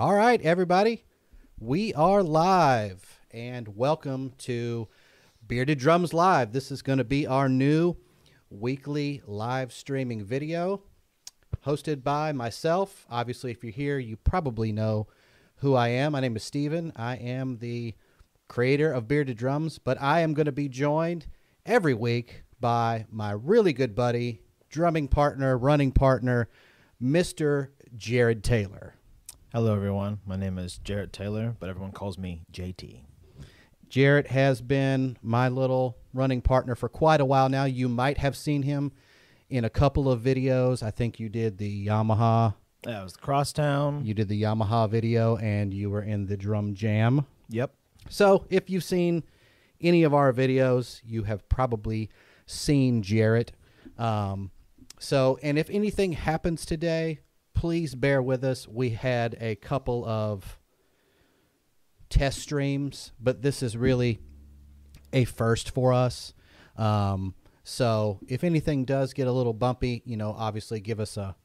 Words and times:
All 0.00 0.14
right, 0.14 0.40
everybody. 0.40 1.04
We 1.58 1.92
are 1.92 2.22
live 2.22 3.20
and 3.32 3.76
welcome 3.76 4.32
to 4.38 4.88
Bearded 5.46 5.78
Drums 5.78 6.14
Live. 6.14 6.54
This 6.54 6.70
is 6.70 6.80
going 6.80 6.96
to 6.96 7.04
be 7.04 7.26
our 7.26 7.50
new 7.50 7.96
weekly 8.48 9.20
live 9.26 9.74
streaming 9.74 10.24
video 10.24 10.80
hosted 11.66 12.02
by 12.02 12.32
myself. 12.32 13.04
Obviously, 13.10 13.50
if 13.50 13.62
you're 13.62 13.74
here, 13.74 13.98
you 13.98 14.16
probably 14.16 14.72
know 14.72 15.06
who 15.56 15.74
I 15.74 15.88
am. 15.88 16.12
My 16.12 16.20
name 16.20 16.34
is 16.34 16.44
Steven. 16.44 16.94
I 16.96 17.16
am 17.16 17.58
the 17.58 17.94
creator 18.48 18.90
of 18.90 19.06
Bearded 19.06 19.36
Drums, 19.36 19.78
but 19.78 20.00
I 20.00 20.20
am 20.20 20.32
going 20.32 20.46
to 20.46 20.50
be 20.50 20.70
joined 20.70 21.26
every 21.66 21.92
week 21.92 22.44
by 22.58 23.04
my 23.10 23.32
really 23.32 23.74
good 23.74 23.94
buddy, 23.94 24.40
drumming 24.70 25.08
partner, 25.08 25.58
running 25.58 25.92
partner, 25.92 26.48
Mr. 27.02 27.68
Jared 27.98 28.42
Taylor. 28.42 28.94
Hello, 29.52 29.74
everyone. 29.74 30.20
My 30.24 30.36
name 30.36 30.58
is 30.58 30.78
Jarrett 30.78 31.12
Taylor, 31.12 31.56
but 31.58 31.68
everyone 31.68 31.90
calls 31.90 32.16
me 32.16 32.42
JT. 32.52 33.00
Jarrett 33.88 34.28
has 34.28 34.60
been 34.60 35.16
my 35.24 35.48
little 35.48 35.98
running 36.14 36.40
partner 36.40 36.76
for 36.76 36.88
quite 36.88 37.20
a 37.20 37.24
while 37.24 37.48
now. 37.48 37.64
You 37.64 37.88
might 37.88 38.18
have 38.18 38.36
seen 38.36 38.62
him 38.62 38.92
in 39.48 39.64
a 39.64 39.68
couple 39.68 40.08
of 40.08 40.20
videos. 40.20 40.84
I 40.84 40.92
think 40.92 41.18
you 41.18 41.28
did 41.28 41.58
the 41.58 41.88
Yamaha. 41.88 42.54
That 42.84 43.02
was 43.02 43.16
Crosstown. 43.16 44.06
You 44.06 44.14
did 44.14 44.28
the 44.28 44.40
Yamaha 44.40 44.88
video, 44.88 45.36
and 45.38 45.74
you 45.74 45.90
were 45.90 46.02
in 46.02 46.26
the 46.26 46.36
Drum 46.36 46.76
Jam. 46.76 47.26
Yep. 47.48 47.74
So 48.08 48.46
if 48.50 48.70
you've 48.70 48.84
seen 48.84 49.24
any 49.80 50.04
of 50.04 50.14
our 50.14 50.32
videos, 50.32 51.00
you 51.04 51.24
have 51.24 51.48
probably 51.48 52.08
seen 52.46 53.02
Jarrett. 53.02 53.50
Um, 53.98 54.52
so, 55.00 55.40
and 55.42 55.58
if 55.58 55.68
anything 55.70 56.12
happens 56.12 56.64
today, 56.64 57.18
please 57.60 57.94
bear 57.94 58.22
with 58.22 58.42
us. 58.42 58.66
We 58.66 58.88
had 58.88 59.36
a 59.38 59.54
couple 59.54 60.02
of 60.06 60.58
test 62.08 62.38
streams, 62.38 63.12
but 63.20 63.42
this 63.42 63.62
is 63.62 63.76
really 63.76 64.18
a 65.12 65.26
first 65.26 65.70
for 65.70 65.92
us. 65.92 66.32
Um, 66.78 67.34
so 67.62 68.18
if 68.26 68.44
anything 68.44 68.86
does 68.86 69.12
get 69.12 69.26
a 69.26 69.32
little 69.32 69.52
bumpy, 69.52 70.00
you 70.06 70.16
know, 70.16 70.34
obviously 70.38 70.80
give 70.80 70.98
us 71.00 71.18
a 71.18 71.36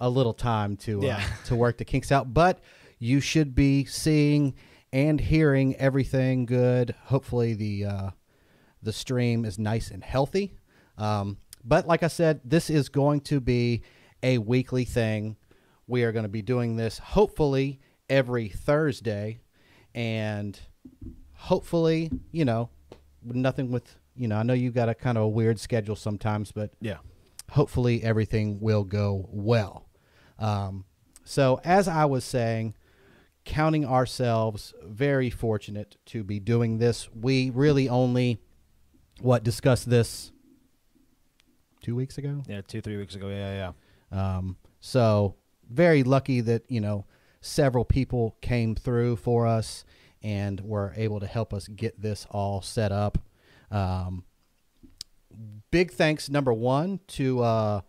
a 0.00 0.10
little 0.10 0.34
time 0.34 0.76
to 0.78 1.08
uh, 1.08 1.22
to 1.44 1.54
work 1.54 1.78
the 1.78 1.84
kinks 1.84 2.10
out. 2.10 2.34
But 2.34 2.58
you 2.98 3.20
should 3.20 3.54
be 3.54 3.84
seeing 3.84 4.54
and 4.92 5.20
hearing 5.20 5.76
everything 5.76 6.46
good. 6.46 6.96
Hopefully 7.04 7.54
the 7.54 7.84
uh, 7.84 8.10
the 8.82 8.92
stream 8.92 9.44
is 9.44 9.56
nice 9.56 9.92
and 9.92 10.02
healthy. 10.02 10.58
Um, 10.98 11.36
but 11.64 11.86
like 11.86 12.02
I 12.02 12.08
said, 12.08 12.40
this 12.44 12.70
is 12.70 12.88
going 12.88 13.20
to 13.20 13.38
be 13.38 13.82
a 14.20 14.38
weekly 14.38 14.84
thing. 14.84 15.36
We 15.86 16.02
are 16.04 16.12
going 16.12 16.24
to 16.24 16.28
be 16.30 16.42
doing 16.42 16.76
this 16.76 16.98
hopefully 16.98 17.80
every 18.08 18.48
Thursday, 18.48 19.40
and 19.94 20.58
hopefully, 21.34 22.10
you 22.32 22.44
know, 22.44 22.70
nothing 23.22 23.70
with 23.70 23.96
you 24.16 24.28
know. 24.28 24.36
I 24.36 24.42
know 24.44 24.54
you 24.54 24.70
got 24.70 24.88
a 24.88 24.94
kind 24.94 25.18
of 25.18 25.24
a 25.24 25.28
weird 25.28 25.58
schedule 25.58 25.96
sometimes, 25.96 26.52
but 26.52 26.70
Yeah. 26.80 26.98
hopefully 27.50 28.02
everything 28.02 28.60
will 28.60 28.84
go 28.84 29.28
well. 29.30 29.88
Um, 30.38 30.84
so, 31.24 31.60
as 31.64 31.88
I 31.88 32.04
was 32.04 32.24
saying, 32.24 32.74
counting 33.44 33.84
ourselves 33.84 34.72
very 34.84 35.30
fortunate 35.30 35.96
to 36.06 36.22
be 36.24 36.38
doing 36.40 36.78
this. 36.78 37.08
We 37.14 37.50
really 37.50 37.88
only 37.88 38.38
what 39.20 39.42
discussed 39.44 39.88
this 39.90 40.32
two 41.82 41.94
weeks 41.94 42.16
ago. 42.18 42.42
Yeah, 42.48 42.62
two, 42.62 42.80
three 42.80 42.96
weeks 42.96 43.14
ago. 43.14 43.28
Yeah, 43.28 43.72
yeah. 44.12 44.36
Um, 44.36 44.56
so 44.80 45.34
very 45.74 46.02
lucky 46.02 46.40
that 46.40 46.64
you 46.68 46.80
know 46.80 47.04
several 47.40 47.84
people 47.84 48.36
came 48.40 48.74
through 48.74 49.16
for 49.16 49.46
us 49.46 49.84
and 50.22 50.60
were 50.60 50.92
able 50.96 51.20
to 51.20 51.26
help 51.26 51.52
us 51.52 51.68
get 51.68 52.00
this 52.00 52.26
all 52.30 52.62
set 52.62 52.90
up. 52.90 53.18
Um, 53.70 54.24
big 55.70 55.90
thanks 55.90 56.30
number 56.30 56.52
one 56.52 57.00
to 57.08 57.42
uh, 57.42 57.80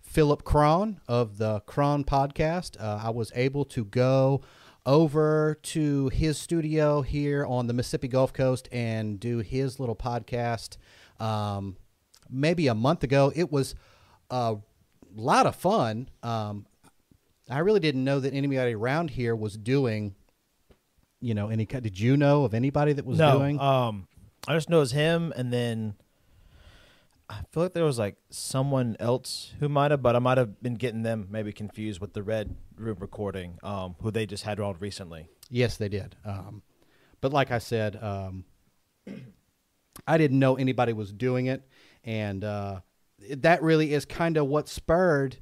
Philip 0.00 0.42
Cron 0.42 1.00
of 1.06 1.38
the 1.38 1.60
Cron 1.60 2.02
podcast. 2.02 2.80
Uh, 2.80 3.00
I 3.04 3.10
was 3.10 3.30
able 3.34 3.64
to 3.66 3.84
go 3.84 4.40
over 4.86 5.58
to 5.62 6.08
his 6.08 6.36
studio 6.36 7.02
here 7.02 7.46
on 7.46 7.68
the 7.68 7.72
Mississippi 7.72 8.08
Gulf 8.08 8.32
Coast 8.32 8.68
and 8.72 9.20
do 9.20 9.38
his 9.38 9.78
little 9.78 9.96
podcast. 9.96 10.76
Um, 11.20 11.76
maybe 12.28 12.66
a 12.66 12.74
month 12.74 13.04
ago, 13.04 13.32
it 13.34 13.52
was 13.52 13.74
a 14.30 14.56
lot 15.14 15.46
of 15.46 15.54
fun. 15.54 16.08
Um, 16.22 16.66
I 17.48 17.58
really 17.58 17.80
didn't 17.80 18.04
know 18.04 18.20
that 18.20 18.32
anybody 18.32 18.74
around 18.74 19.10
here 19.10 19.36
was 19.36 19.56
doing. 19.56 20.14
You 21.20 21.34
know, 21.34 21.48
any? 21.48 21.64
Did 21.64 21.98
you 21.98 22.16
know 22.16 22.44
of 22.44 22.54
anybody 22.54 22.92
that 22.92 23.06
was 23.06 23.18
no, 23.18 23.38
doing? 23.38 23.58
um, 23.58 24.08
I 24.46 24.54
just 24.54 24.68
know 24.68 24.82
it's 24.82 24.92
him, 24.92 25.32
and 25.36 25.52
then 25.52 25.94
I 27.28 27.40
feel 27.50 27.62
like 27.62 27.72
there 27.72 27.84
was 27.84 27.98
like 27.98 28.16
someone 28.30 28.96
else 29.00 29.54
who 29.58 29.68
might 29.68 29.90
have, 29.90 30.02
but 30.02 30.16
I 30.16 30.18
might 30.18 30.36
have 30.36 30.62
been 30.62 30.74
getting 30.74 31.02
them 31.02 31.28
maybe 31.30 31.52
confused 31.52 32.00
with 32.00 32.12
the 32.12 32.22
Red 32.22 32.54
Room 32.76 32.98
recording, 33.00 33.58
um, 33.62 33.96
who 34.02 34.10
they 34.10 34.26
just 34.26 34.44
had 34.44 34.60
on 34.60 34.76
recently. 34.80 35.28
Yes, 35.50 35.78
they 35.78 35.88
did. 35.88 36.16
Um, 36.24 36.62
but 37.20 37.32
like 37.32 37.50
I 37.50 37.58
said, 37.58 37.96
um, 38.02 38.44
I 40.06 40.18
didn't 40.18 40.38
know 40.38 40.56
anybody 40.56 40.92
was 40.92 41.12
doing 41.12 41.46
it, 41.46 41.66
and 42.02 42.44
uh, 42.44 42.80
that 43.30 43.62
really 43.62 43.94
is 43.94 44.04
kind 44.04 44.36
of 44.36 44.46
what 44.46 44.68
spurred 44.68 45.38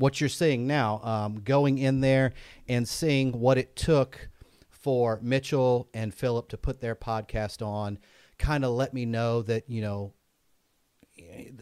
what 0.00 0.20
you're 0.20 0.28
seeing 0.28 0.66
now. 0.66 1.00
Um, 1.04 1.40
going 1.42 1.78
in 1.78 2.00
there 2.00 2.32
and 2.68 2.88
seeing 2.88 3.32
what 3.32 3.58
it 3.58 3.76
took 3.76 4.28
for 4.70 5.20
Mitchell 5.22 5.88
and 5.92 6.12
Philip 6.12 6.48
to 6.48 6.56
put 6.56 6.80
their 6.80 6.96
podcast 6.96 7.64
on, 7.64 7.98
kind 8.38 8.64
of 8.64 8.72
let 8.72 8.94
me 8.94 9.04
know 9.04 9.42
that 9.42 9.68
you 9.68 9.82
know 9.82 10.14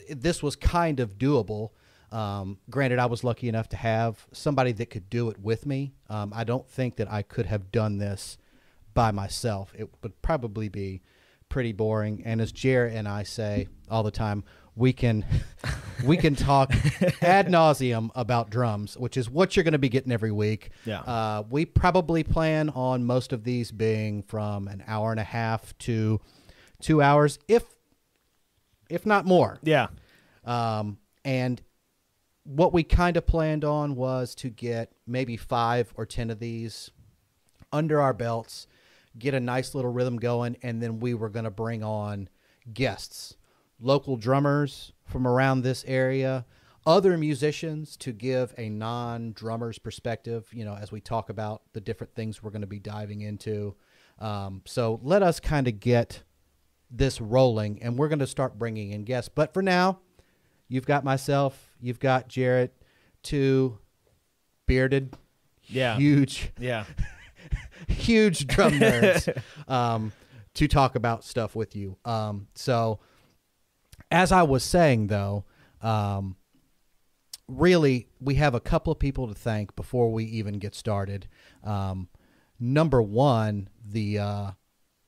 this 0.09 0.43
was 0.43 0.57
kind 0.57 1.01
of 1.01 1.19
doable. 1.19 1.71
Um, 2.13 2.59
granted, 2.71 3.01
I 3.01 3.07
was 3.07 3.25
lucky 3.25 3.49
enough 3.49 3.69
to 3.71 3.77
have 3.77 4.27
somebody 4.33 4.73
that 4.73 4.87
could 4.87 5.11
do 5.11 5.29
it 5.31 5.39
with 5.39 5.67
me. 5.67 5.95
Um, 6.09 6.33
I 6.35 6.45
don't 6.45 6.67
think 6.67 6.97
that 6.97 7.11
I 7.11 7.23
could 7.23 7.47
have 7.47 7.71
done 7.73 7.99
this 7.99 8.39
by 8.95 9.11
myself. 9.11 9.75
It 9.77 9.91
would 10.03 10.23
probably 10.23 10.69
be 10.69 11.03
pretty 11.49 11.73
boring. 11.73 12.23
And 12.25 12.41
as 12.41 12.53
Jarrett 12.53 12.95
and 12.95 13.09
I 13.09 13.25
say 13.25 13.69
all 13.91 14.03
the 14.03 14.11
time, 14.11 14.45
we 14.79 14.93
can 14.93 15.25
we 16.05 16.17
can 16.17 16.35
talk 16.37 16.73
ad 17.23 17.49
nauseum 17.49 18.11
about 18.15 18.49
drums, 18.51 18.97
which 18.97 19.17
is 19.17 19.29
what 19.29 19.57
you're 19.57 19.65
going 19.65 19.73
to 19.73 19.79
be 19.79 19.89
getting 19.89 20.13
every 20.13 20.31
week. 20.33 20.71
Yeah. 20.85 21.01
Uh, 21.01 21.43
we 21.51 21.65
probably 21.67 22.23
plan 22.23 22.71
on 22.71 23.05
most 23.05 23.33
of 23.33 23.45
these 23.45 23.73
being 23.73 24.23
from 24.23 24.69
an 24.69 24.85
hour 24.87 25.11
and 25.11 25.21
a 25.21 25.25
half 25.25 25.77
to 25.79 26.21
two 26.81 27.03
hours, 27.03 27.39
if 27.49 27.65
if 28.89 29.05
not 29.05 29.27
more. 29.27 29.59
Yeah, 29.63 29.89
Um, 30.45 30.99
and 31.25 31.61
what 32.45 32.73
we 32.73 32.83
kind 32.85 33.17
of 33.19 33.27
planned 33.27 33.65
on 33.65 33.97
was 33.97 34.35
to 34.37 34.49
get 34.49 34.93
maybe 35.07 35.37
five 35.37 35.93
or 35.97 36.07
ten 36.07 36.31
of 36.31 36.39
these 36.39 36.91
under 37.71 38.01
our 38.01 38.15
belts, 38.15 38.67
get 39.19 39.35
a 39.35 39.41
nice 39.41 39.75
little 39.75 39.91
rhythm 39.93 40.17
going, 40.17 40.57
and 40.63 40.81
then 40.83 41.01
we 41.01 41.13
were 41.13 41.29
going 41.29 41.45
to 41.45 41.51
bring 41.51 41.83
on 41.83 42.29
guests, 42.73 43.37
local 43.81 44.17
drummers 44.17 44.93
from 45.05 45.27
around 45.27 45.63
this 45.63 45.85
area, 45.87 46.45
other 46.87 47.17
musicians 47.19 47.97
to 47.99 48.13
give 48.13 48.55
a 48.59 48.69
non 48.69 49.33
drummer's 49.33 49.79
perspective, 49.79 50.49
you 50.53 50.65
know, 50.65 50.75
as 50.75 50.91
we 50.93 51.01
talk 51.01 51.29
about 51.31 51.63
the 51.73 51.81
different 51.81 52.15
things 52.15 52.43
we're 52.43 52.51
going 52.51 52.63
to 52.63 52.67
be 52.67 52.79
diving 52.81 53.21
into. 53.21 53.75
Um, 54.19 54.63
so 54.67 54.99
let 55.03 55.23
us 55.23 55.39
kind 55.41 55.69
of 55.69 55.79
get 55.81 56.23
this 56.91 57.21
rolling, 57.21 57.83
and 57.83 57.99
we're 57.99 58.09
going 58.09 58.19
to 58.21 58.27
start 58.27 58.59
bringing 58.59 58.91
in 58.93 59.05
guests. 59.05 59.31
But 59.33 59.53
for 59.53 59.63
now, 59.63 60.01
you've 60.69 60.87
got 60.87 61.05
myself, 61.05 61.75
you've 61.81 62.01
got 62.01 62.29
Jarrett, 62.29 62.75
two 63.23 63.79
bearded, 64.67 65.15
Yeah. 65.67 65.97
huge, 65.97 66.51
yeah, 66.59 66.85
huge 67.89 68.47
drum 68.47 68.73
nerds 68.81 69.41
um, 69.69 70.13
to 70.55 70.67
talk 70.69 70.95
about 70.97 71.25
stuff 71.25 71.55
with 71.55 71.77
you. 71.77 71.97
Um, 72.05 72.49
so, 72.55 73.01
as 74.11 74.33
I 74.33 74.43
was 74.43 74.65
saying, 74.65 75.09
though, 75.09 75.45
um, 75.83 76.37
really, 77.47 78.09
we 78.21 78.35
have 78.37 78.55
a 78.55 78.61
couple 78.61 78.93
of 78.93 78.99
people 78.99 79.29
to 79.29 79.35
thank 79.35 79.75
before 79.77 80.13
we 80.13 80.25
even 80.25 80.59
get 80.59 80.75
started. 80.75 81.29
Um, 81.65 82.09
number 82.61 83.03
one, 83.03 83.69
the 83.85 84.19
uh, 84.19 84.51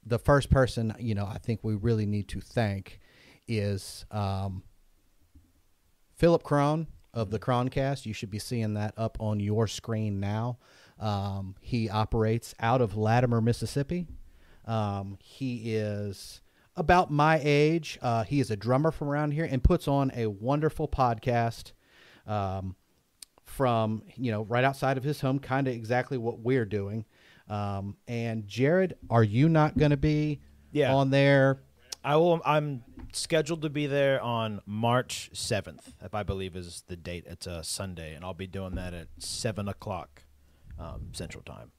the 0.05 0.19
first 0.19 0.51
person 0.51 0.95
you 0.99 1.15
know 1.15 1.27
I 1.27 1.39
think 1.39 1.61
we 1.63 1.75
really 1.75 2.07
need 2.07 2.29
to 2.29 2.41
thank 2.41 3.01
is 3.47 4.05
um, 4.11 4.63
Philip 6.17 6.43
Cron 6.43 6.87
of 7.13 7.31
the 7.31 7.39
Croncast. 7.39 8.07
You 8.07 8.15
should 8.15 8.31
be 8.31 8.39
seeing 8.39 8.75
that 8.75 8.95
up 8.97 9.17
on 9.21 9.41
your 9.41 9.67
screen 9.67 10.21
now. 10.21 10.59
Um, 10.99 11.57
he 11.61 11.89
operates 11.89 12.55
out 12.61 12.81
of 12.81 12.97
Latimer, 12.97 13.41
Mississippi. 13.41 14.07
Um, 14.67 15.19
he 15.21 15.75
is 15.75 16.40
about 16.77 17.11
my 17.11 17.41
age. 17.43 17.99
Uh, 18.03 18.25
he 18.25 18.41
is 18.41 18.51
a 18.51 18.57
drummer 18.57 18.91
from 18.91 19.09
around 19.09 19.33
here 19.33 19.45
and 19.51 19.63
puts 19.63 19.87
on 19.89 20.11
a 20.15 20.27
wonderful 20.27 20.89
podcast. 20.89 21.73
Um, 22.27 22.77
from 23.45 24.03
you 24.17 24.31
know 24.31 24.43
right 24.45 24.63
outside 24.65 24.97
of 24.97 25.03
his 25.03 25.21
home, 25.21 25.39
kind 25.41 25.67
of 25.67 25.75
exactly 25.75 26.17
what 26.17 26.39
we're 26.39 26.65
doing. 26.65 27.05
Um, 27.49 27.97
and 28.07 28.47
Jared, 28.47 28.95
are 29.11 29.25
you 29.25 29.49
not 29.49 29.77
going 29.77 29.91
to 29.91 29.97
be 29.97 30.41
Yeah. 30.71 30.95
on 30.95 31.11
there? 31.11 31.61
I 32.05 32.17
will. 32.17 32.41
I'm 32.45 32.85
scheduled 33.13 33.63
to 33.63 33.69
be 33.69 33.87
there 33.87 34.23
on 34.23 34.61
March 34.67 35.31
seventh, 35.33 35.93
if 36.01 36.15
I 36.15 36.23
believe 36.23 36.55
is 36.55 36.85
the 36.87 36.97
date. 36.97 37.25
It's 37.27 37.47
a 37.47 37.65
Sunday, 37.65 38.15
and 38.15 38.25
I'll 38.25 38.35
be 38.35 38.47
doing 38.47 38.77
that 38.77 38.95
at 38.95 39.09
seven 39.19 39.69
o'clock 39.69 40.23
um, 40.79 41.09
Central 41.13 41.43
Time. 41.43 41.73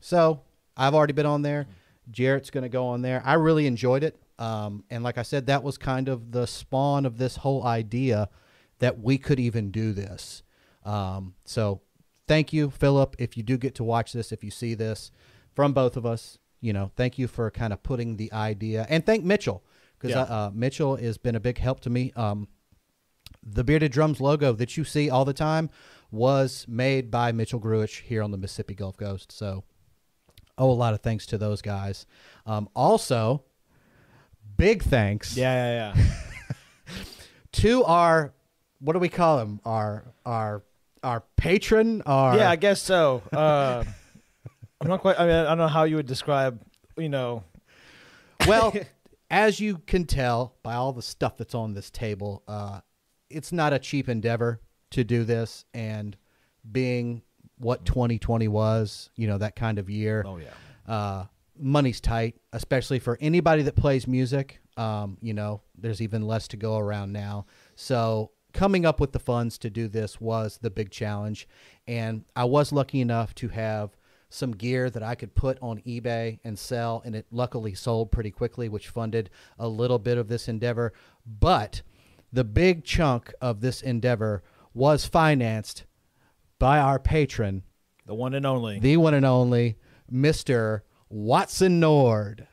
So 0.00 0.40
I've 0.76 0.94
already 0.94 1.12
been 1.14 1.26
on 1.26 1.42
there. 1.42 1.66
Jarrett's 2.10 2.50
going 2.50 2.62
to 2.62 2.68
go 2.68 2.86
on 2.88 3.02
there. 3.02 3.22
I 3.24 3.34
really 3.34 3.66
enjoyed 3.66 4.02
it. 4.02 4.20
Um, 4.38 4.84
and 4.90 5.02
like 5.02 5.18
I 5.18 5.22
said, 5.22 5.46
that 5.46 5.62
was 5.62 5.76
kind 5.78 6.08
of 6.08 6.30
the 6.32 6.46
spawn 6.46 7.04
of 7.06 7.18
this 7.18 7.36
whole 7.36 7.64
idea 7.64 8.28
that 8.78 9.00
we 9.00 9.18
could 9.18 9.40
even 9.40 9.70
do 9.70 9.92
this. 9.92 10.42
Um, 10.84 11.34
so 11.44 11.80
thank 12.28 12.52
you, 12.52 12.70
Philip. 12.70 13.16
If 13.18 13.36
you 13.36 13.42
do 13.42 13.56
get 13.58 13.74
to 13.76 13.84
watch 13.84 14.12
this, 14.12 14.30
if 14.30 14.44
you 14.44 14.50
see 14.50 14.74
this 14.74 15.10
from 15.54 15.72
both 15.72 15.96
of 15.96 16.06
us, 16.06 16.38
you 16.60 16.72
know, 16.72 16.90
thank 16.96 17.18
you 17.18 17.26
for 17.26 17.50
kind 17.50 17.72
of 17.72 17.82
putting 17.82 18.16
the 18.16 18.32
idea 18.32 18.86
and 18.88 19.04
thank 19.04 19.24
Mitchell 19.24 19.64
because 19.98 20.14
Yeah. 20.14 20.22
uh, 20.22 20.50
Mitchell 20.54 20.96
has 20.96 21.18
been 21.18 21.34
a 21.34 21.40
big 21.40 21.58
help 21.58 21.80
to 21.80 21.90
me. 21.90 22.12
Um, 22.14 22.46
the 23.42 23.64
Bearded 23.64 23.92
Drums 23.92 24.20
logo 24.20 24.52
that 24.52 24.76
you 24.76 24.84
see 24.84 25.10
all 25.10 25.24
the 25.24 25.32
time 25.32 25.70
was 26.10 26.64
made 26.68 27.10
by 27.10 27.32
Mitchell 27.32 27.60
Gruich 27.60 28.02
here 28.02 28.22
on 28.22 28.30
the 28.30 28.38
Mississippi 28.38 28.74
Gulf 28.74 28.96
Coast. 28.96 29.32
So, 29.32 29.64
oh, 30.58 30.70
a 30.70 30.72
lot 30.72 30.94
of 30.94 31.00
thanks 31.00 31.26
to 31.26 31.38
those 31.38 31.62
guys. 31.62 32.06
Um, 32.46 32.68
also, 32.74 33.44
big 34.56 34.82
thanks 34.82 35.36
Yeah, 35.36 35.94
yeah, 35.94 35.94
yeah. 35.96 36.94
to 37.52 37.84
our 37.84 38.32
what 38.80 38.92
do 38.92 38.98
we 38.98 39.08
call 39.08 39.38
him? 39.38 39.60
Our 39.64 40.04
our 40.24 40.62
our 41.02 41.22
patron. 41.36 42.02
Our 42.02 42.34
yeah. 42.34 42.42
yeah, 42.42 42.50
I 42.50 42.56
guess 42.56 42.82
so. 42.82 43.22
Uh, 43.32 43.84
I'm 44.80 44.88
not 44.88 45.00
quite. 45.00 45.18
I 45.18 45.26
mean, 45.26 45.34
I 45.34 45.44
don't 45.44 45.58
know 45.58 45.68
how 45.68 45.84
you 45.84 45.96
would 45.96 46.06
describe. 46.06 46.60
You 46.96 47.08
know, 47.08 47.44
well, 48.46 48.74
as 49.30 49.60
you 49.60 49.78
can 49.78 50.04
tell 50.04 50.54
by 50.62 50.74
all 50.74 50.92
the 50.92 51.02
stuff 51.02 51.36
that's 51.36 51.54
on 51.54 51.74
this 51.74 51.90
table, 51.90 52.42
uh, 52.48 52.80
it's 53.30 53.52
not 53.52 53.72
a 53.72 53.78
cheap 53.78 54.08
endeavor 54.08 54.60
to 54.90 55.04
do 55.04 55.24
this. 55.24 55.64
And 55.74 56.16
being 56.70 57.22
what 57.58 57.84
2020 57.84 58.48
was, 58.48 59.10
you 59.16 59.26
know, 59.26 59.38
that 59.38 59.56
kind 59.56 59.78
of 59.78 59.90
year, 59.90 60.24
oh 60.26 60.38
yeah, 60.38 60.92
uh, 60.92 61.26
money's 61.58 62.00
tight, 62.00 62.36
especially 62.52 62.98
for 62.98 63.18
anybody 63.20 63.62
that 63.62 63.76
plays 63.76 64.06
music. 64.06 64.60
Um, 64.76 65.18
you 65.20 65.34
know, 65.34 65.60
there's 65.76 66.00
even 66.00 66.22
less 66.22 66.46
to 66.48 66.56
go 66.56 66.78
around 66.78 67.12
now. 67.12 67.46
So 67.74 68.30
coming 68.52 68.86
up 68.86 69.00
with 69.00 69.12
the 69.12 69.18
funds 69.18 69.58
to 69.58 69.70
do 69.70 69.88
this 69.88 70.20
was 70.20 70.58
the 70.58 70.70
big 70.70 70.90
challenge. 70.90 71.48
And 71.86 72.24
I 72.36 72.44
was 72.44 72.72
lucky 72.72 73.00
enough 73.00 73.34
to 73.36 73.48
have 73.48 73.96
some 74.30 74.52
gear 74.52 74.90
that 74.90 75.02
I 75.02 75.14
could 75.14 75.34
put 75.34 75.58
on 75.62 75.80
eBay 75.80 76.38
and 76.44 76.58
sell, 76.58 77.02
and 77.04 77.16
it 77.16 77.26
luckily 77.30 77.74
sold 77.74 78.12
pretty 78.12 78.30
quickly, 78.30 78.68
which 78.68 78.88
funded 78.88 79.30
a 79.58 79.66
little 79.68 79.98
bit 79.98 80.18
of 80.18 80.28
this 80.28 80.48
endeavor. 80.48 80.92
But 81.26 81.82
the 82.32 82.44
big 82.44 82.84
chunk 82.84 83.32
of 83.40 83.60
this 83.60 83.80
endeavor 83.80 84.42
was 84.74 85.06
financed 85.06 85.84
by 86.58 86.78
our 86.78 86.98
patron, 86.98 87.62
the 88.06 88.14
one 88.14 88.34
and 88.34 88.46
only. 88.46 88.78
the 88.78 88.96
one 88.96 89.14
and 89.14 89.26
only 89.26 89.76
Mr. 90.12 90.80
Watson 91.08 91.80
Nord, 91.80 92.46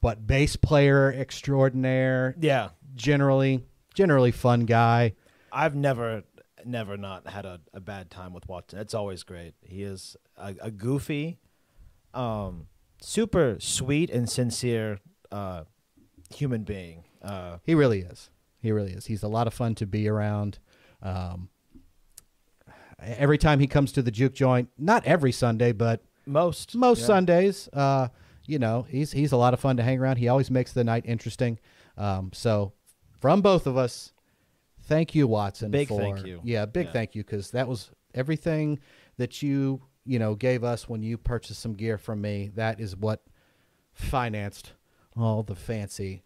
but 0.00 0.26
bass 0.26 0.56
player 0.56 1.12
extraordinaire, 1.12 2.34
yeah, 2.38 2.70
generally 2.94 3.64
generally 3.94 4.32
fun 4.32 4.60
guy. 4.66 5.14
I've 5.52 5.74
never, 5.76 6.24
never 6.64 6.96
not 6.96 7.28
had 7.28 7.44
a, 7.44 7.60
a 7.72 7.80
bad 7.80 8.10
time 8.10 8.32
with 8.32 8.48
Watson. 8.48 8.80
It's 8.80 8.94
always 8.94 9.22
great. 9.22 9.54
He 9.62 9.82
is 9.84 10.16
a, 10.36 10.54
a 10.60 10.70
goofy, 10.70 11.38
um, 12.12 12.66
super 13.00 13.56
sweet 13.60 14.10
and 14.10 14.28
sincere 14.28 14.98
uh, 15.30 15.64
human 16.34 16.64
being. 16.64 17.04
Uh, 17.22 17.58
He 17.62 17.74
really 17.74 18.00
is. 18.00 18.30
He 18.60 18.72
really 18.72 18.92
is. 18.92 19.06
He's 19.06 19.22
a 19.22 19.28
lot 19.28 19.46
of 19.46 19.54
fun 19.54 19.74
to 19.76 19.86
be 19.86 20.08
around. 20.08 20.58
Um, 21.02 21.50
every 23.00 23.38
time 23.38 23.60
he 23.60 23.66
comes 23.66 23.92
to 23.92 24.02
the 24.02 24.10
juke 24.10 24.34
joint, 24.34 24.68
not 24.78 25.04
every 25.04 25.32
Sunday, 25.32 25.72
but 25.72 26.02
most 26.26 26.74
most 26.74 27.00
yeah. 27.00 27.06
Sundays, 27.06 27.68
uh, 27.72 28.08
you 28.46 28.58
know, 28.58 28.86
he's 28.88 29.12
he's 29.12 29.32
a 29.32 29.36
lot 29.36 29.54
of 29.54 29.60
fun 29.60 29.76
to 29.76 29.82
hang 29.82 29.98
around. 29.98 30.16
He 30.16 30.28
always 30.28 30.50
makes 30.50 30.72
the 30.72 30.84
night 30.84 31.04
interesting. 31.06 31.58
Um, 31.96 32.30
so, 32.32 32.72
from 33.20 33.40
both 33.42 33.66
of 33.66 33.76
us, 33.76 34.12
thank 34.82 35.14
you, 35.14 35.26
Watson. 35.26 35.70
Big 35.70 35.88
for, 35.88 36.00
thank 36.00 36.26
you. 36.26 36.40
Yeah, 36.44 36.66
big 36.66 36.86
Yeah. 36.86 36.92
thank 36.92 37.14
you 37.14 37.22
because 37.22 37.50
that 37.52 37.68
was 37.68 37.90
everything 38.14 38.78
that 39.16 39.42
you 39.42 39.82
you 40.04 40.18
know 40.18 40.34
gave 40.34 40.64
us 40.64 40.88
when 40.88 41.02
you 41.02 41.16
purchased 41.16 41.60
some 41.60 41.74
gear 41.74 41.98
from 41.98 42.20
me. 42.20 42.50
That 42.54 42.80
is 42.80 42.96
what 42.96 43.22
financed 43.92 44.72
all 45.16 45.42
the 45.42 45.54
fancy 45.54 46.24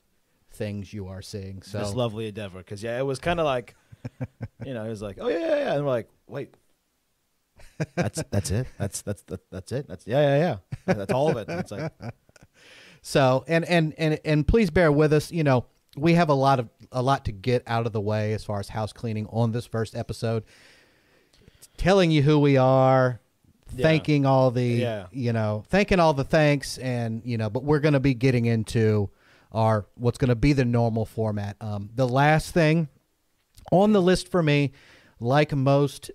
things 0.50 0.92
you 0.92 1.06
are 1.06 1.22
seeing. 1.22 1.62
So 1.62 1.78
this 1.78 1.94
lovely 1.94 2.28
endeavor. 2.28 2.58
Because 2.58 2.82
yeah, 2.82 2.98
it 2.98 3.04
was 3.04 3.18
kind 3.18 3.38
of 3.40 3.46
like, 3.46 3.74
you 4.64 4.74
know, 4.74 4.84
it 4.84 4.88
was 4.88 5.02
like, 5.02 5.18
oh 5.20 5.28
yeah, 5.28 5.38
yeah, 5.38 5.56
yeah, 5.56 5.74
and 5.74 5.84
we're 5.84 5.90
like, 5.90 6.08
wait, 6.26 6.54
that's 7.94 8.22
that's 8.30 8.50
it. 8.50 8.66
That's 8.78 9.02
that's 9.02 9.22
that, 9.22 9.40
that's 9.50 9.72
it. 9.72 9.88
That's 9.88 10.06
yeah, 10.06 10.20
yeah, 10.38 10.58
yeah. 10.86 10.94
That's 10.94 11.12
all 11.12 11.30
of 11.30 11.36
it. 11.36 11.48
And 11.48 11.60
it's 11.60 11.70
like, 11.70 11.92
So 13.02 13.44
and 13.46 13.64
and 13.64 13.94
and 13.98 14.18
and 14.24 14.46
please 14.46 14.70
bear 14.70 14.90
with 14.92 15.12
us. 15.12 15.30
You 15.30 15.44
know, 15.44 15.66
we 15.96 16.14
have 16.14 16.28
a 16.28 16.34
lot 16.34 16.58
of 16.60 16.68
a 16.92 17.02
lot 17.02 17.24
to 17.26 17.32
get 17.32 17.62
out 17.66 17.86
of 17.86 17.92
the 17.92 18.00
way 18.00 18.32
as 18.32 18.44
far 18.44 18.58
as 18.60 18.68
house 18.68 18.92
cleaning 18.92 19.26
on 19.30 19.52
this 19.52 19.66
first 19.66 19.94
episode. 19.96 20.44
Telling 21.76 22.10
you 22.10 22.22
who 22.22 22.40
we 22.40 22.56
are, 22.56 23.20
Yeah. 23.74 23.82
thanking 23.84 24.26
all 24.26 24.50
the 24.50 24.64
Yeah. 24.66 25.06
you 25.12 25.32
know, 25.32 25.62
thanking 25.68 26.00
all 26.00 26.12
the 26.12 26.24
thanks 26.24 26.78
and 26.78 27.22
you 27.24 27.38
know, 27.38 27.48
but 27.50 27.62
we're 27.62 27.78
going 27.80 27.94
to 27.94 28.00
be 28.00 28.14
getting 28.14 28.46
into 28.46 29.10
our 29.52 29.86
what's 29.94 30.18
going 30.18 30.28
to 30.30 30.34
be 30.36 30.52
the 30.52 30.64
normal 30.64 31.04
format. 31.06 31.56
Um, 31.60 31.90
the 31.94 32.06
last 32.08 32.52
thing 32.52 32.88
on 33.70 33.92
the 33.92 34.02
list 34.02 34.28
for 34.30 34.42
me, 34.42 34.72
like 35.20 35.52
most 35.54 36.10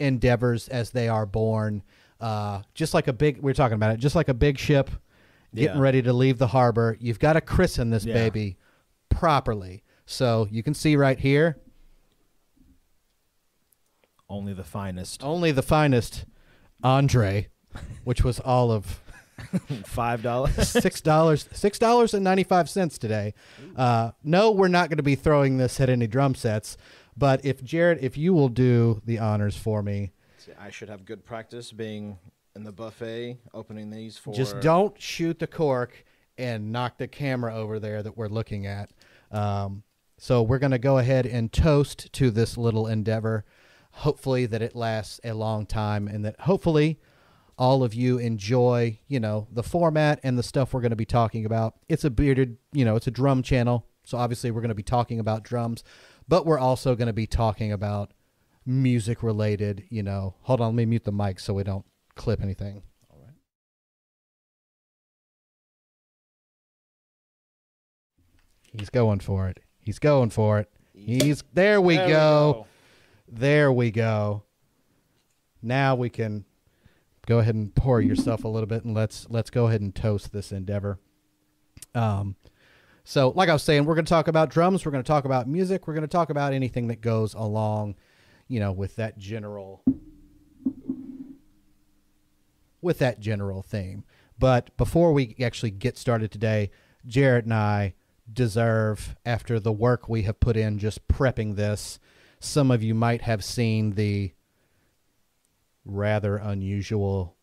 endeavors 0.00 0.68
as 0.68 0.90
they 0.90 1.08
are 1.08 1.26
born, 1.26 1.82
uh, 2.20 2.62
just 2.74 2.94
like 2.94 3.08
a 3.08 3.12
big, 3.12 3.38
we 3.40 3.50
are 3.50 3.54
talking 3.54 3.74
about 3.76 3.92
it, 3.92 3.98
just 3.98 4.14
like 4.16 4.28
a 4.28 4.34
big 4.34 4.58
ship 4.58 4.90
getting 5.54 5.76
Yeah. 5.76 5.80
ready 5.82 6.02
to 6.02 6.12
leave 6.12 6.38
the 6.38 6.48
harbor, 6.48 6.96
you've 7.00 7.18
got 7.20 7.34
to 7.34 7.40
christen 7.40 7.90
this 7.90 8.04
Yeah. 8.04 8.14
baby 8.14 8.56
properly. 9.08 9.82
So 10.06 10.48
you 10.50 10.62
can 10.62 10.74
see 10.74 10.96
right 10.96 11.18
here, 11.18 11.58
only 14.28 14.52
the 14.52 14.64
finest. 14.64 15.22
only 15.22 15.52
the 15.52 15.62
finest 15.62 16.24
Andre, 16.82 17.48
which 18.04 18.22
was 18.24 18.40
all 18.40 18.70
of 18.72 19.00
Five 19.84 20.22
dollars. 20.22 20.68
six 20.68 21.00
dollars 21.00 21.48
six 21.52 21.78
dollars 21.78 22.14
and 22.14 22.22
ninety 22.22 22.44
five 22.44 22.68
cents 22.70 22.98
today. 22.98 23.34
Uh, 23.76 24.12
no, 24.22 24.50
we're 24.50 24.68
not 24.68 24.88
going 24.88 24.98
to 24.98 25.02
be 25.02 25.16
throwing 25.16 25.56
this 25.56 25.80
at 25.80 25.88
any 25.88 26.06
drum 26.06 26.34
sets. 26.34 26.76
But 27.16 27.44
if 27.44 27.62
Jared, 27.62 27.98
if 28.02 28.16
you 28.16 28.32
will 28.32 28.48
do 28.48 29.00
the 29.04 29.18
honors 29.18 29.56
for 29.56 29.82
me, 29.82 30.12
I 30.58 30.70
should 30.70 30.88
have 30.88 31.04
good 31.04 31.24
practice 31.24 31.72
being 31.72 32.18
in 32.56 32.64
the 32.64 32.72
buffet, 32.72 33.38
opening 33.52 33.90
these 33.90 34.16
for. 34.16 34.34
just 34.34 34.60
don't 34.60 35.00
shoot 35.00 35.38
the 35.38 35.46
cork 35.46 36.04
and 36.38 36.72
knock 36.72 36.98
the 36.98 37.08
camera 37.08 37.54
over 37.54 37.78
there 37.78 38.02
that 38.02 38.16
we're 38.16 38.28
looking 38.28 38.66
at. 38.66 38.90
Um, 39.30 39.82
so 40.18 40.42
we're 40.42 40.58
going 40.58 40.72
to 40.72 40.78
go 40.78 40.98
ahead 40.98 41.26
and 41.26 41.52
toast 41.52 42.12
to 42.14 42.30
this 42.30 42.56
little 42.56 42.86
endeavor. 42.86 43.44
Hopefully 43.90 44.46
that 44.46 44.62
it 44.62 44.74
lasts 44.74 45.20
a 45.22 45.32
long 45.32 45.66
time, 45.66 46.08
and 46.08 46.24
that 46.24 46.40
hopefully 46.40 46.98
all 47.56 47.84
of 47.84 47.94
you 47.94 48.18
enjoy, 48.18 48.98
you 49.06 49.20
know, 49.20 49.46
the 49.52 49.62
format 49.62 50.20
and 50.22 50.36
the 50.38 50.42
stuff 50.42 50.72
we're 50.72 50.80
going 50.80 50.90
to 50.90 50.96
be 50.96 51.04
talking 51.04 51.46
about. 51.46 51.74
It's 51.88 52.04
a 52.04 52.10
bearded, 52.10 52.56
you 52.72 52.84
know, 52.84 52.96
it's 52.96 53.06
a 53.06 53.12
drum 53.12 53.42
channel, 53.42 53.86
so 54.04 54.18
obviously 54.18 54.50
we're 54.50 54.60
going 54.60 54.68
to 54.68 54.74
be 54.74 54.82
talking 54.82 55.20
about 55.20 55.44
drums, 55.44 55.84
but 56.28 56.46
we're 56.46 56.58
also 56.58 56.94
going 56.94 57.06
to 57.06 57.12
be 57.12 57.26
talking 57.26 57.72
about 57.72 58.12
music 58.66 59.22
related, 59.22 59.84
you 59.88 60.02
know. 60.02 60.34
Hold 60.42 60.60
on, 60.60 60.68
let 60.68 60.74
me 60.74 60.86
mute 60.86 61.04
the 61.04 61.12
mic 61.12 61.38
so 61.38 61.54
we 61.54 61.64
don't 61.64 61.84
clip 62.14 62.42
anything. 62.42 62.82
All 63.10 63.18
right. 63.20 63.34
He's 68.72 68.90
going 68.90 69.20
for 69.20 69.48
it. 69.48 69.60
He's 69.80 69.98
going 69.98 70.30
for 70.30 70.58
it. 70.58 70.70
He's 70.94 71.42
there 71.52 71.80
we 71.80 71.96
There 71.96 72.08
go. 72.08 72.66
There 73.28 73.72
we 73.72 73.90
go. 73.90 74.44
Now 75.62 75.94
we 75.94 76.08
can 76.08 76.44
go 77.26 77.38
ahead 77.38 77.54
and 77.54 77.74
pour 77.74 78.00
yourself 78.00 78.44
a 78.44 78.48
little 78.48 78.66
bit 78.66 78.84
and 78.84 78.94
let's 78.94 79.26
let's 79.30 79.50
go 79.50 79.66
ahead 79.66 79.80
and 79.80 79.94
toast 79.94 80.32
this 80.32 80.52
endeavor. 80.52 80.98
Um 81.94 82.36
so 83.04 83.30
like 83.30 83.48
I 83.48 83.52
was 83.52 83.62
saying, 83.62 83.84
we're 83.84 83.94
going 83.94 84.06
to 84.06 84.10
talk 84.10 84.28
about 84.28 84.48
drums, 84.48 84.84
we're 84.84 84.92
going 84.92 85.04
to 85.04 85.08
talk 85.08 85.26
about 85.26 85.46
music, 85.46 85.86
we're 85.86 85.94
going 85.94 86.02
to 86.02 86.08
talk 86.08 86.30
about 86.30 86.54
anything 86.54 86.88
that 86.88 87.02
goes 87.02 87.34
along, 87.34 87.96
you 88.48 88.60
know, 88.60 88.72
with 88.72 88.96
that 88.96 89.18
general 89.18 89.82
with 92.80 92.98
that 92.98 93.20
general 93.20 93.62
theme. 93.62 94.04
But 94.38 94.76
before 94.76 95.12
we 95.12 95.36
actually 95.40 95.70
get 95.70 95.98
started 95.98 96.30
today, 96.30 96.70
Jared 97.06 97.44
and 97.44 97.54
I 97.54 97.94
deserve, 98.32 99.16
after 99.24 99.60
the 99.60 99.72
work 99.72 100.08
we 100.08 100.22
have 100.22 100.40
put 100.40 100.56
in 100.56 100.78
just 100.78 101.06
prepping 101.08 101.56
this, 101.56 101.98
some 102.40 102.70
of 102.70 102.82
you 102.82 102.94
might 102.94 103.22
have 103.22 103.44
seen 103.44 103.92
the 103.92 104.32
rather 105.84 106.36
unusual 106.36 107.36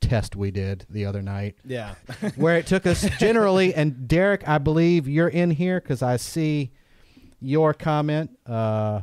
test 0.00 0.36
we 0.36 0.50
did 0.50 0.84
the 0.90 1.06
other 1.06 1.22
night 1.22 1.56
Yeah. 1.64 1.94
where 2.36 2.56
it 2.58 2.66
took 2.66 2.86
us 2.86 3.08
generally 3.18 3.72
and 3.74 4.06
Derek, 4.06 4.46
I 4.46 4.58
believe 4.58 5.08
you're 5.08 5.28
in 5.28 5.50
here 5.52 5.80
cuz 5.80 6.02
I 6.02 6.16
see 6.16 6.72
your 7.40 7.72
comment 7.74 8.38
uh 8.46 9.02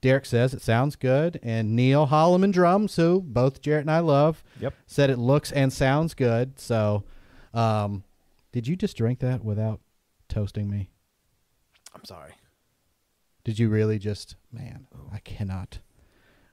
Derek 0.00 0.24
says 0.26 0.54
it 0.54 0.62
sounds 0.62 0.96
good 0.96 1.38
and 1.42 1.76
Neil 1.76 2.06
Holloman 2.08 2.52
drums 2.52 2.96
who 2.96 3.20
both 3.20 3.60
Jarrett 3.60 3.82
and 3.82 3.90
I 3.90 4.00
love 4.00 4.42
Yep. 4.60 4.74
said 4.86 5.10
it 5.10 5.18
looks 5.18 5.52
and 5.52 5.72
sounds 5.72 6.14
good. 6.14 6.58
So 6.58 7.04
um 7.54 8.02
did 8.52 8.66
you 8.66 8.74
just 8.74 8.96
drink 8.96 9.20
that 9.20 9.44
without 9.44 9.80
toasting 10.28 10.68
me? 10.68 10.90
I'm 11.94 12.04
sorry. 12.04 12.32
Did 13.44 13.58
you 13.58 13.68
really 13.68 13.98
just 14.00 14.34
man, 14.50 14.86
I 15.12 15.18
cannot 15.18 15.78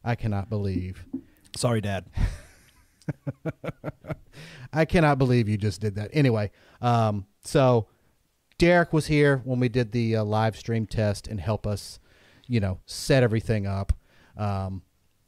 I 0.04 0.14
cannot 0.16 0.50
believe. 0.50 1.06
Sorry, 1.58 1.82
Dad. 1.82 2.06
I 4.74 4.86
cannot 4.86 5.18
believe 5.18 5.50
you 5.50 5.58
just 5.58 5.82
did 5.82 5.96
that. 5.96 6.10
Anyway, 6.14 6.52
um 6.82 7.26
so 7.44 7.88
Derek 8.58 8.94
was 8.94 9.08
here 9.08 9.42
when 9.44 9.60
we 9.60 9.70
did 9.70 9.92
the 9.92 10.18
uh, 10.18 10.24
live 10.24 10.56
stream 10.58 10.86
test 10.86 11.28
and 11.28 11.40
help 11.40 11.66
us, 11.66 12.00
you 12.48 12.60
know, 12.60 12.80
set 12.86 13.24
everything 13.24 13.66
up. 13.66 13.94
Um 14.38 14.84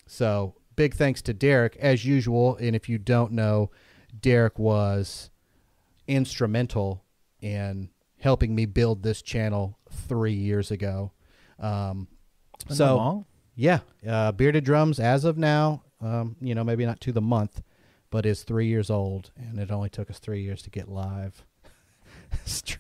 so 0.06 0.56
big 0.76 0.94
thanks 0.94 1.22
to 1.24 1.34
Derek 1.34 1.76
as 1.78 2.06
usual 2.06 2.58
and 2.58 2.76
if 2.76 2.88
you 2.88 3.00
don't 3.00 3.32
know, 3.32 3.72
Derek 4.20 4.60
was 4.60 5.32
instrumental 6.08 7.04
in 7.42 7.90
helping 8.20 8.54
me 8.54 8.66
build 8.66 9.02
this 9.02 9.22
channel 9.22 9.80
3 9.90 10.34
years 10.34 10.70
ago. 10.70 11.12
Um 11.58 12.08
so 12.70 12.98
long? 12.98 13.26
Yeah, 13.56 13.80
uh, 14.08 14.32
bearded 14.32 14.64
drums 14.64 15.00
as 15.00 15.26
of 15.26 15.38
now. 15.38 15.84
Um, 16.02 16.36
you 16.40 16.56
know, 16.56 16.64
maybe 16.64 16.86
not 16.86 17.02
to 17.02 17.12
the 17.12 17.22
month, 17.22 17.62
but 18.10 18.26
is 18.26 18.44
three 18.44 18.68
years 18.68 18.90
old, 18.90 19.32
and 19.36 19.60
it 19.60 19.70
only 19.72 19.90
took 19.90 20.10
us 20.10 20.20
three 20.20 20.42
years 20.42 20.62
to 20.64 20.70
get 20.70 20.88
live. 20.88 21.44
Str- 22.46 22.78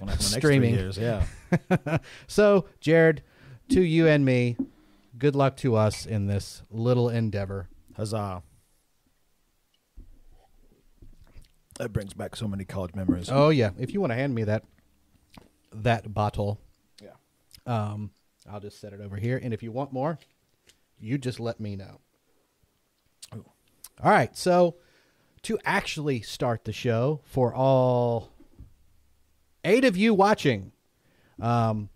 Gonna 0.00 0.10
have 0.12 0.18
my 0.20 0.24
next 0.24 0.30
three 0.32 0.40
Streaming. 0.40 0.74
years, 0.74 0.98
yeah. 0.98 1.24
so, 2.26 2.66
Jared, 2.80 3.22
to 3.70 3.80
you 3.82 4.06
and 4.08 4.24
me, 4.24 4.56
good 5.18 5.36
luck 5.36 5.56
to 5.58 5.76
us 5.76 6.06
in 6.06 6.26
this 6.26 6.62
little 6.70 7.08
endeavor. 7.08 7.68
Huzzah. 7.96 8.42
That 11.78 11.92
brings 11.92 12.14
back 12.14 12.36
so 12.36 12.48
many 12.48 12.64
college 12.64 12.94
memories. 12.94 13.28
Oh 13.30 13.50
yeah, 13.50 13.70
if 13.78 13.92
you 13.92 14.00
want 14.00 14.12
to 14.12 14.16
hand 14.16 14.34
me 14.34 14.44
that 14.44 14.64
that 15.72 16.12
bottle, 16.14 16.58
Yeah. 17.02 17.10
um, 17.66 18.10
I'll 18.50 18.60
just 18.60 18.80
set 18.80 18.94
it 18.94 19.00
over 19.00 19.16
here, 19.16 19.38
and 19.42 19.52
if 19.52 19.62
you 19.62 19.70
want 19.72 19.92
more, 19.92 20.18
you 20.98 21.18
just 21.18 21.38
let 21.38 21.60
me 21.60 21.76
know. 21.76 22.00
All 24.02 24.10
right, 24.10 24.36
so 24.36 24.76
to 25.42 25.58
actually 25.64 26.20
start 26.20 26.64
the 26.64 26.72
show 26.72 27.20
for 27.24 27.54
all 27.54 28.32
eight 29.64 29.84
of 29.84 29.96
you 29.96 30.12
watching, 30.12 30.72
um, 31.40 31.88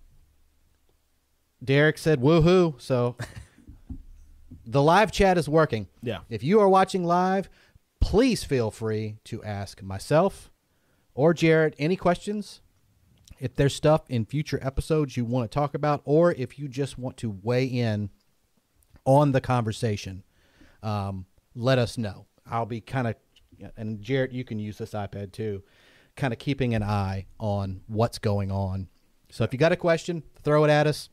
Derek 1.63 1.99
said 1.99 2.21
woohoo, 2.21 2.81
so 2.81 3.17
the 4.67 4.83
live 4.83 5.13
chat 5.13 5.37
is 5.37 5.49
working. 5.49 5.89
Yeah. 6.03 6.21
If 6.31 6.43
you 6.43 6.61
are 6.61 6.69
watching 6.69 7.05
live, 7.05 7.51
please 8.01 8.45
feel 8.45 8.71
free 8.71 9.19
to 9.25 9.43
ask 9.45 9.83
myself 9.83 10.51
or 11.15 11.35
Jared 11.35 11.75
any 11.79 11.97
questions. 11.97 12.61
If 13.39 13.57
there's 13.57 13.75
stuff 13.75 14.03
in 14.09 14.27
future 14.27 14.59
episodes 14.63 15.17
you 15.17 15.25
want 15.25 15.51
to 15.51 15.55
talk 15.55 15.75
about, 15.75 16.03
or 16.05 16.33
if 16.33 16.59
you 16.59 16.69
just 16.69 16.99
want 16.99 17.17
to 17.19 17.31
weigh 17.43 17.65
in 17.65 18.11
on 19.05 19.33
the 19.33 19.41
conversation, 19.41 20.25
um, 20.83 21.27
let 21.55 21.79
us 21.79 21.99
know. 21.99 22.27
I'll 22.51 22.67
be 22.67 22.81
kind 22.81 23.07
of, 23.09 23.15
and 23.77 24.01
Jared, 24.01 24.33
you 24.33 24.45
can 24.45 24.59
use 24.59 24.79
this 24.79 24.91
iPad 24.93 25.33
too, 25.33 25.63
kind 26.17 26.33
of 26.33 26.39
keeping 26.39 26.75
an 26.75 26.83
eye 26.83 27.27
on 27.39 27.83
what's 27.87 28.19
going 28.19 28.51
on. 28.51 28.89
So 29.31 29.45
if 29.45 29.53
you 29.53 29.59
got 29.59 29.73
a 29.73 29.77
question, 29.77 30.23
throw 30.43 30.65
it 30.65 30.71
at 30.71 30.87
us. 30.87 31.09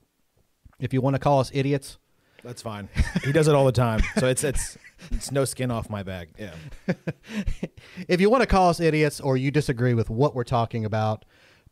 If 0.79 0.93
you 0.93 1.01
want 1.01 1.15
to 1.15 1.19
call 1.19 1.39
us 1.39 1.51
idiots, 1.53 1.97
That's 2.43 2.61
fine. 2.61 2.89
he 3.23 3.31
does 3.31 3.47
it 3.47 3.55
all 3.55 3.65
the 3.65 3.71
time. 3.71 4.01
So 4.19 4.27
it's 4.27 4.43
it's 4.43 4.77
it's 5.11 5.31
no 5.31 5.45
skin 5.45 5.69
off 5.71 5.89
my 5.89 6.03
bag. 6.03 6.29
Yeah. 6.37 6.53
if 8.07 8.21
you 8.21 8.29
want 8.29 8.41
to 8.41 8.47
call 8.47 8.69
us 8.69 8.79
idiots 8.79 9.19
or 9.19 9.37
you 9.37 9.51
disagree 9.51 9.93
with 9.93 10.09
what 10.09 10.35
we're 10.35 10.43
talking 10.43 10.85
about, 10.85 11.25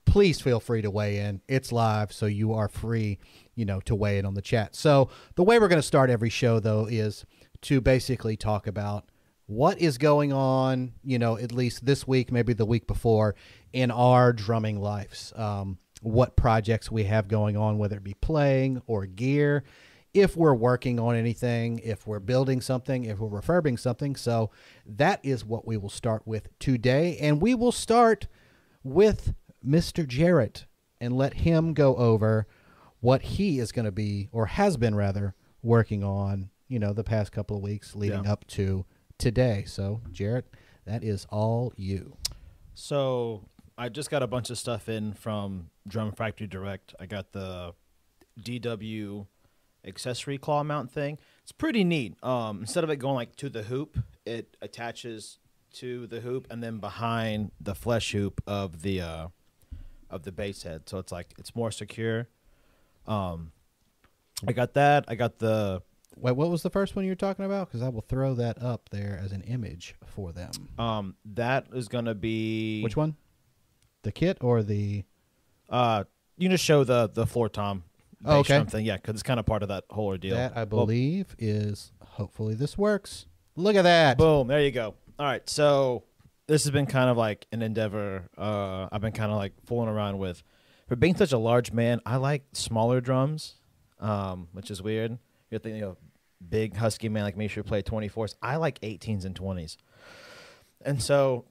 please 0.06 0.40
feel 0.42 0.60
free 0.60 0.82
to 0.82 0.92
weigh 0.92 1.18
in. 1.18 1.42
It's 1.48 1.72
live, 1.72 2.12
so 2.12 2.26
you 2.26 2.54
are 2.54 2.68
free, 2.68 3.20
you 3.56 3.66
know, 3.66 3.80
to 3.82 3.96
weigh 3.96 4.18
in 4.20 4.26
on 4.26 4.34
the 4.36 4.42
chat. 4.42 4.76
So 4.76 5.10
the 5.36 5.44
way 5.44 5.60
we're 5.60 5.68
going 5.68 5.82
to 5.82 5.88
start 5.88 6.10
every 6.10 6.30
show, 6.30 6.60
though, 6.60 6.86
is 6.86 7.26
to 7.66 7.82
basically 7.82 8.38
talk 8.38 8.68
about 8.68 9.06
what 9.48 9.80
is 9.80 9.98
going 9.98 10.32
on, 10.32 10.94
you 11.04 11.20
know, 11.20 11.38
at 11.38 11.52
least 11.52 11.86
this 11.86 12.08
week, 12.08 12.32
maybe 12.32 12.54
the 12.54 12.66
week 12.66 12.88
before, 12.88 13.36
in 13.74 13.92
our 13.92 14.34
drumming 14.34 14.80
lives. 14.80 15.34
Um, 15.36 15.80
what 16.02 16.36
projects 16.36 16.92
we 16.92 17.06
have 17.06 17.28
going 17.28 17.58
on, 17.58 17.78
whether 17.78 17.98
it 17.98 18.04
be 18.04 18.14
playing 18.16 18.82
or 18.86 19.06
gear, 19.06 19.64
if 20.14 20.38
we're 20.38 20.54
working 20.54 21.00
on 21.00 21.16
anything, 21.16 21.80
if 21.80 22.06
we're 22.08 22.20
building 22.20 22.62
something, 22.62 23.06
if 23.06 23.20
we're 23.20 23.42
refurbing 23.42 23.80
something. 23.80 24.16
So 24.16 24.52
that 24.86 25.20
is 25.24 25.44
what 25.44 25.68
we 25.68 25.78
will 25.78 25.90
start 25.90 26.22
with 26.26 26.48
today. 26.60 27.18
And 27.20 27.42
we 27.42 27.56
will 27.56 27.72
start 27.72 28.28
with 28.84 29.34
Mr. 29.66 30.08
Jarrett 30.08 30.66
and 31.02 31.18
let 31.18 31.34
him 31.34 31.74
go 31.74 31.96
over 31.96 32.48
what 33.02 33.24
he 33.24 33.60
is 33.60 33.72
going 33.72 33.86
to 33.86 33.92
be, 33.92 34.30
or 34.32 34.46
has 34.46 34.78
been 34.78 34.96
rather, 34.96 35.36
working 35.62 36.04
on, 36.04 36.50
you 36.68 36.80
know, 36.80 36.94
the 36.94 37.04
past 37.04 37.32
couple 37.32 37.56
of 37.58 37.64
weeks 37.64 37.96
leading 37.96 38.24
Yeah. 38.26 38.32
up 38.32 38.46
to 38.48 38.86
today. 39.18 39.64
So, 39.68 40.02
Jarrett, 40.12 40.46
that 40.86 41.04
is 41.04 41.26
all 41.30 41.74
you. 41.76 42.18
So 42.74 43.44
I 43.78 43.90
just 43.90 44.10
got 44.10 44.24
a 44.24 44.28
bunch 44.28 44.50
of 44.50 44.58
stuff 44.58 44.90
in 44.90 45.14
from 45.14 45.70
Drum 45.88 46.12
Factory 46.12 46.48
Direct. 46.48 46.94
I 47.00 47.06
got 47.06 47.32
the 47.32 47.74
DW 48.42 49.28
accessory 49.86 50.38
claw 50.38 50.64
mount 50.64 50.92
thing. 50.92 51.18
It's 51.44 51.52
pretty 51.52 51.84
neat. 51.84 52.22
Um, 52.24 52.62
instead 52.62 52.84
of 52.84 52.90
it 52.90 52.98
going 52.98 53.16
like 53.16 53.36
to 53.38 53.50
the 53.50 53.64
hoop, 53.64 53.98
it 54.26 54.58
attaches 54.62 55.40
to 55.74 56.08
the 56.08 56.22
hoop 56.22 56.48
and 56.50 56.64
then 56.64 56.80
behind 56.80 57.52
the 57.60 57.76
flesh 57.76 58.12
hoop 58.12 58.42
of 58.48 58.82
the 58.82 59.02
uh, 59.02 59.28
of 60.10 60.24
the 60.24 60.32
bass 60.32 60.64
head. 60.64 60.88
So 60.90 60.98
it's 61.00 61.12
like 61.12 61.34
it's 61.38 61.56
more 61.56 61.72
secure. 61.72 62.28
Um, 63.08 63.52
I 64.48 64.54
got 64.54 64.74
that. 64.74 65.06
I 65.08 65.16
got 65.16 65.40
the 65.40 65.82
Wait, 66.18 66.36
what 66.36 66.50
was 66.50 66.64
the 66.64 66.70
first 66.70 66.96
one 66.96 67.06
you 67.06 67.12
were 67.12 67.16
talking 67.16 67.46
about? 67.46 67.68
Because 67.68 67.82
I 67.82 67.90
will 67.90 68.02
throw 68.02 68.34
that 68.36 68.62
up 68.62 68.90
there 68.90 69.20
as 69.24 69.32
an 69.32 69.42
image 69.42 69.96
for 70.06 70.32
them. 70.32 70.52
um 70.80 71.16
that 71.26 71.68
is 71.74 71.88
gonna 71.88 72.16
be 72.16 72.82
Which 72.84 72.96
one? 72.98 73.16
The 74.04 74.12
kit 74.12 74.38
or 74.42 74.62
the? 74.64 75.04
Uh, 75.70 76.04
you 76.38 76.48
just 76.50 76.64
show 76.64 76.84
the 76.84 77.10
the 77.10 77.26
floor 77.26 77.50
tom. 77.50 77.84
Oh, 78.24 78.40
okay. 78.40 78.56
drum 78.56 78.68
thing, 78.68 78.86
yeah, 78.86 78.96
because 78.96 79.14
it's 79.16 79.24
kind 79.24 79.40
of 79.40 79.46
part 79.46 79.62
of 79.62 79.70
that 79.70 79.84
whole 79.90 80.08
ordeal. 80.08 80.36
That 80.36 80.54
I 80.56 80.60
Well, 80.64 80.86
believe 80.86 81.36
is. 81.38 81.92
Hopefully 82.02 82.56
this 82.56 82.78
works. 82.78 83.26
Look 83.56 83.76
at 83.76 83.84
that. 83.84 84.18
boom, 84.18 84.48
there 84.48 84.62
you 84.62 84.72
go. 84.72 84.96
All 85.20 85.26
right, 85.26 85.48
so 85.50 86.04
this 86.48 86.64
has 86.64 86.72
been 86.72 86.86
kind 86.86 87.10
of 87.10 87.18
like 87.18 87.46
an 87.52 87.62
endeavor. 87.62 88.30
Uh, 88.38 88.88
I've 88.92 89.02
been 89.02 89.12
kind 89.12 89.32
of 89.32 89.38
like 89.38 89.54
fooling 89.66 89.90
around 89.90 90.18
with. 90.18 90.44
For 90.88 90.96
being 90.96 91.16
such 91.16 91.32
a 91.32 91.38
large 91.38 91.72
man, 91.72 92.00
I 92.06 92.18
like 92.18 92.44
smaller 92.54 93.02
drums, 93.02 93.56
um, 94.00 94.48
which 94.54 94.70
is 94.70 94.82
weird. 94.82 95.18
You're 95.50 95.60
thinking 95.60 95.84
of 95.84 95.98
big 96.50 96.76
husky 96.76 97.10
man 97.10 97.24
like 97.24 97.38
me 97.38 97.48
should 97.48 97.66
play 97.66 97.82
24s. 97.82 98.36
I 98.42 98.58
like 98.58 98.80
18s 98.82 99.26
and 99.26 99.36
20s, 99.36 99.78
and 100.84 101.02
so 101.02 101.46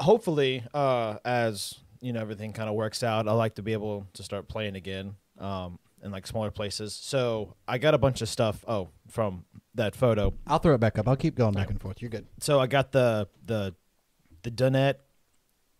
hopefully, 0.00 0.64
uh, 0.74 1.16
as 1.24 1.74
you 2.00 2.12
know, 2.12 2.20
everything 2.20 2.52
kind 2.52 2.68
of 2.68 2.74
works 2.74 3.02
out, 3.02 3.28
I 3.28 3.32
like 3.32 3.54
to 3.54 3.62
be 3.62 3.72
able 3.72 4.06
to 4.14 4.22
start 4.22 4.48
playing 4.48 4.74
again 4.74 5.14
um, 5.38 5.78
in 6.02 6.10
like 6.10 6.26
smaller 6.26 6.50
places. 6.50 6.94
So 6.94 7.54
I 7.66 7.78
got 7.78 7.94
a 7.94 7.98
bunch 7.98 8.20
of 8.20 8.28
stuff. 8.28 8.64
Oh, 8.66 8.88
from 9.08 9.44
that 9.74 9.94
photo. 9.94 10.34
I'll 10.46 10.58
throw 10.58 10.74
it 10.74 10.80
back 10.80 10.98
up. 10.98 11.08
I'll 11.08 11.16
keep 11.16 11.36
going 11.36 11.54
back 11.54 11.70
and 11.70 11.80
forth. 11.80 12.02
You're 12.02 12.10
good. 12.10 12.26
So 12.40 12.60
I 12.60 12.66
got 12.66 12.92
the 12.92 13.28
the 13.44 13.74
the 14.42 14.50
Dunnett 14.50 14.96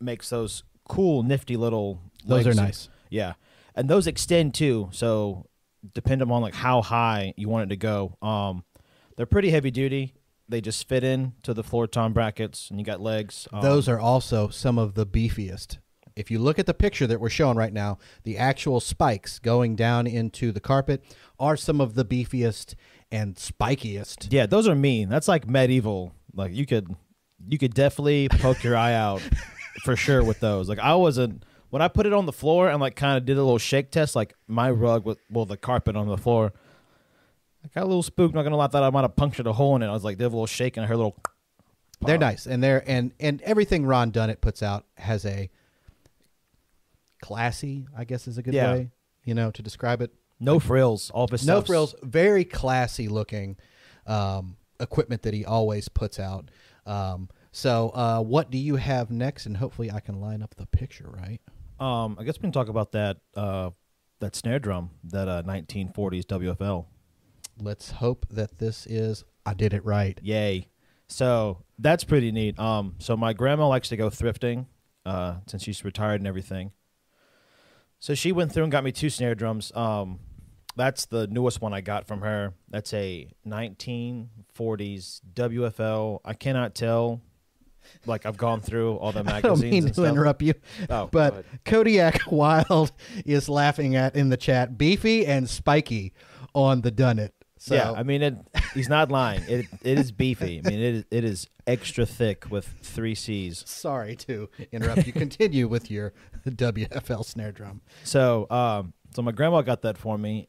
makes 0.00 0.30
those 0.30 0.62
cool, 0.88 1.22
nifty 1.22 1.56
little. 1.56 2.00
Those 2.24 2.46
legs. 2.46 2.58
are 2.58 2.62
nice. 2.62 2.88
Yeah, 3.10 3.34
and 3.74 3.90
those 3.90 4.06
extend 4.06 4.54
too. 4.54 4.88
So 4.92 5.46
depending 5.94 6.30
on 6.30 6.42
like 6.42 6.54
how 6.54 6.82
high 6.82 7.34
you 7.36 7.48
want 7.48 7.64
it 7.64 7.68
to 7.70 7.76
go. 7.76 8.16
Um, 8.22 8.64
they're 9.16 9.26
pretty 9.26 9.50
heavy 9.50 9.70
duty. 9.70 10.14
They 10.48 10.60
just 10.60 10.88
fit 10.88 11.04
in 11.04 11.32
to 11.44 11.54
the 11.54 11.62
floor 11.62 11.86
tom 11.86 12.12
brackets, 12.12 12.68
and 12.70 12.78
you 12.78 12.84
got 12.84 13.00
legs. 13.00 13.48
Um, 13.52 13.62
Those 13.62 13.88
are 13.88 13.98
also 13.98 14.48
some 14.48 14.78
of 14.78 14.94
the 14.94 15.06
beefiest. 15.06 15.78
If 16.14 16.30
you 16.30 16.38
look 16.38 16.58
at 16.58 16.66
the 16.66 16.74
picture 16.74 17.06
that 17.06 17.20
we're 17.20 17.30
showing 17.30 17.56
right 17.56 17.72
now, 17.72 17.98
the 18.24 18.36
actual 18.36 18.80
spikes 18.80 19.38
going 19.38 19.76
down 19.76 20.06
into 20.06 20.52
the 20.52 20.60
carpet 20.60 21.02
are 21.38 21.56
some 21.56 21.80
of 21.80 21.94
the 21.94 22.04
beefiest 22.04 22.74
and 23.10 23.36
spikiest. 23.36 24.28
Yeah, 24.30 24.46
those 24.46 24.68
are 24.68 24.74
mean. 24.74 25.08
That's 25.08 25.28
like 25.28 25.48
medieval. 25.48 26.12
Like 26.34 26.52
you 26.52 26.66
could 26.66 26.94
you 27.48 27.58
could 27.58 27.74
definitely 27.74 28.28
poke 28.28 28.62
your 28.62 28.76
eye 28.76 28.94
out 28.94 29.20
for 29.84 29.96
sure 29.96 30.22
with 30.22 30.40
those. 30.40 30.68
Like 30.68 30.78
I 30.78 30.94
wasn't 30.94 31.44
when 31.72 31.80
I 31.80 31.88
put 31.88 32.04
it 32.04 32.12
on 32.12 32.26
the 32.26 32.32
floor 32.32 32.68
and 32.68 32.80
like 32.80 32.96
kind 32.96 33.16
of 33.16 33.24
did 33.24 33.38
a 33.38 33.42
little 33.42 33.56
shake 33.58 33.90
test. 33.90 34.14
Like 34.14 34.34
my 34.46 34.70
rug 34.70 35.06
with 35.06 35.18
well 35.30 35.46
the 35.46 35.56
carpet 35.56 35.96
on 35.96 36.06
the 36.06 36.18
floor, 36.18 36.52
I 37.64 37.68
got 37.74 37.84
a 37.84 37.86
little 37.86 38.02
spooked. 38.02 38.34
Not 38.34 38.42
gonna 38.42 38.56
lie, 38.56 38.66
I 38.66 38.68
thought 38.68 38.82
I 38.82 38.90
might 38.90 39.00
have 39.02 39.16
punctured 39.16 39.46
a 39.46 39.52
hole 39.54 39.74
in 39.76 39.82
it. 39.82 39.86
I 39.88 39.92
was 39.92 40.04
like, 40.04 40.18
did 40.18 40.24
a 40.24 40.28
little 40.28 40.46
shake 40.46 40.76
and 40.76 40.84
I 40.84 40.86
heard 40.86 40.94
a 40.94 40.98
little. 40.98 41.16
They're 42.02 42.18
nice, 42.18 42.46
and 42.46 42.62
they're 42.62 42.82
and 42.86 43.12
and 43.20 43.40
everything 43.42 43.86
Ron 43.86 44.12
Dunnett 44.12 44.40
puts 44.42 44.62
out 44.62 44.84
has 44.98 45.24
a 45.24 45.48
classy, 47.20 47.86
I 47.96 48.04
guess, 48.04 48.26
is 48.26 48.38
a 48.38 48.42
good 48.42 48.54
Yeah. 48.54 48.72
way, 48.72 48.90
you 49.24 49.34
know, 49.34 49.50
to 49.52 49.62
describe 49.62 50.02
it. 50.02 50.12
No 50.40 50.58
frills. 50.58 51.10
All 51.10 51.24
of 51.24 51.30
his 51.30 51.46
No 51.46 51.56
stuff's- 51.58 51.66
frills, 51.68 51.94
very 52.02 52.44
classy 52.44 53.08
looking 53.08 53.56
um, 54.06 54.56
equipment 54.80 55.22
that 55.22 55.32
he 55.32 55.44
always 55.44 55.88
puts 55.88 56.18
out. 56.18 56.50
Um, 56.84 57.28
so, 57.52 57.90
uh, 57.90 58.20
what 58.20 58.50
do 58.50 58.58
you 58.58 58.74
have 58.76 59.12
next? 59.12 59.46
And 59.46 59.56
hopefully, 59.58 59.92
I 59.92 60.00
can 60.00 60.20
line 60.20 60.42
up 60.42 60.56
the 60.56 60.66
picture 60.66 61.08
right. 61.08 61.40
Um, 61.80 62.16
I 62.18 62.24
guess 62.24 62.36
we 62.36 62.42
can 62.42 62.52
talk 62.52 62.68
about 62.68 62.92
that 62.92 63.18
uh, 63.36 63.70
that 64.20 64.36
snare 64.36 64.58
drum, 64.58 64.90
that 65.04 65.28
uh, 65.28 65.42
1940s 65.42 66.24
WFL. 66.24 66.86
Let's 67.60 67.90
hope 67.92 68.26
that 68.30 68.58
this 68.58 68.86
is. 68.86 69.24
I 69.44 69.54
did 69.54 69.74
it 69.74 69.84
right. 69.84 70.18
Yay! 70.22 70.68
So 71.08 71.64
that's 71.78 72.04
pretty 72.04 72.32
neat. 72.32 72.58
Um, 72.58 72.94
so 72.98 73.16
my 73.16 73.32
grandma 73.32 73.68
likes 73.68 73.88
to 73.90 73.96
go 73.96 74.08
thrifting, 74.08 74.66
uh, 75.04 75.36
since 75.46 75.62
she's 75.62 75.84
retired 75.84 76.20
and 76.20 76.26
everything. 76.26 76.72
So 77.98 78.14
she 78.14 78.32
went 78.32 78.52
through 78.52 78.64
and 78.64 78.72
got 78.72 78.82
me 78.82 78.92
two 78.92 79.10
snare 79.10 79.34
drums. 79.34 79.70
Um, 79.74 80.20
that's 80.74 81.06
the 81.06 81.26
newest 81.26 81.60
one 81.60 81.74
I 81.74 81.80
got 81.80 82.06
from 82.06 82.22
her. 82.22 82.54
That's 82.68 82.92
a 82.94 83.28
1940s 83.46 85.20
WFL. 85.34 86.20
I 86.24 86.34
cannot 86.34 86.74
tell. 86.74 87.20
Like 88.06 88.26
I've 88.26 88.36
gone 88.36 88.60
through 88.60 88.96
all 88.96 89.12
the 89.12 89.24
magazines. 89.24 89.44
I 89.44 89.48
don't 89.48 89.60
mean 89.70 89.84
and 89.86 89.94
to 89.94 90.04
interrupt 90.04 90.42
you, 90.42 90.54
Oh, 90.90 91.08
but. 91.10 91.44
Kodiak 91.64 92.20
Wild 92.30 92.92
is 93.24 93.48
laughing 93.48 93.96
at 93.96 94.16
in 94.16 94.28
the 94.28 94.36
chat 94.36 94.76
beefy 94.78 95.26
and 95.26 95.48
spiky 95.48 96.12
on 96.54 96.80
the 96.82 96.90
Dunnett. 96.92 97.30
So, 97.58 97.76
yeah, 97.76 97.92
I 97.92 98.02
mean, 98.02 98.22
it, 98.22 98.34
he's 98.74 98.88
not 98.88 99.12
lying. 99.12 99.42
It 99.48 99.66
it 99.82 99.96
is 99.98 100.10
beefy. 100.10 100.60
I 100.64 100.68
mean, 100.68 100.80
it 100.80 100.94
is, 100.96 101.04
it 101.12 101.22
is 101.24 101.46
extra 101.64 102.04
thick 102.04 102.50
with 102.50 102.66
three 102.82 103.14
C's. 103.14 103.62
sorry 103.68 104.16
to 104.16 104.48
interrupt 104.72 105.06
you. 105.06 105.12
Continue 105.12 105.68
with 105.68 105.88
your 105.88 106.12
WFL 106.46 107.24
snare 107.24 107.52
drum. 107.52 107.80
So, 108.02 108.48
um, 108.50 108.94
so 109.14 109.22
my 109.22 109.30
grandma 109.30 109.62
got 109.62 109.82
that 109.82 109.96
for 109.96 110.18
me. 110.18 110.48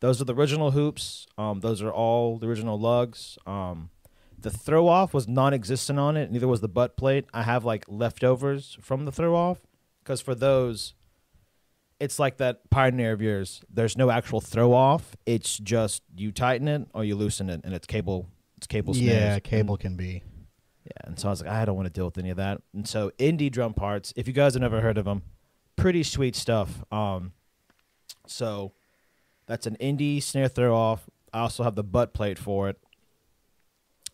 Those 0.00 0.20
are 0.20 0.24
the 0.24 0.34
original 0.34 0.72
hoops. 0.72 1.26
Um, 1.36 1.60
those 1.60 1.82
are 1.82 1.92
all 1.92 2.38
the 2.38 2.48
original 2.48 2.78
lugs. 2.80 3.38
Um, 3.46 3.90
the 4.40 4.50
throw 4.50 4.88
off 4.88 5.12
was 5.12 5.26
non-existent 5.26 5.98
on 5.98 6.16
it. 6.16 6.30
Neither 6.30 6.48
was 6.48 6.60
the 6.60 6.68
butt 6.68 6.96
plate. 6.96 7.26
I 7.34 7.42
have 7.42 7.64
like 7.64 7.84
leftovers 7.88 8.78
from 8.80 9.04
the 9.04 9.12
throw 9.12 9.34
off 9.34 9.58
because 10.02 10.20
for 10.20 10.34
those, 10.34 10.94
it's 12.00 12.18
like 12.18 12.36
that 12.38 12.70
Pioneer 12.70 13.12
of 13.12 13.20
yours. 13.20 13.62
There's 13.68 13.96
no 13.96 14.10
actual 14.10 14.40
throw 14.40 14.72
off. 14.72 15.16
It's 15.26 15.58
just 15.58 16.02
you 16.16 16.30
tighten 16.30 16.68
it 16.68 16.86
or 16.94 17.04
you 17.04 17.16
loosen 17.16 17.50
it, 17.50 17.60
and 17.64 17.74
it's 17.74 17.86
cable. 17.86 18.28
It's 18.56 18.66
cable 18.66 18.94
snares. 18.94 19.10
Yeah, 19.10 19.38
cable 19.40 19.76
can 19.76 19.96
be. 19.96 20.22
Yeah, 20.84 21.08
and 21.08 21.18
so 21.18 21.28
I 21.28 21.30
was 21.30 21.42
like, 21.42 21.50
I 21.50 21.64
don't 21.64 21.76
want 21.76 21.86
to 21.86 21.92
deal 21.92 22.06
with 22.06 22.18
any 22.18 22.30
of 22.30 22.36
that. 22.38 22.62
And 22.72 22.88
so 22.88 23.10
indie 23.18 23.50
drum 23.50 23.74
parts, 23.74 24.12
if 24.16 24.26
you 24.26 24.32
guys 24.32 24.54
have 24.54 24.62
never 24.62 24.80
heard 24.80 24.98
of 24.98 25.04
them, 25.04 25.22
pretty 25.76 26.02
sweet 26.02 26.34
stuff. 26.34 26.82
Um, 26.90 27.32
so 28.26 28.72
that's 29.46 29.66
an 29.66 29.76
indie 29.80 30.22
snare 30.22 30.48
throw 30.48 30.74
off. 30.74 31.08
I 31.32 31.40
also 31.40 31.62
have 31.62 31.74
the 31.74 31.84
butt 31.84 32.14
plate 32.14 32.38
for 32.38 32.68
it, 32.70 32.78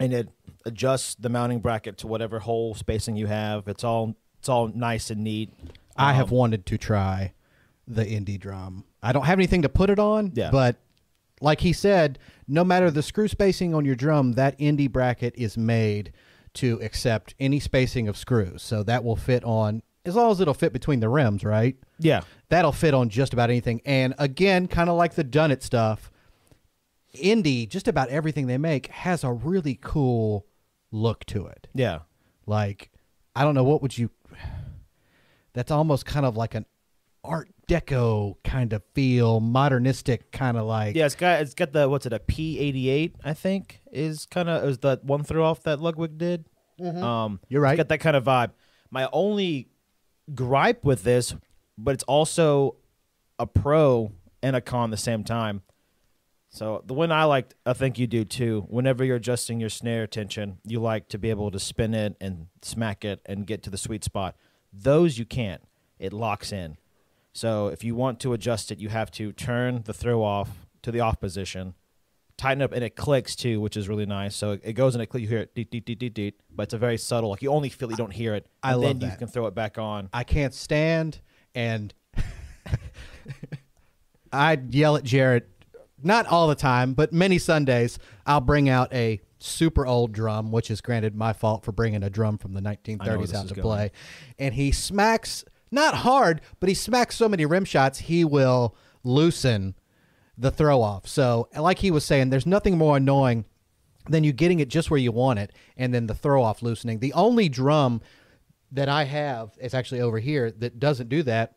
and 0.00 0.12
it 0.12 0.28
adjusts 0.64 1.14
the 1.16 1.28
mounting 1.28 1.60
bracket 1.60 1.98
to 1.98 2.06
whatever 2.06 2.40
hole 2.40 2.74
spacing 2.74 3.16
you 3.16 3.26
have. 3.26 3.68
It's 3.68 3.84
all 3.84 4.16
it's 4.38 4.48
all 4.48 4.68
nice 4.68 5.10
and 5.10 5.22
neat. 5.24 5.52
I 5.96 6.12
have 6.12 6.30
Um, 6.30 6.38
wanted 6.38 6.66
to 6.66 6.78
try 6.78 7.32
the 7.86 8.04
indie 8.04 8.38
drum. 8.38 8.84
I 9.02 9.12
don't 9.12 9.24
have 9.26 9.38
anything 9.38 9.62
to 9.62 9.68
put 9.68 9.90
it 9.90 9.98
on, 9.98 10.32
Yeah. 10.34 10.50
but 10.50 10.76
like 11.40 11.60
he 11.60 11.72
said, 11.72 12.18
no 12.48 12.64
matter 12.64 12.90
the 12.90 13.02
screw 13.02 13.28
spacing 13.28 13.74
on 13.74 13.84
your 13.84 13.94
drum, 13.94 14.32
that 14.32 14.58
indie 14.58 14.90
bracket 14.90 15.34
is 15.36 15.56
made 15.58 16.12
to 16.54 16.78
accept 16.82 17.34
any 17.40 17.58
spacing 17.60 18.06
of 18.08 18.16
screws. 18.16 18.62
So 18.62 18.82
that 18.84 19.02
will 19.04 19.16
fit 19.16 19.44
on 19.44 19.82
as 20.06 20.14
long 20.16 20.30
as 20.30 20.40
it'll 20.40 20.52
fit 20.54 20.72
between 20.72 21.00
the 21.00 21.08
rims, 21.08 21.44
right? 21.44 21.76
Yeah, 21.98 22.20
That'll 22.50 22.72
fit 22.72 22.92
on 22.94 23.08
just 23.08 23.32
about 23.32 23.48
anything. 23.50 23.80
And 23.86 24.14
again, 24.18 24.68
kind 24.68 24.90
of 24.90 24.96
like 24.96 25.14
the 25.14 25.24
Dunnett 25.24 25.62
stuff, 25.62 26.10
indie, 27.14 27.68
just 27.68 27.88
about 27.88 28.08
everything 28.10 28.46
they 28.46 28.58
make 28.58 28.88
has 28.88 29.24
a 29.24 29.32
really 29.32 29.78
cool 29.80 30.46
look 30.90 31.24
to 31.26 31.46
it. 31.46 31.66
yeah, 31.74 32.00
Like, 32.46 32.90
I 33.34 33.42
don't 33.42 33.54
know 33.54 33.64
what 33.64 33.82
would 33.82 33.96
you. 33.98 34.10
That's 35.52 35.70
almost 35.70 36.04
kind 36.06 36.26
of 36.26 36.36
like 36.36 36.54
an 36.54 36.66
Art 37.22 37.48
Deco 37.68 38.34
kind 38.44 38.72
of 38.72 38.82
feel, 38.94 39.40
modernistic 39.40 40.30
kind 40.32 40.56
of 40.56 40.66
like. 40.66 40.94
yeah. 40.94 41.06
It's 41.06 41.14
got 41.14 41.40
it's 41.40 41.54
got 41.54 41.72
the 41.72 41.88
what's 41.88 42.04
it 42.06 42.12
a 42.12 42.18
P 42.18 42.58
eighty 42.58 42.88
eight 42.90 43.16
I 43.24 43.32
think 43.32 43.80
is 43.90 44.26
kind 44.26 44.48
of 44.48 44.64
is 44.68 44.78
that 44.78 45.04
one 45.04 45.24
throw 45.24 45.44
off 45.44 45.62
that 45.62 45.80
Ludwig 45.80 46.18
did. 46.18 46.44
Um, 46.84 47.40
You're 47.48 47.62
right. 47.62 47.72
It's 47.72 47.78
got 47.78 47.88
that 47.88 48.00
kind 48.00 48.16
of 48.16 48.24
vibe. 48.24 48.50
My 48.90 49.08
only 49.12 49.68
gripe 50.34 50.84
with 50.84 51.02
this, 51.04 51.34
but 51.78 51.94
it's 51.94 52.02
also 52.04 52.76
a 53.38 53.46
pro 53.46 54.12
and 54.42 54.54
a 54.56 54.60
con 54.60 54.90
at 54.90 54.90
the 54.90 54.96
same 54.96 55.24
time. 55.24 55.62
So 56.54 56.84
the 56.86 56.94
one 56.94 57.10
I 57.10 57.24
like, 57.24 57.52
I 57.66 57.72
think 57.72 57.98
you 57.98 58.06
do 58.06 58.24
too. 58.24 58.64
Whenever 58.68 59.04
you're 59.04 59.16
adjusting 59.16 59.58
your 59.58 59.68
snare 59.68 60.06
tension, 60.06 60.58
you 60.64 60.78
like 60.78 61.08
to 61.08 61.18
be 61.18 61.30
able 61.30 61.50
to 61.50 61.58
spin 61.58 61.94
it 61.94 62.16
and 62.20 62.46
smack 62.62 63.04
it 63.04 63.20
and 63.26 63.44
get 63.44 63.64
to 63.64 63.70
the 63.70 63.76
sweet 63.76 64.04
spot. 64.04 64.36
Those 64.72 65.18
you 65.18 65.24
can't. 65.24 65.62
It 65.98 66.12
locks 66.12 66.52
in. 66.52 66.76
So 67.32 67.66
if 67.66 67.82
you 67.82 67.96
want 67.96 68.20
to 68.20 68.34
adjust 68.34 68.70
it, 68.70 68.78
you 68.78 68.88
have 68.88 69.10
to 69.12 69.32
turn 69.32 69.82
the 69.84 69.92
throw 69.92 70.22
off 70.22 70.68
to 70.82 70.92
the 70.92 71.00
off 71.00 71.18
position, 71.18 71.74
tighten 72.36 72.62
up, 72.62 72.70
and 72.70 72.84
it 72.84 72.94
clicks 72.94 73.34
too, 73.34 73.60
which 73.60 73.76
is 73.76 73.88
really 73.88 74.06
nice. 74.06 74.36
So 74.36 74.56
it 74.62 74.74
goes 74.74 74.94
and 74.94 75.02
it 75.02 75.06
clicks. 75.06 75.22
You 75.22 75.28
hear 75.28 75.40
it, 75.40 75.56
deet, 75.56 75.72
deet, 75.72 75.84
deet, 75.84 75.98
deet, 75.98 76.14
deet, 76.14 76.40
but 76.54 76.64
it's 76.64 76.74
a 76.74 76.78
very 76.78 76.98
subtle. 76.98 77.30
Like 77.30 77.42
you 77.42 77.50
only 77.50 77.68
feel 77.68 77.88
it, 77.88 77.94
you 77.94 77.96
don't 77.96 78.12
hear 78.12 78.32
it. 78.32 78.46
I 78.62 78.74
and 78.74 78.80
love 78.80 79.00
then 79.00 79.10
you 79.10 79.16
can 79.16 79.26
throw 79.26 79.46
it 79.46 79.56
back 79.56 79.76
on. 79.76 80.08
I 80.12 80.22
can't 80.22 80.54
stand 80.54 81.20
and 81.52 81.92
I 84.32 84.56
yell 84.70 84.94
at 84.94 85.02
Jarrett 85.02 85.48
not 86.04 86.26
all 86.26 86.48
the 86.48 86.54
time, 86.54 86.94
but 86.94 87.12
many 87.12 87.38
Sundays 87.38 87.98
I'll 88.26 88.40
bring 88.40 88.68
out 88.68 88.92
a 88.92 89.20
super 89.38 89.86
old 89.86 90.12
drum, 90.12 90.50
which 90.50 90.70
is 90.70 90.80
granted 90.80 91.14
my 91.14 91.32
fault 91.32 91.64
for 91.64 91.72
bringing 91.72 92.02
a 92.02 92.10
drum 92.10 92.38
from 92.38 92.54
the 92.54 92.58
I 92.58 92.62
know 92.62 93.18
where 93.18 93.26
1930s 93.26 93.34
out 93.34 93.48
to 93.48 93.54
going. 93.54 93.62
play. 93.62 93.92
And 94.38 94.54
he 94.54 94.72
smacks 94.72 95.44
not 95.70 95.94
hard, 95.96 96.40
but 96.60 96.68
he 96.68 96.74
smacks 96.74 97.16
so 97.16 97.28
many 97.28 97.44
rim 97.44 97.64
shots 97.64 97.98
he 97.98 98.24
will 98.24 98.74
loosen 99.02 99.74
the 100.36 100.50
throw 100.50 100.80
off. 100.80 101.06
So, 101.06 101.48
like 101.56 101.78
he 101.78 101.90
was 101.90 102.04
saying, 102.04 102.30
there's 102.30 102.46
nothing 102.46 102.78
more 102.78 102.96
annoying 102.96 103.44
than 104.08 104.24
you 104.24 104.32
getting 104.32 104.60
it 104.60 104.68
just 104.68 104.90
where 104.90 105.00
you 105.00 105.12
want 105.12 105.38
it 105.38 105.52
and 105.76 105.94
then 105.94 106.06
the 106.06 106.14
throw 106.14 106.42
off 106.42 106.62
loosening. 106.62 106.98
The 106.98 107.12
only 107.12 107.48
drum 107.48 108.00
that 108.72 108.88
I 108.88 109.04
have 109.04 109.56
is 109.60 109.74
actually 109.74 110.00
over 110.00 110.18
here 110.18 110.50
that 110.50 110.78
doesn't 110.78 111.08
do 111.08 111.22
that, 111.24 111.56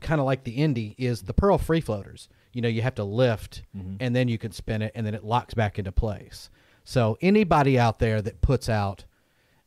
kind 0.00 0.20
of 0.20 0.26
like 0.26 0.44
the 0.44 0.52
Indy, 0.52 0.94
is 0.98 1.22
the 1.22 1.34
Pearl 1.34 1.58
Free 1.58 1.80
Floaters. 1.80 2.28
You 2.52 2.62
know, 2.62 2.68
you 2.68 2.82
have 2.82 2.94
to 2.96 3.04
lift 3.04 3.62
mm-hmm. 3.76 3.96
and 4.00 4.14
then 4.14 4.28
you 4.28 4.38
can 4.38 4.52
spin 4.52 4.82
it 4.82 4.92
and 4.94 5.06
then 5.06 5.14
it 5.14 5.24
locks 5.24 5.54
back 5.54 5.78
into 5.78 5.92
place. 5.92 6.50
So 6.84 7.16
anybody 7.20 7.78
out 7.78 7.98
there 7.98 8.20
that 8.22 8.40
puts 8.40 8.68
out 8.68 9.04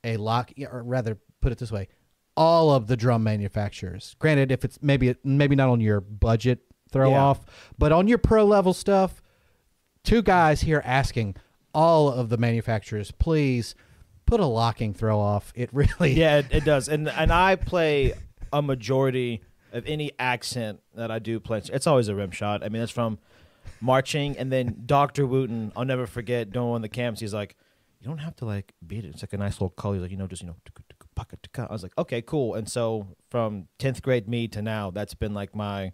a 0.04 0.18
lock, 0.18 0.52
or 0.70 0.84
rather, 0.84 1.18
put 1.42 1.52
it 1.52 1.58
this 1.58 1.72
way, 1.72 1.88
all 2.38 2.72
of 2.72 2.88
the 2.88 2.98
drum 2.98 3.24
manufacturers. 3.24 4.16
Granted, 4.20 4.52
if 4.52 4.66
it's 4.66 4.80
maybe 4.82 5.16
maybe 5.24 5.56
not 5.56 5.70
on 5.70 5.80
your 5.80 6.02
budget 6.02 6.60
throw 6.92 7.12
Yeah. 7.12 7.24
off, 7.24 7.72
but 7.78 7.92
on 7.92 8.08
your 8.08 8.18
pro 8.18 8.46
level 8.46 8.74
stuff, 8.74 9.22
two 10.04 10.22
guys 10.22 10.62
here 10.62 10.82
asking 10.86 11.36
all 11.74 12.10
of 12.10 12.30
the 12.30 12.38
manufacturers, 12.38 13.12
please 13.12 13.76
put 14.26 14.40
a 14.40 14.46
locking 14.46 14.94
throw 14.94 15.20
off. 15.20 15.52
It 15.56 15.70
really 15.74 16.14
yeah, 16.14 16.38
it, 16.38 16.48
it 16.52 16.66
does. 16.66 16.88
And 16.90 17.10
and 17.10 17.32
I 17.32 17.56
play 17.56 18.14
a 18.54 18.62
majority 18.62 19.42
of 19.76 19.86
any 19.86 20.12
accent 20.18 20.82
that 20.96 21.12
I 21.12 21.20
do 21.20 21.40
play. 21.40 21.62
It's 21.72 21.86
always 21.88 22.08
a 22.08 22.16
rim 22.16 22.32
shot. 22.32 22.64
I 22.64 22.70
mean, 22.70 22.82
it's 22.82 22.92
from 22.92 23.20
marching, 23.82 24.38
and 24.38 24.52
then 24.52 24.84
Doctor 24.86 25.26
Wooten. 25.26 25.72
I'll 25.76 25.86
never 25.86 26.08
forget 26.08 26.52
doing 26.52 26.70
one 26.70 26.78
of 26.78 26.82
the 26.82 26.90
camps. 26.90 27.20
He's 27.20 27.34
like, 27.34 27.56
"You 28.00 28.08
don't 28.08 28.20
have 28.20 28.36
to 28.38 28.46
like 28.46 28.74
beat 28.86 29.06
it. 29.06 29.10
It's 29.10 29.22
like 29.22 29.34
a 29.34 29.38
nice 29.38 29.54
little 29.54 29.70
color. 29.70 29.96
He's 29.96 30.02
like, 30.02 30.12
you 30.12 30.18
know, 30.18 30.28
just 30.28 30.42
you 30.42 30.48
know." 30.48 30.56
I 31.58 31.72
was 31.72 31.82
like, 31.82 31.98
okay, 31.98 32.22
cool. 32.22 32.56
And 32.56 32.70
so 32.70 33.08
from 33.30 33.68
tenth 33.80 34.02
grade 34.02 34.28
me 34.28 34.50
to 34.50 34.62
now, 34.62 34.92
that's 34.92 35.14
been 35.14 35.34
like 35.34 35.56
my 35.56 35.94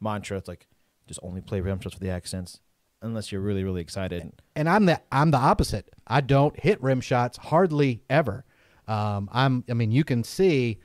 mantra. 0.00 0.36
It's 0.36 0.48
like 0.48 0.66
just 1.06 1.18
only 1.22 1.40
play 1.40 1.60
rim 1.60 1.80
shots 1.80 1.94
for 1.94 2.00
the 2.00 2.10
accents, 2.10 2.60
unless 3.00 3.32
you're 3.32 3.40
really 3.40 3.64
really 3.64 3.80
excited. 3.80 4.32
and 4.54 4.68
I'm 4.68 4.84
the 4.86 5.00
I'm 5.10 5.30
the 5.30 5.38
opposite. 5.38 5.88
I 6.06 6.20
don't 6.20 6.58
hit 6.60 6.82
rim 6.82 7.00
shots 7.00 7.38
hardly 7.38 8.02
ever. 8.10 8.44
Um, 8.86 9.30
I'm 9.32 9.64
I 9.70 9.74
mean 9.74 9.90
you 9.90 10.04
can 10.04 10.24
see, 10.24 10.78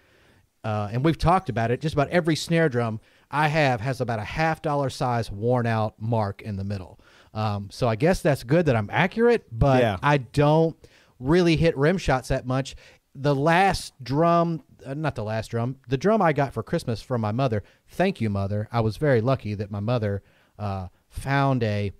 uh, 0.63 0.89
and 0.91 1.03
we've 1.05 1.17
talked 1.17 1.49
about 1.49 1.71
it. 1.71 1.81
Just 1.81 1.93
about 1.93 2.09
every 2.09 2.35
snare 2.35 2.69
drum 2.69 2.99
I 3.31 3.47
have 3.47 3.81
has 3.81 4.01
about 4.01 4.19
a 4.19 4.23
half 4.23 4.61
dollar 4.61 4.89
size 4.89 5.31
worn 5.31 5.65
out 5.67 6.01
mark 6.01 6.41
in 6.41 6.55
the 6.57 6.63
middle. 6.63 6.99
Um, 7.33 7.69
so 7.71 7.87
I 7.87 7.95
guess 7.95 8.21
that's 8.21 8.43
good 8.43 8.65
that 8.65 8.75
I'm 8.75 8.89
accurate, 8.91 9.45
but 9.51 9.81
Yeah. 9.81 9.97
I 10.01 10.17
don't 10.17 10.75
really 11.19 11.55
hit 11.55 11.77
rim 11.77 11.97
shots 11.97 12.29
that 12.29 12.45
much. 12.47 12.75
The 13.15 13.35
last 13.35 13.93
drum, 14.03 14.63
uh, 14.85 14.93
not 14.93 15.15
the 15.15 15.23
last 15.23 15.49
drum, 15.51 15.77
the 15.87 15.97
drum 15.97 16.21
I 16.21 16.33
got 16.33 16.53
for 16.53 16.63
Christmas 16.63 17.01
from 17.01 17.21
my 17.21 17.31
mother. 17.31 17.63
Thank 17.87 18.19
you, 18.21 18.29
mother. 18.29 18.67
I 18.71 18.79
was 18.81 18.97
very 18.97 19.21
lucky 19.21 19.53
that 19.53 19.69
my 19.69 19.79
mother 19.79 20.23
uh, 20.57 20.87
found 21.09 21.63
a 21.63 21.91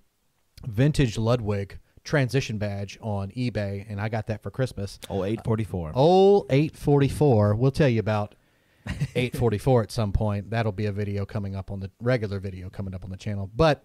vintage 0.66 1.16
Ludwig 1.16 1.78
transition 2.02 2.58
badge 2.58 2.98
on 3.02 3.30
eBay, 3.30 3.84
and 3.88 4.00
I 4.00 4.08
got 4.08 4.26
that 4.28 4.42
for 4.42 4.50
Christmas. 4.50 4.98
Oh, 5.08 5.24
844. 5.24 5.92
Old 5.94 6.46
844. 6.50 7.54
We'll 7.54 7.70
tell 7.70 7.88
you 7.88 8.00
about 8.00 8.34
844 8.86 9.82
at 9.82 9.92
some 9.92 10.12
point. 10.12 10.50
That'll 10.50 10.72
be 10.72 10.86
a 10.86 10.92
video 10.92 11.26
coming 11.26 11.56
up 11.56 11.70
on 11.70 11.80
the 11.80 11.90
regular 12.00 12.40
video 12.40 12.70
coming 12.70 12.94
up 12.94 13.04
on 13.04 13.10
the 13.10 13.16
channel. 13.16 13.50
But 13.54 13.84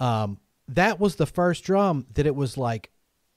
um, 0.00 0.38
that 0.68 1.00
was 1.00 1.16
the 1.16 1.26
first 1.26 1.64
drum 1.64 2.06
that 2.14 2.26
it 2.26 2.34
was 2.34 2.56
like, 2.56 2.90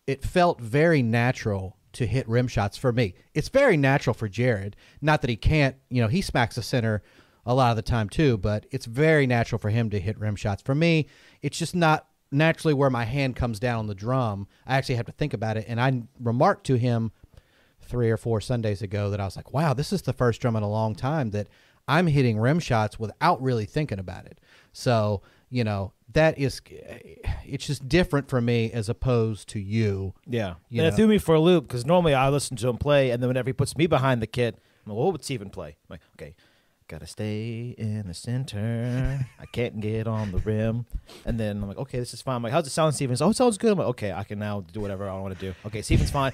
it 0.07 0.23
felt 0.23 0.61
very 0.61 1.01
natural 1.01 1.77
to 1.93 2.05
hit 2.05 2.27
rim 2.27 2.47
shots 2.47 2.77
for 2.77 2.91
me. 2.91 3.15
It's 3.33 3.49
very 3.49 3.77
natural 3.77 4.13
for 4.13 4.27
Jared. 4.27 4.75
Not 5.01 5.21
that 5.21 5.29
he 5.29 5.37
can't, 5.37 5.77
you 5.89 6.01
know, 6.01 6.07
he 6.07 6.21
smacks 6.21 6.55
the 6.55 6.61
center 6.61 7.01
a 7.45 7.53
lot 7.53 7.69
of 7.69 7.75
the 7.75 7.81
time 7.81 8.09
too, 8.09 8.37
but 8.37 8.65
it's 8.71 8.85
very 8.85 9.25
natural 9.27 9.59
for 9.59 9.69
him 9.69 9.89
to 9.91 9.99
hit 9.99 10.19
rim 10.19 10.35
shots. 10.35 10.61
For 10.61 10.75
me, 10.75 11.07
it's 11.41 11.57
just 11.57 11.75
not 11.75 12.07
naturally 12.31 12.73
where 12.73 12.89
my 12.89 13.05
hand 13.05 13.35
comes 13.35 13.59
down 13.59 13.79
on 13.79 13.87
the 13.87 13.95
drum. 13.95 14.47
I 14.65 14.75
actually 14.75 14.95
have 14.95 15.05
to 15.05 15.11
think 15.11 15.33
about 15.33 15.57
it. 15.57 15.65
And 15.67 15.79
I 15.79 16.03
remarked 16.19 16.65
to 16.67 16.75
him 16.75 17.11
three 17.85 18.09
or 18.09 18.17
four 18.17 18.41
Sundays 18.41 18.81
ago 18.81 19.09
that 19.09 19.19
I 19.19 19.25
was 19.25 19.35
like, 19.35 19.53
wow, 19.53 19.73
this 19.73 19.93
is 19.93 20.01
the 20.01 20.13
first 20.13 20.41
drum 20.41 20.55
in 20.55 20.63
a 20.63 20.69
long 20.69 20.95
time 20.95 21.31
that 21.31 21.47
I'm 21.87 22.07
hitting 22.07 22.39
rim 22.39 22.59
shots 22.59 22.99
without 22.99 23.41
really 23.41 23.65
thinking 23.65 23.99
about 23.99 24.25
it. 24.25 24.39
So, 24.73 25.21
you 25.49 25.63
know, 25.63 25.93
that 26.13 26.37
is, 26.37 26.61
it's 27.45 27.67
just 27.67 27.87
different 27.87 28.29
for 28.29 28.41
me 28.41 28.71
as 28.71 28.89
opposed 28.89 29.49
to 29.49 29.59
you. 29.59 30.13
Yeah. 30.25 30.55
You 30.69 30.81
and 30.81 30.89
know. 30.89 30.93
it 30.93 30.95
threw 30.95 31.07
me 31.07 31.17
for 31.17 31.35
a 31.35 31.39
loop 31.39 31.67
because 31.67 31.85
normally 31.85 32.13
I 32.13 32.29
listen 32.29 32.57
to 32.57 32.67
him 32.67 32.77
play, 32.77 33.11
and 33.11 33.21
then 33.21 33.27
whenever 33.27 33.49
he 33.49 33.53
puts 33.53 33.77
me 33.77 33.87
behind 33.87 34.21
the 34.21 34.27
kit, 34.27 34.57
I'm 34.85 34.91
like, 34.91 34.97
what 34.97 35.11
would 35.13 35.23
Steven 35.23 35.49
play? 35.49 35.69
I'm 35.69 35.75
like, 35.89 36.01
okay, 36.15 36.35
gotta 36.87 37.07
stay 37.07 37.73
in 37.77 38.03
the 38.07 38.13
center. 38.13 39.27
I 39.39 39.45
can't 39.47 39.79
get 39.79 40.07
on 40.07 40.31
the 40.31 40.37
rim. 40.39 40.85
And 41.25 41.39
then 41.39 41.61
I'm 41.61 41.67
like, 41.67 41.77
okay, 41.77 41.97
this 41.99 42.13
is 42.13 42.21
fine. 42.21 42.35
I'm 42.35 42.43
like, 42.43 42.51
how's 42.51 42.67
it 42.67 42.71
sound, 42.71 42.93
Steven? 42.93 43.11
He's, 43.13 43.21
Oh, 43.21 43.29
it 43.31 43.35
sounds 43.35 43.57
good. 43.57 43.71
I'm 43.71 43.79
like, 43.79 43.87
okay, 43.87 44.11
I 44.11 44.23
can 44.23 44.37
now 44.39 44.61
do 44.61 44.81
whatever 44.81 45.09
I 45.09 45.19
want 45.19 45.37
to 45.37 45.39
do. 45.39 45.55
Okay, 45.65 45.81
Steven's 45.81 46.11
fine. 46.11 46.31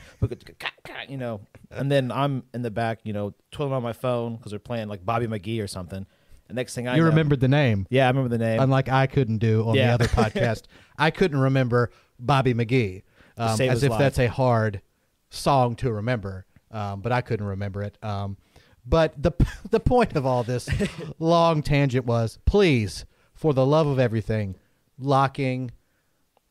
You 1.07 1.17
know, 1.17 1.41
and 1.69 1.91
then 1.91 2.11
I'm 2.11 2.43
in 2.53 2.61
the 2.61 2.71
back, 2.71 2.99
you 3.03 3.13
know, 3.13 3.33
twiddling 3.51 3.75
on 3.75 3.83
my 3.83 3.93
phone 3.93 4.35
because 4.35 4.51
they're 4.51 4.59
playing 4.59 4.87
like 4.89 5.05
Bobby 5.05 5.27
McGee 5.27 5.63
or 5.63 5.67
something. 5.67 6.05
The 6.47 6.53
next 6.53 6.75
thing 6.75 6.87
I 6.87 6.95
you 6.97 7.01
know, 7.01 7.07
remembered 7.07 7.39
the 7.39 7.47
name. 7.47 7.87
Yeah, 7.89 8.05
I 8.05 8.09
remember 8.09 8.29
the 8.29 8.37
name. 8.37 8.59
Unlike 8.59 8.89
I 8.89 9.07
couldn't 9.07 9.37
do 9.37 9.65
on 9.67 9.75
the 9.75 9.83
other 9.85 10.05
podcast. 10.07 10.63
I 10.97 11.11
couldn't 11.11 11.39
remember 11.39 11.91
Bobby 12.19 12.53
McGee. 12.53 13.03
Um, 13.37 13.59
as 13.61 13.83
if 13.83 13.91
life. 13.91 13.99
that's 13.99 14.19
a 14.19 14.27
hard 14.27 14.81
song 15.29 15.75
to 15.77 15.91
remember. 15.93 16.45
Um, 16.69 17.01
but 17.01 17.11
I 17.11 17.21
couldn't 17.21 17.45
remember 17.45 17.81
it. 17.83 17.97
Um, 18.03 18.37
but 18.85 19.21
the 19.21 19.31
the 19.69 19.79
point 19.79 20.15
of 20.15 20.25
all 20.25 20.43
this 20.43 20.69
long 21.19 21.61
tangent 21.61 22.05
was 22.05 22.39
please, 22.45 23.05
for 23.33 23.53
the 23.53 23.65
love 23.65 23.87
of 23.87 23.99
everything, 23.99 24.55
locking 24.97 25.71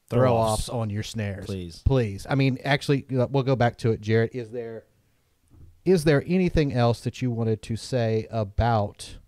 throw 0.09 0.21
Throw-offs. 0.23 0.69
on 0.69 0.91
your 0.91 1.05
snares. 1.05 1.47
Please. 1.47 1.83
Please. 1.85 2.27
I 2.29 2.35
mean, 2.35 2.59
actually, 2.65 3.07
we'll 3.09 3.45
go 3.45 3.57
back 3.57 3.79
to 3.79 3.93
it, 3.93 4.01
Jared. 4.01 4.31
Is 4.35 4.51
there 4.51 4.85
is 5.85 6.05
there 6.05 6.23
anything 6.27 6.73
else 6.73 7.01
that 7.01 7.23
you 7.23 7.31
wanted 7.31 7.63
to 7.63 7.77
say 7.77 8.27
about 8.31 9.19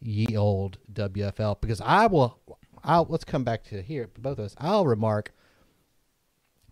ye 0.00 0.36
old 0.36 0.78
WFL? 0.92 1.60
Because 1.60 1.80
I 1.80 2.06
will 2.06 2.38
I'll 2.84 3.06
let's 3.08 3.24
come 3.24 3.44
back 3.44 3.64
to 3.64 3.82
here, 3.82 4.08
both 4.18 4.38
of 4.38 4.46
us. 4.46 4.54
I'll 4.58 4.86
remark 4.86 5.32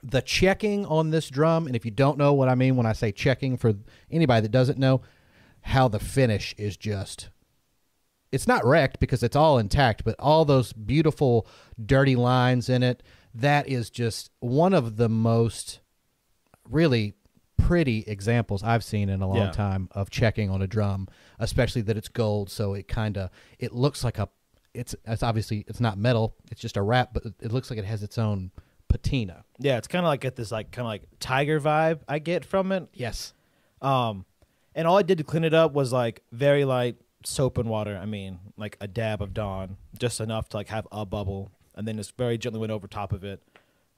the 0.03 0.23
checking 0.23 0.87
on 0.87 1.11
this 1.11 1.29
drum, 1.29 1.67
and 1.67 1.75
if 1.75 1.85
you 1.85 1.91
don't 1.91 2.19
know 2.19 2.33
what 2.33 2.49
I 2.49 2.55
mean 2.55 2.77
when 2.77 2.87
I 2.87 2.93
say 2.93 3.11
checking, 3.11 3.57
for 3.57 3.75
anybody 4.11 4.43
that 4.43 4.53
doesn't 4.53 4.79
know, 4.79 5.01
how 5.67 5.89
the 5.89 5.99
finish 5.99 6.55
is 6.59 6.77
just 6.77 7.29
it's 8.33 8.47
not 8.49 8.65
wrecked 8.65 8.99
because 8.99 9.23
it's 9.23 9.37
all 9.37 9.57
intact, 9.59 10.05
but 10.05 10.17
all 10.19 10.45
those 10.45 10.73
beautiful 10.73 11.47
dirty 11.85 12.17
lines 12.17 12.69
in 12.69 12.83
it, 12.83 13.03
that 13.35 13.69
is 13.69 13.89
just 13.89 14.31
one 14.41 14.75
of 14.75 14.97
the 14.97 15.09
most 15.09 15.81
really 16.69 17.15
pretty 17.57 18.05
examples 18.07 18.63
I've 18.63 18.83
seen 18.85 19.09
in 19.09 19.23
a 19.23 19.29
long 19.29 19.37
Yeah. 19.39 19.51
time 19.53 19.89
of 19.93 20.11
checking 20.11 20.51
on 20.51 20.61
a 20.61 20.67
drum, 20.67 21.09
especially 21.39 21.83
that 21.83 21.97
it's 21.97 22.09
gold, 22.09 22.51
so 22.51 22.75
it 22.75 22.89
kind 22.89 23.17
of 23.17 23.31
it 23.59 23.73
looks 23.73 24.03
like 24.05 24.19
a 24.19 24.29
it's 24.75 24.95
it's 25.07 25.23
obviously 25.23 25.65
it's 25.69 25.81
not 25.81 25.97
metal, 25.97 26.35
it's 26.51 26.61
just 26.61 26.77
a 26.77 26.83
wrap, 26.83 27.15
but 27.15 27.25
it- 27.41 27.53
looks 27.53 27.71
like 27.71 27.79
it 27.79 27.85
has 27.87 28.03
its 28.03 28.19
own 28.19 28.51
patina. 28.89 29.45
yeah, 29.59 29.79
it's 29.79 29.89
kind 29.89 30.05
of 30.05 30.09
like 30.09 30.21
get 30.21 30.37
this 30.37 30.51
like 30.53 30.71
kind 30.73 30.85
of 30.87 30.91
like 30.91 31.03
tiger 31.21 31.61
vibe 31.61 32.01
I 32.09 32.19
get 32.19 32.45
from 32.45 32.73
it. 32.73 32.89
Yes. 32.93 33.33
Um, 33.81 34.27
and 34.77 34.87
all 34.87 34.99
I 34.99 35.03
did 35.03 35.19
to 35.19 35.25
clean 35.25 35.43
it 35.43 35.55
up 35.55 35.73
was 35.73 35.93
like 35.93 36.23
very 36.31 36.65
light 36.65 36.97
soap 37.25 37.59
and 37.59 37.69
water. 37.69 37.99
I 38.01 38.05
mean, 38.05 38.39
like 38.57 38.77
a 38.81 38.87
dab 38.87 39.23
of 39.23 39.35
Dawn, 39.35 39.79
just 39.99 40.21
enough 40.21 40.51
to 40.51 40.59
like 40.59 40.69
have 40.69 40.87
a 40.93 41.05
bubble, 41.07 41.51
and 41.75 41.89
then 41.89 41.97
just 41.97 42.17
very 42.17 42.39
gently 42.39 42.61
went 42.61 42.71
over 42.71 42.87
top 42.87 43.12
of 43.12 43.25
it 43.25 43.43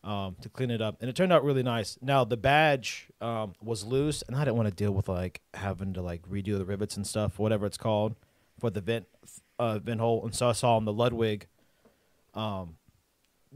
um, 0.04 0.36
to 0.40 0.48
clean 0.48 0.70
it 0.70 0.80
up, 0.80 0.96
and 1.00 1.10
it 1.10 1.16
turned 1.16 1.32
out 1.32 1.44
really 1.44 1.64
nice. 1.64 1.98
Now 2.00 2.24
the 2.24 2.36
badge 2.36 3.08
um, 3.20 3.54
was 3.60 3.84
loose, 3.84 4.22
and 4.22 4.36
I 4.36 4.44
didn't 4.44 4.56
want 4.56 4.68
to 4.68 4.74
deal 4.74 4.92
with 4.92 5.08
like 5.08 5.40
having 5.52 5.92
to 5.94 6.00
like 6.00 6.22
redo 6.28 6.56
the 6.56 6.64
rivets 6.64 6.96
and 6.96 7.06
stuff, 7.06 7.38
whatever 7.38 7.66
it's 7.66 7.76
called, 7.76 8.14
for 8.58 8.70
the 8.70 8.80
vent 8.80 9.06
uh, 9.58 9.80
vent 9.80 10.00
hole. 10.00 10.24
And 10.24 10.34
so 10.34 10.48
I 10.48 10.52
saw 10.52 10.76
on 10.76 10.84
the 10.84 10.92
Ludwig 10.92 11.48
um, 12.34 12.76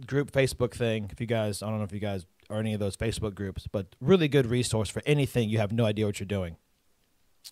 group 0.06 0.32
Facebook 0.32 0.74
thing. 0.74 1.08
If 1.12 1.20
you 1.20 1.26
guys, 1.28 1.62
I 1.62 1.68
don't 1.68 1.78
know 1.78 1.84
if 1.84 1.92
you 1.92 2.00
guys 2.00 2.26
are 2.50 2.58
any 2.58 2.74
of 2.74 2.80
those 2.80 2.96
Facebook 2.96 3.36
groups, 3.36 3.68
but 3.70 3.94
really 4.00 4.26
good 4.26 4.46
resource 4.46 4.88
for 4.88 5.02
anything 5.06 5.48
you 5.48 5.58
have 5.58 5.70
no 5.70 5.84
idea 5.84 6.04
what 6.04 6.18
you're 6.18 6.26
doing. 6.26 6.56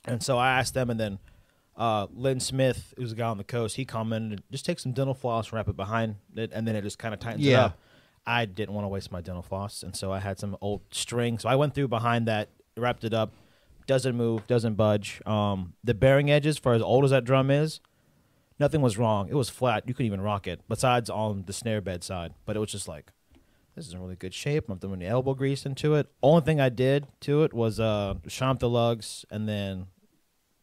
And 0.04 0.22
so 0.22 0.38
I 0.38 0.58
asked 0.58 0.74
them, 0.74 0.90
and 0.90 0.98
then 0.98 1.18
uh, 1.76 2.06
Lynn 2.12 2.40
Smith, 2.40 2.94
who's 2.96 3.12
a 3.12 3.14
guy 3.14 3.26
on 3.26 3.38
the 3.38 3.44
coast, 3.44 3.76
he 3.76 3.84
commented, 3.84 4.42
just 4.50 4.64
take 4.64 4.78
some 4.78 4.92
dental 4.92 5.14
floss, 5.14 5.52
wrap 5.52 5.68
it 5.68 5.76
behind 5.76 6.16
it, 6.34 6.50
and 6.52 6.66
then 6.66 6.76
it 6.76 6.82
just 6.82 6.98
kind 6.98 7.14
of 7.14 7.20
tightens 7.20 7.46
it 7.46 7.54
up. 7.54 7.78
I 8.26 8.44
didn't 8.44 8.74
want 8.74 8.84
to 8.84 8.88
waste 8.88 9.10
my 9.10 9.20
dental 9.20 9.42
floss, 9.42 9.82
and 9.82 9.96
so 9.96 10.12
I 10.12 10.18
had 10.18 10.38
some 10.38 10.56
old 10.60 10.82
string. 10.90 11.38
So 11.38 11.48
I 11.48 11.56
went 11.56 11.74
through 11.74 11.88
behind 11.88 12.28
that, 12.28 12.50
wrapped 12.76 13.04
it 13.04 13.14
up. 13.14 13.32
Doesn't 13.86 14.14
move, 14.14 14.46
doesn't 14.46 14.74
budge. 14.74 15.20
Um, 15.26 15.72
the 15.82 15.94
bearing 15.94 16.30
edges, 16.30 16.58
for 16.58 16.74
as 16.74 16.82
old 16.82 17.04
as 17.04 17.10
that 17.10 17.24
drum 17.24 17.50
is, 17.50 17.80
nothing 18.60 18.82
was 18.82 18.96
wrong. 18.96 19.28
It 19.28 19.34
was 19.34 19.50
flat. 19.50 19.82
You 19.88 19.94
couldn't 19.94 20.06
even 20.06 20.20
rock 20.20 20.46
it, 20.46 20.60
besides 20.68 21.10
on 21.10 21.44
the 21.46 21.52
snare 21.52 21.80
bed 21.80 22.04
side. 22.04 22.34
But 22.44 22.54
it 22.54 22.60
was 22.60 22.70
just 22.70 22.86
like, 22.86 23.10
this 23.74 23.86
is 23.86 23.94
in 23.94 24.00
really 24.00 24.16
good 24.16 24.34
shape. 24.34 24.68
I'm 24.68 24.78
throwing 24.78 25.00
the 25.00 25.06
elbow 25.06 25.34
grease 25.34 25.64
into 25.64 25.94
it. 25.94 26.08
Only 26.22 26.42
thing 26.42 26.60
I 26.60 26.68
did 26.68 27.06
to 27.22 27.44
it 27.44 27.52
was 27.54 27.80
uh, 27.80 28.14
champ 28.28 28.60
the 28.60 28.68
lugs 28.68 29.24
and 29.30 29.48
then 29.48 29.86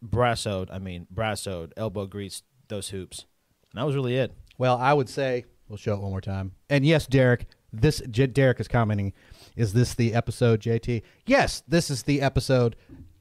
brassoed. 0.01 0.69
I 0.71 0.79
mean, 0.79 1.07
brassoed, 1.09 1.73
elbow 1.77 2.05
grease 2.05 2.43
those 2.67 2.89
hoops. 2.89 3.25
And 3.71 3.79
that 3.79 3.85
was 3.85 3.95
really 3.95 4.15
it. 4.15 4.33
Well, 4.57 4.77
I 4.77 4.93
would 4.93 5.09
say 5.09 5.45
we'll 5.67 5.77
show 5.77 5.93
it 5.93 6.01
one 6.01 6.11
more 6.11 6.21
time. 6.21 6.51
And 6.69 6.85
yes, 6.85 7.07
Derek, 7.07 7.45
this 7.71 8.01
J- 8.09 8.27
Derek 8.27 8.59
is 8.59 8.67
commenting. 8.67 9.13
Is 9.55 9.73
this 9.73 9.95
the 9.95 10.13
episode, 10.13 10.61
JT? 10.61 11.01
Yes, 11.25 11.63
this 11.67 11.89
is 11.89 12.03
the 12.03 12.21
episode. 12.21 12.75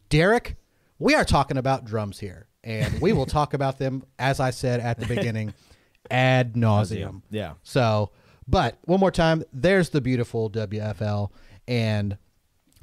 Derek, 0.09 0.57
we 0.99 1.15
are 1.15 1.25
talking 1.25 1.57
about 1.57 1.85
drums 1.85 2.19
here, 2.19 2.47
and 2.63 3.01
we 3.01 3.13
will 3.13 3.27
talk 3.27 3.55
about 3.55 3.79
them 3.79 4.05
as 4.19 4.41
I 4.41 4.51
said 4.51 4.81
at 4.81 4.99
the 4.99 5.07
beginning, 5.15 5.55
ad 6.11 6.55
nauseum. 6.55 7.23
Yeah. 7.31 7.55
So, 7.63 8.11
but 8.49 8.79
one 8.85 9.01
more 9.01 9.11
time, 9.11 9.43
there's 9.53 9.91
the 9.91 10.01
beautiful 10.01 10.51
WFL, 10.51 11.31
and 11.67 12.17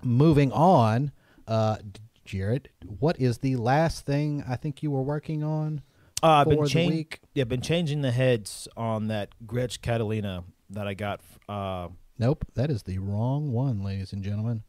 moving 0.03 0.51
on, 0.51 1.11
uh, 1.47 1.77
Jared, 2.25 2.69
what 2.99 3.19
is 3.19 3.39
the 3.39 3.55
last 3.55 4.05
thing 4.05 4.43
I 4.47 4.55
think 4.55 4.81
you 4.83 4.91
were 4.91 5.01
working 5.01 5.43
on? 5.43 5.81
Uh, 6.21 6.27
I've 6.27 6.45
for 6.45 6.49
been 6.51 6.63
the 6.63 6.69
chang- 6.69 6.89
week? 6.89 7.19
Yeah, 7.33 7.43
been 7.45 7.61
changing 7.61 8.01
the 8.01 8.11
heads 8.11 8.67
on 8.77 9.07
that 9.07 9.29
Gretsch 9.45 9.81
Catalina 9.81 10.43
that 10.69 10.87
I 10.87 10.93
got. 10.93 11.19
Uh, 11.49 11.89
Nope, 12.19 12.45
that 12.53 12.69
is 12.69 12.83
the 12.83 12.99
wrong 12.99 13.51
one, 13.51 13.83
ladies 13.83 14.13
and 14.13 14.23
gentlemen. 14.23 14.63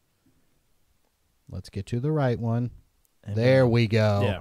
Let's 1.48 1.68
get 1.68 1.87
to 1.87 2.00
the 2.00 2.11
right 2.11 2.38
one. 2.40 2.70
There 3.26 3.66
we 3.66 3.87
go. 3.87 4.22
Yeah. 4.24 4.40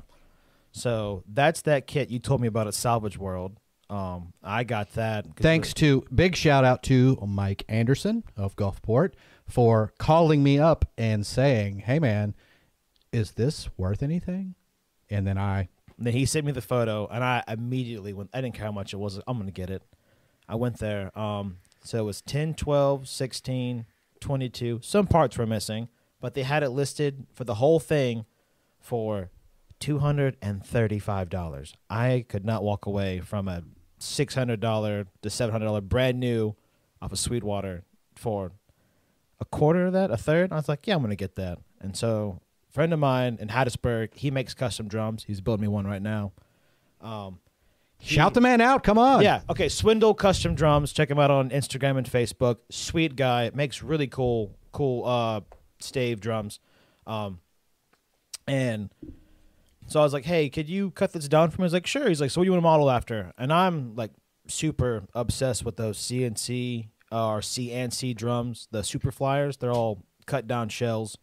So 0.72 1.24
that's 1.32 1.62
that 1.64 1.86
kit 1.86 2.10
you 2.10 2.20
told 2.20 2.42
me 2.42 2.48
about 2.48 2.68
at 2.68 2.74
Salvage 2.74 3.18
World. 3.18 3.58
Um, 3.90 4.34
I 4.42 4.64
got 4.64 4.94
that. 4.94 5.36
Thanks 5.36 5.74
to 5.76 6.04
big 6.14 6.36
shout 6.36 6.64
out 6.64 6.84
to 6.84 7.18
Mike 7.28 7.64
Anderson 7.68 8.24
of 8.36 8.56
Gulfport 8.56 9.14
for 9.48 9.94
calling 9.98 10.42
me 10.42 10.58
up 10.58 10.86
and 10.98 11.26
saying, 11.26 11.80
"Hey 11.80 12.00
man, 12.00 12.34
is 13.12 13.32
this 13.32 13.70
worth 13.78 14.02
anything?" 14.02 14.56
And 15.10 15.28
then 15.28 15.38
I 15.38 15.70
And 15.98 16.08
then 16.08 16.14
he 16.14 16.26
sent 16.26 16.46
me 16.46 16.52
the 16.52 16.62
photo, 16.62 17.08
and 17.08 17.24
I 17.24 17.44
immediately 17.48 18.14
went. 18.14 18.30
I 18.34 18.42
didn't 18.42 18.56
care 18.56 18.66
how 18.66 18.72
much 18.72 18.94
it 18.94 18.98
was. 18.98 19.20
I'm 19.28 19.38
gonna 19.38 19.52
get 19.52 19.70
it. 19.70 19.84
I 20.48 20.56
went 20.56 20.80
there. 20.80 21.18
Um, 21.18 21.58
so 21.84 22.00
it 22.00 22.04
was 22.04 22.22
10, 22.22 22.56
12, 22.56 23.08
16, 23.08 23.86
22. 24.20 24.80
Some 24.82 25.06
parts 25.06 25.38
were 25.38 25.46
missing, 25.46 25.90
but 26.22 26.34
they 26.34 26.44
had 26.44 26.64
it 26.64 26.70
listed 26.70 27.28
for 27.34 27.44
the 27.44 27.56
whole 27.56 27.80
thing 27.80 28.26
for 28.80 29.30
two 29.84 30.00
hundred 30.00 30.38
and 30.42 30.66
thirty-five 30.66 31.30
dollars. 31.30 31.74
I 31.90 32.26
could 32.30 32.46
not 32.46 32.64
walk 32.64 32.86
away 32.86 33.20
from 33.20 33.50
a 33.50 33.64
six 34.00 34.34
hundred 34.34 34.62
dollar 34.62 35.08
to 35.22 35.30
seven 35.30 35.52
hundred 35.52 35.66
dollar 35.66 35.82
brand 35.82 36.22
new 36.22 36.56
off 37.02 37.12
of 37.12 37.20
Sweetwater 37.20 37.84
for 38.16 38.54
a 39.42 39.46
quarter 39.46 39.88
of 39.88 39.92
that, 39.92 40.10
a 40.10 40.16
third. 40.16 40.54
I 40.54 40.56
was 40.56 40.70
like, 40.70 40.88
yeah, 40.88 40.96
I'm 40.96 41.02
gonna 41.02 41.18
get 41.18 41.36
that. 41.36 41.60
And 41.82 41.98
so, 41.98 42.40
friend 42.70 42.94
of 42.94 43.00
mine 43.00 43.38
in 43.42 43.50
Hattiesburg, 43.50 44.14
he 44.14 44.32
makes 44.32 44.54
custom 44.54 44.88
drums. 44.88 45.26
He's 45.28 45.42
building 45.42 45.64
me 45.64 45.68
one 45.68 45.86
right 45.86 46.02
now. 46.02 46.32
Um, 47.02 47.40
Shout 48.00 48.34
the 48.34 48.42
man 48.42 48.62
out. 48.62 48.84
Come 48.84 48.98
on. 48.98 49.22
Yeah. 49.22 49.42
Okay. 49.50 49.68
Swindle 49.68 50.14
Custom 50.14 50.56
Drums. 50.56 50.94
Check 50.94 51.10
him 51.10 51.20
out 51.20 51.30
on 51.32 51.50
Instagram 51.50 51.98
and 51.98 52.10
Facebook. 52.10 52.60
Sweet 52.70 53.18
guy. 53.18 53.52
Makes 53.54 53.84
really 53.84 54.08
cool, 54.08 54.56
cool 54.72 55.06
uh, 55.06 55.42
stave 55.80 56.22
drums. 56.22 56.60
Um, 57.06 57.40
and 58.48 58.90
so 59.88 60.00
I 60.00 60.04
was 60.04 60.14
like, 60.14 60.26
"Hey, 60.26 60.50
could 60.50 60.70
you 60.70 60.92
cut 60.92 61.14
this 61.14 61.28
down 61.28 61.52
for 61.52 61.62
me?" 61.62 61.66
He's 61.66 61.74
like, 61.74 61.88
"Sure." 61.88 62.08
He's 62.08 62.22
like, 62.22 62.32
"So 62.32 62.42
what 62.42 62.46
do 62.46 62.48
you 62.48 62.52
want 62.52 62.62
to 62.62 62.70
model 62.70 62.90
after?" 62.90 63.34
And 63.38 63.52
I'm 63.52 63.96
like 63.96 64.12
super 64.48 65.04
obsessed 65.14 65.64
with 65.64 65.78
those 65.78 65.98
CNC 65.98 66.88
uh, 67.12 67.28
or 67.30 67.40
CNC 67.40 68.16
drums, 68.16 68.68
the 68.72 68.84
Super 68.84 69.12
Flyers. 69.12 69.58
They're 69.58 69.72
all 69.72 70.04
cut 70.26 70.48
down 70.48 70.70
shells. 70.70 71.18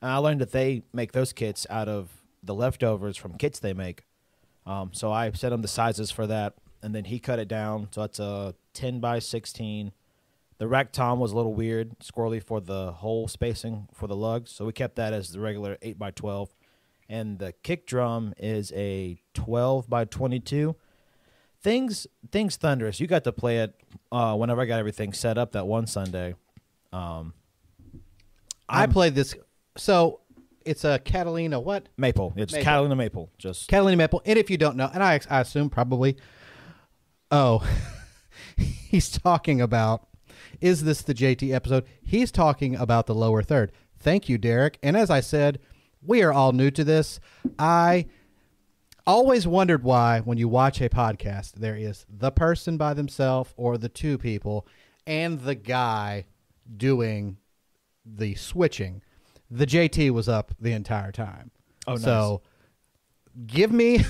And 0.00 0.10
I 0.10 0.16
learned 0.18 0.40
that 0.40 0.52
they 0.52 0.82
make 0.92 1.12
those 1.12 1.32
kits 1.32 1.66
out 1.70 1.88
of 1.88 2.10
the 2.42 2.54
leftovers 2.54 3.16
from 3.16 3.36
kits 3.36 3.58
they 3.58 3.72
make. 3.72 4.04
Um, 4.66 4.90
so 4.92 5.10
I 5.10 5.30
set 5.32 5.52
him 5.52 5.62
the 5.62 5.68
sizes 5.68 6.10
for 6.10 6.26
that, 6.26 6.54
and 6.82 6.94
then 6.94 7.04
he 7.04 7.18
cut 7.18 7.38
it 7.38 7.48
down. 7.48 7.88
So 7.90 8.02
that's 8.02 8.18
a 8.18 8.54
10 8.74 9.00
by 9.00 9.18
16. 9.18 9.92
The 10.58 10.68
rack 10.68 10.92
tom 10.92 11.18
was 11.18 11.32
a 11.32 11.36
little 11.36 11.54
weird, 11.54 11.98
squirrely 11.98 12.42
for 12.42 12.60
the 12.60 12.92
hole 12.92 13.28
spacing 13.28 13.88
for 13.92 14.06
the 14.06 14.16
lugs. 14.16 14.50
So 14.50 14.64
we 14.64 14.72
kept 14.72 14.96
that 14.96 15.12
as 15.12 15.32
the 15.32 15.40
regular 15.40 15.78
8 15.82 15.98
by 15.98 16.10
12. 16.12 16.54
And 17.08 17.38
the 17.38 17.52
kick 17.52 17.86
drum 17.86 18.34
is 18.38 18.72
a 18.74 19.20
12 19.34 19.88
by 19.88 20.04
22. 20.04 20.74
Things 21.62 22.06
things 22.30 22.56
thunderous. 22.56 23.00
You 23.00 23.06
got 23.06 23.24
to 23.24 23.32
play 23.32 23.58
it 23.58 23.74
uh, 24.12 24.36
whenever 24.36 24.60
I 24.60 24.66
got 24.66 24.78
everything 24.78 25.12
set 25.12 25.38
up 25.38 25.52
that 25.52 25.66
one 25.66 25.86
Sunday. 25.86 26.34
Um, 26.92 27.32
I 28.68 28.80
I'm- 28.80 28.92
played 28.92 29.14
this. 29.14 29.34
So 29.76 30.20
it's 30.64 30.84
a 30.84 30.98
Catalina 30.98 31.60
what? 31.60 31.88
Maple. 31.96 32.32
It's 32.36 32.52
Maple. 32.52 32.64
Catalina 32.64 32.96
Maple. 32.96 33.30
Just 33.38 33.68
Catalina 33.68 33.96
Maple. 33.96 34.22
And 34.24 34.38
if 34.38 34.50
you 34.50 34.56
don't 34.56 34.76
know, 34.76 34.90
and 34.92 35.02
I, 35.02 35.20
I 35.28 35.40
assume 35.40 35.70
probably, 35.70 36.16
oh, 37.30 37.66
he's 38.56 39.10
talking 39.10 39.60
about, 39.60 40.06
is 40.60 40.84
this 40.84 41.02
the 41.02 41.14
JT 41.14 41.52
episode? 41.52 41.84
He's 42.02 42.30
talking 42.30 42.76
about 42.76 43.06
the 43.06 43.14
lower 43.14 43.42
third. 43.42 43.72
Thank 43.98 44.28
you, 44.28 44.38
Derek. 44.38 44.78
And 44.82 44.96
as 44.96 45.10
I 45.10 45.20
said, 45.20 45.60
we 46.04 46.22
are 46.22 46.32
all 46.32 46.52
new 46.52 46.70
to 46.70 46.84
this. 46.84 47.20
I 47.58 48.06
always 49.06 49.46
wondered 49.46 49.82
why, 49.82 50.20
when 50.20 50.38
you 50.38 50.48
watch 50.48 50.80
a 50.80 50.88
podcast, 50.88 51.52
there 51.52 51.76
is 51.76 52.06
the 52.08 52.30
person 52.30 52.76
by 52.76 52.94
themselves 52.94 53.52
or 53.56 53.78
the 53.78 53.88
two 53.88 54.18
people 54.18 54.66
and 55.06 55.40
the 55.40 55.54
guy 55.54 56.26
doing 56.76 57.36
the 58.04 58.34
switching. 58.34 59.02
The 59.50 59.66
JT 59.66 60.10
was 60.10 60.28
up 60.28 60.52
the 60.60 60.72
entire 60.72 61.12
time. 61.12 61.50
Oh, 61.86 61.94
nice. 61.94 62.02
So 62.02 62.42
give 63.46 63.72
me 63.72 64.04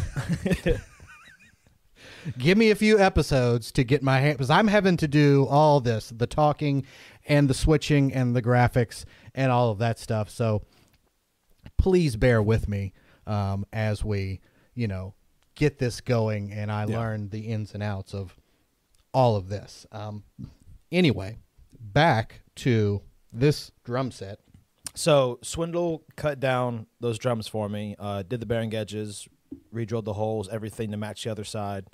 give 2.38 2.56
me 2.56 2.70
a 2.70 2.74
few 2.74 2.98
episodes 2.98 3.72
to 3.72 3.84
get 3.84 4.02
my 4.02 4.20
hand 4.20 4.38
because 4.38 4.50
I'm 4.50 4.68
having 4.68 4.96
to 4.98 5.08
do 5.08 5.46
all 5.48 5.80
this, 5.80 6.12
the 6.14 6.26
talking 6.26 6.84
and 7.26 7.48
the 7.48 7.54
switching 7.54 8.12
and 8.12 8.34
the 8.36 8.42
graphics 8.42 9.04
and 9.34 9.50
all 9.50 9.70
of 9.70 9.78
that 9.78 9.98
stuff. 9.98 10.30
So 10.30 10.62
please 11.84 12.16
bear 12.16 12.42
with 12.42 12.66
me 12.66 12.94
um, 13.26 13.66
as 13.70 14.02
we, 14.02 14.40
you 14.74 14.88
know, 14.88 15.12
get 15.54 15.78
this 15.78 16.00
going 16.00 16.50
and 16.50 16.72
I 16.72 16.86
Yeah. 16.86 16.98
learn 16.98 17.28
the 17.28 17.40
ins 17.40 17.74
and 17.74 17.82
outs 17.82 18.14
of 18.14 18.34
all 19.12 19.36
of 19.36 19.50
this. 19.50 19.84
Um, 19.92 20.24
anyway, 20.90 21.36
back 21.78 22.40
to 22.56 23.02
this 23.30 23.70
drum 23.84 24.10
set. 24.12 24.40
So 24.94 25.38
Swindle 25.42 26.04
cut 26.16 26.40
down 26.40 26.86
those 27.00 27.18
drums 27.18 27.48
for 27.48 27.68
me. 27.68 27.96
Uh, 27.98 28.22
did 28.22 28.40
the 28.40 28.46
bearing 28.46 28.72
edges, 28.74 29.28
redrilled 29.70 30.04
the 30.04 30.14
holes, 30.14 30.48
everything 30.48 30.90
to 30.90 30.96
match 30.96 31.24
the 31.24 31.30
other 31.32 31.44
side. 31.44 31.84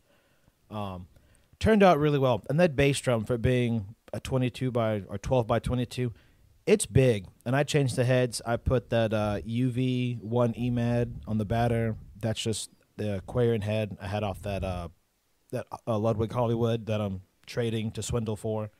Um, 0.70 1.08
turned 1.58 1.82
out 1.82 1.98
really 1.98 2.20
well. 2.20 2.44
And 2.48 2.60
that 2.60 2.76
bass 2.76 3.00
drum 3.00 3.24
for 3.24 3.36
being 3.38 3.96
a 4.12 4.20
22 4.20 4.70
by 4.70 5.02
or 5.08 5.18
12 5.18 5.48
by 5.48 5.58
22, 5.58 6.12
it's 6.70 6.86
big. 6.86 7.26
And 7.44 7.56
I 7.56 7.64
changed 7.64 7.96
the 7.96 8.04
heads. 8.04 8.40
I 8.46 8.56
put 8.56 8.90
that 8.90 9.12
uh, 9.12 9.40
UV 9.44 10.22
one 10.22 10.54
EMAD 10.54 11.22
on 11.26 11.36
the 11.38 11.44
batter. 11.44 11.96
That's 12.20 12.40
just 12.40 12.70
the 12.96 13.16
Aquarian 13.16 13.62
head 13.62 13.96
I 14.00 14.06
had 14.06 14.22
off 14.22 14.40
that 14.42 14.62
uh, 14.62 14.88
that 15.50 15.66
uh, 15.88 15.98
Ludwig 15.98 16.32
Hollywood 16.32 16.86
that 16.86 17.00
I'm 17.00 17.22
trading 17.44 17.90
to 17.92 18.02
Swindle 18.04 18.36
for. 18.36 18.70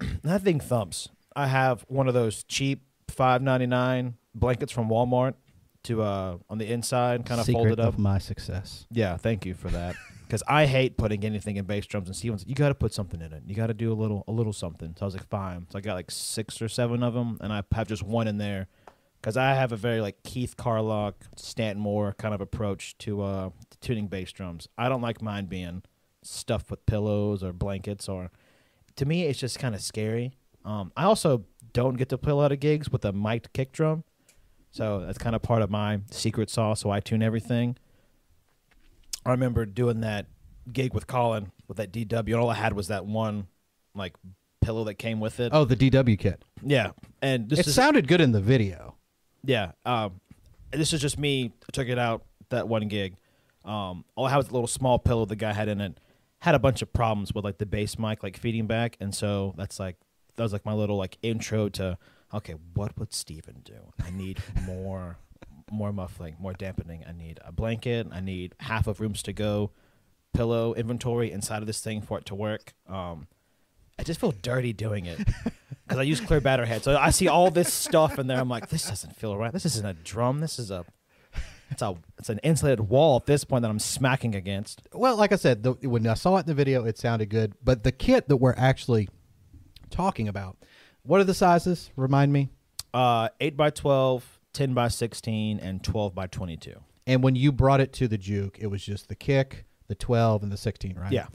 that 0.22 0.42
thing 0.42 0.60
thumps. 0.60 1.08
I 1.34 1.48
have 1.48 1.84
one 1.88 2.06
of 2.06 2.14
those 2.14 2.44
cheap 2.44 2.84
five 3.08 3.42
ninety 3.42 3.66
nine 3.66 4.14
blankets 4.32 4.70
from 4.70 4.88
Walmart 4.88 5.34
to 5.84 6.02
uh 6.02 6.38
on 6.48 6.58
the 6.58 6.70
inside, 6.72 7.26
kind 7.26 7.40
of 7.40 7.46
Secret 7.46 7.60
fold 7.60 7.72
it 7.72 7.80
up. 7.80 7.94
of 7.94 7.98
my 7.98 8.18
success. 8.18 8.86
Yeah, 8.92 9.16
thank 9.16 9.44
you 9.44 9.54
for 9.54 9.68
that. 9.70 9.96
Because 10.28 10.42
I 10.46 10.66
hate 10.66 10.98
putting 10.98 11.24
anything 11.24 11.56
in 11.56 11.64
bass 11.64 11.86
drums, 11.86 12.06
and 12.06 12.14
Steven's 12.14 12.44
you 12.46 12.54
got 12.54 12.68
to 12.68 12.74
put 12.74 12.92
something 12.92 13.22
in 13.22 13.32
it. 13.32 13.44
You 13.46 13.54
got 13.54 13.68
to 13.68 13.74
do 13.74 13.90
a 13.90 13.94
little, 13.94 14.24
a 14.28 14.32
little 14.32 14.52
something. 14.52 14.94
So 14.98 15.02
I 15.02 15.06
was 15.06 15.14
like, 15.14 15.26
fine. 15.30 15.66
So 15.70 15.78
I 15.78 15.80
got 15.80 15.94
like 15.94 16.10
six 16.10 16.60
or 16.60 16.68
seven 16.68 17.02
of 17.02 17.14
them, 17.14 17.38
and 17.40 17.50
I 17.50 17.62
have 17.72 17.88
just 17.88 18.02
one 18.02 18.28
in 18.28 18.36
there. 18.36 18.68
Because 19.18 19.38
I 19.38 19.54
have 19.54 19.72
a 19.72 19.76
very 19.76 20.02
like 20.02 20.22
Keith 20.24 20.56
Carlock, 20.56 21.16
Stanton 21.34 21.82
Moore 21.82 22.14
kind 22.18 22.34
of 22.34 22.42
approach 22.42 22.96
to 22.98 23.22
uh 23.22 23.50
to 23.70 23.78
tuning 23.80 24.06
bass 24.06 24.30
drums. 24.30 24.68
I 24.76 24.90
don't 24.90 25.00
like 25.00 25.22
mine 25.22 25.46
being 25.46 25.82
stuffed 26.22 26.70
with 26.70 26.84
pillows 26.84 27.42
or 27.42 27.54
blankets, 27.54 28.06
or 28.06 28.30
to 28.96 29.06
me, 29.06 29.24
it's 29.24 29.38
just 29.38 29.58
kind 29.58 29.74
of 29.74 29.80
scary. 29.80 30.34
Um, 30.64 30.92
I 30.94 31.04
also 31.04 31.46
don't 31.72 31.96
get 31.96 32.10
to 32.10 32.18
play 32.18 32.32
a 32.32 32.36
lot 32.36 32.52
of 32.52 32.60
gigs 32.60 32.90
with 32.90 33.04
a 33.04 33.12
mic'd 33.12 33.52
kick 33.54 33.72
drum, 33.72 34.04
so 34.70 35.00
that's 35.00 35.18
kind 35.18 35.34
of 35.34 35.42
part 35.42 35.62
of 35.62 35.70
my 35.70 36.00
secret 36.10 36.50
sauce. 36.50 36.80
So 36.80 36.90
I 36.90 37.00
tune 37.00 37.22
everything. 37.22 37.76
I 39.26 39.30
remember 39.32 39.66
doing 39.66 40.00
that 40.00 40.26
gig 40.72 40.94
with 40.94 41.06
Colin 41.06 41.52
with 41.66 41.76
that 41.78 41.92
DW, 41.92 42.26
and 42.26 42.34
all 42.36 42.50
I 42.50 42.54
had 42.54 42.72
was 42.72 42.88
that 42.88 43.04
one 43.06 43.46
like 43.94 44.14
pillow 44.60 44.84
that 44.84 44.94
came 44.94 45.20
with 45.20 45.40
it. 45.40 45.50
Oh, 45.54 45.64
the 45.64 45.76
DW 45.76 46.18
kit. 46.18 46.42
yeah, 46.62 46.90
and 47.22 47.48
this 47.48 47.60
it 47.60 47.66
is 47.68 47.74
sounded 47.74 48.08
good 48.08 48.20
in 48.20 48.32
the 48.32 48.40
video. 48.40 48.96
yeah. 49.44 49.72
Um, 49.84 50.20
this 50.70 50.92
is 50.92 51.00
just 51.00 51.18
me. 51.18 51.52
I 51.62 51.72
took 51.72 51.88
it 51.88 51.98
out 51.98 52.24
that 52.50 52.68
one 52.68 52.88
gig. 52.88 53.16
Um, 53.64 54.04
all 54.14 54.26
I 54.26 54.30
had 54.30 54.36
was 54.36 54.48
a 54.48 54.52
little 54.52 54.66
small 54.66 54.98
pillow 54.98 55.24
the 55.24 55.36
guy 55.36 55.52
had 55.52 55.68
in 55.68 55.80
it. 55.80 55.98
Had 56.40 56.54
a 56.54 56.58
bunch 56.58 56.82
of 56.82 56.92
problems 56.92 57.34
with 57.34 57.44
like 57.44 57.58
the 57.58 57.66
bass 57.66 57.98
mic, 57.98 58.22
like 58.22 58.36
feeding 58.36 58.66
back, 58.66 58.96
and 59.00 59.14
so 59.14 59.54
that's 59.56 59.80
like 59.80 59.96
that 60.36 60.42
was 60.42 60.52
like 60.52 60.64
my 60.64 60.72
little 60.74 60.96
like 60.96 61.18
intro 61.22 61.68
to 61.70 61.98
okay, 62.32 62.54
what 62.74 62.96
would 62.98 63.12
Steven 63.14 63.62
do? 63.64 63.92
I 64.04 64.10
need 64.10 64.38
more, 64.66 65.16
more 65.70 65.92
muffling, 65.92 66.36
more 66.38 66.52
dampening. 66.52 67.04
I 67.08 67.12
need 67.12 67.40
a 67.44 67.52
blanket. 67.52 68.06
I 68.10 68.20
need 68.20 68.54
half 68.60 68.86
of 68.86 69.00
rooms 69.00 69.22
to 69.24 69.32
go, 69.32 69.70
pillow 70.32 70.74
inventory 70.74 71.30
inside 71.30 71.62
of 71.62 71.66
this 71.66 71.80
thing 71.80 72.00
for 72.00 72.18
it 72.18 72.26
to 72.26 72.34
work. 72.34 72.74
Um, 72.88 73.28
I 73.98 74.02
just 74.02 74.20
feel 74.20 74.32
dirty 74.42 74.72
doing 74.72 75.06
it 75.06 75.18
because 75.86 75.98
I 75.98 76.02
use 76.02 76.20
clear 76.20 76.40
batter 76.40 76.64
head. 76.64 76.84
So 76.84 76.96
I 76.96 77.10
see 77.10 77.28
all 77.28 77.50
this 77.50 77.72
stuff 77.72 78.18
in 78.18 78.26
there. 78.26 78.38
I'm 78.38 78.48
like, 78.48 78.68
this 78.68 78.88
doesn't 78.88 79.16
feel 79.16 79.36
right. 79.36 79.52
This 79.52 79.66
isn't 79.66 79.86
a 79.86 79.94
drum. 79.94 80.40
This 80.40 80.58
is 80.58 80.70
a 80.70 80.84
it's 81.70 81.82
a 81.82 81.96
it's 82.18 82.28
an 82.28 82.38
insulated 82.42 82.88
wall 82.88 83.16
at 83.16 83.26
this 83.26 83.44
point 83.44 83.62
that 83.62 83.70
I'm 83.70 83.78
smacking 83.78 84.34
against. 84.34 84.82
Well, 84.92 85.16
like 85.16 85.32
I 85.32 85.36
said, 85.36 85.62
the, 85.62 85.72
when 85.72 86.06
I 86.06 86.14
saw 86.14 86.36
it 86.36 86.40
in 86.40 86.46
the 86.46 86.54
video, 86.54 86.84
it 86.84 86.98
sounded 86.98 87.28
good. 87.28 87.54
But 87.62 87.84
the 87.84 87.92
kit 87.92 88.28
that 88.28 88.36
we're 88.36 88.54
actually 88.56 89.08
talking 89.90 90.28
about, 90.28 90.56
what 91.02 91.20
are 91.20 91.24
the 91.24 91.34
sizes? 91.34 91.90
Remind 91.96 92.32
me. 92.32 92.48
Uh, 92.94 93.28
eight 93.40 93.56
by 93.56 93.70
12, 93.70 94.37
10 94.52 94.74
by 94.74 94.88
sixteen, 94.88 95.58
and 95.58 95.82
twelve 95.82 96.14
by 96.14 96.26
twenty 96.26 96.56
two. 96.56 96.80
And 97.06 97.22
when 97.22 97.34
you 97.34 97.52
brought 97.52 97.80
it 97.80 97.92
to 97.94 98.08
the 98.08 98.18
juke, 98.18 98.58
it 98.60 98.66
was 98.66 98.84
just 98.84 99.08
the 99.08 99.14
kick, 99.14 99.64
the 99.86 99.94
12, 99.94 100.42
and 100.42 100.52
the 100.52 100.58
16, 100.58 100.98
right? 100.98 101.10
Yeah. 101.10 101.28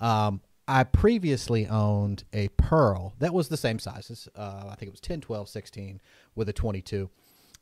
Um, 0.00 0.40
I 0.66 0.84
previously 0.84 1.66
owned 1.66 2.24
a 2.32 2.48
Pearl 2.56 3.14
that 3.18 3.34
was 3.34 3.48
the 3.48 3.56
same 3.58 3.78
sizes. 3.78 4.26
Uh, 4.34 4.64
I 4.70 4.74
think 4.74 4.88
it 4.88 4.90
was 4.90 5.00
10, 5.00 5.20
12, 5.20 5.48
16 5.50 6.00
with 6.34 6.48
a 6.48 6.54
22. 6.54 7.10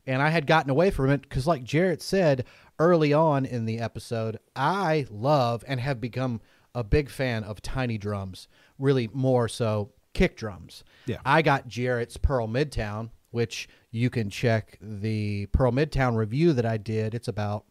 And 0.07 0.23
I 0.23 0.31
had 0.31 0.47
gotten 0.47 0.71
away 0.71 0.91
from 0.91 1.11
it 1.11 1.23
because, 1.23 1.49
like 1.49 1.65
Jarrett 1.65 2.03
said 2.03 2.45
early 2.79 3.13
on 3.13 3.45
in 3.45 3.65
the 3.65 3.81
episode, 3.81 4.39
I 4.55 5.07
love 5.11 5.65
and 5.67 5.81
have 5.81 6.01
become 6.01 6.41
a 6.75 6.85
big 6.85 7.11
fan 7.11 7.43
of 7.43 7.63
tiny 7.63 7.99
drums, 7.99 8.47
really 8.79 9.09
more 9.13 9.49
so 9.49 9.91
kick 10.15 10.37
drums. 10.37 10.85
Yeah. 11.07 11.19
I 11.25 11.43
got 11.43 11.67
Jarrett's 11.67 12.17
Pearl 12.17 12.47
Midtown, 12.47 13.11
which 13.37 13.69
you 13.91 14.09
can 14.09 14.31
check 14.31 14.79
the 14.81 15.45
Pearl 15.53 15.71
Midtown 15.71 16.17
review 16.17 16.55
that 16.55 16.65
I 16.65 16.79
did. 16.79 17.15
It's 17.15 17.29
about 17.29 17.67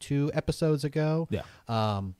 two 0.00 0.28
episodes 0.34 0.82
ago. 0.82 1.28
Yeah. 1.30 1.42
Um, 1.68 2.16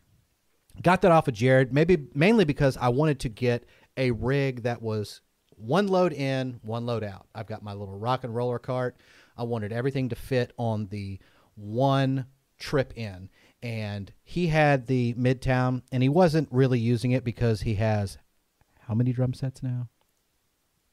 got 0.81 1.03
that 1.03 1.11
off 1.11 1.27
of 1.27 1.35
Jared, 1.35 1.73
maybe 1.73 2.07
mainly 2.15 2.45
because 2.45 2.77
I 2.77 2.91
wanted 2.91 3.19
to 3.21 3.29
get 3.29 3.65
a 3.97 4.13
rig 4.13 4.63
that 4.63 4.81
was 4.81 5.23
one 5.57 5.89
load 5.89 6.13
in, 6.13 6.61
one 6.63 6.87
load 6.87 7.03
out. 7.03 7.27
I've 7.35 7.49
got 7.49 7.65
my 7.65 7.73
little 7.73 7.99
rock 7.99 8.23
and 8.23 8.33
roller 8.33 8.61
cart. 8.61 8.97
I 9.37 9.43
wanted 9.43 9.73
everything 9.73 10.11
to 10.11 10.15
fit 10.15 10.53
on 10.57 10.87
the 10.87 11.19
one 11.57 12.27
trip 12.61 12.93
in. 12.95 13.29
And 13.61 14.13
he 14.23 14.47
had 14.47 14.87
the 14.87 15.15
Midtown, 15.15 15.83
and 15.91 16.01
he 16.01 16.09
wasn't 16.09 16.49
really 16.53 16.79
using 16.79 17.11
it 17.11 17.25
because 17.25 17.63
he 17.63 17.75
has 17.75 18.19
how 18.87 18.95
many 18.95 19.13
drum 19.13 19.35
sets 19.35 19.65
now? 19.65 19.89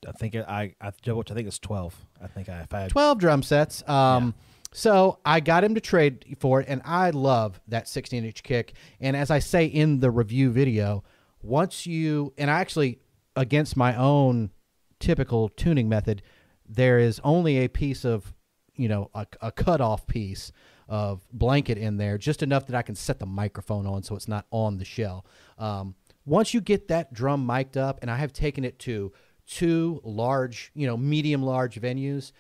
I 0.07 0.11
think 0.11 0.35
I 0.35 0.75
I 0.81 0.91
double. 1.03 1.23
I 1.29 1.33
think 1.33 1.47
it's 1.47 1.59
twelve. 1.59 1.95
I 2.21 2.27
think 2.27 2.49
I 2.49 2.59
if 2.61 2.73
I 2.73 2.81
had 2.81 2.89
12 2.91 3.17
drum 3.19 3.43
sets. 3.43 3.87
Um, 3.87 4.33
So 4.71 5.19
I 5.25 5.39
got 5.39 5.63
him 5.63 5.73
to 5.75 5.81
trade 5.81 6.35
for 6.37 6.59
it, 6.59 6.67
and 6.67 6.81
I 6.83 7.11
love 7.11 7.61
that 7.69 7.87
16 7.87 8.25
inch 8.25 8.43
kick. 8.43 8.73
And 8.99 9.15
as 9.15 9.31
I 9.31 9.39
say 9.39 9.65
in 9.65 10.01
the 10.01 10.11
review 10.11 10.51
video, 10.51 11.05
once 11.41 11.87
you, 11.87 12.33
and 12.37 12.51
I 12.51 12.59
actually, 12.59 12.99
against 13.37 13.77
my 13.77 13.95
own 13.95 14.51
typical 14.99 15.47
tuning 15.47 15.87
method, 15.87 16.21
there 16.67 16.99
is 16.99 17.21
only 17.23 17.63
a 17.63 17.69
piece 17.69 18.03
of, 18.03 18.33
you 18.75 18.89
know, 18.89 19.09
a, 19.13 19.25
a 19.39 19.49
cut 19.49 19.79
off 19.79 20.07
piece 20.07 20.51
of 20.89 21.21
blanket 21.31 21.77
in 21.77 21.95
there, 21.95 22.17
just 22.17 22.43
enough 22.43 22.67
that 22.67 22.75
I 22.75 22.81
can 22.81 22.95
set 22.95 23.19
the 23.19 23.25
microphone 23.25 23.87
on 23.87 24.03
so 24.03 24.13
it's 24.15 24.27
not 24.27 24.45
on 24.51 24.77
the 24.77 24.85
shell. 24.85 25.25
Um, 25.57 25.95
once 26.25 26.53
you 26.53 26.59
get 26.59 26.89
that 26.89 27.13
drum 27.13 27.45
mic'd 27.45 27.77
up, 27.77 27.99
and 28.01 28.11
I 28.11 28.17
have 28.17 28.33
taken 28.33 28.65
it 28.65 28.77
to 28.79 29.13
two 29.47 30.01
large, 30.03 30.71
you 30.75 30.87
know, 30.87 30.97
medium 30.97 31.43
large 31.43 31.79
venues, 31.79 32.31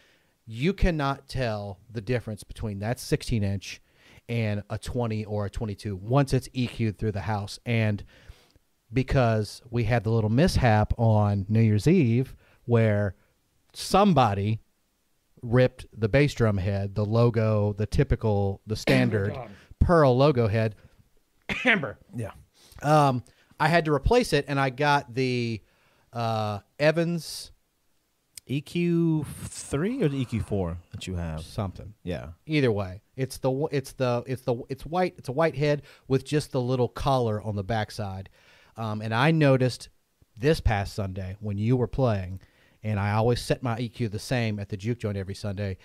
you 0.45 0.73
cannot 0.73 1.27
tell 1.27 1.79
the 1.91 2.01
difference 2.01 2.43
between 2.43 2.79
that 2.79 2.99
16 2.99 3.43
inch 3.43 3.81
and 4.27 4.63
a 4.69 4.77
20 4.77 5.25
or 5.25 5.45
a 5.45 5.49
22 5.49 5.95
once 5.95 6.33
it's 6.33 6.47
EQ'd 6.49 6.97
through 6.97 7.11
the 7.11 7.21
house. 7.21 7.59
And 7.65 8.03
because 8.91 9.61
we 9.69 9.83
had 9.83 10.03
the 10.03 10.11
little 10.11 10.29
mishap 10.29 10.93
on 10.97 11.45
New 11.49 11.61
Year's 11.61 11.87
Eve 11.87 12.35
where 12.65 13.15
somebody 13.73 14.61
ripped 15.41 15.85
the 15.95 16.09
bass 16.09 16.33
drum 16.33 16.57
head, 16.57 16.95
the 16.95 17.05
logo, 17.05 17.73
the 17.73 17.85
typical, 17.85 18.61
the 18.65 18.75
standard 18.75 19.37
Pearl 19.79 20.17
logo 20.17 20.47
head. 20.47 20.75
Amber. 21.65 21.99
Yeah. 22.15 22.31
Um, 22.81 23.23
I 23.59 23.67
had 23.67 23.85
to 23.85 23.93
replace 23.93 24.33
it, 24.33 24.45
and 24.47 24.59
I 24.59 24.69
got 24.69 25.13
the 25.13 25.61
uh, 26.15 26.59
Evans 26.79 27.51
EQ 28.49 29.25
three 29.25 30.01
or 30.01 30.07
the 30.07 30.25
EQ 30.25 30.45
four 30.45 30.77
that 30.91 31.07
you 31.07 31.15
have? 31.15 31.41
something. 31.41 31.93
Yeah. 32.03 32.29
Either 32.45 32.71
way, 32.71 33.01
it's 33.15 33.37
the 33.37 33.67
it's 33.71 33.93
the 33.93 34.23
it's 34.25 34.43
the 34.43 34.55
it's 34.69 34.85
white. 34.85 35.15
It's 35.17 35.29
a 35.29 35.33
white 35.33 35.55
head 35.55 35.81
with 36.07 36.25
just 36.25 36.51
the 36.51 36.61
little 36.61 36.87
collar 36.87 37.41
on 37.41 37.55
the 37.55 37.63
backside. 37.63 38.29
Um, 38.77 39.01
and 39.01 39.13
I 39.13 39.31
noticed 39.31 39.89
this 40.37 40.59
past 40.59 40.93
Sunday 40.93 41.37
when 41.39 41.57
you 41.57 41.75
were 41.75 41.87
playing, 41.87 42.41
and 42.83 42.99
I 42.99 43.11
always 43.13 43.41
set 43.41 43.63
my 43.63 43.77
EQ 43.77 44.11
the 44.11 44.19
same 44.19 44.59
at 44.59 44.69
the 44.69 44.77
juke 44.77 44.99
joint 44.99 45.17
every 45.17 45.35
Sunday. 45.35 45.77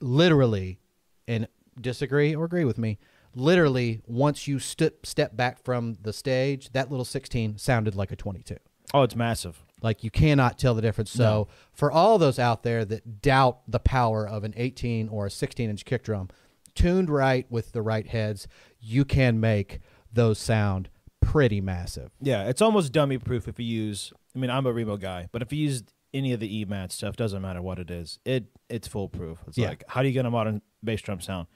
Literally, 0.00 0.80
and 1.26 1.48
disagree 1.80 2.34
or 2.34 2.44
agree 2.44 2.64
with 2.64 2.78
me. 2.78 2.98
Literally, 3.34 4.00
once 4.06 4.48
you 4.48 4.58
step 4.58 5.04
step 5.04 5.36
back 5.36 5.62
from 5.64 5.96
the 6.02 6.12
stage, 6.12 6.72
that 6.72 6.90
little 6.90 7.04
16 7.04 7.58
sounded 7.58 7.94
like 7.94 8.12
a 8.12 8.16
22. 8.16 8.56
Oh, 8.92 9.02
it's 9.02 9.16
massive. 9.16 9.62
Like 9.82 10.04
you 10.04 10.10
cannot 10.10 10.58
tell 10.58 10.74
the 10.74 10.82
difference. 10.82 11.10
So 11.10 11.48
for 11.72 11.90
all 11.90 12.18
those 12.18 12.38
out 12.38 12.62
there 12.62 12.84
that 12.84 13.22
doubt 13.22 13.60
the 13.66 13.78
power 13.78 14.26
of 14.28 14.44
an 14.44 14.52
18 14.56 15.08
or 15.08 15.26
a 15.26 15.30
16 15.30 15.70
inch 15.70 15.84
kick 15.84 16.02
drum, 16.04 16.28
tuned 16.74 17.08
right 17.08 17.46
with 17.50 17.72
the 17.72 17.82
right 17.82 18.06
heads, 18.06 18.46
you 18.80 19.04
can 19.04 19.40
make 19.40 19.80
those 20.12 20.38
sound 20.38 20.88
pretty 21.20 21.60
massive. 21.60 22.10
Yeah, 22.20 22.48
it's 22.48 22.60
almost 22.60 22.92
dummy 22.92 23.18
proof 23.18 23.48
if 23.48 23.58
you 23.58 23.64
use. 23.66 24.12
I 24.34 24.38
mean, 24.38 24.50
I'm 24.50 24.66
a 24.66 24.72
Remo 24.72 24.96
guy, 24.96 25.28
but 25.32 25.42
if 25.42 25.52
you 25.52 25.60
use 25.64 25.82
any 26.12 26.32
of 26.32 26.40
the 26.40 26.64
EMAD 26.64 26.90
stuff, 26.92 27.16
doesn't 27.16 27.40
matter 27.40 27.62
what 27.62 27.78
it 27.78 27.90
is, 27.90 28.18
it 28.24 28.46
it's 28.68 28.88
foolproof. 28.88 29.38
It's 29.46 29.56
Yeah. 29.56 29.68
like 29.68 29.84
how 29.88 30.02
do 30.02 30.08
you 30.08 30.14
get 30.14 30.26
a 30.26 30.30
modern 30.30 30.60
bass 30.82 31.00
drum 31.02 31.20
sound? 31.20 31.46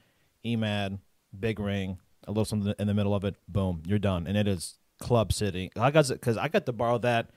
EMAD, 0.44 0.98
big 1.38 1.58
ring, 1.58 1.98
a 2.26 2.30
little 2.30 2.44
something 2.44 2.72
in 2.78 2.86
the 2.86 2.94
middle 2.94 3.14
of 3.14 3.24
it, 3.24 3.34
boom, 3.48 3.82
you're 3.86 3.98
done, 3.98 4.26
and 4.26 4.36
it 4.36 4.46
is 4.46 4.78
club 5.00 5.32
city. 5.32 5.70
I 5.76 5.90
got 5.90 6.08
because 6.08 6.36
I 6.36 6.48
got 6.48 6.66
to 6.66 6.72
borrow 6.72 6.98
that 6.98 7.30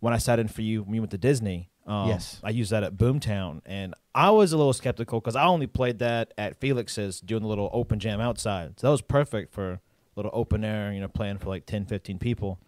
when 0.00 0.12
I 0.12 0.18
sat 0.18 0.38
in 0.38 0.48
for 0.48 0.62
you 0.62 0.82
when 0.82 0.94
you 0.94 1.00
went 1.02 1.10
to 1.12 1.18
Disney. 1.18 1.68
Um, 1.86 2.08
Yes. 2.08 2.40
I 2.44 2.50
used 2.50 2.70
that 2.72 2.84
at 2.84 2.96
Boomtown, 2.96 3.62
and 3.66 3.94
I 4.14 4.30
was 4.30 4.52
a 4.52 4.56
little 4.56 4.72
skeptical 4.72 5.20
because 5.20 5.34
I 5.36 5.44
only 5.44 5.66
played 5.66 5.98
that 6.00 6.32
at 6.38 6.60
Felix's 6.60 7.20
doing 7.20 7.42
the 7.42 7.48
little 7.48 7.70
open 7.72 7.98
jam 7.98 8.20
outside. 8.20 8.78
So 8.78 8.86
that 8.86 8.90
was 8.92 9.02
perfect 9.02 9.52
for 9.52 9.72
a 9.72 9.80
little 10.16 10.30
open 10.34 10.62
air, 10.64 10.92
you 10.92 11.00
know, 11.00 11.08
playing 11.08 11.38
for 11.38 11.48
like 11.48 11.66
10, 11.66 11.86
15 11.86 12.18
people. 12.18 12.60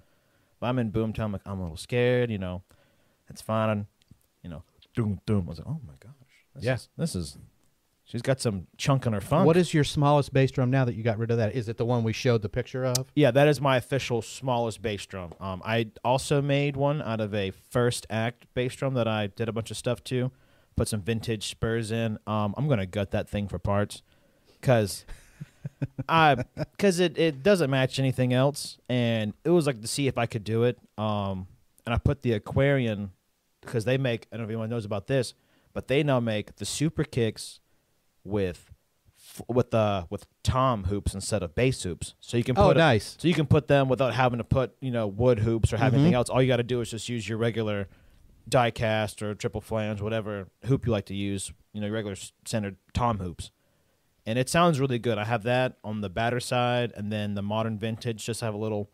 But 0.61 0.69
I'm 0.69 0.79
in 0.79 0.91
Boomtown, 0.91 1.25
I'm, 1.25 1.33
like, 1.33 1.43
I'm 1.47 1.59
a 1.59 1.63
little 1.63 1.77
scared, 1.77 2.31
you 2.31 2.39
know. 2.39 2.63
It's 3.29 3.43
fine, 3.43 3.87
you 4.43 4.51
know. 4.51 4.63
Doom, 4.95 5.21
doom. 5.27 5.45
I 5.47 5.51
was 5.51 5.59
like, 5.59 5.69
oh 5.69 5.81
my 5.87 5.95
gosh, 6.01 6.13
this 6.55 6.65
Yeah. 6.65 6.75
is, 6.75 6.89
this 6.97 7.15
is. 7.15 7.39
She's 8.13 8.21
got 8.21 8.43
some 8.43 8.67
chunk 8.77 9.07
in 9.07 9.15
her 9.15 9.23
funk. 9.23 9.47
What 9.47 9.57
is 9.57 9.73
your 9.73 9.85
smallest 9.85 10.35
bass 10.35 10.51
drum 10.51 10.71
now 10.71 10.85
that 10.85 10.95
you 10.95 11.03
got 11.03 11.17
rid 11.17 11.31
of 11.31 11.39
that? 11.39 11.55
Is 11.55 11.71
it 11.71 11.79
the 11.79 11.87
one 11.87 12.05
we 12.05 12.13
showed 12.13 12.43
the 12.43 12.49
picture 12.51 12.85
of? 12.85 13.11
Yeah, 13.15 13.31
that 13.31 13.49
is 13.49 13.59
my 13.59 13.79
official 13.79 14.21
smallest 14.21 14.83
bass 14.83 15.07
drum. 15.07 15.33
Um, 15.41 15.63
I 15.65 15.87
also 16.05 16.43
made 16.43 16.77
one 16.77 17.01
out 17.01 17.23
of 17.23 17.33
a 17.33 17.53
first 17.71 18.07
act 18.11 18.45
bass 18.53 18.75
drum 18.77 18.93
that 18.95 19.09
I 19.09 19.29
did 19.29 19.49
a 19.49 19.53
bunch 19.53 19.71
of 19.71 19.79
stuff 19.79 20.05
to. 20.05 20.31
Put 20.77 20.89
some 20.89 21.01
vintage 21.01 21.49
spurs 21.49 21.91
in. 21.91 22.19
Um, 22.27 22.55
I'm 22.59 22.69
gonna 22.69 22.85
gut 22.85 23.13
that 23.13 23.31
thing 23.31 23.49
for 23.49 23.59
parts, 23.59 24.03
cause 24.61 25.07
I 26.09 26.45
cause 26.79 27.01
it 27.01 27.17
it 27.17 27.43
doesn't 27.43 27.71
match 27.71 27.99
anything 27.99 28.35
else, 28.35 28.77
and 28.91 29.33
it 29.43 29.51
was 29.51 29.67
like 29.67 29.81
to 29.81 29.89
see 29.89 30.07
if 30.07 30.19
I 30.19 30.27
could 30.27 30.45
do 30.45 30.65
it. 30.65 30.79
Um, 30.99 31.47
and 31.87 31.95
I 31.95 31.99
put 31.99 32.21
the 32.21 32.35
Aquarian 32.35 33.13
because 33.63 33.87
they 33.87 33.97
make. 33.97 34.27
I 34.31 34.37
don't 34.37 34.41
know 34.41 34.45
if 34.45 34.51
anyone 34.51 34.69
knows 34.69 34.85
about 34.85 35.07
this, 35.07 35.33
but 35.73 35.89
they 35.89 36.03
now 36.03 36.21
make 36.21 36.57
the 36.57 36.67
super 36.67 37.05
kicks 37.05 37.61
with 38.25 38.71
with 39.49 39.71
the 39.71 40.07
with 40.11 40.27
tom 40.43 40.85
hoops 40.85 41.15
instead 41.15 41.43
of 41.43 41.55
bass 41.55 41.83
hoops. 41.85 42.15
So 42.21 42.37
you 42.37 42.45
can 42.45 42.57
Oh, 42.59 42.69
put 42.69 42.77
it- 42.77 42.81
nice. 42.81 43.17
so 43.19 43.29
you 43.29 43.35
can 43.35 43.47
put 43.47 43.67
them 43.69 43.89
without 43.89 44.13
having 44.15 44.39
to 44.39 44.45
put 44.45 44.77
you 44.81 44.91
know 44.91 45.07
wood 45.07 45.39
hoops 45.41 45.73
or 45.73 45.79
have 45.79 45.93
Mhm. 45.93 45.97
anything 45.97 46.15
else. 46.15 46.29
All 46.29 46.43
you 46.43 46.49
got 46.49 46.57
to 46.59 46.63
do 46.63 46.81
is 46.81 46.91
just 46.91 47.09
use 47.09 47.29
your 47.29 47.39
regular 47.39 47.89
die 48.49 48.71
cast 48.71 49.23
or 49.23 49.35
triple 49.35 49.61
flange, 49.61 50.01
whatever 50.01 50.49
hoop 50.67 50.85
you 50.87 50.93
like 50.93 51.07
to 51.07 51.15
use. 51.15 51.53
You 51.73 51.81
know, 51.81 51.87
your 51.87 51.95
regular 51.95 52.17
centered 52.45 52.77
tom 52.93 53.19
hoops, 53.21 53.51
and 54.27 54.39
it 54.39 54.49
sounds 54.51 54.79
really 54.81 54.99
good. 54.99 55.17
I 55.17 55.25
have 55.25 55.45
that 55.45 55.79
on 55.83 56.01
the 56.03 56.11
batter 56.11 56.41
side, 56.41 56.93
and 56.97 57.11
then 57.11 57.35
the 57.35 57.43
modern 57.43 57.79
vintage 57.79 58.27
just 58.27 58.41
have 58.43 58.53
a 58.53 58.59
little 58.59 58.91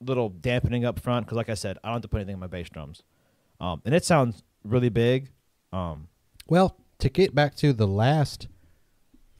little 0.00 0.28
dampening 0.28 0.84
up 0.84 1.00
front 1.00 1.26
because, 1.26 1.36
like 1.36 1.48
I 1.48 1.54
said, 1.54 1.78
I 1.82 1.88
don't 1.88 1.94
have 1.96 2.02
to 2.02 2.08
put 2.08 2.18
anything 2.18 2.34
in 2.34 2.40
my 2.40 2.46
bass 2.46 2.68
drums, 2.68 3.02
um, 3.60 3.80
and 3.84 3.94
it 3.94 4.04
sounds 4.04 4.42
really 4.64 4.88
big. 4.90 5.30
Um, 5.72 6.08
Well, 6.48 6.76
to 6.98 7.08
get 7.08 7.34
back 7.34 7.54
to 7.56 7.72
the 7.72 7.86
last 7.86 8.48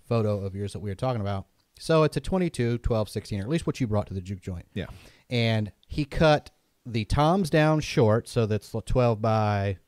photo 0.09 0.45
of 0.45 0.55
yours 0.55 0.73
that 0.73 0.79
we 0.81 0.91
were 0.91 0.95
talking 0.95 1.21
about. 1.21 1.47
So 1.79 2.03
it's 2.03 2.17
a 2.17 2.21
22, 2.21 2.79
12, 2.79 3.09
16, 3.09 3.41
or 3.41 3.43
at 3.43 3.49
least 3.49 3.67
what 3.67 3.81
you 3.81 3.87
brought 3.87 4.07
to 4.09 4.15
the 4.15 4.21
juke 4.21 4.41
joint. 4.41 4.67
yeah, 4.75 4.87
And 5.31 5.71
he 5.87 6.05
cut 6.05 6.51
the 6.85 7.05
toms 7.05 7.51
down 7.51 7.81
short, 7.81 8.27
so 8.29 8.47
that's 8.47 8.75
12 8.87 9.21
by 9.21 9.79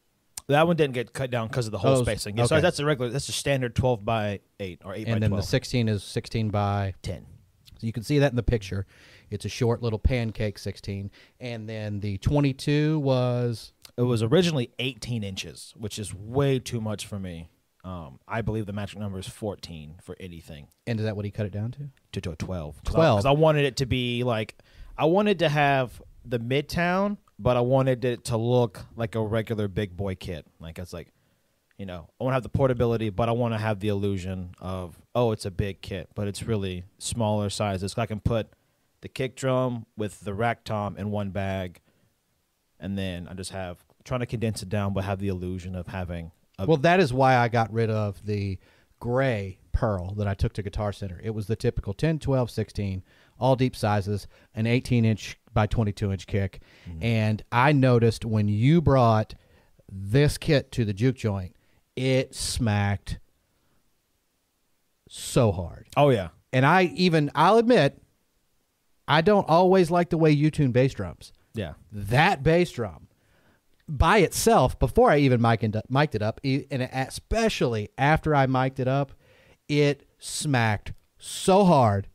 that 0.46 0.66
one 0.66 0.74
didn't 0.74 0.94
get 0.94 1.12
cut 1.12 1.30
down 1.30 1.46
because 1.46 1.66
of 1.66 1.72
the 1.72 1.78
hole 1.78 1.98
Oh, 1.98 2.02
spacing. 2.02 2.36
Yeah, 2.36 2.44
so 2.46 2.56
okay. 2.56 2.62
that's 2.62 2.80
a 2.80 2.84
regular. 2.84 3.08
That's 3.10 3.28
a 3.28 3.32
standard 3.32 3.76
twelve 3.76 4.04
by 4.04 4.40
eight 4.58 4.82
or 4.84 4.92
eight 4.96 5.06
by 5.06 5.12
and 5.12 5.22
then 5.22 5.30
the 5.30 5.42
16 5.42 5.88
is 5.88 6.02
16 6.02 6.50
by 6.50 6.94
ten. 7.02 7.24
so 7.78 7.86
you 7.86 7.92
can 7.92 8.02
see 8.02 8.18
that 8.18 8.32
in 8.32 8.36
the 8.36 8.42
picture 8.42 8.84
it's 9.30 9.44
a 9.44 9.48
short 9.48 9.80
little 9.80 10.00
pancake 10.00 10.58
16 10.58 11.08
and 11.38 11.68
then 11.68 12.00
the 12.00 12.18
22 12.18 12.98
was 12.98 13.72
It 13.96 14.02
was 14.02 14.24
originally 14.24 14.72
18 14.80 15.22
inches, 15.22 15.72
which 15.76 16.00
is 16.00 16.12
way 16.12 16.58
too 16.58 16.80
much 16.80 17.06
for 17.06 17.20
me. 17.20 17.48
Um, 17.82 18.20
I 18.28 18.42
believe 18.42 18.66
the 18.66 18.72
magic 18.72 18.98
number 18.98 19.18
is 19.18 19.26
14 19.26 19.96
for 20.02 20.14
anything 20.20 20.68
and 20.86 21.00
is 21.00 21.06
that 21.06 21.16
what 21.16 21.24
he 21.24 21.30
cut 21.30 21.46
it 21.46 21.52
down 21.52 21.70
to 21.72 21.88
to, 22.12 22.20
to 22.20 22.32
a 22.32 22.36
12. 22.36 22.82
12. 22.84 23.16
Because 23.18 23.26
I 23.26 23.30
wanted 23.30 23.64
it 23.64 23.76
to 23.76 23.86
be 23.86 24.22
like, 24.22 24.56
I 24.98 25.06
wanted 25.06 25.38
to 25.38 25.48
have 25.48 26.00
the 26.24 26.38
Midtown, 26.38 27.16
but 27.38 27.56
I 27.56 27.60
wanted 27.60 28.04
it 28.04 28.24
to 28.24 28.36
look 28.36 28.84
like 28.96 29.14
a 29.14 29.22
regular 29.22 29.66
big 29.66 29.96
boy 29.96 30.14
kit. 30.14 30.46
Like, 30.60 30.78
it's 30.78 30.92
like, 30.92 31.08
you 31.78 31.86
know, 31.86 32.10
I 32.20 32.24
want 32.24 32.32
to 32.32 32.34
have 32.34 32.42
the 32.42 32.50
portability, 32.50 33.08
but 33.08 33.30
I 33.30 33.32
want 33.32 33.54
to 33.54 33.58
have 33.58 33.80
the 33.80 33.88
illusion 33.88 34.54
of, 34.58 35.00
oh, 35.14 35.32
it's 35.32 35.46
a 35.46 35.50
big 35.50 35.80
kit, 35.80 36.10
but 36.14 36.28
it's 36.28 36.42
really 36.42 36.84
smaller 36.98 37.48
sizes. 37.48 37.92
So 37.92 38.02
I 38.02 38.06
can 38.06 38.20
put 38.20 38.48
the 39.00 39.08
kick 39.08 39.36
drum 39.36 39.86
with 39.96 40.20
the 40.20 40.34
rack 40.34 40.64
tom 40.64 40.98
in 40.98 41.10
one 41.10 41.30
bag, 41.30 41.80
and 42.78 42.98
then 42.98 43.26
I 43.26 43.32
just 43.32 43.52
have 43.52 43.78
trying 44.04 44.20
to 44.20 44.26
condense 44.26 44.62
it 44.62 44.68
down, 44.68 44.92
but 44.92 45.04
have 45.04 45.18
the 45.18 45.28
illusion 45.28 45.74
of 45.74 45.86
having 45.86 46.32
a 46.62 46.66
well 46.66 46.76
that 46.76 47.00
is 47.00 47.12
why 47.12 47.36
i 47.36 47.48
got 47.48 47.72
rid 47.72 47.90
of 47.90 48.24
the 48.26 48.58
gray 48.98 49.58
pearl 49.72 50.14
that 50.14 50.28
i 50.28 50.34
took 50.34 50.52
to 50.52 50.62
guitar 50.62 50.92
center. 50.92 51.20
It 51.22 51.30
was 51.30 51.46
the 51.46 51.56
typical 51.56 51.94
10 51.94 52.18
12 52.18 52.50
16 52.50 53.02
all 53.38 53.56
deep 53.56 53.74
sizes 53.74 54.26
an 54.54 54.66
18 54.66 55.04
inch 55.04 55.38
by 55.54 55.66
22 55.66 56.12
inch 56.12 56.26
kick. 56.26 56.60
Mm-hmm. 56.88 57.02
And 57.02 57.44
i 57.50 57.72
noticed 57.72 58.24
when 58.24 58.48
you 58.48 58.80
brought 58.80 59.34
this 59.90 60.38
kit 60.38 60.70
to 60.72 60.84
the 60.84 60.92
juke 60.92 61.16
joint 61.16 61.56
it 61.96 62.34
smacked 62.34 63.18
so 65.08 65.50
hard. 65.52 65.88
Oh 65.96 66.10
yeah, 66.10 66.28
and 66.52 66.64
I 66.64 66.84
even 66.94 67.30
I'll 67.34 67.56
admit 67.56 68.00
I 69.08 69.22
don't 69.22 69.48
always 69.48 69.90
like 69.90 70.10
the 70.10 70.16
way 70.18 70.30
you 70.30 70.50
tune 70.50 70.70
bass 70.72 70.94
drums. 70.94 71.32
yeah. 71.52 71.72
That 71.90 72.42
bass 72.44 72.70
drum 72.70 73.08
by 73.90 74.18
itself, 74.18 74.78
before 74.78 75.10
I 75.10 75.18
even 75.18 75.40
mic'd 75.40 75.74
it, 75.74 75.84
mic'd 75.88 76.14
it 76.14 76.22
up, 76.22 76.40
and 76.44 76.82
especially 76.92 77.90
after 77.98 78.34
I 78.34 78.46
mic'd 78.46 78.80
it 78.80 78.88
up, 78.88 79.12
it 79.68 80.06
smacked 80.18 80.92
so 81.18 81.64
hard. 81.64 82.08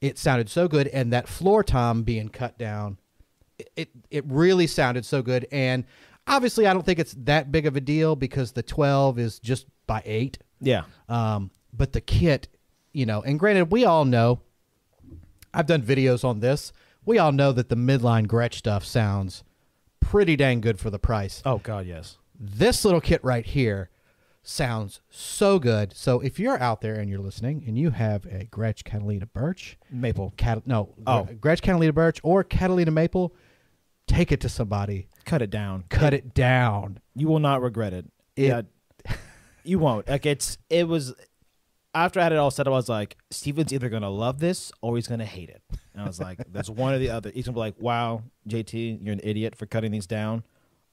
It 0.00 0.18
sounded 0.18 0.48
so 0.48 0.68
good, 0.68 0.86
and 0.88 1.12
that 1.12 1.26
floor 1.28 1.64
tom 1.64 2.02
being 2.02 2.28
cut 2.28 2.58
down, 2.58 2.98
it, 3.58 3.70
it 3.74 3.88
it 4.10 4.24
really 4.28 4.66
sounded 4.66 5.04
so 5.04 5.22
good. 5.22 5.46
And 5.50 5.84
obviously, 6.26 6.66
I 6.66 6.72
don't 6.72 6.86
think 6.86 7.00
it's 7.00 7.14
that 7.24 7.50
big 7.50 7.66
of 7.66 7.74
a 7.74 7.80
deal 7.80 8.14
because 8.14 8.52
the 8.52 8.62
twelve 8.62 9.18
is 9.18 9.40
just 9.40 9.66
by 9.86 10.02
eight, 10.04 10.38
Yeah. 10.60 10.84
Um, 11.08 11.50
but 11.72 11.92
the 11.92 12.00
kit, 12.00 12.48
you 12.92 13.06
know, 13.06 13.22
and 13.22 13.38
granted, 13.38 13.72
we 13.72 13.84
all 13.84 14.04
know. 14.04 14.40
I've 15.54 15.66
done 15.66 15.82
videos 15.82 16.24
on 16.24 16.40
this. 16.40 16.72
We 17.04 17.18
all 17.18 17.32
know 17.32 17.52
that 17.52 17.70
the 17.70 17.74
midline 17.74 18.26
Gretsch 18.26 18.54
stuff 18.54 18.84
sounds 18.84 19.42
pretty 20.00 20.36
dang 20.36 20.60
good 20.60 20.78
for 20.78 20.90
the 20.90 20.98
price. 20.98 21.42
Oh 21.44 21.58
God, 21.58 21.86
yes. 21.86 22.18
This 22.38 22.84
little 22.84 23.00
kit 23.00 23.22
right 23.24 23.44
here 23.44 23.90
sounds 24.42 25.00
so 25.10 25.58
good. 25.58 25.92
So 25.94 26.20
if 26.20 26.38
you're 26.38 26.58
out 26.60 26.80
there 26.80 26.94
and 26.94 27.10
you're 27.10 27.18
listening 27.18 27.64
and 27.66 27.76
you 27.78 27.90
have 27.90 28.24
a 28.26 28.46
Gretsch 28.50 28.84
Catalina 28.84 29.26
Birch, 29.26 29.76
Maple. 29.90 30.32
Cat- 30.36 30.66
no, 30.66 30.94
Oh. 31.06 31.28
Gretsch 31.40 31.60
Catalina 31.62 31.92
Birch 31.92 32.20
or 32.22 32.42
Catalina 32.44 32.90
Maple, 32.90 33.34
take 34.06 34.32
it 34.32 34.40
to 34.40 34.48
somebody, 34.48 35.08
Cut 35.24 35.42
it 35.42 35.50
down. 35.50 35.84
cut 35.90 36.14
it 36.14 36.32
down. 36.34 37.00
You 37.14 37.28
will 37.28 37.40
not 37.40 37.60
regret 37.60 37.92
it. 37.92 38.06
It- 38.36 38.46
yeah. 38.46 38.62
You 39.64 39.78
won't. 39.78 40.08
Like 40.08 40.24
it's 40.24 40.56
it 40.70 40.88
was 40.88 41.12
after 41.94 42.20
I 42.20 42.24
had 42.24 42.32
it 42.32 42.38
all 42.38 42.50
set 42.50 42.66
up, 42.66 42.72
I 42.72 42.76
was 42.76 42.88
like, 42.88 43.16
Steven's 43.30 43.72
either 43.72 43.88
gonna 43.88 44.10
love 44.10 44.38
this 44.40 44.70
or 44.82 44.96
he's 44.96 45.08
gonna 45.08 45.24
hate 45.24 45.48
it. 45.48 45.62
And 45.94 46.02
I 46.02 46.06
was 46.06 46.20
like, 46.20 46.38
there's 46.52 46.70
one 46.70 46.94
or 46.94 46.98
the 46.98 47.10
other. 47.10 47.30
He's 47.30 47.46
gonna 47.46 47.54
be 47.54 47.60
like, 47.60 47.74
Wow, 47.80 48.22
JT, 48.48 48.98
you're 49.04 49.12
an 49.14 49.20
idiot 49.22 49.56
for 49.56 49.66
cutting 49.66 49.90
these 49.92 50.06
down 50.06 50.44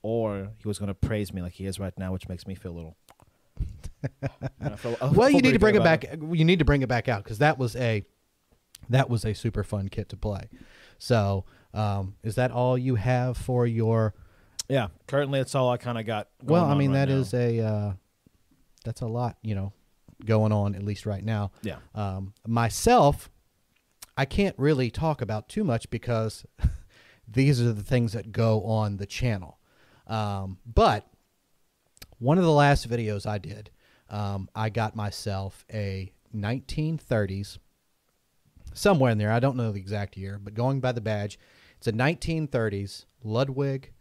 or 0.01 0.49
he 0.57 0.67
was 0.67 0.79
gonna 0.79 0.93
praise 0.93 1.33
me 1.33 1.41
like 1.41 1.53
he 1.53 1.65
is 1.65 1.79
right 1.79 1.93
now, 1.97 2.11
which 2.13 2.27
makes 2.29 2.45
me 2.47 2.55
feel 2.55 2.71
a 2.71 2.75
little 2.77 2.97
I 4.61 4.75
feel- 4.75 4.97
well, 5.13 5.29
you 5.29 5.41
need 5.41 5.53
to 5.53 5.59
bring 5.59 5.75
it 5.75 5.79
about 5.81 6.01
back. 6.01 6.17
You 6.31 6.45
need 6.45 6.59
to 6.59 6.65
bring 6.65 6.81
it 6.81 6.89
back 6.89 7.07
out 7.07 7.23
because 7.23 7.39
that 7.39 7.57
was 7.57 7.75
a 7.75 8.03
that 8.89 9.09
was 9.09 9.25
a 9.25 9.33
super 9.33 9.63
fun 9.63 9.87
kit 9.89 10.09
to 10.09 10.17
play. 10.17 10.47
So, 10.99 11.45
um, 11.73 12.15
is 12.23 12.35
that 12.35 12.51
all 12.51 12.77
you 12.77 12.95
have 12.95 13.37
for 13.37 13.65
your? 13.65 14.13
Yeah. 14.69 14.87
Currently 15.07 15.39
that's 15.39 15.55
all 15.55 15.69
I 15.71 15.77
kinda 15.77 16.03
got. 16.03 16.27
Well, 16.43 16.61
going 16.61 16.69
I 16.69 16.71
on 16.73 16.77
mean 16.77 16.91
right 16.91 17.05
that 17.07 17.09
now. 17.09 17.19
is 17.19 17.33
a 17.33 17.59
uh, 17.61 17.93
that's 18.83 19.01
a 19.01 19.07
lot, 19.07 19.37
you 19.41 19.55
know, 19.55 19.73
going 20.23 20.51
on 20.51 20.75
at 20.75 20.83
least 20.83 21.05
right 21.05 21.23
now. 21.23 21.51
Yeah. 21.61 21.77
Um, 21.93 22.33
myself, 22.47 23.29
I 24.17 24.25
can't 24.25 24.57
really 24.57 24.89
talk 24.89 25.21
about 25.21 25.49
too 25.49 25.63
much 25.63 25.89
because 25.89 26.45
these 27.27 27.61
are 27.61 27.73
the 27.73 27.83
things 27.83 28.13
that 28.13 28.31
go 28.31 28.63
on 28.63 28.97
the 28.97 29.05
channel. 29.05 29.59
Um, 30.07 30.59
but 30.65 31.07
one 32.19 32.37
of 32.37 32.43
the 32.43 32.51
last 32.51 32.89
videos 32.89 33.25
I 33.25 33.37
did, 33.37 33.71
um, 34.09 34.49
I 34.55 34.69
got 34.69 34.95
myself 34.95 35.65
a 35.73 36.11
1930s, 36.33 37.57
somewhere 38.73 39.11
in 39.11 39.17
there. 39.17 39.31
I 39.31 39.39
don't 39.39 39.57
know 39.57 39.71
the 39.71 39.79
exact 39.79 40.15
year, 40.17 40.39
but 40.41 40.53
going 40.53 40.79
by 40.79 40.91
the 40.91 41.01
badge, 41.01 41.39
it's 41.77 41.87
a 41.87 41.93
1930s 41.93 43.05
Ludwig 43.23 43.91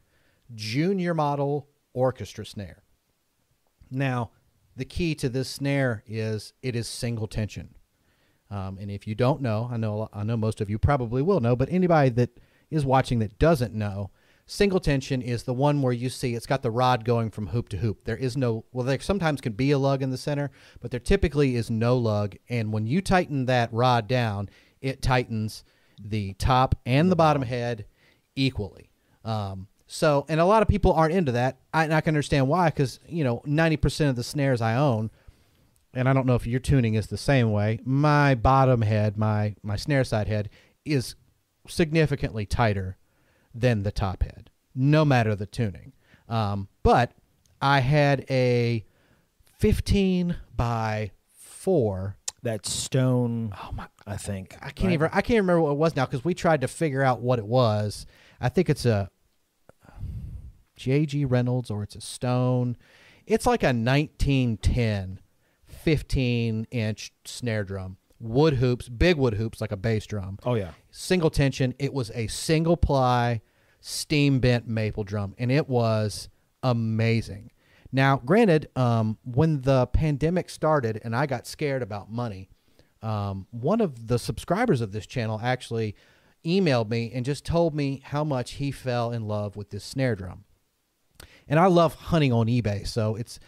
junior 0.55 1.15
model 1.15 1.69
orchestra 1.93 2.45
snare. 2.45 2.83
Now, 3.91 4.31
the 4.77 4.85
key 4.85 5.15
to 5.17 5.29
this 5.29 5.49
snare 5.49 6.03
is 6.07 6.53
it 6.63 6.75
is 6.77 6.89
single 6.89 7.27
tension. 7.27 7.75
Um, 8.51 8.79
and 8.81 8.91
if 8.91 9.07
you 9.07 9.15
don't 9.15 9.41
know, 9.41 9.69
I 9.71 9.77
know 9.77 10.09
I 10.13 10.23
know 10.23 10.37
most 10.37 10.61
of 10.61 10.71
you 10.71 10.79
probably 10.79 11.23
will 11.23 11.41
know, 11.41 11.57
but 11.57 11.71
anybody 11.71 12.11
that 12.11 12.39
is 12.71 12.85
watching 12.85 13.19
that 13.21 13.39
doesn't 13.39 13.75
know, 13.75 14.11
single 14.47 14.81
tension 14.81 15.23
is 15.23 15.45
the 15.45 15.55
one 15.55 15.81
where 15.81 15.93
you 15.93 16.11
see 16.11 16.35
it's 16.35 16.47
got 16.47 16.63
the 16.63 16.71
rod 16.71 17.05
going 17.05 17.31
from 17.31 17.49
hoop 17.49 17.69
to 17.71 17.79
hoop. 17.79 18.05
There 18.05 18.17
is 18.17 18.37
no 18.37 18.65
well, 18.73 18.85
there 18.85 19.01
sometimes 19.01 19.41
can 19.41 19.53
be 19.53 19.71
a 19.71 19.79
lug 19.79 20.03
in 20.03 20.11
the 20.11 20.19
center, 20.19 20.51
but 20.81 20.91
there 20.91 21.01
typically 21.01 21.57
is 21.57 21.71
no 21.71 21.97
lug. 21.97 22.37
And 22.49 22.73
when 22.73 22.87
you 22.87 23.01
tighten 23.01 23.47
that 23.47 23.73
rod 23.73 24.07
down, 24.09 24.51
it 24.81 25.03
tightens 25.03 25.65
the 26.03 26.35
top 26.35 26.75
and 26.85 27.11
the 27.11 27.17
bottom 27.17 27.43
head 27.43 27.87
equally. 28.37 28.91
Um, 29.25 29.69
so, 29.95 30.27
and 30.29 30.41
a 30.41 30.45
lot 30.45 30.61
of 30.61 30.67
people 30.69 30.93
aren't 30.93 31.15
into 31.15 31.33
that. 31.33 31.59
I, 31.73 31.85
and 31.85 31.95
I 31.95 32.01
can 32.01 32.15
understand 32.15 32.49
why, 32.49 32.69
because 32.69 32.99
you 33.09 33.23
know, 33.23 33.43
ninety 33.47 33.77
percent 33.77 34.11
of 34.11 34.17
the 34.17 34.25
snares 34.25 34.61
I 34.61 34.75
own 34.75 35.11
and 35.95 36.09
I 36.09 36.13
don't 36.13 36.27
know 36.27 36.35
if 36.35 36.47
your 36.47 36.61
tuning 36.61 36.95
is 36.95 37.07
the 37.07 37.17
same 37.17 37.53
way. 37.53 37.79
My 37.85 38.35
bottom 38.35 38.83
head, 38.83 39.17
my 39.17 39.55
my 39.63 39.77
snare 39.77 40.05
side 40.05 40.29
head, 40.29 40.51
is 40.85 41.15
significantly 41.69 42.45
tighter 42.47 42.97
than 43.55 43.83
the 43.83 43.93
top 43.93 44.23
head, 44.23 44.51
no 44.75 45.05
matter 45.05 45.35
the 45.35 45.47
tuning. 45.47 45.93
Um, 46.29 46.69
but 46.83 47.13
I 47.63 47.81
had 47.81 48.27
a 48.29 48.85
15 49.59 50.37
by 50.57 51.13
four. 51.33 52.17
that 52.43 52.67
stone 52.67 53.55
Oh 53.63 53.71
my! 53.73 53.87
I 54.07 54.17
think. 54.17 54.57
I 54.61 54.71
can't 54.71 54.89
right? 54.89 54.95
even. 54.95 55.11
I 55.13 55.21
can't 55.21 55.41
remember 55.41 55.61
what 55.61 55.71
it 55.73 55.79
was 55.79 55.97
now 55.97 56.07
because 56.07 56.25
we 56.25 56.35
tried 56.35 56.61
to 56.63 56.69
figure 56.69 57.03
out 57.03 57.21
what 57.21 57.39
it 57.39 57.47
was. 57.47 58.07
I 58.41 58.49
think 58.49 58.69
it's 58.69 58.85
a 58.85 59.11
J.G. 60.77 61.25
Reynolds 61.25 61.71
or 61.71 61.83
it's 61.83 61.97
a 61.97 62.01
Stone. 62.01 62.77
It's 63.27 63.47
like 63.47 63.63
a 63.63 63.73
1910 63.73 65.21
15 65.67 66.67
inch 66.71 67.13
snare 67.25 67.65
drum. 67.65 67.99
Wood 68.19 68.55
hoops, 68.55 68.89
big 68.89 69.17
wood 69.17 69.35
hoops 69.35 69.61
like 69.61 69.73
a 69.73 69.77
bass 69.77 70.07
drum. 70.07 70.39
Oh 70.45 70.55
yeah. 70.55 70.71
Single 70.91 71.31
tension. 71.31 71.75
It 71.79 71.93
was 71.93 72.11
a 72.15 72.27
single 72.29 72.77
ply 72.77 73.43
steam 73.81 74.41
bent 74.41 74.67
maple 74.67 75.05
drum 75.05 75.35
and 75.39 75.53
it 75.53 75.69
was 75.69 76.29
amazing. 76.63 77.51
Now, 77.93 78.17
granted, 78.17 78.71
um, 78.75 79.19
when 79.25 79.61
the 79.61 79.87
pandemic 79.89 80.51
started 80.51 81.01
and 81.05 81.15
I 81.15 81.27
got 81.27 81.47
scared 81.47 81.83
about 81.83 82.11
money, 82.11 82.49
um, 83.03 83.47
one 83.51 83.81
of 83.81 84.09
the 84.09 84.19
subscribers 84.19 84.81
of 84.81 84.93
this 84.93 85.07
channel 85.07 85.39
actually 85.43 85.95
emailed 86.45 86.89
me 86.89 87.13
and 87.15 87.25
just 87.25 87.45
told 87.45 87.75
me 87.75 88.01
how 88.05 88.25
much 88.25 88.53
he 88.53 88.71
fell 88.71 89.13
in 89.13 89.29
love 89.29 89.57
with 89.57 89.71
this 89.71 89.85
snare 89.85 90.17
drum. 90.17 90.45
And 91.49 91.61
I 91.61 91.67
love 91.67 91.95
hunting 91.95 92.33
on 92.33 92.47
eBay, 92.47 92.87
so 92.87 93.17
it's 93.17 93.39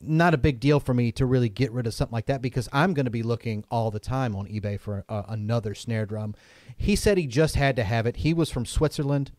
not 0.00 0.34
a 0.34 0.38
big 0.38 0.60
deal 0.60 0.78
for 0.78 0.94
me 0.94 1.10
to 1.12 1.26
really 1.26 1.48
get 1.48 1.72
rid 1.72 1.86
of 1.86 1.94
something 1.94 2.12
like 2.12 2.26
that 2.26 2.40
because 2.40 2.68
I'm 2.72 2.94
going 2.94 3.06
to 3.06 3.10
be 3.10 3.22
looking 3.22 3.64
all 3.70 3.90
the 3.90 3.98
time 3.98 4.36
on 4.36 4.46
eBay 4.46 4.78
for 4.78 5.04
uh, 5.08 5.22
another 5.28 5.74
snare 5.74 6.06
drum. 6.06 6.34
He 6.76 6.94
said 6.94 7.18
he 7.18 7.26
just 7.26 7.56
had 7.56 7.74
to 7.76 7.84
have 7.84 8.06
it. 8.06 8.16
He 8.16 8.32
was 8.32 8.50
from 8.50 8.64
Switzerland, 8.64 9.32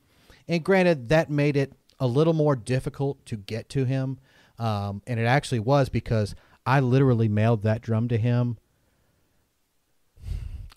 and 0.47 0.63
granted, 0.63 1.09
that 1.09 1.29
made 1.29 1.55
it 1.55 1.73
a 1.99 2.07
little 2.07 2.33
more 2.33 2.55
difficult 2.55 3.25
to 3.27 3.37
get 3.37 3.69
to 3.69 3.85
him. 3.85 4.19
Um, 4.57 5.01
and 5.07 5.19
it 5.19 5.25
actually 5.25 5.59
was 5.59 5.89
because 5.89 6.35
I 6.65 6.79
literally 6.79 7.29
mailed 7.29 7.63
that 7.63 7.81
drum 7.81 8.07
to 8.09 8.17
him 8.17 8.57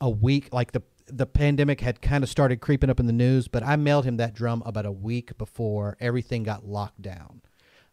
a 0.00 0.10
week 0.10 0.52
like 0.52 0.72
the 0.72 0.82
the 1.14 1.26
pandemic 1.26 1.80
had 1.80 2.00
kind 2.00 2.24
of 2.24 2.30
started 2.30 2.60
creeping 2.60 2.88
up 2.88 2.98
in 2.98 3.06
the 3.06 3.12
news, 3.12 3.46
but 3.46 3.62
I 3.62 3.76
mailed 3.76 4.04
him 4.04 4.16
that 4.16 4.34
drum 4.34 4.62
about 4.64 4.86
a 4.86 4.92
week 4.92 5.36
before 5.36 5.96
everything 6.00 6.42
got 6.42 6.66
locked 6.66 7.02
down. 7.02 7.42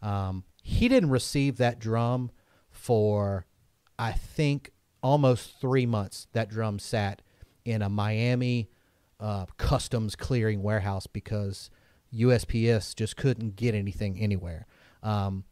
Um, 0.01 0.45
he 0.63 0.88
didn't 0.88 1.09
receive 1.09 1.57
that 1.57 1.80
drum 1.80 2.32
for, 2.70 3.45
I 3.97 4.13
think, 4.13 4.72
almost 5.03 5.59
three 5.59 5.86
months. 5.86 6.28
That 6.32 6.49
drum 6.49 6.80
sat 6.80 7.22
in 7.65 7.82
a 7.82 7.89
Miami 7.89 8.70
uh, 9.20 9.45
customs 9.57 10.15
clearing 10.15 10.63
warehouse 10.63 11.05
because 11.05 11.70
USPS 12.13 12.95
just 12.95 13.17
couldn't 13.17 13.57
get 13.57 13.76
anything 13.76 14.17
anywhere. 14.17 14.65
Um, 15.03 15.43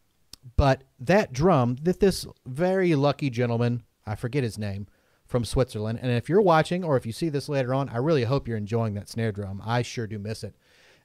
but 0.56 0.84
that 1.00 1.34
drum 1.34 1.76
that 1.84 2.00
this 2.00 2.26
very 2.46 2.96
lucky 2.96 3.30
gentleman, 3.30 3.84
I 4.06 4.16
forget 4.16 4.44
his 4.44 4.58
name, 4.58 4.88
from 5.28 5.46
Switzerland. 5.46 6.00
And 6.02 6.12
if 6.12 6.30
you're 6.30 6.42
watching 6.42 6.84
or 6.84 6.98
if 6.98 7.06
you 7.06 7.12
see 7.12 7.30
this 7.30 7.50
later 7.50 7.74
on, 7.74 7.90
I 7.90 7.98
really 7.98 8.24
hope 8.24 8.48
you're 8.48 8.58
enjoying 8.58 8.94
that 8.96 9.10
snare 9.10 9.32
drum. 9.32 9.62
I 9.64 9.82
sure 9.82 10.08
do 10.08 10.18
miss 10.18 10.44
it. 10.44 10.56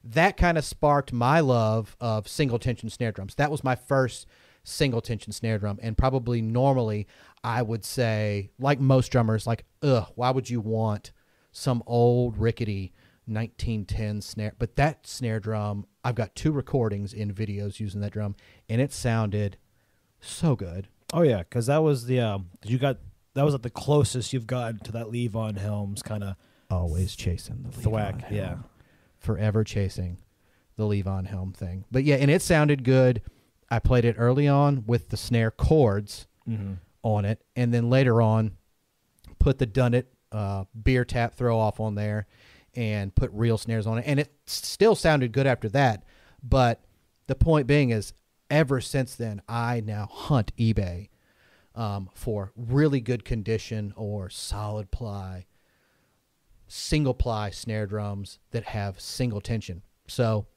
That 0.03 0.37
kind 0.37 0.57
of 0.57 0.65
sparked 0.65 1.13
my 1.13 1.39
love 1.39 1.95
of 2.01 2.27
single 2.27 2.59
tension 2.59 2.89
snare 2.89 3.11
drums. 3.11 3.35
That 3.35 3.51
was 3.51 3.63
my 3.63 3.75
first 3.75 4.25
single 4.63 5.01
tension 5.01 5.31
snare 5.31 5.59
drum. 5.59 5.79
And 5.81 5.97
probably 5.97 6.41
normally 6.41 7.07
I 7.43 7.61
would 7.61 7.83
say, 7.83 8.51
like 8.57 8.79
most 8.79 9.11
drummers, 9.11 9.45
like, 9.45 9.65
ugh, 9.81 10.07
why 10.15 10.31
would 10.31 10.49
you 10.49 10.61
want 10.61 11.11
some 11.51 11.83
old 11.85 12.37
rickety 12.37 12.93
1910 13.25 14.21
snare? 14.21 14.53
But 14.57 14.77
that 14.77 15.05
snare 15.05 15.41
drum, 15.41 15.85
I've 16.03 16.15
got 16.15 16.35
two 16.35 16.53
recordings 16.53 17.13
in 17.13 17.33
videos 17.33 17.79
using 17.79 17.99
that 18.01 18.13
drum, 18.13 18.35
and 18.69 18.79
it 18.79 18.93
sounded 18.93 19.57
so 20.21 20.55
good. 20.55 20.87
Oh 21.11 21.21
yeah, 21.21 21.39
because 21.39 21.65
that 21.65 21.83
was 21.83 22.05
the 22.05 22.21
um, 22.21 22.49
you 22.63 22.77
got 22.77 22.97
that 23.33 23.43
was 23.43 23.53
like 23.53 23.63
the 23.63 23.69
closest 23.69 24.33
you've 24.33 24.47
gotten 24.47 24.79
to 24.79 24.91
that 24.91 25.07
Levon 25.07 25.57
Helms 25.57 26.01
kind 26.01 26.23
of 26.23 26.35
Always 26.69 27.15
chasing 27.15 27.63
the 27.63 27.71
thwack. 27.71 28.15
Levon 28.15 28.31
Yeah. 28.31 28.47
Helm. 28.47 28.63
forever 29.19 29.63
chasing 29.63 30.17
the 30.75 30.83
Levon 30.83 31.27
Helm 31.27 31.53
thing. 31.53 31.85
But 31.91 32.03
yeah, 32.03 32.15
and 32.15 32.31
it 32.31 32.41
sounded 32.41 32.83
good. 32.83 33.21
I 33.69 33.79
played 33.79 34.05
it 34.05 34.15
early 34.17 34.47
on 34.47 34.83
with 34.85 35.09
the 35.09 35.17
snare 35.17 35.51
chords 35.51 36.27
mm-hmm. 36.47 36.73
on 37.03 37.25
it, 37.25 37.43
and 37.55 37.73
then 37.73 37.89
later 37.89 38.21
on, 38.21 38.57
put 39.39 39.59
the 39.59 39.67
Dunnett 39.67 40.05
uh, 40.31 40.65
beer 40.81 41.05
tap 41.05 41.35
throw 41.35 41.57
off 41.59 41.79
on 41.79 41.95
there, 41.95 42.27
and 42.75 43.13
put 43.13 43.29
real 43.33 43.57
snares 43.57 43.85
on 43.85 43.99
it, 43.99 44.05
and 44.07 44.19
it 44.19 44.33
still 44.45 44.95
sounded 44.95 45.31
good 45.31 45.47
after 45.47 45.69
that. 45.69 46.03
But 46.41 46.83
the 47.27 47.35
point 47.35 47.67
being 47.67 47.91
is, 47.91 48.13
ever 48.49 48.81
since 48.81 49.15
then, 49.15 49.41
I 49.47 49.81
now 49.81 50.07
hunt 50.11 50.55
eBay 50.57 51.09
um, 51.75 52.09
for 52.13 52.51
really 52.55 52.99
good 52.99 53.25
condition 53.25 53.93
or 53.95 54.29
solid 54.29 54.91
ply 54.91 55.45
single 56.73 57.13
ply 57.13 57.51
snare 57.51 57.85
drums 57.85 58.39
that 58.51 58.63
have 58.63 58.99
single 58.99 59.41
tension. 59.41 59.83
So 60.07 60.47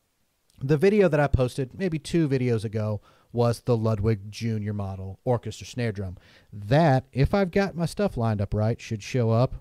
the 0.63 0.79
video 0.79 1.09
that 1.09 1.21
I 1.21 1.27
posted 1.27 1.79
maybe 1.79 1.99
two 1.99 2.27
videos 2.27 2.65
ago 2.65 3.03
was 3.33 3.61
the 3.61 3.77
Ludwig 3.77 4.31
Junior 4.31 4.73
model 4.73 5.21
orchestra 5.25 5.67
snare 5.67 5.93
drum. 5.93 6.17
That, 6.53 7.05
if 7.13 7.35
I've 7.35 7.51
got 7.51 7.77
my 7.77 7.85
stuff 7.85 8.17
lined 8.17 8.41
up 8.41 8.55
right, 8.55 8.81
should 8.81 9.03
show 9.03 9.31
up. 9.31 9.57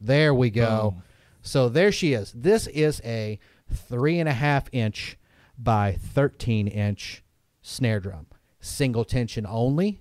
There 0.00 0.32
we 0.32 0.50
go. 0.50 0.92
Boom. 0.92 1.02
So 1.42 1.68
there 1.68 1.90
she 1.90 2.12
is. 2.12 2.32
This 2.32 2.68
is 2.68 3.00
a 3.04 3.40
three 3.72 4.20
and 4.20 4.28
a 4.28 4.32
half 4.32 4.68
inch 4.72 5.18
by 5.58 5.92
13 5.92 6.68
inch 6.68 7.24
snare 7.62 7.98
drum, 7.98 8.26
single 8.60 9.04
tension 9.04 9.44
only. 9.44 10.00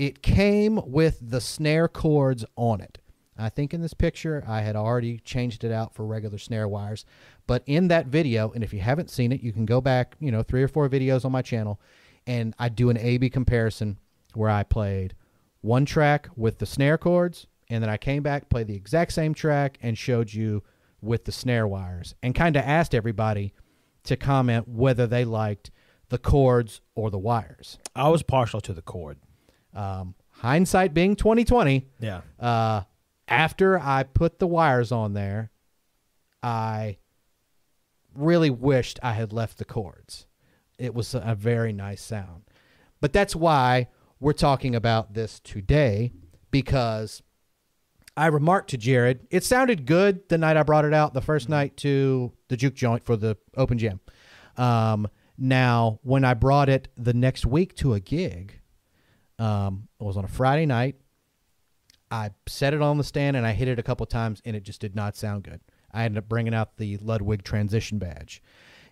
It 0.00 0.22
came 0.22 0.80
with 0.86 1.18
the 1.20 1.42
snare 1.42 1.86
cords 1.86 2.42
on 2.56 2.80
it. 2.80 3.00
I 3.36 3.50
think 3.50 3.74
in 3.74 3.82
this 3.82 3.92
picture 3.92 4.42
I 4.48 4.62
had 4.62 4.74
already 4.74 5.18
changed 5.18 5.62
it 5.62 5.70
out 5.70 5.94
for 5.94 6.06
regular 6.06 6.38
snare 6.38 6.66
wires, 6.66 7.04
but 7.46 7.62
in 7.66 7.88
that 7.88 8.06
video, 8.06 8.50
and 8.50 8.64
if 8.64 8.72
you 8.72 8.80
haven't 8.80 9.10
seen 9.10 9.30
it, 9.30 9.42
you 9.42 9.52
can 9.52 9.66
go 9.66 9.82
back, 9.82 10.16
you 10.18 10.32
know, 10.32 10.42
three 10.42 10.62
or 10.62 10.68
four 10.68 10.88
videos 10.88 11.26
on 11.26 11.32
my 11.32 11.42
channel, 11.42 11.82
and 12.26 12.54
I 12.58 12.70
do 12.70 12.88
an 12.88 12.96
A/B 12.96 13.28
comparison 13.28 13.98
where 14.32 14.48
I 14.48 14.62
played 14.62 15.14
one 15.60 15.84
track 15.84 16.30
with 16.34 16.60
the 16.60 16.66
snare 16.66 16.96
cords, 16.96 17.46
and 17.68 17.82
then 17.82 17.90
I 17.90 17.98
came 17.98 18.22
back, 18.22 18.48
played 18.48 18.68
the 18.68 18.76
exact 18.76 19.12
same 19.12 19.34
track, 19.34 19.76
and 19.82 19.98
showed 19.98 20.32
you 20.32 20.62
with 21.02 21.26
the 21.26 21.32
snare 21.32 21.68
wires, 21.68 22.14
and 22.22 22.34
kind 22.34 22.56
of 22.56 22.64
asked 22.64 22.94
everybody 22.94 23.52
to 24.04 24.16
comment 24.16 24.66
whether 24.66 25.06
they 25.06 25.26
liked 25.26 25.70
the 26.08 26.16
cords 26.16 26.80
or 26.94 27.10
the 27.10 27.18
wires. 27.18 27.76
I 27.94 28.08
was 28.08 28.22
partial 28.22 28.62
to 28.62 28.72
the 28.72 28.80
chord. 28.80 29.18
Um, 29.74 30.14
hindsight 30.30 30.94
being 30.94 31.16
twenty 31.16 31.44
twenty, 31.44 31.88
Yeah. 32.00 32.22
uh, 32.38 32.82
after 33.28 33.78
I 33.78 34.02
put 34.02 34.38
the 34.38 34.46
wires 34.46 34.90
on 34.92 35.12
there, 35.14 35.50
I 36.42 36.98
really 38.14 38.50
wished 38.50 38.98
I 39.02 39.12
had 39.12 39.32
left 39.32 39.58
the 39.58 39.64
cords. 39.64 40.26
It 40.78 40.94
was 40.94 41.14
a 41.14 41.34
very 41.38 41.72
nice 41.72 42.02
sound. 42.02 42.42
But 43.00 43.12
that's 43.12 43.36
why 43.36 43.88
we're 44.18 44.32
talking 44.32 44.74
about 44.74 45.14
this 45.14 45.40
today 45.40 46.12
because 46.50 47.22
I 48.16 48.26
remarked 48.26 48.70
to 48.70 48.76
Jared, 48.78 49.26
it 49.30 49.44
sounded 49.44 49.86
good 49.86 50.28
the 50.28 50.36
night 50.38 50.56
I 50.56 50.62
brought 50.64 50.84
it 50.84 50.92
out, 50.92 51.14
the 51.14 51.20
1st 51.22 51.48
night 51.48 51.76
to 51.78 52.32
the 52.48 52.56
juke 52.56 52.74
joint 52.74 53.04
for 53.04 53.16
the 53.16 53.36
open 53.56 53.78
jam. 53.78 54.00
Um, 54.56 55.08
now, 55.38 56.00
when 56.02 56.24
I 56.24 56.34
brought 56.34 56.68
it 56.68 56.88
the 56.98 57.14
next 57.14 57.46
week 57.46 57.74
to 57.76 57.94
a 57.94 58.00
gig, 58.00 58.59
um, 59.40 59.88
it 59.98 60.04
was 60.04 60.16
on 60.16 60.24
a 60.24 60.28
Friday 60.28 60.66
night. 60.66 60.96
I 62.10 62.30
set 62.46 62.74
it 62.74 62.82
on 62.82 62.98
the 62.98 63.04
stand 63.04 63.36
and 63.36 63.46
I 63.46 63.52
hit 63.52 63.68
it 63.68 63.78
a 63.78 63.82
couple 63.82 64.04
times 64.04 64.42
and 64.44 64.54
it 64.54 64.62
just 64.64 64.80
did 64.80 64.94
not 64.94 65.16
sound 65.16 65.44
good. 65.44 65.60
I 65.92 66.04
ended 66.04 66.18
up 66.18 66.28
bringing 66.28 66.54
out 66.54 66.76
the 66.76 66.98
Ludwig 66.98 67.42
transition 67.42 67.98
badge. 67.98 68.42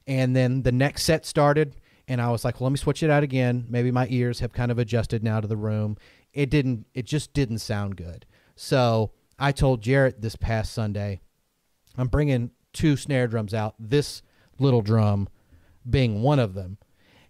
And 0.06 0.34
then 0.34 0.62
the 0.62 0.72
next 0.72 1.04
set 1.04 1.26
started 1.26 1.76
and 2.06 2.22
I 2.22 2.30
was 2.30 2.44
like, 2.44 2.60
well, 2.60 2.68
let 2.68 2.72
me 2.72 2.78
switch 2.78 3.02
it 3.02 3.10
out 3.10 3.22
again. 3.22 3.66
Maybe 3.68 3.90
my 3.90 4.06
ears 4.08 4.40
have 4.40 4.52
kind 4.52 4.70
of 4.70 4.78
adjusted 4.78 5.22
now 5.22 5.40
to 5.40 5.46
the 5.48 5.56
room. 5.56 5.98
It 6.32 6.48
didn't, 6.48 6.86
it 6.94 7.04
just 7.04 7.34
didn't 7.34 7.58
sound 7.58 7.96
good. 7.96 8.24
So 8.56 9.12
I 9.38 9.52
told 9.52 9.82
Jarrett 9.82 10.22
this 10.22 10.36
past 10.36 10.72
Sunday, 10.72 11.20
I'm 11.96 12.08
bringing 12.08 12.52
two 12.72 12.96
snare 12.96 13.28
drums 13.28 13.52
out, 13.52 13.74
this 13.78 14.22
little 14.58 14.82
drum 14.82 15.28
being 15.88 16.22
one 16.22 16.38
of 16.38 16.54
them. 16.54 16.78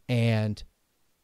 And 0.08 0.62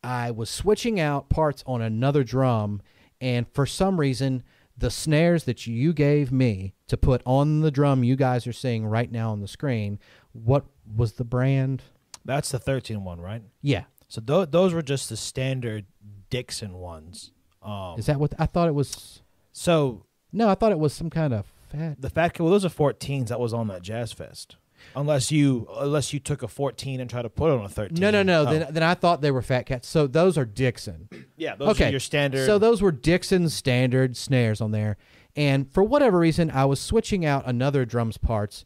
I 0.05 0.31
was 0.31 0.51
switching 0.51 1.01
out 1.01 1.29
parts 1.29 1.65
on 1.67 1.81
another 1.83 2.23
drum, 2.23 2.83
and 3.21 3.49
for 3.49 3.65
some 3.67 3.99
reason, 3.99 4.43
the 4.77 4.91
snares 4.91 5.45
that 5.45 5.67
you 5.67 5.93
gave 5.93 6.31
me 6.31 6.75
to 6.89 6.97
put 6.97 7.23
on 7.25 7.61
the 7.61 7.71
drum 7.71 8.05
you 8.05 8.17
guys 8.17 8.47
are 8.47 8.53
seeing 8.53 8.87
right 8.87 9.11
now 9.11 9.33
on 9.33 9.41
the 9.41 9.49
screen, 9.49 9.99
what 10.33 10.67
was 10.97 11.13
the 11.15 11.25
brand? 11.25 11.83
That's 12.25 12.51
the 12.51 12.59
13 12.59 13.05
one, 13.05 13.21
right? 13.21 13.43
Yeah. 13.63 13.85
So 14.09 14.21
th- 14.21 14.51
those 14.51 14.75
were 14.75 14.83
just 14.83 15.09
the 15.09 15.17
standard 15.17 15.87
Dixon 16.31 16.75
ones. 16.75 17.31
Um, 17.63 17.95
Is 17.99 18.07
that 18.07 18.19
what 18.21 18.35
I 18.39 18.47
thought 18.47 18.69
it 18.69 18.75
was? 18.75 19.23
so 19.53 20.05
No, 20.33 20.49
I 20.49 20.55
thought 20.55 20.73
it 20.73 20.79
was 20.79 20.93
some 20.93 21.09
kind 21.11 21.33
of 21.33 21.47
fat. 21.71 22.01
the 22.01 22.11
fact 22.11 22.39
well, 22.41 22.51
those 22.51 22.65
are 22.65 22.69
14s 22.69 23.29
that 23.29 23.41
was 23.41 23.55
on 23.55 23.69
that 23.69 23.83
Jazz 23.83 24.13
Fest. 24.13 24.57
Unless 24.97 25.33
you 25.33 25.69
unless 25.77 26.13
you 26.13 26.21
took 26.21 26.43
a 26.43 26.49
14 26.49 27.01
and 27.01 27.11
tried 27.11 27.23
to 27.23 27.31
put 27.31 27.51
it 27.51 27.59
on 27.59 27.65
a 27.65 27.69
13. 27.69 28.01
No, 28.01 28.11
no, 28.11 28.23
no. 28.23 28.43
Oh. 28.43 28.53
Then, 28.53 28.73
then 28.73 28.83
I 28.83 28.95
thought 28.95 29.21
they 29.21 29.31
were 29.31 29.43
Fat 29.43 29.67
Cats. 29.67 29.89
So 29.89 30.07
those 30.07 30.39
are 30.39 30.45
Dixon. 30.45 31.09
yeah, 31.37 31.57
those 31.57 31.69
okay, 31.71 31.89
are 31.89 31.91
your 31.91 32.01
standard. 32.01 32.47
So 32.47 32.59
those 32.59 32.81
were 32.81 32.93
Dixon 32.93 33.49
standard 33.49 34.17
snares 34.17 34.61
on 34.61 34.71
there, 34.71 34.97
and 35.37 35.71
for 35.73 35.83
whatever 35.83 36.19
reason, 36.19 36.51
I 36.51 36.65
was 36.65 36.81
switching 36.81 37.25
out 37.25 37.45
another 37.47 37.85
drums 37.85 38.19
parts, 38.19 38.65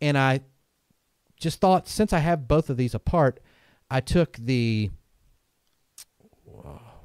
and 0.00 0.18
I 0.18 0.40
just 1.38 1.60
thought 1.60 1.88
since 1.88 2.12
I 2.12 2.18
have 2.18 2.46
both 2.46 2.70
of 2.70 2.76
these 2.76 2.94
apart, 2.94 3.40
I 3.90 4.00
took 4.00 4.36
the 4.36 4.90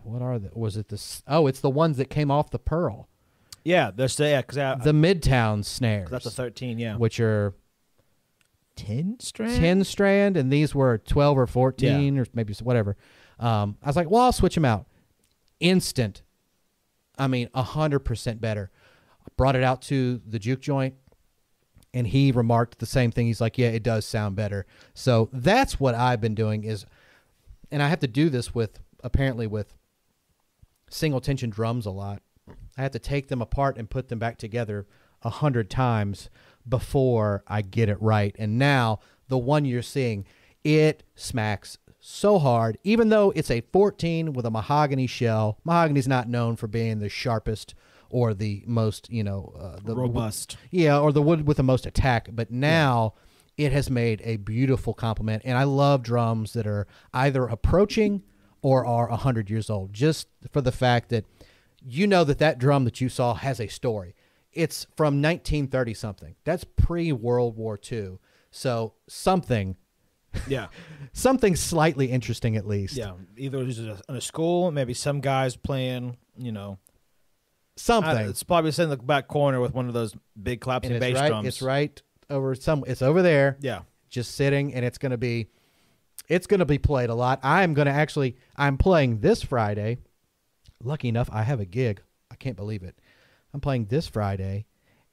what 0.04 0.22
are 0.22 0.38
the 0.38 0.52
was 0.54 0.78
it 0.78 0.90
the 0.90 1.02
oh 1.28 1.48
it's 1.48 1.62
the 1.62 1.70
ones 1.70 1.98
that 1.98 2.10
came 2.10 2.30
off 2.30 2.52
the 2.52 2.60
Pearl 2.60 3.08
yeah, 3.66 3.90
there's 3.94 4.16
the 4.16 4.30
yeah 4.30 4.42
because 4.42 4.84
the 4.84 4.94
Midtown 4.94 5.66
snares 5.66 6.10
that's 6.10 6.28
a 6.28 6.32
13. 6.32 6.78
Yeah, 6.78 6.98
which 6.98 7.20
are 7.20 7.56
10 8.76 9.18
strand. 9.20 9.56
10 9.56 9.84
strand 9.84 10.38
and 10.38 10.52
these 10.52 10.76
were 10.76 10.98
12 10.98 11.38
or 11.38 11.48
14 11.48 12.20
or 12.20 12.26
maybe 12.34 12.54
whatever. 12.62 12.98
Um, 13.40 13.78
i 13.84 13.88
was 13.88 13.96
like 13.96 14.10
well 14.10 14.24
i'll 14.24 14.32
switch 14.32 14.56
them 14.56 14.66
out. 14.66 14.86
Instant. 15.60 16.22
I 17.18 17.28
mean 17.28 17.50
100% 17.56 18.42
better. 18.42 18.72
Brought 19.38 19.56
it 19.56 19.64
out 19.64 19.82
to 19.84 20.22
the 20.28 20.40
juke 20.40 20.62
joint 20.62 20.96
and 21.94 22.08
he 22.08 22.32
remarked 22.32 22.80
the 22.80 22.86
same 22.86 23.12
thing. 23.12 23.28
He's 23.28 23.42
like 23.42 23.58
yeah 23.58 23.70
it 23.70 23.84
does 23.84 24.06
sound 24.06 24.36
better. 24.36 24.66
So 24.94 25.30
that's 25.32 25.80
what 25.80 25.96
i've 25.96 26.22
been 26.22 26.36
doing 26.36 26.64
is 26.64 26.86
and 27.72 27.82
i 27.82 27.88
have 27.88 28.00
to 28.00 28.08
do 28.08 28.30
this 28.30 28.54
with 28.54 28.80
apparently 29.04 29.48
with 29.48 29.76
single 30.90 31.22
tension 31.22 31.50
drums 31.50 31.86
a 31.86 31.92
lot. 31.92 32.22
I 32.78 32.82
have 32.82 32.92
to 32.92 33.00
take 33.00 33.28
them 33.28 33.42
apart 33.42 33.78
and 33.78 33.90
put 33.90 34.10
them 34.10 34.20
back 34.20 34.38
together 34.38 34.86
a 35.22 35.30
hundred 35.30 35.70
times 35.70 36.30
before 36.68 37.44
i 37.48 37.62
get 37.62 37.90
it 37.90 38.02
right 38.02 38.36
and 38.40 38.58
now 38.58 39.00
the 39.28 39.38
one 39.38 39.66
you're 39.66 39.82
seeing 39.82 40.26
it 40.64 41.04
smacks 41.16 41.78
so 42.00 42.38
hard 42.38 42.78
even 42.84 43.10
though 43.10 43.32
it's 43.36 43.52
a 43.52 43.62
14 43.74 44.34
with 44.34 44.46
a 44.46 44.52
mahogany 44.52 45.08
shell 45.08 45.60
mahogany's 45.64 46.08
not 46.08 46.30
known 46.30 46.56
for 46.56 46.68
being 46.68 47.00
the 47.00 47.10
sharpest 47.10 47.74
or 48.10 48.34
the 48.34 48.64
most 48.66 49.10
you 49.12 49.24
know 49.24 49.54
uh, 49.60 49.78
the 49.84 49.96
Robust. 49.96 50.58
yeah, 50.72 50.98
or 50.98 51.12
the 51.12 51.22
wood 51.22 51.46
with 51.46 51.58
the 51.58 51.64
most 51.64 51.86
attack. 51.86 52.30
But 52.32 52.50
now 52.52 53.14
it 53.58 53.72
has 53.72 53.90
made 53.90 54.22
a 54.24 54.38
beautiful 54.38 54.94
complement, 54.94 55.44
and 55.46 55.58
I 55.58 55.64
love 55.64 56.02
drums 56.02 56.54
that 56.54 56.68
are 56.68 56.88
either 57.14 57.46
approaching 57.46 58.24
or 58.62 58.86
are 58.86 59.08
hundred 59.10 59.50
years 59.50 59.70
old. 59.70 59.94
Just 59.94 60.28
for 60.52 60.62
the 60.62 60.72
fact 60.72 61.10
that 61.10 61.26
you 61.86 62.08
know 62.08 62.24
that 62.24 62.40
that 62.40 62.58
drum 62.58 62.86
that 62.86 63.02
you 63.02 63.10
saw 63.10 63.34
has 63.34 63.60
a 63.60 63.68
story. 63.68 64.15
It's 64.56 64.86
from 64.96 65.22
1930 65.22 65.94
something. 65.94 66.36
That's 66.46 66.64
pre 66.64 67.12
World 67.12 67.56
War 67.58 67.78
II. 67.92 68.18
So 68.52 68.94
something, 69.08 69.76
Yeah, 70.48 70.68
something 71.14 71.56
slightly 71.56 72.08
interesting 72.12 72.56
at 72.56 72.66
least. 72.66 72.96
yeah. 72.96 73.14
Either 73.38 73.60
it 73.60 73.66
was 73.66 73.80
in 73.80 73.98
a 74.08 74.22
school, 74.22 74.72
maybe 74.72 74.94
some 74.94 75.20
guys 75.22 75.56
playing. 75.58 76.18
You 76.38 76.52
know, 76.52 76.80
something. 77.76 78.10
I- 78.12 78.28
it's 78.30 78.44
probably 78.44 78.72
sitting 78.72 78.92
in 78.92 78.98
the 78.98 79.04
back 79.04 79.28
corner 79.28 79.60
with 79.60 79.74
one 79.74 79.88
of 79.88 79.94
those 79.94 80.16
big 80.42 80.62
claps 80.62 80.88
and 80.88 80.96
and 80.96 81.04
it's 81.04 81.14
bass 81.14 81.22
right. 81.22 81.28
drums. 81.28 81.48
It's 81.48 81.62
right 81.62 82.02
over 82.30 82.56
some. 82.56 82.84
It's 82.88 83.02
over 83.02 83.22
there. 83.22 83.58
Yeah. 83.62 83.82
just 84.10 84.36
sitting 84.36 84.74
and 84.74 84.86
it's 84.86 84.98
going 84.98 85.12
to 85.12 85.18
be 85.18 85.48
it's 86.28 86.48
going 86.48 86.60
to 86.62 86.66
be 86.66 86.78
played 86.78 87.10
a 87.10 87.16
lot. 87.16 87.40
I'm 87.44 87.74
going 87.74 87.88
to 87.88 87.92
actually 87.92 88.38
I'm 88.56 88.78
playing 88.78 89.20
this 89.20 89.44
Friday. 89.44 89.98
Lucky 90.84 91.10
enough 91.10 91.30
I 91.32 91.44
have 91.44 91.60
a 91.60 91.66
gig. 91.66 92.02
I 92.32 92.36
can't 92.36 92.56
believe 92.56 92.84
it. 92.84 92.98
I'm 93.56 93.62
playing 93.62 93.86
this 93.86 94.06
Friday 94.08 94.66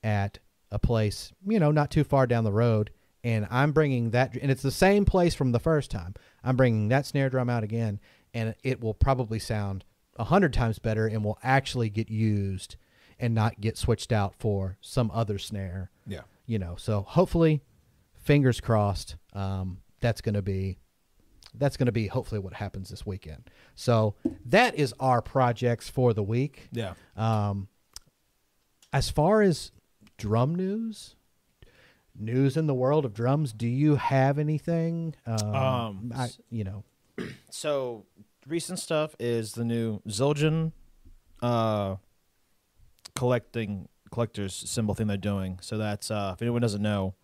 at 0.03 0.41
a 0.73 0.79
place, 0.81 1.33
you 1.47 1.61
know, 1.61 1.71
not 1.71 1.93
too 1.93 2.03
far 2.03 2.27
down 2.27 2.43
the 2.43 2.53
road 2.53 2.91
and 3.23 3.47
I'm 3.53 3.71
bringing 3.71 4.11
that 4.11 4.35
and 4.37 4.51
it's 4.51 4.63
the 4.63 4.73
same 4.73 5.05
place 5.05 5.33
from 5.33 5.53
the 5.53 5.61
first 5.61 5.93
time. 5.93 6.15
I'm 6.43 6.57
bringing 6.57 6.89
that 6.89 7.07
snare 7.07 7.31
drum 7.31 7.49
out 7.49 7.63
again 7.63 8.01
and 8.35 8.57
it 8.65 8.81
will 8.81 8.95
probably 8.95 9.39
sound 9.39 9.85
a 10.17 10.25
hundred 10.25 10.53
times 10.53 10.81
better 10.81 11.07
and 11.07 11.23
will 11.25 11.39
actually 11.45 11.89
get 11.89 12.11
used 12.11 12.75
and 13.21 13.33
not 13.33 13.61
get 13.61 13.79
switched 13.79 14.11
out 14.11 14.35
for 14.41 14.77
some 14.81 15.09
other 15.15 15.39
snare 15.39 15.93
Yeah. 16.09 16.23
you 16.45 16.59
know 16.59 16.75
so 16.77 17.03
hopefully 17.03 17.63
fingers 18.21 18.61
crossed 18.61 19.15
um, 19.35 19.79
that's 20.01 20.21
going 20.21 20.35
to 20.35 20.43
be 20.43 20.79
that's 21.55 21.77
going 21.77 21.87
to 21.87 21.93
be 21.93 22.09
hopefully 22.09 22.41
what 22.41 22.55
happens 22.55 22.89
this 22.91 23.07
weekend 23.07 23.49
so 23.77 24.17
that 24.47 24.75
is 24.75 24.93
our 24.99 25.23
projects 25.23 25.89
for 25.89 26.13
the 26.13 26.23
week 26.25 26.69
Yeah. 26.73 26.95
um, 27.17 27.69
as 28.93 29.11
far 29.11 29.43
as 29.43 29.73
drum 30.19 30.55
news 30.55 31.17
news 32.19 32.57
in 32.57 32.67
the 32.67 32.75
world 32.75 33.05
of 33.05 33.15
drums 33.15 33.53
do 33.53 33.67
you 33.67 33.97
have 33.97 34.39
anything 34.39 35.15
um, 35.27 35.55
Um, 35.55 36.13
I, 36.15 36.29
you 36.51 36.65
know 36.65 36.85
So 37.51 38.05
recent 38.47 38.79
stuff 38.79 39.15
is 39.19 39.53
the 39.53 39.65
new 39.65 40.01
Zildjian 40.09 40.73
uh 41.41 41.97
collecting 43.15 43.89
collectors 44.11 44.55
cymbal 44.55 44.95
thing 44.95 45.07
they're 45.07 45.17
doing. 45.17 45.59
So 45.63 45.79
that's 45.79 46.11
uh 46.11 46.33
if 46.35 46.43
anyone 46.43 46.61
doesn't 46.63 46.83
know, 46.83 47.15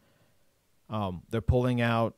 um 0.90 1.22
they're 1.30 1.40
pulling 1.40 1.80
out 1.80 2.14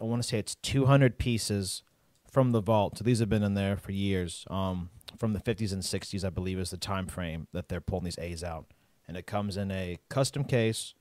I 0.00 0.04
want 0.04 0.22
to 0.22 0.28
say 0.28 0.38
it's 0.38 0.54
200 0.56 1.18
pieces 1.18 1.82
from 2.30 2.52
the 2.52 2.60
vault. 2.60 2.98
So 2.98 3.04
these 3.04 3.18
have 3.18 3.28
been 3.28 3.42
in 3.42 3.54
there 3.54 3.76
for 3.76 3.92
years. 3.92 4.46
Um, 4.48 4.88
from 5.18 5.32
the 5.32 5.40
50s 5.40 5.72
and 5.72 5.82
60s, 5.82 6.24
I 6.24 6.30
believe, 6.30 6.58
is 6.58 6.70
the 6.70 6.76
time 6.78 7.06
frame 7.06 7.48
that 7.52 7.68
they're 7.68 7.80
pulling 7.80 8.04
these 8.04 8.18
A's 8.18 8.42
out, 8.44 8.66
and 9.10 9.16
it 9.16 9.26
comes 9.26 9.56
in 9.56 9.72
a 9.72 9.98
custom 10.08 10.44
case 10.44 10.94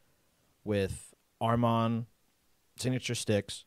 with 0.64 1.14
Armand 1.40 2.08
signature 2.76 3.14
sticks, 3.14 3.66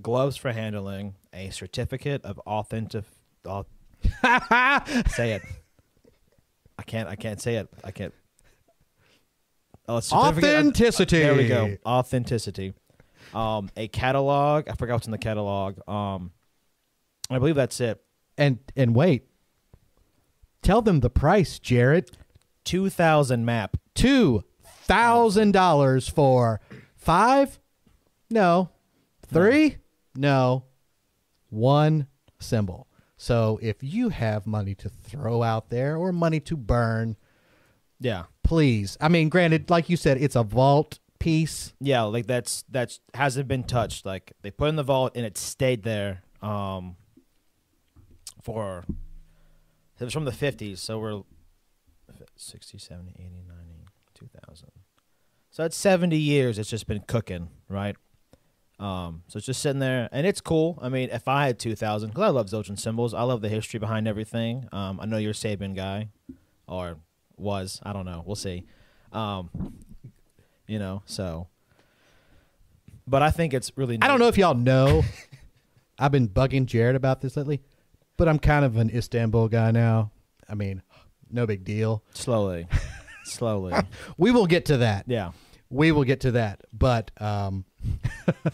gloves 0.00 0.38
for 0.38 0.52
handling, 0.52 1.16
a 1.34 1.50
certificate 1.50 2.24
of 2.24 2.38
authentic. 2.46 3.04
au- 3.44 3.66
say 5.10 5.32
it. 5.32 5.42
I 6.78 6.82
can't. 6.86 7.10
I 7.10 7.14
can't 7.14 7.42
say 7.42 7.56
it. 7.56 7.68
I 7.84 7.90
can't. 7.90 8.14
Of- 9.86 10.10
Authenticity. 10.12 11.18
there 11.20 11.34
we 11.34 11.46
go. 11.46 11.76
Authenticity. 11.84 12.72
Um, 13.34 13.68
a 13.76 13.86
catalog. 13.88 14.70
I 14.70 14.76
forgot 14.76 14.94
what's 14.94 15.06
in 15.06 15.10
the 15.12 15.18
catalog. 15.18 15.86
Um, 15.86 16.30
I 17.28 17.38
believe 17.38 17.56
that's 17.56 17.82
it. 17.82 18.00
And 18.38 18.60
and 18.78 18.94
wait. 18.94 19.26
Tell 20.62 20.80
them 20.80 21.00
the 21.00 21.10
price, 21.10 21.58
Jared. 21.58 22.16
Two 22.68 22.90
thousand 22.90 23.46
map. 23.46 23.76
Two 23.94 24.44
thousand 24.84 25.52
dollars 25.52 26.06
for 26.08 26.60
five? 26.96 27.58
No. 28.30 28.68
Three? 29.26 29.76
No. 30.14 30.64
One 31.48 32.08
cymbal. 32.38 32.86
So 33.16 33.58
if 33.62 33.76
you 33.80 34.10
have 34.10 34.46
money 34.46 34.74
to 34.76 34.88
throw 34.90 35.42
out 35.42 35.70
there 35.70 35.96
or 35.96 36.12
money 36.12 36.40
to 36.40 36.56
burn, 36.58 37.16
Yeah, 38.00 38.24
please. 38.44 38.98
I 39.00 39.08
mean, 39.08 39.28
granted, 39.30 39.70
like 39.70 39.88
you 39.88 39.96
said, 39.96 40.18
it's 40.18 40.36
a 40.36 40.42
vault 40.44 40.98
piece. 41.18 41.72
yeah. 41.80 42.02
Like 42.02 42.26
that's 42.26 42.64
that's 42.70 43.00
hasn't 43.14 43.48
been 43.48 43.64
touched. 43.64 44.04
Like 44.04 44.32
they 44.42 44.50
put 44.50 44.66
it 44.66 44.68
in 44.68 44.76
the 44.76 44.82
vault 44.82 45.12
and 45.16 45.24
it 45.24 45.38
stayed 45.38 45.84
there. 45.84 46.22
Um, 46.42 46.96
for 48.42 48.84
it 49.98 50.04
was 50.04 50.12
from 50.12 50.26
the 50.26 50.32
fifties, 50.32 50.80
so 50.80 50.98
we're 50.98 51.22
60, 52.38 52.78
70, 52.78 53.10
80, 53.18 53.44
90, 53.46 53.86
2000. 54.14 54.68
So 55.50 55.64
it's 55.64 55.76
70 55.76 56.16
years 56.16 56.58
it's 56.58 56.70
just 56.70 56.86
been 56.86 57.02
cooking, 57.06 57.48
right? 57.68 57.96
Um, 58.78 59.22
so 59.26 59.38
it's 59.38 59.46
just 59.46 59.60
sitting 59.60 59.80
there, 59.80 60.08
and 60.12 60.24
it's 60.24 60.40
cool. 60.40 60.78
I 60.80 60.88
mean, 60.88 61.10
if 61.10 61.26
I 61.26 61.46
had 61.46 61.58
2,000, 61.58 62.10
because 62.10 62.22
I 62.22 62.28
love 62.28 62.46
Zildjian 62.46 62.78
cymbals, 62.78 63.12
I 63.12 63.22
love 63.22 63.40
the 63.40 63.48
history 63.48 63.80
behind 63.80 64.06
everything. 64.06 64.68
Um, 64.70 65.00
I 65.00 65.06
know 65.06 65.16
you're 65.16 65.32
a 65.32 65.34
Sabian 65.34 65.74
guy, 65.74 66.10
or 66.68 66.98
was. 67.36 67.80
I 67.82 67.92
don't 67.92 68.04
know. 68.04 68.22
We'll 68.24 68.36
see. 68.36 68.66
Um, 69.12 69.50
you 70.66 70.78
know, 70.78 71.02
so. 71.06 71.48
But 73.06 73.22
I 73.22 73.30
think 73.30 73.54
it's 73.54 73.72
really. 73.76 73.98
I 74.00 74.06
don't 74.06 74.20
know 74.20 74.28
if 74.28 74.38
y'all 74.38 74.54
know. 74.54 75.02
I've 75.98 76.12
been 76.12 76.28
bugging 76.28 76.66
Jared 76.66 76.94
about 76.94 77.20
this 77.20 77.36
lately, 77.36 77.60
but 78.16 78.28
I'm 78.28 78.38
kind 78.38 78.64
of 78.64 78.76
an 78.76 78.90
Istanbul 78.90 79.48
guy 79.48 79.72
now. 79.72 80.12
I 80.48 80.54
mean, 80.54 80.82
no 81.30 81.46
big 81.46 81.64
deal. 81.64 82.02
Slowly, 82.14 82.66
slowly. 83.24 83.74
We 84.16 84.30
will 84.30 84.46
get 84.46 84.66
to 84.66 84.78
that. 84.78 85.04
Yeah. 85.06 85.32
We 85.70 85.92
will 85.92 86.04
get 86.04 86.20
to 86.20 86.30
that. 86.32 86.60
But 86.72 87.10
um 87.20 87.64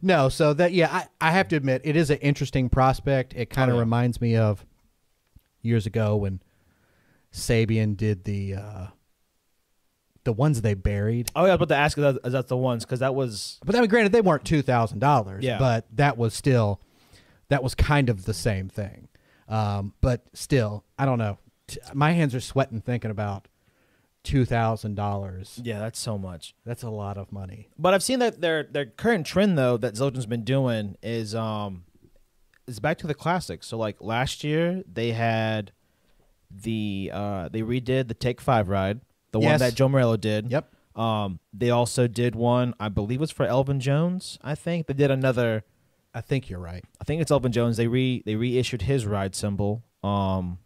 No, 0.00 0.28
so 0.28 0.52
that 0.54 0.72
yeah, 0.72 0.88
I, 1.20 1.28
I 1.28 1.32
have 1.32 1.48
to 1.48 1.56
admit 1.56 1.82
it 1.84 1.96
is 1.96 2.10
an 2.10 2.18
interesting 2.18 2.68
prospect. 2.68 3.34
It 3.36 3.50
kind 3.50 3.70
of 3.70 3.74
Oh, 3.74 3.78
yeah. 3.78 3.82
reminds 3.82 4.20
me 4.20 4.36
of 4.36 4.64
years 5.60 5.86
ago 5.86 6.16
when 6.16 6.40
Sabian 7.32 7.96
did 7.96 8.24
the 8.24 8.54
uh 8.56 8.86
the 10.24 10.32
ones 10.32 10.62
they 10.62 10.74
buried. 10.74 11.30
Oh 11.36 11.42
yeah, 11.44 11.50
I 11.52 11.54
was 11.54 11.56
about 11.56 11.68
to 11.68 11.76
ask 11.76 11.98
if 11.98 12.02
that- 12.22 12.34
is 12.38 12.44
the 12.46 12.56
ones 12.56 12.84
because 12.84 13.00
that 13.00 13.14
was 13.14 13.58
But 13.64 13.74
I 13.76 13.80
mean 13.80 13.88
granted 13.88 14.12
they 14.12 14.20
weren't 14.20 14.44
two 14.44 14.62
thousand 14.62 14.98
dollars. 14.98 15.44
Yeah. 15.44 15.58
But 15.58 15.86
that 15.96 16.16
was 16.18 16.34
still 16.34 16.80
that 17.48 17.62
was 17.62 17.74
kind 17.74 18.08
of 18.08 18.24
the 18.24 18.34
same 18.34 18.68
thing. 18.68 19.08
Um, 19.48 19.94
but 20.00 20.22
still, 20.32 20.84
I 20.98 21.04
don't 21.04 21.18
know. 21.18 21.38
T- 21.68 21.80
My 21.94 22.12
hands 22.12 22.34
are 22.34 22.40
sweating 22.40 22.80
thinking 22.80 23.10
about 23.10 23.48
two 24.24 24.44
thousand 24.44 24.94
dollars. 24.94 25.60
yeah, 25.62 25.78
that's 25.80 25.98
so 25.98 26.16
much. 26.18 26.54
That's 26.64 26.82
a 26.82 26.90
lot 26.90 27.18
of 27.18 27.32
money. 27.32 27.68
But 27.78 27.92
I've 27.94 28.02
seen 28.02 28.18
that 28.20 28.40
their 28.40 28.62
their 28.64 28.86
current 28.86 29.26
trend 29.26 29.58
though 29.58 29.76
that 29.78 29.94
Zildjian's 29.94 30.26
been 30.26 30.44
doing 30.44 30.96
is 31.02 31.34
um 31.34 31.84
is 32.66 32.78
back 32.80 32.98
to 32.98 33.06
the 33.06 33.14
classics. 33.14 33.66
So 33.66 33.76
like 33.76 33.96
last 34.00 34.44
year 34.44 34.82
they 34.90 35.10
had 35.12 35.72
the 36.50 37.10
uh 37.12 37.48
they 37.48 37.62
redid 37.62 38.08
the 38.08 38.14
Take 38.14 38.40
Five 38.40 38.68
ride, 38.68 39.00
the 39.32 39.40
one 39.40 39.58
that 39.58 39.74
Joe 39.74 39.88
Morello 39.88 40.16
did. 40.16 40.50
Yep. 40.50 40.68
Um, 40.94 41.40
they 41.54 41.70
also 41.70 42.06
did 42.06 42.34
one, 42.36 42.74
I 42.78 42.90
believe, 42.90 43.18
was 43.18 43.30
for 43.30 43.46
Elvin 43.46 43.80
Jones. 43.80 44.38
I 44.42 44.54
think 44.54 44.86
they 44.86 44.94
did 44.94 45.10
another. 45.10 45.64
I 46.14 46.20
think 46.20 46.50
you're 46.50 46.60
right. 46.60 46.84
I 47.00 47.04
think 47.04 47.22
it's 47.22 47.30
Elvin 47.30 47.52
Jones. 47.52 47.76
They 47.76 47.86
re 47.86 48.22
they 48.24 48.36
reissued 48.36 48.82
his 48.82 49.06
ride 49.06 49.34
cymbal. 49.34 49.82
Um, 50.02 50.58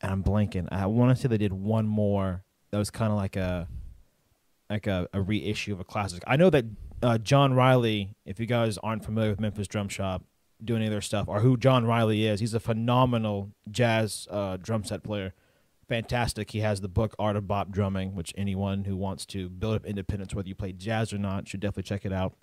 and 0.00 0.12
I'm 0.12 0.22
blanking. 0.22 0.68
I 0.70 0.86
want 0.86 1.16
to 1.16 1.20
say 1.20 1.28
they 1.28 1.38
did 1.38 1.52
one 1.52 1.86
more 1.86 2.44
that 2.70 2.78
was 2.78 2.90
kind 2.90 3.10
of 3.10 3.18
like 3.18 3.36
a 3.36 3.68
like 4.68 4.86
a, 4.86 5.08
a 5.12 5.20
reissue 5.20 5.72
of 5.72 5.80
a 5.80 5.84
classic. 5.84 6.22
I 6.26 6.36
know 6.36 6.50
that 6.50 6.64
uh, 7.02 7.18
John 7.18 7.54
Riley. 7.54 8.14
If 8.24 8.40
you 8.40 8.46
guys 8.46 8.78
aren't 8.78 9.04
familiar 9.04 9.30
with 9.30 9.40
Memphis 9.40 9.68
Drum 9.68 9.88
Shop, 9.88 10.24
doing 10.62 10.78
any 10.78 10.86
of 10.86 10.92
their 10.92 11.00
stuff, 11.00 11.28
or 11.28 11.40
who 11.40 11.56
John 11.56 11.86
Riley 11.86 12.26
is, 12.26 12.40
he's 12.40 12.54
a 12.54 12.60
phenomenal 12.60 13.52
jazz 13.70 14.26
uh, 14.30 14.56
drum 14.56 14.84
set 14.84 15.02
player. 15.02 15.34
Fantastic. 15.88 16.50
He 16.50 16.60
has 16.60 16.80
the 16.80 16.88
book 16.88 17.14
Art 17.18 17.36
of 17.36 17.46
Bop 17.46 17.70
Drumming, 17.70 18.16
which 18.16 18.34
anyone 18.36 18.84
who 18.84 18.96
wants 18.96 19.24
to 19.26 19.48
build 19.48 19.76
up 19.76 19.86
independence, 19.86 20.34
whether 20.34 20.48
you 20.48 20.54
play 20.56 20.72
jazz 20.72 21.12
or 21.12 21.18
not, 21.18 21.46
should 21.46 21.60
definitely 21.60 21.84
check 21.84 22.04
it 22.04 22.12
out 22.12 22.34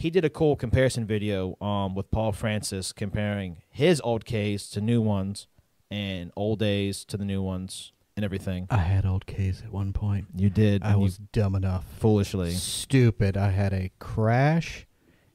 he 0.00 0.08
did 0.08 0.24
a 0.24 0.30
cool 0.30 0.56
comparison 0.56 1.04
video 1.04 1.58
um, 1.60 1.94
with 1.94 2.10
Paul 2.10 2.32
Francis 2.32 2.90
comparing 2.90 3.58
his 3.68 4.00
old 4.00 4.24
K's 4.24 4.70
to 4.70 4.80
new 4.80 5.02
ones 5.02 5.46
and 5.90 6.32
old 6.34 6.62
A's 6.62 7.04
to 7.04 7.18
the 7.18 7.24
new 7.26 7.42
ones 7.42 7.92
and 8.16 8.24
everything. 8.24 8.66
I 8.70 8.78
had 8.78 9.04
old 9.04 9.26
K's 9.26 9.60
at 9.62 9.70
one 9.70 9.92
point. 9.92 10.28
You 10.34 10.48
did. 10.48 10.82
I 10.82 10.96
was 10.96 11.18
dumb 11.18 11.54
enough. 11.54 11.84
foolishly. 11.98 12.52
Stupid. 12.52 13.36
I 13.36 13.50
had 13.50 13.74
a 13.74 13.90
crash 13.98 14.86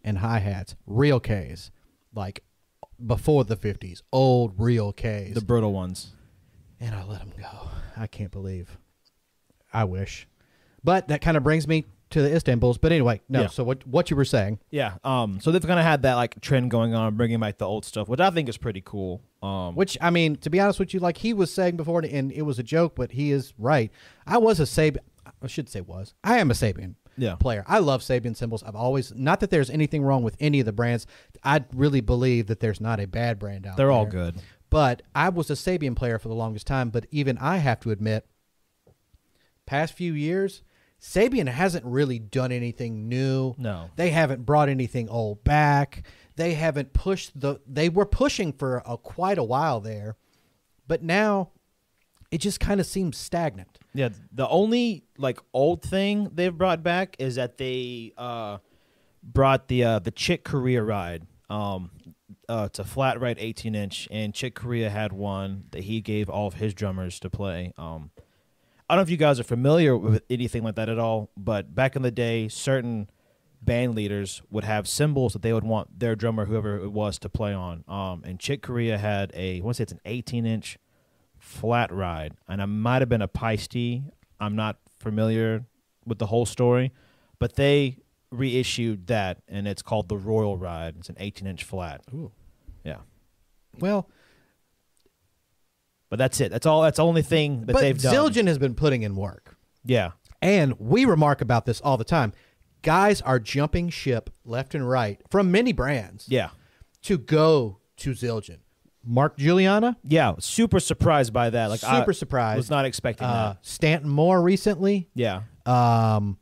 and 0.04 0.18
hi 0.18 0.40
hats. 0.40 0.76
Real 0.88 1.20
K's. 1.20 1.70
Like 2.16 2.44
before 3.06 3.44
the 3.44 3.58
50s. 3.58 4.02
Old 4.12 4.56
real 4.58 4.92
K's. 4.94 5.36
The 5.36 5.42
brittle 5.42 5.74
ones. 5.74 6.14
and 6.80 6.96
I 6.96 7.04
let 7.04 7.20
them 7.20 7.34
go. 7.38 7.70
I 7.96 8.08
can't 8.08 8.32
believe. 8.32 8.80
I 9.72 9.84
wish. 9.84 10.28
But 10.84 11.10
that 11.10 11.22
kind 11.22 11.38
of 11.38 11.44
brings 11.44 11.68
me 11.68 11.86
to 12.16 12.22
the 12.22 12.34
Istanbuls. 12.34 12.78
But 12.78 12.92
anyway, 12.92 13.22
no. 13.30 13.42
Yeah. 13.42 13.48
So 13.48 13.64
what 13.64 13.86
what 13.86 14.10
you 14.10 14.16
were 14.16 14.26
saying? 14.26 14.60
Yeah. 14.72 14.94
Um. 15.04 15.40
So 15.42 15.52
they've 15.52 15.62
kind 15.66 15.80
of 15.80 15.86
had 15.86 16.02
that 16.04 16.16
like 16.16 16.40
trend 16.42 16.72
going 16.72 16.96
on, 16.96 17.16
bringing 17.16 17.40
back 17.40 17.58
the 17.58 17.68
old 17.68 17.84
stuff, 17.86 18.08
which 18.08 18.20
I 18.20 18.30
think 18.30 18.50
is 18.50 18.58
pretty 18.58 18.82
cool. 18.84 19.22
Um. 19.44 19.76
Which 19.76 19.98
I 20.02 20.10
mean, 20.10 20.38
to 20.38 20.50
be 20.50 20.60
honest 20.60 20.80
with 20.80 20.94
you, 20.94 21.00
like 21.00 21.18
he 21.18 21.34
was 21.34 21.54
saying 21.54 21.78
before, 21.78 22.00
and 22.00 22.32
it 22.32 22.44
was 22.44 22.58
a 22.58 22.64
joke, 22.64 22.96
but 22.96 23.12
he 23.12 23.32
is 23.32 23.54
right. 23.58 23.92
I 24.26 24.38
was 24.38 24.60
a 24.60 24.64
Sabian. 24.64 25.00
I 25.42 25.48
should 25.48 25.70
say 25.70 25.82
was. 25.82 26.14
I 26.24 26.38
am 26.40 26.50
a 26.52 26.54
Sabian 26.54 26.96
Yeah. 27.18 27.36
player. 27.36 27.66
I 27.68 27.80
love 27.80 28.02
Sabian 28.02 28.36
cymbals. 28.36 28.64
I've 28.64 28.76
always 28.76 29.14
not 29.14 29.42
that 29.42 29.50
there's 29.50 29.70
anything 29.70 30.02
wrong 30.04 30.24
with 30.24 30.38
any 30.40 30.60
of 30.62 30.66
the 30.66 30.72
brands. 30.72 31.06
I 31.44 31.66
really 31.74 32.02
believe 32.02 32.48
that 32.48 32.62
there's 32.62 32.80
not 32.80 33.00
a 33.00 33.08
bad 33.08 33.40
brand 33.40 33.66
out 33.68 33.76
there 33.76 33.88
They're 33.88 33.92
all 33.92 34.06
good. 34.06 34.36
But 34.70 35.02
I 35.14 35.30
was 35.30 35.50
a 35.50 35.54
Sabian 35.54 35.96
player 35.96 36.18
for 36.18 36.30
the 36.30 36.36
longest 36.36 36.66
time. 36.66 36.90
But 36.90 37.06
even 37.12 37.38
I 37.40 37.58
have 37.58 37.80
to 37.82 37.92
admit, 37.92 38.26
past 39.66 39.94
few 39.94 40.14
years, 40.14 40.62
Sabian 41.02 41.48
hasn't 41.48 41.86
really 41.86 42.20
done 42.20 42.52
anything 42.52 43.08
new. 43.08 43.54
No. 43.58 43.90
They 43.96 44.10
haven't 44.10 44.46
brought 44.46 44.70
anything 44.70 45.10
old 45.10 45.44
back. 45.44 46.04
They 46.36 46.54
haven't 46.54 46.94
pushed 46.94 47.40
the. 47.40 47.62
They 47.68 47.90
were 47.90 48.06
pushing 48.06 48.54
for 48.54 48.82
a, 48.86 48.98
quite 48.98 49.38
a 49.38 49.44
while 49.44 49.80
there, 49.80 50.18
but 50.88 51.02
now 51.04 51.52
it 52.32 52.40
just 52.40 52.60
kind 52.60 52.80
of 52.80 52.86
seems 52.86 53.18
stagnant. 53.18 53.80
Yeah, 53.94 54.10
the 54.32 54.48
only 54.48 55.06
like 55.18 55.40
old 55.54 55.82
thing 55.82 56.30
they've 56.34 56.56
brought 56.56 56.84
back 56.84 57.16
is 57.20 57.36
that 57.36 57.58
they 57.58 58.12
uh, 58.18 58.58
brought 59.24 59.70
the 59.70 59.84
uh, 59.84 60.00
the 60.00 60.12
Chick 60.12 60.44
Corea 60.44 60.84
ride. 60.84 61.26
Um, 61.50 61.92
uh, 62.50 62.64
it's 62.68 62.80
a 62.80 62.84
flat 62.84 63.20
ride 63.22 63.38
18 63.40 63.76
inch, 63.76 64.08
and 64.12 64.34
Chick 64.34 64.56
Corea 64.56 64.90
had 64.90 65.14
one 65.14 65.66
that 65.72 65.86
he 65.86 66.02
gave 66.02 66.30
all 66.30 66.48
of 66.48 66.56
his 66.56 66.74
drummers 66.74 67.20
to 67.22 67.30
play. 67.30 67.74
Um, 67.78 68.12
I 68.90 68.94
don't 68.94 69.00
know 69.00 69.04
if 69.04 69.10
you 69.10 69.18
guys 69.18 69.40
are 69.40 69.44
familiar 69.44 69.98
with 69.98 70.24
anything 70.30 70.64
like 70.64 70.76
that 70.76 70.90
at 70.90 71.00
all, 71.00 71.32
but 71.36 71.74
back 71.74 71.96
in 71.96 72.04
the 72.04 72.12
day, 72.12 72.48
certain 72.48 73.10
band 73.62 73.96
leaders 73.96 74.44
would 74.52 74.64
have 74.64 74.88
cymbals 74.88 75.34
that 75.34 75.42
they 75.42 75.54
would 75.54 75.64
want 75.64 76.00
their 76.00 76.16
drummer, 76.16 76.46
whoever 76.46 76.78
it 76.78 76.92
was, 76.92 77.18
to 77.20 77.30
play 77.30 77.52
on. 77.54 77.84
Um, 77.88 78.22
and 78.24 78.40
Chick 78.40 78.62
Corea 78.62 78.98
had 79.00 79.32
a, 79.34 79.58
I 79.58 79.62
want 79.62 79.76
to 79.76 79.80
say 79.80 79.84
it's 79.84 79.92
an 79.92 80.02
18 80.06 80.46
inch 80.46 80.78
flat 81.40 81.92
ride, 81.92 82.34
and 82.48 82.62
it 82.62 82.68
might 82.68 83.02
have 83.02 83.10
been 83.10 83.24
a 83.24 83.28
Paiste. 83.28 84.04
I'm 84.40 84.56
not 84.56 84.78
familiar 85.00 85.66
with 86.06 86.20
the 86.20 86.28
whole 86.28 86.46
story, 86.46 86.92
but 87.40 87.56
they 87.56 87.98
reissued 88.32 89.08
that, 89.08 89.42
and 89.48 89.68
it's 89.68 89.82
called 89.82 90.10
the 90.10 90.18
Royal 90.18 90.58
Ride. 90.58 90.96
It's 91.00 91.10
an 91.10 91.16
18 91.20 91.48
inch 91.48 91.64
flat. 91.64 92.02
Ooh. 92.14 92.32
Yeah, 92.84 92.98
Well, 93.80 94.08
but 96.16 96.20
that's 96.24 96.40
it. 96.42 96.52
That's 96.52 96.66
all. 96.66 96.82
That's 96.82 96.98
the 96.98 97.06
only 97.06 97.22
thing 97.22 97.66
that 97.66 97.74
but 97.74 97.82
they've 97.82 98.02
done. 98.02 98.14
Zildjian 98.16 98.48
has 98.48 98.58
been 98.58 98.74
putting 98.76 99.04
in 99.04 99.16
work, 99.16 99.58
yeah, 99.84 100.12
and 100.42 100.80
we 100.80 101.04
remark 101.06 101.42
about 101.42 101.66
this 101.66 101.82
all 101.82 101.98
the 101.98 102.04
time. 102.06 102.32
guys 102.82 103.20
are 103.22 103.40
jumping 103.40 103.90
ship 103.90 104.30
left 104.46 104.76
and 104.76 104.88
right 104.88 105.20
from 105.30 105.52
many 105.52 105.74
brands 105.74 106.26
Yeah. 106.30 106.50
to 107.02 107.18
go 107.18 107.80
to 107.98 108.12
Zildjian. 108.12 108.60
Mark 109.04 109.38
Guiliana, 109.38 109.96
Yeah. 110.04 110.34
Super 110.40 110.80
surprised 110.80 111.34
by 111.34 111.50
that. 111.50 111.70
Like 111.72 111.80
super 111.80 112.12
I 112.12 112.14
surprised. 112.14 112.58
was 112.58 112.70
not 112.70 112.86
expecting 112.86 113.26
uh, 113.28 113.54
that. 113.54 113.66
Stanton 113.66 114.10
Moore 114.10 114.42
recently. 114.42 115.10
Yeah. 115.16 115.42
Um, 115.66 116.38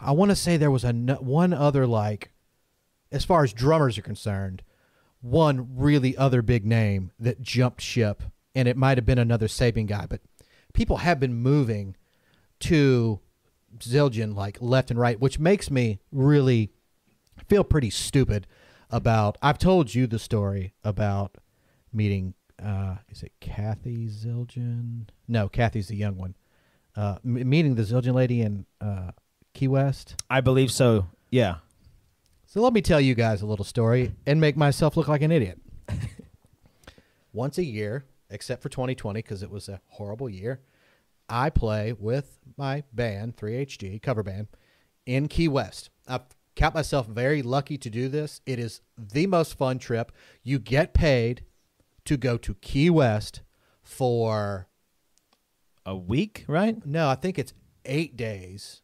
I 0.00 0.12
want 0.12 0.30
to 0.30 0.36
say 0.36 0.56
there 0.56 0.70
was 0.70 0.84
a 0.84 0.92
one 0.92 1.52
other 1.52 1.86
like, 1.86 2.30
as 3.12 3.24
far 3.24 3.44
as 3.44 3.52
drummers 3.52 3.98
are 3.98 4.02
concerned, 4.02 4.62
one 5.20 5.76
really 5.76 6.16
other 6.16 6.40
big 6.42 6.64
name 6.64 7.10
that 7.18 7.42
jumped 7.42 7.80
ship, 7.82 8.22
and 8.56 8.66
it 8.66 8.76
might 8.76 8.96
have 8.98 9.04
been 9.04 9.18
another 9.18 9.46
Sabian 9.46 9.86
guy, 9.86 10.06
but 10.08 10.22
people 10.72 10.96
have 10.96 11.20
been 11.20 11.34
moving 11.34 11.94
to 12.60 13.20
Zildjian 13.78 14.34
like 14.34 14.56
left 14.60 14.90
and 14.90 14.98
right, 14.98 15.20
which 15.20 15.38
makes 15.38 15.70
me 15.70 16.00
really 16.10 16.72
feel 17.46 17.62
pretty 17.62 17.90
stupid 17.90 18.46
about. 18.90 19.36
I've 19.42 19.58
told 19.58 19.94
you 19.94 20.06
the 20.06 20.18
story 20.18 20.72
about 20.82 21.36
meeting. 21.92 22.34
Uh, 22.60 22.96
is 23.10 23.22
it 23.22 23.32
Kathy 23.40 24.08
Zildjian? 24.08 25.08
No, 25.28 25.48
Kathy's 25.50 25.88
the 25.88 25.96
young 25.96 26.16
one. 26.16 26.34
Uh, 26.96 27.18
m- 27.22 27.46
meeting 27.48 27.74
the 27.74 27.82
Zildjian 27.82 28.14
lady 28.14 28.40
in 28.40 28.64
uh, 28.80 29.10
Key 29.52 29.68
West. 29.68 30.16
I 30.30 30.40
believe 30.40 30.72
so. 30.72 31.08
Yeah. 31.30 31.56
So 32.46 32.62
let 32.62 32.72
me 32.72 32.80
tell 32.80 33.02
you 33.02 33.14
guys 33.14 33.42
a 33.42 33.46
little 33.46 33.66
story 33.66 34.14
and 34.24 34.40
make 34.40 34.56
myself 34.56 34.96
look 34.96 35.08
like 35.08 35.20
an 35.20 35.30
idiot. 35.30 35.60
Once 37.34 37.58
a 37.58 37.64
year, 37.64 38.06
except 38.30 38.62
for 38.62 38.68
2020 38.68 39.20
because 39.20 39.42
it 39.42 39.50
was 39.50 39.68
a 39.68 39.80
horrible 39.88 40.28
year, 40.28 40.60
I 41.28 41.50
play 41.50 41.92
with 41.92 42.38
my 42.56 42.84
band, 42.92 43.36
3HG, 43.36 44.00
cover 44.02 44.22
band, 44.22 44.48
in 45.04 45.28
Key 45.28 45.48
West. 45.48 45.90
I've 46.06 46.22
count 46.54 46.74
myself 46.74 47.06
very 47.06 47.42
lucky 47.42 47.76
to 47.78 47.90
do 47.90 48.08
this. 48.08 48.40
It 48.46 48.58
is 48.58 48.80
the 48.96 49.26
most 49.26 49.56
fun 49.56 49.78
trip. 49.78 50.10
You 50.42 50.58
get 50.58 50.94
paid 50.94 51.44
to 52.06 52.16
go 52.16 52.36
to 52.38 52.54
Key 52.54 52.90
West 52.90 53.42
for 53.82 54.68
A 55.84 55.96
week, 55.96 56.44
right? 56.48 56.84
no, 56.84 57.08
I 57.08 57.14
think 57.14 57.38
it's 57.38 57.52
eight 57.84 58.16
days 58.16 58.82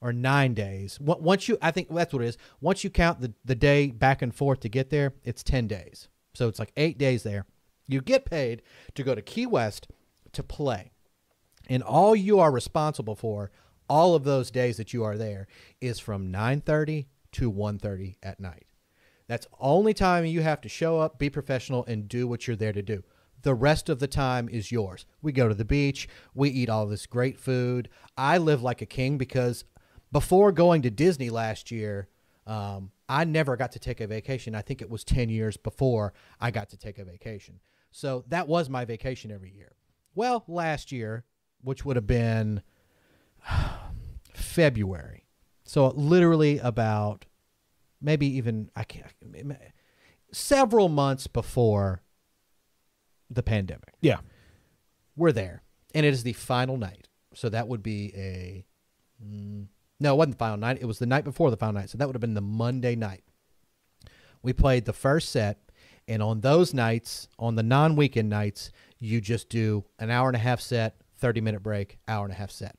or 0.00 0.12
nine 0.12 0.52
days. 0.52 0.98
Once 1.00 1.48
you, 1.48 1.56
I 1.62 1.70
think 1.70 1.88
that's 1.90 2.12
what 2.12 2.22
it 2.22 2.28
is. 2.28 2.38
Once 2.60 2.84
you 2.84 2.90
count 2.90 3.20
the, 3.20 3.32
the 3.44 3.54
day 3.54 3.90
back 3.90 4.20
and 4.20 4.34
forth 4.34 4.60
to 4.60 4.68
get 4.68 4.90
there, 4.90 5.14
it's 5.24 5.42
10 5.42 5.66
days. 5.66 6.08
So 6.34 6.48
it's 6.48 6.58
like 6.58 6.72
eight 6.76 6.98
days 6.98 7.22
there. 7.22 7.46
You 7.88 8.00
get 8.00 8.24
paid 8.24 8.62
to 8.94 9.02
go 9.02 9.14
to 9.14 9.22
Key 9.22 9.46
West 9.46 9.88
to 10.32 10.42
play. 10.42 10.92
And 11.68 11.82
all 11.82 12.14
you 12.14 12.38
are 12.38 12.50
responsible 12.50 13.16
for 13.16 13.50
all 13.88 14.14
of 14.14 14.24
those 14.24 14.50
days 14.50 14.76
that 14.76 14.92
you 14.92 15.04
are 15.04 15.16
there 15.16 15.46
is 15.80 15.98
from 15.98 16.32
9:30 16.32 17.06
to 17.32 17.50
1:30 17.50 18.16
at 18.22 18.40
night. 18.40 18.66
That's 19.28 19.46
only 19.58 19.92
time 19.92 20.24
you 20.24 20.42
have 20.42 20.60
to 20.60 20.68
show 20.68 21.00
up, 21.00 21.18
be 21.18 21.30
professional 21.30 21.84
and 21.86 22.08
do 22.08 22.28
what 22.28 22.46
you're 22.46 22.56
there 22.56 22.72
to 22.72 22.82
do. 22.82 23.02
The 23.42 23.54
rest 23.54 23.88
of 23.88 23.98
the 23.98 24.08
time 24.08 24.48
is 24.48 24.72
yours. 24.72 25.04
We 25.22 25.32
go 25.32 25.48
to 25.48 25.54
the 25.54 25.64
beach, 25.64 26.08
we 26.34 26.48
eat 26.48 26.68
all 26.68 26.86
this 26.86 27.06
great 27.06 27.38
food. 27.38 27.88
I 28.16 28.38
live 28.38 28.62
like 28.62 28.82
a 28.82 28.86
king 28.86 29.18
because 29.18 29.64
before 30.12 30.52
going 30.52 30.82
to 30.82 30.90
Disney 30.90 31.30
last 31.30 31.70
year, 31.70 32.08
um, 32.46 32.92
I 33.08 33.24
never 33.24 33.56
got 33.56 33.72
to 33.72 33.78
take 33.78 34.00
a 34.00 34.06
vacation. 34.06 34.54
I 34.54 34.62
think 34.62 34.80
it 34.80 34.90
was 34.90 35.04
10 35.04 35.28
years 35.28 35.56
before 35.56 36.12
I 36.40 36.50
got 36.50 36.68
to 36.70 36.76
take 36.76 36.98
a 36.98 37.04
vacation. 37.04 37.60
So 37.96 38.24
that 38.28 38.46
was 38.46 38.68
my 38.68 38.84
vacation 38.84 39.30
every 39.30 39.50
year. 39.50 39.72
Well, 40.14 40.44
last 40.48 40.92
year, 40.92 41.24
which 41.62 41.82
would 41.86 41.96
have 41.96 42.06
been 42.06 42.60
February. 44.34 45.24
So 45.64 45.86
literally 45.88 46.58
about 46.58 47.24
maybe 48.02 48.26
even 48.36 48.70
I 48.76 48.84
can't 48.84 49.10
several 50.30 50.90
months 50.90 51.26
before 51.26 52.02
the 53.30 53.42
pandemic. 53.42 53.94
Yeah. 54.02 54.18
We're 55.16 55.32
there, 55.32 55.62
and 55.94 56.04
it 56.04 56.12
is 56.12 56.22
the 56.22 56.34
final 56.34 56.76
night. 56.76 57.08
So 57.32 57.48
that 57.48 57.66
would 57.66 57.82
be 57.82 58.12
a 58.14 58.66
mm, 59.24 59.68
no, 59.98 60.12
it 60.12 60.18
wasn't 60.18 60.34
the 60.34 60.44
final 60.44 60.58
night. 60.58 60.76
It 60.82 60.84
was 60.84 60.98
the 60.98 61.06
night 61.06 61.24
before 61.24 61.50
the 61.50 61.56
final 61.56 61.80
night. 61.80 61.88
So 61.88 61.96
that 61.96 62.06
would 62.06 62.14
have 62.14 62.20
been 62.20 62.34
the 62.34 62.42
Monday 62.42 62.94
night. 62.94 63.24
We 64.42 64.52
played 64.52 64.84
the 64.84 64.92
first 64.92 65.30
set, 65.30 65.65
and 66.08 66.22
on 66.22 66.40
those 66.40 66.72
nights, 66.72 67.28
on 67.38 67.56
the 67.56 67.62
non-weekend 67.62 68.28
nights, 68.28 68.70
you 68.98 69.20
just 69.20 69.48
do 69.48 69.84
an 69.98 70.10
hour 70.10 70.28
and 70.28 70.36
a 70.36 70.40
half 70.40 70.60
set, 70.60 71.00
thirty 71.16 71.40
minute 71.40 71.62
break, 71.62 71.98
hour 72.06 72.24
and 72.24 72.32
a 72.32 72.36
half 72.36 72.50
set. 72.50 72.76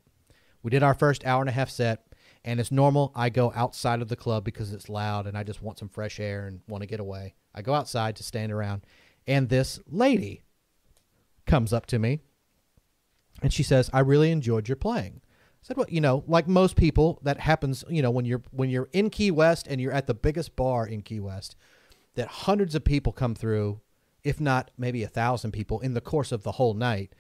We 0.63 0.71
did 0.71 0.83
our 0.83 0.93
first 0.93 1.25
hour 1.25 1.41
and 1.41 1.49
a 1.49 1.53
half 1.53 1.69
set, 1.69 2.13
and 2.43 2.59
it's 2.59 2.71
normal. 2.71 3.11
I 3.15 3.29
go 3.29 3.51
outside 3.55 4.01
of 4.01 4.07
the 4.07 4.15
club 4.15 4.43
because 4.43 4.73
it's 4.73 4.89
loud 4.89 5.27
and 5.27 5.37
I 5.37 5.43
just 5.43 5.61
want 5.61 5.77
some 5.77 5.89
fresh 5.89 6.19
air 6.19 6.47
and 6.47 6.61
want 6.67 6.81
to 6.81 6.87
get 6.87 6.99
away. 6.99 7.35
I 7.53 7.61
go 7.61 7.73
outside 7.73 8.15
to 8.17 8.23
stand 8.23 8.51
around, 8.51 8.85
and 9.25 9.49
this 9.49 9.79
lady 9.87 10.43
comes 11.45 11.71
up 11.73 11.85
to 11.87 11.99
me 11.99 12.19
and 13.41 13.53
she 13.53 13.63
says, 13.63 13.89
"I 13.93 13.99
really 13.99 14.31
enjoyed 14.31 14.67
your 14.67 14.75
playing." 14.75 15.21
I 15.23 15.63
said, 15.63 15.77
"Well, 15.77 15.87
you 15.89 16.01
know, 16.01 16.23
like 16.27 16.47
most 16.47 16.75
people, 16.75 17.19
that 17.23 17.39
happens. 17.39 17.83
You 17.89 18.01
know, 18.01 18.11
when 18.11 18.25
you're 18.25 18.43
when 18.51 18.69
you're 18.69 18.89
in 18.93 19.09
Key 19.09 19.31
West 19.31 19.67
and 19.67 19.79
you're 19.81 19.91
at 19.91 20.07
the 20.07 20.13
biggest 20.13 20.55
bar 20.55 20.87
in 20.87 21.01
Key 21.01 21.19
West, 21.19 21.55
that 22.17 22.27
hundreds 22.27 22.75
of 22.75 22.83
people 22.83 23.13
come 23.13 23.33
through, 23.33 23.79
if 24.23 24.41
not 24.41 24.71
maybe 24.77 25.03
a 25.03 25.07
thousand 25.07 25.51
people 25.51 25.79
in 25.79 25.93
the 25.93 26.01
course 26.01 26.31
of 26.33 26.43
the 26.43 26.53
whole 26.53 26.73
night. 26.73 27.13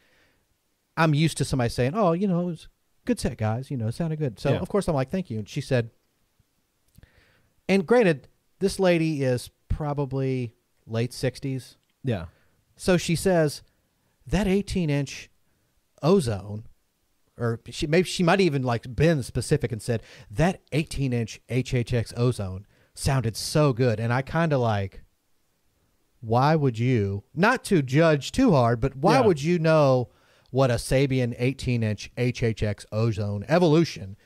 I'm 0.97 1.13
used 1.13 1.37
to 1.37 1.45
somebody 1.45 1.69
saying, 1.69 1.93
"Oh, 1.95 2.11
you 2.13 2.27
know, 2.27 2.41
it 2.41 2.45
was 2.45 2.67
good 3.05 3.19
set, 3.19 3.37
guys. 3.37 3.69
You 3.71 3.77
know, 3.77 3.87
it 3.87 3.93
sounded 3.93 4.17
good." 4.19 4.39
So 4.39 4.53
Yeah. 4.53 4.59
of 4.59 4.67
course 4.67 4.87
I'm 4.87 4.95
like, 4.95 5.09
"Thank 5.11 5.29
you." 5.29 5.37
And 5.39 5.47
she 5.47 5.61
said, 5.61 5.91
and 7.69 7.85
granted, 7.85 8.27
this 8.59 8.79
lady 8.79 9.23
is 9.23 9.49
probably 9.69 10.55
late 10.85 11.13
sixties. 11.13 11.77
Yeah. 12.03 12.25
So 12.75 12.97
she 12.97 13.15
says 13.15 13.61
that 14.25 14.47
18 14.47 14.89
inch 14.89 15.29
ozone, 16.01 16.65
or 17.37 17.59
she 17.69 17.87
maybe 17.87 18.07
she 18.07 18.23
might 18.23 18.39
even 18.41 18.63
like 18.63 18.95
been 18.95 19.21
specific 19.23 19.71
and 19.71 19.81
said 19.81 20.01
that 20.31 20.61
18 20.71 21.13
inch 21.13 21.41
HHX 21.49 22.13
ozone 22.17 22.65
sounded 22.97 23.35
so 23.37 23.73
good, 23.73 23.99
and 23.99 24.11
I 24.13 24.21
kind 24.21 24.53
of 24.53 24.59
like. 24.59 25.01
Why 26.19 26.55
would 26.55 26.79
you 26.79 27.23
not 27.35 27.63
to 27.65 27.81
judge 27.83 28.31
too 28.31 28.51
hard, 28.51 28.79
but 28.81 28.95
why 28.95 29.19
Yeah. 29.19 29.25
would 29.27 29.41
you 29.41 29.59
know 29.59 30.09
what 30.49 30.71
a 30.71 30.75
Sabian 30.75 31.35
18 31.37 31.83
inch 31.83 32.11
HHX 32.17 32.85
ozone 32.91 33.45
evolution 33.47 34.17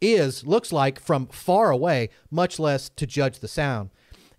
is 0.00 0.44
looks 0.44 0.72
like 0.72 0.98
from 1.00 1.26
far 1.28 1.70
away, 1.70 2.08
much 2.30 2.58
less 2.58 2.88
to 2.90 3.06
judge 3.06 3.38
the 3.38 3.48
sound. 3.48 3.90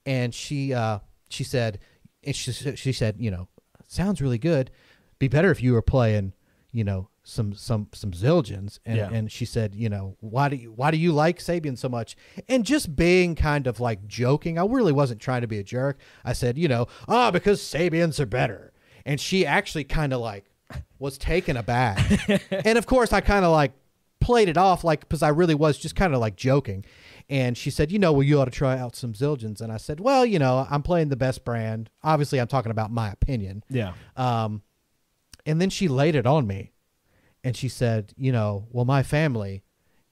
And 0.06 0.34
she 0.36 0.74
uh, 0.74 1.00
she 1.30 1.44
said, 1.46 1.80
and 2.24 2.36
she 2.36 2.52
she 2.76 2.92
said, 2.92 3.16
you 3.18 3.32
know, 3.32 3.48
sounds 3.88 4.22
really 4.22 4.38
good. 4.38 4.70
Be 5.20 5.30
better 5.30 5.52
if 5.52 5.64
you 5.64 5.72
were 5.74 5.82
playing, 5.82 6.34
you 6.74 6.84
know, 6.84 7.08
some 7.30 7.54
some 7.54 7.88
some 7.94 8.12
Zildjians. 8.12 8.80
And 8.86 8.98
Yeah. 8.98 9.10
and 9.12 9.32
she 9.32 9.46
said, 9.46 9.76
you 9.76 9.90
know, 9.90 10.18
why 10.20 10.50
do 10.50 10.56
you 10.56 10.72
why 10.72 10.92
do 10.92 10.98
you 10.98 11.12
like 11.12 11.40
Sabian 11.40 11.78
so 11.78 11.88
much? 11.90 12.16
And 12.48 12.66
just 12.66 12.96
being 12.96 13.36
kind 13.36 13.68
of 13.68 13.80
like 13.80 14.08
joking, 14.08 14.58
I 14.58 14.66
really 14.66 14.92
wasn't 14.94 15.22
trying 15.22 15.42
to 15.42 15.48
be 15.48 15.60
a 15.60 15.64
jerk. 15.64 16.00
I 16.26 16.34
said, 16.34 16.58
you 16.58 16.68
know, 16.68 16.88
ah, 17.08 17.32
because 17.32 17.62
Sabians 17.62 18.20
are 18.20 18.26
better. 18.26 18.74
And 19.06 19.20
she 19.20 19.46
actually 19.46 19.86
kind 19.86 20.14
of 20.14 20.20
like 20.22 20.46
was 21.00 21.18
taken 21.18 21.56
aback. 21.58 22.00
and 22.52 22.78
of 22.78 22.86
course, 22.86 23.14
I 23.14 23.22
kind 23.22 23.46
of 23.46 23.52
like 23.52 23.72
played 24.20 24.50
it 24.50 24.58
off 24.58 24.84
like 24.84 25.00
because 25.02 25.24
I 25.24 25.30
really 25.30 25.56
was 25.56 25.78
just 25.78 25.96
kind 25.96 26.14
of 26.14 26.20
like 26.20 26.36
joking. 26.36 26.86
And 27.30 27.58
she 27.58 27.70
said, 27.70 27.92
you 27.92 28.00
know, 28.00 28.12
well, 28.12 28.24
you 28.24 28.40
ought 28.40 28.46
to 28.46 28.52
try 28.52 28.78
out 28.78 28.96
some 28.96 29.14
Zildjians. 29.14 29.62
And 29.62 29.72
I 29.72 29.78
said, 29.78 30.00
well, 30.00 30.26
you 30.26 30.40
know, 30.40 30.68
I'm 30.70 30.82
playing 30.82 31.10
the 31.10 31.16
best 31.16 31.46
brand. 31.46 31.90
Obviously, 32.04 32.40
I'm 32.40 32.48
talking 32.48 32.72
about 32.72 32.92
my 32.92 33.12
opinion. 33.12 33.64
Yeah. 33.70 33.94
Um, 34.18 34.62
and 35.46 35.62
then 35.62 35.70
she 35.70 35.88
laid 35.88 36.16
it 36.16 36.26
on 36.28 36.46
me, 36.48 36.74
and 37.44 37.56
she 37.56 37.70
said, 37.70 38.14
you 38.18 38.32
know, 38.32 38.68
well, 38.72 38.86
my 38.86 39.04
family, 39.04 39.64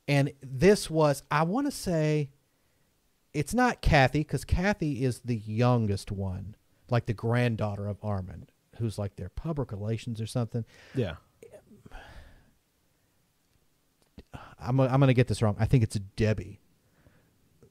and 0.08 0.32
this 0.42 0.90
was, 0.90 1.24
I 1.30 1.44
want 1.44 1.68
to 1.68 1.72
say, 1.72 2.30
it's 3.34 3.54
not 3.54 3.82
Kathy 3.82 4.20
because 4.20 4.46
Kathy 4.46 5.04
is 5.04 5.20
the 5.20 5.36
youngest 5.36 6.12
one, 6.12 6.56
like 6.90 7.06
the 7.06 7.14
granddaughter 7.14 7.88
of 7.88 7.98
Armand, 8.02 8.52
who's 8.78 8.98
like 8.98 9.16
their 9.18 9.30
public 9.30 9.72
relations 9.72 10.20
or 10.22 10.26
something. 10.28 10.66
Yeah. 10.96 11.16
I'm 14.60 14.80
I'm 14.80 15.00
gonna 15.00 15.14
get 15.14 15.28
this 15.28 15.42
wrong. 15.42 15.56
I 15.60 15.66
think 15.66 15.84
it's 15.84 15.98
Debbie. 16.16 16.60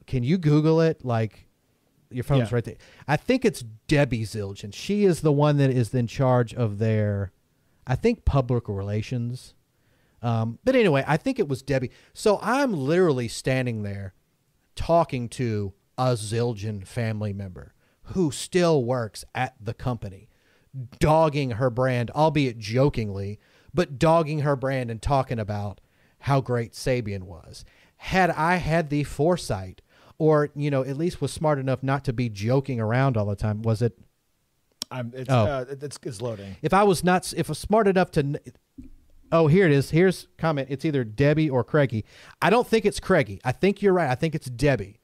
Can 0.07 0.23
you 0.23 0.39
Google 0.39 0.81
it? 0.81 1.05
Like 1.05 1.47
your 2.11 2.23
phone's 2.25 2.51
Yeah. 2.51 2.55
right 2.55 2.65
there. 2.65 2.77
I 3.09 3.17
think 3.17 3.45
it's 3.45 3.65
Debbie 3.89 4.23
Zildjian. 4.25 4.73
She 4.73 5.05
is 5.05 5.21
the 5.21 5.33
one 5.33 5.57
that 5.57 5.71
is 5.71 5.93
in 5.93 6.07
charge 6.07 6.55
of 6.55 6.79
their, 6.79 7.33
I 7.87 7.95
think 7.95 8.24
public 8.24 8.68
relations. 8.68 9.55
Um, 10.22 10.59
but 10.64 10.74
anyway, 10.74 11.05
I 11.07 11.16
think 11.16 11.39
it 11.39 11.49
was 11.49 11.62
Debbie. 11.62 11.91
So 12.12 12.39
I'm 12.43 12.72
literally 12.72 13.28
standing 13.28 13.82
there, 13.82 14.14
talking 14.74 15.28
to 15.30 15.72
a 15.99 16.12
Zildjian 16.12 16.87
family 16.87 17.32
member 17.32 17.74
who 18.14 18.30
still 18.30 18.84
works 18.84 19.24
at 19.34 19.55
the 19.61 19.74
company, 19.74 20.28
dogging 20.99 21.53
her 21.53 21.70
brand, 21.70 22.11
albeit 22.12 22.59
jokingly, 22.59 23.39
but 23.74 23.99
dogging 23.99 24.41
her 24.41 24.57
brand 24.57 24.91
and 24.91 25.03
talking 25.03 25.39
about 25.39 25.80
how 26.20 26.41
great 26.41 26.72
Sabian 26.72 27.24
was. 27.24 27.64
had 27.97 28.30
I 28.30 28.57
had 28.57 28.91
the 28.91 29.05
foresight, 29.05 29.82
or 30.18 30.51
you 30.55 30.70
know, 30.70 30.82
at 30.82 30.97
least 30.97 31.20
was 31.20 31.32
smart 31.32 31.59
enough 31.59 31.82
not 31.82 32.05
to 32.05 32.12
be 32.12 32.28
joking 32.28 32.80
around 32.80 33.16
all 33.16 33.26
the 33.26 33.37
time, 33.37 33.62
was 33.62 33.82
it? 33.82 33.99
I'm, 34.91 35.12
it's, 35.14 35.30
Oh. 35.30 35.45
uh, 35.45 35.64
it's 35.68 35.99
it's 36.03 36.20
loading. 36.22 36.57
If 36.62 36.72
I 36.74 36.82
was 36.84 37.03
not, 37.05 37.32
if 37.37 37.49
I 37.49 37.53
was 37.53 37.59
smart 37.59 37.89
enough 37.89 38.11
to, 38.12 38.41
oh, 39.32 39.47
here 39.49 39.66
it 39.66 39.72
is. 39.72 39.91
Here's 39.91 40.28
comment. 40.39 40.68
It's 40.70 40.84
either 40.84 41.05
Debbie 41.05 41.51
or 41.51 41.64
Craigie. 41.64 42.05
I 42.41 42.51
don't 42.51 42.66
think 42.66 42.84
it's 42.84 43.01
Craigie. 43.01 43.41
I 43.45 43.53
think 43.53 43.82
you're 43.82 43.93
right. 43.93 44.09
I 44.11 44.14
think 44.14 44.34
it's 44.34 44.47
Debbie. 44.49 45.01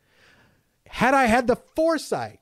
Had 0.89 1.15
I 1.15 1.25
had 1.25 1.47
the 1.47 1.57
foresight 1.57 2.41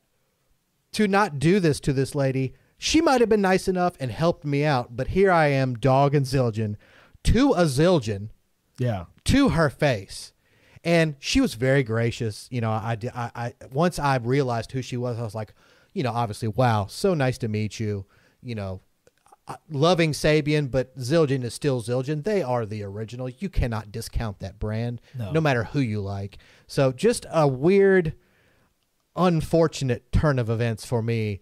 to 0.93 1.07
not 1.07 1.38
do 1.38 1.61
this 1.61 1.78
to 1.80 1.93
this 1.93 2.14
lady, 2.14 2.55
she 2.76 3.01
might 3.01 3.20
have 3.20 3.28
been 3.30 3.41
nice 3.43 3.68
enough 3.68 3.95
and 4.01 4.11
helped 4.11 4.45
me 4.45 4.64
out. 4.64 4.97
But 4.97 5.09
here 5.09 5.30
I 5.30 5.47
am, 5.49 5.74
dog 5.76 6.14
and 6.14 6.26
Zildjian, 6.26 6.76
to 7.24 7.53
a 7.53 7.64
Zildjian, 7.64 8.30
Yeah. 8.78 9.05
to 9.24 9.51
her 9.51 9.70
face. 9.70 10.32
And 10.82 11.14
she 11.20 11.41
was 11.41 11.55
very 11.55 11.82
gracious. 11.82 12.49
You 12.51 12.62
know, 12.62 12.70
I, 12.70 12.97
I, 13.14 13.30
I 13.36 13.55
once 13.70 13.99
I 13.99 14.16
realized 14.16 14.72
who 14.72 14.80
she 14.82 14.97
was, 14.97 15.18
I 15.18 15.22
was 15.22 15.34
like, 15.34 15.53
you 15.93 16.03
know, 16.03 16.12
obviously, 16.12 16.49
wow, 16.49 16.86
so 16.88 17.14
nice 17.14 17.38
to 17.38 17.49
meet 17.49 17.80
you. 17.80 18.07
You 18.43 18.55
know, 18.55 18.80
uh, 19.49 19.57
loving 19.70 20.12
Sabian, 20.12 20.70
but 20.70 20.97
Zildjian 20.99 21.43
is 21.45 21.53
still 21.55 21.82
Zildjian. 21.82 22.24
They 22.24 22.43
are 22.43 22.64
the 22.64 22.82
original. 22.82 23.28
You 23.28 23.49
cannot 23.49 23.91
discount 23.93 24.38
that 24.41 24.59
brand, 24.59 25.01
No. 25.18 25.32
no 25.32 25.41
matter 25.41 25.64
who 25.64 25.80
you 25.80 26.01
like. 26.01 26.38
So 26.66 26.93
just 26.93 27.26
a 27.32 27.47
weird, 27.49 28.14
unfortunate 29.16 30.11
turn 30.12 30.38
of 30.38 30.49
events 30.51 30.84
for 30.84 31.03
me. 31.03 31.41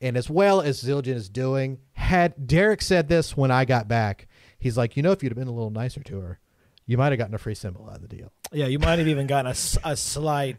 And 0.00 0.16
as 0.16 0.30
well 0.30 0.60
as 0.60 0.82
Zildjian 0.82 1.14
is 1.14 1.28
doing, 1.28 1.78
had 1.94 2.46
Derek 2.46 2.82
said 2.82 3.08
this 3.08 3.36
when 3.36 3.50
I 3.50 3.64
got 3.64 3.88
back, 3.88 4.28
he's 4.58 4.76
like, 4.76 4.96
you 4.96 5.02
know, 5.02 5.10
if 5.10 5.22
you'd 5.22 5.32
have 5.32 5.38
been 5.38 5.48
a 5.48 5.52
little 5.52 5.70
nicer 5.70 6.02
to 6.04 6.20
her, 6.20 6.38
you 6.86 6.96
might 6.96 7.10
have 7.10 7.18
gotten 7.18 7.34
a 7.34 7.38
free 7.38 7.54
cymbal 7.54 7.88
out 7.90 7.96
of 7.96 8.02
the 8.02 8.08
deal. 8.08 8.32
Yeah, 8.52 8.66
you 8.66 8.78
might 8.78 8.98
have 8.98 9.08
even 9.08 9.26
gotten 9.26 9.46
a, 9.50 9.90
a 9.92 9.96
slight, 9.96 10.56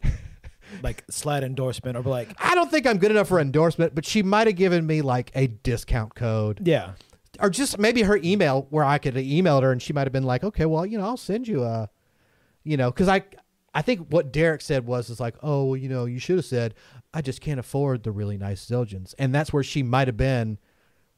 like 0.84 1.04
slight 1.10 1.44
endorsement 1.44 1.98
or 1.98 2.02
like, 2.04 2.30
I 2.38 2.56
don't 2.56 2.70
think 2.70 2.88
I'm 2.88 2.98
good 2.98 3.12
enough 3.12 3.28
for 3.28 3.40
endorsement, 3.40 3.96
but 3.96 4.06
she 4.06 4.24
might 4.24 4.48
have 4.48 4.56
given 4.56 4.86
me 4.86 5.02
like 5.02 5.32
a 5.36 5.48
discount 5.48 6.16
code 6.16 6.62
yeah, 6.66 6.92
or 7.40 7.50
just 7.50 7.78
maybe 7.78 8.04
her 8.04 8.18
email 8.18 8.68
where 8.70 8.84
I 8.84 8.98
could 8.98 9.16
have 9.16 9.26
emailed 9.26 9.64
her 9.64 9.72
and 9.72 9.82
she 9.82 9.94
might 9.94 10.06
have 10.06 10.14
been 10.14 10.24
like, 10.24 10.44
okay, 10.44 10.66
well, 10.66 10.86
you 10.86 10.98
know, 10.98 11.06
I'll 11.06 11.18
send 11.18 11.48
you 11.48 11.64
a, 11.64 11.90
you 12.64 12.78
know, 12.78 12.92
because 12.92 13.08
I, 13.08 13.24
I 13.74 13.82
think 13.82 14.08
what 14.10 14.32
Derek 14.32 14.62
said 14.62 14.86
was 14.86 15.10
is 15.10 15.20
like, 15.20 15.36
oh, 15.44 15.66
well, 15.66 15.78
you 15.78 15.90
know, 15.90 16.06
you 16.06 16.20
should 16.20 16.38
have 16.38 16.46
said, 16.46 16.74
I 17.14 17.22
just 17.22 17.42
can't 17.42 17.60
afford 17.60 18.04
the 18.04 18.12
really 18.12 18.38
nice 18.38 18.66
Zildjians, 18.66 19.14
and 19.18 19.34
that's 19.34 19.54
where 19.54 19.64
she 19.64 19.84
might 19.84 20.08
have 20.08 20.18
been. 20.18 20.58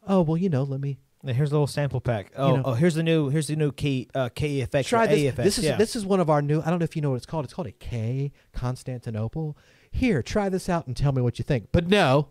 Oh, 0.07 0.21
well, 0.21 0.37
you 0.37 0.49
know, 0.49 0.63
let 0.63 0.79
me 0.81 0.97
Yeah, 1.23 1.33
here's 1.33 1.51
a 1.51 1.53
little 1.53 1.67
sample 1.67 2.01
pack. 2.01 2.31
Oh, 2.35 2.55
know- 2.55 2.63
oh, 2.65 2.73
here's 2.73 2.95
the 2.95 3.03
new 3.03 3.29
here's 3.29 3.47
the 3.47 3.55
new 3.55 3.71
key 3.71 4.09
uh, 4.15 4.29
try 4.29 5.05
or 5.05 5.07
this. 5.07 5.33
AFX. 5.33 5.35
This 5.35 5.57
is 5.57 5.65
yeah. 5.65 5.77
this 5.77 5.95
is 5.95 6.05
one 6.05 6.19
of 6.19 6.29
our 6.29 6.41
new. 6.41 6.61
I 6.61 6.69
don't 6.69 6.79
know 6.79 6.83
if 6.83 6.95
you 6.95 7.01
know 7.01 7.11
what 7.11 7.17
it's 7.17 7.25
called. 7.25 7.45
It's 7.45 7.53
called 7.53 7.67
a 7.67 7.71
K 7.71 8.31
Constantinople. 8.53 9.57
Here, 9.91 10.23
try 10.23 10.49
this 10.49 10.69
out 10.69 10.87
and 10.87 10.95
tell 10.95 11.11
me 11.11 11.21
what 11.21 11.37
you 11.37 11.43
think. 11.43 11.69
But 11.71 11.87
no, 11.87 12.29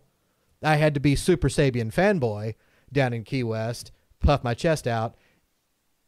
I 0.63 0.77
had 0.77 0.95
to 0.95 1.01
be 1.01 1.15
Super 1.15 1.49
Sabian 1.49 1.93
fanboy 1.93 2.55
down 2.93 3.13
in 3.13 3.23
Key 3.25 3.45
West, 3.45 3.93
puff 4.21 4.43
my 4.43 4.55
chest 4.55 4.87
out, 4.87 5.15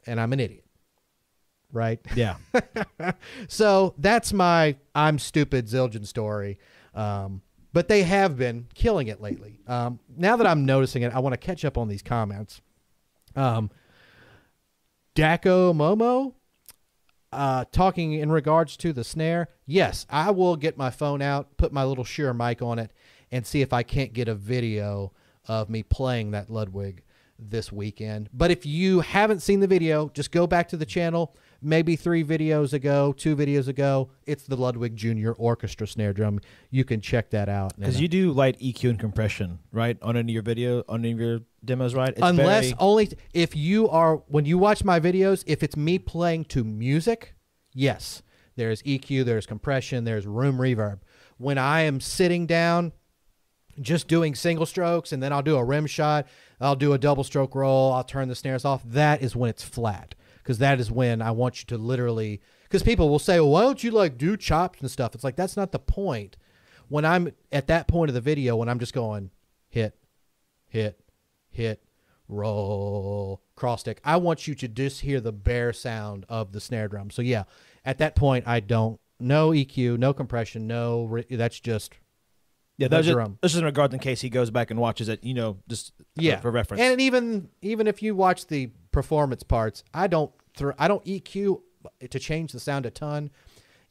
and 0.06 0.20
I'm 0.20 0.32
an 0.32 0.40
idiot. 0.40 0.64
Right. 1.72 2.00
yeah. 2.14 2.36
So 3.48 3.94
that's 3.96 4.32
my 4.32 4.76
I'm 4.94 5.18
stupid 5.18 5.66
Zildjian 5.66 6.06
story. 6.06 6.58
Um, 6.94 7.40
but 7.72 7.88
they 7.88 8.02
have 8.02 8.36
been 8.36 8.66
killing 8.74 9.08
it 9.08 9.20
lately. 9.20 9.60
Um, 9.66 9.98
now 10.14 10.36
that 10.36 10.46
I'm 10.46 10.66
noticing 10.66 11.02
it, 11.02 11.14
I 11.14 11.20
want 11.20 11.32
to 11.32 11.38
catch 11.38 11.64
up 11.64 11.78
on 11.78 11.88
these 11.88 12.02
comments. 12.02 12.60
Um, 13.36 13.70
Daco 15.14 15.74
Momo, 15.74 16.34
uh, 17.32 17.64
talking 17.72 18.12
in 18.12 18.30
regards 18.30 18.76
to 18.78 18.92
the 18.92 19.04
snare. 19.04 19.48
Yes, 19.66 20.06
I 20.10 20.30
will 20.30 20.56
get 20.56 20.76
my 20.76 20.90
phone 20.90 21.22
out, 21.22 21.56
put 21.56 21.72
my 21.72 21.84
little 21.84 22.04
Shure 22.04 22.34
mic 22.34 22.62
on 22.62 22.78
it, 22.78 22.92
and 23.30 23.46
see 23.46 23.62
if 23.62 23.72
I 23.72 23.82
can't 23.82 24.12
get 24.12 24.28
a 24.28 24.34
video 24.34 25.12
of 25.46 25.68
me 25.68 25.82
playing 25.82 26.30
that 26.32 26.50
Ludwig 26.50 27.02
this 27.38 27.72
weekend. 27.72 28.28
But 28.32 28.50
if 28.50 28.64
you 28.64 29.00
haven't 29.00 29.40
seen 29.40 29.60
the 29.60 29.66
video, 29.66 30.08
just 30.10 30.30
go 30.30 30.46
back 30.46 30.68
to 30.68 30.76
the 30.76 30.86
channel. 30.86 31.34
Maybe 31.62 31.94
three 31.96 32.24
videos 32.24 32.72
ago, 32.72 33.12
two 33.16 33.36
videos 33.36 33.68
ago, 33.68 34.10
it's 34.26 34.44
the 34.44 34.56
Ludwig 34.56 34.96
Jr. 34.96 35.30
Orchestra 35.32 35.86
snare 35.86 36.12
drum. 36.12 36.40
You 36.70 36.84
can 36.84 37.00
check 37.00 37.30
that 37.30 37.48
out. 37.48 37.78
Because 37.78 38.00
you 38.00 38.08
uh, 38.08 38.10
do 38.10 38.32
light 38.32 38.58
EQ 38.58 38.90
and 38.90 38.98
compression, 38.98 39.60
right? 39.70 39.96
On 40.02 40.16
any 40.16 40.32
of 40.32 40.34
your 40.34 40.42
video, 40.42 40.82
on 40.88 41.00
any 41.00 41.12
of 41.12 41.20
your 41.20 41.40
demos, 41.64 41.94
right? 41.94 42.10
It's 42.10 42.18
unless 42.20 42.64
very- 42.64 42.76
only 42.80 43.10
if 43.32 43.54
you 43.54 43.88
are 43.88 44.16
when 44.26 44.44
you 44.44 44.58
watch 44.58 44.82
my 44.84 44.98
videos 44.98 45.44
if 45.46 45.62
it's 45.62 45.76
me 45.76 45.98
playing 45.98 46.44
to 46.46 46.64
music 46.64 47.34
yes 47.74 48.22
there's 48.56 48.82
eq 48.82 49.24
there's 49.24 49.46
compression 49.46 50.04
there's 50.04 50.26
room 50.26 50.58
reverb 50.58 50.98
when 51.38 51.58
i 51.58 51.80
am 51.80 52.00
sitting 52.00 52.46
down 52.46 52.92
just 53.80 54.08
doing 54.08 54.34
single 54.34 54.66
strokes 54.66 55.12
and 55.12 55.22
then 55.22 55.32
i'll 55.32 55.42
do 55.42 55.56
a 55.56 55.64
rim 55.64 55.86
shot 55.86 56.26
i'll 56.60 56.76
do 56.76 56.92
a 56.92 56.98
double 56.98 57.24
stroke 57.24 57.54
roll 57.54 57.92
i'll 57.92 58.04
turn 58.04 58.28
the 58.28 58.34
snares 58.34 58.64
off 58.64 58.82
that 58.84 59.22
is 59.22 59.34
when 59.34 59.48
it's 59.48 59.62
flat 59.62 60.14
because 60.42 60.58
that 60.58 60.80
is 60.80 60.90
when 60.90 61.22
i 61.22 61.30
want 61.30 61.60
you 61.60 61.66
to 61.66 61.78
literally 61.78 62.40
because 62.64 62.82
people 62.82 63.08
will 63.08 63.18
say 63.18 63.38
well, 63.40 63.50
why 63.50 63.62
don't 63.62 63.84
you 63.84 63.90
like 63.90 64.18
do 64.18 64.36
chops 64.36 64.80
and 64.80 64.90
stuff 64.90 65.14
it's 65.14 65.24
like 65.24 65.36
that's 65.36 65.56
not 65.56 65.72
the 65.72 65.78
point 65.78 66.36
when 66.88 67.04
i'm 67.04 67.30
at 67.50 67.66
that 67.66 67.88
point 67.88 68.08
of 68.10 68.14
the 68.14 68.20
video 68.20 68.56
when 68.56 68.68
i'm 68.68 68.78
just 68.78 68.94
going 68.94 69.30
hit 69.68 69.96
hit, 70.72 70.98
hit, 71.50 71.84
roll, 72.28 73.42
cross 73.54 73.80
stick. 73.80 74.00
I 74.02 74.16
want 74.16 74.48
you 74.48 74.54
to 74.54 74.68
just 74.68 75.02
hear 75.02 75.20
the 75.20 75.32
bare 75.32 75.74
sound 75.74 76.24
of 76.30 76.52
the 76.52 76.60
snare 76.60 76.88
drum. 76.88 77.10
So 77.10 77.20
yeah, 77.20 77.44
at 77.84 77.98
that 77.98 78.16
point, 78.16 78.48
I 78.48 78.60
don't 78.60 78.98
no 79.20 79.50
EQ, 79.50 79.98
no 79.98 80.14
compression, 80.14 80.66
no. 80.66 81.22
That's 81.30 81.60
just 81.60 81.92
yeah, 82.82 82.88
that's 82.88 83.06
just, 83.06 83.14
drum. 83.14 83.38
this 83.40 83.52
is 83.52 83.58
in 83.58 83.64
regards 83.64 83.94
in 83.94 84.00
case 84.00 84.20
he 84.20 84.28
goes 84.28 84.50
back 84.50 84.70
and 84.70 84.80
watches 84.80 85.08
it, 85.08 85.22
you 85.22 85.34
know, 85.34 85.58
just 85.68 85.92
yeah 86.16 86.40
for 86.40 86.50
reference. 86.50 86.82
And 86.82 87.00
even 87.00 87.48
even 87.60 87.86
if 87.86 88.02
you 88.02 88.16
watch 88.16 88.48
the 88.48 88.70
performance 88.90 89.42
parts, 89.44 89.84
I 89.94 90.08
don't 90.08 90.32
throw 90.56 90.72
I 90.78 90.88
don't 90.88 91.04
EQ 91.04 91.60
to 92.10 92.18
change 92.18 92.52
the 92.52 92.60
sound 92.60 92.86
a 92.86 92.90
ton. 92.90 93.30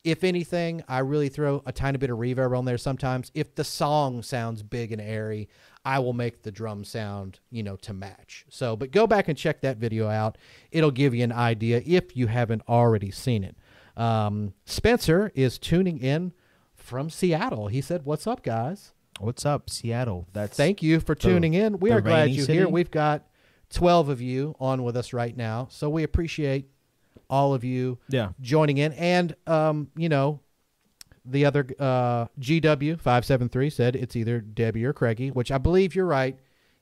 If 0.03 0.23
anything, 0.23 0.83
I 0.87 0.99
really 0.99 1.29
throw 1.29 1.61
a 1.65 1.71
tiny 1.71 1.99
bit 1.99 2.09
of 2.09 2.17
reverb 2.17 2.57
on 2.57 2.65
there 2.65 2.79
sometimes. 2.79 3.31
If 3.35 3.53
the 3.55 3.63
song 3.63 4.23
sounds 4.23 4.63
big 4.63 4.91
and 4.91 4.99
airy, 4.99 5.47
I 5.85 5.99
will 5.99 6.13
make 6.13 6.41
the 6.41 6.51
drum 6.51 6.83
sound, 6.83 7.39
you 7.51 7.61
know, 7.61 7.75
to 7.77 7.93
match. 7.93 8.45
So, 8.49 8.75
but 8.75 8.91
go 8.91 9.05
back 9.05 9.27
and 9.27 9.37
check 9.37 9.61
that 9.61 9.77
video 9.77 10.07
out. 10.07 10.39
It'll 10.71 10.91
give 10.91 11.13
you 11.13 11.23
an 11.23 11.31
idea 11.31 11.83
if 11.85 12.17
you 12.17 12.27
haven't 12.27 12.63
already 12.67 13.11
seen 13.11 13.43
it. 13.43 13.55
Um, 13.95 14.53
Spencer 14.65 15.31
is 15.35 15.59
tuning 15.59 15.99
in 15.99 16.33
from 16.91 17.09
Seattle. 17.09 17.67
He 17.67 17.79
said, 17.79 18.03
"What's 18.03 18.27
up, 18.27 18.43
guys?" 18.43 18.91
What's 19.21 19.45
up, 19.45 19.69
Seattle? 19.69 20.27
That's 20.33 20.57
Thank 20.57 20.83
you 20.83 20.99
for 20.99 21.15
tuning 21.15 21.53
in. 21.53 21.79
We 21.79 21.91
are 21.91 22.01
glad 22.01 22.31
you're 22.31 22.45
city? 22.45 22.57
here. 22.57 22.67
We've 22.67 22.91
got 22.91 23.27
12 23.69 24.09
of 24.09 24.19
you 24.19 24.55
on 24.59 24.83
with 24.83 24.97
us 24.97 25.13
right 25.13 25.35
now. 25.37 25.67
So 25.71 25.89
we 25.89 26.03
appreciate 26.03 26.69
all 27.29 27.53
of 27.53 27.63
you 27.63 27.99
Yeah. 28.09 28.31
joining 28.41 28.77
in. 28.77 28.91
And, 28.93 29.35
um, 29.47 29.89
you 29.95 30.09
know, 30.09 30.41
the 31.23 31.45
other 31.45 31.65
uh, 31.79 32.25
GW573 32.39 33.71
said 33.71 33.95
it's 33.95 34.15
either 34.15 34.41
Debbie 34.41 34.83
or 34.85 34.91
Craigie, 34.91 35.29
which 35.31 35.51
I 35.51 35.57
believe 35.59 35.95
you're 35.95 36.05
right. 36.05 36.37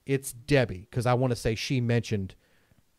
It's 0.05 0.31
Debbie 0.33 0.87
because 0.89 1.05
I 1.05 1.13
want 1.13 1.31
to 1.31 1.35
say 1.35 1.53
she 1.55 1.81
mentioned 1.81 2.33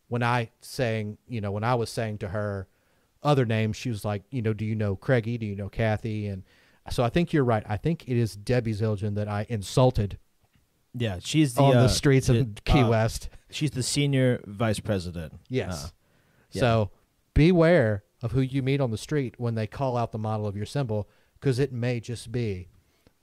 when 0.09 0.23
I 0.23 0.51
saying, 0.61 1.19
you 1.27 1.41
know, 1.41 1.51
when 1.51 1.65
I 1.65 1.75
was 1.75 1.91
saying 1.91 2.19
to 2.19 2.29
her 2.29 2.69
other 3.23 3.47
names, 3.47 3.77
she 3.77 3.89
was 3.89 4.05
like, 4.05 4.23
you 4.31 4.43
know, 4.43 4.53
do 4.53 4.65
you 4.65 4.75
know 4.75 4.97
Craigie? 4.97 5.39
Do 5.39 5.47
you 5.47 5.57
know 5.57 5.69
Kathy? 5.69 6.27
And 6.27 6.43
so 6.91 7.03
I 7.05 7.09
think 7.09 7.33
you're 7.33 7.45
right. 7.45 7.65
I 7.69 7.77
think 7.77 8.05
it 8.09 8.17
is 8.17 8.35
Debbie 8.37 8.73
Zildjian 8.75 9.15
that 9.15 9.29
I 9.29 9.47
insulted 9.49 10.19
Yeah, 10.95 11.19
she's 11.21 11.55
the 11.55 11.63
on 11.63 11.77
uh, 11.77 11.83
the 11.83 11.89
streets 11.89 12.27
the- 12.27 12.41
of 12.41 12.65
Key 12.65 12.81
uh, 12.81 12.89
West. 12.89 13.29
She's 13.51 13.71
the 13.73 13.83
senior 13.83 14.41
vice 14.47 14.81
president. 14.81 15.35
Yes. 15.49 15.85
Uh, 15.85 15.89
yeah. 16.53 16.61
So 16.61 16.91
beware 17.35 18.05
of 18.23 18.33
who 18.33 18.41
you 18.41 18.63
meet 18.63 18.81
on 18.81 18.91
the 18.91 18.99
street 18.99 19.35
when 19.39 19.55
they 19.55 19.67
call 19.67 19.97
out 19.97 20.13
the 20.13 20.19
model 20.19 20.47
of 20.47 20.57
your 20.57 20.67
cymbal, 20.67 21.09
because 21.39 21.59
it 21.59 21.73
may 21.73 22.01
just 22.01 22.31
be 22.31 22.69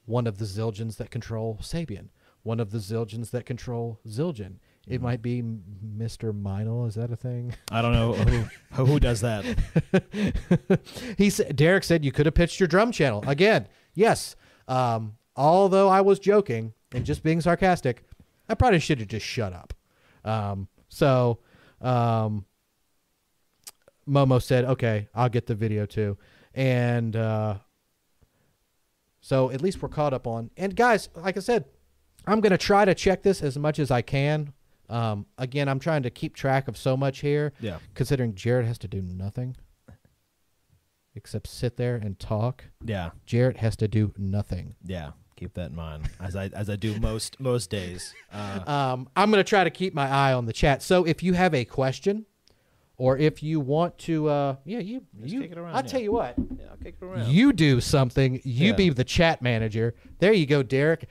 one 0.06 0.26
of 0.28 0.38
the 0.38 0.46
Zildjians 0.46 0.98
that 0.98 1.12
control 1.12 1.60
Sabian, 1.62 2.08
one 2.44 2.60
of 2.60 2.72
the 2.72 2.78
Zildjians 2.80 3.32
that 3.32 3.46
control 3.46 4.00
Zildjian. 4.08 4.56
It 4.88 5.02
might 5.02 5.22
be 5.22 5.44
Mr. 5.44 6.32
Meinl. 6.32 6.88
Is 6.88 6.96
that 6.96 7.12
a 7.12 7.16
thing? 7.16 7.54
I 7.72 7.82
don't 7.82 7.92
know 7.92 8.14
who, 8.14 8.86
who 8.86 9.00
does 9.00 9.22
that. 9.22 9.44
he 11.18 11.30
said, 11.30 11.56
Derek 11.56 11.84
said 11.84 12.06
you 12.06 12.14
could 12.14 12.26
have 12.26 12.36
pitched 12.36 12.60
your 12.60 12.68
drum 12.68 12.94
channel 12.94 13.24
again. 13.28 13.68
Yes. 13.94 14.38
Um, 14.68 15.18
although 15.36 15.90
I 15.90 16.02
was 16.02 16.20
joking 16.20 16.74
and 16.94 17.06
just 17.06 17.22
being 17.22 17.42
sarcastic, 17.42 18.04
I 18.48 18.54
probably 18.54 18.80
should 18.80 19.00
have 19.00 19.10
just 19.10 19.26
shut 19.26 19.52
up. 19.52 19.74
Um, 20.24 20.70
so, 20.88 21.40
um, 21.82 22.46
Momo 24.08 24.42
said, 24.42 24.64
"Okay, 24.64 25.10
I'll 25.14 25.30
get 25.30 25.48
the 25.48 25.56
video 25.56 25.86
too," 25.86 26.18
and 26.54 27.16
uh, 27.16 27.58
so 29.20 29.52
at 29.52 29.62
least 29.62 29.82
we're 29.82 29.90
caught 29.90 30.14
up 30.14 30.26
on. 30.26 30.50
And 30.56 30.76
guys, 30.76 31.10
like 31.14 31.36
I 31.36 31.42
said, 31.42 31.66
I'm 32.26 32.40
gonna 32.40 32.58
try 32.58 32.86
to 32.86 32.96
check 32.96 33.24
this 33.24 33.42
as 33.42 33.58
much 33.58 33.80
as 33.80 33.92
I 33.92 34.02
can. 34.02 34.54
Um, 34.90 35.26
again, 35.38 35.68
I'm 35.68 35.80
trying 35.80 36.04
to 36.04 36.10
keep 36.10 36.36
track 36.36 36.68
of 36.68 36.78
so 36.78 36.96
much 36.96 37.20
here 37.20 37.52
Yeah. 37.60 37.80
considering 37.94 38.36
Jared 38.36 38.66
has 38.66 38.78
to 38.80 38.88
do 38.88 39.02
nothing. 39.02 39.56
except 41.16 41.48
sit 41.48 41.78
there 41.78 41.96
and 41.96 42.20
talk. 42.20 42.66
Yeah, 42.86 43.10
Jarrett 43.26 43.58
has 43.58 43.76
to 43.78 43.88
do 43.88 44.14
nothing. 44.18 44.76
yeah. 44.86 45.12
Keep 45.36 45.54
that 45.54 45.70
in 45.70 45.76
mind 45.76 46.10
as 46.20 46.36
I 46.36 46.48
as 46.48 46.68
I 46.68 46.76
do 46.78 47.00
most 47.00 47.40
most 47.40 47.70
days. 47.70 48.12
Uh, 48.34 48.60
Um, 48.66 49.08
I'm 49.16 49.30
going 49.30 49.44
to 49.44 49.48
try 49.48 49.64
to 49.64 49.70
keep 49.70 49.94
my 49.94 50.08
eye 50.08 50.34
on 50.34 50.46
the 50.48 50.54
chat. 50.54 50.82
So 50.82 51.04
if 51.06 51.22
you 51.22 51.34
have 51.34 51.54
a 51.54 51.64
question, 51.64 52.26
or 52.98 53.20
if 53.20 53.44
you 53.44 53.60
want 53.60 54.00
to, 54.00 54.28
uh, 54.30 54.56
yeah, 54.66 54.80
you, 54.80 55.04
Just 55.22 55.32
you 55.34 55.42
kick 55.42 55.52
it 55.52 55.58
around, 55.60 55.76
I'll 55.76 55.84
yeah. 55.84 55.88
tell 55.92 56.02
you 56.02 56.12
what, 56.12 56.34
yeah, 56.40 56.66
I'll 56.72 56.78
kick 56.78 56.96
it 57.00 57.06
around. 57.06 57.30
you 57.32 57.54
do 57.54 57.80
something. 57.82 58.42
You 58.44 58.70
Yeah. 58.70 58.76
be 58.76 58.90
the 58.90 59.04
chat 59.04 59.44
manager. 59.44 59.94
There 60.18 60.34
you 60.34 60.48
go, 60.48 60.64
Derek. 60.64 61.08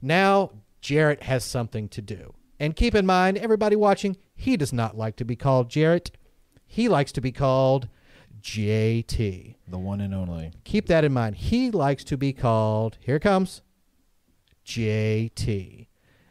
Now 0.00 0.52
Jarrett 0.80 1.24
has 1.24 1.44
something 1.44 1.88
to 1.88 2.00
do. 2.02 2.32
And 2.64 2.74
keep 2.74 2.94
in 2.94 3.04
mind, 3.04 3.36
everybody 3.36 3.76
watching, 3.76 4.16
he 4.34 4.56
does 4.56 4.72
not 4.72 4.96
like 4.96 5.16
to 5.16 5.24
be 5.26 5.36
called 5.36 5.68
Jarrett. 5.68 6.12
He 6.64 6.88
likes 6.88 7.12
to 7.12 7.20
be 7.20 7.30
called 7.30 7.88
JT. 8.40 9.56
the 9.68 9.78
one 9.78 10.00
and 10.00 10.14
only. 10.14 10.50
Keep 10.64 10.86
that 10.86 11.04
in 11.04 11.12
mind. 11.12 11.36
He 11.36 11.70
likes 11.70 12.04
to 12.04 12.16
be 12.16 12.32
called, 12.32 12.96
here 13.00 13.16
it 13.16 13.20
comes, 13.20 13.60
JT. 14.64 15.88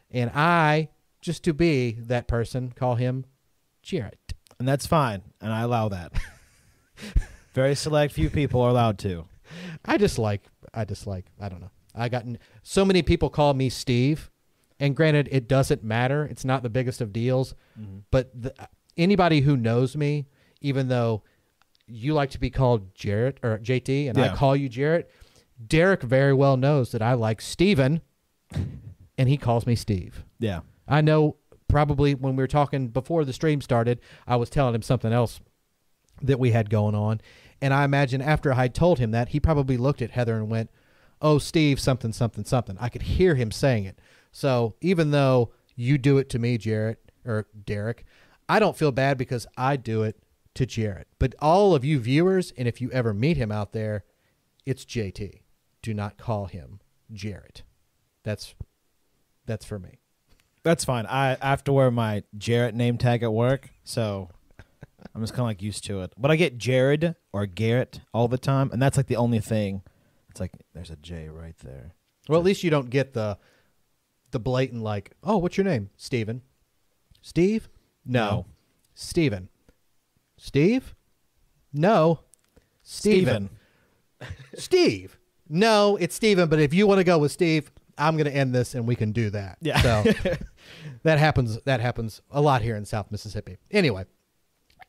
And 0.10 0.32
I, 0.34 0.90
just 1.22 1.44
to 1.44 1.54
be 1.54 1.98
that 2.00 2.28
person, 2.28 2.74
call 2.76 2.96
him 2.96 3.26
Jarrett. 3.84 4.34
and 4.58 4.68
that's 4.68 4.88
fine, 4.88 5.22
and 5.40 5.54
I 5.54 5.62
allow 5.62 5.90
that. 5.90 6.14
Very 7.54 7.76
select 7.76 8.12
few 8.12 8.32
people 8.32 8.60
are 8.62 8.72
allowed 8.72 8.98
to. 9.00 9.26
I 9.86 10.00
just 10.00 10.18
like, 10.18 10.42
I 10.74 10.84
just 10.84 11.06
like, 11.06 11.28
I 11.40 11.48
don't 11.48 11.62
know. 11.62 11.70
I 11.94 12.10
gotten 12.10 12.40
so 12.64 12.84
many 12.84 13.04
people 13.04 13.30
call 13.30 13.54
me 13.54 13.70
Steve, 13.70 14.32
and 14.80 14.96
granted, 14.96 15.30
it 15.32 15.48
doesn't 15.48 15.84
matter. 15.84 16.26
It's 16.26 16.46
not 16.46 16.64
the 16.64 16.70
biggest 16.70 17.02
of 17.02 17.14
deals, 17.14 17.56
mm-hmm. 17.80 18.00
but 18.12 18.30
the, 18.40 18.54
anybody 18.98 19.42
who 19.42 19.58
knows 19.58 19.96
me, 19.96 20.26
even 20.62 20.88
though 20.88 21.24
you 21.88 22.14
like 22.14 22.32
to 22.32 22.40
be 22.40 22.50
called 22.50 22.96
Jarrett 22.96 23.40
or 23.44 23.60
JT, 23.60 24.10
and 24.10 24.18
I 24.18 24.36
call 24.36 24.56
you 24.56 24.70
Jarrett, 24.70 25.10
Derek 25.66 26.02
very 26.02 26.34
well 26.34 26.58
knows 26.58 26.92
that 26.92 27.02
I 27.02 27.14
like 27.14 27.42
Steven, 27.42 28.02
and 29.18 29.30
he 29.30 29.38
calls 29.38 29.66
me 29.66 29.76
Steve. 29.76 30.24
Yeah, 30.40 30.62
I 30.88 31.02
know 31.02 31.38
probably 31.68 32.14
when 32.14 32.36
we 32.36 32.44
were 32.44 32.48
talking 32.48 32.88
before 32.90 33.26
the 33.26 33.34
stream 33.34 33.62
started, 33.62 34.00
I 34.28 34.36
was 34.36 34.50
telling 34.50 34.76
him 34.76 34.82
something 34.82 35.12
else 35.12 35.42
that 36.22 36.40
we 36.40 36.52
had 36.52 36.70
going 36.70 36.96
on. 36.96 37.22
And 37.62 37.74
I 37.74 37.84
imagine 37.84 38.22
after 38.22 38.54
I 38.54 38.68
told 38.68 39.00
him 39.00 39.12
that, 39.12 39.30
he 39.30 39.40
probably 39.40 39.78
looked 39.78 40.02
at 40.02 40.12
Heather 40.12 40.36
and 40.36 40.50
went, 40.50 40.70
Oh, 41.22 41.40
Steve, 41.40 41.80
something, 41.80 42.12
something, 42.12 42.44
something. 42.44 42.78
I 42.80 42.90
could 42.90 43.04
hear 43.04 43.36
him 43.36 43.50
saying 43.50 43.86
it. 43.86 43.98
So 44.34 44.76
even 44.82 45.12
though 45.12 45.54
you 45.76 45.98
do 45.98 46.18
it 46.18 46.28
to 46.32 46.40
me, 46.40 46.58
Jarrett 46.58 47.00
or 47.26 47.48
Derek, 47.66 48.04
I 48.50 48.60
don't 48.60 48.76
feel 48.76 48.92
bad 48.92 49.18
because 49.18 49.48
I 49.56 49.78
do 49.78 50.04
it 50.04 50.22
to 50.56 50.66
Jarrett. 50.66 51.08
But 51.20 51.36
all 51.40 51.74
of 51.74 51.86
you 51.86 52.00
viewers, 52.00 52.52
and 52.58 52.68
if 52.68 52.82
you 52.82 52.92
ever 52.92 53.14
meet 53.14 53.38
him 53.38 53.52
out 53.52 53.72
there, 53.72 54.04
it's 54.66 54.84
JT. 54.84 55.42
Do 55.82 55.94
not 55.94 56.18
call 56.18 56.48
him 56.48 56.82
Jarrett. 57.12 57.64
That's 58.24 58.56
that's 59.46 59.66
for 59.66 59.78
me. 59.78 60.00
that's 60.64 60.86
fine. 60.86 61.06
I, 61.06 61.38
I 61.42 61.50
have 61.50 61.64
to 61.66 61.74
wear 61.74 61.92
my 61.92 62.24
Jarrett 62.38 62.76
name 62.76 62.98
tag 62.98 63.24
at 63.24 63.34
work, 63.34 63.70
so 63.84 64.30
I'm 65.14 65.22
just 65.22 65.34
kind 65.34 65.42
of 65.42 65.48
like 65.48 65.62
used 65.62 65.84
to 65.86 66.02
it. 66.02 66.14
But 66.18 66.32
I 66.32 66.38
get 66.38 66.58
Jared 66.58 67.16
or 67.34 67.46
Garrett 67.46 68.00
all 68.14 68.28
the 68.30 68.38
time, 68.38 68.72
and 68.72 68.82
that's 68.82 68.96
like 68.98 69.08
the 69.08 69.18
only 69.18 69.40
thing. 69.40 69.82
It's 70.30 70.40
like 70.40 70.54
there's 70.74 70.90
a 70.90 70.96
J 70.96 71.30
right 71.30 71.58
there. 71.60 71.94
Well, 72.30 72.40
at 72.40 72.46
least 72.46 72.64
you 72.64 72.70
don't 72.70 72.90
get 72.90 73.14
the 73.14 73.38
the 74.34 74.40
blatant 74.40 74.84
like, 74.84 75.12
"Oh, 75.24 75.38
what's 75.38 75.58
your 75.58 75.66
name?" 75.66 75.90
Steven. 75.96 76.42
Steve? 77.22 77.70
No. 78.06 78.30
No. 78.30 78.46
Steven. 78.94 79.48
Steve? 80.38 80.94
No. 81.74 82.20
Steven. 82.82 83.50
Steve. 84.56 85.18
No, 85.50 85.98
it's 85.98 86.16
Steven, 86.16 86.50
but 86.50 86.60
if 86.60 86.74
you 86.74 86.86
want 86.86 87.00
to 87.00 87.04
go 87.04 87.18
with 87.18 87.32
Steve, 87.32 87.72
I'm 87.98 88.18
going 88.18 88.26
to 88.26 88.36
end 88.36 88.54
this 88.54 88.76
and 88.76 88.88
we 88.88 88.96
can 88.96 89.12
do 89.12 89.30
that. 89.30 89.58
Yeah. 89.62 89.82
So 89.82 90.04
that 91.04 91.20
happens 91.20 91.60
that 91.64 91.80
happens 91.80 92.22
a 92.32 92.42
lot 92.42 92.62
here 92.62 92.76
in 92.76 92.86
South 92.86 93.12
Mississippi. 93.12 93.58
Anyway, 93.72 94.06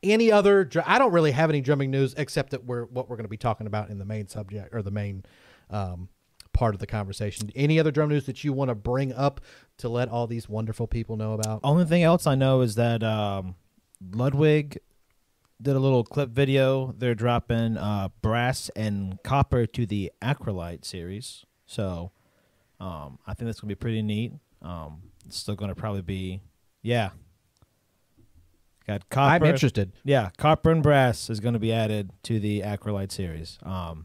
any 0.03 0.33
other 0.33 0.65
dr- 0.65 0.87
I 0.89 0.99
don't 0.99 1.13
really 1.13 1.33
have 1.33 1.51
any 1.51 1.61
drumming 1.61 1.91
news 1.91 2.15
except 2.17 2.51
that 2.51 2.65
we're 2.65 2.85
what 2.87 3.09
we're 3.09 3.17
going 3.17 3.25
to 3.25 3.31
be 3.31 3.37
talking 3.37 3.67
about 3.67 3.91
in 3.91 3.99
the 3.99 4.05
main 4.05 4.29
subject 4.29 4.75
or 4.75 4.83
the 4.83 4.91
main 4.91 5.25
um, 5.71 6.09
part 6.55 6.75
of 6.75 6.81
the 6.81 6.87
conversation. 6.87 7.51
Any 7.55 7.79
other 7.79 7.91
drum 7.91 8.09
news 8.09 8.25
that 8.27 8.43
you 8.43 8.53
want 8.55 8.71
to 8.71 8.75
bring 8.75 9.13
up 9.13 9.43
to 9.79 9.89
let 9.91 10.09
all 10.09 10.27
these 10.27 10.49
wonderful 10.49 10.87
people 10.87 11.17
know 11.17 11.35
about? 11.35 11.61
Only 11.63 11.85
thing 11.85 12.03
else 12.03 12.27
I 12.27 12.35
know 12.35 12.63
is 12.63 12.77
that 12.77 13.03
um, 13.03 13.57
Ludwig 14.13 14.79
did 15.61 15.77
a 15.77 15.79
little 15.79 16.05
clip 16.05 16.31
video. 16.31 16.95
They're 16.97 17.15
dropping 17.15 17.77
uh, 17.77 18.09
brass 18.23 18.71
and 18.75 19.19
copper 19.23 19.67
to 19.67 19.85
the 19.85 20.13
Acrolite 20.23 20.85
series, 20.85 21.45
so 21.67 22.13
um, 22.81 23.19
I 23.27 23.35
think 23.35 23.47
that's 23.47 23.61
gonna 23.61 23.69
be 23.69 23.75
pretty 23.75 24.03
neat. 24.03 24.33
Um, 24.63 25.03
it's 25.27 25.37
still 25.37 25.57
gonna 25.57 25.75
probably 25.75 26.03
be, 26.03 26.41
yeah. 26.83 27.11
Got 28.87 29.09
copper. 29.09 29.45
I'm 29.47 29.51
interested. 29.51 29.93
Yeah, 30.05 30.29
copper 30.37 30.71
and 30.71 30.83
brass 30.83 31.31
is 31.31 31.41
going 31.41 31.55
to 31.55 31.59
be 31.59 31.73
added 31.73 32.11
to 32.25 32.39
the 32.39 32.61
Acrolite 32.61 33.13
series. 33.13 33.59
Um, 33.63 34.05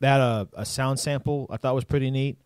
they 0.00 0.08
had 0.08 0.20
a, 0.20 0.48
a 0.54 0.64
sound 0.64 0.98
sample 0.98 1.46
I 1.50 1.56
thought 1.56 1.74
was 1.74 1.84
pretty 1.84 2.10
neat. 2.10 2.38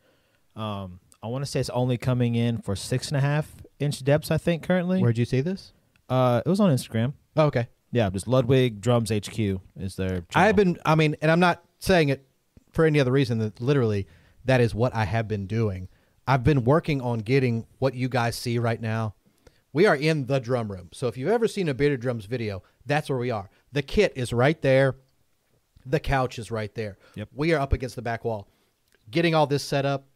Um, 0.57 1.01
I 1.23 1.29
want 1.29 1.45
to 1.45 1.51
say 1.51 1.61
it's 1.61 1.71
only 1.71 1.97
coming 1.97 2.35
in 2.35 2.59
for 2.59 2.75
six 2.75 3.09
and 3.09 3.17
a 3.17 3.21
half 3.21 3.51
inch 3.79 4.03
depths. 4.03 4.31
I 4.31 4.39
think 4.39 4.63
currently. 4.63 5.01
Where'd 5.01 5.19
you 5.19 5.25
see 5.25 5.41
this? 5.41 5.73
Uh, 6.09 6.43
it 6.45 6.49
was 6.49 6.61
on 6.61 6.71
Instagram. 6.71 7.15
Oh, 7.37 7.47
okay. 7.47 7.69
Yeah, 7.93 8.09
just 8.11 8.27
Ludwig 8.27 8.81
Drums 8.81 9.11
HQ 9.11 9.39
is 9.79 9.97
their. 9.97 10.25
I've 10.35 10.57
been, 10.57 10.79
I 10.85 10.95
mean, 10.95 11.15
and 11.21 11.31
I'm 11.31 11.41
not 11.41 11.63
saying 11.79 12.09
it 12.09 12.27
for 12.73 12.85
any 12.87 12.99
other 12.99 13.13
reason 13.13 13.39
that 13.39 13.61
literally 13.61 14.07
that 14.45 14.61
is 14.61 14.75
what 14.75 14.95
I 14.95 15.05
have 15.05 15.29
been 15.29 15.47
doing. 15.47 15.89
I've 16.27 16.43
been 16.45 16.65
working 16.65 17.01
on 17.01 17.19
getting 17.19 17.67
what 17.79 17.95
you 17.95 18.09
guys 18.09 18.37
see 18.37 18.59
right 18.59 18.81
now. 18.81 19.15
We 19.73 19.87
are 19.87 19.97
in 19.97 20.27
the 20.27 20.39
drum 20.39 20.71
room. 20.71 20.89
So 20.93 21.07
if 21.07 21.17
you've 21.17 21.31
ever 21.31 21.49
seen 21.49 21.69
a 21.69 21.75
Bearded 21.75 22.01
Drums 22.01 22.27
video, 22.27 22.63
that's 22.87 23.09
where 23.09 23.19
we 23.19 23.31
are. 23.31 23.49
The 23.73 23.83
kit 23.83 24.13
is 24.17 24.33
right 24.33 24.61
there. 24.61 24.97
The 25.87 26.01
couch 26.01 26.39
is 26.39 26.51
right 26.51 26.75
there. 26.75 26.97
Yep. 27.15 27.29
We 27.35 27.53
are 27.53 27.61
up 27.61 27.73
against 27.73 27.97
the 27.97 28.03
back 28.03 28.25
wall. 28.25 28.49
Getting 29.11 29.35
all 29.35 29.47
this 29.47 29.65
set 29.65 29.85
up 29.85 30.07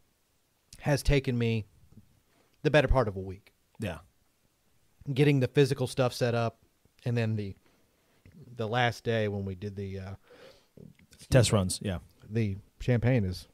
has 0.80 1.02
taken 1.02 1.36
me 1.36 1.66
the 2.62 2.70
better 2.70 2.88
part 2.88 3.08
of 3.08 3.16
a 3.16 3.20
week. 3.20 3.52
yeah. 3.80 3.98
Getting 5.12 5.38
the 5.38 5.46
physical 5.48 5.86
stuff 5.86 6.12
set 6.12 6.34
up 6.34 6.58
and 7.04 7.16
then 7.16 7.36
the 7.36 7.54
the 8.56 8.66
last 8.66 9.04
day 9.04 9.28
when 9.28 9.44
we 9.44 9.54
did 9.54 9.76
the 9.76 9.98
uh, 10.00 10.14
Test 11.30 11.52
runs. 11.52 11.78
Yeah. 11.82 11.98
the 12.28 12.56
champagne 12.80 13.24
is 13.24 13.46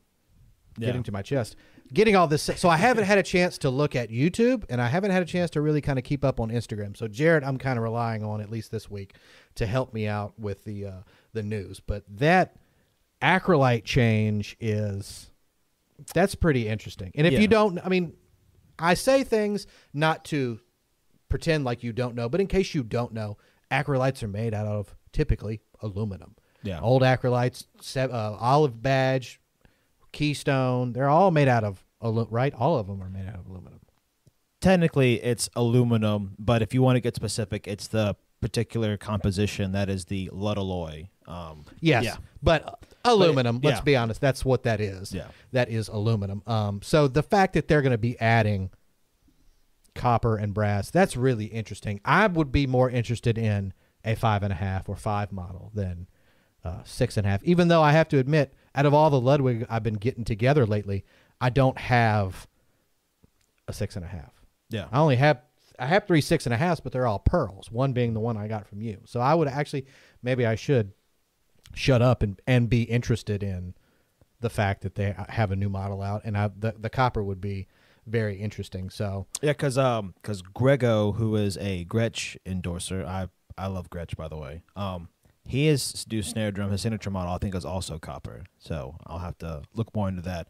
Yeah. 0.78 0.86
getting 0.86 1.02
to 1.04 1.12
my 1.12 1.20
chest. 1.22 1.56
Getting 1.93 2.16
all 2.16 2.26
this, 2.26 2.43
so 2.57 2.68
I 2.68 2.76
haven't 2.76 3.05
had 3.05 3.18
a 3.18 3.22
chance 3.22 3.59
to 3.59 3.70
look 3.70 3.95
at 3.95 4.09
YouTube, 4.11 4.64
and 4.70 4.80
I 4.80 4.88
haven't 4.88 5.11
had 5.11 5.22
a 5.22 5.26
chance 5.26 5.51
to 5.51 5.61
really 5.61 5.80
kind 5.80 5.99
of 5.99 6.05
keep 6.05 6.24
up 6.24 6.40
on 6.40 6.51
Instagram. 6.51 6.97
So 6.97 7.07
Jared, 7.07 7.45
I'm 7.45 7.59
kind 7.59 7.76
of 7.78 7.82
relying 7.82 8.24
on 8.24 8.40
at 8.40 8.51
least 8.51 8.70
this 8.70 8.90
week 8.90 9.14
to 9.57 9.66
help 9.66 9.93
me 9.93 10.07
out 10.09 10.38
with 10.38 10.64
the 10.64 10.86
uh, 10.86 10.93
the 11.32 11.43
news. 11.43 11.80
But 11.80 12.05
that 12.09 12.57
Acrolite 13.20 13.84
change 13.84 14.57
is 14.59 15.30
that's 16.14 16.34
pretty 16.34 16.66
interesting. 16.68 17.12
And 17.14 17.26
if 17.26 17.34
Yeah. 17.34 17.40
you 17.40 17.49
don't, 17.49 17.78
I 17.84 17.88
mean, 17.88 18.14
I 18.78 18.95
say 18.95 19.22
things 19.22 19.66
not 19.93 20.24
to 20.26 20.61
pretend 21.28 21.64
like 21.64 21.82
you 21.82 21.93
don't 21.93 22.14
know, 22.14 22.28
but 22.28 22.40
in 22.40 22.47
case 22.47 22.74
you 22.74 22.82
don't 22.82 23.12
know, 23.12 23.36
Acrolites 23.70 24.22
are 24.22 24.28
made 24.28 24.55
out 24.55 24.66
of 24.66 24.95
typically 25.12 25.61
aluminum. 25.80 26.36
Yeah. 26.62 26.80
Old 26.80 27.03
Acrolites, 27.03 27.66
uh, 27.97 28.36
olive 28.38 28.82
badge, 28.82 29.40
keystone, 30.12 30.92
they're 30.92 31.08
all 31.08 31.30
made 31.30 31.48
out 31.48 31.64
of 31.64 31.84
alu- 32.00 32.28
right? 32.30 32.52
All 32.54 32.78
of 32.78 32.86
them 32.86 33.02
are 33.02 33.08
made 33.10 33.26
out 33.28 33.36
of 33.36 33.46
aluminum. 33.46 33.80
Technically, 34.60 35.14
it's 35.22 35.48
aluminum, 35.56 36.34
but 36.38 36.62
if 36.62 36.72
you 36.72 36.82
want 36.82 36.96
to 36.96 37.00
get 37.00 37.16
specific, 37.16 37.66
it's 37.66 37.88
the 37.88 38.14
particular 38.40 38.96
composition 38.96 39.72
that 39.72 39.88
is 39.88 40.04
the 40.06 40.28
Ludalloy. 40.32 41.08
Um, 41.26 41.64
Yes, 41.80 42.04
Yeah. 42.04 42.16
but 42.42 42.78
aluminum. 43.04 43.58
But 43.58 43.68
it- 43.68 43.70
let's 43.70 43.80
yeah. 43.80 43.84
be 43.84 43.96
honest. 43.96 44.20
That's 44.20 44.44
what 44.44 44.62
that 44.64 44.80
is. 44.80 45.12
Yeah. 45.12 45.28
that 45.52 45.68
is 45.68 45.88
aluminum. 45.88 46.42
Um, 46.46 46.80
so 46.82 47.08
the 47.08 47.22
fact 47.22 47.54
that 47.54 47.68
they're 47.68 47.82
going 47.82 47.92
to 47.92 47.98
be 47.98 48.18
adding 48.20 48.70
copper 49.94 50.36
and 50.36 50.54
brass, 50.54 50.90
that's 50.90 51.16
really 51.16 51.46
interesting. 51.46 52.00
I 52.04 52.26
would 52.26 52.50
be 52.52 52.66
more 52.66 52.88
interested 52.90 53.36
in 53.38 53.72
a 54.04 54.14
five 54.14 54.42
and 54.42 54.52
a 54.52 54.56
half 54.56 54.88
or 54.88 54.96
five 54.96 55.30
model 55.32 55.70
than 55.74 56.06
uh, 56.64 56.82
six 56.84 57.16
and 57.16 57.26
a 57.26 57.30
half. 57.30 57.42
Even 57.44 57.68
though 57.68 57.82
I 57.82 57.92
have 57.92 58.08
to 58.08 58.18
admit, 58.18 58.54
out 58.75 58.87
of 58.87 58.95
all 58.95 59.11
the 59.11 59.20
Ludwig 59.20 59.66
I've 59.68 59.83
been 59.83 59.95
getting 59.95 60.25
together 60.25 60.66
lately, 60.66 61.05
I 61.41 61.51
don't 61.51 61.79
have 61.79 62.47
a 63.68 63.73
six 63.73 63.97
and 63.97 64.05
a 64.05 64.09
half. 64.09 64.33
Yeah. 64.70 64.87
I 64.93 64.99
only 64.99 65.16
have 65.16 65.43
I 65.79 65.87
have 65.87 66.07
three 66.07 66.20
six 66.20 66.47
and 66.47 66.55
a 66.55 66.57
halves, 66.57 66.81
but 66.81 66.93
they're 66.93 67.07
all 67.07 67.18
pearls. 67.18 67.70
One 67.70 67.93
being 67.93 68.14
the 68.14 68.20
one 68.20 68.37
I 68.37 68.49
got 68.49 68.66
from 68.66 68.81
you. 68.83 68.99
So 69.05 69.20
I 69.20 69.35
would 69.35 69.49
actually 69.49 69.87
maybe 70.23 70.47
I 70.47 70.55
should 70.55 70.93
shut 71.75 72.03
up 72.03 72.23
and, 72.23 72.41
and 72.47 72.68
be 72.68 72.83
interested 72.83 73.43
in 73.43 73.75
the 74.41 74.51
fact 74.51 74.83
that 74.83 74.95
they 74.95 75.14
have 75.29 75.53
a 75.53 75.57
new 75.57 75.68
model 75.68 76.03
out, 76.03 76.23
and 76.25 76.37
I, 76.37 76.49
the 76.49 76.75
the 76.79 76.91
copper 76.91 77.23
would 77.23 77.41
be 77.41 77.68
very 78.07 78.37
interesting. 78.37 78.91
So 78.91 79.27
Yeah, 79.41 79.53
because 79.53 79.79
um, 79.79 80.14
cause 80.23 80.43
Grego, 80.43 81.12
who 81.12 81.37
is 81.37 81.57
a 81.59 81.85
Gretsch 81.85 82.37
endorser, 82.45 83.07
I 83.07 83.29
I 83.57 83.68
love 83.68 83.89
Gretsch 83.89 84.16
by 84.16 84.29
the 84.29 84.37
way. 84.37 84.62
Um, 84.77 85.09
his 85.45 86.05
do 86.05 86.22
snare 86.22 86.51
drum, 86.53 86.70
his 86.70 86.82
signature 86.82 87.11
model, 87.11 87.34
I 87.34 87.38
think 87.38 87.55
is 87.55 87.64
also 87.64 87.99
copper. 87.99 88.45
So 88.59 88.97
I'll 89.07 89.18
have 89.18 89.38
to 89.38 89.62
look 89.74 89.95
more 89.95 90.09
into 90.09 90.22
that. 90.22 90.49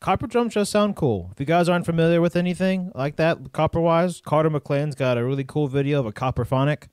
Copper 0.00 0.26
drums 0.26 0.54
just 0.54 0.72
sound 0.72 0.96
cool. 0.96 1.30
If 1.32 1.38
you 1.38 1.46
guys 1.46 1.68
aren't 1.68 1.86
familiar 1.86 2.20
with 2.20 2.34
anything 2.34 2.90
like 2.94 3.16
that, 3.16 3.52
copper 3.52 3.80
wise, 3.80 4.20
Carter 4.20 4.50
McLean's 4.50 4.96
got 4.96 5.16
a 5.16 5.24
really 5.24 5.44
cool 5.44 5.68
video 5.68 6.00
of 6.00 6.06
a 6.06 6.12
copper 6.12 6.44
phonic 6.44 6.88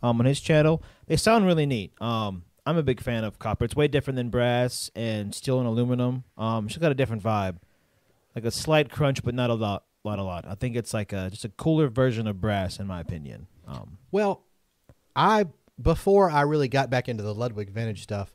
um, 0.00 0.20
on 0.20 0.26
his 0.26 0.40
channel. 0.40 0.80
They 1.06 1.16
sound 1.16 1.44
really 1.44 1.66
neat. 1.66 1.92
Um, 2.00 2.44
I'm 2.64 2.76
a 2.76 2.82
big 2.84 3.00
fan 3.00 3.24
of 3.24 3.40
copper. 3.40 3.64
It's 3.64 3.74
way 3.74 3.88
different 3.88 4.16
than 4.16 4.30
brass 4.30 4.92
and 4.94 5.34
steel 5.34 5.58
and 5.58 5.66
aluminum. 5.66 6.22
Um, 6.38 6.66
it's 6.66 6.76
got 6.76 6.92
a 6.92 6.94
different 6.94 7.22
vibe, 7.24 7.56
like 8.36 8.44
a 8.44 8.52
slight 8.52 8.90
crunch, 8.90 9.24
but 9.24 9.34
not 9.34 9.50
a 9.50 9.54
lot, 9.54 9.84
lot, 10.04 10.20
a 10.20 10.22
lot. 10.22 10.46
I 10.46 10.54
think 10.54 10.76
it's 10.76 10.94
like 10.94 11.12
a 11.12 11.30
just 11.30 11.44
a 11.44 11.48
cooler 11.48 11.88
version 11.88 12.28
of 12.28 12.40
brass, 12.40 12.78
in 12.78 12.86
my 12.86 13.00
opinion. 13.00 13.48
Um, 13.66 13.98
Well, 14.12 14.44
I 15.16 15.46
before 15.80 16.30
I 16.30 16.42
really 16.42 16.68
got 16.68 16.90
back 16.90 17.08
into 17.08 17.22
the 17.22 17.34
Ludwig 17.34 17.70
vintage 17.70 18.02
stuff, 18.02 18.34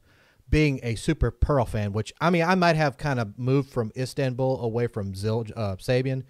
being 0.50 0.80
a 0.84 0.96
super 0.96 1.30
Pearl 1.32 1.66
fan, 1.66 1.92
which 1.94 2.14
I 2.22 2.30
mean 2.30 2.44
I 2.44 2.56
might 2.56 2.76
have 2.76 2.98
kind 2.98 3.20
of 3.20 3.38
moved 3.38 3.70
from 3.70 3.92
Istanbul 3.98 4.62
away 4.62 4.88
from 4.88 5.14
Zil 5.14 5.46
uh, 5.56 5.76
Sabian. 5.76 6.24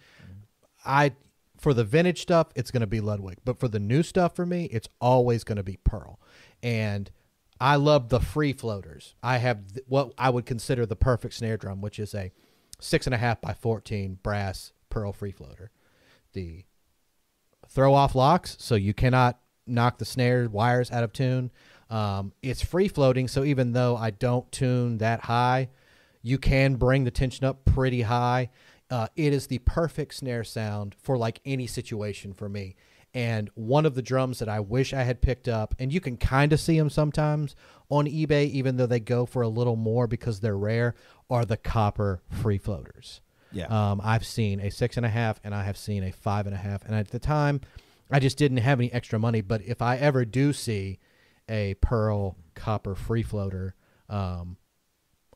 I 0.86 1.14
for 1.60 1.74
the 1.74 1.84
vintage 1.84 2.22
stuff, 2.22 2.48
it's 2.56 2.72
going 2.72 2.82
to 2.82 2.88
be 2.88 3.00
Ludwig, 3.00 3.38
but 3.44 3.60
for 3.60 3.68
the 3.68 3.80
new 3.80 4.04
stuff 4.04 4.36
for 4.36 4.46
me, 4.46 4.66
it's 4.66 4.88
always 5.02 5.44
going 5.44 5.56
to 5.58 5.64
be 5.64 5.78
Pearl, 5.84 6.20
and 6.62 7.12
I 7.60 7.76
love 7.76 8.10
the 8.10 8.20
free 8.20 8.54
floaters. 8.54 9.16
I 9.24 9.38
have 9.38 9.74
th- 9.74 9.86
what 9.88 10.14
I 10.18 10.30
would 10.30 10.46
consider 10.46 10.86
the 10.86 10.96
perfect 10.96 11.34
snare 11.34 11.58
drum, 11.58 11.82
which 11.82 12.00
is 12.00 12.14
a 12.14 12.32
six 12.80 13.08
and 13.08 13.14
a 13.14 13.18
half 13.18 13.42
by 13.42 13.54
fourteen 13.54 14.20
brass 14.22 14.72
Pearl 14.90 15.14
free 15.14 15.32
floater. 15.32 15.72
The 16.34 16.66
throw 17.68 17.94
off 17.94 18.16
locks, 18.16 18.56
so 18.60 18.76
you 18.76 18.94
cannot 18.94 19.40
knock 19.68 19.98
the 19.98 20.06
snare 20.06 20.48
wires 20.50 20.92
out 20.92 21.04
of 21.04 21.14
tune. 21.14 21.52
Um, 21.90 22.34
it's 22.42 22.62
free 22.62 22.88
floating, 22.88 23.28
so 23.28 23.44
even 23.44 23.74
though 23.74 23.96
I 23.96 24.12
don't 24.12 24.52
tune 24.52 24.98
that 24.98 25.22
high, 25.22 25.70
you 26.22 26.38
can 26.38 26.76
bring 26.76 27.04
the 27.04 27.12
tension 27.12 27.46
up 27.46 27.64
pretty 27.66 28.02
high. 28.02 28.50
Uh, 28.90 29.08
it 29.16 29.34
is 29.34 29.48
the 29.48 29.60
perfect 29.60 30.14
snare 30.16 30.44
sound 30.44 30.96
for 31.02 31.18
like 31.18 31.40
any 31.46 31.68
situation 31.68 32.34
for 32.34 32.50
me. 32.50 32.76
And 33.14 33.50
one 33.56 33.86
of 33.86 33.96
the 33.96 34.02
drums 34.02 34.40
that 34.40 34.50
I 34.50 34.60
wish 34.60 34.94
I 34.94 35.04
had 35.04 35.22
picked 35.22 35.48
up, 35.48 35.74
and 35.80 35.92
you 35.92 36.00
can 36.00 36.18
kind 36.18 36.54
of 36.54 36.60
see 36.60 36.78
them 36.78 36.90
sometimes 36.90 37.56
on 37.90 38.06
eBay, 38.06 38.50
even 38.52 38.78
though 38.78 38.86
they 38.86 39.00
go 39.00 39.26
for 39.26 39.42
a 39.42 39.48
little 39.48 39.76
more 39.76 40.08
because 40.08 40.40
they're 40.40 40.58
rare, 40.58 40.94
are 41.30 41.46
the 41.46 41.58
copper 41.58 42.22
free 42.30 42.58
floaters. 42.58 43.22
Yeah. 43.52 43.68
Um, 43.68 44.02
I've 44.04 44.26
seen 44.26 44.60
a 44.60 44.70
six 44.70 44.98
and 44.98 45.06
a 45.06 45.10
half, 45.10 45.40
and 45.44 45.56
I 45.56 45.64
have 45.64 45.78
seen 45.78 46.04
a 46.04 46.12
five 46.12 46.46
and 46.46 46.54
a 46.54 46.60
half. 46.60 46.84
And 46.86 46.94
at 46.94 47.10
the 47.10 47.20
time, 47.20 47.62
I 48.12 48.20
just 48.20 48.38
didn't 48.38 48.58
have 48.58 48.80
any 48.80 48.92
extra 48.94 49.20
money. 49.20 49.42
But 49.42 49.62
if 49.64 49.82
I 49.82 49.98
ever 49.98 50.26
do 50.26 50.54
see 50.54 51.00
a 51.50 51.76
pearl 51.82 52.36
copper 52.56 52.96
free 52.96 53.24
floater, 53.24 53.76
um, 54.10 54.58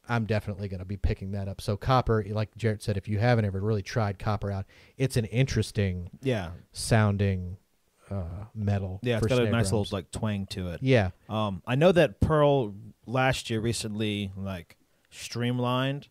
I'm 0.10 0.26
definitely 0.26 0.68
going 0.68 0.80
to 0.80 0.86
be 0.86 0.98
picking 0.98 1.32
that 1.32 1.48
up. 1.48 1.62
So 1.62 1.78
copper, 1.78 2.24
like 2.30 2.56
Jarrett 2.58 2.82
said, 2.84 2.98
if 2.98 3.08
you 3.08 3.20
haven't 3.20 3.46
ever 3.46 3.60
really 3.62 3.84
tried 3.84 4.20
copper 4.20 4.52
out, 4.52 4.66
it's 4.98 5.16
an 5.18 5.26
interesting 5.26 6.10
yeah, 6.22 6.52
sounding 6.72 7.58
uh, 8.10 8.46
metal. 8.54 9.00
yeah. 9.04 9.18
it's 9.18 9.28
got 9.28 9.40
a 9.40 9.44
nice 9.44 9.70
drums. 9.70 9.72
little 9.72 9.88
like 9.98 10.12
twang 10.12 10.46
to 10.48 10.70
it. 10.72 10.80
yeah. 10.82 11.12
Um, 11.30 11.62
I 11.66 11.76
know 11.76 11.92
that 11.94 12.20
Pearl 12.20 12.74
last 13.06 13.50
year 13.50 13.60
recently 13.62 14.32
like 14.38 14.78
streamlined 15.10 16.08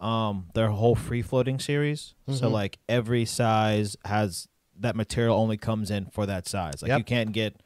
um 0.00 0.48
their 0.54 0.68
whole 0.68 0.94
free 0.94 1.22
floating 1.22 1.58
series. 1.58 2.14
So 2.28 2.48
Mhm. 2.48 2.52
like 2.52 2.78
every 2.88 3.24
size 3.24 3.96
has 4.04 4.48
that 4.80 4.96
material 4.96 5.36
only 5.36 5.56
comes 5.56 5.90
in 5.90 6.06
for 6.06 6.26
that 6.26 6.46
size. 6.48 6.82
Like 6.82 6.88
Yep. 6.90 6.98
you 6.98 7.04
can't 7.04 7.32
get 7.32 7.60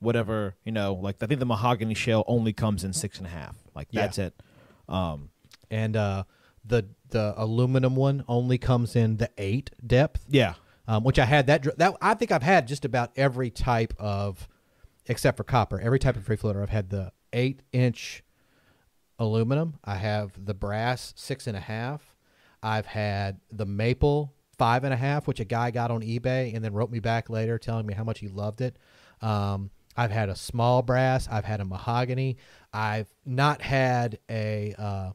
whatever 0.00 0.54
you 0.64 0.72
know. 0.72 0.94
Like 0.94 1.22
I 1.22 1.26
think 1.26 1.40
the 1.40 1.46
mahogany 1.46 1.94
shell 1.94 2.24
only 2.26 2.52
comes 2.52 2.84
in 2.84 2.92
six 2.92 3.18
and 3.18 3.26
a 3.26 3.30
half. 3.30 3.56
Like 3.74 3.88
Yeah. 3.90 4.02
that's 4.02 4.18
it. 4.18 4.34
Um, 4.88 5.30
And 5.70 5.96
uh, 5.96 6.24
the 6.64 6.86
the 7.10 7.34
aluminum 7.36 7.96
one 7.96 8.24
only 8.28 8.58
comes 8.58 8.94
in 8.96 9.16
the 9.18 9.30
eight 9.38 9.70
depth. 9.86 10.24
yeah, 10.28 10.54
um, 10.86 11.02
which 11.04 11.18
I 11.18 11.24
had 11.24 11.46
that, 11.48 11.62
that 11.78 11.96
I 12.00 12.14
think 12.14 12.30
I've 12.32 12.42
had 12.42 12.66
just 12.68 12.84
about 12.84 13.10
every 13.16 13.50
type 13.50 13.92
of, 13.98 14.48
except 15.06 15.36
for 15.36 15.42
copper, 15.44 15.80
every 15.80 15.98
type 15.98 16.16
of 16.16 16.24
free 16.24 16.36
floater. 16.36 16.62
I've 16.62 16.68
had 16.70 16.90
the 16.90 17.12
eight 17.32 17.62
inch 17.72 18.22
aluminum. 19.18 19.74
I 19.84 19.96
have 19.96 20.44
the 20.44 20.54
brass 20.54 21.12
six 21.16 21.46
and 21.46 21.56
a 21.56 21.60
half. 21.60 22.14
I've 22.62 22.86
had 22.86 23.40
the 23.50 23.66
maple 23.66 24.34
five 24.60 24.84
and 24.84 24.92
a 24.92 24.96
half, 24.96 25.26
which 25.26 25.40
a 25.40 25.44
guy 25.46 25.70
got 25.70 25.90
on 25.90 26.02
eBay 26.02 26.54
and 26.54 26.62
then 26.62 26.74
wrote 26.74 26.90
me 26.90 27.00
back 27.00 27.30
later 27.30 27.58
telling 27.58 27.86
me 27.86 27.94
how 27.94 28.04
much 28.04 28.18
he 28.18 28.28
loved 28.28 28.60
it. 28.60 28.76
Um, 29.22 29.70
I've 29.96 30.10
had 30.10 30.28
a 30.28 30.36
small 30.36 30.82
brass. 30.82 31.26
I've 31.32 31.46
had 31.46 31.62
a 31.62 31.64
mahogany. 31.64 32.36
I've 32.70 33.08
not 33.24 33.62
had 33.62 34.18
a 34.28 34.74
uh, 34.76 35.12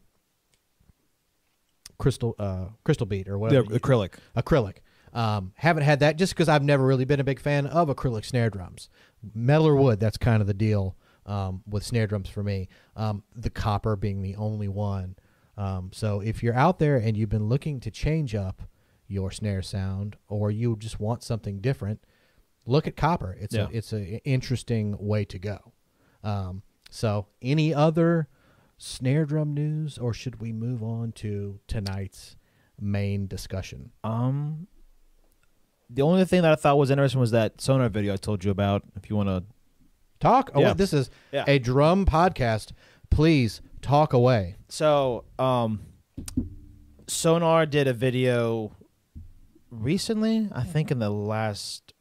crystal 1.99 2.33
uh, 2.39 2.69
crystal 2.83 3.05
bead 3.05 3.27
or 3.27 3.33
the 3.33 3.37
whatever 3.37 3.65
acrylic. 3.65 4.15
acrylic. 4.35 4.77
Um, 5.13 5.53
haven't 5.57 5.83
had 5.83 5.99
that 5.99 6.17
just 6.17 6.33
because 6.33 6.49
I've 6.49 6.63
never 6.63 6.83
really 6.83 7.05
been 7.05 7.19
a 7.19 7.23
big 7.23 7.39
fan 7.39 7.67
of 7.67 7.87
acrylic 7.89 8.25
snare 8.25 8.49
drums. 8.49 8.89
Metal 9.35 9.67
or 9.67 9.75
wood, 9.75 9.99
that's 9.99 10.17
kind 10.17 10.41
of 10.41 10.47
the 10.47 10.55
deal 10.55 10.97
um, 11.27 11.61
with 11.69 11.83
snare 11.83 12.07
drums 12.07 12.29
for 12.29 12.41
me. 12.41 12.67
Um, 12.95 13.21
the 13.35 13.51
copper 13.51 13.95
being 13.95 14.23
the 14.23 14.37
only 14.37 14.69
one. 14.69 15.17
Um, 15.55 15.91
so 15.93 16.19
if 16.19 16.41
you're 16.41 16.55
out 16.55 16.79
there 16.79 16.97
and 16.97 17.15
you've 17.15 17.29
been 17.29 17.47
looking 17.47 17.79
to 17.81 17.91
change 17.91 18.33
up 18.33 18.63
your 19.07 19.31
snare 19.31 19.61
sound, 19.61 20.15
or 20.27 20.51
you 20.51 20.75
just 20.77 20.99
want 20.99 21.23
something 21.23 21.59
different, 21.59 22.01
look 22.65 22.87
at 22.87 22.95
copper. 22.95 23.35
It's 23.39 23.53
Yeah. 23.55 23.67
a 23.67 23.69
it's 23.71 23.93
a 23.93 24.21
interesting 24.23 24.95
way 24.99 25.25
to 25.25 25.37
go. 25.39 25.73
Um, 26.23 26.63
so 26.89 27.27
any 27.41 27.73
other 27.73 28.27
snare 28.77 29.25
drum 29.25 29.53
news, 29.53 29.97
or 29.97 30.13
should 30.13 30.41
we 30.41 30.51
move 30.51 30.81
on 30.83 31.11
to 31.13 31.59
tonight's 31.67 32.35
main 32.79 33.27
discussion? 33.27 33.91
Um, 34.03 34.67
the 35.89 36.01
only 36.01 36.25
thing 36.25 36.41
that 36.41 36.51
I 36.51 36.55
thought 36.55 36.77
was 36.77 36.89
interesting 36.89 37.21
was 37.21 37.31
that 37.31 37.57
Sonor 37.57 37.89
video 37.89 38.13
I 38.13 38.17
told 38.17 38.43
you 38.43 38.49
about. 38.51 38.83
If 38.95 39.09
you 39.09 39.15
want 39.15 39.29
to, 39.29 39.43
Talk. 40.21 40.49
Oh, 40.55 40.61
Yeah. 40.61 40.67
wait, 40.69 40.77
this 40.77 40.93
is 40.93 41.09
Yeah. 41.31 41.43
a 41.45 41.59
drum 41.59 42.05
podcast. 42.05 42.71
Please 43.11 43.61
talk 43.81 44.13
away. 44.13 44.55
so 44.69 45.25
um, 45.37 45.81
Sonor 47.07 47.65
did 47.69 47.87
a 47.87 47.93
video 47.93 48.71
recently. 49.81 50.49
I 50.51 50.63
think 50.63 50.91
in 50.91 50.99
the 50.99 51.09
last 51.09 51.93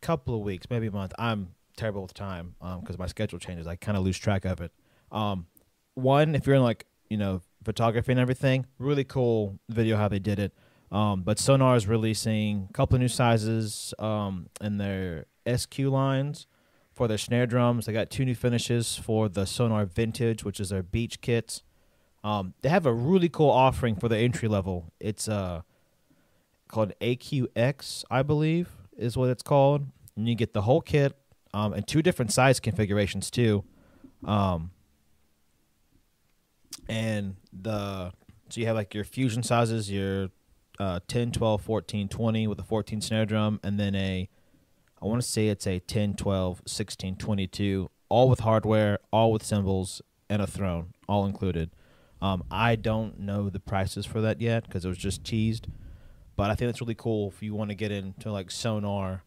couple 0.00 0.34
of 0.34 0.40
weeks, 0.42 0.66
maybe 0.70 0.86
a 0.86 0.90
month. 0.90 1.12
I'm 1.18 1.54
terrible 1.76 2.02
with 2.02 2.14
time 2.14 2.54
because 2.80 2.98
my 2.98 3.06
schedule 3.06 3.38
changes. 3.38 3.66
I 3.66 3.76
kind 3.76 3.96
of 3.96 4.04
lose 4.04 4.18
track 4.18 4.44
of 4.44 4.60
it. 4.60 4.72
Um, 5.10 5.46
one, 5.94 6.34
if 6.34 6.46
you're 6.46 6.56
in 6.56 6.62
like 6.62 6.86
you 7.08 7.16
know 7.16 7.40
photography 7.64 8.12
and 8.12 8.20
everything, 8.20 8.66
really 8.78 9.04
cool 9.04 9.58
video 9.68 9.96
how 9.96 10.08
they 10.08 10.18
did 10.18 10.38
it. 10.38 10.52
Um, 10.90 11.22
but 11.22 11.38
Sonor 11.38 11.76
is 11.76 11.86
releasing 11.86 12.68
a 12.70 12.72
couple 12.72 12.96
of 12.96 13.00
new 13.00 13.08
sizes 13.08 13.92
um, 13.98 14.48
in 14.60 14.78
their 14.78 15.26
SQ 15.46 15.78
lines 15.80 16.46
for 16.94 17.06
their 17.08 17.18
snare 17.18 17.46
drums. 17.46 17.86
They 17.86 17.92
got 17.92 18.10
two 18.10 18.24
new 18.24 18.34
finishes 18.34 18.96
for 18.96 19.28
the 19.28 19.44
Sonor 19.44 19.84
Vintage, 19.84 20.44
which 20.44 20.60
is 20.60 20.70
their 20.70 20.82
beech 20.82 21.20
kits. 21.20 21.62
Um, 22.24 22.54
they 22.62 22.68
have 22.68 22.86
a 22.86 22.92
really 22.92 23.28
cool 23.28 23.50
offering 23.50 23.96
for 23.96 24.08
the 24.08 24.16
entry 24.16 24.48
level. 24.48 24.92
It's 24.98 25.28
uh 25.28 25.62
called 26.68 26.92
AQX, 27.00 28.04
I 28.10 28.22
believe, 28.22 28.68
is 28.96 29.16
what 29.16 29.30
it's 29.30 29.42
called. 29.42 29.86
And 30.16 30.28
you 30.28 30.34
get 30.34 30.52
the 30.52 30.62
whole 30.62 30.80
kit 30.80 31.16
um, 31.54 31.72
and 31.72 31.86
two 31.86 32.02
different 32.02 32.32
size 32.32 32.60
configurations 32.60 33.30
too. 33.30 33.64
Um, 34.24 34.70
and 36.88 37.36
the 37.52 38.12
so 38.48 38.60
you 38.60 38.66
have 38.66 38.76
like 38.76 38.94
your 38.94 39.04
fusion 39.04 39.42
sizes, 39.42 39.90
your 39.90 40.30
uh, 40.78 41.00
10, 41.06 41.32
12, 41.32 41.60
14, 41.60 42.08
20 42.08 42.46
with 42.46 42.58
a 42.58 42.62
14 42.62 43.00
snare 43.00 43.26
drum, 43.26 43.60
and 43.62 43.78
then 43.78 43.94
a 43.94 44.28
I 45.00 45.06
want 45.06 45.22
to 45.22 45.28
say 45.28 45.48
it's 45.48 45.66
a 45.66 45.78
10, 45.78 46.14
12, 46.14 46.62
16, 46.66 47.16
22, 47.16 47.90
all 48.08 48.28
with 48.28 48.40
hardware, 48.40 48.98
all 49.12 49.30
with 49.30 49.44
cymbals, 49.44 50.02
and 50.28 50.42
a 50.42 50.46
throne, 50.46 50.94
all 51.08 51.24
included. 51.24 51.70
Um, 52.20 52.42
I 52.50 52.74
don't 52.74 53.20
know 53.20 53.48
the 53.48 53.60
prices 53.60 54.06
for 54.06 54.20
that 54.20 54.40
yet 54.40 54.64
because 54.64 54.84
it 54.84 54.88
was 54.88 54.98
just 54.98 55.22
teased, 55.22 55.68
but 56.38 56.50
I 56.50 56.54
think 56.54 56.68
that's 56.68 56.80
really 56.80 56.94
cool 56.94 57.28
if 57.34 57.42
you 57.42 57.52
want 57.52 57.70
to 57.70 57.74
get 57.74 57.90
into 57.90 58.30
like 58.30 58.52
Sonor 58.52 59.22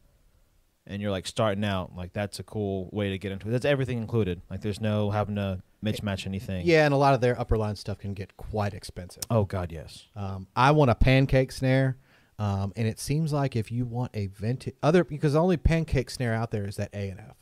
and 0.87 1.01
you're 1.01 1.11
like 1.11 1.27
starting 1.27 1.65
out. 1.65 1.93
Like 1.93 2.13
that's 2.13 2.39
a 2.39 2.43
cool 2.43 2.87
way 2.93 3.09
to 3.09 3.17
get 3.17 3.33
into 3.33 3.49
it. 3.49 3.51
That's 3.51 3.65
everything 3.65 3.97
included. 3.97 4.41
Like 4.49 4.61
there's 4.61 4.79
no 4.79 5.11
having 5.11 5.35
to 5.35 5.61
mismatch 5.83 6.25
anything. 6.25 6.65
Yeah, 6.65 6.85
and 6.85 6.93
a 6.93 6.97
lot 6.97 7.13
of 7.13 7.19
their 7.19 7.37
upper 7.37 7.57
line 7.57 7.75
stuff 7.75 7.99
can 7.99 8.13
get 8.13 8.37
quite 8.37 8.73
expensive. 8.73 9.23
Oh 9.29 9.43
God, 9.43 9.73
yes. 9.73 10.07
Um, 10.15 10.47
I 10.55 10.71
want 10.71 10.89
a 10.89 10.95
pancake 10.95 11.51
snare, 11.51 11.97
um, 12.39 12.71
and 12.77 12.87
it 12.87 12.97
seems 12.97 13.33
like 13.33 13.57
if 13.57 13.73
you 13.73 13.83
want 13.83 14.11
a 14.13 14.27
vintage 14.27 14.75
other 14.81 15.03
because 15.03 15.33
the 15.33 15.41
only 15.41 15.57
pancake 15.57 16.09
snare 16.09 16.33
out 16.33 16.51
there 16.51 16.65
is 16.65 16.77
that 16.77 16.91
A 16.93 17.09
and 17.09 17.19
F, 17.19 17.35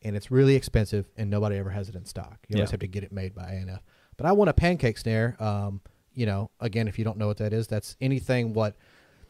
and 0.00 0.14
it's 0.14 0.30
really 0.30 0.54
expensive, 0.54 1.10
and 1.16 1.28
nobody 1.28 1.56
ever 1.56 1.70
has 1.70 1.88
it 1.88 1.96
in 1.96 2.04
stock. 2.04 2.38
You 2.46 2.54
always 2.58 2.70
have 2.70 2.80
to 2.80 2.86
get 2.86 3.02
it 3.02 3.10
made 3.10 3.34
by 3.34 3.50
A 3.50 3.56
and 3.56 3.68
F. 3.68 3.82
But 4.16 4.26
I 4.26 4.32
want 4.32 4.48
a 4.48 4.54
pancake 4.54 4.96
snare. 4.96 5.36
Um, 5.42 5.80
you 6.14 6.26
know, 6.26 6.50
again, 6.60 6.86
if 6.86 7.00
you 7.00 7.04
don't 7.04 7.18
know 7.18 7.26
what 7.26 7.38
that 7.38 7.52
is, 7.52 7.66
that's 7.66 7.96
anything 8.00 8.52
what 8.52 8.76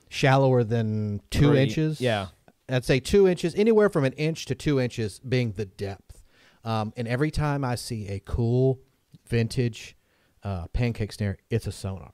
shallower 0.08 0.64
than 0.64 1.20
two 1.30 1.50
Three- 1.50 1.62
inches. 1.62 2.00
Yeah. 2.00 2.28
I'd 2.68 2.84
say 2.84 3.00
two 3.00 3.26
inches, 3.26 3.54
anywhere 3.54 3.88
from 3.88 4.04
an 4.04 4.12
inch 4.14 4.44
to 4.46 4.54
two 4.54 4.78
inches 4.78 5.20
being 5.20 5.52
the 5.52 5.64
depth. 5.64 6.22
Um, 6.64 6.92
and 6.96 7.08
every 7.08 7.30
time 7.30 7.64
I 7.64 7.76
see 7.76 8.08
a 8.08 8.20
cool 8.20 8.80
vintage 9.26 9.96
uh, 10.42 10.66
pancake 10.72 11.12
snare, 11.12 11.38
it's 11.50 11.66
a 11.66 11.72
Sonor. 11.72 12.10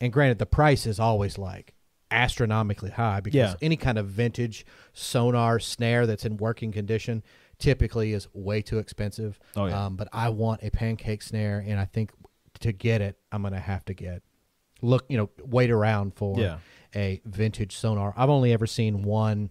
And 0.00 0.12
granted, 0.12 0.38
the 0.38 0.46
price 0.46 0.86
is 0.86 0.98
always 0.98 1.38
like 1.38 1.74
astronomically 2.10 2.90
high 2.90 3.20
because 3.20 3.36
Yeah. 3.36 3.54
any 3.62 3.76
kind 3.76 3.98
of 3.98 4.06
vintage 4.08 4.66
Sonor 4.92 5.58
snare 5.60 6.06
that's 6.06 6.24
in 6.24 6.36
working 6.38 6.72
condition 6.72 7.22
typically 7.58 8.12
is 8.12 8.26
way 8.34 8.62
too 8.62 8.78
expensive. 8.78 9.38
Oh, 9.56 9.66
yeah. 9.66 9.86
Um, 9.86 9.96
but 9.96 10.08
I 10.12 10.28
want 10.28 10.62
a 10.64 10.70
pancake 10.70 11.22
snare, 11.22 11.62
and 11.66 11.78
I 11.78 11.84
think 11.84 12.10
to 12.60 12.72
get 12.72 13.00
it, 13.00 13.16
I'm 13.32 13.42
gonna 13.42 13.60
have 13.60 13.84
to 13.86 13.94
get 13.94 14.22
look, 14.82 15.06
you 15.08 15.16
know, 15.16 15.30
wait 15.44 15.70
around 15.70 16.14
for 16.14 16.38
Yeah. 16.38 16.58
A 16.94 17.20
vintage 17.24 17.76
Sonor. 17.76 18.12
I've 18.16 18.30
only 18.30 18.52
ever 18.52 18.66
seen 18.66 19.02
one 19.02 19.50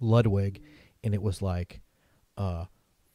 Ludwig, 0.00 0.62
and 1.02 1.14
it 1.14 1.22
was 1.22 1.42
like 1.42 1.80
uh, 2.36 2.66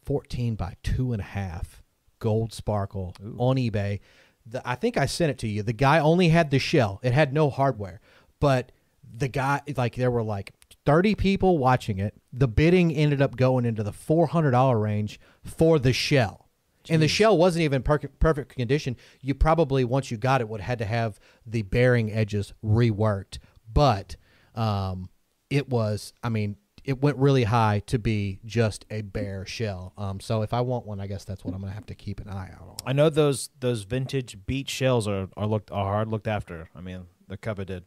14 0.03 0.55
by 0.55 0.75
two 0.83 1.13
and 1.13 1.21
a 1.21 1.25
half 1.25 1.83
gold 2.19 2.53
sparkle 2.53 3.15
on 3.37 3.57
eBay. 3.57 3.99
The, 4.45 4.67
I 4.67 4.75
think 4.75 4.97
I 4.97 5.05
sent 5.05 5.31
it 5.31 5.37
to 5.39 5.47
you. 5.47 5.63
The 5.63 5.73
guy 5.73 5.99
only 5.99 6.29
had 6.29 6.51
the 6.51 6.59
shell; 6.59 6.99
it 7.03 7.13
had 7.13 7.33
no 7.33 7.49
hardware. 7.49 8.01
But 8.39 8.71
the 9.13 9.27
guy, 9.27 9.61
like, 9.77 9.95
there 9.95 10.11
were 10.11 10.23
like 10.23 10.53
30 10.85 11.15
people 11.15 11.57
watching 11.57 11.99
it. 11.99 12.15
The 12.33 12.47
bidding 12.47 12.93
ended 12.93 13.21
up 13.21 13.35
going 13.35 13.65
into 13.65 13.83
the 13.83 13.91
$400 13.91 14.81
range 14.81 15.19
for 15.43 15.79
the 15.79 15.93
shell. 15.93 16.40
And 16.89 17.01
the 17.01 17.07
shell 17.07 17.37
wasn't 17.37 17.63
even 17.63 17.83
per- 17.83 17.99
perfect 17.99 18.55
condition. 18.55 18.97
You 19.21 19.33
probably 19.33 19.83
once 19.83 20.11
you 20.11 20.17
got 20.17 20.41
it 20.41 20.49
would 20.49 20.61
have 20.61 20.67
had 20.67 20.79
to 20.79 20.85
have 20.85 21.19
the 21.45 21.61
bearing 21.61 22.11
edges 22.11 22.53
reworked. 22.63 23.37
But 23.71 24.15
um, 24.55 25.09
it 25.49 25.69
was, 25.69 26.13
I 26.23 26.29
mean, 26.29 26.57
it 26.83 27.01
went 27.01 27.17
really 27.17 27.43
high 27.43 27.83
to 27.87 27.99
be 27.99 28.39
just 28.45 28.85
a 28.89 29.01
bare 29.01 29.45
shell. 29.45 29.93
Um, 29.97 30.19
so 30.19 30.41
if 30.41 30.53
I 30.53 30.61
want 30.61 30.85
one, 30.85 30.99
I 30.99 31.07
guess 31.07 31.23
that's 31.23 31.45
what 31.45 31.53
I'm 31.53 31.61
gonna 31.61 31.73
have 31.73 31.85
to 31.87 31.95
keep 31.95 32.19
an 32.19 32.29
eye 32.29 32.49
out 32.53 32.67
on. 32.67 32.75
I 32.85 32.93
know 32.93 33.09
those 33.09 33.49
those 33.59 33.83
vintage 33.83 34.37
beech 34.47 34.69
shells 34.69 35.07
are 35.07 35.27
are 35.37 35.45
looked 35.45 35.71
are 35.71 35.85
hard 35.85 36.07
looked 36.07 36.27
after. 36.27 36.69
I 36.75 36.81
mean, 36.81 37.05
they're 37.27 37.37
coveted. 37.37 37.83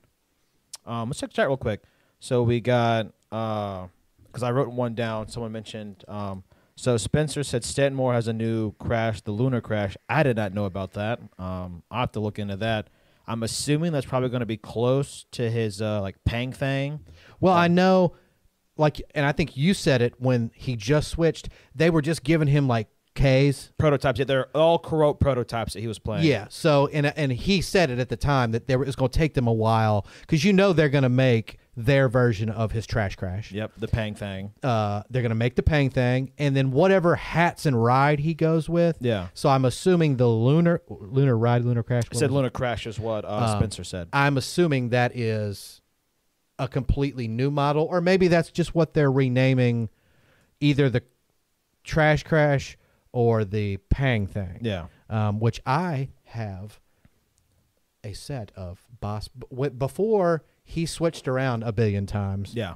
Um, 0.86 1.08
let's 1.08 1.20
check 1.20 1.30
the 1.30 1.34
chat 1.34 1.48
real 1.48 1.56
quick. 1.56 1.82
So 2.20 2.42
we 2.42 2.60
got 2.60 3.12
because 3.30 4.42
I 4.42 4.52
wrote 4.52 4.68
one 4.70 4.94
down. 4.94 5.28
Someone 5.28 5.52
mentioned. 5.52 6.04
Um, 6.06 6.44
so 6.76 6.96
Spencer 6.96 7.42
said 7.44 7.64
Stanton 7.64 7.94
Moore 7.96 8.14
has 8.14 8.28
a 8.28 8.32
new 8.32 8.72
crash, 8.72 9.20
the 9.20 9.30
Lunar 9.30 9.60
Crash. 9.60 9.96
I 10.08 10.22
did 10.22 10.36
not 10.36 10.52
know 10.52 10.64
about 10.64 10.92
that. 10.94 11.20
Um, 11.38 11.82
I'll 11.90 12.00
have 12.00 12.12
to 12.12 12.20
look 12.20 12.38
into 12.38 12.56
that. 12.56 12.90
I'm 13.26 13.42
assuming 13.42 13.92
that's 13.92 14.06
probably 14.06 14.28
going 14.28 14.40
to 14.40 14.46
be 14.46 14.56
close 14.56 15.24
to 15.32 15.50
his 15.50 15.80
uh, 15.80 16.00
like 16.00 16.16
Pang 16.24 16.52
Thang. 16.52 17.00
Well, 17.40 17.54
I 17.54 17.68
know, 17.68 18.14
like, 18.76 19.00
and 19.14 19.24
I 19.24 19.32
think 19.32 19.56
you 19.56 19.72
said 19.72 20.02
it 20.02 20.14
when 20.18 20.50
he 20.54 20.76
just 20.76 21.08
switched. 21.08 21.48
They 21.74 21.90
were 21.90 22.02
just 22.02 22.22
giving 22.22 22.48
him 22.48 22.68
like 22.68 22.88
K's. 23.14 23.72
prototypes. 23.78 24.18
Yeah, 24.18 24.24
they're 24.26 24.54
all 24.56 24.78
Corot 24.78 25.20
prototypes 25.20 25.72
that 25.74 25.80
he 25.80 25.86
was 25.86 25.98
playing. 25.98 26.24
Yeah. 26.24 26.46
So 26.50 26.88
and 26.88 27.06
and 27.06 27.32
he 27.32 27.60
said 27.60 27.90
it 27.90 27.98
at 27.98 28.08
the 28.08 28.16
time 28.16 28.50
that 28.50 28.66
there 28.66 28.78
was 28.78 28.96
going 28.96 29.10
to 29.10 29.18
take 29.18 29.34
them 29.34 29.46
a 29.46 29.52
while 29.52 30.06
because 30.22 30.44
you 30.44 30.52
know 30.52 30.72
they're 30.72 30.88
going 30.88 31.02
to 31.02 31.08
make 31.08 31.58
their 31.76 32.08
version 32.08 32.48
of 32.50 32.70
his 32.72 32.86
trash 32.86 33.16
crash. 33.16 33.50
Yep, 33.50 33.72
the 33.78 33.88
Pang 33.88 34.14
Thang. 34.14 34.52
Uh, 34.62 35.02
they're 35.10 35.22
going 35.22 35.30
to 35.30 35.34
make 35.34 35.56
the 35.56 35.62
Pang 35.62 35.90
thing, 35.90 36.32
and 36.38 36.54
then 36.56 36.70
whatever 36.70 37.16
hats 37.16 37.66
and 37.66 37.82
ride 37.82 38.20
he 38.20 38.32
goes 38.34 38.68
with. 38.68 38.96
Yeah. 39.00 39.28
So 39.34 39.48
I'm 39.48 39.64
assuming 39.64 40.16
the 40.16 40.28
lunar 40.28 40.82
lunar 40.88 41.36
ride, 41.36 41.64
lunar 41.64 41.82
crash. 41.82 42.04
I 42.04 42.14
said 42.14 42.14
was 42.14 42.22
it? 42.22 42.30
Lunar 42.30 42.50
Crash 42.50 42.86
is 42.86 42.98
what 42.98 43.24
uh, 43.24 43.28
Um, 43.28 43.58
Spencer 43.58 43.82
said. 43.84 44.08
I'm 44.12 44.36
assuming 44.36 44.90
that 44.90 45.16
is 45.16 45.80
a 46.58 46.68
completely 46.68 47.26
new 47.26 47.50
model, 47.50 47.84
or 47.90 48.00
maybe 48.00 48.28
that's 48.28 48.50
just 48.52 48.74
what 48.74 48.94
they're 48.94 49.10
renaming 49.10 49.88
either 50.60 50.88
the 50.88 51.02
Trash 51.82 52.22
Crash 52.22 52.78
or 53.12 53.44
the 53.44 53.78
Pang 53.90 54.26
thing. 54.28 54.58
Yeah. 54.62 54.86
Um, 55.10 55.40
which 55.40 55.60
I 55.66 56.10
have 56.26 56.78
a 58.04 58.12
set 58.12 58.52
of 58.56 58.84
Boss 59.00 59.28
b- 59.28 59.68
before 59.70 60.44
he 60.64 60.86
switched 60.86 61.28
around 61.28 61.62
a 61.62 61.72
billion 61.72 62.06
times. 62.06 62.54
Yeah. 62.54 62.74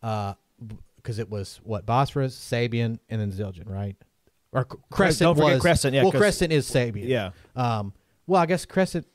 because 0.00 1.18
it 1.18 1.28
was 1.30 1.60
what 1.64 1.84
Bosphorus, 1.86 2.36
Sabian, 2.36 2.98
and 3.08 3.20
then 3.20 3.32
Zildjian, 3.32 3.68
right? 3.68 3.96
Or 4.52 4.66
C- 4.70 4.78
Crescent 4.90 5.36
don't 5.36 5.44
was 5.44 5.60
Crescent, 5.60 5.94
yeah, 5.94 6.02
Well, 6.02 6.12
Crescent 6.12 6.52
is 6.52 6.68
Sabian. 6.70 7.08
Yeah. 7.08 7.30
Um, 7.56 7.92
well, 8.26 8.40
I 8.42 8.46
guess 8.46 8.64
Crescent. 8.66 9.06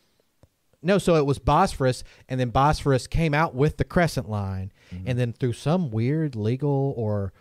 No, 0.82 0.98
so 0.98 1.16
it 1.16 1.26
was 1.26 1.40
Bosphorus, 1.40 2.04
and 2.30 2.40
then 2.40 2.49
Bosphorus 2.49 3.08
came 3.08 3.34
out 3.34 3.56
with 3.56 3.78
the 3.78 3.84
Crescent 3.84 4.30
line, 4.30 4.72
Mm-hmm. 4.94 5.04
and 5.10 5.20
then 5.20 5.34
through 5.34 5.52
some 5.54 5.91
weird 5.91 6.36
legal 6.36 6.94
or 6.95 7.34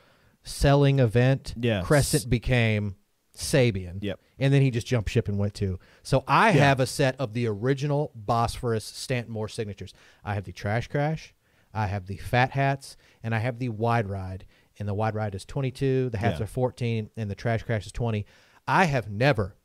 selling 0.42 0.98
event. 0.98 1.54
Crescent 1.82 2.28
became 2.28 2.96
Sabian. 3.40 3.98
Yep. 4.02 4.20
And 4.38 4.52
then 4.52 4.62
he 4.62 4.70
just 4.70 4.86
jumped 4.86 5.10
ship 5.10 5.28
and 5.28 5.38
went 5.38 5.54
to. 5.54 5.78
So 6.02 6.24
I 6.26 6.48
Yeah. 6.50 6.64
have 6.64 6.80
a 6.80 6.86
set 6.86 7.16
of 7.20 7.32
the 7.34 7.46
original 7.46 8.12
Bosphorus 8.14 8.84
Stanton 8.84 9.32
Moore 9.32 9.48
signatures. 9.48 9.92
I 10.24 10.34
have 10.34 10.44
the 10.44 10.52
Trash 10.52 10.88
Crash, 10.88 11.34
I 11.72 11.86
have 11.86 12.06
the 12.06 12.16
Fat 12.16 12.52
Hats, 12.52 12.96
and 13.22 13.34
I 13.34 13.38
have 13.38 13.58
the 13.58 13.68
Wide 13.70 14.08
Ride. 14.08 14.46
And 14.78 14.86
the 14.88 14.94
Wide 14.94 15.14
Ride 15.14 15.34
is 15.34 15.44
22, 15.46 16.10
the 16.10 16.18
hats 16.18 16.38
Yeah. 16.38 16.44
are 16.44 16.48
14, 16.48 17.10
and 17.16 17.30
the 17.30 17.34
Trash 17.34 17.62
Crash 17.62 17.86
is 17.86 17.92
20. 17.92 18.26
I 18.68 18.84
have 18.84 19.10
never 19.10 19.56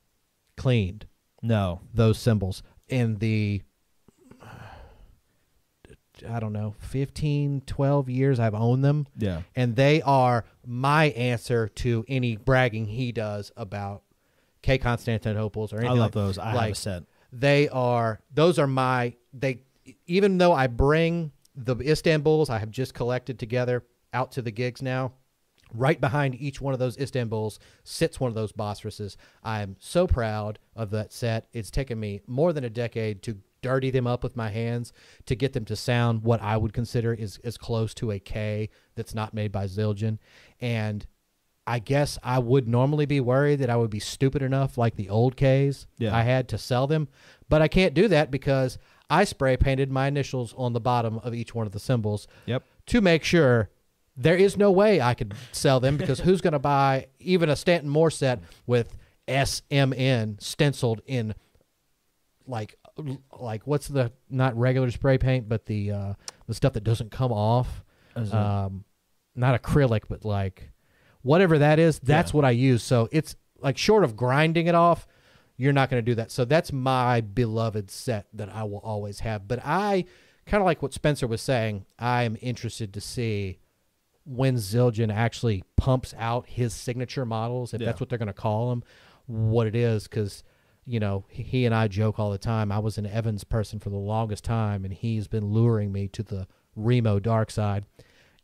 cleaned 0.58 1.08
No. 1.42 1.82
those 1.94 2.18
cymbals 2.18 2.64
in 2.88 3.18
the 3.18 3.62
I 6.24 6.40
don't 6.40 6.54
know, 6.54 6.76
15, 6.80 7.64
12 7.66 8.10
years 8.10 8.40
I've 8.40 8.54
owned 8.54 8.84
them. 8.84 9.08
Yeah. 9.18 9.42
And 9.56 9.76
they 9.76 10.02
are 10.02 10.46
my 10.66 11.06
answer 11.06 11.68
to 11.68 12.06
any 12.08 12.36
bragging 12.36 12.86
he 12.86 13.12
does 13.12 13.52
about 13.56 14.04
K 14.62 14.78
Constantinople's 14.78 15.74
or 15.74 15.78
anything. 15.78 15.98
I 15.98 16.00
love 16.00 16.16
like, 16.16 16.26
those. 16.26 16.38
I 16.38 16.52
have 16.52 16.72
a 16.72 16.76
set. 16.76 17.04
They 17.34 17.70
are 17.70 18.20
those 18.34 18.60
are 18.60 18.68
my 18.68 19.16
they 19.34 19.64
even 20.06 20.38
though 20.38 20.54
I 20.54 20.68
bring 20.68 21.32
the 21.56 21.76
Istanbuls 21.76 22.50
I 22.50 22.60
have 22.60 22.72
just 22.72 22.94
collected 22.94 23.40
together 23.40 23.84
out 24.14 24.32
to 24.34 24.42
the 24.42 24.52
gigs 24.52 24.82
now. 24.82 25.14
Right 25.74 26.02
behind 26.02 26.36
each 26.36 26.60
one 26.60 26.74
of 26.74 26.80
those 26.80 26.98
Istanbuls 27.00 27.58
sits 27.86 28.20
one 28.20 28.28
of 28.28 28.36
those 28.36 28.52
Bosphorus's. 28.52 29.16
I'm 29.42 29.78
so 29.80 30.06
proud 30.06 30.60
of 30.76 30.90
that 30.92 31.14
set. 31.14 31.48
It's 31.54 31.72
taken 31.72 31.98
me 31.98 32.20
more 32.28 32.52
than 32.52 32.66
a 32.66 32.70
decade 32.70 33.24
to 33.24 33.38
dirty 33.62 33.92
them 33.92 34.08
up 34.08 34.24
with 34.24 34.36
my 34.36 34.50
hands 34.50 34.92
to 35.26 35.36
get 35.36 35.54
them 35.54 35.66
to 35.66 35.76
sound 35.76 36.24
what 36.24 36.42
I 36.42 36.58
would 36.58 36.74
consider 36.74 37.14
is 37.14 37.40
as 37.44 37.58
close 37.58 37.94
to 37.96 38.12
a 38.12 38.20
K 38.20 38.70
that's 38.96 39.14
not 39.16 39.34
made 39.34 39.52
by 39.52 39.66
Zildjian. 39.66 40.18
And 40.60 41.06
I 41.68 41.80
guess 41.80 42.18
I 42.24 42.40
would 42.40 42.68
normally 42.68 43.06
be 43.06 43.20
worried 43.20 43.58
that 43.60 43.70
I 43.70 43.76
would 43.78 43.92
be 43.92 44.00
stupid 44.00 44.42
enough, 44.42 44.78
like 44.78 44.96
the 44.96 45.10
old 45.10 45.36
Ks 45.38 45.86
Yeah. 46.00 46.16
I 46.16 46.24
had 46.24 46.50
to 46.50 46.58
sell 46.58 46.88
them, 46.88 47.08
but 47.50 47.62
I 47.62 47.68
can't 47.68 47.94
do 47.94 48.08
that 48.08 48.32
because 48.32 48.78
I 49.10 49.26
spray 49.26 49.58
painted 49.58 49.92
my 49.92 50.08
initials 50.08 50.54
on 50.58 50.74
the 50.74 50.80
bottom 50.80 51.20
of 51.20 51.34
each 51.36 51.54
one 51.54 51.68
of 51.68 51.72
the 51.74 51.80
cymbals 51.80 52.28
Yep. 52.48 52.64
to 52.88 53.02
make 53.02 53.24
sure 53.24 53.70
there 54.18 54.36
is 54.36 54.58
no 54.58 54.72
way 54.72 55.00
I 55.02 55.14
could 55.14 55.34
sell 55.52 55.80
them 55.80 55.98
because 55.98 56.20
who's 56.22 56.42
going 56.42 56.54
to 56.54 56.60
buy 56.60 57.08
even 57.20 57.48
a 57.50 57.56
Stanton 57.56 57.90
Moore 57.90 58.10
set 58.12 58.40
with 58.66 58.98
SMN 59.28 60.42
stenciled 60.42 61.02
in 61.06 61.34
like 62.48 62.76
like 63.40 63.66
what's 63.68 63.88
the 63.88 64.12
not 64.30 64.56
regular 64.58 64.92
spray 64.92 65.18
paint 65.18 65.48
but 65.50 65.66
the 65.66 65.92
uh 65.92 66.14
the 66.48 66.54
stuff 66.54 66.74
that 66.74 66.84
doesn't 66.84 67.12
come 67.12 67.32
off 67.32 67.84
um 68.34 68.84
not 69.36 69.62
acrylic 69.62 70.02
but 70.10 70.26
like 70.26 70.72
whatever 71.22 71.58
that 71.60 71.80
is 71.80 72.00
that's 72.00 72.32
Yeah. 72.32 72.36
what 72.38 72.46
I 72.46 72.52
use 72.52 72.84
so 72.84 73.08
it's 73.12 73.36
like 73.60 73.78
short 73.78 74.04
of 74.04 74.16
grinding 74.16 74.68
it 74.68 74.76
off 74.76 75.08
you're 75.58 75.74
not 75.74 75.90
going 75.90 76.04
to 76.04 76.12
do 76.12 76.16
that 76.16 76.32
so 76.32 76.44
that's 76.46 76.74
my 76.74 77.22
beloved 77.22 77.90
set 77.92 78.28
that 78.34 78.50
I 78.50 78.64
will 78.64 78.80
always 78.80 79.20
have 79.22 79.48
but 79.48 79.60
I 79.64 80.06
kind 80.46 80.62
of 80.62 80.66
like 80.66 80.82
what 80.82 80.94
Spencer 80.94 81.28
was 81.28 81.42
saying 81.42 81.86
I 82.00 82.24
am 82.24 82.36
interested 82.42 82.94
to 82.96 83.02
see 83.02 83.60
when 84.26 84.56
Zildjian 84.56 85.12
actually 85.14 85.64
pumps 85.78 86.14
out 86.18 86.46
his 86.48 86.74
signature 86.76 87.26
models, 87.26 87.74
if 87.74 87.82
Yeah. 87.82 87.86
that's 87.88 88.00
what 88.00 88.08
they're 88.10 88.20
going 88.20 88.28
to 88.28 88.34
call 88.34 88.70
them, 88.70 88.84
what 89.26 89.66
it 89.66 89.76
is, 89.76 90.04
because 90.04 90.44
you 90.86 91.00
know 91.00 91.26
he- 91.30 91.66
and 91.66 91.74
I 91.76 91.88
joke 91.88 92.20
all 92.20 92.32
the 92.32 92.38
time. 92.38 92.72
I 92.72 92.80
was 92.80 92.98
an 92.98 93.06
Evans 93.06 93.44
person 93.44 93.80
for 93.80 93.90
the 93.90 93.98
longest 93.98 94.44
time, 94.44 94.84
and 94.86 94.94
he's 94.94 95.28
been 95.28 95.46
luring 95.46 95.92
me 95.92 96.08
to 96.10 96.24
the 96.24 96.48
Remo 96.76 97.20
dark 97.20 97.52
side. 97.52 97.86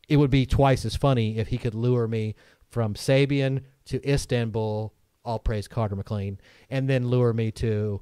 It 0.09 0.17
would 0.17 0.31
be 0.31 0.45
twice 0.45 0.85
as 0.85 0.95
funny 0.95 1.37
if 1.37 1.47
he 1.49 1.57
could 1.57 1.75
lure 1.75 2.07
me 2.07 2.35
from 2.69 2.93
Sabian 2.93 3.61
to 3.85 4.05
Istanbul, 4.09 4.93
all 5.25 5.39
praise 5.39 5.67
Carter 5.67 5.95
McLean, 5.95 6.39
and 6.69 6.89
then 6.89 7.07
lure 7.09 7.33
me 7.33 7.51
to 7.51 8.01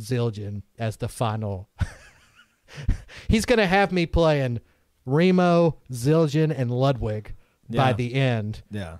Zildjian 0.00 0.62
as 0.78 0.96
the 0.96 1.08
final. 1.08 1.68
He's 3.28 3.44
going 3.46 3.58
to 3.58 3.66
have 3.66 3.92
me 3.92 4.06
playing 4.06 4.60
Remo, 5.06 5.78
Zildjian, 5.92 6.54
and 6.56 6.70
Ludwig 6.70 7.34
by 7.68 7.92
the 7.94 8.14
end. 8.14 8.62
Yeah. 8.70 8.98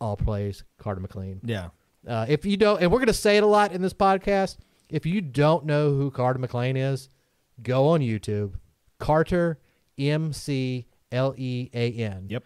All 0.00 0.16
plays 0.16 0.64
Carter 0.78 1.00
McLean. 1.00 1.40
Yeah. 1.44 1.68
Uh, 2.06 2.26
if 2.28 2.44
you 2.44 2.56
don't, 2.56 2.80
and 2.80 2.90
we're 2.90 2.98
going 2.98 3.06
to 3.08 3.12
say 3.12 3.36
it 3.36 3.42
a 3.42 3.46
lot 3.46 3.72
in 3.72 3.82
this 3.82 3.94
podcast, 3.94 4.58
if 4.88 5.04
you 5.06 5.20
don't 5.20 5.66
know 5.66 5.90
who 5.90 6.10
Carter 6.10 6.38
McLean 6.38 6.76
is, 6.76 7.08
go 7.62 7.88
on 7.88 8.00
YouTube. 8.00 8.54
Carter 8.98 9.58
M 9.98 10.32
C 10.32 10.86
L 11.10 11.34
E 11.36 11.70
A 11.74 11.92
N. 11.92 12.26
Yep. 12.28 12.44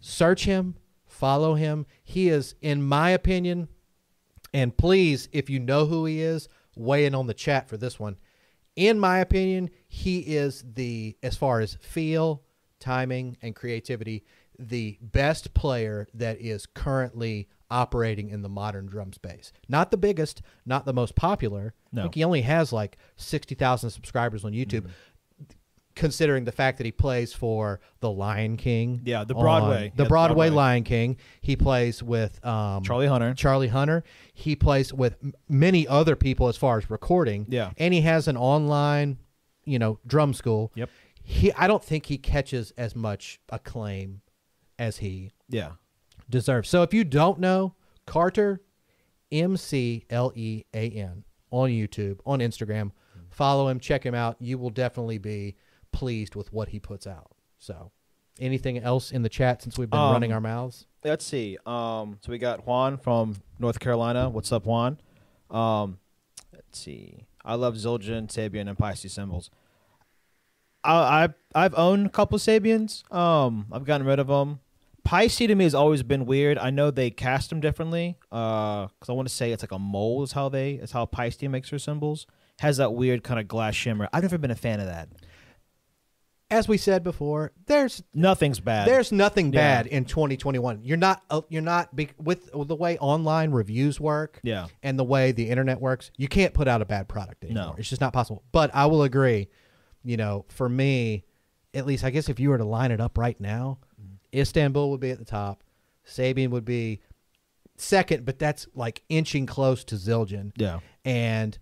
Search 0.00 0.44
him, 0.44 0.76
Follow 1.12 1.54
him. 1.54 1.84
He 2.02 2.30
is, 2.30 2.54
in 2.62 2.82
my 2.82 3.10
opinion, 3.10 3.68
and 4.54 4.76
please, 4.76 5.28
if 5.30 5.50
you 5.50 5.60
know 5.60 5.84
who 5.84 6.06
he 6.06 6.22
is, 6.22 6.48
weigh 6.74 7.04
in 7.04 7.14
on 7.14 7.26
the 7.26 7.34
chat 7.34 7.68
for 7.68 7.76
this 7.76 8.00
one. 8.00 8.16
In 8.76 8.98
my 8.98 9.18
opinion, 9.18 9.68
he 9.86 10.20
is 10.20 10.64
the, 10.74 11.16
as 11.22 11.36
far 11.36 11.60
as 11.60 11.76
feel, 11.82 12.42
timing, 12.80 13.36
and 13.42 13.54
creativity, 13.54 14.24
the 14.58 14.98
best 15.02 15.52
player 15.52 16.08
that 16.14 16.40
is 16.40 16.64
currently 16.64 17.46
operating 17.72 18.28
in 18.28 18.42
the 18.42 18.48
modern 18.48 18.86
drum 18.86 19.12
space. 19.12 19.52
Not 19.68 19.90
the 19.90 19.96
biggest, 19.96 20.42
not 20.66 20.84
the 20.84 20.92
most 20.92 21.14
popular. 21.16 21.74
I 21.92 21.96
No. 21.96 22.02
think 22.02 22.14
he 22.16 22.24
only 22.24 22.42
has 22.42 22.72
like 22.72 22.98
60,000 23.16 23.90
subscribers 23.90 24.44
on 24.44 24.52
YouTube. 24.52 24.88
Considering 25.94 26.44
the 26.44 26.52
fact 26.52 26.78
that 26.78 26.84
he 26.86 26.90
plays 26.92 27.34
for 27.34 27.78
the 28.00 28.10
Lion 28.10 28.56
King, 28.56 29.02
Yeah, 29.04 29.24
the 29.24 29.34
Broadway. 29.34 29.92
the 29.94 30.04
Yeah, 30.04 30.08
Broadway, 30.08 30.46
Broadway. 30.48 30.56
Lion 30.56 30.84
King. 30.84 31.16
He 31.42 31.54
plays 31.54 32.02
with 32.02 32.42
um, 32.46 32.82
Charlie 32.82 33.06
Hunter. 33.08 33.34
Charlie 33.34 33.68
Hunter. 33.68 34.02
He 34.32 34.56
plays 34.56 34.90
with 34.94 35.16
m- 35.22 35.34
many 35.50 35.86
other 35.86 36.16
people 36.16 36.48
as 36.48 36.56
far 36.56 36.78
as 36.78 36.88
recording. 36.88 37.44
Yeah. 37.50 37.72
and 37.76 37.92
he 37.92 38.00
has 38.00 38.26
an 38.26 38.38
online, 38.38 39.18
you 39.66 39.78
know, 39.78 39.98
drum 40.06 40.32
school. 40.32 40.72
Yep. 40.76 40.88
He, 41.24 41.52
I 41.52 41.66
don't 41.66 41.84
think 41.84 42.06
he 42.06 42.16
catches 42.16 42.70
as 42.78 42.96
much 42.96 43.38
acclaim 43.50 44.22
as 44.78 44.96
he 44.96 45.32
Yeah. 45.50 45.72
Deserves. 46.32 46.68
So 46.68 46.82
if 46.82 46.92
you 46.92 47.04
don't 47.04 47.38
know 47.38 47.74
Carter, 48.06 48.60
M 49.30 49.56
C 49.56 50.04
L 50.10 50.32
E 50.34 50.64
A 50.74 50.90
N 50.90 51.22
on 51.50 51.70
YouTube, 51.70 52.18
on 52.26 52.40
Instagram, 52.40 52.90
follow 53.30 53.68
him, 53.68 53.78
check 53.78 54.04
him 54.04 54.14
out. 54.14 54.36
You 54.40 54.58
will 54.58 54.70
definitely 54.70 55.18
be 55.18 55.54
pleased 55.92 56.34
with 56.34 56.52
what 56.52 56.70
he 56.70 56.80
puts 56.80 57.06
out. 57.06 57.30
So, 57.58 57.92
anything 58.40 58.78
else 58.78 59.12
in 59.12 59.22
the 59.22 59.28
chat 59.28 59.62
since 59.62 59.78
we've 59.78 59.90
been 59.90 60.00
Um, 60.00 60.12
running 60.12 60.32
our 60.32 60.40
mouths? 60.40 60.86
Let's 61.04 61.24
see. 61.24 61.58
Um, 61.66 62.18
so 62.20 62.32
we 62.32 62.38
got 62.38 62.66
Juan 62.66 62.96
from 62.96 63.36
North 63.58 63.78
Carolina. 63.78 64.30
What's 64.30 64.50
up, 64.52 64.64
Juan? 64.66 64.98
Um, 65.50 65.98
let's 66.52 66.78
see. 66.78 67.26
I 67.44 67.54
love 67.56 67.74
Zildjian, 67.74 68.28
Sabian, 68.28 68.68
and 68.68 68.78
Paiste 68.78 69.10
cymbals. 69.10 69.50
I, 70.82 71.24
I 71.54 71.64
I've 71.64 71.74
owned 71.76 72.06
a 72.06 72.10
couple 72.10 72.38
Sabians. 72.38 73.04
Um, 73.12 73.66
I've 73.70 73.84
gotten 73.84 74.06
rid 74.06 74.18
of 74.18 74.28
them. 74.28 74.60
Paiste 75.04 75.38
to 75.38 75.54
me 75.54 75.64
has 75.64 75.74
always 75.74 76.02
been 76.02 76.26
weird. 76.26 76.58
I 76.58 76.70
know 76.70 76.90
they 76.90 77.10
cast 77.10 77.50
them 77.50 77.60
differently. 77.60 78.16
Uh, 78.30 78.86
because 78.86 79.08
I 79.08 79.12
want 79.12 79.28
to 79.28 79.34
say 79.34 79.50
it's 79.52 79.62
like 79.62 79.72
a 79.72 79.78
mole 79.78 80.22
is 80.22 80.32
how 80.32 80.48
they 80.48 80.72
is 80.74 80.92
how 80.92 81.06
Paiste 81.06 81.42
makes 81.48 81.70
her 81.70 81.78
cymbals. 81.78 82.26
Has 82.60 82.76
that 82.76 82.94
weird 82.94 83.24
kind 83.24 83.40
of 83.40 83.48
glass 83.48 83.74
shimmer. 83.74 84.08
I've 84.12 84.22
never 84.22 84.38
been 84.38 84.50
a 84.52 84.56
fan 84.56 84.78
of 84.80 84.86
that. 84.86 85.08
As 86.50 86.68
we 86.68 86.76
said 86.76 87.02
before, 87.02 87.50
there's 87.64 88.02
Nothing's 88.12 88.60
bad. 88.60 88.86
there's 88.86 89.10
nothing 89.10 89.46
Yeah. 89.54 89.82
bad 89.82 89.86
in 89.86 90.04
2021. 90.04 90.80
You're 90.84 90.98
not 90.98 91.22
uh, 91.30 91.40
you're 91.48 91.62
not 91.62 91.96
be, 91.96 92.10
with, 92.22 92.54
with 92.54 92.68
the 92.68 92.76
way 92.76 92.98
online 92.98 93.52
reviews 93.52 93.98
work. 93.98 94.38
yeah. 94.42 94.66
and 94.82 94.98
the 94.98 95.04
way 95.04 95.32
the 95.32 95.48
internet 95.48 95.80
works, 95.80 96.10
you 96.18 96.28
can't 96.28 96.52
put 96.52 96.68
out 96.68 96.82
a 96.82 96.84
bad 96.84 97.08
product 97.08 97.42
anymore. 97.44 97.68
No. 97.68 97.74
It's 97.78 97.88
just 97.88 98.02
not 98.02 98.12
possible. 98.12 98.42
But 98.52 98.70
I 98.74 98.84
will 98.86 99.02
agree, 99.02 99.48
you 100.04 100.18
know, 100.18 100.44
for 100.50 100.68
me, 100.68 101.24
at 101.72 101.86
least 101.86 102.04
I 102.04 102.10
guess 102.10 102.28
if 102.28 102.38
you 102.38 102.50
were 102.50 102.58
to 102.58 102.64
line 102.66 102.90
it 102.90 103.00
up 103.00 103.16
right 103.16 103.40
now, 103.40 103.78
Istanbul 104.34 104.90
would 104.90 105.00
be 105.00 105.10
at 105.10 105.18
the 105.18 105.24
top, 105.24 105.62
Sabian 106.06 106.50
would 106.50 106.64
be 106.64 107.00
second, 107.76 108.24
but 108.24 108.38
that's 108.38 108.66
like 108.74 109.02
inching 109.08 109.46
close 109.46 109.84
to 109.84 109.94
Zildjian. 109.96 110.52
Yeah. 110.56 110.80
And 111.04 111.58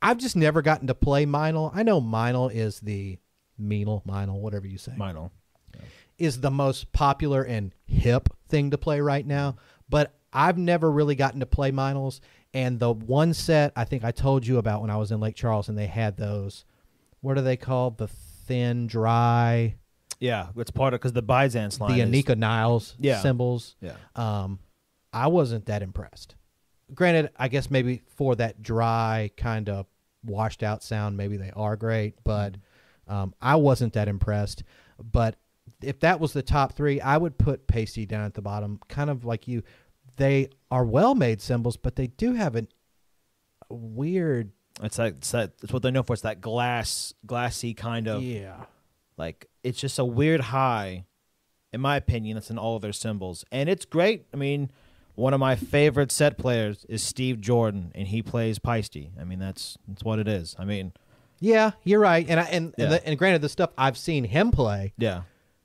I've 0.00 0.18
just 0.18 0.36
never 0.36 0.62
gotten 0.62 0.86
to 0.88 0.94
play 0.94 1.26
Meinl. 1.26 1.70
I 1.74 1.82
know 1.82 2.00
Meinl 2.00 2.52
is 2.52 2.80
the 2.80 3.18
Meinl, 3.60 4.04
Meinl, 4.04 4.40
whatever 4.40 4.66
you 4.66 4.78
say 4.78 4.92
Minor. 4.96 5.30
is 6.18 6.40
the 6.40 6.50
most 6.50 6.92
popular 6.92 7.42
and 7.42 7.74
hip 7.84 8.28
thing 8.48 8.70
to 8.70 8.78
play 8.78 9.00
right 9.00 9.26
now. 9.26 9.56
But 9.88 10.14
I've 10.32 10.58
never 10.58 10.90
really 10.90 11.14
gotten 11.14 11.40
to 11.40 11.46
play 11.46 11.70
Meinls. 11.70 12.20
And 12.54 12.80
the 12.80 12.92
one 12.92 13.32
set 13.32 13.72
I 13.76 13.84
think 13.84 14.04
I 14.04 14.10
told 14.10 14.46
you 14.46 14.58
about 14.58 14.82
when 14.82 14.90
I 14.90 14.96
was 14.96 15.10
in 15.10 15.20
Lake 15.20 15.36
Charles, 15.36 15.68
and 15.68 15.78
they 15.78 15.86
had 15.86 16.16
those. 16.16 16.64
What 17.20 17.38
are 17.38 17.42
they 17.42 17.56
called? 17.56 17.98
The 17.98 18.08
thin, 18.08 18.86
dry, 18.88 19.76
Yeah, 20.22 20.48
it's 20.56 20.70
part 20.70 20.94
of 20.94 21.00
because 21.00 21.12
the 21.12 21.20
Byzance 21.22 21.80
line. 21.80 21.98
the 21.98 22.04
Anika 22.22 22.36
Nilles 22.38 22.94
Yeah. 23.00 23.20
cymbals. 23.20 23.74
Yeah. 23.80 23.96
Um, 24.14 24.60
I 25.12 25.26
wasn't 25.26 25.66
that 25.66 25.82
impressed. 25.82 26.36
Granted, 26.94 27.30
I 27.36 27.48
guess 27.48 27.70
maybe 27.70 28.02
for 28.16 28.36
that 28.36 28.62
dry 28.62 29.30
kind 29.36 29.68
of 29.68 29.86
washed 30.24 30.62
out 30.62 30.84
sound, 30.84 31.16
maybe 31.16 31.36
they 31.36 31.50
are 31.56 31.74
great, 31.74 32.14
but 32.22 32.54
um, 33.08 33.34
I 33.42 33.56
wasn't 33.56 33.94
that 33.94 34.06
impressed. 34.06 34.62
But 35.02 35.36
if 35.82 35.98
that 36.00 36.20
was 36.20 36.32
the 36.32 36.42
top 36.42 36.74
three, 36.74 37.00
I 37.00 37.16
would 37.16 37.36
put 37.36 37.66
Paiste 37.66 38.06
down 38.06 38.24
at 38.24 38.34
the 38.34 38.42
bottom, 38.42 38.78
kind 38.88 39.10
of 39.10 39.24
like 39.24 39.48
you. 39.48 39.64
They 40.18 40.50
are 40.70 40.84
well 40.84 41.14
made 41.16 41.40
cymbals, 41.40 41.76
but 41.76 41.96
they 41.96 42.06
do 42.06 42.34
have 42.34 42.54
an, 42.54 42.68
a 43.70 43.74
weird, 43.74 44.52
It's 44.82 44.98
like 44.98 45.16
it's, 45.16 45.32
that, 45.32 45.52
it's 45.62 45.72
what 45.72 45.82
they're 45.82 45.90
known 45.90 46.04
for. 46.04 46.12
It's 46.12 46.22
that 46.22 46.40
glass, 46.40 47.12
glassy 47.26 47.74
kind 47.74 48.06
of 48.06 48.22
yeah, 48.22 48.64
like 49.16 49.48
it's 49.64 49.80
just 49.80 49.98
a 49.98 50.04
weird 50.04 50.40
high, 50.40 51.04
in 51.72 51.80
my 51.80 51.96
opinion. 51.96 52.34
That's 52.36 52.50
in 52.50 52.58
all 52.58 52.76
of 52.76 52.82
their 52.82 52.92
cymbals, 52.92 53.44
and 53.52 53.68
it's 53.68 53.84
great. 53.84 54.26
I 54.32 54.36
mean, 54.36 54.70
one 55.14 55.34
of 55.34 55.40
my 55.40 55.56
favorite 55.56 56.10
set 56.12 56.38
players 56.38 56.84
is 56.88 57.02
Steve 57.02 57.40
Jordan, 57.40 57.92
and 57.94 58.08
he 58.08 58.22
plays 58.22 58.58
Paiste. 58.58 58.96
I 59.20 59.24
mean, 59.24 59.38
that's 59.38 59.78
that's 59.86 60.02
what 60.04 60.18
it 60.18 60.28
is. 60.28 60.56
I 60.58 60.64
mean, 60.64 60.92
yeah. 61.40 61.72
You're 61.84 62.00
right, 62.00 62.26
and 62.28 62.40
I, 62.40 62.44
and 62.44 62.74
Yeah. 62.78 62.84
and, 62.84 62.92
the, 62.94 63.06
and 63.08 63.18
granted, 63.18 63.42
the 63.42 63.48
stuff 63.48 63.70
I've 63.76 63.96
seen 63.98 64.24
him 64.24 64.50
play, 64.50 64.92
yeah, 64.98 65.22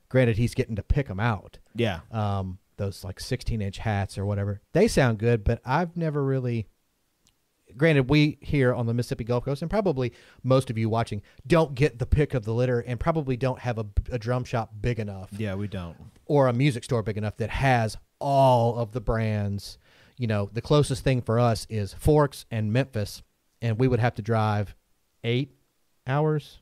granted, 0.09 0.37
he's 0.37 0.53
getting 0.53 0.75
to 0.75 0.83
pick 0.83 1.07
them 1.07 1.19
out. 1.19 1.59
yeah, 1.75 1.99
um, 2.11 2.59
those 2.77 3.03
like 3.03 3.19
16 3.19 3.61
inch 3.61 3.79
hats 3.79 4.17
or 4.17 4.25
whatever. 4.25 4.61
They 4.73 4.87
sound 4.87 5.17
good, 5.17 5.43
but 5.43 5.61
I've 5.65 5.95
never 5.97 6.23
really. 6.23 6.67
Granted, 7.77 8.09
we 8.09 8.37
here 8.41 8.73
on 8.73 8.85
the 8.85 8.93
Mississippi 8.93 9.23
Gulf 9.23 9.45
Coast, 9.45 9.61
and 9.61 9.69
probably 9.71 10.13
most 10.43 10.69
of 10.69 10.77
you 10.77 10.89
watching, 10.89 11.21
don't 11.45 11.75
get 11.75 11.99
the 11.99 12.05
pick 12.05 12.33
of 12.33 12.43
the 12.45 12.53
litter, 12.53 12.79
and 12.79 12.99
probably 12.99 13.37
don't 13.37 13.59
have 13.59 13.77
a, 13.77 13.85
a 14.11 14.17
drum 14.19 14.43
shop 14.43 14.71
big 14.81 14.99
enough 14.99 15.29
yeah. 15.37 15.55
We 15.55 15.67
don't. 15.67 15.95
or 16.25 16.47
a 16.47 16.53
music 16.53 16.83
store 16.83 17.03
big 17.03 17.17
enough 17.17 17.37
that 17.37 17.49
has 17.49 17.97
all 18.19 18.77
of 18.77 18.91
the 18.91 19.01
brands. 19.01 19.77
You 20.17 20.27
know, 20.27 20.49
the 20.51 20.61
closest 20.61 21.03
thing 21.03 21.21
for 21.21 21.39
us 21.39 21.67
is 21.69 21.93
Forks 21.93 22.45
and 22.49 22.73
Memphis, 22.73 23.21
and 23.61 23.77
we 23.79 23.87
would 23.87 23.99
have 23.99 24.15
to 24.15 24.21
drive 24.21 24.75
eight 25.23 25.51
hours. 26.07 26.59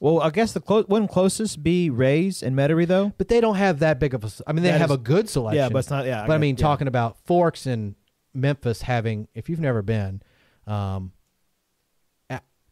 Well, 0.00 0.20
I 0.20 0.28
guess 0.30 0.52
the 0.52 0.60
clo- 0.60 0.84
wouldn't 0.88 1.10
closest 1.10 1.62
be 1.62 1.88
Rays 1.90 2.42
and 2.42 2.54
Metairie 2.56 2.86
though. 2.86 3.12
But 3.16 3.28
they 3.28 3.40
don't 3.40 3.56
have 3.56 3.78
that 3.78 3.98
big 3.98 4.12
of 4.14 4.24
a. 4.24 4.30
I 4.46 4.52
mean, 4.52 4.62
they 4.62 4.70
That 4.70 4.80
have 4.80 4.90
is- 4.90 4.96
a 4.96 4.98
good 4.98 5.28
selection. 5.28 5.56
Yeah, 5.62 5.68
but 5.70 5.78
it's 5.80 5.90
not. 5.90 6.04
Yeah, 6.06 6.26
but 6.26 6.32
I 6.32 6.36
get- 6.36 6.40
mean, 6.40 6.56
yeah. 6.56 6.62
talking 6.62 6.86
about 6.88 7.16
Forks 7.26 7.66
and 7.66 7.94
Memphis 8.34 8.82
having, 8.82 9.28
if 9.34 9.48
you've 9.48 9.60
never 9.60 9.80
been, 9.82 10.20
um, 10.66 11.12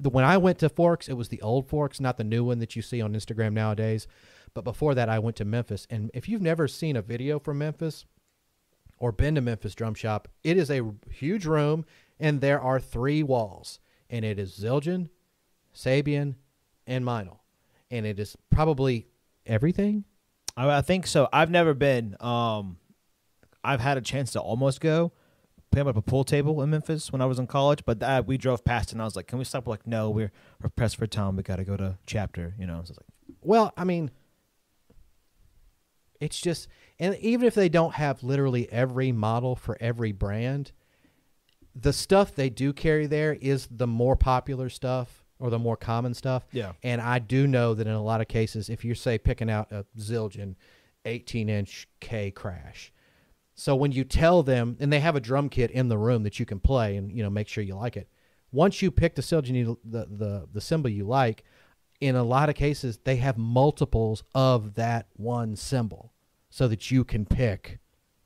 the 0.00 0.10
when 0.10 0.24
I 0.24 0.36
went 0.38 0.58
to 0.58 0.68
Forks, 0.68 1.08
it 1.08 1.14
was 1.14 1.28
the 1.28 1.42
old 1.42 1.68
Forks, 1.68 2.00
not 2.00 2.16
the 2.16 2.24
new 2.24 2.44
one 2.44 2.58
that 2.58 2.76
you 2.76 2.82
see 2.82 3.00
on 3.00 3.14
Instagram 3.14 3.52
nowadays. 3.52 4.06
But 4.52 4.64
before 4.64 4.94
that, 4.94 5.08
I 5.08 5.18
went 5.18 5.36
to 5.36 5.44
Memphis, 5.44 5.86
and 5.90 6.10
if 6.14 6.28
you've 6.28 6.42
never 6.42 6.68
seen 6.68 6.96
a 6.96 7.02
video 7.02 7.38
from 7.40 7.58
Memphis 7.58 8.04
or 8.98 9.10
been 9.10 9.34
to 9.34 9.40
Memphis 9.40 9.74
Drum 9.74 9.94
Shop, 9.94 10.28
it 10.44 10.56
is 10.56 10.70
a 10.70 10.92
huge 11.10 11.44
room, 11.44 11.84
and 12.20 12.40
there 12.40 12.60
are 12.60 12.78
three 12.78 13.22
walls, 13.22 13.80
and 14.08 14.24
it 14.24 14.38
is 14.38 14.56
Zildjian, 14.56 15.08
Sabian, 15.74 16.36
and 16.86 17.04
Meinl, 17.04 17.38
and 17.90 18.06
it 18.06 18.20
is 18.20 18.36
probably 18.50 19.08
everything. 19.44 20.04
I, 20.56 20.78
I 20.78 20.82
think 20.82 21.06
so. 21.08 21.28
I've 21.32 21.50
never 21.50 21.74
been. 21.74 22.16
Um, 22.20 22.76
I've 23.64 23.80
had 23.80 23.98
a 23.98 24.02
chance 24.02 24.32
to 24.32 24.40
almost 24.40 24.80
go. 24.80 25.12
Put 25.74 25.88
up 25.88 25.96
a 25.96 26.02
pool 26.02 26.24
table 26.24 26.62
in 26.62 26.70
Memphis 26.70 27.10
when 27.10 27.20
I 27.20 27.26
was 27.26 27.38
in 27.38 27.46
college, 27.46 27.84
but 27.84 28.02
uh, 28.02 28.22
we 28.24 28.38
drove 28.38 28.64
past 28.64 28.92
and 28.92 29.02
I 29.02 29.04
was 29.04 29.16
like, 29.16 29.26
"Can 29.26 29.38
we 29.38 29.44
stop?" 29.44 29.66
We're 29.66 29.72
like, 29.72 29.86
"No, 29.86 30.08
we're 30.10 30.30
we're 30.62 30.70
pressed 30.70 30.96
for 30.96 31.06
time. 31.06 31.36
We 31.36 31.42
got 31.42 31.56
to 31.56 31.64
go 31.64 31.76
to 31.76 31.98
chapter." 32.06 32.54
You 32.58 32.66
know, 32.66 32.74
so 32.74 32.76
I 32.76 32.80
was 32.80 32.90
like, 32.90 33.36
Well, 33.42 33.72
I 33.76 33.84
mean, 33.84 34.10
it's 36.20 36.40
just, 36.40 36.68
and 36.98 37.16
even 37.16 37.46
if 37.46 37.54
they 37.54 37.68
don't 37.68 37.94
have 37.94 38.22
literally 38.22 38.70
every 38.72 39.12
model 39.12 39.56
for 39.56 39.76
every 39.80 40.12
brand, 40.12 40.72
the 41.74 41.92
stuff 41.92 42.34
they 42.34 42.48
do 42.48 42.72
carry 42.72 43.06
there 43.06 43.34
is 43.34 43.68
the 43.70 43.86
more 43.86 44.16
popular 44.16 44.68
stuff 44.68 45.24
or 45.38 45.50
the 45.50 45.58
more 45.58 45.76
common 45.76 46.14
stuff. 46.14 46.44
Yeah. 46.52 46.72
And 46.82 47.00
I 47.00 47.18
do 47.18 47.46
know 47.46 47.74
that 47.74 47.86
in 47.86 47.92
a 47.92 48.02
lot 48.02 48.20
of 48.20 48.28
cases, 48.28 48.70
if 48.70 48.84
you're, 48.84 48.94
say, 48.94 49.18
picking 49.18 49.50
out 49.50 49.72
a 49.72 49.84
Zildjian 49.98 50.54
18 51.04 51.48
inch 51.48 51.88
K 52.00 52.30
crash, 52.30 52.92
so 53.54 53.76
when 53.76 53.92
you 53.92 54.04
tell 54.04 54.42
them, 54.42 54.76
and 54.80 54.92
they 54.92 55.00
have 55.00 55.16
a 55.16 55.20
drum 55.20 55.48
kit 55.48 55.70
in 55.70 55.88
the 55.88 55.98
room 55.98 56.22
that 56.24 56.38
you 56.40 56.46
can 56.46 56.60
play 56.60 56.96
and, 56.96 57.10
you 57.12 57.22
know, 57.22 57.30
make 57.30 57.48
sure 57.48 57.62
you 57.62 57.76
like 57.76 57.96
it. 57.96 58.08
Once 58.52 58.82
you 58.82 58.90
pick 58.90 59.14
the 59.14 59.22
Zildjian, 59.22 59.54
you, 59.54 59.78
the, 59.84 60.06
the, 60.10 60.48
the 60.52 60.60
cymbal 60.60 60.90
you 60.90 61.04
like, 61.04 61.44
in 62.00 62.16
a 62.16 62.22
lot 62.24 62.48
of 62.48 62.54
cases, 62.54 62.98
they 63.04 63.16
have 63.16 63.38
multiples 63.38 64.22
of 64.34 64.74
that 64.74 65.06
one 65.14 65.56
cymbal 65.56 66.12
so 66.50 66.68
that 66.68 66.90
you 66.90 67.04
can 67.04 67.24
pick 67.24 67.78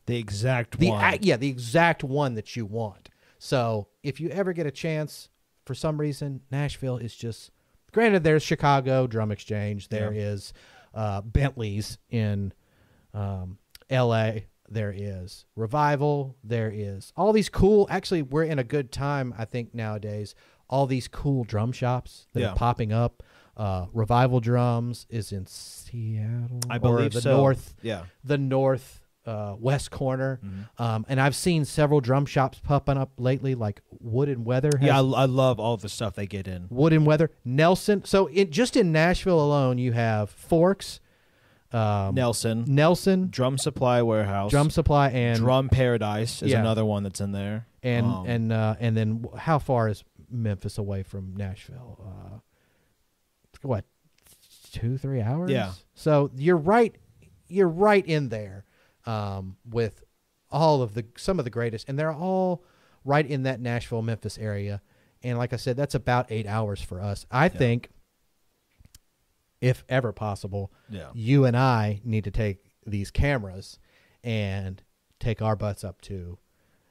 the 0.07 0.17
exact 0.17 0.79
the 0.79 0.91
one. 0.91 1.19
yeah 1.21 1.37
the 1.37 1.49
exact 1.49 2.03
one 2.03 2.35
that 2.35 2.57
you 2.57 2.65
want. 2.65 3.09
So 3.39 3.89
if 4.03 4.21
you 4.21 4.31
ever 4.31 4.53
get 4.53 4.67
a 4.67 4.71
chance, 4.71 5.29
for 5.65 5.75
some 5.75 6.01
reason, 6.01 6.41
Nashville 6.51 6.97
is 6.97 7.15
just. 7.15 7.51
Granted, 7.93 8.25
there's 8.25 8.43
Chicago 8.43 9.07
Drum 9.07 9.31
Exchange. 9.31 9.89
There 9.89 10.13
Yeah. 10.13 10.23
is 10.33 10.53
uh, 10.95 11.21
Bentley's 11.21 11.99
in 12.11 12.53
um, 13.15 13.59
L.A. 13.91 14.47
there 14.71 14.93
is 14.97 15.45
Revival, 15.57 16.37
there 16.45 16.71
is 16.75 17.13
all 17.17 17.33
these 17.33 17.49
cool. 17.49 17.87
Actually, 17.91 18.23
we're 18.23 18.45
in 18.45 18.59
a 18.59 18.65
good 18.65 18.93
time, 18.93 19.35
I 19.39 19.45
think 19.45 19.75
nowadays. 19.75 20.35
All 20.71 20.87
these 20.87 21.09
cool 21.09 21.45
drum 21.45 21.73
shops 21.73 22.27
that 22.35 22.41
Yeah. 22.41 22.51
are 22.51 22.57
popping 22.57 22.93
up. 22.93 23.23
Uh, 23.57 23.87
Revival 23.93 24.41
Drums 24.41 25.07
is 25.11 25.33
in 25.33 25.47
Seattle, 25.47 26.61
I 26.71 26.79
believe 26.79 27.13
the 27.13 27.21
so. 27.23 27.37
north, 27.37 27.75
Yeah. 27.83 28.03
the 28.23 28.39
north 28.39 29.01
uh, 29.27 29.55
west 29.59 29.91
corner. 29.91 30.41
Mm-hmm. 30.45 30.83
Um, 30.83 31.05
and 31.09 31.21
I've 31.21 31.35
seen 31.37 31.65
several 31.67 32.01
drum 32.01 32.25
shops 32.25 32.61
popping 32.63 32.97
up 32.97 33.11
lately, 33.19 33.55
like 33.55 33.83
Wood 34.01 34.29
and 34.31 34.45
Weather. 34.47 34.71
Has 34.79 34.87
Yeah, 34.87 35.01
I, 35.01 35.23
I 35.23 35.25
love 35.27 35.61
all 35.61 35.77
the 35.77 35.89
stuff 35.91 36.15
they 36.15 36.27
get 36.27 36.49
in. 36.49 36.67
Wood 36.71 36.93
and 36.95 37.05
Weather, 37.05 37.31
Nelson. 37.45 38.05
So 38.07 38.29
it, 38.29 38.51
just 38.51 38.75
in 38.77 38.91
Nashville 38.91 39.39
alone, 39.41 39.77
you 39.77 39.93
have 39.93 40.31
Forks, 40.31 41.01
um, 41.73 42.15
Nelson, 42.15 42.65
Nelson, 42.67 43.29
Drum 43.31 43.59
Supply 43.59 44.01
Warehouse, 44.03 44.51
Drum 44.51 44.71
Supply, 44.71 45.09
and 45.11 45.39
Drum 45.39 45.69
Paradise 45.69 46.43
is 46.43 46.53
Yeah. 46.53 46.61
another 46.61 46.85
one 46.85 47.03
that's 47.03 47.21
in 47.21 47.33
there. 47.33 47.67
and 47.83 48.07
Um, 48.07 48.27
and 48.27 48.53
uh, 48.53 48.77
and 48.81 48.97
then 48.97 49.25
wh- 49.33 49.37
how 49.39 49.59
far 49.59 49.89
is 49.89 50.03
Memphis 50.31 50.79
away 50.79 51.03
from 51.03 51.37
Nashville? 51.37 51.99
Uh, 52.05 52.39
what, 53.63 53.85
two 54.73 54.99
three 54.99 55.21
hours? 55.21 55.51
Yeah. 55.51 55.73
So 55.95 56.31
you're 56.37 56.57
right. 56.57 56.95
You're 57.49 57.69
right 57.69 58.05
in 58.07 58.29
there 58.29 58.65
um, 59.07 59.57
with 59.69 60.03
all 60.51 60.83
of 60.83 60.95
the 60.95 61.05
some 61.17 61.39
of 61.39 61.45
the 61.45 61.51
greatest, 61.51 61.89
and 61.89 61.99
they're 61.99 62.13
all 62.13 62.63
right 63.05 63.27
in 63.27 63.43
that 63.45 63.61
Nashville 63.61 64.03
Memphis 64.03 64.39
area. 64.39 64.81
And 65.23 65.37
like 65.39 65.53
I 65.53 65.57
said, 65.57 65.77
that's 65.77 65.95
about 65.95 66.31
eight 66.31 66.47
hours 66.47 66.81
for 66.81 67.01
us. 67.01 67.27
I 67.31 67.49
think, 67.49 67.91
if 69.61 69.85
ever 69.89 70.13
possible, 70.13 70.73
yeah, 70.89 71.09
you 71.15 71.45
and 71.45 71.57
I 71.57 72.01
need 72.05 72.25
to 72.25 72.31
take 72.31 72.59
these 72.87 73.11
cameras 73.11 73.79
and 74.25 74.83
take 75.21 75.43
our 75.43 75.57
butts 75.57 75.85
up 75.85 76.01
to, 76.03 76.39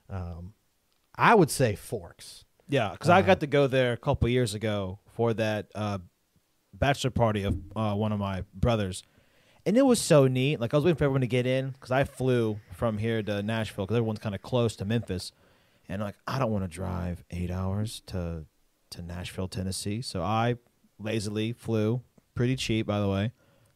um, 0.10 0.54
I 1.16 1.34
would 1.36 1.50
say 1.50 1.76
Forks. 1.76 2.46
yeah. 2.68 2.92
Because 2.92 3.10
I 3.10 3.20
Uh, 3.20 3.24
got 3.24 3.40
to 3.42 3.48
go 3.48 3.68
there 3.68 3.94
a 3.94 3.98
couple 3.98 4.28
years 4.30 4.54
ago 4.54 5.00
for 5.14 5.34
that 5.34 5.68
uh, 5.76 6.00
bachelor 6.74 7.10
party 7.12 7.44
of 7.44 7.58
uh, 7.76 7.94
one 7.96 8.12
of 8.12 8.20
my 8.20 8.44
brothers, 8.54 9.04
and 9.66 9.78
it 9.78 9.86
was 9.86 10.00
so 10.02 10.28
neat. 10.28 10.60
Like 10.60 10.74
I 10.74 10.78
was 10.78 10.84
waiting 10.84 10.98
for 10.98 11.06
everyone 11.06 11.22
to 11.22 11.28
get 11.28 11.46
in 11.48 11.70
because 11.72 11.92
I 11.92 12.04
flew 12.04 12.60
from 12.74 12.98
here 12.98 13.24
to 13.24 13.42
Nashville 13.42 13.86
because 13.86 13.98
everyone's 13.98 14.20
kind 14.20 14.36
of 14.36 14.42
close 14.42 14.76
to 14.78 14.86
Memphis, 14.86 15.32
and 15.90 16.02
like 16.02 16.16
I 16.28 16.38
don't 16.40 16.52
want 16.52 16.64
to 16.66 16.68
drive 16.70 17.24
eight 17.32 17.50
hours 17.52 18.02
to 18.08 18.46
to 18.92 19.02
Nashville, 19.02 19.48
Tennessee. 19.48 20.02
So 20.02 20.22
I 20.22 20.56
lazily 21.00 21.52
flew, 21.54 22.02
pretty 22.38 22.56
cheap 22.56 22.88
by 22.88 23.00
the 23.00 23.10
way, 23.10 23.32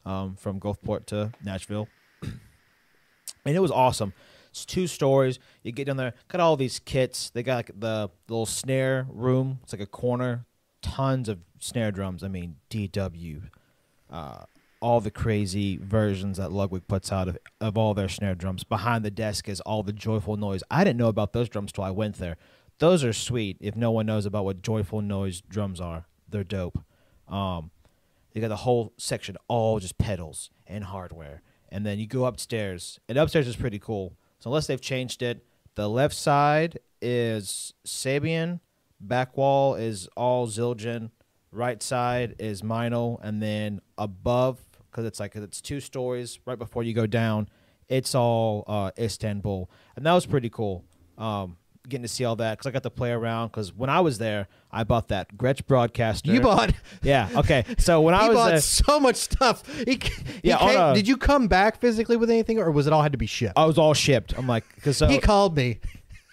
um, 0.06 0.36
from 0.36 0.60
Gulfport 0.60 1.08
to 1.08 1.32
Nashville, 1.44 1.88
and 2.22 3.56
it 3.56 3.60
was 3.60 3.72
awesome. 3.72 4.14
It's 4.52 4.66
two 4.66 4.86
stories. 4.88 5.40
You 5.64 5.72
get 5.72 5.88
down 5.88 5.98
there, 5.98 6.14
got 6.28 6.42
all 6.42 6.58
these 6.58 6.80
kits. 6.80 7.30
They 7.30 7.42
got 7.42 7.56
like 7.56 7.72
the 7.80 8.10
little 8.28 8.46
snare 8.46 9.08
room. 9.10 9.60
It's 9.64 9.74
like 9.74 9.82
a 9.82 9.86
corner. 9.86 10.46
Tons 10.82 11.30
of 11.30 11.40
snare 11.60 11.92
drums. 11.92 12.24
I 12.24 12.28
mean, 12.28 12.58
DW, 12.70 13.44
uh, 14.10 14.44
all 14.82 15.00
the 15.00 15.12
crazy 15.12 15.78
versions 15.78 16.38
that 16.38 16.52
Ludwig 16.52 16.88
puts 16.88 17.12
out 17.12 17.30
of, 17.30 17.38
of 17.62 17.78
all 17.78 17.94
their 17.94 18.10
snare 18.10 18.36
drums. 18.36 18.66
Behind 18.66 19.06
the 19.06 19.12
desk 19.12 19.48
is 19.48 19.62
all 19.62 19.84
the 19.84 19.94
joyful 19.94 20.36
noise. 20.36 20.64
I 20.70 20.84
didn't 20.84 20.98
know 20.98 21.08
about 21.08 21.32
those 21.32 21.48
drums 21.48 21.72
till 21.72 21.84
I 21.84 21.92
went 21.92 22.18
there. 22.18 22.36
Those 22.80 23.04
are 23.04 23.14
sweet. 23.14 23.58
If 23.62 23.76
no 23.76 23.92
one 23.92 24.08
knows 24.08 24.26
about 24.26 24.44
what 24.44 24.62
joyful 24.62 25.02
noise 25.02 25.40
drums 25.42 25.80
are, 25.80 26.08
they're 26.28 26.44
dope. 26.44 26.84
Um, 27.28 27.70
you 28.34 28.42
got 28.42 28.50
the 28.50 28.56
whole 28.58 28.94
section 28.98 29.38
all 29.48 29.80
just 29.80 29.98
pedals 29.98 30.50
and 30.68 30.84
hardware. 30.86 31.42
And 31.70 31.86
then 31.86 32.00
you 32.00 32.08
go 32.08 32.26
upstairs, 32.26 33.00
and 33.08 33.18
upstairs 33.18 33.48
is 33.48 33.56
pretty 33.56 33.80
cool. 33.80 34.18
So 34.40 34.50
unless 34.50 34.68
they've 34.68 34.82
changed 34.82 35.22
it, 35.22 35.46
the 35.76 35.88
left 35.88 36.16
side 36.16 36.80
is 37.02 37.74
Sabian, 37.86 38.60
back 39.00 39.38
wall 39.38 39.76
is 39.76 40.08
all 40.18 40.48
Zildjian, 40.48 41.12
right 41.52 41.82
side 41.82 42.36
is 42.40 42.62
Meinl, 42.62 43.20
and 43.24 43.42
then 43.42 43.82
above, 43.98 44.60
because 44.90 45.06
it's 45.06 45.20
like 45.20 45.36
it's 45.36 45.62
two 45.62 45.80
stories 45.80 46.40
right 46.46 46.60
before 46.60 46.84
you 46.84 46.94
go 46.94 47.08
down, 47.08 47.48
it's 47.88 48.16
all 48.16 48.64
uh, 48.68 48.92
Istanbul, 48.98 49.70
and 49.96 50.06
that 50.06 50.14
was 50.14 50.26
pretty 50.26 50.50
cool. 50.50 50.84
Um, 51.18 51.58
getting 51.88 52.04
to 52.04 52.08
see 52.08 52.24
all 52.26 52.36
that 52.38 52.58
because 52.58 52.68
I 52.68 52.72
got 52.72 52.84
to 52.84 52.90
play 52.90 53.12
around. 53.12 53.48
Because 53.50 53.74
when 53.74 53.90
I 53.90 54.00
was 54.02 54.18
there, 54.18 54.48
I 54.72 54.84
bought 54.84 55.08
that 55.10 55.36
Gretsch 55.36 55.66
broadcaster. 55.66 56.32
You 56.32 56.42
bought. 56.42 56.74
Yeah. 57.02 57.30
Okay. 57.36 57.66
So 57.78 58.02
when 58.02 58.14
I 58.16 58.28
was 58.30 58.36
bought 58.36 58.50
there, 58.50 58.62
so 58.62 59.00
much 59.00 59.16
stuff. 59.16 59.68
He, 59.86 59.94
he 59.94 60.00
Yeah, 60.44 60.58
came- 60.58 60.80
a- 60.80 60.94
did 60.94 61.08
you 61.08 61.18
come 61.18 61.48
back 61.48 61.80
physically 61.82 62.18
with 62.18 62.30
anything, 62.30 62.60
or 62.60 62.70
was 62.72 62.88
it 62.88 62.94
all 62.94 63.02
had 63.02 63.12
to 63.14 63.18
be 63.18 63.26
shipped? 63.26 63.54
I 63.58 63.66
was 63.66 63.78
all 63.78 63.94
shipped. 63.94 64.38
I'm 64.38 64.48
like, 64.48 64.64
because 64.76 64.98
so 64.98 65.08
he 65.08 65.20
called 65.20 65.56
me. 65.58 65.80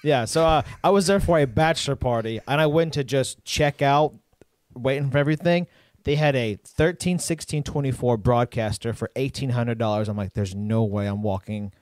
yeah. 0.04 0.24
So 0.26 0.44
uh, 0.44 0.62
I 0.84 0.90
was 0.90 1.06
there 1.06 1.20
for 1.20 1.38
a 1.38 1.46
bachelor 1.46 1.96
party, 1.96 2.40
and 2.46 2.60
I 2.60 2.66
went 2.66 2.92
to 2.94 3.04
just 3.04 3.44
check 3.44 3.80
out, 3.82 4.14
waiting 4.74 5.10
for 5.10 5.18
everything. 5.18 5.66
They 6.04 6.14
had 6.14 6.36
a 6.36 6.58
13, 6.64 7.18
16, 7.18 7.62
24 7.64 8.16
broadcaster 8.16 8.92
for 8.94 9.10
eighteen 9.16 9.50
hundred 9.50 9.76
dollars. 9.78 10.08
I'm 10.08 10.16
like, 10.16 10.32
there's 10.32 10.54
no 10.54 10.84
way 10.84 11.06
I'm 11.06 11.22
walking. 11.22 11.72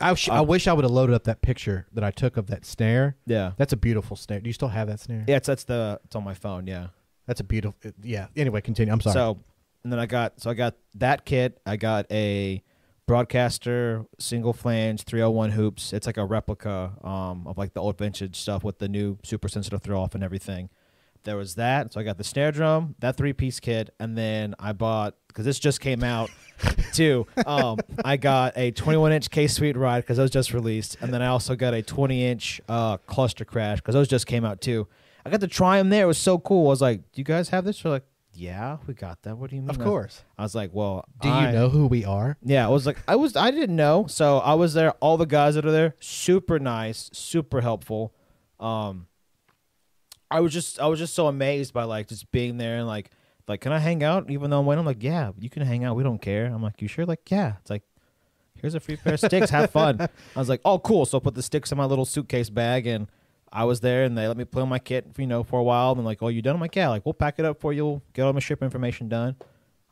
I, 0.00 0.14
sh- 0.14 0.28
I 0.28 0.40
wish 0.40 0.66
I 0.66 0.72
would 0.72 0.84
have 0.84 0.90
loaded 0.90 1.14
up 1.14 1.24
that 1.24 1.40
picture 1.42 1.86
that 1.92 2.02
I 2.02 2.10
took 2.10 2.36
of 2.36 2.48
that 2.48 2.64
snare. 2.64 3.16
Yeah. 3.26 3.52
That's 3.56 3.72
a 3.72 3.76
beautiful 3.76 4.16
snare. 4.16 4.40
Do 4.40 4.48
you 4.48 4.52
still 4.52 4.68
have 4.68 4.88
that 4.88 5.00
snare? 5.00 5.24
Yeah. 5.28 5.36
It's 5.36 5.46
that's 5.46 5.64
the 5.64 6.00
it's 6.04 6.16
on 6.16 6.24
my 6.24 6.34
phone. 6.34 6.66
Yeah. 6.66 6.88
That's 7.26 7.40
a 7.40 7.44
beautiful. 7.44 7.76
Yeah. 8.02 8.26
Anyway, 8.36 8.60
continue. 8.60 8.92
I'm 8.92 9.00
sorry. 9.00 9.14
So, 9.14 9.38
and 9.82 9.92
then 9.92 9.98
I 10.00 10.06
got 10.06 10.40
so 10.40 10.50
I 10.50 10.54
got 10.54 10.74
that 10.96 11.24
kit. 11.24 11.60
I 11.64 11.76
got 11.76 12.06
a 12.10 12.62
broadcaster 13.06 14.04
single 14.18 14.52
flange 14.52 15.02
301 15.04 15.50
hoops. 15.52 15.92
It's 15.92 16.06
like 16.06 16.16
a 16.16 16.24
replica 16.24 16.92
um, 17.02 17.46
of 17.46 17.56
like 17.58 17.74
the 17.74 17.80
old 17.80 17.98
vintage 17.98 18.36
stuff 18.36 18.64
with 18.64 18.78
the 18.78 18.88
new 18.88 19.18
super 19.22 19.48
sensitive 19.48 19.82
throw 19.82 20.00
off 20.00 20.14
and 20.14 20.24
everything. 20.24 20.70
There 21.24 21.36
was 21.36 21.54
that. 21.56 21.92
So 21.92 22.00
I 22.00 22.02
got 22.04 22.18
the 22.18 22.24
snare 22.24 22.52
drum, 22.52 22.94
that 23.00 23.16
three 23.16 23.32
piece 23.32 23.60
kit, 23.60 23.94
and 23.98 24.16
then 24.16 24.54
I 24.58 24.72
bought 24.72 25.14
because 25.28 25.44
this 25.44 25.58
just 25.58 25.80
came 25.80 26.04
out 26.04 26.30
too. 26.92 27.26
Um, 27.46 27.78
I 28.04 28.16
got 28.16 28.52
a 28.56 28.70
21 28.70 29.12
inch 29.12 29.30
K 29.30 29.46
Sweet 29.46 29.76
ride 29.76 30.00
because 30.02 30.16
those 30.16 30.30
just 30.30 30.52
released, 30.54 30.96
and 31.00 31.12
then 31.12 31.22
I 31.22 31.26
also 31.28 31.56
got 31.56 31.74
a 31.74 31.82
20 31.82 32.24
inch 32.26 32.60
uh, 32.68 32.98
cluster 32.98 33.44
crash 33.44 33.78
because 33.80 33.94
those 33.94 34.08
just 34.08 34.26
came 34.26 34.44
out 34.44 34.60
too. 34.60 34.86
I 35.26 35.30
got 35.30 35.40
to 35.40 35.48
try 35.48 35.78
them 35.78 35.88
there. 35.88 36.04
It 36.04 36.06
was 36.06 36.18
so 36.18 36.38
cool. 36.38 36.66
I 36.66 36.70
was 36.70 36.82
like, 36.82 36.98
"Do 37.12 37.20
you 37.20 37.24
guys 37.24 37.48
have 37.48 37.64
this?" 37.64 37.80
They're 37.82 37.90
like, 37.92 38.04
"Yeah, 38.34 38.76
we 38.86 38.92
got 38.92 39.22
that." 39.22 39.38
What 39.38 39.48
do 39.48 39.56
you 39.56 39.62
mean? 39.62 39.70
of 39.70 39.78
course. 39.78 40.22
I 40.36 40.42
was 40.42 40.54
like, 40.54 40.70
"Well, 40.74 41.06
Do 41.22 41.28
you 41.28 41.34
know 41.52 41.70
who 41.70 41.86
we 41.86 42.04
are? 42.04 42.36
Yeah, 42.44 42.66
I 42.66 42.68
was 42.68 42.84
like, 42.86 42.98
I 43.08 43.16
was, 43.16 43.34
I 43.34 43.50
didn't 43.50 43.74
know. 43.76 44.06
So 44.06 44.38
I 44.38 44.52
was 44.52 44.74
there. 44.74 44.92
All 45.00 45.16
the 45.16 45.24
guys 45.24 45.54
that 45.54 45.64
are 45.64 45.72
there, 45.72 45.94
super 45.98 46.58
nice, 46.58 47.08
super 47.14 47.62
helpful. 47.62 48.12
Um, 48.60 49.06
I 50.30 50.40
was 50.40 50.52
just, 50.52 50.80
I 50.80 50.86
was 50.86 50.98
just 50.98 51.14
so 51.14 51.26
amazed 51.26 51.72
by 51.72 51.84
like 51.84 52.08
just 52.08 52.30
being 52.32 52.56
there 52.56 52.76
and 52.78 52.86
like, 52.86 53.10
like, 53.46 53.60
can 53.60 53.72
I 53.72 53.78
hang 53.78 54.02
out? 54.02 54.30
Even 54.30 54.50
though 54.50 54.60
I'm 54.60 54.66
waiting, 54.66 54.80
I'm 54.80 54.86
like, 54.86 55.02
yeah, 55.02 55.32
you 55.38 55.50
can 55.50 55.62
hang 55.62 55.84
out. 55.84 55.96
We 55.96 56.02
don't 56.02 56.20
care. 56.20 56.46
I'm 56.46 56.62
like, 56.62 56.80
you 56.82 56.88
sure? 56.88 57.06
Like, 57.06 57.30
yeah. 57.30 57.54
It's 57.60 57.70
like, 57.70 57.82
here's 58.60 58.74
a 58.74 58.80
free 58.80 58.96
pair 58.96 59.14
of 59.14 59.20
sticks. 59.20 59.50
Have 59.50 59.70
fun. 59.70 60.00
I 60.00 60.08
was 60.38 60.48
like, 60.48 60.60
oh, 60.64 60.78
cool. 60.78 61.06
So 61.06 61.18
I 61.18 61.20
put 61.20 61.34
the 61.34 61.42
sticks 61.42 61.70
in 61.72 61.78
my 61.78 61.84
little 61.84 62.04
suitcase 62.04 62.50
bag 62.50 62.86
and. 62.86 63.08
I 63.56 63.62
was 63.62 63.78
there 63.78 64.02
and 64.02 64.18
they 64.18 64.26
let 64.26 64.36
me 64.36 64.44
play 64.44 64.62
on 64.62 64.68
my 64.68 64.80
kit, 64.80 65.06
you 65.16 65.28
know, 65.28 65.44
for 65.44 65.60
a 65.60 65.62
while. 65.62 65.92
And 65.92 66.04
like, 66.04 66.20
oh, 66.24 66.26
you 66.26 66.42
done? 66.42 66.56
I'm 66.56 66.60
like, 66.60 66.74
yeah. 66.74 66.88
Like, 66.88 67.06
we'll 67.06 67.12
pack 67.12 67.38
it 67.38 67.44
up 67.44 67.60
for 67.60 67.72
you. 67.72 67.86
We'll 67.86 68.02
get 68.12 68.22
all 68.22 68.32
my 68.32 68.40
ship 68.40 68.64
information 68.64 69.08
done. 69.08 69.36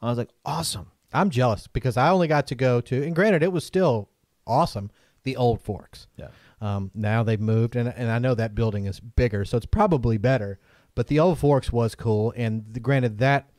I 0.02 0.08
was 0.08 0.18
like, 0.18 0.30
awesome. 0.44 0.90
I'm 1.12 1.30
jealous 1.30 1.68
because 1.68 1.96
I 1.96 2.10
only 2.10 2.26
got 2.26 2.48
to 2.48 2.56
go 2.56 2.80
to, 2.80 3.04
and 3.04 3.14
granted, 3.14 3.44
it 3.44 3.52
was 3.52 3.64
still 3.64 4.08
awesome. 4.48 4.90
The 5.22 5.36
old 5.36 5.60
Forks. 5.60 6.08
Yeah. 6.16 6.30
Um, 6.62 6.92
now 6.94 7.24
they've 7.24 7.40
moved, 7.40 7.74
and 7.74 7.88
and 7.88 8.08
I 8.08 8.20
know 8.20 8.36
that 8.36 8.54
building 8.54 8.86
is 8.86 9.00
bigger, 9.00 9.44
so 9.44 9.56
it's 9.56 9.66
probably 9.66 10.16
better. 10.16 10.60
But 10.94 11.08
the 11.08 11.18
old 11.18 11.40
Forks 11.40 11.72
was 11.72 11.96
cool, 11.96 12.32
and 12.36 12.64
the, 12.70 12.78
granted 12.78 13.18
that 13.18 13.50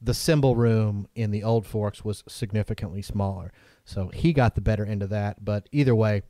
the 0.00 0.14
cymbal 0.14 0.56
room 0.56 1.06
in 1.14 1.32
the 1.32 1.44
old 1.44 1.66
Forks 1.66 2.02
was 2.02 2.24
significantly 2.26 3.02
smaller, 3.02 3.52
so 3.84 4.08
he 4.08 4.32
got 4.32 4.54
the 4.54 4.62
better 4.62 4.86
end 4.86 5.02
of 5.02 5.10
that. 5.10 5.44
But 5.44 5.68
either 5.70 5.94
way, 5.94 6.22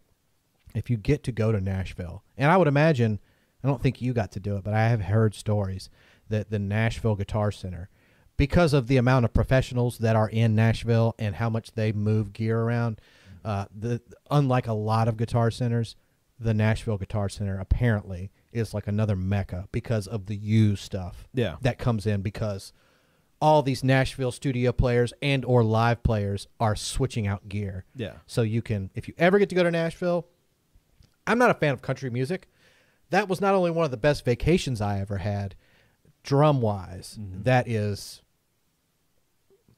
if 0.74 0.90
you 0.90 0.96
get 0.96 1.22
to 1.24 1.32
go 1.32 1.52
to 1.52 1.60
Nashville, 1.60 2.24
and 2.36 2.50
I 2.50 2.56
would 2.56 2.68
imagine, 2.68 3.20
I 3.62 3.68
don't 3.68 3.80
think 3.80 4.02
you 4.02 4.12
got 4.12 4.32
to 4.32 4.40
do 4.40 4.56
it, 4.56 4.64
but 4.64 4.74
I 4.74 4.88
have 4.88 5.02
heard 5.02 5.32
stories 5.32 5.90
that 6.28 6.50
the 6.50 6.58
Nashville 6.58 7.14
Guitar 7.14 7.52
Center, 7.52 7.88
because 8.36 8.72
of 8.72 8.88
the 8.88 8.96
amount 8.96 9.26
of 9.26 9.32
professionals 9.32 9.98
that 9.98 10.16
are 10.16 10.28
in 10.28 10.56
Nashville 10.56 11.14
and 11.20 11.36
how 11.36 11.48
much 11.48 11.72
they 11.72 11.92
move 11.92 12.32
gear 12.32 12.60
around, 12.60 13.00
uh, 13.44 13.66
the 13.72 14.00
unlike 14.28 14.66
a 14.66 14.72
lot 14.72 15.06
of 15.06 15.16
guitar 15.16 15.52
centers, 15.52 15.94
the 16.38 16.52
Nashville 16.54 16.98
Guitar 16.98 17.28
Center 17.28 17.58
apparently 17.58 18.30
is 18.52 18.74
like 18.74 18.86
another 18.86 19.16
mecca 19.16 19.68
because 19.72 20.06
of 20.06 20.26
the 20.26 20.36
used 20.36 20.82
stuff 20.82 21.26
Yeah. 21.34 21.56
that 21.62 21.78
comes 21.78 22.06
in 22.06 22.22
because 22.22 22.72
all 23.40 23.62
these 23.62 23.84
Nashville 23.84 24.32
studio 24.32 24.72
players 24.72 25.12
and 25.22 25.44
or 25.44 25.62
live 25.62 26.02
players 26.02 26.46
are 26.60 26.74
switching 26.76 27.26
out 27.26 27.48
gear. 27.48 27.84
Yeah. 27.94 28.14
So 28.26 28.42
you 28.42 28.62
can 28.62 28.90
if 28.94 29.08
you 29.08 29.14
ever 29.18 29.38
get 29.38 29.48
to 29.50 29.54
go 29.54 29.62
to 29.62 29.70
Nashville, 29.70 30.26
I'm 31.26 31.38
not 31.38 31.50
a 31.50 31.54
fan 31.54 31.72
of 31.72 31.82
country 31.82 32.10
music. 32.10 32.48
That 33.10 33.28
was 33.28 33.40
not 33.40 33.54
only 33.54 33.70
one 33.70 33.84
of 33.84 33.90
the 33.90 33.96
best 33.96 34.24
vacations 34.24 34.80
I 34.80 35.00
ever 35.00 35.18
had, 35.18 35.54
drum 36.22 36.60
wise, 36.60 37.18
mm-hmm. 37.20 37.42
that 37.42 37.68
is 37.68 38.22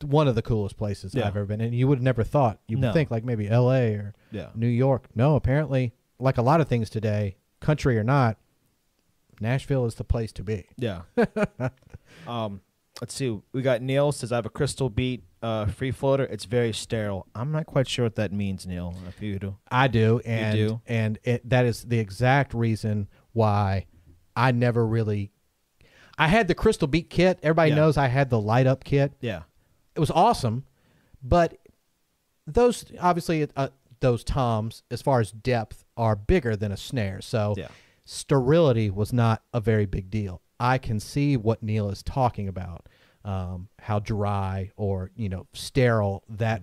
one 0.02 0.28
of 0.28 0.35
the 0.35 0.43
coolest 0.43 0.76
places 0.76 1.14
Yeah. 1.14 1.26
I've 1.26 1.36
ever 1.36 1.44
been. 1.47 1.60
And 1.60 1.74
you 1.74 1.89
would 1.89 1.98
have 1.98 2.05
never 2.05 2.22
thought. 2.24 2.60
You 2.68 2.76
would 2.78 2.82
No. 2.82 2.93
think 2.93 3.10
like 3.10 3.24
maybe 3.24 3.48
L.A. 3.48 3.94
or 3.94 4.14
Yeah. 4.30 4.51
New 4.55 4.68
York. 4.68 5.09
No, 5.14 5.35
apparently, 5.36 5.93
like 6.19 6.39
a 6.39 6.43
lot 6.43 6.61
of 6.61 6.69
things 6.69 6.90
today, 6.90 7.36
country 7.61 7.99
or 7.99 8.05
not, 8.05 8.36
Nashville 9.40 9.86
is 9.86 9.95
the 9.95 10.05
place 10.05 10.32
to 10.32 10.43
be. 10.43 10.66
Yeah. 10.77 11.03
um, 12.27 12.61
let's 13.01 13.15
see. 13.15 13.40
We 13.53 13.62
got 13.62 13.82
Neil 13.82 14.12
says 14.12 14.32
I 14.32 14.36
have 14.36 14.47
a 14.47 14.51
crystal 14.51 14.90
beat 14.90 15.24
uh, 15.43 15.66
free 15.66 15.90
floater. 15.90 16.24
It's 16.24 16.45
very 16.45 16.73
sterile. 16.73 17.27
I'm 17.35 17.53
not 17.53 17.66
quite 17.66 17.89
sure 17.89 18.05
what 18.05 18.16
that 18.16 18.32
means, 18.32 18.66
Neil. 18.66 18.95
If 19.09 19.23
you 19.23 19.39
do. 19.39 19.57
I 19.70 19.89
do, 19.89 20.20
and 20.24 20.57
do? 20.57 20.81
and 20.86 21.19
it, 21.24 21.49
that 21.49 21.65
is 21.66 21.85
the 21.85 21.99
exact 21.99 22.55
reason 22.55 23.09
why 23.32 23.86
I 24.35 24.53
never 24.53 24.86
really. 24.86 25.31
I 26.20 26.27
had 26.27 26.49
the 26.49 26.55
Crystal 26.55 26.89
Beat 26.89 27.11
kit. 27.11 27.39
Everybody 27.43 27.70
Yeah. 27.70 27.77
knows 27.77 27.97
I 27.97 28.09
had 28.09 28.28
the 28.31 28.40
light 28.40 28.66
up 28.66 28.82
kit. 28.82 29.12
Yeah. 29.20 29.43
It 29.95 30.01
was 30.01 30.11
awesome, 30.11 30.65
but 31.23 31.59
those 32.47 32.85
obviously 33.01 33.49
uh, 33.57 33.69
those 34.01 34.24
toms, 34.24 34.82
as 34.90 35.03
far 35.03 35.20
as 35.20 35.31
depth, 35.32 35.85
are 35.99 36.16
bigger 36.16 36.57
than 36.57 36.73
a 36.73 36.77
snare. 36.79 37.20
So 37.20 37.55
Yeah. 37.59 37.69
sterility 38.05 38.89
was 38.91 39.12
not 39.12 39.43
a 39.53 39.61
very 39.61 39.85
big 39.85 40.09
deal. 40.11 40.41
I 40.59 40.79
can 40.79 40.99
see 41.01 41.37
what 41.37 41.62
Neil 41.62 41.91
is 41.91 42.03
talking 42.03 42.49
about, 42.49 42.89
um, 43.25 43.69
how 43.81 43.99
dry 43.99 44.70
or 44.77 45.11
you 45.15 45.29
know 45.29 45.47
sterile 45.53 46.25
that. 46.31 46.62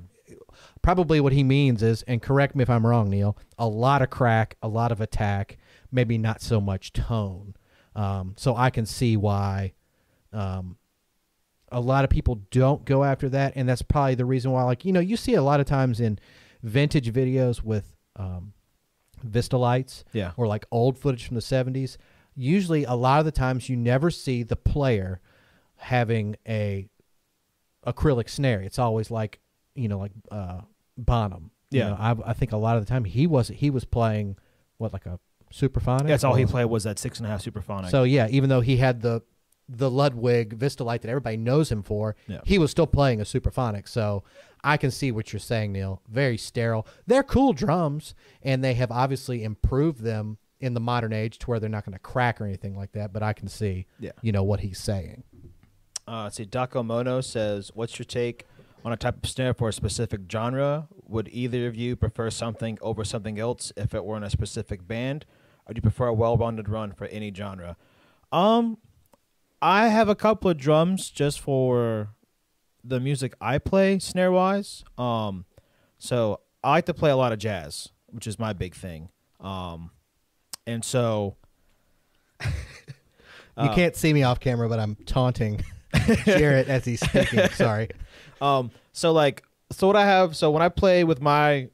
Probably 0.82 1.20
what 1.20 1.34
he 1.34 1.44
means 1.44 1.84
is, 1.84 2.02
and 2.04 2.20
correct 2.22 2.56
me 2.56 2.64
if 2.64 2.70
I'm 2.70 2.86
wrong, 2.86 3.10
Neil. 3.12 3.38
A 3.60 3.68
lot 3.68 4.02
of 4.02 4.10
crack, 4.10 4.58
a 4.64 4.68
lot 4.68 4.92
of 4.92 5.00
attack, 5.00 5.58
maybe 5.92 6.18
not 6.18 6.42
so 6.42 6.60
much 6.60 6.94
tone. 6.94 7.56
Um, 7.96 8.34
so 8.36 8.56
I 8.56 8.72
can 8.72 8.86
see 8.88 9.16
why 9.18 9.74
um, 10.34 10.78
a 11.72 11.80
lot 11.80 12.04
of 12.04 12.10
people 12.10 12.42
don't 12.50 12.86
go 12.86 13.04
after 13.04 13.30
that, 13.30 13.54
and 13.56 13.70
that's 13.70 13.84
probably 13.84 14.16
the 14.16 14.26
reason 14.26 14.52
why. 14.52 14.64
Like 14.64 14.84
you 14.84 14.92
know, 14.92 15.00
you 15.00 15.16
see 15.16 15.36
a 15.36 15.44
lot 15.44 15.60
of 15.60 15.68
times 15.68 16.00
in 16.00 16.18
vintage 16.64 17.12
videos 17.14 17.62
with 17.64 17.96
um, 18.16 18.54
Vistalites, 19.26 20.04
Yeah. 20.14 20.32
or 20.38 20.48
like 20.48 20.66
old 20.72 20.98
footage 20.98 21.26
from 21.28 21.36
the 21.36 21.42
'70s. 21.42 21.98
Usually, 22.36 22.84
a 22.84 22.94
lot 22.96 23.20
of 23.20 23.26
the 23.26 23.32
times, 23.32 23.70
you 23.70 23.76
never 23.78 24.12
see 24.12 24.44
the 24.44 24.56
player 24.58 25.22
having 25.78 26.36
a 26.48 26.88
acrylic 27.86 28.30
snare. 28.30 28.62
It's 28.62 28.80
always 28.80 29.12
like 29.12 29.40
you 29.76 29.88
know, 29.90 30.00
like 30.00 30.12
uh, 30.32 30.62
Bonham. 30.98 31.52
You 31.72 31.80
Yeah. 31.80 31.90
know, 31.90 31.96
I, 32.00 32.30
I 32.30 32.34
think 32.34 32.52
a 32.54 32.58
lot 32.58 32.78
of 32.78 32.86
the 32.86 32.90
time 32.90 33.04
he 33.04 33.28
was 33.28 33.50
he 33.50 33.70
was 33.70 33.84
playing 33.86 34.38
what 34.78 34.94
like 34.94 35.06
a 35.06 35.20
Supraphonic. 35.54 36.08
That's 36.08 36.24
all 36.24 36.36
he 36.36 36.46
played 36.46 36.66
was 36.66 36.84
that 36.84 37.00
six 37.00 37.20
and 37.20 37.28
a 37.28 37.30
half 37.30 37.44
Supraphonic. 37.44 37.90
so 37.92 38.04
yeah, 38.04 38.28
even 38.30 38.50
though 38.50 38.62
he 38.62 38.78
had 38.78 39.02
the 39.02 39.22
the 39.68 39.90
Ludwig 39.90 40.54
Vistalite 40.54 41.02
that 41.02 41.10
everybody 41.10 41.38
knows 41.38 41.72
him 41.72 41.82
for, 41.84 42.16
Yeah. 42.28 42.42
he 42.46 42.60
was 42.60 42.72
still 42.72 42.88
playing 42.88 43.20
a 43.20 43.24
Supraphonic. 43.24 43.88
So 43.88 44.24
I 44.64 44.78
can 44.78 44.92
see 44.92 45.12
what 45.12 45.34
you're 45.34 45.40
saying, 45.40 45.72
Neil. 45.74 46.02
Very 46.08 46.38
sterile. 46.38 46.86
They're 47.08 47.24
cool 47.24 47.54
drums, 47.54 48.14
and 48.44 48.64
they 48.64 48.74
have 48.76 48.92
obviously 48.92 49.44
improved 49.44 50.02
them 50.02 50.38
in 50.60 50.74
the 50.74 50.80
modern 50.80 51.14
age 51.14 51.38
to 51.40 51.48
where 51.48 51.60
they're 51.60 51.70
not 51.70 51.86
going 51.86 51.94
to 51.94 52.00
crack 52.00 52.40
or 52.40 52.46
anything 52.46 52.76
like 52.76 52.92
that. 52.94 53.12
But 53.12 53.24
I 53.24 53.34
can 53.34 53.48
see, 53.48 53.86
Yeah. 54.00 54.12
you 54.22 54.32
know, 54.32 54.44
what 54.44 54.62
he's 54.62 54.80
saying. 54.80 55.24
Uh, 56.08 56.24
let's 56.24 56.38
see, 56.38 56.46
Daco 56.46 56.86
Mono 56.86 57.22
says, 57.22 57.72
"What's 57.74 57.98
your 57.98 58.06
take 58.06 58.46
on 58.84 58.94
a 58.94 58.98
type 58.98 59.24
of 59.24 59.30
snare 59.30 59.54
for 59.56 59.70
a 59.70 59.74
specific 59.74 60.22
genre? 60.32 60.88
Would 61.08 61.28
either 61.32 61.66
of 61.68 61.76
you 61.76 61.96
prefer 61.96 62.30
something 62.30 62.78
over 62.82 63.04
something 63.04 63.40
else 63.40 63.74
if 63.76 63.94
it 63.96 64.06
were 64.06 64.16
in 64.18 64.24
a 64.24 64.30
specific 64.30 64.88
band, 64.88 65.26
or 65.66 65.74
do 65.74 65.80
you 65.80 65.82
prefer 65.82 66.08
a 66.08 66.14
well-rounded 66.14 66.70
run 66.70 66.92
for 66.94 67.06
any 67.08 67.34
genre?" 67.34 67.76
Um, 68.32 68.78
I 69.66 69.88
have 69.88 70.10
a 70.10 70.16
couple 70.16 70.52
of 70.52 70.58
drums 70.58 71.10
just 71.10 71.40
for 71.40 72.10
the 72.84 73.00
music 73.00 73.34
I 73.42 73.58
play 73.58 73.98
snare-wise. 73.98 74.84
Um, 74.96 75.46
so 75.98 76.42
I 76.64 76.70
like 76.72 76.86
to 76.86 76.94
play 76.94 77.10
a 77.10 77.16
lot 77.16 77.32
of 77.32 77.40
jazz, 77.40 77.90
which 78.12 78.28
is 78.28 78.38
my 78.38 78.54
big 78.54 78.76
thing. 78.76 79.10
Um, 79.40 79.90
and 80.68 80.86
so 80.86 81.36
you 82.44 82.50
Uh, 83.58 83.74
can't 83.74 83.96
see 83.96 84.14
me 84.14 84.22
off 84.22 84.40
camera, 84.40 84.70
but 84.70 84.80
I'm 84.80 84.96
taunting 85.08 85.64
Jarrett 86.26 86.68
as 86.68 86.86
he's 86.86 87.00
speaking. 87.02 87.50
Sorry. 87.50 87.90
Um, 88.42 88.70
so 88.92 89.14
like, 89.14 89.44
so 89.72 89.88
what 89.88 89.96
I 89.96 90.06
have, 90.06 90.36
so 90.36 90.52
when 90.52 90.62
I 90.62 90.68
play 90.68 91.06
with 91.06 91.22
my 91.22 91.70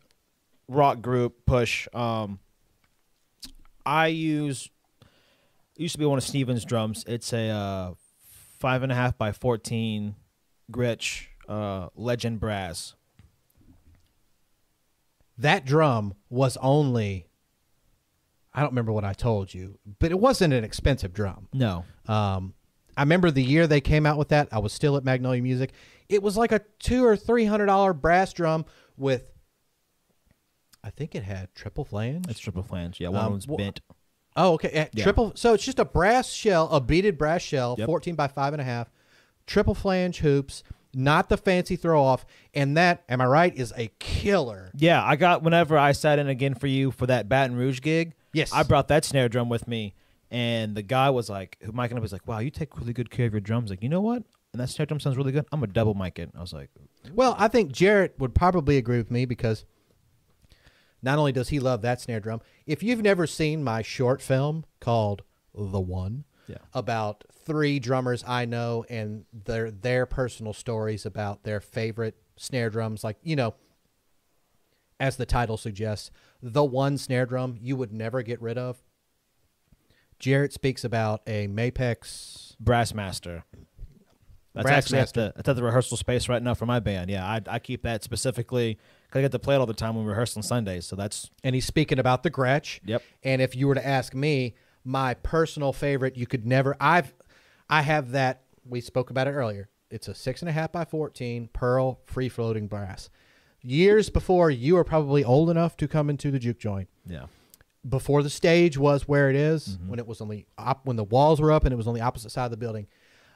rock 0.67 1.01
group 1.01 1.43
Push, 1.47 1.87
um, 1.91 2.37
I 3.83 4.07
use 4.07 4.69
it 5.75 5.81
used 5.81 5.93
to 5.93 5.99
be 5.99 6.05
one 6.05 6.17
of 6.17 6.23
Steven's 6.23 6.65
drums. 6.65 7.03
It's 7.07 7.33
a 7.33 7.49
uh, 7.49 7.93
five 8.59 8.83
and 8.83 8.91
a 8.91 8.95
half 8.95 9.17
by 9.17 9.31
fourteen 9.31 10.15
Gretsch 10.71 11.25
uh, 11.47 11.87
Legend 11.95 12.39
Brass. 12.39 12.95
That 15.37 15.65
drum 15.65 16.13
was 16.29 16.57
only. 16.61 17.27
I 18.53 18.59
don't 18.61 18.71
remember 18.71 18.91
what 18.91 19.05
I 19.05 19.13
told 19.13 19.53
you, 19.53 19.79
but 19.99 20.11
it 20.11 20.19
wasn't 20.19 20.53
an 20.53 20.63
expensive 20.65 21.13
drum. 21.13 21.47
No, 21.53 21.85
Um, 22.05 22.53
I 22.97 23.03
remember 23.03 23.31
the 23.31 23.41
year 23.41 23.65
they 23.65 23.79
came 23.79 24.05
out 24.05 24.17
with 24.17 24.27
that. 24.29 24.49
I 24.51 24.59
was 24.59 24.73
still 24.73 24.97
at 24.97 25.05
Magnolia 25.05 25.41
Music. 25.41 25.71
It 26.09 26.21
was 26.21 26.35
like 26.35 26.51
a 26.51 26.59
two 26.79 27.05
or 27.05 27.15
three 27.15 27.45
hundred 27.45 27.67
dollar 27.67 27.93
brass 27.93 28.33
drum 28.33 28.65
with. 28.97 29.23
I 30.83 30.89
think 30.89 31.13
it 31.15 31.23
had 31.23 31.53
triple 31.55 31.85
flange. 31.85 32.25
it's 32.27 32.39
triple 32.39 32.63
flange. 32.63 32.99
Yeah, 32.99 33.09
one 33.09 33.25
Um, 33.25 33.33
was 33.33 33.45
bent. 33.45 33.81
Oh, 34.35 34.53
okay. 34.53 34.89
Yeah. 34.93 35.03
Triple. 35.03 35.31
So 35.35 35.53
it's 35.53 35.63
just 35.65 35.79
a 35.79 35.85
brass 35.85 36.29
shell, 36.29 36.69
a 36.69 36.79
beaded 36.81 37.17
brass 37.17 37.41
shell, 37.41 37.75
Yep. 37.77 37.85
fourteen 37.85 38.15
by 38.15 38.27
five 38.27 38.53
and 38.53 38.61
a 38.61 38.65
half, 38.65 38.89
triple 39.47 39.75
flange 39.75 40.19
hoops, 40.19 40.63
not 40.93 41.29
the 41.29 41.37
fancy 41.37 41.75
throw 41.75 42.01
off, 42.03 42.25
and 42.53 42.75
that, 42.77 43.03
am 43.09 43.21
I 43.21 43.25
right, 43.25 43.55
is 43.55 43.73
a 43.77 43.87
killer. 43.99 44.71
Yeah, 44.75 45.03
I 45.03 45.15
got 45.15 45.43
whenever 45.43 45.77
I 45.77 45.91
sat 45.93 46.19
in 46.19 46.27
again 46.27 46.53
for 46.55 46.67
you 46.67 46.91
for 46.91 47.07
that 47.07 47.29
Baton 47.29 47.55
Rouge 47.55 47.81
gig. 47.81 48.13
Yes. 48.33 48.51
I 48.53 48.63
brought 48.63 48.87
that 48.89 49.03
snare 49.05 49.27
drum 49.29 49.49
with 49.49 49.67
me, 49.67 49.93
and 50.29 50.75
the 50.75 50.81
guy 50.81 51.09
was 51.09 51.29
like, 51.29 51.57
who 51.61 51.71
micing 51.71 51.95
up 51.95 52.01
was 52.01 52.13
like, 52.13 52.27
"Wow, 52.27 52.39
you 52.39 52.49
take 52.49 52.77
really 52.77 52.93
good 52.93 53.09
care 53.11 53.25
of 53.27 53.33
your 53.33 53.41
drums." 53.41 53.69
Like, 53.69 53.83
you 53.83 53.89
know 53.89 54.01
what? 54.01 54.23
And 54.53 54.59
that 54.61 54.67
snare 54.69 54.85
drum 54.85 54.99
sounds 54.99 55.15
really 55.17 55.31
good. 55.31 55.45
I'm 55.51 55.59
gonna 55.61 55.71
double 55.71 55.93
mic 55.93 56.19
it. 56.19 56.29
I 56.37 56.41
was 56.41 56.51
like, 56.53 56.69
Well, 57.13 57.35
I 57.39 57.47
think 57.47 57.71
Jarrett 57.71 58.15
would 58.19 58.35
probably 58.35 58.77
agree 58.77 58.97
with 58.97 59.09
me 59.11 59.25
because 59.25 59.63
not 61.01 61.17
only 61.19 61.31
does 61.31 61.49
he 61.49 61.59
love 61.59 61.81
that 61.81 61.99
snare 62.01 62.19
drum, 62.19 62.41
if 62.65 62.83
you've 62.83 63.01
never 63.01 63.25
seen 63.27 63.63
my 63.63 63.81
short 63.81 64.21
film 64.21 64.65
called 64.79 65.23
The 65.53 65.79
One 65.79 66.25
Yeah. 66.47 66.57
about 66.73 67.23
three 67.45 67.79
drummers 67.79 68.23
I 68.27 68.45
know 68.45 68.85
and 68.89 69.25
their 69.33 69.71
their 69.71 70.05
personal 70.05 70.53
stories 70.53 71.05
about 71.05 71.43
their 71.43 71.59
favorite 71.59 72.15
snare 72.35 72.69
drums, 72.69 73.03
like, 73.03 73.17
you 73.23 73.35
know, 73.35 73.55
as 74.99 75.17
the 75.17 75.25
title 75.25 75.57
suggests, 75.57 76.11
the 76.41 76.63
one 76.63 76.97
snare 76.97 77.25
drum 77.25 77.57
you 77.59 77.75
would 77.75 77.91
never 77.91 78.21
get 78.21 78.39
rid 78.41 78.57
of. 78.57 78.83
Jarrett 80.19 80.53
speaks 80.53 80.83
about 80.83 81.21
a 81.25 81.47
Mapex 81.47 82.55
Brassmaster. 82.63 83.41
That's 84.53 84.67
Brassmaster. 84.69 84.71
actually 84.71 84.99
at 84.99 85.13
the, 85.13 85.33
at 85.37 85.55
the 85.55 85.63
rehearsal 85.63 85.97
space 85.97 86.29
right 86.29 86.43
now 86.43 86.53
for 86.53 86.67
my 86.67 86.79
band. 86.79 87.09
Yeah, 87.09 87.25
I, 87.25 87.41
I 87.47 87.57
keep 87.59 87.81
that 87.83 88.03
specifically 88.03 88.77
I 89.15 89.21
get 89.21 89.31
to 89.31 89.39
play 89.39 89.55
it 89.55 89.59
all 89.59 89.65
the 89.65 89.73
time 89.73 89.95
when 89.95 90.05
we 90.05 90.09
rehearse 90.09 90.35
on 90.37 90.43
Sundays. 90.43 90.85
So 90.85 90.95
that's 90.95 91.29
and 91.43 91.53
he's 91.55 91.65
speaking 91.65 91.99
about 91.99 92.23
the 92.23 92.31
Gretsch. 92.31 92.79
Yep. 92.85 93.03
And 93.23 93.41
if 93.41 93.55
you 93.55 93.67
were 93.67 93.75
to 93.75 93.85
ask 93.85 94.13
me, 94.13 94.55
my 94.83 95.13
personal 95.15 95.73
favorite, 95.73 96.17
you 96.17 96.25
could 96.27 96.45
never. 96.45 96.75
I've, 96.79 97.13
I 97.69 97.81
have 97.81 98.11
that. 98.11 98.43
We 98.65 98.81
spoke 98.81 99.09
about 99.09 99.27
it 99.27 99.31
earlier. 99.31 99.69
It's 99.89 100.07
a 100.07 100.15
six 100.15 100.41
and 100.41 100.49
a 100.49 100.51
half 100.51 100.71
by 100.71 100.85
fourteen 100.85 101.49
pearl 101.51 101.99
free 102.05 102.29
floating 102.29 102.67
brass. 102.67 103.09
Years 103.61 104.09
before 104.09 104.49
you 104.49 104.75
were 104.75 104.83
probably 104.83 105.23
old 105.23 105.49
enough 105.49 105.77
to 105.77 105.87
come 105.87 106.09
into 106.09 106.31
the 106.31 106.39
juke 106.39 106.59
joint. 106.59 106.87
yeah. 107.05 107.25
Before 107.87 108.21
the 108.21 108.29
stage 108.29 108.77
was 108.77 109.07
where 109.07 109.29
it 109.31 109.35
is, 109.35 109.69
Mm-hmm. 109.69 109.89
when 109.89 109.99
it 109.99 110.05
was 110.05 110.21
on 110.21 110.29
the 110.29 110.45
op, 110.57 110.85
when 110.85 110.97
the 110.97 111.03
walls 111.03 111.41
were 111.41 111.51
up 111.51 111.63
and 111.65 111.73
it 111.73 111.77
was 111.77 111.87
on 111.87 111.95
the 111.95 112.01
opposite 112.01 112.29
side 112.31 112.45
of 112.45 112.51
the 112.51 112.57
building, 112.57 112.85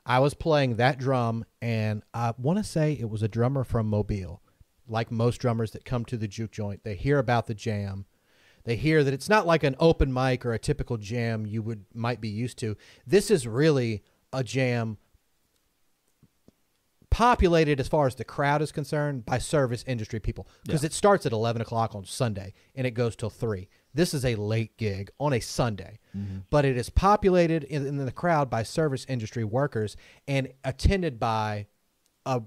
I 0.05 0.19
was 0.19 0.35
playing 0.35 0.75
that 0.75 0.99
drum, 0.99 1.45
and 1.63 2.03
I 2.13 2.33
want 2.37 2.59
to 2.59 2.63
say 2.63 2.93
it 2.93 3.09
was 3.09 3.23
a 3.23 3.27
drummer 3.27 3.63
from 3.63 3.87
Mobile. 3.87 4.41
Like 4.87 5.11
most 5.11 5.37
drummers 5.37 5.71
that 5.71 5.85
come 5.85 6.05
to 6.05 6.17
the 6.17 6.27
juke 6.27 6.51
joint, 6.51 6.83
they 6.83 6.95
hear 6.95 7.17
about 7.19 7.47
the 7.47 7.55
jam, 7.55 8.05
they 8.65 8.75
hear 8.75 9.03
that 9.03 9.13
it's 9.13 9.29
not 9.29 9.45
like 9.47 9.63
an 9.63 9.75
open 9.79 10.11
mic 10.13 10.45
or 10.45 10.53
a 10.53 10.59
typical 10.59 10.97
jam 10.97 11.45
you 11.45 11.61
would 11.61 11.85
might 11.93 12.21
be 12.21 12.29
used 12.29 12.57
to. 12.59 12.75
This 13.05 13.29
is 13.31 13.47
really 13.47 14.03
a 14.33 14.43
jam 14.43 14.97
populated 17.09 17.79
as 17.79 17.87
far 17.87 18.07
as 18.07 18.15
the 18.15 18.25
crowd 18.25 18.61
is 18.61 18.71
concerned 18.73 19.25
by 19.25 19.37
service 19.37 19.83
industry 19.87 20.19
people. 20.19 20.47
Because 20.65 20.83
Yeah. 20.83 20.87
it 20.87 20.93
starts 20.93 21.25
at 21.25 21.31
11 21.31 21.61
o'clock 21.61 21.95
on 21.95 22.03
sunday 22.03 22.53
and 22.75 22.85
it 22.85 22.91
goes 22.91 23.15
till 23.15 23.29
3 23.29 23.69
this 23.93 24.13
is 24.13 24.25
a 24.25 24.35
late 24.35 24.75
gig 24.75 25.09
on 25.21 25.31
a 25.31 25.39
sunday. 25.39 25.99
Mm-hmm. 26.15 26.39
But 26.49 26.65
it 26.65 26.75
is 26.75 26.89
populated 26.89 27.63
in, 27.63 27.87
in 27.87 27.97
the 28.05 28.11
crowd 28.11 28.49
by 28.49 28.61
service 28.63 29.05
industry 29.07 29.45
workers 29.45 29.95
and 30.27 30.51
attended 30.65 31.17
by 31.17 31.67
a 32.25 32.41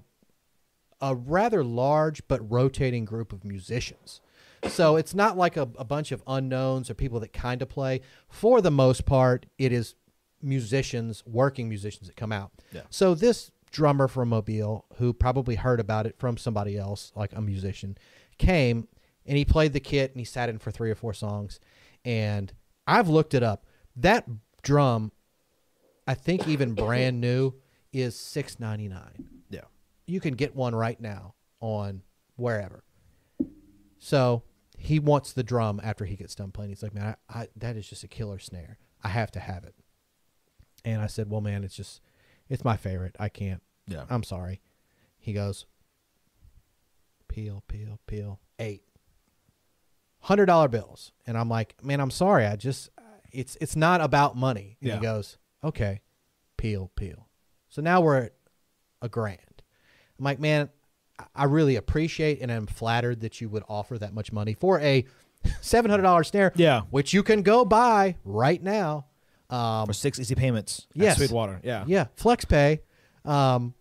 a 1.01 1.15
rather 1.15 1.63
large 1.63 2.27
but 2.27 2.49
rotating 2.51 3.05
group 3.05 3.31
of 3.33 3.43
musicians. 3.43 4.21
So 4.67 4.97
it's 4.97 5.15
not 5.15 5.37
like 5.37 5.55
a, 5.55 5.69
a 5.77 5.85
bunch 5.85 6.11
of 6.11 6.21
unknowns 6.27 6.89
or 6.89 6.93
people 6.93 7.19
that 7.21 7.31
kind 7.31 7.61
of 7.61 7.69
play. 7.69 8.01
For 8.27 8.61
the 8.61 8.71
most 8.71 9.05
part, 9.05 9.45
it 9.57 9.71
is 9.71 9.95
musicians, 10.41 11.23
working 11.25 11.69
musicians 11.69 12.07
that 12.07 12.17
come 12.17 12.31
out. 12.31 12.51
Yeah. 12.73 12.81
So 12.89 13.15
this 13.15 13.51
drummer 13.71 14.07
from 14.07 14.29
Mobile 14.29 14.85
who 14.97 15.13
probably 15.13 15.55
heard 15.55 15.79
about 15.79 16.05
it 16.05 16.17
from 16.17 16.35
somebody 16.35 16.77
else, 16.77 17.13
like 17.15 17.31
a 17.33 17.41
musician, 17.41 17.97
came 18.37 18.87
and 19.25 19.37
he 19.37 19.45
played 19.45 19.73
the 19.73 19.79
kit 19.79 20.11
and 20.11 20.19
he 20.19 20.25
sat 20.25 20.49
in 20.49 20.59
for 20.59 20.71
three 20.71 20.91
or 20.91 20.95
four 20.95 21.13
songs. 21.13 21.59
And 22.03 22.51
I've 22.85 23.07
looked 23.07 23.33
it 23.33 23.43
up. 23.43 23.65
That 23.95 24.27
drum, 24.61 25.11
I 26.07 26.15
think 26.15 26.47
even 26.47 26.73
brand 26.73 27.21
new, 27.21 27.53
is 27.93 28.15
six 28.15 28.59
ninety 28.59 28.87
nine. 28.87 29.38
You 30.09 30.19
can 30.19 30.33
get 30.33 30.55
one 30.55 30.73
right 30.75 30.99
now 30.99 31.35
on 31.59 32.01
wherever. 32.35 32.83
So 33.99 34.43
he 34.77 34.97
wants 34.99 35.33
the 35.33 35.43
drum 35.43 35.79
after 35.83 36.05
he 36.05 36.15
gets 36.15 36.35
done 36.35 36.51
playing. 36.51 36.69
He's 36.71 36.81
like, 36.83 36.93
man, 36.93 37.15
I, 37.29 37.41
I, 37.41 37.47
that 37.57 37.75
is 37.75 37.87
just 37.87 38.03
a 38.03 38.07
killer 38.07 38.39
snare. 38.39 38.77
I 39.03 39.09
have 39.09 39.31
to 39.31 39.39
have 39.39 39.63
it. 39.65 39.75
And 40.85 41.01
I 41.01 41.07
said, 41.07 41.29
well, 41.29 41.41
man, 41.41 41.63
it's 41.63 41.75
just, 41.75 42.01
it's 42.47 42.63
my 42.63 42.77
favorite. 42.77 43.15
I 43.19 43.29
can't. 43.29 43.61
Yeah. 43.87 44.05
I'm 44.09 44.23
sorry. 44.23 44.61
He 45.19 45.33
goes, 45.33 45.65
peel, 47.27 47.63
peel, 47.67 47.99
peel, 48.07 48.39
eight. 48.57 48.83
Hundred 50.21 50.45
dollar 50.47 50.67
bills. 50.67 51.11
And 51.27 51.37
I'm 51.37 51.49
like, 51.49 51.75
man, 51.83 51.99
I'm 52.01 52.11
sorry. 52.11 52.45
I 52.45 52.55
just, 52.55 52.89
it's, 53.31 53.57
it's 53.61 53.75
not 53.75 54.01
about 54.01 54.35
money. 54.35 54.77
And 54.81 54.87
Yeah. 54.89 54.95
he 54.95 55.01
goes, 55.01 55.37
okay, 55.63 56.01
peel, 56.57 56.91
peel. 56.95 57.27
So 57.69 57.81
now 57.81 58.01
we're 58.01 58.17
at 58.23 58.33
a 59.01 59.09
grand. 59.09 59.39
I'm 60.19 60.25
like, 60.25 60.39
man, 60.39 60.69
I- 61.35 61.45
really 61.45 61.75
appreciate 61.77 62.41
and 62.41 62.51
I'm 62.51 62.67
flattered 62.67 63.21
that 63.21 63.41
you 63.41 63.49
would 63.49 63.63
offer 63.67 63.97
that 63.97 64.13
much 64.13 64.31
money 64.31 64.53
for 64.53 64.79
a 64.81 65.05
$700 65.61 66.25
snare, 66.25 66.51
Yeah. 66.55 66.81
which 66.89 67.13
you 67.13 67.23
can 67.23 67.41
go 67.41 67.65
buy 67.65 68.15
right 68.23 68.61
now. 68.61 69.05
Um, 69.49 69.87
For 69.87 69.93
six 69.93 70.19
easy 70.19 70.35
payments. 70.35 70.85
Yes. 70.93 71.17
Sweetwater. 71.17 71.59
Yeah. 71.63 71.83
yeah, 71.87 72.05
flex 72.15 72.45
pay. 72.45 72.81
Um, 73.25 73.73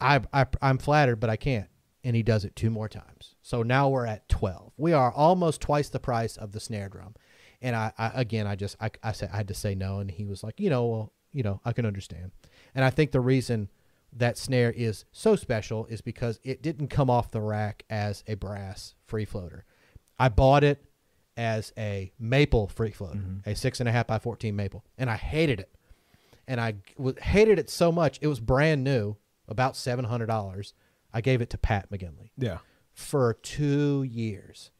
I, 0.00 0.20
I 0.32 0.46
I'm 0.62 0.78
flattered, 0.78 1.16
but 1.16 1.28
I 1.28 1.36
can't. 1.36 1.68
And 2.04 2.16
he 2.16 2.22
does 2.22 2.44
it 2.46 2.56
two 2.56 2.70
more 2.70 2.88
times. 2.88 3.34
So 3.42 3.62
now 3.62 3.88
we're 3.90 4.06
at 4.06 4.28
twelve. 4.30 4.72
We 4.78 4.92
are 4.94 5.12
almost 5.12 5.60
twice 5.60 5.88
the 5.90 5.98
price 6.00 6.36
of 6.38 6.52
the 6.52 6.60
snare 6.60 6.88
drum. 6.88 7.14
And 7.60 7.76
I, 7.76 7.92
I 7.98 8.12
again, 8.14 8.46
I 8.46 8.54
just 8.56 8.76
I, 8.80 8.90
I 9.02 9.12
said 9.12 9.28
I 9.32 9.36
had 9.36 9.48
to 9.48 9.54
say 9.54 9.74
no, 9.74 9.98
and 9.98 10.10
he 10.10 10.24
was 10.24 10.42
like, 10.42 10.58
you 10.58 10.70
know, 10.70 10.86
well, 10.86 11.12
you 11.32 11.42
know, 11.42 11.60
I 11.66 11.72
can 11.72 11.84
understand. 11.84 12.30
And 12.74 12.82
I 12.84 12.88
think 12.90 13.10
the 13.12 13.20
reason 13.20 13.68
that 14.12 14.38
snare 14.38 14.70
is 14.72 15.04
so 15.12 15.36
special 15.36 15.86
is 15.86 16.00
because 16.00 16.40
it 16.42 16.62
didn't 16.62 16.88
come 16.88 17.10
off 17.10 17.30
the 17.30 17.40
rack 17.40 17.84
as 17.90 18.24
a 18.26 18.34
brass 18.34 18.94
free 19.06 19.24
floater. 19.24 19.64
I 20.18 20.28
bought 20.28 20.64
it 20.64 20.84
as 21.36 21.72
a 21.78 22.12
maple 22.18 22.66
free 22.68 22.90
floater, 22.90 23.20
a 23.46 23.54
six 23.54 23.80
and 23.80 23.88
a 23.88 23.92
half 23.92 24.06
by 24.06 24.18
fourteen 24.18 24.56
maple, 24.56 24.84
and 24.96 25.08
I 25.10 25.16
hated 25.16 25.60
it 25.60 25.70
and 26.48 26.60
I 26.60 26.76
w- 26.96 27.14
hated 27.20 27.58
it 27.58 27.68
so 27.70 27.92
much. 27.92 28.18
It 28.22 28.26
was 28.26 28.40
brand 28.40 28.82
new, 28.82 29.16
about 29.46 29.76
seven 29.76 30.04
hundred 30.06 30.26
dollars. 30.26 30.74
I 31.12 31.20
gave 31.20 31.40
it 31.40 31.50
to 31.50 31.58
Pat 31.58 31.90
McGinley 31.90 32.30
Yeah. 32.36 32.58
for 32.92 33.34
two 33.34 34.02
years. 34.02 34.70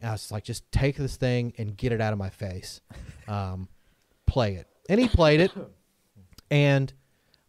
And 0.00 0.08
I 0.08 0.12
was 0.12 0.30
like, 0.32 0.42
just 0.44 0.70
take 0.72 0.96
this 0.96 1.16
thing 1.16 1.52
and 1.58 1.76
get 1.76 1.92
it 1.92 2.00
out 2.00 2.12
of 2.12 2.18
my 2.18 2.30
face. 2.30 2.80
Um, 3.28 3.68
play 4.26 4.54
it, 4.56 4.66
and 4.88 5.00
he 5.00 5.06
played 5.08 5.40
it. 5.40 5.52
And 6.50 6.92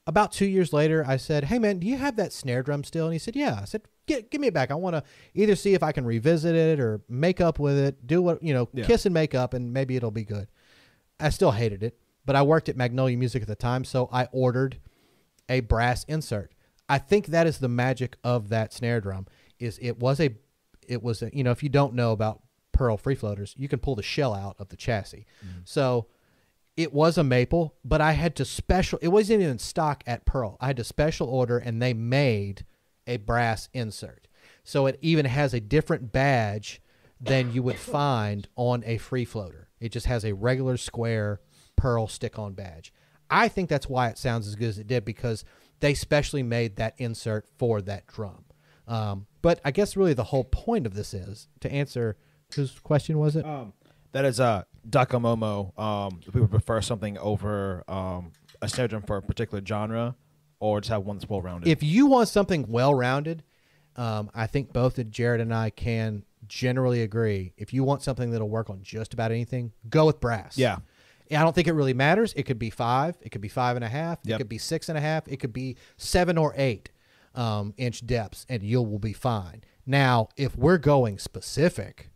about 0.06 0.32
two 0.32 0.46
years 0.46 0.74
later, 0.74 1.04
I 1.08 1.18
said, 1.18 1.46
"Hey 1.46 1.60
man, 1.60 1.80
do 1.80 1.88
you 1.88 1.98
have 1.98 2.16
that 2.18 2.34
snare 2.34 2.64
drum 2.64 2.84
still?" 2.84 3.06
And 3.06 3.14
he 3.14 3.20
said, 3.20 3.36
"Yeah." 3.36 3.60
I 3.62 3.66
said, 3.66 3.84
"Get, 4.06 4.32
give 4.32 4.42
me 4.42 4.48
it 4.48 4.54
back. 4.54 4.72
I 4.72 4.76
want 4.76 4.96
to 4.96 5.04
either 5.34 5.56
see 5.56 5.74
if 5.74 5.84
I 5.84 5.92
can 5.92 6.06
revisit 6.06 6.56
it 6.56 6.80
or 6.80 7.02
make 7.08 7.40
up 7.42 7.60
with 7.60 7.78
it, 7.78 8.06
do 8.06 8.22
what 8.22 8.44
you 8.44 8.54
know, 8.54 8.68
Yeah. 8.74 8.86
kiss 8.86 9.06
and 9.06 9.14
make 9.14 9.34
up, 9.34 9.54
and 9.54 9.72
maybe 9.74 9.96
it'll 9.96 10.12
be 10.12 10.26
good." 10.26 10.48
I 11.20 11.30
still 11.30 11.52
hated 11.52 11.84
it, 11.84 11.98
but 12.26 12.36
I 12.36 12.42
worked 12.42 12.68
at 12.70 12.76
Magnolia 12.76 13.18
Music 13.18 13.42
at 13.42 13.48
the 13.48 13.56
time, 13.56 13.86
so 13.86 14.10
I 14.12 14.26
ordered 14.32 14.80
a 15.48 15.62
brass 15.62 16.04
insert. 16.06 16.54
I 16.90 16.98
think 16.98 17.28
that 17.28 17.48
is 17.48 17.60
the 17.60 17.70
magic 17.70 18.18
of 18.24 18.50
that 18.50 18.74
snare 18.74 19.00
drum. 19.00 19.28
Is 19.60 19.80
it 19.82 20.00
was 20.00 20.20
a, 20.20 20.36
it 20.86 21.02
was 21.02 21.22
a, 21.22 21.30
you 21.34 21.44
know 21.44 21.52
if 21.52 21.64
you 21.64 21.70
don't 21.70 21.94
know 21.94 22.12
about 22.12 22.42
Pearl 22.74 22.98
free 22.98 23.16
floaters, 23.16 23.54
you 23.58 23.70
can 23.70 23.80
pull 23.80 23.96
the 23.96 24.04
shell 24.04 24.34
out 24.34 24.56
of 24.60 24.68
the 24.70 24.76
chassis. 24.76 25.26
Mm-hmm. 25.46 25.60
So 25.64 26.08
it 26.76 26.94
was 26.94 27.18
a 27.18 27.24
maple, 27.24 27.76
but 27.86 28.02
I 28.02 28.14
had 28.14 28.36
to 28.38 28.46
special. 28.46 29.00
It 29.02 29.10
wasn't 29.10 29.42
even 29.42 29.60
stock 29.60 30.04
at 30.08 30.26
Pearl. 30.26 30.58
I 30.60 30.68
had 30.68 30.78
to 30.78 30.84
special 30.84 31.28
order, 31.28 31.58
and 31.58 31.82
they 31.82 31.94
made 31.94 32.66
a 33.06 33.18
brass 33.18 33.70
insert. 33.74 34.28
So 34.64 34.86
it 34.88 34.98
even 35.02 35.26
has 35.26 35.54
a 35.54 35.60
different 35.60 36.12
badge 36.12 36.82
than 37.20 37.54
you 37.54 37.64
would 37.64 37.78
find 37.78 38.48
on 38.56 38.84
a 38.86 38.98
free 38.98 39.26
floater. 39.26 39.70
It 39.80 39.92
just 39.92 40.06
has 40.08 40.26
a 40.26 40.34
regular 40.34 40.78
square 40.78 41.42
Pearl 41.76 42.08
stick-on 42.08 42.54
badge. 42.54 42.94
I 43.30 43.48
think 43.48 43.70
that's 43.70 43.90
why 43.90 44.10
it 44.10 44.18
sounds 44.18 44.48
as 44.48 44.56
good 44.56 44.70
as 44.70 44.80
it 44.80 44.88
did 44.88 45.06
because 45.06 45.44
they 45.80 45.94
specially 45.94 46.44
made 46.44 46.78
that 46.78 46.96
insert 46.98 47.46
for 47.58 47.82
that 47.82 48.08
drum. 48.08 48.46
Um, 48.88 49.28
but 49.42 49.60
I 49.66 49.72
guess 49.72 49.96
really 49.98 50.14
the 50.14 50.26
whole 50.26 50.44
point 50.44 50.86
of 50.86 50.94
this 50.94 51.14
is 51.14 51.48
to 51.62 51.72
answer 51.72 52.18
whose 52.56 52.80
question 52.80 53.18
was 53.18 53.36
it? 53.36 53.46
Um, 53.46 53.74
that 54.12 54.26
is 54.26 54.40
uh, 54.40 54.64
Dakamomo. 54.88 55.78
Um, 55.80 56.22
if 56.26 56.34
would 56.34 56.52
prefer 56.52 56.82
something 56.82 57.18
over 57.18 57.84
um, 57.88 58.32
a 58.62 58.68
snare 58.68 58.88
drum 58.88 59.04
for 59.04 59.18
a 59.18 59.22
particular 59.22 59.64
genre, 59.66 60.16
or 60.60 60.82
just 60.82 60.92
have 60.92 61.04
one 61.04 61.18
that's 61.18 61.30
well 61.30 61.42
rounded. 61.42 61.70
if 61.70 61.84
you 61.84 62.06
want 62.06 62.30
something 62.30 62.66
well 62.68 62.94
rounded, 62.94 63.44
um, 63.96 64.30
I 64.34 64.48
think 64.48 64.74
both 64.74 64.96
that 64.96 65.12
Jared 65.12 65.42
and 65.42 65.54
I 65.54 65.70
can 65.70 66.24
generally 66.48 67.02
agree. 67.02 67.54
If 67.58 67.74
you 67.74 67.84
want 67.84 68.02
something 68.02 68.32
that'll 68.32 68.50
work 68.50 68.70
on 68.70 68.82
just 68.82 69.14
about 69.14 69.32
anything, 69.32 69.72
go 69.90 70.06
with 70.06 70.20
brass. 70.20 70.58
Yeah. 70.58 70.78
I 71.32 71.42
don't 71.42 71.56
think 71.56 71.68
it 71.68 71.74
really 71.74 71.94
matters. 71.94 72.34
It 72.34 72.44
could 72.44 72.60
be 72.60 72.70
five, 72.70 73.18
it 73.22 73.30
could 73.30 73.42
be 73.42 73.48
five 73.48 73.76
and 73.76 73.84
a 73.84 73.90
half, 73.90 74.20
it 74.26 74.38
could 74.38 74.50
be 74.50 74.58
six 74.58 74.90
and 74.90 74.98
a 74.98 75.02
half, 75.02 75.28
it 75.28 75.38
could 75.38 75.54
be 75.54 75.78
seven 75.98 76.38
or 76.38 76.54
eight 76.58 76.92
um, 77.34 77.74
inch 77.78 78.06
depths, 78.06 78.46
and 78.50 78.62
you 78.62 78.82
will 78.82 79.00
be 79.00 79.14
fine. 79.14 79.64
Now, 79.86 80.30
if 80.38 80.56
we're 80.56 80.78
going 80.78 81.18
specific, 81.18 82.12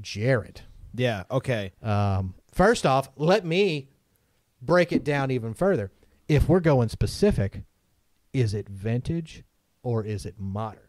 Jared, 0.00 0.62
yeah. 0.94 1.24
Okay. 1.30 1.72
um, 1.82 2.34
first 2.52 2.86
off, 2.86 3.10
let 3.16 3.44
me 3.44 3.88
break 4.60 4.92
it 4.92 5.04
down 5.04 5.30
even 5.30 5.54
further. 5.54 5.90
If 6.28 6.48
we're 6.48 6.60
going 6.60 6.88
specific, 6.88 7.62
is 8.32 8.54
it 8.54 8.68
vintage 8.68 9.44
or 9.82 10.04
is 10.04 10.24
it 10.24 10.36
modern? 10.38 10.80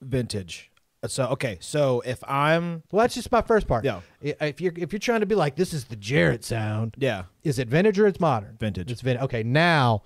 Vintage. 0.00 0.70
So 1.06 1.26
okay. 1.28 1.58
So 1.60 2.00
if 2.02 2.22
I'm 2.28 2.82
Well, 2.92 3.02
that's 3.02 3.14
just 3.14 3.32
my 3.32 3.42
first 3.42 3.66
part. 3.66 3.84
Yeah. 3.84 4.00
If 4.20 4.60
you're 4.60 4.72
if 4.76 4.92
you're 4.92 5.00
trying 5.00 5.20
to 5.20 5.26
be 5.26 5.34
like 5.34 5.56
this 5.56 5.72
is 5.72 5.84
the 5.86 5.96
Jarrett 5.96 6.44
sound, 6.44 6.94
yeah 6.98 7.24
is 7.42 7.58
it 7.58 7.68
vintage 7.68 7.98
or 7.98 8.06
it's 8.06 8.20
modern? 8.20 8.56
Vintage. 8.58 8.90
It's 8.90 9.00
vintage. 9.00 9.22
Okay, 9.24 9.42
now 9.42 10.02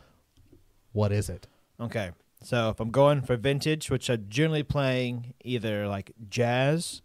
what 0.92 1.12
is 1.12 1.28
it? 1.28 1.46
Okay. 1.80 2.10
So 2.46 2.68
if 2.68 2.78
I'm 2.78 2.92
going 2.92 3.22
for 3.22 3.36
vintage, 3.36 3.90
which 3.90 4.08
I'm 4.08 4.26
generally 4.28 4.62
playing 4.62 5.34
either 5.42 5.88
like 5.88 6.12
jazz 6.30 7.02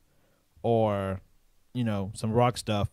or, 0.61 1.19
you 1.73 1.83
know, 1.83 2.11
some 2.13 2.31
rock 2.31 2.59
stuff, 2.59 2.91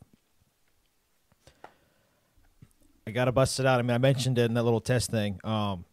I 3.07 3.11
gotta 3.11 3.33
bust 3.33 3.61
it 3.61 3.67
out. 3.67 3.81
I 3.81 3.83
mean, 3.83 3.91
I 3.91 3.99
mentioned 3.99 4.39
it 4.39 4.47
in 4.47 4.55
that 4.55 4.63
little 4.63 4.81
test 4.81 5.11
thing. 5.11 5.39
Um, 5.45 5.85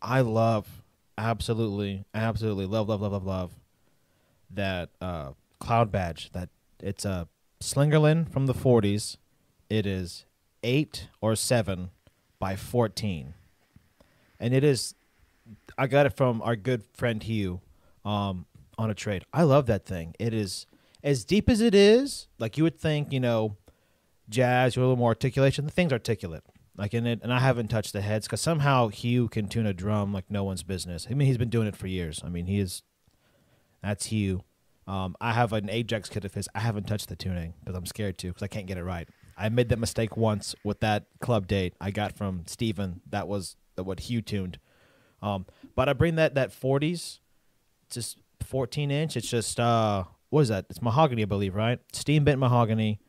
I 0.00 0.20
love, 0.20 0.68
absolutely, 1.16 2.04
absolutely 2.14 2.66
love, 2.66 2.88
love, 2.88 3.00
love, 3.00 3.10
love, 3.10 3.26
love 3.26 3.52
that 4.54 4.90
uh, 5.00 5.32
cloud 5.58 5.90
badge. 5.90 6.30
That 6.30 6.48
it's 6.78 7.04
a 7.04 7.26
Slingerland 7.60 8.32
from 8.32 8.46
the 8.46 8.54
'40s. 8.54 9.16
It 9.68 9.84
is 9.84 10.26
eight 10.62 11.08
or 11.20 11.34
seven 11.34 11.90
by 12.38 12.54
fourteen, 12.54 13.34
and 14.38 14.54
it 14.54 14.62
is 14.62 14.94
I 15.76 15.86
got 15.86 16.06
it 16.06 16.16
from 16.16 16.42
our 16.42 16.56
good 16.56 16.82
friend 16.94 17.22
Hugh 17.22 17.60
um, 18.04 18.46
on 18.76 18.90
a 18.90 18.94
trade. 18.94 19.24
I 19.32 19.42
love 19.42 19.66
that 19.66 19.86
thing. 19.86 20.14
It 20.18 20.34
is 20.34 20.66
as 21.02 21.24
deep 21.24 21.48
as 21.48 21.60
it 21.60 21.74
is. 21.74 22.26
Like 22.38 22.56
you 22.56 22.64
would 22.64 22.78
think, 22.78 23.12
you 23.12 23.20
know, 23.20 23.56
jazz, 24.28 24.76
a 24.76 24.80
little 24.80 24.96
more 24.96 25.10
articulation. 25.10 25.64
The 25.64 25.72
thing's 25.72 25.92
articulate. 25.92 26.44
Like 26.76 26.94
in 26.94 27.06
it, 27.06 27.20
and 27.22 27.32
I 27.32 27.40
haven't 27.40 27.68
touched 27.68 27.92
the 27.92 28.00
heads 28.00 28.26
because 28.26 28.40
somehow 28.40 28.86
Hugh 28.88 29.28
can 29.28 29.48
tune 29.48 29.66
a 29.66 29.74
drum 29.74 30.12
like 30.12 30.30
no 30.30 30.44
one's 30.44 30.62
business. 30.62 31.08
I 31.10 31.14
mean, 31.14 31.26
he's 31.26 31.38
been 31.38 31.50
doing 31.50 31.66
it 31.66 31.74
for 31.74 31.88
years. 31.88 32.22
I 32.24 32.28
mean, 32.28 32.46
he 32.46 32.60
is. 32.60 32.82
That's 33.82 34.06
Hugh. 34.06 34.44
Um, 34.86 35.16
I 35.20 35.32
have 35.32 35.52
an 35.52 35.68
Ajax 35.68 36.08
kit 36.08 36.24
of 36.24 36.34
his. 36.34 36.48
I 36.54 36.60
haven't 36.60 36.86
touched 36.86 37.08
the 37.08 37.16
tuning 37.16 37.54
because 37.60 37.76
I'm 37.76 37.84
scared 37.84 38.16
to 38.18 38.28
because 38.28 38.44
I 38.44 38.46
can't 38.46 38.66
get 38.66 38.78
it 38.78 38.84
right. 38.84 39.08
I 39.36 39.48
made 39.48 39.68
that 39.70 39.78
mistake 39.78 40.16
once 40.16 40.54
with 40.64 40.80
that 40.80 41.06
club 41.20 41.48
date 41.48 41.74
I 41.80 41.90
got 41.90 42.16
from 42.16 42.44
Steven. 42.46 43.00
That 43.10 43.26
was 43.26 43.56
what 43.76 44.00
Hugh 44.00 44.22
tuned. 44.22 44.58
Um, 45.22 45.46
but 45.74 45.88
I 45.88 45.92
bring 45.92 46.16
that 46.16 46.34
that 46.34 46.50
40s, 46.50 47.18
just 47.90 48.18
14 48.44 48.90
inch. 48.90 49.16
It's 49.16 49.28
just 49.28 49.58
uh, 49.58 50.04
what 50.30 50.42
is 50.42 50.48
that? 50.48 50.66
It's 50.70 50.82
mahogany, 50.82 51.22
I 51.22 51.26
believe, 51.26 51.54
right? 51.54 51.80
Steam 51.92 52.24
bent 52.24 52.38
mahogany, 52.38 53.00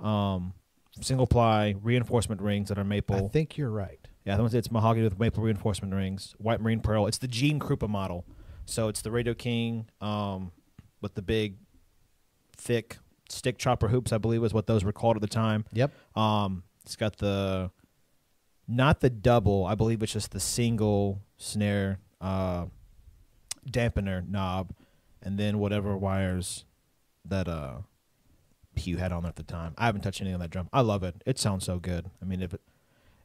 um, 0.00 0.54
single 1.00 1.26
ply 1.26 1.74
reinforcement 1.82 2.40
rings 2.40 2.68
that 2.68 2.78
are 2.78 2.84
maple. 2.84 3.16
I 3.16 3.28
think 3.28 3.56
you're 3.56 3.70
right. 3.70 3.98
Yeah, 4.24 4.36
the 4.36 4.42
one 4.42 4.50
that 4.50 4.56
one's 4.56 4.66
it's 4.66 4.70
mahogany 4.70 5.04
with 5.04 5.18
maple 5.18 5.42
reinforcement 5.42 5.94
rings, 5.94 6.34
white 6.38 6.60
marine 6.60 6.80
pearl. 6.80 7.06
It's 7.06 7.18
the 7.18 7.28
Gene 7.28 7.58
Krupa 7.58 7.88
model, 7.88 8.26
so 8.66 8.88
it's 8.88 9.00
the 9.00 9.10
Radio 9.10 9.34
King 9.34 9.88
um, 10.00 10.52
with 11.00 11.14
the 11.14 11.22
big, 11.22 11.56
thick 12.56 12.98
stick 13.30 13.58
chopper 13.58 13.88
hoops. 13.88 14.12
I 14.12 14.18
believe 14.18 14.42
was 14.42 14.54
what 14.54 14.66
those 14.66 14.84
were 14.84 14.92
called 14.92 15.16
at 15.16 15.22
the 15.22 15.28
time. 15.28 15.64
Yep. 15.72 15.92
Um, 16.16 16.62
it's 16.84 16.96
got 16.96 17.16
the 17.18 17.70
not 18.68 19.00
the 19.00 19.10
double. 19.10 19.64
I 19.64 19.74
believe 19.74 20.02
it's 20.02 20.12
just 20.12 20.30
the 20.30 20.40
single 20.40 21.22
snare 21.38 21.98
uh, 22.20 22.66
dampener 23.68 24.28
knob, 24.28 24.72
and 25.22 25.38
then 25.38 25.58
whatever 25.58 25.96
wires 25.96 26.64
that 27.24 27.48
uh 27.48 27.78
had 28.96 29.12
on 29.12 29.26
at 29.26 29.34
the 29.34 29.42
time. 29.42 29.74
I 29.76 29.86
haven't 29.86 30.02
touched 30.02 30.20
any 30.20 30.30
of 30.30 30.38
that 30.38 30.50
drum. 30.50 30.68
I 30.72 30.82
love 30.82 31.02
it. 31.02 31.20
It 31.26 31.38
sounds 31.38 31.64
so 31.64 31.80
good. 31.80 32.08
I 32.22 32.24
mean, 32.24 32.40
if 32.40 32.54
it, 32.54 32.60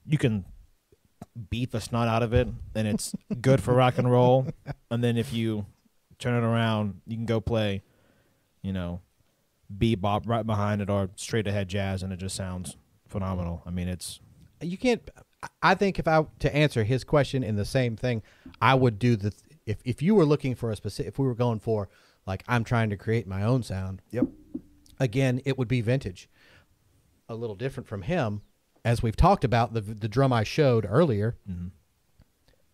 you 0.06 0.18
can 0.18 0.46
beat 1.50 1.72
the 1.72 1.80
snot 1.80 2.08
out 2.08 2.24
of 2.24 2.34
it, 2.34 2.48
then 2.74 2.88
it's 2.88 3.14
good 3.40 3.62
for 3.62 3.74
rock 3.74 4.00
and 4.00 4.10
roll. 4.10 4.48
And 4.90 5.04
then 5.04 5.16
if 5.16 5.32
you 5.32 5.68
turn 6.18 6.42
it 6.42 6.46
around, 6.46 7.02
you 7.06 7.16
can 7.16 7.28
go 7.28 7.40
play, 7.40 7.84
you 8.62 8.74
know, 8.74 9.02
bebop 9.76 10.28
right 10.28 10.46
behind 10.46 10.82
it 10.82 10.90
or 10.90 11.10
straight 11.16 11.48
ahead 11.48 11.68
jazz, 11.68 12.04
and 12.04 12.12
it 12.12 12.18
just 12.18 12.36
sounds 12.36 12.76
phenomenal. 13.08 13.62
I 13.66 13.70
mean, 13.70 13.88
it's 13.88 14.20
you 14.62 14.78
can't. 14.78 15.08
I 15.62 15.76
think 15.76 16.00
if 16.00 16.08
I 16.08 16.26
to 16.40 16.56
answer 16.56 16.84
his 16.84 17.04
question 17.04 17.44
in 17.44 17.56
the 17.56 17.66
same 17.66 17.96
thing, 17.96 18.22
I 18.62 18.76
would 18.76 19.00
do 19.00 19.16
the 19.16 19.34
if 19.66 19.78
if 19.86 20.02
you 20.02 20.16
were 20.16 20.26
looking 20.26 20.56
for 20.56 20.72
a 20.72 20.76
specific. 20.76 21.14
If 21.14 21.20
we 21.20 21.26
were 21.26 21.36
going 21.36 21.60
for 21.60 21.90
like 22.26 22.44
I'm 22.48 22.64
trying 22.64 22.90
to 22.90 22.98
create 22.98 23.28
my 23.28 23.44
own 23.44 23.64
sound. 23.64 24.02
Yep. 24.12 24.28
Again, 25.00 25.42
it 25.46 25.58
would 25.58 25.68
be 25.68 25.82
vintage. 25.82 26.30
A 27.30 27.36
little 27.36 27.56
different 27.56 27.88
from 27.88 28.04
him, 28.04 28.42
as 28.86 29.02
we've 29.02 29.16
talked 29.16 29.44
about 29.44 29.74
the 29.74 29.82
the 29.82 30.08
drum 30.08 30.32
I 30.34 30.44
showed 30.44 30.86
earlier. 30.88 31.38
Mm-hmm. 31.50 31.68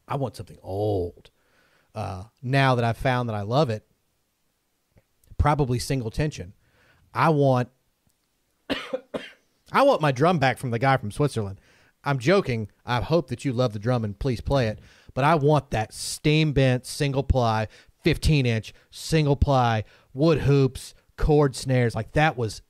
I 0.07 0.15
want 0.15 0.35
something 0.35 0.57
old. 0.63 1.29
Uh, 1.93 2.25
now 2.41 2.75
that 2.75 2.83
I've 2.83 2.97
found 2.97 3.29
that 3.29 3.35
I 3.35 3.41
love 3.41 3.69
it, 3.69 3.85
probably 5.37 5.79
single 5.79 6.11
tension. 6.11 6.53
I 7.13 7.29
want 7.29 7.69
I 9.71 9.83
want 9.83 10.01
my 10.01 10.11
drum 10.11 10.39
back 10.39 10.57
from 10.57 10.71
the 10.71 10.79
guy 10.79 10.97
from 10.97 11.11
Switzerland. 11.11 11.59
I'm 12.03 12.19
joking. 12.19 12.69
I 12.85 13.01
hope 13.01 13.27
that 13.29 13.43
you 13.45 13.53
love 13.53 13.73
the 13.73 13.79
drum 13.79 14.03
and 14.03 14.17
please 14.17 14.41
play 14.41 14.67
it. 14.67 14.79
But 15.13 15.23
I 15.23 15.35
want 15.35 15.71
that 15.71 15.93
steam 15.93 16.53
bent 16.53 16.85
single 16.85 17.23
ply, 17.23 17.67
15 18.03 18.45
inch 18.45 18.73
single 18.91 19.35
ply 19.35 19.83
wood 20.13 20.39
hoops, 20.39 20.93
cord 21.17 21.55
snares. 21.55 21.95
Like 21.95 22.13
that 22.13 22.37
was 22.37 22.61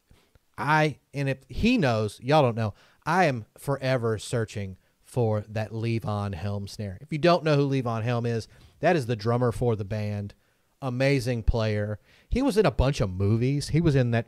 I 0.58 0.98
and 1.14 1.30
if 1.30 1.38
he 1.48 1.78
knows, 1.78 2.20
y'all 2.22 2.42
don't 2.42 2.58
know, 2.58 2.74
I 3.06 3.26
am 3.26 3.46
forever 3.58 4.18
searching 4.18 4.78
for 5.04 5.44
that 5.50 5.72
Levon 5.72 6.36
Helm 6.36 6.68
snare. 6.68 6.98
If 7.02 7.12
you 7.12 7.18
don't 7.18 7.44
know 7.44 7.56
who 7.56 7.68
Levon 7.70 8.04
Helm 8.04 8.26
is, 8.26 8.48
that 8.80 8.96
is 8.96 9.08
the 9.08 9.16
drummer 9.16 9.52
for 9.52 9.76
the 9.76 9.86
band. 9.86 10.34
Amazing 10.82 11.44
player. 11.44 12.00
He 12.30 12.42
was 12.42 12.58
in 12.58 12.66
a 12.66 12.72
bunch 12.72 13.02
of 13.02 13.10
movies. 13.10 13.70
He 13.70 13.82
was 13.82 13.96
in 13.96 14.12
that 14.12 14.28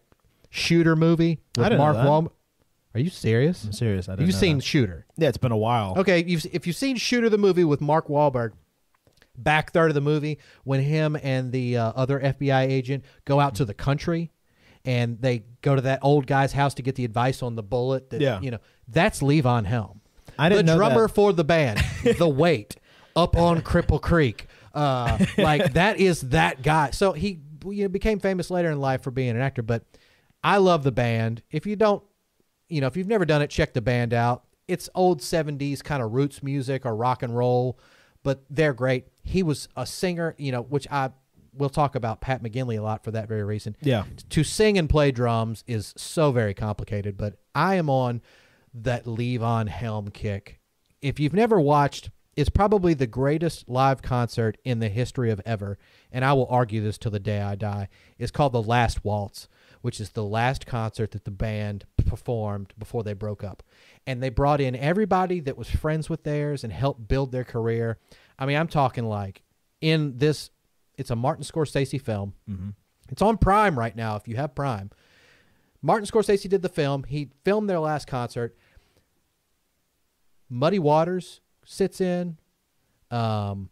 Shooter 0.49 0.95
movie 0.95 1.39
with 1.57 1.77
Mark. 1.77 1.95
Wahlberg. 1.95 2.31
Are 2.93 2.99
you 2.99 3.09
serious? 3.09 3.63
I'm 3.63 3.71
serious. 3.73 4.09
I 4.09 4.13
didn't 4.13 4.27
You've 4.27 4.35
know 4.35 4.39
seen 4.41 4.57
that. 4.57 4.63
Shooter. 4.63 5.05
Yeah, 5.17 5.29
it's 5.29 5.37
been 5.37 5.51
a 5.51 5.57
while. 5.57 5.93
Okay, 5.97 6.23
you've, 6.25 6.45
if 6.51 6.67
you've 6.67 6.75
seen 6.75 6.97
Shooter 6.97 7.29
the 7.29 7.37
movie 7.37 7.63
with 7.63 7.79
Mark 7.81 8.07
Wahlberg, 8.07 8.51
back 9.37 9.71
third 9.71 9.89
of 9.89 9.95
the 9.95 10.01
movie 10.01 10.37
when 10.65 10.81
him 10.81 11.17
and 11.23 11.51
the 11.51 11.77
uh, 11.77 11.93
other 11.95 12.19
FBI 12.19 12.67
agent 12.69 13.05
go 13.25 13.39
out 13.39 13.55
to 13.55 13.65
the 13.65 13.73
country 13.73 14.31
and 14.83 15.21
they 15.21 15.43
go 15.61 15.73
to 15.75 15.81
that 15.81 15.99
old 16.01 16.27
guy's 16.27 16.51
house 16.51 16.73
to 16.73 16.81
get 16.81 16.95
the 16.95 17.05
advice 17.05 17.41
on 17.41 17.55
the 17.55 17.63
bullet. 17.63 18.09
That, 18.09 18.19
Yeah. 18.21 18.41
you 18.41 18.51
know 18.51 18.59
that's 18.89 19.21
Levon 19.21 19.65
Helm, 19.65 20.01
I 20.37 20.49
didn't 20.49 20.65
know 20.65 20.73
the 20.73 20.77
know 20.79 20.85
drummer 20.89 21.07
that. 21.07 21.13
for 21.13 21.31
the 21.33 21.43
band, 21.45 21.79
The 22.17 22.27
Weight, 22.27 22.75
up 23.15 23.37
on 23.37 23.61
Cripple 23.61 24.01
Creek. 24.01 24.47
Uh, 24.73 25.17
like 25.37 25.73
that 25.73 25.97
is 25.97 26.21
that 26.29 26.61
guy. 26.61 26.91
So 26.91 27.13
he 27.13 27.39
you 27.65 27.83
know, 27.83 27.89
became 27.89 28.19
famous 28.19 28.49
later 28.51 28.69
in 28.69 28.79
life 28.81 29.01
for 29.01 29.11
being 29.11 29.29
an 29.29 29.39
actor. 29.41 29.61
But 29.61 29.83
I 30.43 30.57
love 30.57 30.83
the 30.83 30.91
band. 30.91 31.41
If 31.51 31.65
you 31.65 31.75
don't 31.75 32.03
you 32.71 32.81
know, 32.81 32.87
if 32.87 32.95
you've 32.95 33.07
never 33.07 33.25
done 33.25 33.41
it, 33.41 33.49
check 33.49 33.73
the 33.73 33.81
band 33.81 34.13
out. 34.13 34.43
It's 34.67 34.89
old 34.95 35.19
70s 35.19 35.83
kind 35.83 36.01
of 36.01 36.13
roots 36.13 36.41
music 36.41 36.85
or 36.85 36.95
rock 36.95 37.23
and 37.23 37.35
roll, 37.35 37.77
but 38.23 38.43
they're 38.49 38.73
great. 38.73 39.07
He 39.23 39.43
was 39.43 39.67
a 39.75 39.85
singer, 39.85 40.35
you 40.37 40.51
know, 40.51 40.61
which 40.61 40.87
I 40.89 41.11
will 41.53 41.69
talk 41.69 41.95
about 41.95 42.21
Pat 42.21 42.41
McGinley 42.41 42.79
a 42.79 42.81
lot 42.81 43.03
for 43.03 43.11
that 43.11 43.27
very 43.27 43.43
reason. 43.43 43.75
Yeah. 43.81 44.05
To 44.29 44.43
sing 44.43 44.77
and 44.77 44.89
play 44.89 45.11
drums 45.11 45.63
is 45.67 45.93
so 45.97 46.31
very 46.31 46.53
complicated, 46.53 47.17
but 47.17 47.35
I 47.53 47.75
am 47.75 47.89
on 47.89 48.21
that 48.73 49.05
Levon 49.05 49.67
Helm 49.67 50.09
kick. 50.09 50.59
If 51.01 51.19
you've 51.19 51.33
never 51.33 51.59
watched, 51.59 52.09
it's 52.37 52.49
probably 52.49 52.93
the 52.93 53.07
greatest 53.07 53.67
live 53.67 54.01
concert 54.01 54.57
in 54.63 54.79
the 54.79 54.87
history 54.87 55.31
of 55.31 55.41
ever, 55.45 55.77
and 56.11 56.23
I 56.23 56.31
will 56.31 56.47
argue 56.49 56.81
this 56.81 56.97
till 56.97 57.11
the 57.11 57.19
day 57.19 57.41
I 57.41 57.55
die. 57.55 57.89
It's 58.17 58.31
called 58.31 58.53
The 58.53 58.63
Last 58.63 59.03
Waltz, 59.03 59.49
which 59.81 59.99
is 59.99 60.11
the 60.11 60.23
last 60.23 60.65
concert 60.65 61.11
that 61.11 61.25
the 61.25 61.31
band 61.31 61.85
performed 62.05 62.73
before 62.77 63.03
they 63.03 63.13
broke 63.13 63.43
up. 63.43 63.63
And 64.05 64.21
they 64.21 64.29
brought 64.29 64.61
in 64.61 64.75
everybody 64.75 65.39
that 65.41 65.57
was 65.57 65.69
friends 65.69 66.09
with 66.09 66.23
theirs 66.23 66.63
and 66.63 66.71
helped 66.71 67.07
build 67.07 67.31
their 67.31 67.43
career. 67.43 67.97
I 68.37 68.45
mean, 68.45 68.57
I'm 68.57 68.67
talking 68.67 69.05
like 69.05 69.41
in 69.81 70.17
this, 70.17 70.49
it's 70.97 71.09
a 71.11 71.15
Martin 71.15 71.43
Scorsese 71.43 72.01
film. 72.01 72.33
It's 73.09 73.21
on 73.21 73.37
Prime 73.37 73.77
right 73.77 73.95
now 73.95 74.15
if 74.15 74.27
you 74.27 74.35
have 74.37 74.55
Prime. 74.55 74.91
Martin 75.81 76.07
Scorsese 76.07 76.47
did 76.47 76.61
the 76.61 76.69
film. 76.69 77.03
He 77.03 77.29
filmed 77.43 77.69
their 77.69 77.79
last 77.79 78.05
concert. 78.07 78.55
Muddy 80.49 80.79
Waters 80.79 81.41
sits 81.65 81.99
in. 81.99 82.37
Um, 83.09 83.69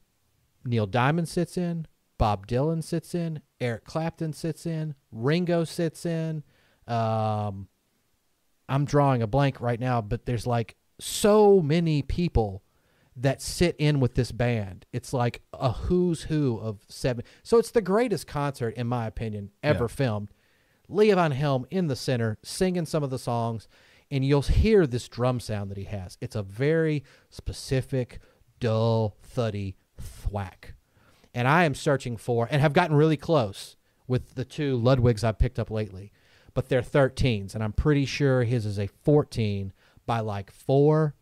Neil 0.66 0.88
Diamond 0.88 1.30
sits 1.30 1.58
in. 1.58 1.86
Bob 2.20 2.46
Dylan 2.46 2.84
sits 2.84 3.16
in. 3.16 3.42
Eric 3.60 3.86
Clapton 3.86 4.34
sits 4.34 4.68
in. 4.68 4.94
Ringo 5.12 5.64
sits 5.64 6.06
in. 6.06 6.44
Um, 6.88 7.68
I'm 8.68 8.86
drawing 8.86 9.24
a 9.24 9.28
blank 9.28 9.60
right 9.60 9.80
now, 9.80 10.02
but 10.02 10.28
there's 10.28 10.46
like 10.46 10.76
so 11.00 11.62
many 11.62 12.04
people 12.04 12.62
that 13.16 13.42
sit 13.42 13.76
in 13.80 14.00
with 14.00 14.14
this 14.16 14.32
band. 14.32 14.86
It's 14.94 15.14
like 15.14 15.42
a 15.54 15.72
who's 15.72 16.24
who 16.24 16.60
of 16.60 16.82
seven. 16.88 17.24
So 17.42 17.58
it's 17.58 17.72
the 17.72 17.82
greatest 17.82 18.28
concert, 18.28 18.76
in 18.76 18.86
my 18.88 19.08
opinion, 19.08 19.52
ever 19.64 19.86
Yeah. 19.86 19.88
filmed. 19.88 20.30
Levon 20.90 21.32
Helm 21.34 21.66
in 21.72 21.88
the 21.88 21.96
center, 21.96 22.38
singing 22.44 22.86
some 22.86 23.04
of 23.04 23.10
the 23.12 23.20
songs, 23.20 23.68
and 24.12 24.26
you'll 24.26 24.42
hear 24.42 24.88
this 24.88 25.08
drum 25.08 25.40
sound 25.40 25.70
that 25.72 25.78
he 25.78 25.84
has. 25.86 26.18
It's 26.20 26.36
a 26.36 26.44
very 26.44 27.04
specific, 27.30 28.20
dull, 28.60 29.16
thuddy 29.22 29.78
thwack. 29.98 30.76
And 31.34 31.48
I 31.48 31.64
am 31.66 31.76
searching 31.76 32.18
for, 32.18 32.48
and 32.50 32.62
have 32.62 32.74
gotten 32.74 32.96
really 32.96 33.18
close 33.18 33.76
with 34.08 34.36
the 34.36 34.46
two 34.46 34.78
Ludwigs 34.78 35.24
I've 35.24 35.38
picked 35.38 35.60
up 35.60 35.70
lately, 35.70 36.12
but 36.56 36.70
they're 36.70 36.82
13s, 36.82 37.54
and 37.54 37.64
I'm 37.64 37.74
pretty 37.74 38.06
sure 38.06 38.44
his 38.44 38.66
is 38.66 38.80
a 38.80 38.88
14 38.88 39.72
by 40.08 40.20
like 40.22 40.52
four. 40.52 41.14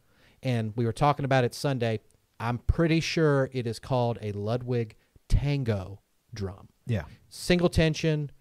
And 0.41 0.71
we 0.77 0.85
were 0.85 0.93
talking 0.93 1.25
about 1.25 1.43
it 1.43 1.53
Sunday. 1.53 1.99
I'm 2.39 2.59
pretty 2.59 2.99
sure 3.01 3.49
it 3.51 3.67
is 3.67 3.79
called 3.79 4.17
a 4.21 4.31
Ludwig 4.31 4.95
Tango 5.27 5.99
drum 6.34 6.69
Yeah. 6.85 7.03
single 7.29 7.67
tension, 7.69 8.31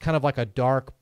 kind 0.00 0.16
of 0.16 0.24
like 0.24 0.36
a 0.38 0.44
dark 0.44 0.92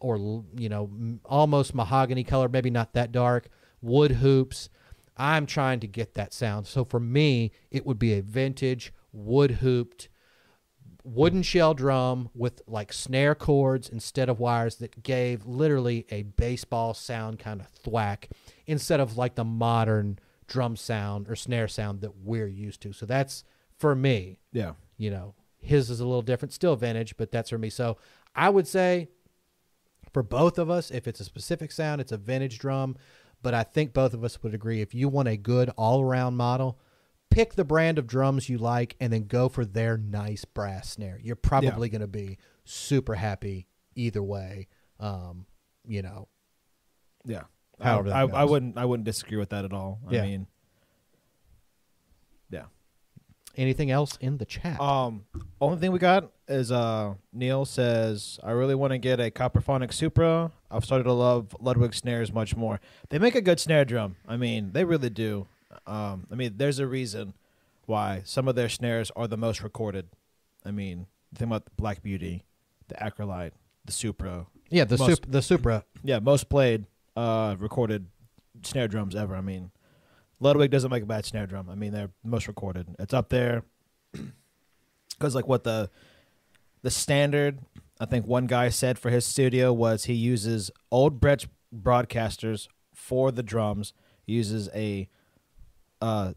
or 0.00 0.44
you 0.56 0.68
know 0.68 0.90
almost 1.24 1.74
mahogany 1.74 2.22
color, 2.22 2.48
maybe 2.48 2.70
not 2.70 2.92
that 2.92 3.10
dark. 3.10 3.48
Wood 3.82 4.12
hoops. 4.12 4.68
I'm 5.16 5.46
trying 5.46 5.80
to 5.80 5.88
get 5.88 6.14
that 6.14 6.32
sound. 6.32 6.68
So 6.68 6.84
for 6.84 7.00
me, 7.00 7.50
it 7.72 7.84
would 7.84 7.98
be 7.98 8.12
a 8.12 8.22
vintage 8.22 8.92
wood 9.12 9.50
hooped 9.52 10.08
wooden 11.04 11.42
shell 11.42 11.72
drum 11.74 12.28
with 12.34 12.60
like 12.66 12.92
snare 12.92 13.34
cords 13.34 13.88
instead 13.88 14.28
of 14.28 14.38
wires 14.40 14.76
that 14.76 15.02
gave 15.02 15.46
literally 15.46 16.04
a 16.10 16.22
baseball 16.22 16.92
sound 16.92 17.38
kind 17.38 17.60
of 17.60 17.66
thwack 17.68 18.28
instead 18.66 19.00
of 19.00 19.16
like 19.16 19.34
the 19.34 19.44
modern 19.44 20.18
drum 20.46 20.76
sound 20.76 21.28
or 21.28 21.34
snare 21.36 21.68
sound 21.68 22.00
that 22.02 22.14
we're 22.22 22.46
used 22.48 22.80
to. 22.82 22.92
So 22.92 23.06
that's 23.06 23.44
for 23.78 23.94
me 23.94 24.38
Yeah. 24.52 24.72
you 24.96 25.10
know 25.10 25.34
his 25.60 25.88
is 25.88 26.00
a 26.00 26.04
little 26.06 26.22
different 26.22 26.52
still 26.52 26.74
vintage 26.76 27.16
but 27.16 27.30
that's 27.30 27.50
for 27.50 27.58
me 27.58 27.68
so 27.70 27.96
i 28.34 28.48
would 28.50 28.66
say 28.66 29.08
for 30.12 30.22
both 30.22 30.58
of 30.58 30.68
us 30.70 30.90
if 30.90 31.06
it's 31.08 31.20
a 31.20 31.24
specific 31.24 31.70
sound 31.72 32.00
it's 32.00 32.10
a 32.12 32.16
vintage 32.16 32.58
drum 32.58 32.96
but 33.42 33.54
i 33.54 33.62
think 33.62 33.92
both 33.92 34.14
of 34.14 34.24
us 34.24 34.42
would 34.42 34.52
agree 34.54 34.80
if 34.80 34.94
you 34.94 35.08
want 35.08 35.28
a 35.28 35.36
good 35.36 35.68
all-around 35.76 36.36
model 36.36 36.78
pick 37.30 37.54
the 37.54 37.64
brand 37.64 37.98
of 37.98 38.06
drums 38.06 38.48
you 38.48 38.58
like 38.58 38.96
and 39.00 39.12
then 39.12 39.24
go 39.26 39.48
for 39.48 39.64
their 39.64 39.96
nice 39.96 40.44
brass 40.44 40.90
snare 40.90 41.18
you're 41.22 41.36
probably 41.36 41.88
going 41.88 42.00
to 42.00 42.06
be 42.06 42.38
super 42.64 43.14
happy 43.14 43.66
either 43.94 44.22
way 44.22 44.66
um 45.00 45.46
you 45.86 46.02
know 46.02 46.28
Yeah. 47.24 47.42
However 47.80 48.08
that 48.08 48.16
I, 48.16 48.20
I, 48.22 48.40
I 48.42 48.44
wouldn't 48.44 48.76
I 48.78 48.84
wouldn't 48.84 49.04
disagree 49.04 49.36
with 49.36 49.50
that 49.50 49.64
at 49.64 49.72
all. 49.72 50.00
Yeah. 50.10 50.22
I 50.22 50.26
mean 50.26 50.46
Yeah. 52.50 52.64
anything 53.56 53.90
else 53.90 54.16
in 54.20 54.38
the 54.38 54.44
chat 54.44 54.80
Um 54.80 55.24
only 55.60 55.78
thing 55.78 55.92
we 55.92 55.98
got 55.98 56.30
is 56.48 56.72
uh 56.72 57.14
Neil 57.32 57.64
says 57.64 58.38
I 58.42 58.52
really 58.52 58.74
want 58.74 58.92
to 58.92 58.98
get 58.98 59.20
a 59.20 59.30
Copperphonic 59.30 59.92
Supra. 59.92 60.50
I've 60.70 60.84
started 60.84 61.04
to 61.04 61.12
love 61.12 61.54
Ludwig 61.60 61.94
snares 61.94 62.32
much 62.32 62.56
more. 62.56 62.80
They 63.10 63.18
make 63.18 63.34
a 63.34 63.40
good 63.40 63.60
snare 63.60 63.84
drum. 63.84 64.16
I 64.26 64.36
mean, 64.36 64.72
they 64.72 64.84
really 64.84 65.10
do. 65.10 65.46
Um 65.86 66.26
I 66.30 66.34
mean, 66.34 66.54
there's 66.56 66.78
a 66.78 66.86
reason 66.86 67.34
why 67.86 68.22
some 68.24 68.48
of 68.48 68.54
their 68.54 68.68
snares 68.68 69.10
are 69.16 69.26
the 69.26 69.36
most 69.36 69.62
recorded. 69.62 70.08
I 70.64 70.70
mean, 70.70 71.06
think 71.34 71.48
about 71.48 71.64
the 71.64 71.70
Black 71.76 72.02
Beauty, 72.02 72.44
the 72.88 72.94
Acrolite, 72.96 73.52
the 73.84 73.92
Supra. 73.92 74.46
yeah 74.70 74.84
the 74.84 74.98
most- 74.98 75.22
sup- 75.22 75.30
the 75.30 75.42
supra 75.42 75.84
Yeah, 76.02 76.18
most 76.18 76.48
played 76.48 76.86
uh 77.16 77.56
recorded 77.58 78.06
snare 78.62 78.88
drums 78.88 79.14
ever. 79.16 79.34
I 79.36 79.40
mean, 79.40 79.70
Ludwig 80.40 80.70
doesn't 80.70 80.90
make 80.90 81.02
a 81.02 81.06
bad 81.06 81.24
snare 81.24 81.46
drum. 81.46 81.68
I 81.70 81.74
mean, 81.74 81.92
they're 81.92 82.10
most 82.24 82.46
recorded. 82.48 82.86
It's 82.98 83.14
up 83.14 83.28
there 83.30 83.62
because 85.10 85.34
like 85.34 85.48
what 85.48 85.64
the 85.64 85.90
the 86.82 86.90
standard 86.90 87.58
I 88.00 88.04
think 88.06 88.26
one 88.26 88.46
guy 88.46 88.68
said 88.68 88.98
for 88.98 89.10
his 89.10 89.24
studio 89.26 89.72
was 89.72 90.04
he 90.04 90.14
uses 90.14 90.70
old 90.92 91.20
Gretsch 91.20 91.48
Broadkasters 91.74 92.68
for 92.94 93.32
the 93.32 93.42
drums. 93.42 93.92
He 94.24 94.34
uses 94.34 94.68
a 94.74 95.08
uh, 96.00 96.32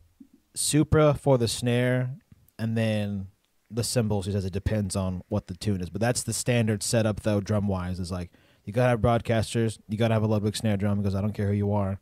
Supra 0.55 1.13
for 1.13 1.37
the 1.37 1.47
snare, 1.47 2.11
and 2.59 2.77
then 2.77 3.27
the 3.69 3.83
cymbals. 3.83 4.25
He 4.25 4.31
says 4.31 4.45
it 4.45 4.53
depends 4.53 4.95
on 4.95 5.23
what 5.29 5.47
the 5.47 5.55
tune 5.55 5.81
is, 5.81 5.89
but 5.89 6.01
that's 6.01 6.23
the 6.23 6.33
standard 6.33 6.83
setup 6.83 7.21
though. 7.21 7.39
Drum 7.41 7.67
wise, 7.67 7.99
is 7.99 8.11
like 8.11 8.31
you 8.65 8.73
gotta 8.73 8.89
have 8.89 8.99
Broadkasters. 8.99 9.79
You 9.87 9.97
gotta 9.97 10.13
have 10.13 10.23
a 10.23 10.27
Ludwig 10.27 10.55
snare 10.55 10.77
drum 10.77 10.99
because 10.99 11.15
I 11.15 11.21
don't 11.21 11.33
care 11.33 11.47
who 11.47 11.53
you 11.53 11.71
are. 11.71 11.99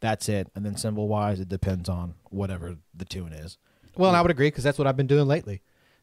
That's 0.00 0.28
it. 0.28 0.48
And 0.54 0.64
then 0.64 0.76
cymbal 0.76 1.08
wise, 1.08 1.40
it 1.40 1.48
depends 1.48 1.88
on 1.88 2.14
whatever 2.30 2.76
the 2.94 3.04
tune 3.04 3.32
is. 3.32 3.58
Well, 3.96 4.10
and 4.10 4.16
I 4.16 4.22
would 4.22 4.30
agree 4.30 4.48
because 4.48 4.64
that's 4.64 4.78
what 4.78 4.86
I've 4.86 4.96
been 4.96 5.06
doing 5.06 5.26
lately. 5.26 5.60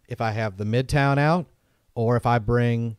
If 0.07 0.21
I 0.21 0.31
have 0.31 0.57
the 0.57 0.65
Midtown 0.65 1.17
out, 1.17 1.47
or 1.95 2.15
if 2.15 2.25
I 2.25 2.37
bring, 2.37 2.97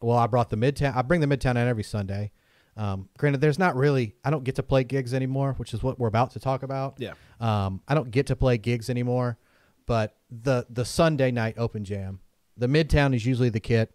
well, 0.00 0.16
I 0.16 0.28
brought 0.28 0.50
the 0.50 0.56
Midtown. 0.56 0.96
I 0.96 1.02
bring 1.02 1.20
the 1.20 1.26
Midtown 1.26 1.58
out 1.58 1.66
every 1.66 1.82
Sunday. 1.82 2.30
Um, 2.76 3.08
granted, 3.18 3.40
there's 3.40 3.58
not 3.58 3.76
really. 3.76 4.14
I 4.24 4.30
don't 4.30 4.44
get 4.44 4.56
to 4.56 4.62
play 4.62 4.84
gigs 4.84 5.14
anymore, 5.14 5.54
which 5.58 5.74
is 5.74 5.82
what 5.82 5.98
we're 5.98 6.08
about 6.08 6.32
to 6.32 6.40
talk 6.40 6.62
about. 6.62 6.96
Yeah. 6.98 7.12
Um, 7.40 7.80
I 7.86 7.94
don't 7.94 8.10
get 8.10 8.26
to 8.28 8.36
play 8.36 8.58
gigs 8.58 8.90
anymore, 8.90 9.38
but 9.86 10.16
the 10.30 10.66
the 10.70 10.84
Sunday 10.84 11.30
night 11.30 11.54
open 11.56 11.84
jam, 11.84 12.20
the 12.56 12.66
Midtown 12.66 13.14
is 13.14 13.24
usually 13.24 13.50
the 13.50 13.60
kit, 13.60 13.94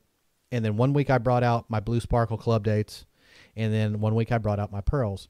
and 0.51 0.63
then 0.63 0.77
one 0.77 0.93
week 0.93 1.09
I 1.09 1.17
brought 1.17 1.43
out 1.43 1.69
my 1.69 1.79
Blue 1.79 1.99
Sparkle 1.99 2.37
Club 2.37 2.63
dates, 2.63 3.05
and 3.55 3.73
then 3.73 3.99
one 3.99 4.15
week 4.15 4.31
I 4.31 4.37
brought 4.37 4.59
out 4.59 4.71
my 4.71 4.81
Pearls. 4.81 5.27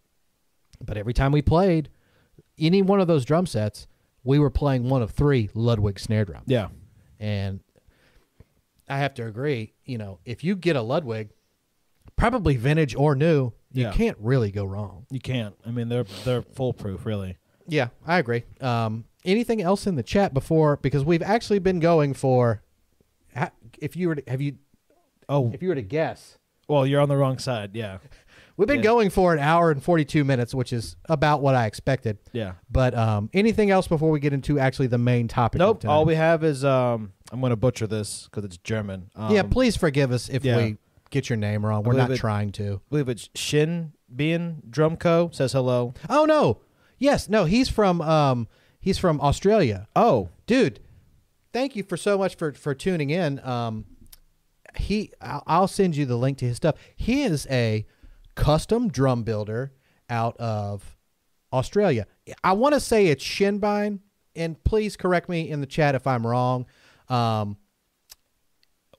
But 0.84 0.98
every 0.98 1.14
time 1.14 1.32
we 1.32 1.42
played 1.42 1.90
any 2.58 2.82
one 2.82 3.00
of 3.00 3.08
those 3.08 3.26
drum 3.26 3.46
sets, 3.46 3.88
we 4.24 4.40
were 4.40 4.50
playing 4.50 4.90
one 4.90 5.02
of 5.02 5.12
three 5.12 5.50
Ludwig 5.54 6.00
snare 6.00 6.26
drums. 6.26 6.46
Yeah. 6.48 6.70
And 7.20 7.62
I 8.88 8.98
have 8.98 9.14
to 9.16 9.26
agree, 9.26 9.74
you 9.86 9.98
know, 9.98 10.20
if 10.26 10.44
you 10.44 10.56
get 10.56 10.76
a 10.76 10.82
Ludwig, 10.82 11.32
probably 12.20 12.56
vintage 12.58 12.96
or 12.96 13.16
new, 13.16 13.54
you 13.72 13.84
Yeah. 13.84 13.92
can't 13.92 14.18
really 14.20 14.52
go 14.52 14.66
wrong. 14.66 15.06
You 15.10 15.20
can't. 15.20 15.56
I 15.66 15.72
mean, 15.72 15.90
they're 15.90 16.06
they're 16.26 16.42
foolproof, 16.42 17.06
really. 17.06 17.38
Yeah, 17.68 17.90
I 18.06 18.18
agree. 18.20 18.44
Um, 18.62 19.06
anything 19.26 19.62
else 19.62 19.86
in 19.88 19.96
the 19.96 20.04
chat 20.04 20.34
before? 20.34 20.78
Because 20.78 21.04
we've 21.06 21.22
actually 21.24 21.60
been 21.60 21.80
going 21.80 22.14
for. 22.14 22.62
ha- 23.36 23.52
If 23.80 23.96
you 23.96 24.08
were 24.10 24.16
to, 24.16 24.24
have 24.28 24.42
you 24.42 24.56
Oh, 25.28 25.52
if 25.54 25.62
you 25.62 25.70
were 25.70 25.76
to 25.76 25.82
guess, 25.84 26.38
well, 26.68 26.86
you're 26.88 27.00
on 27.02 27.08
the 27.10 27.16
wrong 27.18 27.38
side. 27.38 27.72
Yeah. 27.76 28.00
we've 28.58 28.68
been 28.68 28.78
Yeah. 28.78 28.84
going 28.84 29.10
for 29.12 29.32
an 29.34 29.40
hour 29.40 29.70
and 29.70 29.82
forty 29.84 30.04
two 30.04 30.24
minutes, 30.24 30.56
which 30.56 30.74
is 30.74 30.96
about 31.08 31.42
what 31.44 31.54
I 31.54 31.68
expected. 31.68 32.18
Yeah. 32.34 32.54
But 32.72 32.96
um, 32.96 33.30
anything 33.34 33.70
else 33.70 33.88
before 33.88 34.10
we 34.10 34.20
get 34.20 34.34
into 34.34 34.58
actually 34.60 34.88
the 34.88 34.98
main 34.98 35.28
topic? 35.28 35.62
of 35.62 35.68
Nope. 35.68 35.82
tonight? 35.82 35.94
All 35.94 36.06
we 36.06 36.16
have 36.16 36.44
is 36.44 36.66
um. 36.66 37.14
I'm 37.32 37.40
going 37.42 37.52
to 37.52 37.56
butcher 37.56 37.86
this 37.86 38.24
because 38.26 38.44
it's 38.44 38.58
German. 38.58 39.12
Um, 39.16 39.32
yeah, 39.36 39.44
please 39.44 39.76
forgive 39.78 40.12
us 40.12 40.30
if 40.30 40.44
yeah. 40.44 40.58
we 40.58 40.78
get 41.10 41.30
your 41.30 41.38
name 41.38 41.66
wrong. 41.66 41.84
We're 41.84 41.94
not 41.94 42.12
it- 42.12 42.18
trying 42.18 42.52
to. 42.54 42.76
I 42.76 42.90
believe 42.90 43.10
it's 43.10 43.30
Shin 43.36 43.94
Bean 44.14 44.64
Drumco 44.70 45.34
says 45.34 45.54
hello. 45.54 45.94
Oh 46.10 46.26
no, 46.26 46.62
yes, 46.98 47.30
no, 47.30 47.46
he's 47.46 47.70
from 47.70 48.02
um, 48.02 48.48
he's 48.80 48.98
from 48.98 49.20
Australia. 49.22 49.88
Oh, 49.96 50.30
dude 50.48 50.80
thank 51.54 51.76
you 51.76 51.84
for 51.84 51.98
so 51.98 52.18
much 52.18 52.36
for 52.36 52.54
for 52.54 52.74
tuning 52.74 53.10
in 53.10 53.40
um 53.46 53.86
he 54.78 55.12
I'll, 55.22 55.44
I'll 55.48 55.68
send 55.68 55.96
you 55.96 56.06
the 56.06 56.18
link 56.18 56.38
to 56.40 56.46
his 56.46 56.58
stuff 56.58 56.76
he 56.96 57.24
is 57.24 57.48
a 57.50 57.86
custom 58.36 58.90
drum 58.90 59.24
builder 59.24 59.74
out 60.10 60.38
of 60.38 60.96
australia 61.52 62.06
i 62.44 62.54
want 62.54 62.74
to 62.76 62.80
say 62.80 63.08
it's 63.08 63.24
shinbine 63.24 64.00
and 64.36 64.64
please 64.64 64.96
correct 64.96 65.28
me 65.28 65.50
in 65.50 65.60
the 65.62 65.68
chat 65.68 65.96
if 65.96 66.06
i'm 66.06 66.26
wrong 66.26 66.66
um 67.10 67.58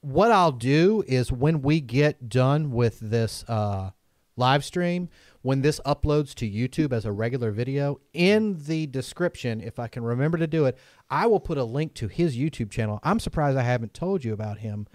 what 0.02 0.30
i'll 0.30 0.52
do 0.52 1.04
is 1.06 1.30
when 1.30 1.62
we 1.62 1.80
get 1.80 2.28
done 2.28 2.70
with 2.70 2.98
this 3.00 3.44
uh 3.48 3.90
live 4.36 4.64
stream 4.64 5.08
when 5.42 5.62
this 5.62 5.80
uploads 5.86 6.34
to 6.34 6.50
YouTube 6.50 6.92
as 6.92 7.04
a 7.04 7.12
regular 7.12 7.50
video 7.50 8.00
in 8.12 8.62
the 8.66 8.86
description 8.86 9.60
if 9.60 9.78
I 9.78 9.86
can 9.88 10.02
remember 10.02 10.38
to 10.38 10.46
do 10.46 10.64
it 10.64 10.78
I 11.10 11.26
will 11.26 11.40
put 11.40 11.58
a 11.58 11.64
link 11.64 11.92
to 11.94 12.08
his 12.08 12.36
YouTube 12.38 12.70
channel 12.70 13.00
I'm 13.02 13.20
surprised 13.20 13.58
I 13.58 13.62
haven't 13.62 13.92
told 13.92 14.24
you 14.24 14.32
about 14.32 14.58
him 14.58 14.86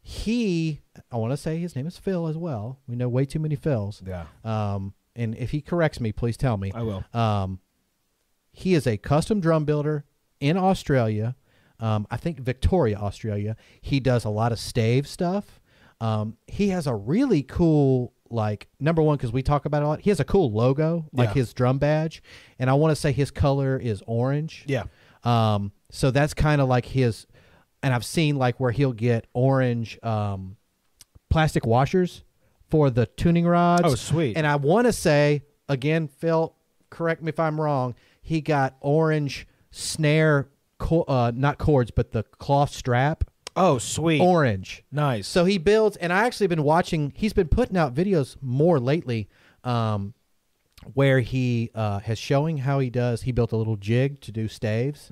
he 0.00 0.80
I 1.12 1.16
want 1.16 1.32
to 1.32 1.36
say 1.36 1.58
his 1.58 1.76
name 1.76 1.86
is 1.86 1.98
Phil 1.98 2.28
as 2.28 2.38
well 2.38 2.78
we 2.86 2.96
know 2.96 3.10
way 3.10 3.26
too 3.26 3.38
many 3.38 3.56
Phils 3.56 4.00
yeah. 4.06 4.24
um 4.44 4.94
and 5.14 5.34
if 5.36 5.50
he 5.50 5.60
corrects 5.60 6.00
me 6.00 6.12
please 6.12 6.38
tell 6.38 6.56
me 6.56 6.72
I 6.74 6.82
will. 6.82 7.04
um, 7.12 7.60
he 8.52 8.74
is 8.74 8.86
a 8.86 8.96
custom 8.96 9.40
drum 9.40 9.64
builder 9.64 10.04
in 10.40 10.56
Australia. 10.56 11.36
Um, 11.80 12.06
I 12.10 12.16
think 12.16 12.40
Victoria, 12.40 12.96
Australia. 12.98 13.56
He 13.80 14.00
does 14.00 14.24
a 14.24 14.30
lot 14.30 14.52
of 14.52 14.58
stave 14.58 15.06
stuff. 15.06 15.60
Um, 16.00 16.36
he 16.46 16.68
has 16.68 16.86
a 16.86 16.94
really 16.94 17.42
cool, 17.42 18.12
like 18.30 18.68
number 18.80 19.02
one, 19.02 19.16
because 19.16 19.32
we 19.32 19.42
talk 19.42 19.64
about 19.64 19.82
it 19.82 19.84
a 19.84 19.88
lot. 19.88 20.00
He 20.00 20.10
has 20.10 20.20
a 20.20 20.24
cool 20.24 20.50
logo, 20.52 21.06
like 21.12 21.28
Yeah. 21.30 21.34
his 21.34 21.52
drum 21.52 21.78
badge, 21.78 22.22
and 22.58 22.68
I 22.70 22.74
want 22.74 22.92
to 22.92 22.96
say 22.96 23.12
his 23.12 23.30
color 23.30 23.76
is 23.78 24.02
orange. 24.06 24.64
Yeah. 24.66 24.84
Um, 25.24 25.72
so 25.90 26.10
that's 26.10 26.34
kind 26.34 26.60
of 26.60 26.68
like 26.68 26.86
his, 26.86 27.26
and 27.82 27.92
I've 27.94 28.04
seen 28.04 28.36
like 28.36 28.60
where 28.60 28.70
he'll 28.70 28.92
get 28.92 29.26
orange 29.32 29.98
um, 30.04 30.56
plastic 31.30 31.66
washers 31.66 32.22
for 32.68 32.90
the 32.90 33.06
tuning 33.06 33.46
rods. 33.46 33.82
Oh, 33.84 33.94
sweet. 33.94 34.36
And 34.36 34.46
I 34.46 34.56
want 34.56 34.86
to 34.86 34.92
say 34.92 35.42
again, 35.68 36.06
Phil, 36.08 36.54
correct 36.90 37.22
me 37.22 37.30
if 37.30 37.40
I'm 37.40 37.60
wrong. 37.60 37.94
He 38.22 38.40
got 38.40 38.76
orange 38.80 39.46
snare, 39.70 40.48
co- 40.78 41.04
uh, 41.08 41.32
not 41.34 41.58
cords, 41.58 41.90
but 41.90 42.12
the 42.12 42.22
cloth 42.22 42.70
strap, 42.74 43.24
Oh, 43.56 43.78
sweet. 43.78 44.20
orange. 44.20 44.84
nice. 44.92 45.26
So 45.26 45.44
he 45.44 45.58
builds, 45.58 45.96
and 45.96 46.12
I 46.12 46.26
actually 46.26 46.46
been 46.46 46.62
watching. 46.62 47.12
He's 47.16 47.32
been 47.32 47.48
putting 47.48 47.76
out 47.76 47.94
videos 47.94 48.36
more 48.40 48.78
lately, 48.78 49.28
um, 49.64 50.14
where 50.94 51.20
he 51.20 51.70
uh, 51.74 51.98
has 52.00 52.18
showing 52.18 52.58
how 52.58 52.78
he 52.78 52.88
does. 52.90 53.22
He 53.22 53.32
built 53.32 53.52
a 53.52 53.56
little 53.56 53.76
jig 53.76 54.20
to 54.22 54.32
do 54.32 54.46
staves, 54.48 55.10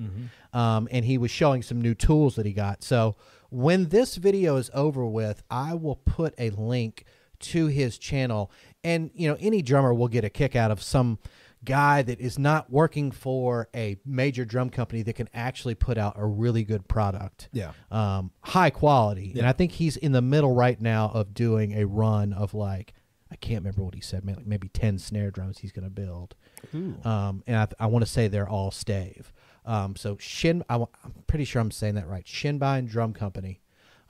um, 0.53 0.87
and 0.91 1.03
he 1.03 1.17
was 1.17 1.29
showing 1.29 1.61
some 1.61 1.81
new 1.81 1.93
tools 1.93 2.35
that 2.35 2.45
he 2.45 2.53
got. 2.53 2.83
So 2.83 3.15
when 3.49 3.89
this 3.89 4.15
video 4.15 4.55
is 4.55 4.69
over 4.73 5.05
with, 5.05 5.43
I 5.51 5.73
will 5.73 5.97
put 5.97 6.33
a 6.37 6.49
link 6.51 7.03
to 7.39 7.67
his 7.67 7.97
channel, 7.97 8.49
and 8.83 9.11
you 9.13 9.27
know 9.27 9.35
any 9.41 9.61
drummer 9.61 9.93
will 9.93 10.07
get 10.07 10.23
a 10.23 10.29
kick 10.29 10.55
out 10.55 10.71
of 10.71 10.81
some 10.81 11.19
guy 11.67 12.01
that 12.01 12.19
is 12.19 12.39
not 12.39 12.71
working 12.71 13.11
for 13.11 13.67
a 13.75 13.97
major 14.05 14.45
drum 14.45 14.69
company 14.71 15.03
that 15.03 15.13
can 15.13 15.29
actually 15.33 15.75
put 15.75 15.97
out 15.97 16.13
a 16.17 16.25
really 16.25 16.63
good 16.63 16.87
product 16.87 17.49
Yeah. 17.51 17.73
um, 17.91 18.31
high 18.41 18.69
quality. 18.71 19.33
And 19.37 19.45
I 19.45 19.51
think 19.51 19.73
he's 19.73 19.97
in 19.97 20.13
the 20.13 20.21
middle 20.21 20.53
right 20.55 20.79
now 20.81 21.11
of 21.13 21.33
doing 21.33 21.73
a 21.77 21.85
run 21.85 22.33
of 22.33 22.53
like 22.53 22.93
I 23.29 23.35
can't 23.35 23.59
remember 23.61 23.83
what 23.83 23.93
he 23.93 23.99
said, 24.01 24.23
maybe, 24.23 24.41
maybe 24.45 24.69
ten 24.69 24.97
snare 24.97 25.31
drums 25.31 25.57
he's 25.57 25.73
going 25.73 25.83
to 25.83 25.89
build. 25.91 26.33
Um, 26.73 27.43
and 27.45 27.57
I, 27.57 27.67
I 27.83 27.87
want 27.87 28.05
to 28.05 28.09
say 28.11 28.27
they're 28.29 28.47
all 28.49 28.71
stave. 28.71 29.33
Um, 29.65 29.97
so 29.97 30.15
Shin, 30.17 30.63
I, 30.69 30.75
am 30.75 30.87
pretty 31.27 31.43
sure 31.43 31.61
I'm 31.61 31.71
saying 31.71 31.95
that 31.95 32.07
right. 32.07 32.25
Shinbine 32.25 32.87
Drum 32.89 33.11
Company, 33.13 33.59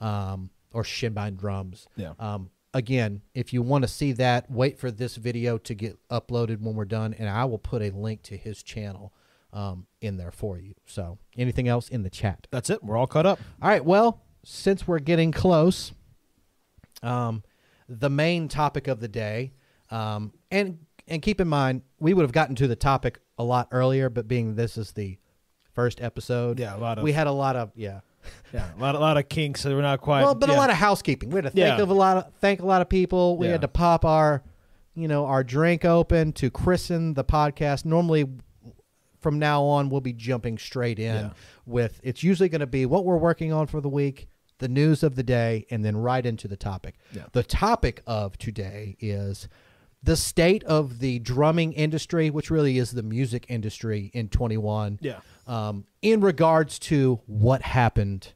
um, 0.00 0.50
or 0.72 0.84
Shinbine 0.84 1.36
Drums. 1.36 1.88
Yeah. 1.96 2.12
Um, 2.20 2.50
again, 2.74 3.22
if 3.34 3.52
you 3.52 3.62
want 3.62 3.82
to 3.82 3.88
see 3.88 4.12
that, 4.12 4.50
wait 4.50 4.78
for 4.78 4.90
this 4.90 5.16
video 5.16 5.58
to 5.58 5.74
get 5.74 5.98
uploaded 6.08 6.60
when 6.60 6.74
we're 6.74 6.84
done, 6.84 7.14
and 7.14 7.28
I 7.28 7.44
will 7.44 7.58
put 7.58 7.82
a 7.82 7.90
link 7.90 8.22
to 8.24 8.36
his 8.36 8.62
channel 8.62 9.12
um, 9.52 9.86
in 10.00 10.16
there 10.16 10.30
for 10.30 10.58
you. 10.58 10.74
So, 10.86 11.18
anything 11.36 11.68
else 11.68 11.88
in 11.88 12.02
the 12.02 12.10
chat? 12.10 12.46
That's 12.50 12.70
it. 12.70 12.82
We're 12.82 12.96
all 12.96 13.06
caught 13.06 13.26
up. 13.26 13.40
All 13.62 13.68
right. 13.68 13.84
Well, 13.84 14.22
since 14.44 14.86
we're 14.86 14.98
getting 14.98 15.32
close, 15.32 15.92
um, 17.02 17.42
the 17.88 18.10
main 18.10 18.48
topic 18.48 18.88
of 18.88 19.00
the 19.00 19.08
day, 19.08 19.52
um, 19.90 20.32
and 20.50 20.78
and 21.06 21.22
keep 21.22 21.40
in 21.40 21.48
mind, 21.48 21.82
we 21.98 22.12
would 22.12 22.22
have 22.22 22.32
gotten 22.32 22.54
to 22.56 22.66
the 22.68 22.76
topic 22.76 23.20
a 23.38 23.44
lot 23.44 23.68
earlier, 23.70 24.10
but 24.10 24.28
being 24.28 24.56
this 24.56 24.76
is 24.76 24.92
the 24.92 25.18
first 25.72 26.00
episode, 26.00 26.58
Yeah, 26.58 26.76
a 26.76 26.78
lot 26.78 26.98
of 26.98 27.04
we 27.04 27.12
had 27.12 27.26
a 27.26 27.32
lot 27.32 27.56
of 27.56 27.72
yeah. 27.74 28.00
yeah, 28.52 28.68
a 28.76 28.80
lot, 28.80 28.94
a 28.94 28.98
lot 28.98 29.16
of 29.16 29.28
kinks. 29.28 29.60
So 29.62 29.74
we're 29.74 29.82
not 29.82 30.00
quite. 30.00 30.22
well, 30.22 30.34
but 30.34 30.48
yeah. 30.48 30.56
a 30.56 30.58
lot 30.58 30.70
of 30.70 30.76
housekeeping. 30.76 31.30
We 31.30 31.36
had 31.36 31.44
to 31.44 31.50
thank 31.50 31.58
Yeah. 31.78 31.82
of 31.82 31.90
a 31.90 31.94
lot 31.94 32.16
of 32.18 32.32
thank 32.40 32.60
a 32.60 32.66
lot 32.66 32.80
of 32.82 32.88
people. 32.88 33.36
We 33.36 33.46
Yeah. 33.46 33.52
had 33.52 33.60
to 33.62 33.68
pop 33.68 34.04
our, 34.04 34.42
you 34.94 35.08
know, 35.08 35.26
our 35.26 35.44
drink 35.44 35.84
open 35.84 36.32
to 36.34 36.50
christen 36.50 37.14
the 37.14 37.24
podcast. 37.24 37.84
Normally, 37.84 38.26
from 39.20 39.38
now 39.38 39.64
on, 39.64 39.88
we'll 39.88 40.00
be 40.00 40.12
jumping 40.12 40.58
straight 40.58 40.98
in 40.98 41.32
with. 41.66 42.00
It's 42.02 42.22
usually 42.22 42.48
going 42.48 42.60
to 42.60 42.66
be 42.66 42.86
what 42.86 43.04
we're 43.04 43.16
working 43.18 43.52
on 43.52 43.66
for 43.66 43.80
the 43.80 43.88
week, 43.88 44.28
the 44.58 44.68
news 44.68 45.02
of 45.02 45.16
the 45.16 45.22
day, 45.24 45.66
and 45.70 45.84
then 45.84 45.96
right 45.96 46.24
into 46.24 46.46
the 46.48 46.56
topic. 46.56 46.94
The 47.32 47.42
topic 47.42 48.02
of 48.06 48.38
today 48.38 48.96
is 49.00 49.48
the 50.00 50.16
state 50.16 50.62
of 50.64 51.00
the 51.00 51.18
drumming 51.18 51.72
industry, 51.72 52.30
which 52.30 52.48
really 52.50 52.78
is 52.78 52.92
the 52.92 53.02
music 53.02 53.46
industry 53.48 54.12
in 54.14 54.28
21 54.28 55.00
Yeah. 55.02 55.18
Um, 55.48 55.84
in 56.02 56.20
regards 56.20 56.78
to 56.78 57.20
what 57.26 57.62
happened 57.62 58.34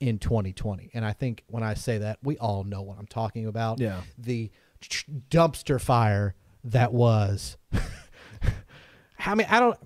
in 0.00 0.18
2020. 0.18 0.90
And 0.92 1.04
I 1.04 1.12
think 1.12 1.44
when 1.46 1.62
I 1.62 1.74
say 1.74 1.98
that, 1.98 2.18
we 2.22 2.36
all 2.36 2.64
know 2.64 2.82
what 2.82 2.98
I'm 2.98 3.06
talking 3.06 3.46
about. 3.46 3.80
Yeah. 3.80 4.02
The 4.18 4.50
dumpster 5.30 5.80
fire 5.80 6.34
that 6.64 6.92
was 6.92 7.56
How 9.18 9.34
many? 9.34 9.48
I 9.48 9.60
don't. 9.60 9.78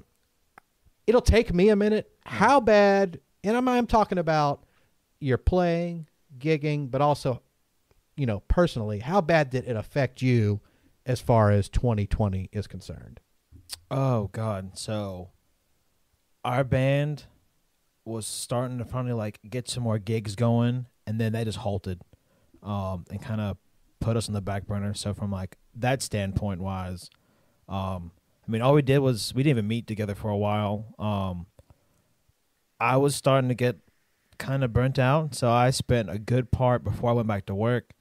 It'll 1.06 1.20
take 1.20 1.54
me 1.54 1.70
a 1.70 1.76
minute. 1.76 2.10
How 2.24 2.60
bad? 2.60 3.20
And 3.42 3.56
I'm 3.56 3.68
I'm 3.68 3.86
talking 3.86 4.18
about 4.18 4.64
you're 5.18 5.38
playing, 5.38 6.08
gigging, 6.38 6.90
but 6.90 7.00
also, 7.00 7.42
you 8.16 8.26
know, 8.26 8.40
personally, 8.48 8.98
how 8.98 9.20
bad 9.20 9.50
did 9.50 9.66
it 9.66 9.76
affect 9.76 10.20
you 10.20 10.60
as 11.06 11.20
far 11.20 11.50
as 11.50 11.68
2020 11.68 12.50
is 12.52 12.66
concerned? 12.66 13.20
Oh 13.90 14.28
God! 14.32 14.76
So 14.76 15.30
our 16.44 16.64
band 16.64 17.24
was 18.04 18.26
starting 18.26 18.78
to 18.78 18.84
finally 18.84 19.12
like 19.12 19.38
get 19.48 19.68
some 19.68 19.82
more 19.82 19.98
gigs 19.98 20.34
going, 20.34 20.86
and 21.06 21.20
then 21.20 21.32
they 21.32 21.44
just 21.44 21.58
halted, 21.58 22.00
um, 22.62 23.04
and 23.10 23.22
kind 23.22 23.40
of 23.40 23.56
put 24.00 24.16
us 24.16 24.28
on 24.28 24.34
the 24.34 24.40
back 24.40 24.66
burner. 24.66 24.94
So 24.94 25.12
from 25.14 25.30
like 25.30 25.56
that 25.74 26.02
standpoint 26.02 26.60
wise, 26.60 27.10
um, 27.68 28.12
I 28.46 28.50
mean, 28.50 28.62
all 28.62 28.74
we 28.74 28.82
did 28.82 28.98
was 28.98 29.32
we 29.34 29.42
didn't 29.42 29.58
even 29.58 29.68
meet 29.68 29.86
together 29.86 30.14
for 30.14 30.28
a 30.30 30.36
while. 30.36 30.94
Um, 30.98 31.46
I 32.80 32.96
was 32.96 33.14
starting 33.14 33.48
to 33.48 33.54
get 33.54 33.76
kind 34.38 34.64
of 34.64 34.72
burnt 34.72 34.98
out, 34.98 35.34
so 35.34 35.50
I 35.50 35.70
spent 35.70 36.10
a 36.10 36.18
good 36.18 36.50
part 36.50 36.82
before 36.82 37.10
I 37.10 37.12
went 37.12 37.28
back 37.28 37.46
to 37.46 37.54
work. 37.54 37.92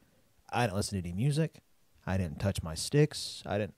I 0.51 0.65
didn't 0.65 0.77
listen 0.77 1.01
to 1.01 1.07
any 1.07 1.15
music. 1.15 1.59
I 2.07 2.17
didn't 2.17 2.39
touch 2.39 2.63
my 2.63 2.73
sticks. 2.73 3.43
I 3.45 3.57
didn't 3.57 3.75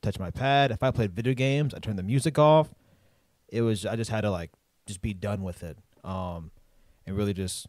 touch 0.00 0.18
my 0.18 0.30
pad. 0.30 0.70
If 0.70 0.82
I 0.82 0.90
played 0.90 1.12
video 1.12 1.34
games, 1.34 1.74
I 1.74 1.80
turned 1.80 1.98
the 1.98 2.04
music 2.04 2.38
off. 2.38 2.68
It 3.48 3.62
was 3.62 3.86
I 3.86 3.96
just 3.96 4.10
had 4.10 4.22
to 4.22 4.30
like 4.30 4.50
just 4.86 5.02
be 5.02 5.14
done 5.14 5.42
with 5.42 5.62
it, 5.62 5.78
um, 6.04 6.50
and 7.06 7.16
really 7.16 7.34
just 7.34 7.66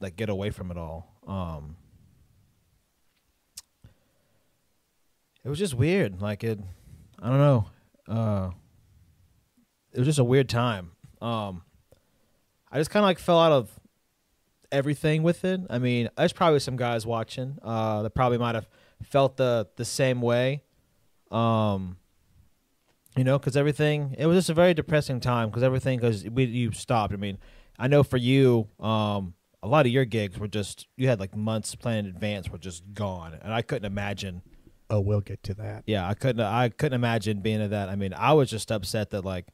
like 0.00 0.16
get 0.16 0.28
away 0.28 0.50
from 0.50 0.70
it 0.70 0.76
all. 0.76 1.14
Um, 1.26 1.76
it 5.44 5.48
was 5.48 5.58
just 5.58 5.74
weird. 5.74 6.20
Like 6.20 6.44
it, 6.44 6.58
I 7.20 7.28
don't 7.28 7.38
know. 7.38 7.66
Uh, 8.08 8.50
it 9.92 9.98
was 9.98 10.06
just 10.06 10.18
a 10.18 10.24
weird 10.24 10.48
time. 10.48 10.92
Um, 11.20 11.62
I 12.70 12.78
just 12.78 12.90
kind 12.90 13.02
of 13.02 13.08
like 13.08 13.18
fell 13.18 13.40
out 13.40 13.52
of 13.52 13.70
everything 14.70 15.22
with 15.22 15.44
it. 15.44 15.60
I 15.70 15.78
mean, 15.78 16.10
there's 16.16 16.32
probably 16.32 16.60
some 16.60 16.76
guys 16.76 17.06
watching 17.06 17.58
uh, 17.62 18.02
that 18.02 18.10
probably 18.10 18.38
might 18.38 18.54
have 18.54 18.68
felt 19.02 19.36
the 19.36 19.68
the 19.76 19.84
same 19.84 20.20
way. 20.20 20.62
Um, 21.30 21.96
you 23.16 23.24
know, 23.24 23.38
because 23.38 23.56
everything 23.56 24.14
it 24.18 24.26
was 24.26 24.36
just 24.36 24.50
a 24.50 24.54
very 24.54 24.74
depressing 24.74 25.20
time 25.20 25.48
because 25.48 25.62
everything 25.62 25.98
because 25.98 26.24
we 26.24 26.44
you 26.44 26.72
stopped. 26.72 27.12
I 27.12 27.16
mean, 27.16 27.38
I 27.78 27.88
know 27.88 28.02
for 28.02 28.16
you, 28.16 28.68
um, 28.78 29.34
a 29.62 29.68
lot 29.68 29.86
of 29.86 29.92
your 29.92 30.04
gigs 30.04 30.38
were 30.38 30.48
just 30.48 30.86
you 30.96 31.08
had 31.08 31.18
like 31.18 31.34
months 31.34 31.74
planned 31.74 32.06
in 32.06 32.14
advance 32.14 32.50
were 32.50 32.58
just 32.58 32.82
gone, 32.94 33.38
and 33.42 33.52
I 33.52 33.62
couldn't 33.62 33.86
imagine. 33.90 34.42
Oh, 34.88 35.00
we'll 35.00 35.20
get 35.20 35.42
to 35.44 35.54
that. 35.54 35.82
Yeah, 35.86 36.08
I 36.08 36.14
couldn't. 36.14 36.44
I 36.44 36.68
couldn't 36.68 36.94
imagine 36.94 37.40
being 37.40 37.60
at 37.60 37.70
that. 37.70 37.88
I 37.88 37.96
mean, 37.96 38.14
I 38.14 38.34
was 38.34 38.48
just 38.50 38.70
upset 38.70 39.10
that 39.10 39.24
like, 39.24 39.46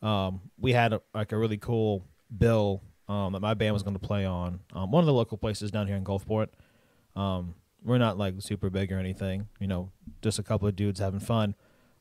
um, 0.00 0.40
we 0.58 0.72
had 0.72 0.94
a, 0.94 1.02
like 1.14 1.32
a 1.32 1.36
really 1.36 1.58
cool 1.58 2.06
bill 2.36 2.82
um, 3.08 3.34
that 3.34 3.40
my 3.40 3.54
band 3.54 3.74
was 3.74 3.82
going 3.82 3.96
to 3.96 4.06
play 4.06 4.24
on 4.24 4.60
um, 4.72 4.90
one 4.90 5.02
of 5.02 5.06
the 5.06 5.12
local 5.12 5.36
places 5.36 5.70
down 5.70 5.86
here 5.86 5.96
in 5.96 6.04
Gulfport. 6.04 6.48
Um, 7.14 7.54
we're 7.84 7.98
not 7.98 8.16
like 8.16 8.34
super 8.38 8.70
big 8.70 8.92
or 8.92 8.98
anything, 8.98 9.48
you 9.60 9.66
know, 9.66 9.90
just 10.22 10.38
a 10.38 10.42
couple 10.42 10.68
of 10.68 10.76
dudes 10.76 11.00
having 11.00 11.20
fun. 11.20 11.54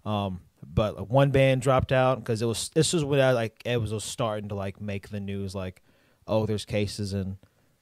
Um, 0.06 0.42
but 0.66 1.10
one 1.10 1.32
band 1.32 1.62
dropped 1.62 1.92
out 1.92 2.20
because 2.20 2.42
it 2.42 2.46
was 2.46 2.70
this 2.70 2.94
was 2.94 3.04
when 3.04 3.20
I 3.20 3.32
like 3.32 3.62
it 3.66 3.82
was 3.82 4.04
starting 4.04 4.50
to 4.50 4.56
like 4.56 4.80
make 4.80 5.10
the 5.10 5.20
news 5.20 5.56
like, 5.56 5.82
oh, 6.28 6.46
there's 6.46 6.66
cases 6.66 7.14
in 7.14 7.38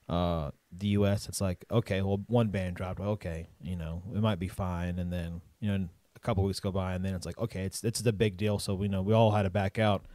uh, 0.07 0.51
the 0.71 0.87
U.S. 0.87 1.27
It's 1.27 1.41
like 1.41 1.65
okay, 1.69 2.01
well, 2.01 2.23
one 2.27 2.49
band 2.49 2.75
dropped. 2.75 2.99
Okay, 2.99 3.49
you 3.61 3.75
know, 3.75 4.03
it 4.13 4.21
might 4.21 4.39
be 4.39 4.47
fine, 4.47 4.99
and 4.99 5.11
then 5.11 5.41
you 5.59 5.71
know, 5.71 5.87
a 6.15 6.19
couple 6.19 6.43
weeks 6.43 6.59
go 6.59 6.71
by, 6.71 6.93
and 6.93 7.03
then 7.03 7.13
it's 7.13 7.25
like 7.25 7.37
okay, 7.37 7.63
it's 7.63 7.83
it's 7.83 8.01
the 8.01 8.13
big 8.13 8.37
deal. 8.37 8.59
So 8.59 8.73
we 8.75 8.87
know 8.87 9.01
we 9.01 9.13
all 9.13 9.31
had 9.31 9.43
to 9.43 9.49
back 9.49 9.77
out. 9.77 10.05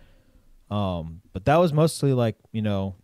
Um, 0.71 1.21
but 1.33 1.45
that 1.45 1.57
was 1.57 1.73
mostly 1.73 2.13
like 2.15 2.37
you 2.51 2.63
know 2.63 2.97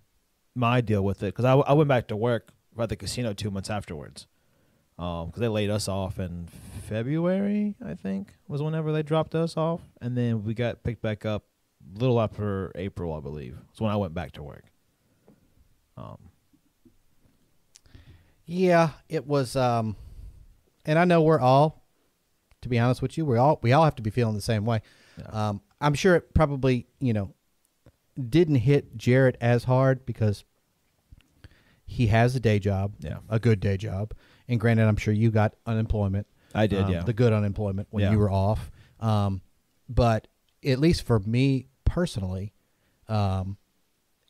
my 0.54 0.80
deal 0.80 1.02
with 1.02 1.22
it 1.22 1.26
because 1.26 1.44
I, 1.44 1.54
I 1.54 1.72
went 1.74 1.88
back 1.88 2.08
to 2.08 2.16
work 2.16 2.52
at 2.78 2.88
the 2.88 2.96
casino 2.96 3.32
two 3.34 3.50
months 3.50 3.68
afterwards 3.68 4.26
because 5.00 5.24
um, 5.36 5.40
they 5.40 5.48
laid 5.48 5.70
us 5.70 5.88
off 5.88 6.18
in 6.18 6.46
February 6.88 7.74
I 7.84 7.94
think 7.94 8.34
was 8.48 8.60
whenever 8.62 8.92
they 8.92 9.02
dropped 9.02 9.34
us 9.34 9.56
off 9.56 9.80
and 10.02 10.16
then 10.16 10.44
we 10.44 10.52
got 10.54 10.82
picked 10.82 11.00
back 11.00 11.24
up 11.24 11.44
a 11.94 11.98
little 11.98 12.20
after 12.20 12.70
April 12.74 13.14
I 13.14 13.20
believe 13.20 13.56
it's 13.70 13.80
when 13.80 13.90
I 13.90 13.96
went 13.96 14.12
back 14.12 14.32
to 14.32 14.42
work. 14.42 14.64
Um, 15.96 16.18
yeah, 18.46 18.90
it 19.08 19.26
was. 19.26 19.54
Um, 19.54 19.96
and 20.84 20.98
I 20.98 21.04
know 21.04 21.22
we're 21.22 21.40
all, 21.40 21.84
to 22.62 22.68
be 22.68 22.78
honest 22.78 23.00
with 23.02 23.16
you, 23.16 23.24
we 23.24 23.36
all 23.38 23.58
we 23.62 23.72
all 23.72 23.84
have 23.84 23.96
to 23.96 24.02
be 24.02 24.10
feeling 24.10 24.34
the 24.34 24.40
same 24.40 24.64
way. 24.64 24.82
Yeah. 25.18 25.48
Um, 25.48 25.60
I'm 25.80 25.94
sure 25.94 26.16
it 26.16 26.34
probably 26.34 26.86
you 27.00 27.12
know 27.12 27.32
didn't 28.18 28.56
hit 28.56 28.96
Jarrett 28.96 29.36
as 29.40 29.64
hard 29.64 30.04
because 30.04 30.44
he 31.86 32.08
has 32.08 32.34
a 32.34 32.40
day 32.40 32.58
job, 32.58 32.94
Yeah. 33.00 33.18
a 33.28 33.38
good 33.38 33.60
day 33.60 33.76
job. 33.76 34.14
And 34.50 34.58
granted, 34.58 34.86
I'm 34.88 34.96
sure 34.96 35.14
you 35.14 35.30
got 35.30 35.54
unemployment. 35.64 36.26
I 36.54 36.66
did, 36.66 36.80
um, 36.82 36.90
yeah. 36.92 37.02
the 37.04 37.12
good 37.12 37.32
unemployment 37.32 37.86
when 37.90 38.02
Yeah. 38.02 38.10
you 38.10 38.18
were 38.18 38.30
off. 38.30 38.70
Um, 38.98 39.42
but 39.88 40.26
at 40.64 40.80
least 40.80 41.04
for 41.04 41.20
me 41.20 41.68
personally, 41.84 42.52
um, 43.08 43.56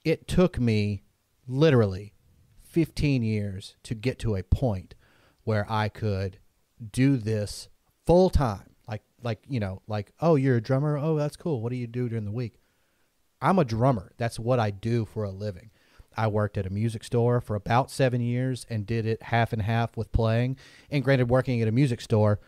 it 0.05 0.29
took 0.29 0.61
me 0.61 1.03
literally 1.49 2.13
15 2.61 3.23
years 3.23 3.77
to 3.85 3.95
get 3.95 4.19
to 4.21 4.37
a 4.37 4.43
point 4.43 4.95
where 5.45 5.67
I 5.71 5.89
could 5.89 6.39
do 6.93 7.17
this 7.17 7.71
full 8.05 8.29
time. 8.29 8.75
Like, 8.87 9.03
like 9.23 9.43
you 9.49 9.59
know, 9.59 9.81
like 9.87 10.13
oh, 10.21 10.35
you're 10.37 10.57
a 10.57 10.61
drummer. 10.61 10.99
Oh, 10.99 11.17
that's 11.17 11.37
cool. 11.37 11.63
What 11.63 11.71
do 11.71 11.77
you 11.77 11.87
do 11.87 12.11
during 12.11 12.27
the 12.27 12.31
week? 12.31 12.61
I'm 13.41 13.59
a 13.59 13.65
drummer. 13.65 14.13
That's 14.19 14.39
what 14.39 14.61
I 14.61 14.71
do 14.71 15.07
for 15.07 15.25
a 15.25 15.31
living. 15.31 15.71
I 16.17 16.27
worked 16.27 16.59
at 16.59 16.67
a 16.67 16.71
music 16.71 17.05
store 17.05 17.41
for 17.41 17.55
about 17.57 17.91
seven 17.91 18.21
years 18.21 18.67
and 18.69 18.85
did 18.87 19.07
it 19.07 19.23
half 19.23 19.53
and 19.53 19.63
half 19.63 19.97
with 19.97 20.11
playing. 20.13 20.57
And 20.91 21.03
granted, 21.05 21.29
working 21.29 21.61
at 21.63 21.69
a 21.69 21.73
music 21.73 22.01
store, 22.01 22.41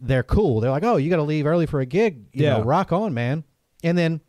they're 0.00 0.22
cool. 0.22 0.60
They're 0.60 0.70
like, 0.70 0.84
oh, 0.84 0.96
you 0.96 1.10
got 1.10 1.16
to 1.16 1.22
leave 1.22 1.46
early 1.46 1.66
for 1.66 1.80
a 1.80 1.86
gig. 1.86 2.26
You 2.32 2.44
know, 2.46 2.58
Yeah. 2.58 2.64
rock 2.64 2.92
on, 2.92 3.12
man. 3.12 3.44
And 3.82 3.98
then 3.98 4.20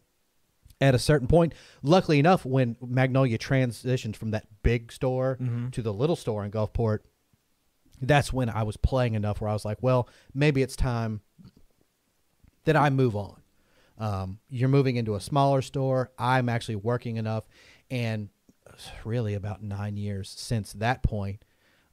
at 0.82 0.96
a 0.96 1.00
certain 1.00 1.28
point, 1.28 1.54
luckily 1.84 2.18
enough, 2.20 2.44
when 2.46 2.76
Magnolia 2.82 3.38
transitioned 3.38 4.16
from 4.16 4.32
that 4.32 4.48
big 4.64 4.92
store 4.92 5.38
to 5.72 5.82
the 5.82 5.94
little 5.94 6.16
store 6.16 6.44
in 6.44 6.52
Gulfport, 6.52 7.00
that's 8.02 8.34
when 8.34 8.50
I 8.50 8.64
was 8.64 8.78
playing 8.78 9.14
enough 9.14 9.40
where 9.42 9.50
I 9.50 9.54
was 9.54 9.64
like, 9.64 9.78
well, 9.82 10.10
maybe 10.34 10.64
it's 10.64 10.76
time 10.76 11.22
that 12.66 12.76
I 12.76 12.90
move 12.90 13.16
on. 13.16 13.42
Um, 13.98 14.40
you're 14.50 14.70
moving 14.70 14.96
into 14.96 15.14
a 15.16 15.20
smaller 15.22 15.62
store. 15.62 16.12
I'm 16.18 16.50
actually 16.50 16.78
working 16.78 17.18
enough, 17.18 17.44
and 17.92 18.30
really 19.04 19.34
about 19.34 19.62
nine 19.64 19.98
years 19.98 20.30
since 20.30 20.74
that 20.74 21.04
point. 21.04 21.44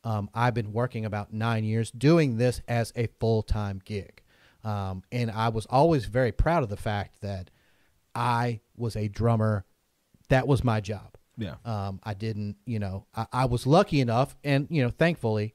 Um, 0.05 0.31
I've 0.35 0.55
been 0.55 0.73
working 0.73 1.05
about 1.05 1.33
nine 1.33 1.65
years 1.65 1.91
doing 1.91 2.37
this 2.37 2.61
as 2.69 2.93
a 2.97 3.09
full 3.21 3.43
time 3.43 3.81
gig, 3.85 4.23
um, 4.65 5.03
and 5.11 5.31
I 5.31 5.49
was 5.49 5.67
always 5.67 6.07
very 6.07 6.33
proud 6.33 6.63
of 6.63 6.69
the 6.69 6.77
fact 6.77 7.21
that 7.21 7.51
I 8.15 8.61
was 8.77 8.97
a 8.97 9.09
drummer. 9.09 9.65
That 10.29 10.47
was 10.47 10.63
my 10.63 10.81
job. 10.81 11.15
Yeah. 11.37 11.55
Um, 11.65 12.01
I 12.05 12.15
didn't, 12.15 12.57
you 12.67 12.79
know, 12.79 13.07
I, 13.15 13.27
I 13.33 13.45
was 13.47 13.67
lucky 13.67 14.01
enough, 14.01 14.37
and 14.45 14.67
you 14.71 14.83
know, 14.83 14.91
thankfully, 14.91 15.55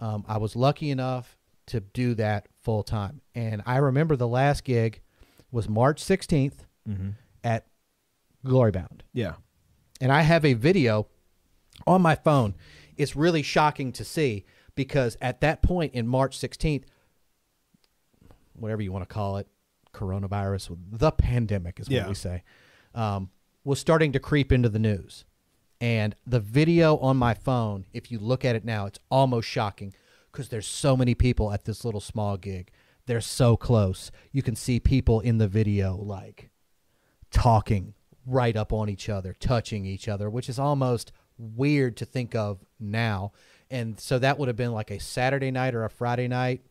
um, 0.00 0.24
I 0.28 0.38
was 0.38 0.54
lucky 0.56 0.90
enough 0.90 1.36
to 1.66 1.80
do 1.80 2.14
that 2.16 2.46
full 2.62 2.82
time. 2.82 3.20
And 3.34 3.62
I 3.64 3.78
remember 3.78 4.16
the 4.16 4.28
last 4.28 4.64
gig 4.64 5.00
was 5.50 5.68
March 5.68 6.02
16th 6.02 6.54
Mm-hmm. 6.88 7.10
at 7.42 7.66
Glory 8.44 8.70
Bound, 8.70 9.02
Yeah. 9.14 9.34
And 10.00 10.12
I 10.12 10.22
have 10.22 10.44
a 10.44 10.54
video 10.54 11.06
on 11.86 12.02
my 12.02 12.14
phone. 12.14 12.54
It's 12.96 13.16
really 13.16 13.42
shocking 13.42 13.92
to 13.92 14.04
see 14.04 14.44
because 14.74 15.16
at 15.20 15.40
that 15.40 15.62
point 15.62 15.94
in 15.94 16.06
March 16.06 16.38
16th, 16.38 16.84
whatever 18.54 18.82
you 18.82 18.92
want 18.92 19.08
to 19.08 19.12
call 19.12 19.36
it, 19.38 19.48
coronavirus, 19.92 20.76
the 20.90 21.12
pandemic 21.12 21.78
is 21.80 21.88
what 21.88 21.94
Yeah. 21.96 22.08
we 22.08 22.14
say, 22.14 22.42
um, 22.94 23.30
was 23.64 23.78
starting 23.78 24.12
to 24.12 24.20
creep 24.20 24.52
into 24.52 24.68
the 24.68 24.78
news. 24.78 25.24
And 25.80 26.14
the 26.26 26.40
video 26.40 26.96
on 26.98 27.16
my 27.16 27.34
phone, 27.34 27.86
if 27.92 28.10
you 28.10 28.18
look 28.18 28.44
at 28.44 28.56
it 28.56 28.64
now, 28.64 28.86
it's 28.86 28.98
almost 29.10 29.48
shocking 29.48 29.92
because 30.32 30.48
there's 30.48 30.66
so 30.66 30.96
many 30.96 31.14
people 31.14 31.52
at 31.52 31.64
this 31.64 31.84
little 31.84 32.00
small 32.00 32.36
gig. 32.36 32.70
They're 33.06 33.20
so 33.20 33.56
close. 33.56 34.10
You 34.32 34.42
can 34.42 34.56
see 34.56 34.80
people 34.80 35.20
in 35.20 35.38
the 35.38 35.48
video 35.48 35.94
like 35.96 36.50
talking 37.30 37.94
right 38.26 38.56
up 38.56 38.72
on 38.72 38.88
each 38.88 39.08
other, 39.08 39.34
touching 39.38 39.84
each 39.84 40.08
other, 40.08 40.30
which 40.30 40.48
is 40.48 40.58
almost 40.58 41.12
weird 41.38 41.96
to 41.98 42.04
think 42.04 42.34
of 42.34 42.64
now. 42.78 43.32
And 43.70 43.98
so 43.98 44.18
that 44.18 44.38
would 44.38 44.48
have 44.48 44.56
been 44.56 44.72
like 44.72 44.90
a 44.90 45.00
Saturday 45.00 45.50
night 45.50 45.74
or 45.74 45.84
a 45.84 45.90
Friday 45.90 46.28
night. 46.28 46.62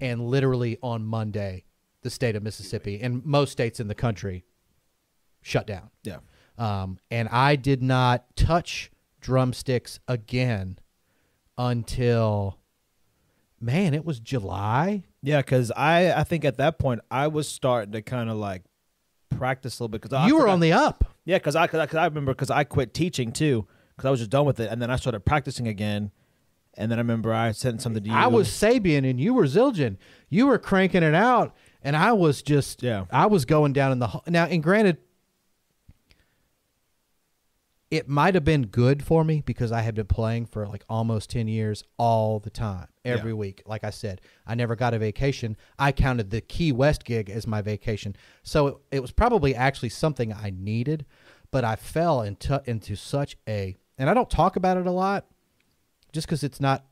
And 0.00 0.26
literally 0.28 0.78
on 0.82 1.04
Monday, 1.04 1.64
the 2.02 2.10
state 2.10 2.36
of 2.36 2.42
Mississippi 2.42 3.00
and 3.00 3.24
most 3.24 3.52
states 3.52 3.80
in 3.80 3.88
the 3.88 3.94
country 3.94 4.44
shut 5.42 5.66
down. 5.66 5.90
Yeah. 6.04 6.18
Um, 6.58 6.98
and 7.10 7.28
I 7.28 7.56
did 7.56 7.82
not 7.82 8.36
touch 8.36 8.90
drumsticks 9.20 9.98
again 10.06 10.78
until, 11.58 12.58
man, 13.60 13.94
it 13.94 14.04
was 14.04 14.20
July 14.20 15.04
Yeah, 15.26 15.38
because 15.38 15.72
I 15.72 16.12
I 16.12 16.22
think 16.22 16.44
at 16.44 16.58
that 16.58 16.78
point 16.78 17.00
I 17.10 17.26
was 17.26 17.48
starting 17.48 17.90
to 17.92 18.02
kind 18.02 18.30
of 18.30 18.36
like 18.36 18.62
practice 19.30 19.78
a 19.78 19.82
little 19.82 19.88
bit 19.90 20.02
because 20.02 20.28
you 20.28 20.36
were 20.36 20.48
on 20.48 20.60
the 20.60 20.72
up. 20.72 21.04
yeah 21.24 21.36
because 21.36 21.56
I, 21.56 21.66
cause 21.66 21.80
I, 21.80 21.86
cause 21.86 21.96
I 21.96 22.04
remember 22.06 22.32
because 22.32 22.50
I 22.50 22.64
quit 22.64 22.94
teaching 22.94 23.32
too 23.32 23.66
because 23.94 24.06
I 24.06 24.10
was 24.10 24.20
just 24.20 24.30
done 24.30 24.46
with 24.46 24.60
it 24.60 24.70
and 24.70 24.80
then 24.80 24.90
I 24.90 24.96
started 24.96 25.20
practicing 25.20 25.68
again 25.68 26.10
and 26.76 26.90
then 26.90 26.98
I 26.98 27.00
remember 27.00 27.32
I 27.32 27.52
sent 27.52 27.80
something 27.80 28.02
to 28.04 28.10
you. 28.10 28.14
I 28.14 28.26
was 28.26 28.48
Sabian 28.48 29.08
and 29.08 29.18
you 29.18 29.32
were 29.32 29.44
Zildjian. 29.44 29.96
You 30.28 30.46
were 30.46 30.58
cranking 30.58 31.02
it 31.02 31.14
out, 31.14 31.56
and 31.82 31.96
I 31.96 32.12
was 32.12 32.42
just 32.42 32.82
Yeah. 32.82 33.06
I 33.10 33.26
was 33.26 33.46
going 33.46 33.72
down 33.72 33.92
in 33.92 33.98
the 33.98 34.20
now. 34.26 34.44
And 34.44 34.62
granted, 34.62 34.98
it 37.90 38.08
might 38.08 38.34
have 38.34 38.44
been 38.44 38.66
good 38.66 39.02
for 39.04 39.22
me 39.22 39.42
because 39.46 39.70
I 39.70 39.80
had 39.82 39.94
been 39.94 40.06
playing 40.06 40.46
for 40.46 40.66
like 40.66 40.84
almost 40.88 41.30
ten 41.30 41.46
years 41.48 41.84
all 41.98 42.40
the 42.40 42.50
time, 42.50 42.88
every 43.04 43.30
Yeah. 43.30 43.36
week. 43.36 43.62
Like 43.66 43.84
I 43.84 43.90
said, 43.90 44.20
I 44.46 44.54
never 44.56 44.74
got 44.74 44.92
a 44.94 44.98
vacation. 44.98 45.56
I 45.78 45.92
counted 45.92 46.30
the 46.30 46.40
Key 46.40 46.72
West 46.72 47.04
gig 47.04 47.30
as 47.30 47.46
my 47.46 47.62
vacation, 47.62 48.16
so 48.42 48.66
it, 48.66 48.76
it 48.92 49.00
was 49.00 49.12
probably 49.12 49.54
actually 49.54 49.90
something 49.90 50.32
I 50.32 50.50
needed. 50.56 51.06
But 51.52 51.64
I 51.64 51.76
fell 51.76 52.22
into 52.22 52.60
into 52.66 52.96
such 52.96 53.36
a, 53.48 53.76
and 53.96 54.10
I 54.10 54.14
don't 54.14 54.28
talk 54.28 54.56
about 54.56 54.76
it 54.76 54.86
a 54.86 54.90
lot, 54.90 55.26
just 56.12 56.26
because 56.26 56.42
it's 56.42 56.60
not 56.60 56.84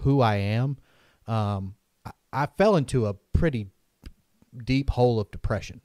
who 0.00 0.20
I 0.20 0.36
am, 0.36 0.78
um, 1.26 1.74
I, 2.04 2.12
I 2.32 2.46
fell 2.56 2.76
into 2.76 3.06
a 3.06 3.14
pretty 3.14 3.66
deep 4.64 4.90
hole 4.90 5.18
of 5.18 5.30
depression 5.32 5.80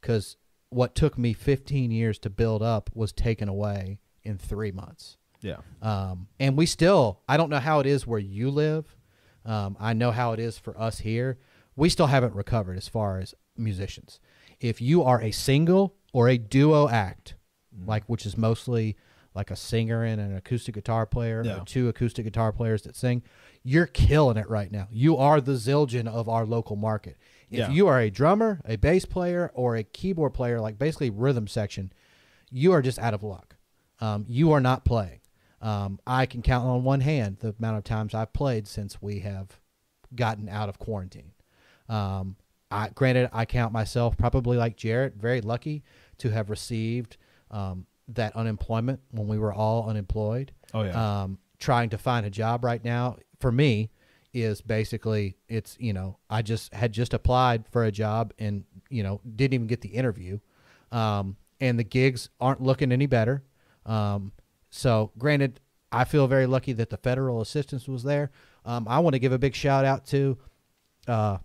because 0.00 0.36
what 0.72 0.94
took 0.94 1.18
me 1.18 1.32
15 1.32 1.90
years 1.90 2.18
to 2.20 2.30
build 2.30 2.62
up 2.62 2.90
was 2.94 3.12
taken 3.12 3.48
away 3.48 3.98
in 4.22 4.38
three 4.38 4.72
months. 4.72 5.16
yeah 5.40 5.56
Um, 5.80 6.28
and 6.38 6.56
we 6.56 6.66
still, 6.66 7.20
I 7.28 7.36
don't 7.36 7.50
know 7.50 7.58
how 7.58 7.80
it 7.80 7.86
is 7.86 8.06
where 8.06 8.18
you 8.20 8.50
live. 8.50 8.96
Um, 9.44 9.76
I 9.80 9.92
know 9.92 10.12
how 10.12 10.32
it 10.32 10.38
is 10.40 10.56
for 10.58 10.78
us 10.80 11.00
here. 11.00 11.38
We 11.74 11.88
still 11.88 12.06
haven't 12.06 12.34
recovered 12.34 12.76
as 12.76 12.86
far 12.88 13.18
as 13.18 13.34
musicians. 13.56 14.20
If 14.60 14.80
you 14.80 15.02
are 15.02 15.20
a 15.20 15.30
single 15.32 15.96
or 16.12 16.28
a 16.28 16.38
duo 16.38 16.88
act, 16.88 17.34
like 17.86 18.04
which 18.06 18.24
is 18.26 18.36
mostly 18.36 18.96
like 19.34 19.50
a 19.50 19.56
singer 19.56 20.04
and 20.04 20.20
an 20.20 20.36
acoustic 20.36 20.74
guitar 20.74 21.06
player 21.06 21.42
Yeah. 21.44 21.60
or 21.60 21.64
two 21.64 21.88
acoustic 21.88 22.24
guitar 22.24 22.52
players 22.52 22.82
that 22.82 22.94
sing, 22.94 23.22
you're 23.64 23.86
killing 23.86 24.36
it 24.36 24.48
right 24.48 24.70
now. 24.70 24.86
You 24.90 25.16
are 25.16 25.40
the 25.40 25.52
Zildjian 25.52 26.06
of 26.06 26.28
our 26.28 26.44
local 26.44 26.76
market. 26.76 27.16
If 27.52 27.58
Yeah. 27.58 27.70
you 27.70 27.86
are 27.86 28.00
a 28.00 28.10
drummer, 28.10 28.60
a 28.64 28.76
bass 28.76 29.04
player, 29.04 29.50
or 29.54 29.76
a 29.76 29.82
keyboard 29.84 30.34
player, 30.34 30.60
like 30.60 30.78
basically 30.78 31.10
rhythm 31.10 31.46
section, 31.46 31.92
you 32.50 32.72
are 32.72 32.82
just 32.82 32.98
out 32.98 33.14
of 33.14 33.22
luck. 33.22 33.56
Um, 34.00 34.24
you 34.28 34.52
are 34.52 34.60
not 34.60 34.84
playing. 34.84 35.20
Um, 35.60 36.00
I 36.06 36.26
can 36.26 36.42
count 36.42 36.66
on 36.66 36.82
one 36.82 37.00
hand 37.00 37.36
the 37.38 37.54
amount 37.58 37.78
of 37.78 37.84
times 37.84 38.14
I've 38.14 38.32
played 38.32 38.66
since 38.66 39.00
we 39.00 39.20
have 39.20 39.60
gotten 40.14 40.48
out 40.48 40.68
of 40.68 40.78
quarantine. 40.78 41.32
Um, 41.88 42.36
I, 42.70 42.88
granted, 42.88 43.28
I 43.32 43.44
count 43.44 43.72
myself 43.72 44.16
probably 44.16 44.56
like 44.56 44.76
Jarrett, 44.76 45.14
very 45.16 45.40
lucky 45.40 45.84
to 46.18 46.30
have 46.30 46.50
received 46.50 47.16
um, 47.50 47.86
that 48.08 48.34
unemployment 48.34 49.00
when 49.10 49.28
we 49.28 49.38
were 49.38 49.52
all 49.52 49.88
unemployed. 49.88 50.52
Oh, 50.74 50.82
yeah. 50.82 51.22
Um, 51.22 51.38
trying 51.58 51.90
to 51.90 51.98
find 51.98 52.26
a 52.26 52.30
job 52.30 52.64
right 52.64 52.82
now 52.84 53.18
for 53.38 53.52
me 53.52 53.90
is 54.34 54.60
basically 54.60 55.36
it's 55.48 55.76
you 55.78 55.92
know 55.92 56.18
I 56.30 56.42
just 56.42 56.72
had 56.74 56.92
just 56.92 57.14
applied 57.14 57.64
for 57.70 57.84
a 57.84 57.92
job 57.92 58.32
and 58.38 58.64
you 58.88 59.02
know 59.02 59.20
didn't 59.36 59.54
even 59.54 59.66
get 59.66 59.80
the 59.80 59.90
interview, 59.90 60.38
um, 60.90 61.36
and 61.60 61.78
the 61.78 61.84
gigs 61.84 62.30
aren't 62.40 62.62
looking 62.62 62.92
any 62.92 63.06
better. 63.06 63.42
Um, 63.84 64.32
so 64.70 65.10
granted, 65.18 65.60
I 65.90 66.04
feel 66.04 66.26
very 66.26 66.46
lucky 66.46 66.72
that 66.74 66.90
the 66.90 66.96
federal 66.96 67.40
assistance 67.40 67.86
was 67.86 68.02
there. 68.02 68.30
Um, 68.64 68.86
I 68.88 69.00
want 69.00 69.14
to 69.14 69.18
give 69.18 69.32
a 69.32 69.38
big 69.38 69.54
shout 69.54 69.84
out 69.84 70.06
to 70.06 70.38
uh, 71.06 71.38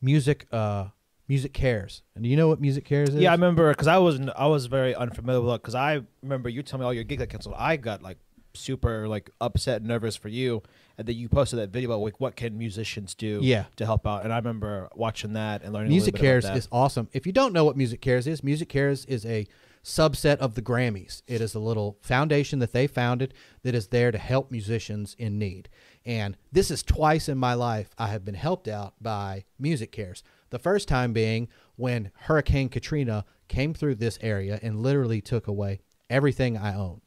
music 0.00 0.46
uh, 0.52 0.86
MusiCares. 1.28 2.02
And 2.14 2.24
do 2.24 2.30
you 2.30 2.36
know 2.36 2.48
what 2.48 2.60
MusiCares 2.60 3.10
is? 3.10 3.14
Yeah, 3.16 3.30
I 3.30 3.34
remember 3.34 3.70
because 3.70 3.86
I 3.86 3.98
was 3.98 4.20
I 4.36 4.46
was 4.46 4.66
very 4.66 4.94
unfamiliar 4.94 5.40
with 5.40 5.54
it 5.54 5.62
because 5.62 5.74
I 5.74 6.02
remember 6.22 6.48
you 6.48 6.62
telling 6.62 6.82
me 6.82 6.86
all 6.86 6.94
your 6.94 7.04
gigs 7.04 7.20
got 7.20 7.28
canceled. 7.28 7.54
I 7.58 7.76
got 7.76 8.02
like 8.02 8.18
super 8.54 9.06
like 9.08 9.30
upset 9.40 9.78
and 9.80 9.88
nervous 9.88 10.16
for 10.16 10.28
you, 10.28 10.62
and 10.98 11.06
then 11.06 11.16
you 11.16 11.28
posted 11.28 11.58
that 11.58 11.70
video 11.70 11.90
about 11.90 12.02
like 12.02 12.20
what 12.20 12.36
can 12.36 12.56
musicians 12.56 13.14
do 13.14 13.40
Yeah. 13.42 13.64
to 13.76 13.84
help 13.86 14.06
out, 14.06 14.24
and 14.24 14.32
I 14.32 14.36
remember 14.36 14.88
watching 14.94 15.32
that 15.34 15.62
and 15.62 15.72
learning. 15.72 15.90
Music 15.90 16.14
a 16.14 16.22
little 16.22 16.40
bit 16.40 16.42
Cares 16.44 16.56
is 16.64 16.68
awesome. 16.72 17.08
If 17.12 17.26
you 17.26 17.32
don't 17.32 17.52
know 17.52 17.64
what 17.64 17.76
MusiCares 17.76 18.26
is, 18.26 18.40
MusiCares 18.42 19.06
is 19.08 19.24
a 19.26 19.46
subset 19.84 20.38
of 20.38 20.54
the 20.54 20.62
Grammys. 20.62 21.22
It 21.26 21.42
is 21.42 21.54
a 21.54 21.58
little 21.58 21.98
foundation 22.00 22.58
that 22.60 22.72
they 22.72 22.86
founded 22.86 23.34
that 23.62 23.74
is 23.74 23.88
there 23.88 24.10
to 24.10 24.16
help 24.18 24.50
musicians 24.50 25.14
in 25.18 25.38
need. 25.38 25.68
And 26.06 26.36
this 26.50 26.70
is 26.70 26.82
twice 26.82 27.28
in 27.28 27.36
my 27.36 27.52
life 27.54 27.90
I 27.98 28.06
have 28.08 28.24
been 28.24 28.34
helped 28.34 28.66
out 28.66 28.94
by 29.02 29.44
MusiCares. 29.60 30.22
The 30.48 30.58
first 30.58 30.88
time 30.88 31.12
being 31.12 31.48
when 31.76 32.12
Hurricane 32.14 32.70
Katrina 32.70 33.26
came 33.48 33.74
through 33.74 33.96
this 33.96 34.18
area 34.22 34.58
and 34.62 34.80
literally 34.82 35.20
took 35.20 35.46
away 35.46 35.80
everything 36.08 36.56
I 36.56 36.74
owned. 36.74 37.03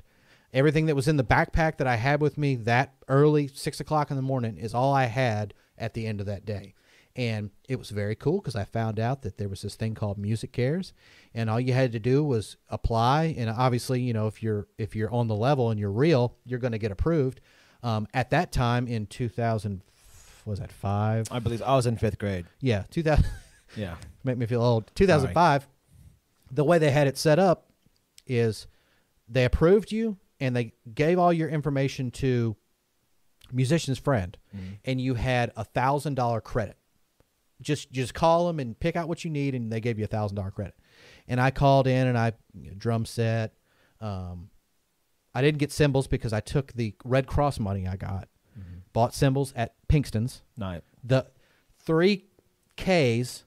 Everything 0.54 0.86
that 0.86 0.96
was 0.96 1.08
in 1.08 1.18
the 1.18 1.24
backpack 1.24 1.78
that 1.78 1.88
I 1.88 1.98
had 1.98 2.22
with 2.22 2.38
me 2.38 2.56
that 2.56 2.94
early, 3.08 3.48
six 3.48 3.80
o'clock 3.80 4.10
in 4.10 4.16
the 4.16 4.24
morning, 4.24 4.58
is 4.58 4.74
all 4.74 4.94
I 4.94 5.06
had 5.06 5.54
at 5.78 5.94
the 5.94 6.08
end 6.08 6.20
of 6.20 6.26
that 6.28 6.46
day. 6.46 6.74
And 7.16 7.50
it 7.68 7.80
was 7.80 7.90
very 7.90 8.16
cool 8.16 8.40
because 8.40 8.56
I 8.56 8.64
found 8.64 9.00
out 9.00 9.24
that 9.24 9.38
there 9.38 9.50
was 9.50 9.64
this 9.64 9.76
thing 9.76 9.96
called 9.96 10.20
MusiCares, 10.20 10.94
and 11.34 11.50
all 11.50 11.60
you 11.60 11.74
had 11.74 11.92
to 11.94 12.00
do 12.00 12.24
was 12.24 12.58
apply. 12.70 13.36
And 13.38 13.50
obviously, 13.50 14.02
you 14.02 14.14
know, 14.14 14.28
if 14.28 14.44
you're 14.44 14.68
if 14.78 14.96
you're 14.96 15.12
on 15.12 15.28
the 15.28 15.36
level 15.36 15.72
and 15.72 15.80
you're 15.80 15.92
real, 15.92 16.36
you're 16.46 16.60
going 16.60 16.74
to 16.74 16.78
get 16.78 16.92
approved. 16.92 17.42
Um, 17.82 18.08
at 18.14 18.30
that 18.30 18.52
time 18.52 18.88
in 18.88 19.08
2000, 19.08 19.82
was 20.46 20.60
that 20.60 20.72
five? 20.72 21.28
I 21.32 21.40
believe 21.40 21.62
I 21.62 21.76
was 21.76 21.88
in 21.88 21.98
fifth 21.98 22.20
grade. 22.20 22.46
Yeah, 22.62 22.84
2000. 22.92 23.26
Yeah, 23.76 23.96
make 24.24 24.38
me 24.38 24.46
feel 24.46 24.64
old. 24.64 24.90
2005, 24.96 25.68
the 26.52 26.64
way 26.64 26.78
they 26.78 26.90
had 26.90 27.06
it 27.06 27.18
set 27.18 27.38
up 27.38 27.70
is 28.26 28.66
they 29.28 29.44
approved 29.44 29.92
you 29.92 30.18
and 30.40 30.56
they 30.56 30.74
gave 30.94 31.20
all 31.20 31.34
your 31.34 31.50
information 31.50 32.12
to 32.12 32.56
musician's 33.52 34.00
friend, 34.00 34.38
mm-hmm. 34.56 34.74
and 34.86 35.02
you 35.02 35.16
had 35.16 35.52
a 35.56 35.64
thousand 35.64 36.16
dollar 36.16 36.42
credit. 36.42 36.78
Just 37.62 37.92
just 37.92 38.14
call 38.14 38.48
them 38.48 38.60
and 38.60 38.80
pick 38.80 38.96
out 38.96 39.08
what 39.08 39.24
you 39.24 39.32
need, 39.32 39.56
and 39.56 39.72
they 39.72 39.80
gave 39.80 39.98
you 39.98 40.06
a 40.06 40.10
thousand 40.10 40.36
dollar 40.36 40.52
credit. 40.52 40.76
And 41.28 41.42
I 41.42 41.52
called 41.52 41.88
in 41.88 42.08
and 42.08 42.18
I 42.18 42.34
you 42.54 42.72
know, 42.72 42.76
drum 42.78 43.06
set. 43.06 43.54
Um, 44.00 44.50
I 45.34 45.42
didn't 45.42 45.60
get 45.60 45.72
cymbals 45.72 46.08
because 46.08 46.34
I 46.34 46.40
took 46.40 46.74
the 46.74 46.96
Red 47.04 47.28
Cross 47.28 47.60
money 47.60 47.88
I 47.88 47.96
got, 47.96 48.28
mm-hmm. 48.58 48.80
bought 48.94 49.14
cymbals 49.14 49.54
at 49.56 49.76
Pinkston's 49.88 50.42
night. 50.58 50.84
the 51.04 51.28
three 51.80 52.26
Ks 52.76 53.44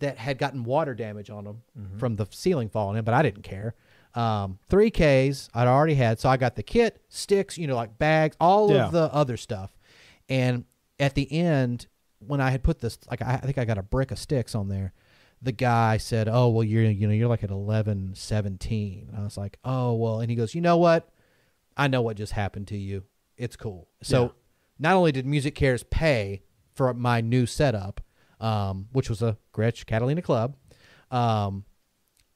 that 0.00 0.18
had 0.18 0.38
gotten 0.38 0.64
water 0.64 0.94
damage 0.94 1.30
on 1.30 1.44
them 1.44 1.62
mm-hmm. 1.78 1.98
from 1.98 2.16
the 2.16 2.26
ceiling 2.30 2.68
falling 2.68 2.98
in, 2.98 3.04
but 3.04 3.14
I 3.14 3.22
didn't 3.22 3.42
care. 3.42 3.74
Um, 4.14 4.58
three 4.68 4.90
Ks 4.90 5.48
I'd 5.54 5.66
already 5.68 5.94
had, 5.94 6.20
so 6.20 6.28
I 6.28 6.36
got 6.36 6.54
the 6.56 6.62
kit, 6.62 7.00
sticks, 7.08 7.56
you 7.56 7.66
know, 7.66 7.76
like 7.76 7.98
bags, 7.98 8.36
all 8.40 8.70
Yeah. 8.70 8.86
of 8.86 8.92
the 8.92 9.12
other 9.12 9.36
stuff. 9.36 9.76
And 10.28 10.64
at 11.00 11.14
the 11.14 11.30
end, 11.32 11.86
when 12.18 12.40
I 12.40 12.50
had 12.50 12.62
put 12.62 12.78
this, 12.80 12.98
like 13.10 13.22
I, 13.22 13.34
I 13.34 13.38
think 13.38 13.58
I 13.58 13.64
got 13.64 13.78
a 13.78 13.82
brick 13.82 14.10
of 14.10 14.18
sticks 14.18 14.54
on 14.54 14.68
there. 14.68 14.92
The 15.40 15.50
guy 15.52 15.96
said, 15.96 16.28
"Oh 16.28 16.48
well, 16.50 16.62
you're 16.62 16.84
you 16.84 17.06
know 17.08 17.12
you're 17.14 17.28
like 17.28 17.42
at 17.42 17.50
eleven 17.50 18.14
seventeen. 18.14 19.08
And 19.08 19.20
I 19.20 19.24
was 19.24 19.36
like, 19.36 19.58
"Oh 19.64 19.94
well," 19.94 20.20
and 20.20 20.30
he 20.30 20.36
goes, 20.36 20.54
"You 20.54 20.60
know 20.60 20.76
what? 20.76 21.08
I 21.76 21.88
know 21.88 22.02
what 22.02 22.16
just 22.16 22.32
happened 22.32 22.68
to 22.68 22.76
you. 22.76 23.02
It's 23.36 23.56
cool." 23.56 23.88
So 24.02 24.22
Yeah. 24.22 24.28
not 24.78 24.94
only 24.94 25.10
did 25.10 25.26
MusiCares 25.26 25.88
pay 25.90 26.42
for 26.74 26.92
my 26.94 27.20
new 27.20 27.46
setup, 27.46 28.00
um, 28.40 28.86
which 28.92 29.08
was 29.10 29.20
a 29.22 29.36
Gretsch 29.52 29.84
Catalina 29.84 30.22
Club, 30.22 30.54
um, 31.10 31.64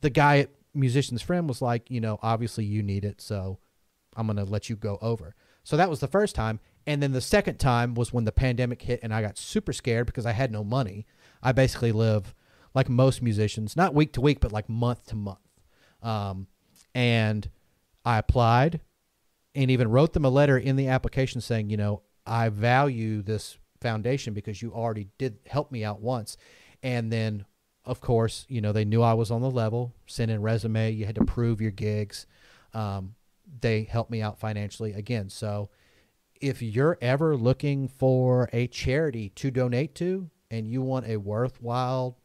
the 0.00 0.10
guy 0.10 0.38
at 0.40 0.50
Musician's 0.76 1.22
Friend 1.22 1.48
was 1.48 1.62
like, 1.62 1.90
you 1.90 2.00
know, 2.00 2.18
obviously 2.22 2.64
you 2.64 2.82
need 2.82 3.04
it, 3.04 3.20
so 3.20 3.58
I'm 4.16 4.26
going 4.26 4.36
to 4.36 4.44
let 4.44 4.70
you 4.70 4.76
go 4.76 4.98
over. 5.00 5.34
So 5.64 5.76
that 5.76 5.90
was 5.90 6.00
the 6.00 6.06
first 6.06 6.34
time. 6.34 6.60
And 6.86 7.02
then 7.02 7.12
the 7.12 7.20
second 7.20 7.58
time 7.58 7.94
was 7.94 8.12
when 8.12 8.24
the 8.24 8.32
pandemic 8.32 8.82
hit 8.82 9.00
and 9.02 9.12
I 9.12 9.20
got 9.20 9.36
super 9.36 9.72
scared 9.72 10.06
because 10.06 10.24
I 10.24 10.32
had 10.32 10.52
no 10.52 10.62
money. 10.62 11.06
I 11.42 11.52
basically 11.52 11.90
live 11.90 12.34
like 12.74 12.88
most 12.88 13.22
musicians, 13.22 13.76
not 13.76 13.94
week 13.94 14.12
to 14.12 14.20
week, 14.20 14.38
but 14.38 14.52
like 14.52 14.68
month 14.68 15.06
to 15.06 15.16
month. 15.16 15.38
Um, 16.02 16.46
and 16.94 17.50
I 18.04 18.18
applied 18.18 18.80
and 19.54 19.70
even 19.70 19.90
wrote 19.90 20.12
them 20.12 20.24
a 20.24 20.30
letter 20.30 20.56
in 20.56 20.76
the 20.76 20.88
application 20.88 21.40
saying, 21.40 21.70
you 21.70 21.76
know, 21.76 22.02
I 22.24 22.48
value 22.48 23.22
this 23.22 23.58
foundation 23.80 24.34
because 24.34 24.62
you 24.62 24.72
already 24.72 25.08
did 25.18 25.38
help 25.46 25.72
me 25.72 25.84
out 25.84 26.00
once. 26.00 26.36
And 26.82 27.12
then, 27.12 27.44
of 27.86 28.00
course, 28.00 28.44
you 28.48 28.60
know, 28.60 28.72
they 28.72 28.84
knew 28.84 29.02
I 29.02 29.14
was 29.14 29.30
on 29.30 29.40
the 29.40 29.50
level, 29.50 29.94
sent 30.06 30.30
in 30.30 30.42
resume, 30.42 30.90
you 30.90 31.06
had 31.06 31.14
to 31.14 31.24
prove 31.24 31.60
your 31.60 31.70
gigs. 31.70 32.26
Um, 32.74 33.14
they 33.60 33.84
helped 33.84 34.10
me 34.10 34.20
out 34.20 34.38
financially 34.38 34.92
again. 34.92 35.30
So 35.30 35.70
if 36.40 36.60
you're 36.60 36.98
ever 37.00 37.36
looking 37.36 37.88
for 37.88 38.50
a 38.52 38.66
charity 38.66 39.30
to 39.30 39.50
donate 39.50 39.94
to 39.96 40.28
and 40.50 40.66
you 40.66 40.82
want 40.82 41.06
a 41.06 41.16
worthwhile, 41.16 42.18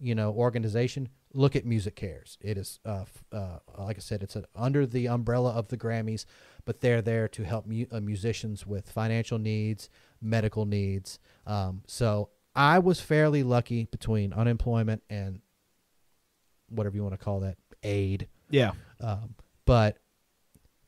you 0.00 0.14
know, 0.14 0.32
organization, 0.32 1.08
look 1.34 1.54
at 1.56 1.64
MusiCares. 1.64 2.38
It 2.40 2.58
is, 2.58 2.80
uh, 2.84 3.04
uh, 3.30 3.58
like 3.78 3.96
I 3.96 4.00
said, 4.00 4.22
it's 4.22 4.36
under 4.54 4.86
the 4.86 5.08
umbrella 5.08 5.52
of 5.52 5.68
the 5.68 5.76
Grammys, 5.76 6.24
but 6.64 6.80
they're 6.80 7.02
there 7.02 7.28
to 7.28 7.42
help 7.44 7.66
mu- 7.66 7.86
uh, 7.90 8.00
musicians 8.00 8.66
with 8.66 8.90
financial 8.90 9.38
needs, 9.38 9.88
medical 10.20 10.66
needs. 10.66 11.18
Um, 11.46 11.82
so 11.86 12.30
I 12.54 12.78
was 12.78 13.00
fairly 13.00 13.42
lucky 13.42 13.84
between 13.84 14.32
unemployment 14.32 15.02
and 15.08 15.40
whatever 16.68 16.96
you 16.96 17.02
want 17.02 17.14
to 17.14 17.24
call 17.24 17.40
that 17.40 17.56
aid. 17.82 18.28
Yeah. 18.50 18.72
Um, 19.00 19.34
but 19.64 19.98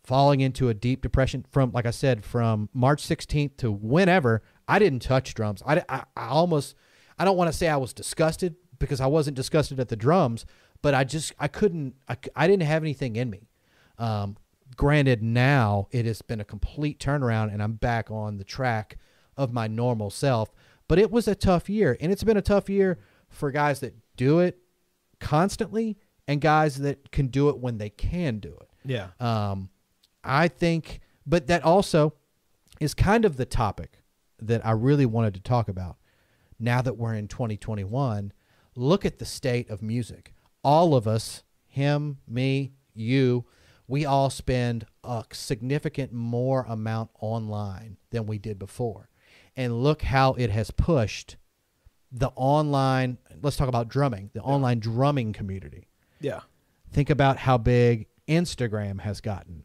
falling 0.05 0.41
into 0.41 0.69
a 0.69 0.75
deep 0.75 1.01
depression 1.01 1.45
from, 1.51 1.73
like 1.73 1.87
I 1.87 1.91
said, 1.91 2.25
from 2.25 2.69
March 2.75 3.03
16th 3.03 3.57
to 3.59 3.73
whenever, 3.73 4.43
I 4.69 4.79
didn't 4.79 5.01
touch 5.01 5.35
drums. 5.35 5.63
I, 5.67 5.83
I, 5.89 6.05
I 6.17 6.29
almost, 6.29 6.75
I 7.19 7.25
don't 7.25 7.37
want 7.37 7.51
to 7.51 7.57
say 7.57 7.69
I 7.69 7.77
was 7.77 7.93
disgusted 7.93 8.57
because 8.79 9.01
I 9.01 9.07
wasn't 9.07 9.37
disgusted 9.37 9.81
at 9.81 9.89
the 9.89 9.97
drums, 9.97 10.45
but 10.83 10.95
I 10.95 11.05
just, 11.05 11.33
I 11.39 11.49
couldn't, 11.49 11.95
I, 12.09 12.17
I 12.37 12.47
didn't 12.47 12.65
have 12.65 12.83
anything 12.83 13.17
in 13.17 13.31
me. 13.31 13.49
Um, 13.99 14.37
granted, 14.77 15.23
now 15.23 15.89
it 15.91 16.05
has 16.05 16.21
been 16.21 16.41
a 16.41 16.45
complete 16.45 16.99
turnaround 16.99 17.53
and 17.53 17.63
I'm 17.63 17.75
back 17.75 18.11
on 18.11 18.37
the 18.37 18.45
track 18.45 18.99
of 19.37 19.53
my 19.53 19.67
normal 19.67 20.11
self. 20.11 20.53
But 20.89 20.99
it 20.99 21.11
was 21.11 21.29
a 21.29 21.35
tough 21.35 21.69
year, 21.69 21.97
and 22.01 22.13
it's 22.13 22.25
been 22.25 22.37
a 22.37 22.43
tough 22.43 22.69
year 22.69 22.99
for 23.29 23.51
guys 23.51 23.81
that 23.81 23.95
do 24.17 24.41
it 24.41 24.59
constantly 25.19 25.97
and 26.29 26.41
guys 26.41 26.77
that 26.77 27.11
can 27.11 27.29
do 27.29 27.49
it 27.49 27.59
when 27.59 27.79
they 27.79 27.91
can 27.91 28.39
do 28.39 28.57
it. 28.61 28.69
Yeah. 28.85 29.09
Um, 29.21 29.71
I 30.23 30.49
think, 30.49 31.01
but 31.27 31.47
that 31.49 31.65
also 31.65 32.15
is 32.81 32.95
kind 32.95 33.25
of 33.25 33.37
the 33.37 33.47
topic 33.47 34.03
that 34.41 34.65
I 34.65 34.73
really 34.73 35.07
wanted 35.07 35.35
to 35.35 35.41
talk 35.41 35.69
about. 35.69 35.97
Now 36.59 36.83
that 36.83 36.97
we're 36.97 37.15
in 37.15 37.29
2021, 37.29 38.33
look 38.77 39.05
at 39.05 39.19
the 39.19 39.25
state 39.25 39.69
of 39.71 39.83
music. 39.83 40.33
All 40.63 40.95
of 40.95 41.07
us, 41.07 41.43
him, 41.67 42.19
me, 42.29 42.73
you, 42.95 43.45
we 43.87 44.07
all 44.07 44.31
spend 44.31 44.87
a 45.03 45.25
significant 45.33 46.13
more 46.13 46.65
amount 46.69 47.11
online 47.21 47.99
than 48.11 48.27
we 48.27 48.39
did 48.39 48.59
before. 48.59 49.11
And 49.57 49.83
look 49.83 50.03
how 50.03 50.35
it 50.35 50.51
has 50.51 50.71
pushed 50.71 51.37
the 52.11 52.31
online, 52.37 53.19
let's 53.43 53.57
talk 53.57 53.69
about 53.69 53.89
drumming, 53.89 54.31
the 54.35 54.41
online 54.41 54.81
drumming 54.81 55.33
community. 55.33 55.89
Yeah. 56.21 56.41
Think 56.93 57.11
about 57.11 57.39
how 57.39 57.59
big 57.59 58.07
Instagram 58.29 59.01
has 59.01 59.21
gotten 59.21 59.65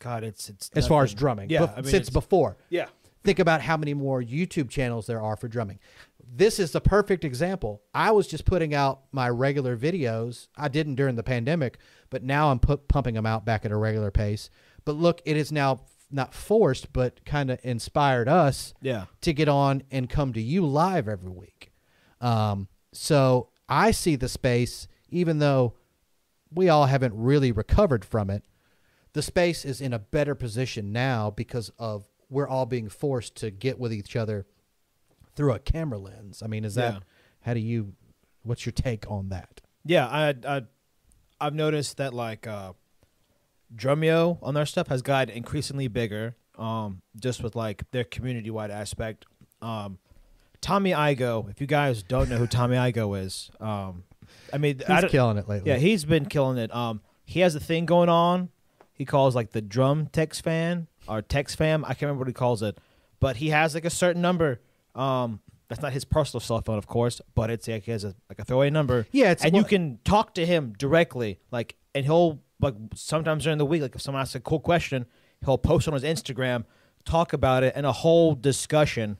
God, 0.00 0.24
it's 0.24 0.48
it's 0.48 0.70
as 0.74 0.88
far 0.88 1.04
as 1.04 1.14
drumming. 1.14 1.50
Yeah. 1.50 1.60
bef- 1.60 1.72
I 1.76 1.80
mean, 1.82 1.90
since 1.90 2.10
before. 2.10 2.56
yeah. 2.70 2.86
Think 3.22 3.38
about 3.38 3.60
how 3.60 3.76
many 3.76 3.92
more 3.92 4.22
YouTube 4.22 4.70
channels 4.70 5.06
there 5.06 5.20
are 5.20 5.36
for 5.36 5.46
drumming. 5.46 5.78
This 6.26 6.58
is 6.58 6.72
the 6.72 6.80
perfect 6.80 7.22
example. 7.22 7.82
I 7.94 8.12
was 8.12 8.26
just 8.26 8.46
putting 8.46 8.74
out 8.74 9.02
my 9.12 9.28
regular 9.28 9.76
videos. 9.76 10.48
I 10.56 10.68
didn't 10.68 10.94
during 10.94 11.16
the 11.16 11.22
pandemic, 11.22 11.76
but 12.08 12.22
now 12.22 12.50
I'm 12.50 12.58
put, 12.58 12.88
pumping 12.88 13.14
them 13.14 13.26
out 13.26 13.44
back 13.44 13.66
at 13.66 13.72
a 13.72 13.76
regular 13.76 14.10
pace. 14.10 14.48
But 14.86 14.92
look, 14.96 15.20
it 15.26 15.36
is 15.36 15.52
now 15.52 15.80
not 16.10 16.34
forced, 16.34 16.92
but 16.92 17.24
kind 17.24 17.50
of 17.50 17.58
inspired 17.62 18.28
us 18.28 18.74
Yeah. 18.80 19.06
to 19.20 19.32
get 19.32 19.48
on 19.48 19.82
and 19.90 20.08
come 20.10 20.32
to 20.32 20.40
you 20.40 20.66
live 20.66 21.08
every 21.08 21.30
week. 21.30 21.72
Um, 22.20 22.68
so 22.92 23.48
I 23.68 23.90
see 23.92 24.16
the 24.16 24.28
space, 24.28 24.88
even 25.10 25.38
though 25.38 25.74
we 26.52 26.68
all 26.68 26.86
haven't 26.86 27.14
really 27.14 27.52
recovered 27.52 28.04
from 28.04 28.28
it, 28.30 28.44
the 29.12 29.22
space 29.22 29.64
is 29.64 29.80
in 29.80 29.92
a 29.92 29.98
better 29.98 30.34
position 30.34 30.92
now 30.92 31.30
because 31.30 31.70
of 31.78 32.04
we're 32.28 32.48
all 32.48 32.66
being 32.66 32.88
forced 32.88 33.34
to 33.36 33.50
get 33.50 33.78
with 33.78 33.92
each 33.92 34.14
other 34.16 34.46
through 35.34 35.52
a 35.52 35.58
camera 35.58 35.98
lens. 35.98 36.42
I 36.42 36.46
mean, 36.48 36.64
is 36.64 36.74
that 36.74 36.94
Yeah. 36.94 37.00
how 37.40 37.54
do 37.54 37.60
you? 37.60 37.94
What's 38.42 38.64
your 38.66 38.72
take 38.72 39.10
on 39.10 39.28
that? 39.30 39.60
Yeah, 39.84 40.06
I, 40.06 40.34
I 40.46 40.62
I've 41.40 41.54
noticed 41.54 41.96
that 41.98 42.12
like 42.14 42.46
uh 42.46 42.72
Drumeo 43.74 44.38
on 44.42 44.54
their 44.54 44.66
stuff 44.66 44.88
has 44.88 45.02
gotten 45.02 45.34
increasingly 45.34 45.88
bigger. 45.88 46.36
Um, 46.58 47.00
just 47.18 47.42
with 47.42 47.56
like 47.56 47.90
their 47.90 48.04
community 48.04 48.50
wide 48.50 48.70
aspect. 48.70 49.24
Um, 49.62 49.98
Tommy 50.60 50.90
Igoe, 50.90 51.50
if 51.50 51.58
you 51.60 51.66
guys 51.66 52.02
don't 52.02 52.28
know 52.28 52.36
who 52.36 52.46
Tommy 52.46 52.76
Igoe 52.76 53.24
is, 53.24 53.50
um, 53.60 54.04
I 54.52 54.58
mean, 54.58 54.78
He's 54.78 54.90
I 54.90 55.08
killing 55.08 55.38
it 55.38 55.48
lately. 55.48 55.70
yeah, 55.70 55.78
he's 55.78 56.04
been 56.04 56.26
killing 56.26 56.58
it. 56.58 56.74
Um, 56.74 57.00
he 57.24 57.40
has 57.40 57.54
a 57.54 57.60
thing 57.60 57.86
going 57.86 58.10
on. 58.10 58.50
He 58.92 59.06
calls 59.06 59.34
like 59.34 59.52
the 59.52 59.62
drum 59.62 60.08
text 60.12 60.44
fan 60.44 60.86
or 61.08 61.22
text 61.22 61.56
fam. 61.56 61.82
I 61.84 61.88
can't 61.88 62.02
remember 62.02 62.20
what 62.20 62.28
he 62.28 62.34
calls 62.34 62.62
it, 62.62 62.76
but 63.20 63.36
he 63.36 63.48
has 63.48 63.74
like 63.74 63.86
a 63.86 63.90
certain 63.90 64.20
number. 64.20 64.60
Um, 64.94 65.40
that's 65.68 65.80
not 65.80 65.92
his 65.94 66.04
personal 66.04 66.40
cell 66.40 66.60
phone, 66.60 66.76
of 66.76 66.86
course, 66.86 67.22
but 67.34 67.48
it's 67.48 67.66
like 67.68 67.84
he 67.84 67.92
has 67.92 68.04
a 68.04 68.14
like 68.28 68.38
a 68.38 68.44
throwaway 68.44 68.68
number. 68.68 69.06
Yeah, 69.12 69.30
it's 69.30 69.44
and 69.44 69.56
you 69.56 69.64
can 69.64 69.98
talk 70.04 70.34
to 70.34 70.44
him 70.44 70.74
directly, 70.76 71.38
like, 71.50 71.76
and 71.94 72.04
he'll 72.04 72.40
like 72.60 72.74
sometimes 72.94 73.44
during 73.44 73.58
the 73.58 73.66
week, 73.66 73.82
like 73.82 73.94
if 73.94 74.00
someone 74.02 74.20
asks 74.22 74.34
a 74.34 74.40
cool 74.40 74.60
question, 74.60 75.06
he'll 75.44 75.58
post 75.58 75.88
on 75.88 75.94
his 75.94 76.02
Instagram, 76.04 76.64
talk 77.04 77.32
about 77.32 77.62
it, 77.62 77.72
and 77.76 77.86
a 77.86 77.92
whole 77.92 78.34
discussion 78.34 79.18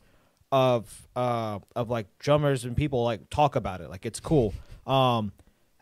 of 0.53 1.07
uh 1.15 1.61
of 1.77 1.89
like 1.91 2.07
drummers 2.19 2.65
and 2.65 2.77
people 2.77 3.05
like 3.05 3.31
talk 3.31 3.55
about 3.57 3.81
it. 3.81 3.89
Like 3.89 4.05
it's 4.05 4.21
cool. 4.21 4.53
Um, 4.87 5.33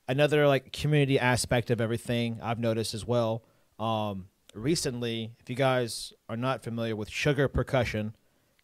another 0.08 0.46
like 0.46 0.72
community 0.72 1.18
aspect 1.18 1.70
of 1.70 1.80
everything 1.80 2.38
I've 2.42 2.58
noticed 2.58 2.92
as 2.94 3.06
well. 3.06 3.42
Um, 3.78 4.26
recently, 4.54 5.32
if 5.40 5.48
you 5.48 5.56
guys 5.56 6.12
are 6.28 6.36
not 6.36 6.62
familiar 6.62 6.94
with 6.96 7.08
Sugar 7.10 7.48
Percussion, 7.48 8.14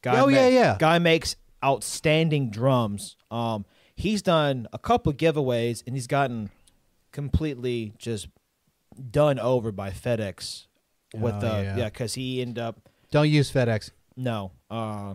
guy 0.03 0.21
Oh, 0.21 0.29
yeah, 0.29 0.49
yeah. 0.49 0.77
guy 0.79 0.99
makes 0.99 1.37
outstanding 1.65 2.51
drums. 2.51 3.17
Um, 3.31 3.65
he's 3.97 4.21
done 4.23 4.67
a 4.73 4.79
couple 4.79 5.11
of 5.11 5.17
giveaways 5.17 5.83
and 5.87 5.95
he's 5.97 6.07
gotten 6.07 6.51
completely 7.13 7.93
just 7.99 8.29
done 9.11 9.39
over 9.39 9.73
by 9.73 9.91
FedEx 9.91 10.67
with 11.15 11.35
Oh, 11.35 11.41
the 11.41 11.47
yeah. 11.63 11.77
yeah 11.77 11.85
because 11.87 12.15
he 12.15 12.41
ended 12.41 12.59
up 12.59 12.89
Don't 13.11 13.29
use 13.31 13.51
FedEx. 13.53 13.91
no. 14.17 14.53
Uh, 14.71 15.15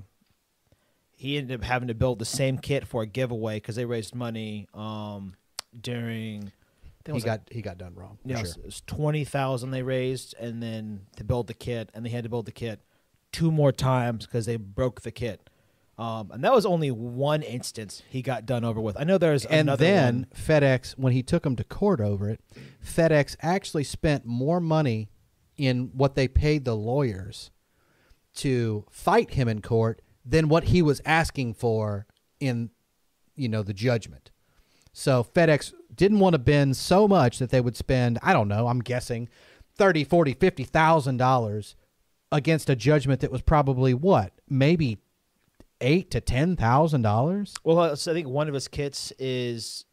he 1.15 1.37
ended 1.37 1.59
up 1.59 1.65
having 1.65 1.89
to 1.89 1.93
build 1.93 2.19
the 2.19 2.25
same 2.25 2.57
kit 2.57 2.87
for 2.87 3.01
a 3.01 3.05
giveaway 3.05 3.57
because 3.57 3.75
they 3.75 3.83
raised 3.85 4.15
money 4.15 4.67
um, 4.73 5.35
during. 5.81 6.43
I 6.43 7.01
think 7.03 7.07
it 7.07 7.07
He 7.07 7.11
like- 7.13 7.23
got 7.25 7.41
he 7.51 7.61
got 7.61 7.77
done 7.77 7.93
wrong. 7.95 8.17
Yeah, 8.25 8.37
sure. 8.37 8.45
it 8.47 8.65
was 8.65 8.81
twenty 8.87 9.23
thousand 9.25 9.71
they 9.71 9.83
raised, 9.83 10.33
and 10.39 10.61
then 10.63 11.01
to 11.17 11.23
build 11.25 11.47
the 11.47 11.53
kit, 11.53 11.89
and 11.93 12.05
they 12.05 12.09
had 12.09 12.23
to 12.23 12.29
build 12.29 12.45
the 12.45 12.51
kit 12.53 12.79
two 13.33 13.51
more 13.51 13.71
times 13.73 14.25
because 14.25 14.45
they 14.45 14.55
broke 14.55 15.01
the 15.01 15.11
kit. 15.11 15.49
Um, 15.99 16.31
and 16.31 16.41
that 16.45 16.53
was 16.53 16.65
only 16.65 16.91
one 16.91 17.41
instance 17.41 18.03
he 18.09 18.21
got 18.21 18.45
done 18.45 18.63
over 18.63 18.79
with. 18.79 18.95
I 18.97 19.03
know 19.03 19.17
there's 19.17 19.43
and 19.43 19.67
then 19.67 20.15
one. 20.15 20.27
FedEx, 20.33 20.91
when 20.97 21.11
he 21.11 21.21
took 21.21 21.45
him 21.45 21.57
to 21.57 21.63
court 21.65 21.99
over 21.99 22.29
it, 22.29 22.39
FedEx 22.81 23.35
actually 23.41 23.83
spent 23.83 24.25
more 24.25 24.61
money 24.61 25.09
in 25.57 25.91
what 25.93 26.15
they 26.15 26.29
paid 26.29 26.63
the 26.63 26.75
lawyers 26.75 27.51
to 28.35 28.85
fight 28.89 29.31
him 29.31 29.49
in 29.49 29.61
court 29.61 30.01
than 30.23 30.47
what 30.47 30.65
he 30.65 30.81
was 30.81 31.01
asking 31.05 31.55
for 31.55 32.07
in, 32.39 32.69
you 33.35 33.49
know, 33.49 33.61
the 33.61 33.73
judgment. 33.73 34.31
So 34.93 35.25
FedEx 35.35 35.73
didn't 35.93 36.19
want 36.19 36.33
to 36.33 36.39
bend 36.39 36.77
so 36.77 37.09
much 37.09 37.39
that 37.39 37.49
they 37.49 37.59
would 37.59 37.75
spend, 37.75 38.19
I 38.23 38.31
don't 38.31 38.47
know, 38.47 38.69
I'm 38.69 38.79
guessing, 38.79 39.27
thirty, 39.75 40.05
forty, 40.05 40.33
fifty 40.33 40.63
thousand 40.63 41.17
dollars 41.17 41.75
against 42.31 42.69
a 42.69 42.75
judgment 42.77 43.19
that 43.19 43.33
was 43.33 43.41
probably 43.41 43.93
what, 43.93 44.31
maybe 44.47 44.99
eight 45.81 46.11
to 46.11 46.21
ten 46.21 46.55
thousand 46.55 47.01
dollars. 47.01 47.55
Well, 47.63 47.95
so 47.95 48.11
I 48.11 48.13
think 48.15 48.27
one 48.27 48.47
of 48.47 48.53
his 48.53 48.67
kits 48.67 49.11
is, 49.19 49.85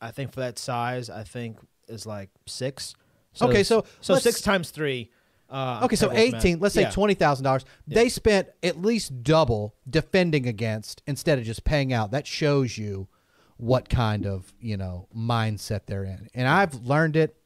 I 0.00 0.10
think 0.10 0.32
for 0.32 0.40
that 0.40 0.58
size, 0.58 1.10
I 1.10 1.24
think 1.24 1.58
is 1.88 2.06
like 2.06 2.30
six. 2.46 2.94
Okay, 3.40 3.62
so 3.62 3.84
so 4.00 4.16
six 4.16 4.40
times 4.40 4.70
three. 4.70 5.10
Uh, 5.48 5.80
Okay, 5.84 5.96
so 5.96 6.10
eighteen. 6.12 6.60
Let's 6.60 6.74
say 6.74 6.82
Yeah. 6.82 6.90
twenty 6.90 7.14
thousand 7.14 7.44
dollars. 7.44 7.64
They 7.86 8.08
spent 8.08 8.48
at 8.62 8.80
least 8.80 9.22
double 9.22 9.74
defending 9.88 10.46
against 10.46 11.02
instead 11.06 11.38
of 11.38 11.44
just 11.44 11.64
paying 11.64 11.92
out. 11.92 12.10
That 12.10 12.26
shows 12.26 12.76
you 12.78 13.08
what 13.56 13.88
kind 13.88 14.26
of 14.26 14.52
you 14.60 14.76
know 14.76 15.08
mindset 15.16 15.82
they're 15.86 16.04
in. 16.04 16.28
And 16.34 16.48
I've 16.48 16.74
learned 16.74 17.16
it 17.16 17.36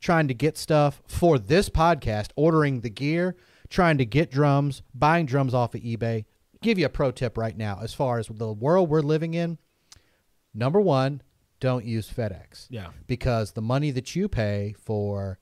trying 0.00 0.28
to 0.28 0.34
get 0.34 0.56
stuff 0.56 1.02
for 1.06 1.38
this 1.38 1.68
podcast, 1.68 2.28
ordering 2.34 2.80
the 2.80 2.88
gear, 2.88 3.36
trying 3.68 3.98
to 3.98 4.06
get 4.06 4.30
drums, 4.30 4.82
buying 4.94 5.26
drums 5.26 5.52
off 5.52 5.74
of 5.74 5.82
eBay. 5.82 6.24
Give 6.62 6.78
you 6.78 6.86
a 6.86 6.90
pro 6.90 7.10
tip 7.10 7.38
right 7.38 7.56
now 7.56 7.78
as 7.82 7.94
far 7.94 8.18
as 8.18 8.26
the 8.28 8.52
world 8.52 8.88
we're 8.90 9.00
living 9.00 9.34
in. 9.34 9.58
Number 10.52 10.80
one, 10.80 11.22
don't 11.58 11.84
use 11.84 12.10
FedEx 12.10 12.66
Yeah. 12.70 12.88
because 13.06 13.52
the 13.52 13.62
money 13.62 13.90
that 13.92 14.14
you 14.16 14.28
pay 14.28 14.74
for 14.78 15.38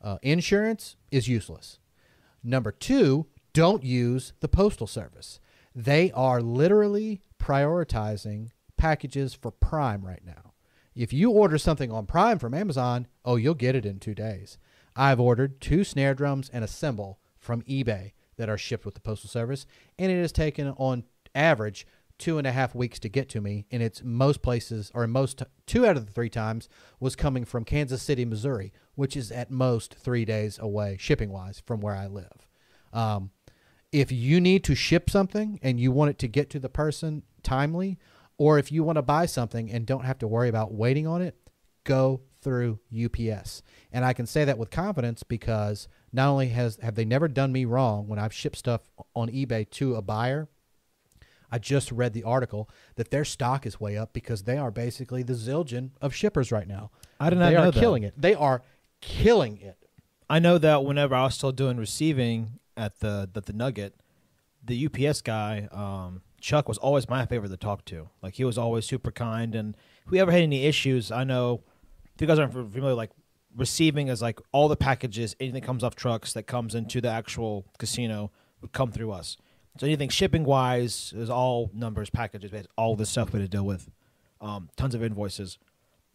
uh, 0.00 0.18
insurance 0.22 0.96
is 1.10 1.28
useless. 1.28 1.78
Number 2.42 2.72
two, 2.72 3.26
don't 3.52 3.82
use 3.84 4.32
the 4.40 4.48
postal 4.48 4.86
service. 4.86 5.40
They 5.74 6.10
are 6.12 6.40
literally 6.40 7.20
prioritizing 7.38 8.48
packages 8.76 9.34
for 9.34 9.50
Prime 9.50 10.04
right 10.04 10.24
now. 10.24 10.54
If 10.94 11.12
you 11.12 11.30
order 11.30 11.58
something 11.58 11.90
on 11.92 12.06
Prime 12.06 12.38
from 12.38 12.54
Amazon, 12.54 13.06
oh, 13.24 13.36
you'll 13.36 13.54
get 13.54 13.74
it 13.76 13.86
in 13.86 13.98
two 14.00 14.14
days. 14.14 14.58
I've 14.96 15.20
ordered 15.20 15.60
two 15.60 15.84
snare 15.84 16.14
drums 16.14 16.50
and 16.52 16.64
a 16.64 16.68
cymbal 16.68 17.20
from 17.38 17.62
eBay 17.62 18.12
that 18.40 18.48
are 18.48 18.58
shipped 18.58 18.84
with 18.84 18.94
the 18.94 19.00
postal 19.00 19.28
service, 19.28 19.66
and 19.98 20.10
it 20.10 20.20
has 20.20 20.32
taken 20.32 20.68
on 20.78 21.04
average 21.34 21.86
two 22.18 22.38
and 22.38 22.46
a 22.46 22.52
half 22.52 22.74
weeks 22.74 22.98
to 22.98 23.08
get 23.08 23.28
to 23.28 23.40
me. 23.40 23.66
And 23.70 23.82
it's 23.82 24.02
most 24.02 24.42
places, 24.42 24.90
or 24.94 25.04
in 25.04 25.10
most 25.10 25.42
two 25.66 25.86
out 25.86 25.96
of 25.96 26.06
the 26.06 26.12
three 26.12 26.30
times, 26.30 26.68
was 26.98 27.14
coming 27.16 27.44
from 27.44 27.64
Kansas 27.64 28.02
City, 28.02 28.24
Missouri, 28.24 28.72
which 28.94 29.16
is 29.16 29.30
at 29.30 29.50
most 29.50 29.94
three 29.94 30.24
days 30.24 30.58
away, 30.58 30.96
shipping 30.98 31.30
wise, 31.30 31.62
from 31.64 31.80
where 31.80 31.94
I 31.94 32.06
live. 32.06 32.48
Um, 32.92 33.30
if 33.92 34.10
you 34.10 34.40
need 34.40 34.64
to 34.64 34.74
ship 34.74 35.10
something 35.10 35.58
and 35.62 35.78
you 35.78 35.92
want 35.92 36.10
it 36.10 36.18
to 36.20 36.28
get 36.28 36.50
to 36.50 36.58
the 36.58 36.68
person 36.68 37.22
timely, 37.42 37.98
or 38.38 38.58
if 38.58 38.72
you 38.72 38.82
want 38.82 38.96
to 38.96 39.02
buy 39.02 39.26
something 39.26 39.70
and 39.70 39.84
don't 39.84 40.04
have 40.04 40.18
to 40.18 40.28
worry 40.28 40.48
about 40.48 40.72
waiting 40.72 41.06
on 41.06 41.20
it, 41.20 41.36
go 41.84 42.22
through 42.40 42.78
UPS. 42.92 43.62
And 43.92 44.04
I 44.04 44.12
can 44.12 44.26
say 44.26 44.44
that 44.44 44.58
with 44.58 44.70
confidence 44.70 45.22
because 45.22 45.88
not 46.12 46.28
only 46.28 46.48
has 46.48 46.76
have 46.82 46.94
they 46.94 47.04
never 47.04 47.28
done 47.28 47.52
me 47.52 47.64
wrong 47.64 48.08
when 48.08 48.18
I've 48.18 48.32
shipped 48.32 48.56
stuff 48.56 48.90
on 49.14 49.28
eBay 49.28 49.68
to 49.70 49.96
a 49.96 50.02
buyer, 50.02 50.48
I 51.52 51.58
just 51.58 51.90
read 51.90 52.12
the 52.12 52.22
article 52.24 52.70
that 52.94 53.10
their 53.10 53.24
stock 53.24 53.66
is 53.66 53.80
way 53.80 53.96
up 53.96 54.12
because 54.12 54.44
they 54.44 54.56
are 54.56 54.70
basically 54.70 55.22
the 55.22 55.32
Zildjian 55.32 55.90
of 56.00 56.14
shippers 56.14 56.52
right 56.52 56.68
now. 56.68 56.90
I 57.18 57.30
did 57.30 57.38
not 57.38 57.50
they 57.50 57.54
know 57.56 57.62
are 57.68 57.70
that. 57.72 57.80
killing 57.80 58.02
it. 58.04 58.14
They 58.16 58.34
are 58.34 58.62
killing 59.00 59.58
it. 59.58 59.76
I 60.28 60.38
know 60.38 60.58
that 60.58 60.84
whenever 60.84 61.14
I 61.14 61.24
was 61.24 61.34
still 61.34 61.52
doing 61.52 61.76
receiving 61.76 62.60
at 62.76 63.00
the 63.00 63.28
the, 63.32 63.40
the 63.40 63.52
Nugget, 63.52 63.94
the 64.64 64.86
UPS 64.86 65.22
guy, 65.22 65.68
um, 65.72 66.22
Chuck, 66.40 66.68
was 66.68 66.78
always 66.78 67.08
my 67.08 67.26
favorite 67.26 67.48
to 67.48 67.56
talk 67.56 67.84
to. 67.86 68.08
Like 68.22 68.34
he 68.34 68.44
was 68.44 68.56
always 68.56 68.86
super 68.86 69.10
kind, 69.10 69.54
and 69.54 69.76
if 70.04 70.12
we 70.12 70.20
ever 70.20 70.30
had 70.30 70.42
any 70.42 70.64
issues, 70.66 71.10
I 71.10 71.24
know 71.24 71.62
you 72.20 72.26
guys 72.26 72.38
aren't 72.38 72.52
familiar, 72.52 72.94
like 72.94 73.10
receiving 73.56 74.08
is 74.08 74.22
like 74.22 74.38
all 74.52 74.68
the 74.68 74.76
packages, 74.76 75.34
anything 75.40 75.60
that 75.60 75.66
comes 75.66 75.82
off 75.84 75.94
trucks 75.94 76.32
that 76.34 76.44
comes 76.44 76.74
into 76.74 77.00
the 77.00 77.08
actual 77.08 77.66
casino 77.78 78.30
would 78.60 78.72
come 78.72 78.92
through 78.92 79.12
us. 79.12 79.36
So 79.78 79.86
anything 79.86 80.08
shipping 80.08 80.44
wise 80.44 81.12
is 81.16 81.30
all 81.30 81.70
numbers, 81.72 82.10
packages, 82.10 82.52
all 82.76 82.96
this 82.96 83.08
stuff 83.10 83.32
we 83.32 83.40
had 83.40 83.50
to 83.50 83.56
deal 83.56 83.64
with. 83.64 83.88
Um, 84.40 84.68
tons 84.76 84.94
of 84.94 85.02
invoices. 85.02 85.58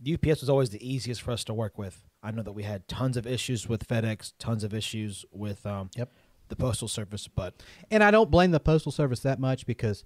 UPS 0.05 0.41
was 0.41 0.49
always 0.49 0.69
the 0.71 0.87
easiest 0.87 1.21
for 1.21 1.31
us 1.31 1.43
to 1.45 1.53
work 1.53 1.77
with. 1.77 2.03
I 2.21 2.31
know 2.31 2.43
that 2.43 2.51
we 2.51 2.63
had 2.63 2.87
tons 2.87 3.17
of 3.17 3.25
issues 3.25 3.69
with 3.69 3.87
FedEx, 3.87 4.33
tons 4.39 4.63
of 4.63 4.73
issues 4.73 5.25
with 5.31 5.65
um, 5.65 5.89
Yep. 5.95 6.11
the 6.49 6.55
postal 6.55 6.87
service, 6.87 7.27
but 7.27 7.53
And 7.89 8.03
I 8.03 8.11
don't 8.11 8.29
blame 8.29 8.51
the 8.51 8.59
postal 8.59 8.91
service 8.91 9.21
that 9.21 9.39
much 9.39 9.65
because 9.65 10.03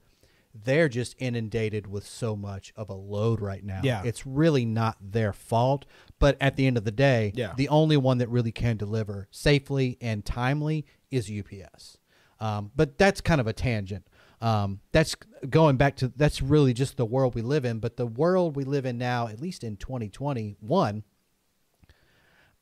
they're 0.64 0.90
just 0.90 1.16
inundated 1.20 1.88
with 1.88 2.06
so 2.06 2.36
much 2.36 2.74
of 2.76 2.90
a 2.90 2.94
load 2.94 3.42
right 3.42 3.64
now. 3.64 3.82
Yeah. 3.84 4.02
It's 4.04 4.26
really 4.26 4.66
not 4.66 4.98
their 5.02 5.34
fault, 5.34 5.86
but 6.20 6.38
at 6.42 6.56
the 6.56 6.66
end 6.68 6.78
of 6.78 6.84
the 6.86 6.92
day, 6.92 7.32
Yeah. 7.36 7.54
the 7.56 7.70
only 7.70 7.98
one 7.98 8.18
that 8.20 8.30
really 8.30 8.52
can 8.52 8.78
deliver 8.78 9.28
safely 9.32 9.98
and 10.02 10.26
timely 10.26 10.86
is 11.12 11.30
UPS. 11.30 11.98
Um, 12.40 12.72
but 12.76 12.98
that's 12.98 13.22
kind 13.22 13.42
of 13.42 13.48
a 13.48 13.54
tangent. 13.54 14.08
Um, 14.42 14.80
that's 14.94 15.16
going 15.50 15.76
back 15.76 15.98
to 15.98 16.08
that's 16.16 16.42
really 16.42 16.74
just 16.74 16.96
the 16.96 17.06
world 17.06 17.36
we 17.36 17.42
live 17.42 17.66
in. 17.66 17.80
But 17.80 17.98
the 17.98 18.06
world 18.08 18.56
we 18.56 18.64
live 18.64 18.86
in 18.86 18.98
now, 18.98 19.28
at 19.28 19.42
least 19.42 19.64
in 19.66 19.76
2021, 19.76 21.04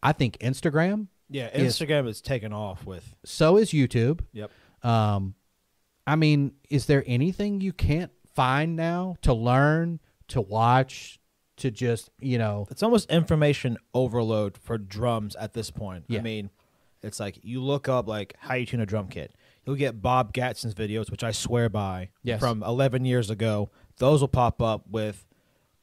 I 0.01 0.11
think 0.13 0.37
Instagram, 0.39 1.07
yeah, 1.29 1.49
Is- 1.53 1.77
Instagram 1.77 2.07
is 2.07 2.21
taken 2.21 2.53
off 2.53 2.85
with. 2.85 3.15
so 3.25 3.57
is 3.57 3.71
YouTube. 3.71 4.21
Yep. 4.33 4.51
Um, 4.83 5.35
I 6.07 6.15
mean, 6.15 6.53
is 6.69 6.85
there 6.87 7.03
anything 7.05 7.61
you 7.61 7.73
can't 7.73 8.11
find 8.33 8.75
now 8.75 9.17
to 9.23 9.33
learn, 9.33 9.99
to 10.29 10.41
watch, 10.41 11.19
to 11.57 11.69
just 11.69 12.09
you 12.19 12.37
know? 12.37 12.65
It's 12.71 12.81
almost 12.81 13.11
information 13.11 13.77
overload 13.93 14.57
for 14.57 14.77
drums 14.77 15.35
at 15.35 15.53
this 15.53 15.69
point. 15.69 16.05
Yeah. 16.07 16.19
I 16.19 16.21
mean, 16.23 16.49
it's 17.03 17.19
like 17.19 17.39
you 17.43 17.61
look 17.61 17.87
up 17.89 18.07
like 18.07 18.35
how 18.39 18.55
you 18.55 18.65
tune 18.65 18.79
a 18.79 18.85
drum 18.85 19.07
kit. 19.09 19.35
You'll 19.65 19.75
get 19.75 20.01
Bob 20.01 20.33
Gatzen's 20.33 20.73
videos, 20.73 21.11
which 21.11 21.23
I 21.23 21.31
swear 21.31 21.67
by, 21.69 22.09
Yes. 22.23 22.39
from 22.39 22.63
11 22.63 23.03
years 23.05 23.29
ago. 23.29 23.69
Those 23.97 24.21
will 24.21 24.27
pop 24.29 24.61
up 24.61 24.85
with 24.89 25.25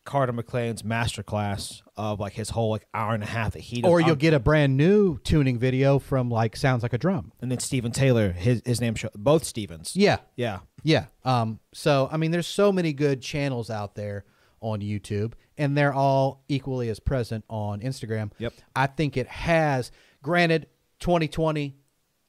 Carter 0.05 0.33
McLean's 0.33 0.83
masterclass 0.83 1.81
of 1.97 2.21
like 2.21 2.35
his 2.35 2.51
whole 2.51 2.71
like 2.71 2.87
hour 2.93 3.15
and 3.15 3.23
a 3.23 3.27
half 3.27 3.53
that 3.55 3.61
he 3.61 3.81
does. 3.83 3.91
Or 3.91 4.01
you'll 4.01 4.11
on- 4.13 4.19
get 4.19 4.35
a 4.35 4.39
brand 4.39 4.77
new 4.77 5.19
tuning 5.19 5.59
video 5.59 5.99
from 5.99 6.31
like 6.31 6.57
sounds 6.57 6.83
like 6.83 6.93
a 6.93 6.99
drum. 6.99 7.33
and 7.41 7.51
then 7.51 7.59
Steven 7.59 7.91
Taylor, 7.93 8.33
his 8.33 8.63
his 8.65 8.81
name 8.81 8.95
show 8.95 9.09
both 9.15 9.45
Stevens. 9.45 9.97
Yeah, 9.97 10.19
Yeah. 10.37 10.61
yeah. 10.83 11.07
Um, 11.25 11.61
so 11.73 12.09
I 12.13 12.17
mean, 12.19 12.31
there's 12.31 12.47
so 12.47 12.71
many 12.73 12.93
good 12.93 13.23
channels 13.23 13.71
out 13.71 13.95
there 13.95 14.25
on 14.61 14.81
YouTube, 14.81 15.33
and 15.59 15.77
they're 15.77 15.93
all 15.95 16.45
equally 16.49 16.89
as 16.89 16.99
present 17.01 17.45
on 17.51 17.81
Instagram. 17.81 18.31
Yep. 18.39 18.53
I 18.75 18.87
think 18.87 19.17
it 19.17 19.27
has. 19.29 19.91
Granted, 20.23 20.69
2020, 21.01 21.77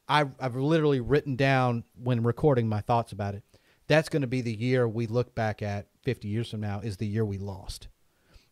I, 0.09 0.25
I've 0.39 0.55
literally 0.55 0.99
written 0.99 1.37
down 1.37 1.85
when 1.95 2.23
recording 2.23 2.67
my 2.67 2.81
thoughts 2.81 3.13
about 3.13 3.35
it. 3.35 3.43
That's 3.87 4.09
going 4.09 4.21
to 4.21 4.27
be 4.27 4.41
the 4.41 4.53
year 4.55 4.87
we 4.87 5.05
look 5.07 5.35
back 5.35 5.61
at 5.61 5.87
50 6.03 6.27
years 6.27 6.49
from 6.49 6.61
now. 6.61 6.79
Is 6.79 6.97
the 6.97 7.07
year 7.07 7.23
we 7.25 7.37
lost. 7.37 7.87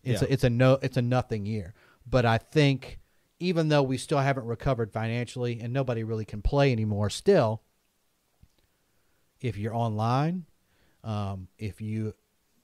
It's 0.03 0.21
Yeah. 0.21 0.27
a, 0.27 0.31
it's 0.33 0.43
a 0.43 0.49
no 0.49 0.73
it's 0.81 0.97
a 0.97 1.01
nothing 1.01 1.45
year. 1.45 1.73
But 2.05 2.25
I 2.25 2.37
think 2.37 2.99
even 3.39 3.69
though 3.69 3.83
we 3.83 3.97
still 3.97 4.19
haven't 4.19 4.45
recovered 4.45 4.91
financially 4.91 5.59
and 5.59 5.73
nobody 5.73 6.03
really 6.03 6.25
can 6.25 6.41
play 6.41 6.71
anymore, 6.71 7.09
still, 7.09 7.61
if 9.41 9.57
you're 9.57 9.75
online, 9.75 10.45
um, 11.03 11.47
if 11.57 11.81
you 11.81 12.13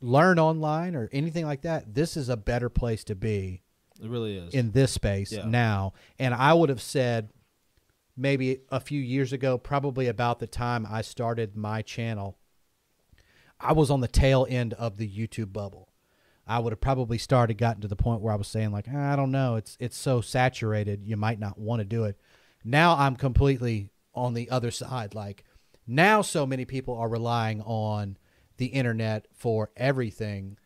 learn 0.02 0.40
online 0.40 0.96
or 0.96 1.10
anything 1.12 1.46
like 1.46 1.62
that, 1.64 1.94
this 1.94 2.16
is 2.16 2.30
a 2.30 2.38
better 2.38 2.70
place 2.70 3.04
to 3.06 3.16
be 3.16 3.62
It 4.02 4.10
really 4.10 4.38
is. 4.38 4.54
in 4.54 4.72
this 4.72 4.92
space 4.94 5.32
Yeah. 5.34 5.46
now. 5.46 5.94
And 6.18 6.34
I 6.34 6.54
would 6.54 6.70
have 6.70 6.82
said 6.82 7.32
maybe 8.16 8.60
a 8.70 8.80
few 8.80 9.02
years 9.02 9.34
ago, 9.34 9.58
probably 9.58 10.08
about 10.08 10.40
the 10.40 10.48
time 10.48 10.86
I 10.90 11.02
started 11.02 11.56
my 11.58 11.82
channel, 11.82 12.38
I 13.60 13.74
was 13.74 13.92
on 13.92 14.02
the 14.02 14.08
tail 14.08 14.48
end 14.50 14.74
of 14.74 14.98
the 14.98 15.10
YouTube 15.10 15.52
bubble. 15.54 15.90
I 16.48 16.60
would 16.60 16.72
have 16.72 16.82
probably 16.82 17.18
started 17.18 17.58
gotten 17.58 17.82
to 17.82 17.88
the 17.88 17.96
point 17.96 18.22
where 18.22 18.34
I 18.34 18.38
was 18.38 18.48
saying 18.48 18.72
like, 18.72 18.88
"Ah, 18.92 19.14
I 19.14 19.16
don't 19.16 19.32
know, 19.32 19.56
it's 19.56 19.78
it's 19.80 19.98
so 19.98 20.22
saturated, 20.22 21.04
you 21.06 21.18
might 21.18 21.40
not 21.40 21.60
want 21.60 21.80
to 21.80 21.86
do 21.86 22.06
it. 22.06 22.20
Now 22.64 22.96
I'm 22.96 23.16
completely 23.16 23.92
on 24.16 24.34
the 24.34 24.50
other 24.50 24.72
side. 24.72 25.14
Like 25.14 25.44
now, 25.86 26.22
so 26.22 26.46
many 26.46 26.66
people 26.66 26.98
are 26.98 27.10
relying 27.10 27.62
on 27.62 28.18
the 28.58 28.68
internet 28.68 29.28
for 29.34 29.70
everything. 29.78 30.58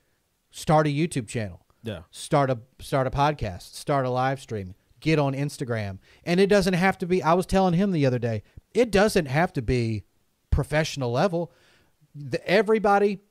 Start 0.51 0.87
a 0.87 0.89
YouTube 0.89 1.27
channel 1.27 1.63
yeah. 1.83 2.01
start 2.11 2.49
a 2.49 2.59
start 2.79 3.05
a 3.05 3.11
podcast, 3.11 3.75
start 3.75 4.05
a 4.05 4.09
live 4.09 4.39
stream, 4.39 4.73
get 4.99 5.19
on 5.19 5.33
Instagram. 5.33 5.99
And 6.23 6.39
it 6.39 6.47
doesn't 6.47 6.73
have 6.73 6.97
to 6.99 7.05
be 7.05 7.21
I 7.21 7.33
was 7.33 7.45
telling 7.45 7.73
him 7.73 7.91
the 7.91 8.05
other 8.05 8.19
day, 8.19 8.43
it 8.73 8.89
doesn't 8.89 9.27
have 9.27 9.53
to 9.53 9.61
be 9.61 10.03
professional 10.49 11.11
level. 11.11 11.51
The, 12.15 12.45
everybody 12.47 13.21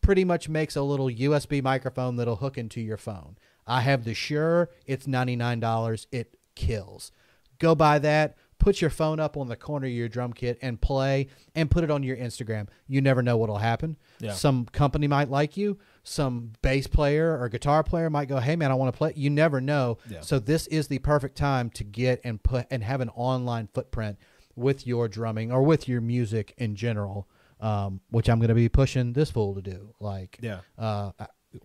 pretty 0.00 0.24
much 0.24 0.48
makes 0.48 0.76
a 0.76 0.82
little 0.82 1.08
USB 1.08 1.62
microphone 1.62 2.16
that'll 2.16 2.36
hook 2.36 2.56
into 2.58 2.80
your 2.80 2.96
phone. 2.96 3.36
I 3.66 3.82
have 3.82 4.04
the 4.04 4.14
Shure, 4.14 4.70
it's 4.86 5.06
$99, 5.06 6.06
it 6.10 6.36
kills. 6.54 7.12
Go 7.58 7.74
buy 7.74 7.98
that, 7.98 8.36
put 8.58 8.80
your 8.80 8.90
phone 8.90 9.20
up 9.20 9.36
on 9.36 9.48
the 9.48 9.56
corner 9.56 9.86
of 9.86 9.92
your 9.92 10.08
drum 10.08 10.32
kit 10.32 10.58
and 10.62 10.80
play 10.80 11.28
and 11.54 11.70
put 11.70 11.84
it 11.84 11.90
on 11.90 12.02
your 12.02 12.16
Instagram. 12.16 12.68
You 12.86 13.00
never 13.00 13.22
know 13.22 13.36
what'll 13.36 13.58
happen. 13.58 13.96
Yeah. 14.20 14.32
Some 14.32 14.66
company 14.66 15.06
might 15.06 15.30
like 15.30 15.56
you. 15.56 15.78
Some 16.02 16.52
bass 16.62 16.86
player 16.86 17.38
or 17.38 17.48
guitar 17.48 17.82
player 17.84 18.10
might 18.10 18.28
go, 18.28 18.38
"Hey 18.38 18.56
man, 18.56 18.70
I 18.70 18.74
want 18.74 18.92
to 18.92 18.96
play." 18.96 19.12
You 19.14 19.30
never 19.30 19.60
know. 19.60 19.98
Yeah. 20.08 20.20
So 20.22 20.38
this 20.38 20.66
is 20.68 20.88
the 20.88 20.98
perfect 20.98 21.36
time 21.36 21.70
to 21.70 21.84
get 21.84 22.20
and 22.24 22.42
put 22.42 22.66
and 22.70 22.82
have 22.82 23.00
an 23.00 23.10
online 23.10 23.68
footprint 23.72 24.18
with 24.56 24.86
your 24.86 25.08
drumming 25.08 25.52
or 25.52 25.62
with 25.62 25.86
your 25.86 26.00
music 26.00 26.54
in 26.58 26.74
general, 26.74 27.28
um, 27.60 28.00
which 28.10 28.28
I'm 28.28 28.38
going 28.38 28.48
to 28.48 28.54
be 28.54 28.68
pushing 28.68 29.12
this 29.12 29.30
fool 29.30 29.54
to 29.54 29.62
do. 29.62 29.94
Like, 30.00 30.38
Yeah. 30.40 30.60
uh, 30.78 31.12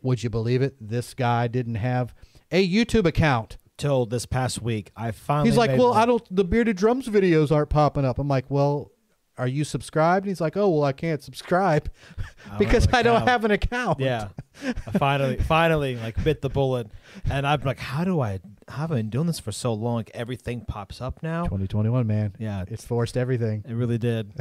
would 0.02 0.24
you 0.24 0.30
believe 0.30 0.62
it? 0.62 0.76
This 0.80 1.14
guy 1.14 1.48
didn't 1.48 1.76
have 1.76 2.14
a 2.52 2.68
YouTube 2.68 3.06
account. 3.06 3.58
Till 3.76 4.06
this 4.06 4.28
past 4.28 4.62
week, 4.62 4.92
I 4.96 5.10
finally. 5.10 5.50
He's 5.50 5.58
like, 5.58 5.72
"Well, 5.72 5.90
one. 5.90 5.98
I 5.98 6.06
don't. 6.06 6.24
The 6.36 6.44
bearded 6.44 6.78
drums 6.78 7.08
videos 7.08 7.52
aren't 7.52 7.72
popping 7.72 8.06
up." 8.06 8.20
I'm 8.20 8.28
like, 8.28 8.46
"Well." 8.50 8.92
Are 9.36 9.48
you 9.48 9.64
subscribed? 9.64 10.26
And 10.26 10.30
he's 10.30 10.40
like, 10.40 10.56
"Oh, 10.56 10.70
well, 10.70 10.84
I 10.84 10.92
can't 10.94 11.20
subscribe 11.24 11.90
because 12.60 12.88
I 12.94 13.02
don't 13.02 13.28
have 13.28 13.44
an 13.46 13.50
account." 13.50 14.00
Yeah, 14.00 14.28
I 14.64 14.92
finally, 14.92 15.38
finally, 15.48 15.96
like 15.96 16.24
bit 16.24 16.42
the 16.42 16.50
bullet, 16.52 16.92
and 17.28 17.48
I'm 17.48 17.60
like, 17.64 17.80
how 17.80 18.04
do 18.04 18.22
I? 18.22 18.42
How 18.68 18.82
have 18.82 18.92
I 18.92 18.98
been 18.98 19.10
doing 19.10 19.26
this 19.26 19.40
for 19.40 19.52
so 19.52 19.74
long? 19.74 20.06
Everything 20.14 20.62
pops 20.66 21.02
up 21.02 21.24
now. 21.24 21.46
2021, 21.46 22.06
man. 22.06 22.36
Yeah, 22.38 22.64
It's 22.68 22.86
forced 22.86 23.18
everything. 23.18 23.66
It 23.68 23.74
really 23.74 23.98
did. 23.98 24.32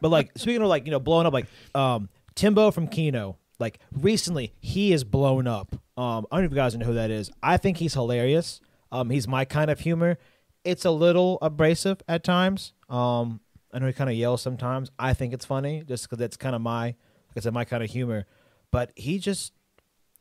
But 0.00 0.08
like 0.08 0.30
speaking 0.36 0.62
of 0.62 0.68
like 0.68 0.84
you 0.86 0.90
know 0.90 1.00
blowing 1.00 1.26
up 1.26 1.32
like 1.32 1.46
um 1.74 2.08
Timbo 2.34 2.70
from 2.70 2.88
Keno 2.88 3.36
like 3.58 3.78
recently 3.92 4.52
he 4.60 4.92
is 4.92 5.04
blown 5.04 5.46
up. 5.46 5.74
Um 5.96 6.26
I 6.30 6.36
don't 6.36 6.40
know 6.40 6.46
if 6.46 6.50
you 6.50 6.56
guys 6.56 6.76
know 6.76 6.86
who 6.86 6.94
that 6.94 7.10
is. 7.10 7.30
I 7.42 7.56
think 7.56 7.76
he's 7.78 7.94
hilarious. 7.94 8.60
Um 8.90 9.10
he's 9.10 9.28
my 9.28 9.44
kind 9.44 9.70
of 9.70 9.80
humor. 9.80 10.18
It's 10.64 10.84
a 10.84 10.90
little 10.90 11.38
abrasive 11.42 12.02
at 12.08 12.24
times. 12.24 12.72
Um 12.88 13.40
I 13.72 13.78
know 13.78 13.86
he 13.86 13.92
kind 13.92 14.10
of 14.10 14.16
yells 14.16 14.42
sometimes. 14.42 14.90
I 14.98 15.14
think 15.14 15.32
it's 15.32 15.46
funny 15.46 15.82
just 15.86 16.04
because 16.04 16.18
that's 16.18 16.36
kind 16.36 16.54
of 16.54 16.60
my 16.60 16.86
like 16.86 17.36
I 17.36 17.40
said 17.40 17.54
my 17.54 17.64
kind 17.64 17.82
of 17.82 17.90
humor. 17.90 18.26
But 18.70 18.92
he 18.96 19.18
just 19.18 19.52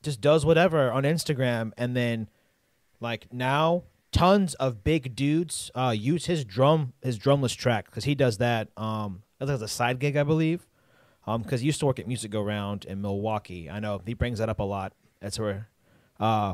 just 0.04 0.22
does 0.22 0.46
whatever 0.46 0.92
on 0.92 1.04
Instagram 1.04 1.72
and 1.78 1.96
then 1.96 2.30
like 3.00 3.34
now 3.34 3.84
tons 4.12 4.54
of 4.56 4.84
big 4.84 5.16
dudes 5.16 5.72
uh 5.76 5.94
use 5.96 6.26
his 6.26 6.44
drum 6.44 6.94
his 7.02 7.18
drumless 7.18 7.56
track 7.56 7.86
because 7.86 8.04
he 8.04 8.16
does 8.16 8.38
that 8.38 8.68
um 8.78 9.24
as 9.40 9.62
a 9.62 9.68
side 9.68 10.00
gig 10.00 10.18
i 10.18 10.24
believe 10.24 10.68
um 11.26 11.42
because 11.42 11.62
he 11.62 11.66
used 11.66 11.80
to 11.80 11.86
work 11.86 12.00
at 12.00 12.08
music 12.08 12.30
go 12.30 12.42
round 12.42 12.86
in 12.86 13.02
milwaukee 13.02 13.70
i 13.70 13.80
know 13.80 14.02
he 14.06 14.14
brings 14.14 14.40
that 14.40 14.50
up 14.50 14.60
a 14.60 14.64
lot 14.64 14.94
that's 15.22 15.40
where 15.40 15.70
uh 16.20 16.54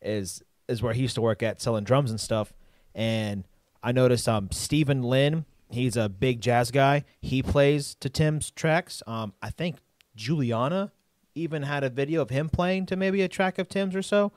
is 0.00 0.42
is 0.66 0.82
where 0.82 0.94
he 0.94 1.02
used 1.02 1.14
to 1.14 1.20
work 1.20 1.42
at 1.42 1.60
selling 1.60 1.84
drums 1.84 2.10
and 2.10 2.20
stuff 2.20 2.52
and 2.94 3.44
i 3.82 3.92
noticed 3.92 4.28
um 4.28 4.48
stephen 4.50 5.02
lynn 5.02 5.44
he's 5.70 5.96
a 5.96 6.08
big 6.08 6.40
jazz 6.40 6.70
guy. 6.70 7.04
He 7.20 7.42
plays 7.42 7.94
to 7.96 8.08
Tim's 8.08 8.50
tracks. 8.50 9.02
Um, 9.06 9.34
I 9.42 9.50
think 9.50 9.76
Guiliana 10.16 10.90
even 11.34 11.62
had 11.62 11.84
a 11.84 11.90
video 11.90 12.22
of 12.22 12.30
him 12.30 12.48
playing 12.48 12.86
to 12.86 12.96
maybe 12.96 13.22
a 13.22 13.28
track 13.28 13.58
of 13.58 13.68
Tim's 13.68 13.94
or 13.94 14.02
so. 14.02 14.32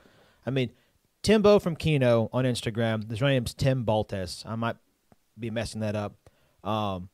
I 0.46 0.50
mean, 0.50 0.70
Timbo 1.22 1.58
from 1.58 1.76
Keno 1.76 2.28
on 2.32 2.44
Instagram. 2.44 3.08
His 3.08 3.20
real 3.20 3.30
name's 3.30 3.54
Tim 3.54 3.84
Baltes. 3.84 4.44
I 4.46 4.56
might 4.56 4.76
be 5.38 5.50
messing 5.50 5.80
that 5.80 5.94
up. 5.96 6.14
Um, 6.64 7.08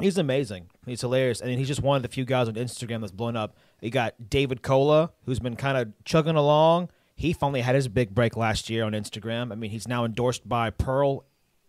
he's 0.00 0.18
amazing. 0.18 0.68
He's 0.86 1.00
hilarious, 1.00 1.40
and 1.40 1.50
he's 1.50 1.68
just 1.68 1.82
one 1.82 1.96
of 1.96 2.02
the 2.02 2.08
few 2.08 2.24
guys 2.24 2.48
on 2.48 2.54
Instagram 2.54 3.00
that's 3.00 3.12
blown 3.12 3.36
up. 3.36 3.56
You 3.80 3.90
got 3.90 4.30
David 4.30 4.62
Cola, 4.62 5.12
who's 5.26 5.40
been 5.40 5.56
kind 5.56 5.76
of 5.78 5.92
chugging 6.04 6.36
along. 6.36 6.90
He 7.16 7.32
finally 7.32 7.60
had 7.62 7.74
his 7.74 7.88
big 7.88 8.14
break 8.14 8.36
last 8.36 8.70
year 8.70 8.84
on 8.84 8.92
Instagram. 8.92 9.50
I 9.52 9.56
mean, 9.56 9.70
he's 9.70 9.88
now 9.88 10.04
endorsed 10.04 10.48
by 10.48 10.70
Pearl 10.70 11.24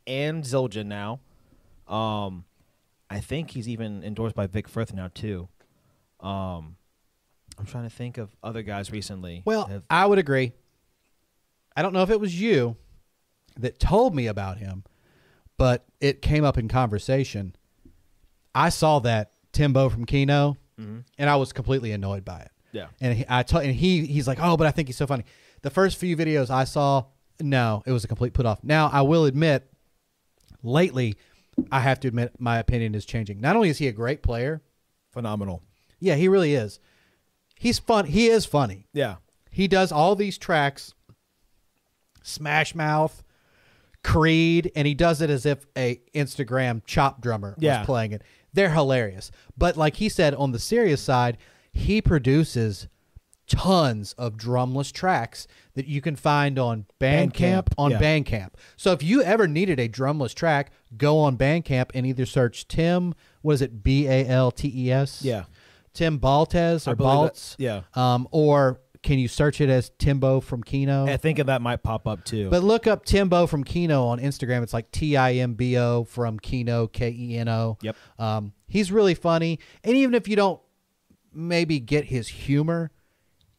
and 0.05 0.43
Zildjian 0.43 0.85
now. 0.85 1.19
Um, 1.87 2.45
I 3.09 3.19
think 3.19 3.51
he's 3.51 3.67
even 3.67 4.03
endorsed 4.03 4.35
by 4.35 4.45
Vic 4.45 4.67
Firth 4.67 4.93
now 4.93 5.09
too. 5.11 5.49
Um, 6.19 6.75
I'm 7.57 7.65
trying 7.65 7.85
to 7.85 7.89
think 7.89 8.19
of 8.19 8.29
other 8.43 8.61
guys 8.61 8.91
recently. 8.91 9.41
Well, 9.43 9.65
have- 9.65 9.83
I 9.89 10.05
would 10.05 10.19
agree. 10.19 10.53
I 11.79 11.81
don't 11.81 11.93
know 11.93 12.03
if 12.03 12.09
it 12.09 12.19
was 12.19 12.37
you 12.39 12.75
that 13.57 13.79
told 13.79 14.13
me 14.13 14.27
about 14.27 14.57
him, 14.57 14.83
but 15.57 15.85
it 16.01 16.21
came 16.21 16.43
up 16.43 16.57
in 16.57 16.67
conversation. 16.67 17.55
I 18.53 18.67
saw 18.67 18.99
that 18.99 19.31
Timbo 19.53 19.87
from 19.87 20.03
Keno, 20.03 20.57
mm-hmm. 20.77 20.99
and 21.17 21.29
I 21.29 21.37
was 21.37 21.53
completely 21.53 21.93
annoyed 21.93 22.25
by 22.25 22.41
it. 22.41 22.51
Yeah. 22.73 22.87
and 22.99 23.19
he, 23.19 23.25
I 23.29 23.43
told, 23.43 23.63
and 23.63 23.73
he 23.73 24.05
he's 24.05 24.27
like, 24.27 24.39
oh, 24.41 24.57
but 24.57 24.67
I 24.67 24.71
think 24.71 24.89
he's 24.89 24.97
so 24.97 25.07
funny. 25.07 25.23
The 25.61 25.69
first 25.69 25.95
few 25.95 26.17
videos 26.17 26.49
I 26.49 26.65
saw, 26.65 27.05
no, 27.39 27.81
it 27.85 27.93
was 27.93 28.03
a 28.03 28.09
complete 28.09 28.33
put 28.33 28.45
off. 28.45 28.61
Now 28.61 28.89
I 28.91 29.03
will 29.03 29.23
admit, 29.23 29.71
lately, 30.61 31.15
I 31.71 31.79
have 31.79 32.01
to 32.01 32.09
admit 32.09 32.41
my 32.41 32.57
opinion 32.57 32.93
is 32.93 33.05
changing. 33.05 33.39
Not 33.39 33.55
only 33.55 33.69
is 33.69 33.77
he 33.77 33.87
a 33.87 33.93
great 33.93 34.21
player, 34.21 34.61
phenomenal. 35.13 35.63
yeah, 36.01 36.15
he 36.15 36.27
really 36.27 36.55
is. 36.55 36.81
He's 37.57 37.79
fun. 37.79 38.05
He 38.05 38.27
is 38.27 38.45
funny. 38.45 38.87
Yeah. 38.91 39.15
He 39.49 39.69
does 39.69 39.93
all 39.93 40.17
these 40.17 40.37
tracks, 40.37 40.93
Smash 42.23 42.73
Mouth, 42.75 43.23
Creed, 44.03 44.71
and 44.75 44.87
he 44.87 44.93
does 44.93 45.21
it 45.21 45.29
as 45.29 45.45
if 45.45 45.65
a 45.77 46.01
Instagram 46.15 46.81
chop 46.85 47.21
drummer 47.21 47.55
Yeah. 47.59 47.79
was 47.79 47.85
playing 47.85 48.13
it. 48.13 48.23
They're 48.53 48.71
hilarious. 48.71 49.29
But 49.57 49.77
like 49.77 49.97
he 49.97 50.09
said, 50.09 50.33
on 50.33 50.51
the 50.51 50.59
serious 50.59 51.01
side, 51.01 51.37
he 51.71 52.01
produces 52.01 52.87
tons 53.47 54.13
of 54.13 54.37
drumless 54.37 54.91
tracks 54.91 55.47
that 55.73 55.87
you 55.87 56.01
can 56.01 56.15
find 56.15 56.57
on 56.59 56.85
Bandcamp, 56.99 57.33
Bandcamp, 57.33 57.67
on 57.77 57.91
yeah. 57.91 57.99
Bandcamp. 57.99 58.49
So 58.77 58.91
if 58.91 59.01
you 59.03 59.21
ever 59.23 59.47
needed 59.47 59.79
a 59.79 59.89
drumless 59.89 60.33
track, 60.35 60.71
go 60.97 61.19
on 61.19 61.35
Bandcamp 61.37 61.89
and 61.93 62.05
either 62.05 62.25
search 62.25 62.67
Tim, 62.67 63.13
what 63.41 63.53
is 63.53 63.61
it, 63.61 63.83
B 63.83 64.07
A 64.07 64.25
L 64.27 64.51
T 64.51 64.71
E 64.73 64.91
S? 64.91 65.23
Yeah. 65.23 65.45
Tim 65.93 66.19
Baltes 66.19 66.87
or 66.87 66.95
believe 66.95 67.23
that- 67.23 67.33
Baltz. 67.33 67.55
yeah. 67.57 67.81
Um, 67.95 68.27
or 68.31 68.79
can 69.01 69.17
you 69.19 69.27
search 69.27 69.61
it 69.61 69.69
as 69.69 69.91
Timbo 69.97 70.39
from 70.41 70.61
Keno? 70.63 71.05
I 71.07 71.17
think 71.17 71.43
that 71.43 71.61
might 71.61 71.83
pop 71.83 72.05
up 72.07 72.25
too. 72.25 72.49
But 72.49 72.63
look 72.63 72.85
up 72.87 73.05
Timbo 73.05 73.47
from 73.47 73.63
Keno 73.63 74.05
on 74.07 74.19
Instagram. 74.19 74.61
It's 74.63 74.73
like 74.73 74.91
T 74.91 75.15
I 75.15 75.33
M 75.35 75.53
B 75.53 75.77
O 75.77 76.03
from 76.03 76.37
Kino, 76.39 76.87
K 76.87 77.09
E 77.09 77.37
N 77.37 77.47
O. 77.47 77.77
Yep. 77.81 77.95
Um, 78.17 78.53
he's 78.67 78.91
really 78.91 79.13
funny. 79.15 79.59
And 79.83 79.95
even 79.95 80.13
if 80.15 80.27
you 80.27 80.35
don't 80.35 80.59
maybe 81.33 81.79
get 81.79 82.05
his 82.05 82.27
humor, 82.27 82.91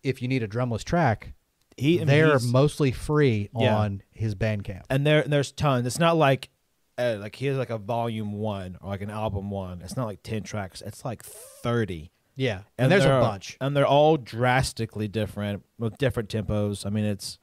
if 0.03 0.21
you 0.23 0.29
need 0.29 0.43
a 0.43 0.49
drumless 0.49 0.85
track, 0.85 1.33
he, 1.77 1.97
I 1.97 1.99
mean, 2.01 2.07
they're 2.09 2.39
mostly 2.41 2.93
free 2.93 3.49
Yeah. 3.57 3.77
on 3.77 4.03
his 4.11 4.35
Bandcamp. 4.35 4.83
and 4.91 5.07
there 5.07 5.23
there's 5.23 5.53
tons. 5.53 5.87
It's 5.87 5.99
not 5.99 6.17
like 6.17 6.51
uh, 6.99 7.17
like 7.19 7.35
he 7.37 7.47
has 7.47 7.57
like 7.57 7.71
a 7.71 7.79
volume 7.79 8.33
one 8.33 8.77
or 8.83 8.91
like 8.91 9.01
an 9.01 9.09
album 9.11 9.51
one. 9.51 9.81
It's 9.81 9.97
not 9.97 10.05
like 10.05 10.23
ten 10.23 10.43
tracks. 10.43 10.83
It's 10.83 11.03
like 11.05 11.23
thirty. 11.25 12.13
Yeah. 12.37 12.63
And, 12.79 12.91
there's 12.91 13.05
a 13.05 13.09
bunch. 13.09 13.57
and 13.61 13.77
they're 13.77 13.87
all 13.87 14.17
drastically 14.17 15.09
different 15.09 15.65
with 15.79 15.99
different 15.99 16.29
tempos. 16.31 16.87
I 16.87 16.91
mean, 16.91 17.05
it's 17.05 17.39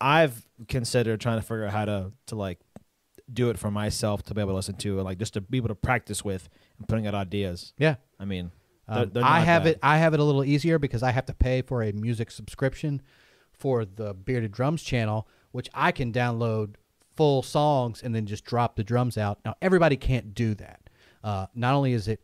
I've 0.00 0.46
considered 0.68 1.20
trying 1.20 1.38
to 1.38 1.42
figure 1.42 1.64
out 1.66 1.72
how 1.72 1.84
to 1.84 2.12
to 2.26 2.34
like 2.36 2.58
do 3.32 3.48
it 3.50 3.58
for 3.58 3.70
myself 3.70 4.22
to 4.24 4.34
be 4.34 4.40
able 4.40 4.50
to 4.50 4.56
listen 4.56 4.74
to 4.76 4.96
and 4.96 5.04
like 5.04 5.18
just 5.18 5.34
to 5.34 5.40
be 5.40 5.56
able 5.58 5.68
to 5.68 5.74
practice 5.74 6.24
with 6.24 6.48
and 6.78 6.86
putting 6.88 7.06
out 7.06 7.14
ideas. 7.14 7.72
Yeah. 7.78 7.96
I 8.20 8.24
mean, 8.26 8.50
Um, 8.86 8.96
they're, 8.96 9.06
they're 9.06 9.24
I 9.24 9.40
have 9.40 9.64
bad. 9.64 9.72
it. 9.74 9.78
I 9.82 9.98
have 9.98 10.12
it 10.12 10.20
a 10.20 10.24
little 10.24 10.44
easier 10.44 10.78
because 10.78 11.02
I 11.02 11.10
have 11.12 11.24
to 11.26 11.34
pay 11.34 11.62
for 11.62 11.82
a 11.82 11.92
music 11.92 12.30
subscription 12.30 13.00
for 13.52 13.84
the 13.84 14.12
Bearded 14.12 14.52
Drums 14.52 14.82
channel, 14.82 15.26
which 15.52 15.68
I 15.72 15.90
can 15.92 16.12
download 16.12 16.74
full 17.16 17.42
songs 17.42 18.02
and 18.02 18.14
then 18.14 18.26
just 18.26 18.44
drop 18.44 18.76
the 18.76 18.84
drums 18.84 19.16
out. 19.16 19.38
Now 19.44 19.54
everybody 19.62 19.96
can't 19.96 20.34
do 20.34 20.54
that. 20.56 20.90
Uh, 21.22 21.46
not 21.54 21.74
only 21.74 21.92
is 21.94 22.08
it 22.08 22.20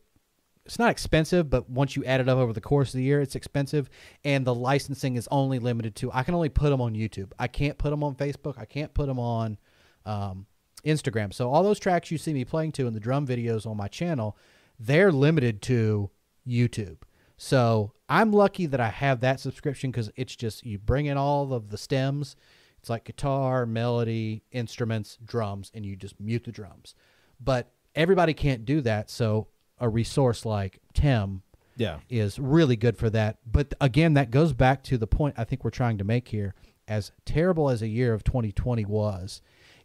it's 0.71 0.79
not 0.79 0.93
expensive, 0.93 1.51
but 1.51 1.69
once 1.69 1.97
you 1.97 2.05
add 2.05 2.21
it 2.21 2.29
up 2.29 2.39
over 2.39 2.53
the 2.53 2.61
course 2.61 2.91
of 2.91 2.99
the 2.99 3.03
year, 3.03 3.21
it's 3.21 3.35
expensive, 3.35 3.91
and 4.23 4.47
the 4.47 4.55
licensing 4.55 5.17
is 5.17 5.27
only 5.33 5.59
limited 5.59 5.97
to. 5.97 6.13
I 6.13 6.23
can 6.23 6.33
only 6.33 6.49
put 6.49 6.71
them 6.71 6.81
on 6.81 6.95
YouTube. 6.95 7.33
I 7.41 7.49
can't 7.49 7.77
put 7.77 7.91
them 7.91 8.05
on 8.05 8.15
Facebook. 8.15 8.57
I 8.57 8.67
can't 8.67 8.95
put 8.95 9.09
them 9.09 9.19
on 9.19 9.59
um, 10.07 10.47
Instagram. 10.87 11.35
So 11.35 11.51
all 11.51 11.65
those 11.65 11.81
tracks 11.81 12.13
you 12.13 12.19
see 12.19 12.33
me 12.33 12.45
playing 12.45 12.71
to 12.73 12.87
in 12.87 12.95
the 12.95 13.01
drum 13.01 13.27
videos 13.27 13.67
on 13.67 13.77
my 13.77 13.89
channel, 13.89 14.37
they're 14.79 15.11
limited 15.11 15.61
to 15.63 16.09
YouTube. 16.47 16.99
So 17.37 17.93
I'm 18.09 18.33
lucky 18.33 18.67
that 18.67 18.81
I 18.81 18.91
have 18.91 19.19
that 19.23 19.41
subscription 19.41 19.91
because 19.91 20.13
it's 20.15 20.37
just 20.37 20.65
you 20.65 20.79
bring 20.79 21.07
in 21.07 21.17
all 21.17 21.53
of 21.53 21.71
the 21.71 21.79
stems. 21.79 22.37
It's 22.79 22.89
like 22.89 23.03
guitar, 23.03 23.67
melody, 23.67 24.45
instruments, 24.53 25.19
drums, 25.25 25.73
and 25.75 25.85
you 25.85 25.97
just 25.97 26.21
mute 26.21 26.45
the 26.45 26.53
drums. 26.53 26.95
But 27.41 27.73
everybody 27.97 28.35
can't 28.35 28.65
do 28.65 28.81
that. 28.83 29.11
So 29.11 29.49
a 29.81 29.89
resource 29.89 30.45
like 30.45 30.79
Tim 30.95 31.43
yeah. 31.77 31.99
is 32.09 32.39
really 32.39 32.77
good 32.77 32.97
for 32.97 33.11
that. 33.11 33.39
But 33.51 33.75
again, 33.81 34.15
that 34.15 34.31
goes 34.31 34.53
back 34.53 34.85
to 34.85 34.99
the 34.99 35.07
point 35.07 35.35
I 35.39 35.45
think 35.45 35.65
we're 35.65 35.71
trying 35.71 35.99
to 35.99 36.05
make 36.05 36.29
here. 36.29 36.55
As 36.87 37.13
terrible 37.25 37.71
as 37.71 37.83
a 37.83 37.89
year 37.89 38.13
of 38.13 38.25
2020 38.25 38.85
was, 38.85 39.41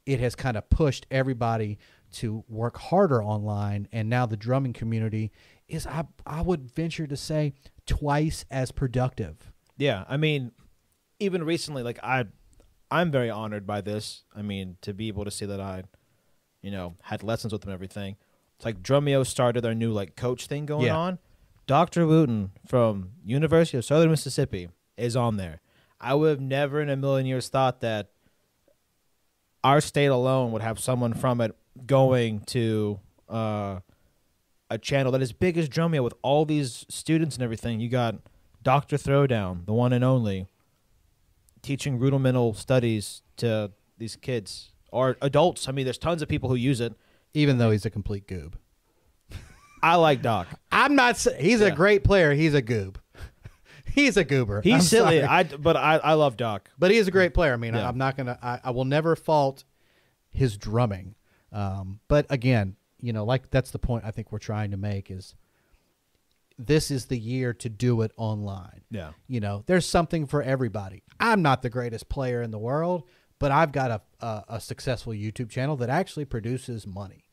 it 0.05 0.19
has 0.19 0.35
kind 0.35 0.57
of 0.57 0.69
pushed 0.69 1.05
everybody 1.09 1.77
to 2.13 2.43
work 2.47 2.77
harder 2.77 3.23
online. 3.23 3.87
And 3.91 4.09
now 4.09 4.25
the 4.25 4.37
drumming 4.37 4.73
community 4.73 5.31
is, 5.67 5.87
I, 5.87 6.05
I 6.25 6.41
would 6.41 6.69
venture 6.71 7.07
to 7.07 7.17
say, 7.17 7.53
twice 7.85 8.45
as 8.51 8.71
productive. 8.71 9.51
Yeah, 9.77 10.05
I 10.07 10.17
mean, 10.17 10.51
even 11.19 11.43
recently, 11.43 11.83
like 11.83 11.99
I, 12.03 12.25
I'm 12.91 13.11
very 13.11 13.29
honored 13.29 13.65
by 13.65 13.81
this. 13.81 14.23
I 14.35 14.41
mean, 14.41 14.77
to 14.81 14.93
be 14.93 15.07
able 15.07 15.25
to 15.25 15.31
see 15.31 15.45
that 15.45 15.59
I, 15.59 15.83
you 16.61 16.71
know, 16.71 16.95
had 17.03 17.23
lessons 17.23 17.53
with 17.53 17.61
them, 17.61 17.73
everything. 17.73 18.15
It's 18.57 18.65
like 18.65 18.81
Drumeo 18.81 19.25
started 19.25 19.61
their 19.61 19.75
new 19.75 19.91
like 19.91 20.15
coach 20.15 20.47
thing 20.47 20.65
going 20.65 20.85
Yeah. 20.85 20.95
on. 20.97 21.19
Dr. 21.67 22.05
Wooton 22.05 22.51
from 22.67 23.11
University 23.25 23.77
of 23.77 23.85
Southern 23.85 24.11
Mississippi 24.11 24.69
is 24.97 25.15
on 25.15 25.37
there. 25.37 25.61
I 25.99 26.13
would 26.13 26.29
have 26.29 26.39
never 26.41 26.81
in 26.81 26.89
a 26.89 26.95
million 26.95 27.25
years 27.25 27.49
thought 27.49 27.81
that 27.81 28.11
our 29.63 29.81
state 29.81 30.07
alone 30.07 30.51
would 30.51 30.61
have 30.61 30.79
someone 30.79 31.13
from 31.13 31.41
it 31.41 31.55
going 31.87 32.41
to 32.41 32.99
uh, 33.27 33.79
a 34.69 34.77
channel 34.77 35.11
that 35.11 35.21
is 35.21 35.33
big 35.33 35.57
as 35.57 35.67
Drumeo 35.67 36.03
with 36.03 36.13
all 36.21 36.45
these 36.45 36.85
students 36.87 37.35
and 37.35 37.43
everything. 37.43 37.79
You 37.79 37.89
got 37.89 38.15
Dr. 38.61 38.97
Throwdown, 38.97 39.65
the 39.65 39.73
one 39.73 39.91
and 39.91 40.03
only, 40.03 40.47
teaching 41.63 41.97
rudimental 41.97 42.53
studies 42.53 43.23
to 43.37 43.71
these 43.97 44.15
kids 44.15 44.71
or 44.91 45.17
adults. 45.21 45.67
I 45.67 45.71
mean, 45.71 45.85
there's 45.85 45.97
tons 45.97 46.21
of 46.21 46.29
people 46.29 46.49
who 46.49 46.55
use 46.55 46.79
it. 46.79 46.93
Even 47.35 47.57
though 47.57 47.71
he's 47.71 47.85
a 47.85 47.89
complete 47.89 48.27
goob. 48.27 48.53
I 49.83 49.95
like 49.95 50.21
Doc. 50.23 50.47
I'm 50.71 50.95
not. 50.95 51.17
He's 51.37 51.61
a 51.61 51.69
great 51.69 52.03
player. 52.03 52.33
He's 52.33 52.55
a 52.55 52.61
goob. 52.61 52.95
he's 53.93 54.17
a 54.17 54.23
goober. 54.23 54.61
He's 54.61 54.73
I'm 54.73 54.81
silly. 54.81 55.21
sorry. 55.21 55.23
I 55.23 55.43
but 55.43 55.77
I, 55.77 55.97
I 55.97 56.13
love 56.13 56.37
Doc. 56.37 56.71
But 56.79 56.89
he 56.89 56.97
is 56.97 57.07
a 57.07 57.11
great 57.11 57.33
player. 57.35 57.53
I 57.53 57.57
mean, 57.57 57.75
I, 57.75 57.79
Yeah. 57.79 57.87
I'm 57.87 57.97
not 57.97 58.17
gonna. 58.17 58.39
I, 58.41 58.59
I 58.63 58.71
will 58.71 58.85
never 58.85 59.15
fault 59.15 59.63
his 60.31 60.57
drumming. 60.57 61.13
Um, 61.51 61.99
but 62.07 62.25
again, 62.31 62.75
you 62.99 63.13
know, 63.13 63.25
like 63.25 63.51
that's 63.51 63.69
the 63.71 63.77
point 63.79 64.05
I 64.05 64.11
think 64.11 64.31
we're 64.31 64.39
trying 64.39 64.71
to 64.71 64.77
make 64.77 65.11
is 65.11 65.35
this 66.57 66.89
is 66.89 67.05
the 67.05 67.17
year 67.19 67.53
to 67.53 67.69
do 67.69 68.01
it 68.01 68.11
online. 68.17 68.81
Yeah. 68.89 69.11
You 69.27 69.39
know, 69.39 69.63
there's 69.67 69.85
something 69.85 70.25
for 70.25 70.41
everybody. 70.41 71.03
I'm 71.19 71.41
not 71.41 71.61
the 71.61 71.69
greatest 71.69 72.09
player 72.09 72.41
in 72.41 72.49
the 72.51 72.57
world, 72.57 73.03
but 73.39 73.51
I've 73.51 73.71
got 73.71 73.91
a 73.91 74.01
a, 74.25 74.43
a 74.49 74.59
successful 74.59 75.13
YouTube 75.13 75.49
channel 75.49 75.75
that 75.77 75.89
actually 75.89 76.25
produces 76.25 76.87
money. 76.87 77.24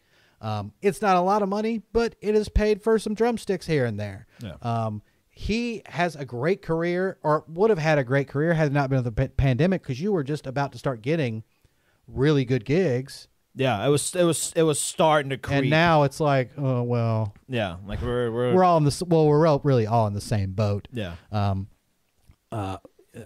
Um, 0.43 0.73
it's 0.83 1.01
not 1.01 1.17
a 1.17 1.21
lot 1.21 1.43
of 1.43 1.49
money, 1.49 1.83
but 1.95 2.15
it 2.21 2.35
is 2.35 2.49
paid 2.51 2.83
for 2.83 2.99
some 2.99 3.15
drumsticks 3.15 3.67
here 3.67 3.87
and 3.87 3.99
there. 3.99 4.27
Yeah. 4.43 4.57
Um, 4.61 5.01
he 5.31 5.81
has 5.87 6.15
a 6.17 6.25
great 6.27 6.61
career, 6.61 7.17
or 7.23 7.45
would 7.49 7.71
have 7.71 7.79
had 7.79 7.99
a 7.99 8.05
great 8.05 8.29
career 8.29 8.53
had 8.53 8.67
it 8.67 8.73
not 8.75 8.91
been 8.91 8.99
for 9.03 9.11
the 9.11 9.29
pa- 9.29 9.33
pandemic, 9.37 9.83
because 9.83 10.01
you 10.01 10.13
were 10.13 10.25
just 10.25 10.47
about 10.47 10.73
to 10.73 10.79
start 10.79 11.01
getting 11.01 11.43
really 12.07 12.45
good 12.45 12.65
gigs, 12.67 13.29
Yeah, 13.55 13.87
it 13.87 13.89
was 13.89 14.15
it 14.15 14.25
was 14.25 14.53
it 14.57 14.65
was 14.65 14.79
starting 14.81 15.31
to 15.31 15.39
creep. 15.39 15.61
and 15.61 15.71
now 15.71 16.03
it's 16.03 16.19
like, 16.21 16.51
oh 16.59 16.83
well, 16.83 17.35
yeah, 17.49 17.77
like 17.87 18.03
we're 18.03 18.31
we're, 18.31 18.55
we're 18.55 18.65
all 18.65 18.77
in 18.79 18.85
the 18.85 19.05
well, 19.09 19.27
we're 19.27 19.47
all, 19.47 19.61
really 19.65 19.87
all 19.87 20.07
in 20.07 20.13
the 20.13 20.21
same 20.21 20.53
boat. 20.53 20.89
yeah. 20.93 21.15
Um, 21.31 21.69
uh, 22.51 22.77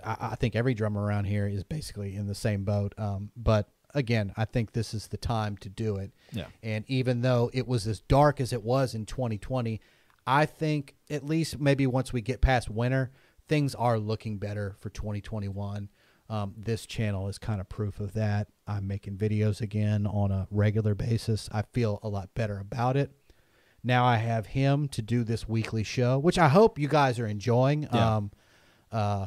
I, 0.05 0.17
I 0.33 0.35
think 0.37 0.55
every 0.55 0.75
drummer 0.75 1.03
around 1.03 1.25
here 1.25 1.47
is 1.49 1.65
basically 1.65 2.15
in 2.15 2.27
the 2.27 2.35
same 2.35 2.65
boat. 2.65 2.93
Um, 2.99 3.31
but 3.37 3.69
again, 3.97 4.33
I 4.37 4.45
think 4.45 4.73
this 4.73 4.95
is 4.95 5.09
the 5.09 5.17
time 5.17 5.57
to 5.59 5.69
do 5.69 5.97
it. 5.97 6.13
Yeah. 6.31 6.47
And 6.63 6.85
even 6.87 7.23
though 7.23 7.51
it 7.53 7.67
was 7.67 7.87
as 7.89 8.01
dark 8.01 8.41
as 8.41 8.53
it 8.53 8.63
was 8.63 8.95
in 8.95 9.07
2020, 9.07 9.81
I 10.27 10.47
think 10.47 10.95
at 11.11 11.25
least 11.25 11.59
maybe 11.59 11.87
once 11.87 12.13
we 12.13 12.21
get 12.21 12.41
past 12.41 12.69
winter, 12.69 13.11
things 13.49 13.75
are 13.75 13.99
looking 13.99 14.39
better 14.39 14.77
for 14.79 14.91
2021. 14.91 15.89
Um, 16.29 16.55
this 16.57 16.87
channel 16.87 17.29
is 17.29 17.39
kind 17.39 17.61
of 17.61 17.69
proof 17.69 18.01
of 18.01 18.13
that. 18.15 18.49
I'm 18.67 18.87
making 18.87 19.17
videos 19.17 19.61
again 19.61 20.07
on 20.07 20.31
a 20.31 20.47
regular 20.51 20.95
basis. 20.95 21.49
I 21.53 21.63
feel 21.63 22.01
a 22.03 22.09
lot 22.09 22.35
better 22.35 22.59
about 22.59 22.97
it. 22.97 23.13
Now 23.83 24.05
I 24.05 24.17
have 24.17 24.47
him 24.47 24.89
to 24.89 25.03
do 25.03 25.23
this 25.23 25.49
weekly 25.49 25.85
show, 25.85 26.19
which 26.19 26.39
I 26.39 26.49
hope 26.49 26.79
you 26.79 26.89
guys 26.89 27.19
are 27.21 27.27
enjoying. 27.27 27.85
Yeah. 27.85 28.17
Um, 28.17 28.31
uh, 28.91 29.27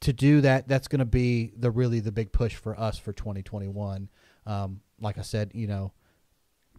to 0.00 0.12
do 0.12 0.40
that, 0.42 0.68
that's 0.68 0.88
going 0.88 1.00
to 1.00 1.04
be 1.04 1.52
the 1.56 1.70
really 1.70 2.00
the 2.00 2.12
big 2.12 2.32
push 2.32 2.54
for 2.54 2.78
us 2.78 2.98
for 2.98 3.12
2021. 3.12 4.08
Um, 4.46 4.80
like 5.00 5.18
I 5.18 5.22
said, 5.22 5.50
you 5.54 5.66
know, 5.66 5.92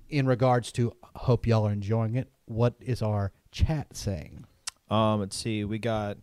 in 0.09 0.25
regards 0.25 0.71
to 0.73 0.93
hope 1.15 1.45
y'all 1.45 1.67
are 1.67 1.71
enjoying 1.71 2.15
it. 2.15 2.31
What 2.45 2.75
is 2.79 3.01
our 3.01 3.31
chat 3.51 3.95
saying? 3.95 4.45
Um, 4.89 5.19
let's 5.19 5.35
see. 5.37 5.63
We 5.63 5.77
got 5.79 6.17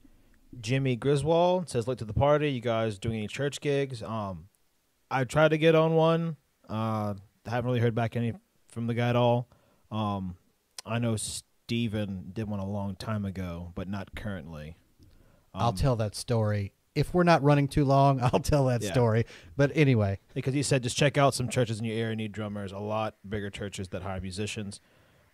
Jimmy 0.60 0.96
Griswold 0.96 1.68
says, 1.68 1.86
"Look 1.86 1.98
to 1.98 2.04
the 2.04 2.12
party. 2.14 2.50
You 2.50 2.60
guys 2.60 2.98
doing 2.98 3.16
any 3.18 3.28
church 3.28 3.60
gigs?" 3.60 4.02
Um, 4.02 4.48
I 5.10 5.24
tried 5.24 5.48
to 5.50 5.58
get 5.58 5.74
on 5.74 5.94
one. 5.94 6.36
Uh, 6.68 7.14
haven't 7.44 7.66
really 7.66 7.80
heard 7.80 7.94
back 7.94 8.16
any 8.16 8.32
from 8.68 8.86
the 8.88 8.94
guy 8.94 9.08
at 9.10 9.16
all. 9.16 9.48
Um, 9.90 10.36
I 10.84 10.98
know 10.98 11.14
Steven 11.16 12.30
did 12.32 12.48
one 12.48 12.58
a 12.60 12.68
long 12.68 12.96
time 12.96 13.24
ago, 13.24 13.72
but 13.74 13.88
not 13.88 14.14
currently. 14.16 14.76
I'll 15.54 15.68
Um, 15.68 15.74
tell 15.76 15.96
that 15.96 16.14
story. 16.16 16.72
If 16.96 17.14
we're 17.14 17.22
not 17.24 17.42
running 17.42 17.68
too 17.68 17.84
long, 17.84 18.20
I'll 18.22 18.40
tell 18.40 18.64
that 18.66 18.82
Yeah. 18.82 18.90
story. 18.92 19.24
But 19.56 19.70
anyway, 19.74 20.18
because 20.34 20.54
he 20.54 20.62
said 20.62 20.82
just 20.82 20.96
check 20.96 21.16
out 21.16 21.34
some 21.34 21.48
churches 21.48 21.78
in 21.78 21.84
your 21.84 21.96
area 21.96 22.16
need 22.16 22.32
drummers. 22.32 22.72
A 22.72 22.78
lot 22.78 23.14
bigger 23.28 23.50
churches 23.50 23.88
that 23.88 24.02
hire 24.02 24.20
musicians. 24.20 24.80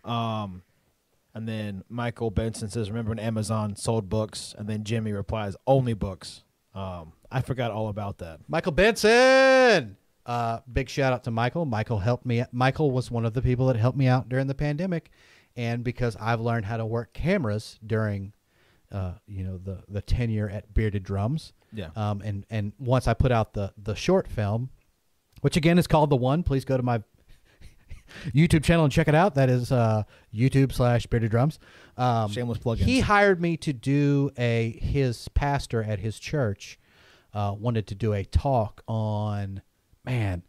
Um, 0.04 0.62
and 1.34 1.48
then 1.48 1.82
Michael 1.88 2.30
Benson 2.30 2.68
says, 2.68 2.90
"Remember 2.90 3.10
when 3.10 3.18
Amazon 3.18 3.76
sold 3.76 4.08
books?" 4.08 4.54
And 4.58 4.68
then 4.68 4.84
Jimmy 4.84 5.12
replies, 5.12 5.56
"Only 5.66 5.94
books." 5.94 6.42
Um, 6.74 7.12
I 7.30 7.40
forgot 7.40 7.70
all 7.70 7.88
about 7.88 8.18
that. 8.18 8.40
Michael 8.48 8.72
Benson. 8.72 9.96
Uh, 10.24 10.60
big 10.72 10.88
shout 10.88 11.12
out 11.12 11.24
to 11.24 11.30
Michael. 11.30 11.64
Michael 11.64 11.98
helped 11.98 12.24
me. 12.26 12.44
Michael 12.52 12.90
was 12.90 13.10
one 13.10 13.24
of 13.24 13.32
the 13.34 13.42
people 13.42 13.66
that 13.66 13.76
helped 13.76 13.98
me 13.98 14.06
out 14.06 14.28
during 14.28 14.46
the 14.46 14.54
pandemic, 14.54 15.10
and 15.56 15.82
because 15.82 16.16
I've 16.20 16.40
learned 16.40 16.66
how 16.66 16.76
to 16.76 16.86
work 16.86 17.12
cameras 17.12 17.78
during, 17.84 18.32
uh, 18.92 19.14
you 19.26 19.42
know, 19.44 19.58
the 19.58 19.82
the 19.88 20.02
tenure 20.02 20.48
at 20.48 20.72
Bearded 20.74 21.02
Drums. 21.02 21.52
Yeah. 21.72 21.88
Um, 21.96 22.20
and 22.22 22.44
and 22.50 22.72
once 22.78 23.08
I 23.08 23.14
put 23.14 23.32
out 23.32 23.54
the 23.54 23.72
the 23.76 23.94
short 23.94 24.28
film, 24.28 24.70
which 25.40 25.56
again 25.56 25.78
is 25.78 25.86
called 25.86 26.10
the 26.10 26.16
one. 26.16 26.42
Please 26.42 26.64
go 26.64 26.76
to 26.76 26.82
my 26.82 27.02
YouTube 28.34 28.62
channel 28.64 28.84
and 28.84 28.92
check 28.92 29.08
it 29.08 29.14
out. 29.14 29.34
That 29.34 29.48
is 29.48 29.72
uh, 29.72 30.02
YouTube 30.34 30.72
slash 30.72 31.06
Bearded 31.06 31.30
Drums. 31.30 31.58
Um, 31.96 32.30
Shameless 32.30 32.58
plug. 32.58 32.78
he 32.78 33.00
hired 33.00 33.40
me 33.40 33.56
to 33.58 33.72
do 33.72 34.30
a 34.38 34.78
his 34.80 35.28
pastor 35.28 35.82
at 35.82 35.98
his 35.98 36.18
church 36.18 36.78
uh, 37.34 37.54
wanted 37.58 37.86
to 37.88 37.94
do 37.94 38.12
a 38.14 38.24
talk 38.24 38.82
on 38.88 39.60
man 40.04 40.42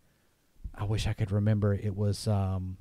i 0.73 0.83
wish 0.85 1.05
i 1.05 1.11
could 1.13 1.31
remember 1.31 1.73
it 1.73 1.95
was 1.95 2.27
um, 2.29 2.77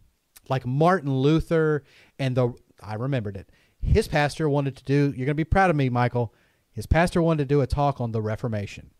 like 0.49 0.65
martin 0.65 1.13
luther 1.13 1.83
and 2.21 2.37
the 2.37 2.53
i 2.81 2.95
remembered 2.95 3.37
it 3.37 3.51
his 3.83 4.09
pastor 4.09 4.49
wanted 4.49 4.77
to 4.77 4.85
do 4.85 5.13
you're 5.17 5.27
going 5.27 5.29
to 5.29 5.35
be 5.35 5.45
proud 5.45 5.71
of 5.71 5.77
me 5.77 5.89
michael 5.89 6.33
his 6.71 6.87
pastor 6.87 7.21
wanted 7.21 7.47
to 7.49 7.55
do 7.55 7.61
a 7.61 7.67
talk 7.67 8.01
on 8.01 8.13
the 8.13 8.23
reformation 8.23 8.91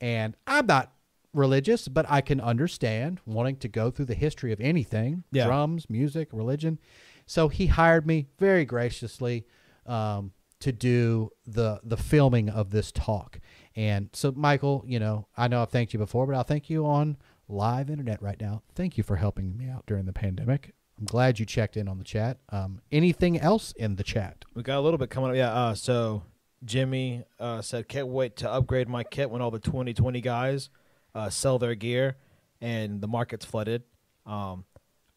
and 0.00 0.36
i'm 0.46 0.66
not 0.66 0.92
religious 1.32 1.88
but 1.88 2.06
i 2.08 2.20
can 2.20 2.40
understand 2.40 3.20
wanting 3.26 3.56
to 3.56 3.68
go 3.68 3.90
through 3.90 4.04
the 4.06 4.14
history 4.14 4.52
of 4.52 4.60
anything 4.60 5.24
Yeah. 5.32 5.46
drums 5.46 5.88
music 5.90 6.28
religion 6.32 6.78
so 7.26 7.48
he 7.48 7.66
hired 7.66 8.06
me 8.06 8.26
very 8.38 8.64
graciously 8.64 9.46
um, 9.84 10.32
to 10.60 10.72
do 10.72 11.30
the 11.46 11.80
the 11.84 11.96
filming 11.96 12.48
of 12.48 12.70
this 12.70 12.90
talk. 12.92 13.40
And 13.74 14.08
so, 14.12 14.32
Michael, 14.32 14.84
you 14.86 14.98
know, 14.98 15.26
I 15.36 15.48
know 15.48 15.60
I've 15.60 15.70
thanked 15.70 15.92
you 15.92 15.98
before, 15.98 16.24
but 16.26 16.34
I'll 16.34 16.44
thank 16.44 16.70
you 16.70 16.86
on 16.86 17.16
live 17.48 17.90
internet 17.90 18.22
right 18.22 18.40
now. 18.40 18.62
Thank 18.74 18.96
you 18.96 19.02
for 19.04 19.16
helping 19.16 19.56
me 19.56 19.68
out 19.68 19.84
during 19.86 20.06
the 20.06 20.12
pandemic. 20.12 20.72
I'm 20.98 21.04
glad 21.04 21.38
you 21.38 21.44
checked 21.46 21.76
in 21.76 21.88
on 21.88 21.98
the 21.98 22.04
chat. 22.04 22.38
Um, 22.50 22.80
anything 22.90 23.38
else 23.38 23.72
in 23.76 23.96
the 23.96 24.02
chat? 24.04 24.44
We 24.54 24.62
got 24.62 24.78
a 24.78 24.80
little 24.80 24.98
bit 24.98 25.10
coming 25.10 25.30
up. 25.30 25.36
Yeah. 25.36 25.52
Uh, 25.52 25.74
so 25.74 26.22
Jimmy 26.64 27.24
uh, 27.38 27.60
said, 27.60 27.86
"Can't 27.88 28.08
wait 28.08 28.36
to 28.36 28.50
upgrade 28.50 28.88
my 28.88 29.04
kit 29.04 29.30
when 29.30 29.42
all 29.42 29.50
the 29.50 29.58
2020 29.58 30.20
guys 30.22 30.70
uh, 31.14 31.28
sell 31.28 31.58
their 31.58 31.74
gear 31.74 32.16
and 32.60 33.00
the 33.02 33.08
market's 33.08 33.44
flooded." 33.44 33.82
Um, 34.24 34.64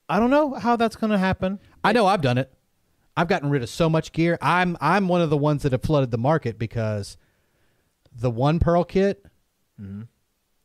I 0.10 0.20
don't 0.20 0.30
know 0.32 0.54
how 0.56 0.76
that's 0.76 0.96
going 0.98 1.12
to 1.12 1.18
happen. 1.18 1.60
I 1.84 1.94
know 1.94 2.06
I've 2.08 2.22
done 2.22 2.38
it. 2.38 2.52
I've 3.16 3.28
gotten 3.28 3.50
rid 3.50 3.64
of 3.64 3.70
so 3.70 3.90
much 3.90 4.12
gear. 4.12 4.38
I'm 4.42 4.76
I'm 4.82 5.08
one 5.08 5.22
of 5.22 5.30
the 5.30 5.38
ones 5.38 5.64
that 5.64 5.72
have 5.72 5.82
flooded 5.82 6.12
the 6.12 6.18
market 6.18 6.60
because 6.60 7.16
the 8.14 8.30
one 8.32 8.60
pearl 8.60 8.84
kit, 8.84 9.26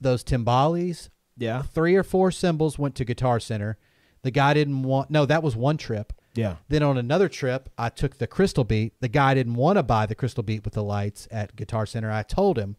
those 0.00 0.24
timbales, 0.24 1.08
Yeah. 1.36 1.62
three 1.62 1.94
or 1.94 2.02
four 2.02 2.30
cymbals 2.30 2.78
went 2.78 2.94
to 2.96 3.04
Guitar 3.04 3.38
Center. 3.38 3.78
The 4.24 4.30
guy 4.30 4.54
didn't 4.54 4.82
want. 4.82 5.10
No, 5.10 5.24
that 5.26 5.42
was 5.42 5.54
one 5.54 5.76
trip. 5.76 6.12
Yeah. 6.34 6.56
Then 6.68 6.82
on 6.82 6.98
another 6.98 7.28
trip, 7.28 7.68
I 7.78 7.90
took 7.90 8.18
the 8.18 8.26
Crystal 8.26 8.64
Beat. 8.64 8.94
The 9.00 9.08
guy 9.08 9.34
didn't 9.34 9.54
want 9.54 9.76
to 9.76 9.82
buy 9.82 10.06
the 10.06 10.14
Crystal 10.16 10.42
Beat 10.42 10.64
with 10.64 10.74
the 10.74 10.82
lights 10.82 11.28
at 11.30 11.54
Guitar 11.54 11.86
Center. 11.86 12.10
I 12.10 12.22
told 12.22 12.58
him, 12.58 12.76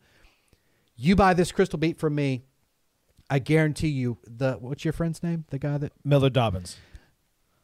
"You 0.96 1.16
buy 1.16 1.34
this 1.34 1.52
Crystal 1.52 1.80
Beat 1.80 1.98
from 1.98 2.16
me, 2.16 2.44
I 3.30 3.40
guarantee 3.40 3.90
you 3.90 4.18
the 4.26 4.54
what's 4.60 4.84
your 4.84 4.92
friend's 4.94 5.24
name? 5.24 5.46
The 5.50 5.60
guy 5.60 5.78
that 5.78 5.94
Miller 6.04 6.30
Dobbins. 6.30 6.78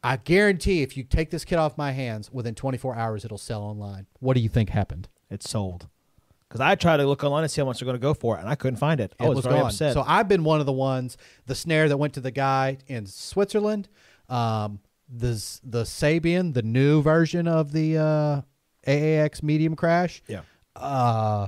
I 0.04 0.18
guarantee 0.18 0.82
if 0.82 0.98
you 0.98 1.04
take 1.04 1.30
this 1.30 1.46
kit 1.46 1.60
off 1.60 1.78
my 1.78 1.92
hands 1.92 2.32
within 2.32 2.56
24 2.56 2.96
hours, 2.96 3.24
it'll 3.26 3.38
sell 3.38 3.62
online. 3.62 4.08
What 4.20 4.36
do 4.36 4.42
you 4.42 4.50
think 4.50 4.70
happened? 4.70 5.10
It 5.30 5.44
sold. 5.44 5.88
Because 6.52 6.62
I 6.62 6.76
tried 6.76 6.98
to 6.98 7.06
look 7.08 7.24
online 7.24 7.44
and 7.44 7.52
see 7.52 7.62
how 7.62 7.66
much 7.66 7.80
they're 7.80 7.86
going 7.86 7.96
to 7.98 8.02
go 8.02 8.14
for 8.14 8.36
it, 8.36 8.42
and 8.42 8.50
I 8.50 8.56
couldn't 8.56 8.76
find 8.78 9.00
it. 9.00 9.16
I 9.20 9.26
It 9.26 9.30
was, 9.30 9.38
was 9.38 9.46
very 9.46 9.58
gone. 9.60 9.68
upset. 9.68 9.94
So 9.94 10.04
I've 10.06 10.28
been 10.28 10.44
one 10.44 10.60
of 10.60 10.66
the 10.66 10.74
ones. 10.74 11.16
The 11.46 11.56
snare 11.56 11.88
that 11.88 11.96
went 11.98 12.14
to 12.16 12.20
the 12.20 12.32
guy 12.32 12.78
in 12.88 13.06
Switzerland, 13.06 13.88
um, 14.28 14.80
the 15.10 15.32
the 15.64 15.84
Sabian, 15.84 16.54
the 16.54 16.62
new 16.62 17.02
version 17.02 17.48
of 17.48 17.72
the 17.72 17.98
uh, 17.98 18.42
AAX 18.86 19.42
Medium 19.44 19.76
Crash. 19.78 20.22
yeah. 20.28 20.42
uh 20.76 21.48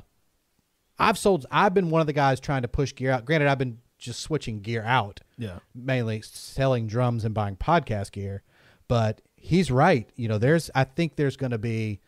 I've 0.99 1.17
sold 1.17 1.45
I've 1.51 1.73
been 1.73 1.89
one 1.89 2.01
of 2.01 2.07
the 2.07 2.13
guys 2.13 2.39
trying 2.39 2.61
to 2.61 2.67
push 2.67 2.93
gear 2.95 3.11
out. 3.11 3.25
Granted, 3.25 3.47
I've 3.49 3.57
been 3.57 3.79
just 3.97 4.21
switching 4.21 4.59
gear 4.61 4.83
out, 4.83 5.21
Yeah. 5.37 5.59
mainly 5.73 6.21
selling 6.21 6.87
drums 6.87 7.25
and 7.25 7.33
buying 7.33 7.55
podcast 7.55 8.11
gear. 8.11 8.43
But 8.87 9.21
he's 9.35 9.71
right. 9.71 10.07
You 10.15 10.27
know, 10.27 10.37
there's 10.37 10.69
I 10.75 10.83
think 10.83 11.15
there's 11.15 11.35
going 11.35 11.51
to 11.51 11.57
be 11.57 11.99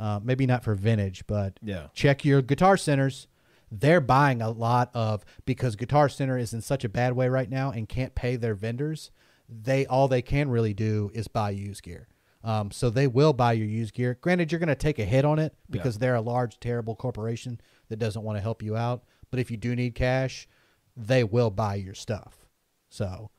uh, 0.00 0.18
maybe 0.22 0.46
not 0.46 0.64
for 0.64 0.74
vintage, 0.74 1.24
but 1.28 1.60
Yeah. 1.62 1.88
check 1.92 2.24
your 2.24 2.42
guitar 2.42 2.76
centers. 2.76 3.28
They're 3.70 4.00
buying 4.00 4.42
a 4.42 4.50
lot 4.50 4.90
of 4.94 5.24
because 5.44 5.76
Guitar 5.76 6.08
Center 6.08 6.36
is 6.36 6.52
in 6.52 6.60
such 6.60 6.82
a 6.84 6.88
bad 6.88 7.12
way 7.12 7.28
right 7.28 7.48
now 7.48 7.70
and 7.70 7.88
can't 7.88 8.16
pay 8.16 8.34
their 8.34 8.54
vendors. 8.54 9.12
They 9.48 9.86
all 9.86 10.08
they 10.08 10.22
can 10.22 10.48
really 10.50 10.74
do 10.74 11.10
is 11.14 11.28
buy 11.28 11.50
used 11.50 11.84
gear. 11.84 12.08
Um, 12.42 12.70
so 12.72 12.88
they 12.90 13.06
will 13.06 13.32
buy 13.32 13.52
your 13.52 13.68
used 13.68 13.94
gear. 13.94 14.16
Granted, 14.20 14.50
you're 14.50 14.58
going 14.58 14.68
to 14.68 14.74
take 14.74 14.98
a 14.98 15.04
hit 15.04 15.24
on 15.24 15.38
it 15.38 15.54
because 15.68 15.98
they're 15.98 16.14
a 16.16 16.20
large, 16.22 16.58
terrible 16.58 16.96
corporation 16.96 17.60
that 17.90 17.98
doesn't 17.98 18.22
want 18.22 18.38
to 18.38 18.42
help 18.42 18.62
you 18.62 18.76
out. 18.76 19.04
But 19.30 19.38
if 19.38 19.50
you 19.50 19.56
do 19.58 19.76
need 19.76 19.94
cash, 19.94 20.48
they 20.96 21.22
will 21.22 21.50
buy 21.50 21.74
your 21.76 21.94
stuff. 21.94 22.46
So, 22.88 23.30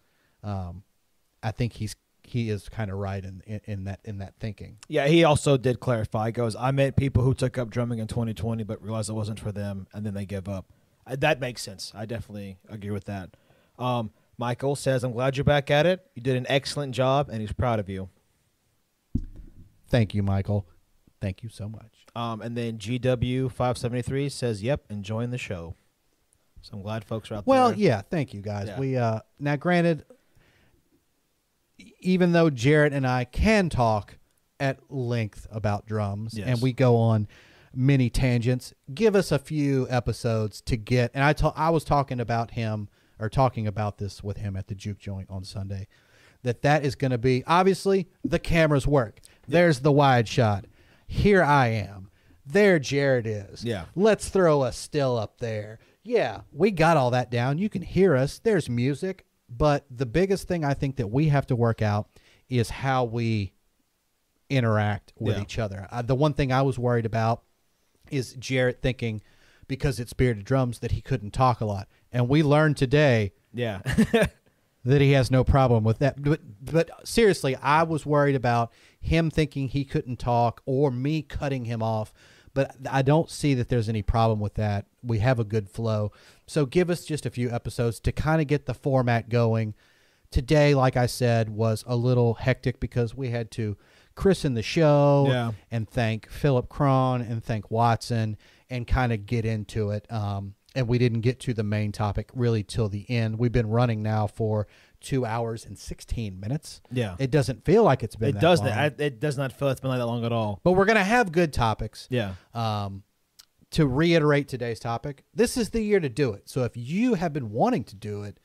um, 0.44 0.84
I 1.44 1.52
think 1.52 1.74
he's 1.74 1.96
he 2.32 2.50
is 2.50 2.70
kind 2.70 2.90
of 2.92 2.98
right 2.98 3.24
in, 3.24 3.42
in 3.46 3.62
in 3.66 3.84
that 3.86 4.00
in 4.04 4.18
that 4.20 4.36
thinking. 4.40 4.78
Yeah, 4.88 5.08
he 5.08 5.24
also 5.24 5.58
did 5.58 5.80
clarify. 5.80 6.28
He 6.28 6.32
goes, 6.32 6.56
I 6.56 6.72
met 6.72 6.96
people 6.96 7.24
who 7.24 7.34
took 7.34 7.58
up 7.58 7.70
drumming 7.70 8.00
in 8.00 8.08
2020, 8.08 8.64
but 8.64 8.82
realized 8.82 9.10
it 9.10 9.14
wasn't 9.14 9.40
for 9.40 9.52
them, 9.52 9.88
and 9.94 10.06
then 10.06 10.14
they 10.14 10.26
give 10.26 10.48
up. 10.50 10.72
Uh, 11.06 11.16
that 11.20 11.40
makes 11.40 11.62
sense. 11.62 11.92
I 11.96 12.06
definitely 12.06 12.58
agree 12.70 12.92
with 12.92 13.06
that. 13.06 13.32
Um, 13.80 14.12
Michael 14.38 14.76
says, 14.76 15.04
I'm 15.04 15.12
glad 15.12 15.38
you're 15.38 15.44
back 15.44 15.70
at 15.70 15.86
it. 15.86 16.06
You 16.16 16.22
did 16.22 16.36
an 16.36 16.46
excellent 16.50 16.96
job, 16.96 17.30
and 17.30 17.42
he's 17.42 17.52
proud 17.54 17.80
of 17.80 17.90
you. 17.90 18.10
Thank 19.90 20.14
you, 20.14 20.24
Michael. 20.24 20.66
Thank 21.20 21.44
you 21.44 21.50
so 21.50 21.68
much. 21.70 22.06
Um, 22.16 22.42
and 22.42 22.58
then 22.58 22.78
GW573 22.78 24.32
says, 24.32 24.64
Yep, 24.64 24.86
enjoying 24.90 25.30
the 25.32 25.38
show. 25.38 25.76
So 26.62 26.76
I'm 26.76 26.82
glad 26.84 27.04
folks 27.04 27.32
are 27.32 27.36
out 27.36 27.48
Well, 27.48 27.70
there. 27.70 27.76
Well, 27.76 27.80
yeah, 27.80 28.02
thank 28.02 28.34
you 28.34 28.42
guys. 28.42 28.68
Yeah. 28.68 28.80
We 28.80 28.96
uh 28.98 29.20
now 29.40 29.56
granted 29.56 30.06
even 32.00 32.32
though 32.32 32.50
Jarrett 32.50 32.94
and 32.94 33.06
I 33.08 33.26
can 33.26 33.70
talk 33.70 34.18
at 34.60 34.80
length 34.92 35.48
about 35.52 35.86
drums 35.86 36.38
Yes. 36.38 36.48
and 36.48 36.62
we 36.62 36.74
go 36.74 36.96
on 36.96 37.28
many 37.74 38.10
tangents, 38.10 38.74
give 38.94 39.16
us 39.16 39.32
a 39.32 39.40
few 39.40 39.88
episodes 39.90 40.62
to 40.62 40.78
get 40.78 41.12
and 41.14 41.24
I 41.24 41.34
ta- 41.34 41.54
I 41.56 41.70
was 41.70 41.84
talking 41.84 42.20
about 42.20 42.52
him 42.52 42.90
or 43.20 43.30
talking 43.30 43.68
about 43.68 43.98
this 43.98 44.24
with 44.24 44.38
him 44.38 44.56
at 44.56 44.68
the 44.68 44.76
juke 44.76 45.00
joint 45.00 45.30
on 45.30 45.44
Sunday 45.44 45.88
that 46.44 46.62
that 46.64 46.84
is 46.84 46.96
going 46.96 47.12
to 47.12 47.18
be 47.18 47.44
obviously 47.46 48.08
the 48.24 48.40
cameras 48.40 48.88
work. 48.88 49.20
There's 49.48 49.80
the 49.80 49.92
wide 49.92 50.28
shot. 50.28 50.66
Here 51.08 51.44
I 51.44 51.68
am. 51.68 52.10
There 52.46 52.80
Jared 52.80 53.28
is. 53.28 53.64
Yeah. 53.64 53.86
Let's 53.96 54.30
throw 54.30 54.64
a 54.64 54.72
still 54.72 55.18
up 55.18 55.38
there. 55.40 55.80
Yeah, 56.04 56.42
we 56.52 56.72
got 56.72 56.98
all 56.98 57.12
that 57.12 57.30
down. 57.30 57.60
You 57.60 57.70
can 57.70 57.84
hear 57.84 58.16
us. 58.16 58.40
There's 58.40 58.68
music. 58.70 59.26
But 59.56 59.86
the 59.90 60.06
biggest 60.06 60.48
thing 60.48 60.64
I 60.64 60.74
think 60.74 60.96
that 60.96 61.08
we 61.08 61.28
have 61.28 61.46
to 61.48 61.56
work 61.56 61.82
out 61.82 62.08
is 62.50 62.70
how 62.70 63.04
we 63.04 63.54
interact 64.50 65.14
with 65.20 65.36
Yeah. 65.38 65.42
each 65.44 65.60
other. 65.60 65.88
Uh, 65.92 66.02
the 66.02 66.16
one 66.16 66.34
thing 66.34 66.52
I 66.52 66.62
was 66.62 66.78
worried 66.80 67.06
about 67.06 67.44
is 68.10 68.34
Jarrett 68.34 68.82
thinking 68.82 69.22
because 69.68 70.00
it's 70.00 70.14
bearded 70.14 70.44
drums 70.46 70.80
that 70.80 70.92
he 70.92 71.02
couldn't 71.02 71.32
talk 71.32 71.62
a 71.62 71.66
lot. 71.66 71.88
And 72.12 72.28
we 72.28 72.44
learned 72.44 72.76
today 72.78 73.32
Yeah. 73.54 73.82
that 74.84 75.00
he 75.02 75.12
has 75.12 75.32
no 75.32 75.44
problem 75.44 75.84
with 75.84 76.00
that. 76.00 76.22
But 76.22 76.42
but 76.64 76.90
seriously, 77.08 77.56
I 77.58 77.84
was 77.84 78.06
worried 78.06 78.36
about 78.36 78.72
him 79.00 79.30
thinking 79.30 79.68
he 79.68 79.86
couldn't 79.86 80.18
talk 80.18 80.62
or 80.66 80.92
me 80.92 81.22
cutting 81.22 81.66
him 81.66 81.82
off. 81.84 82.14
But 82.54 82.76
I 82.90 83.02
don't 83.02 83.30
see 83.30 83.54
that 83.54 83.70
there's 83.70 83.88
any 83.90 84.02
problem 84.02 84.40
with 84.40 84.56
that. 84.56 84.86
We 85.04 85.20
have 85.20 85.40
a 85.40 85.44
good 85.44 85.70
flow. 85.70 86.12
So 86.48 86.66
give 86.66 86.90
us 86.90 87.06
just 87.06 87.26
a 87.26 87.30
few 87.30 87.50
episodes 87.50 88.00
to 88.02 88.12
kind 88.12 88.42
of 88.42 88.48
get 88.48 88.66
the 88.66 88.74
format 88.74 89.30
going. 89.30 89.74
Today, 90.32 90.76
like 90.76 90.96
I 90.98 91.06
said, 91.08 91.50
was 91.50 91.84
a 91.88 91.96
little 91.96 92.36
hectic 92.36 92.80
because 92.80 93.16
we 93.16 93.30
had 93.30 93.52
to 93.52 93.78
christen 94.16 94.54
the 94.54 94.62
show 94.64 95.26
Yeah. 95.30 95.52
and 95.72 95.90
thank 95.90 96.30
Philip 96.30 96.70
Cron 96.70 97.22
and 97.22 97.44
thank 97.44 97.72
Watson 97.72 98.38
and 98.70 98.86
kind 98.88 99.12
of 99.14 99.26
get 99.26 99.46
into 99.46 99.92
it. 99.92 100.10
Um, 100.12 100.56
and 100.74 100.88
we 100.88 100.98
didn't 100.98 101.22
get 101.22 101.40
to 101.42 101.54
the 101.54 101.64
main 101.64 101.92
topic 101.92 102.30
really 102.34 102.64
till 102.64 102.88
the 102.88 103.06
end. 103.10 103.40
We've 103.40 103.52
been 103.52 103.70
running 103.70 104.02
now 104.02 104.28
for 104.28 104.68
two 105.02 105.26
hours 105.26 105.66
and 105.66 105.78
16 105.78 106.40
minutes. 106.40 106.82
Yeah. 106.92 107.16
It 107.20 107.32
doesn't 107.32 107.66
feel 107.66 107.84
like 107.84 108.04
it's 108.04 108.16
been 108.16 108.30
It 108.30 108.34
that 108.34 108.42
does. 108.42 108.60
long. 108.62 108.70
I, 108.70 108.86
it 108.98 109.20
does 109.20 109.38
not 109.38 109.52
feel 109.52 109.70
it's 109.70 109.82
been 109.82 109.90
like 109.90 110.00
that 110.00 110.06
long 110.06 110.24
at 110.24 110.32
all. 110.32 110.60
but 110.64 110.74
we're 110.74 110.86
going 110.86 110.98
to 110.98 111.04
have 111.04 111.32
good 111.32 111.52
topics. 111.54 112.08
Yeah. 112.10 112.34
Um, 112.54 113.04
to 113.72 113.88
reiterate 113.88 114.48
today's 114.48 114.80
topic, 114.80 115.24
this 115.34 115.56
is 115.58 115.70
the 115.70 115.82
year 115.82 116.00
to 116.00 116.10
do 116.10 116.34
it. 116.34 116.50
So 116.50 116.64
if 116.64 116.76
you 116.76 117.14
have 117.16 117.32
been 117.34 117.52
wanting 117.52 117.84
to 117.86 117.96
do 117.96 118.24
it, 118.24 118.38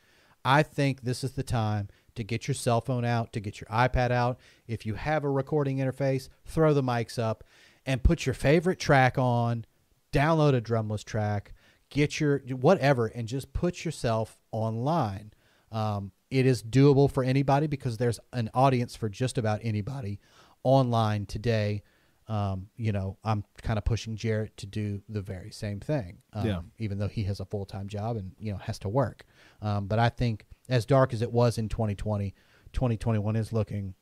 I 0.45 0.63
think 0.63 1.03
this 1.03 1.25
is 1.25 1.33
the 1.33 1.43
time 1.43 1.89
to 2.15 2.23
get 2.23 2.47
your 2.47 2.55
cell 2.55 2.81
phone 2.81 3.05
out, 3.05 3.33
to 3.33 3.41
get 3.41 3.61
your 3.61 3.69
iPad 3.69 4.11
out. 4.13 4.39
If 4.69 4.87
you 4.87 4.95
have 4.95 5.25
a 5.25 5.29
recording 5.29 5.79
interface, 5.79 6.29
throw 6.45 6.73
the 6.73 6.83
mics 6.83 7.19
up 7.19 7.43
and 7.85 8.03
put 8.03 8.25
your 8.25 8.35
favorite 8.35 8.79
track 8.79 9.19
on, 9.19 9.65
download 10.13 10.55
a 10.55 10.61
drumless 10.61 11.05
track, 11.05 11.53
get 11.91 12.21
your 12.21 12.39
whatever, 12.49 13.07
and 13.09 13.27
just 13.29 13.53
put 13.53 13.85
yourself 13.85 14.39
online. 14.53 15.33
Um, 15.73 16.13
it 16.31 16.47
is 16.47 16.63
doable 16.63 17.11
for 17.11 17.23
anybody 17.23 17.67
because 17.67 17.97
there's 17.99 18.19
an 18.33 18.51
audience 18.55 18.97
for 18.97 19.09
just 19.09 19.39
about 19.39 19.61
anybody 19.63 20.19
online 20.63 21.27
today. 21.27 21.83
Um, 22.29 22.69
you 22.77 22.91
know, 22.91 23.19
I'm 23.23 23.45
kind 23.63 23.79
of 23.79 23.85
pushing 23.85 24.17
Jarrett 24.17 24.57
to 24.57 24.67
do 24.67 25.01
the 25.09 25.21
very 25.21 25.51
same 25.53 25.79
thing. 25.79 26.19
Um, 26.33 26.47
Yeah. 26.47 26.61
Even 26.79 26.99
though 26.99 27.07
he 27.09 27.23
has 27.25 27.39
a 27.39 27.45
full 27.45 27.65
time 27.65 27.87
job 27.87 28.17
and 28.17 28.33
you 28.39 28.53
know 28.53 28.59
has 28.59 28.79
to 28.81 28.89
work, 28.89 29.25
um, 29.63 29.87
but 29.87 29.99
I 30.01 30.09
think 30.09 30.47
as 30.69 30.85
dark 30.85 31.13
as 31.13 31.23
it 31.23 31.31
was 31.31 31.57
in 31.59 31.69
2020, 31.69 32.35
2021 32.73 33.37
is 33.37 33.53
looking. 33.53 33.95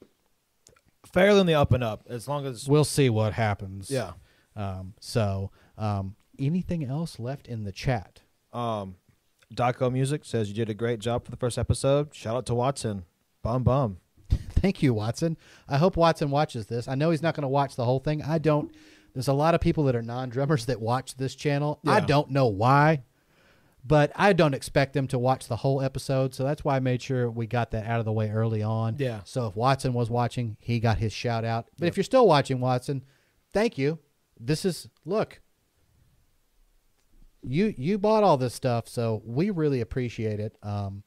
Fairly 1.13 1.41
in 1.41 1.47
the 1.47 1.55
up 1.55 1.73
and 1.75 1.85
up. 1.85 2.05
As 2.09 2.27
long 2.27 2.47
as. 2.47 2.67
We'll 2.67 2.85
see 2.85 3.11
what 3.11 3.35
happens. 3.35 3.91
Yeah. 3.91 4.13
Um, 4.57 4.95
so, 5.01 5.51
um, 5.77 6.17
anything 6.39 6.83
else 6.83 7.19
left 7.19 7.47
in 7.47 7.65
the 7.65 7.73
chat? 7.73 8.23
Um, 8.55 8.97
Daco 9.55 9.91
Music 9.93 10.25
says 10.25 10.49
you 10.49 10.55
did 10.55 10.71
a 10.71 10.75
great 10.75 10.99
job 10.99 11.25
for 11.25 11.31
the 11.31 11.37
first 11.37 11.59
episode. 11.59 12.15
Shout 12.15 12.37
out 12.37 12.47
to 12.47 12.55
Watson. 12.55 13.05
Bum 13.43 13.63
bum. 13.63 13.99
Thank 14.31 14.83
you, 14.83 14.95
Watson. 14.95 15.37
I 15.69 15.79
hope 15.79 15.97
Watson 15.97 16.31
watches 16.31 16.67
this. 16.67 16.89
I 16.89 16.95
know 16.95 17.11
he's 17.11 17.23
not 17.23 17.35
going 17.35 17.43
to 17.43 17.49
watch 17.49 17.77
the 17.77 17.85
whole 17.85 18.01
thing. 18.01 18.23
I 18.23 18.39
don't. 18.39 18.75
There's 19.13 19.29
a 19.29 19.33
lot 19.33 19.55
of 19.55 19.61
people 19.61 19.85
that 19.85 19.95
are 19.95 20.03
non 20.03 20.29
drummers 20.29 20.67
that 20.67 20.81
watch 20.81 21.17
this 21.17 21.35
channel. 21.35 21.81
I 21.87 22.01
don't 22.01 22.31
know 22.31 22.47
why, 22.47 23.05
but 23.85 24.11
I 24.17 24.33
don't 24.33 24.55
expect 24.55 24.93
them 24.93 25.07
to 25.09 25.19
watch 25.19 25.47
the 25.47 25.57
whole 25.57 25.81
episode. 25.81 26.35
So 26.35 26.43
that's 26.43 26.65
why 26.65 26.77
I 26.77 26.81
made 26.81 27.01
sure 27.01 27.31
we 27.31 27.47
got 27.47 27.71
that 27.73 27.87
out 27.87 28.01
of 28.01 28.07
the 28.07 28.13
way 28.13 28.31
early 28.31 28.63
on. 28.63 28.97
Yeah. 28.99 29.21
So 29.25 29.47
if 29.47 29.57
Watson 29.57 29.93
was 29.93 30.11
watching, 30.11 30.57
he 30.59 30.81
got 30.81 30.99
his 30.99 31.13
shout 31.13 31.45
out. 31.45 31.69
But 31.79 31.87
if 31.87 31.97
you're 31.97 32.05
still 32.05 32.27
watching, 32.27 32.61
Watson, 32.61 33.05
thank 33.53 33.79
you. 33.79 34.01
This 34.41 34.65
is 34.65 34.89
look. 35.05 35.41
You 37.47 37.75
you 37.77 37.99
bought 37.99 38.23
all 38.25 38.37
this 38.37 38.55
stuff, 38.55 38.89
so 38.89 39.23
we 39.25 39.51
really 39.51 39.81
appreciate 39.81 40.41
it. 40.41 40.57
Um, 40.63 41.03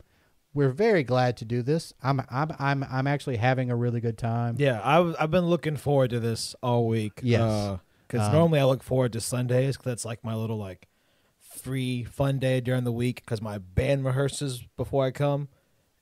we're 0.54 0.70
very 0.70 1.04
glad 1.04 1.38
to 1.38 1.46
do 1.46 1.62
this. 1.62 1.94
I'm 2.02 2.22
I'm 2.30 2.52
I'm 2.60 2.84
I'm 2.90 3.08
actually 3.08 3.38
having 3.38 3.70
a 3.72 3.76
really 3.76 4.00
good 4.00 4.18
time. 4.18 4.56
Yeah, 4.60 4.80
I've 4.84 5.16
I've 5.20 5.32
been 5.32 5.46
looking 5.48 5.78
forward 5.78 6.10
to 6.12 6.20
this 6.20 6.56
all 6.62 6.88
week. 6.88 7.20
Yes. 7.24 7.80
Because 8.08 8.28
Um, 8.28 8.34
normally 8.34 8.60
I 8.60 8.66
look 8.66 8.84
forward 8.84 9.14
to 9.14 9.22
Sundays 9.22 9.76
because 9.78 9.86
that's 9.92 10.06
like 10.06 10.24
my 10.24 10.34
little 10.36 10.58
like 10.58 10.88
free 11.40 12.04
fun 12.04 12.40
day 12.40 12.62
during 12.62 12.84
the 12.84 12.92
week 12.92 13.22
because 13.26 13.42
my 13.42 13.58
band 13.58 14.06
rehearses 14.06 14.64
before 14.78 15.06
I 15.06 15.12
come 15.12 15.50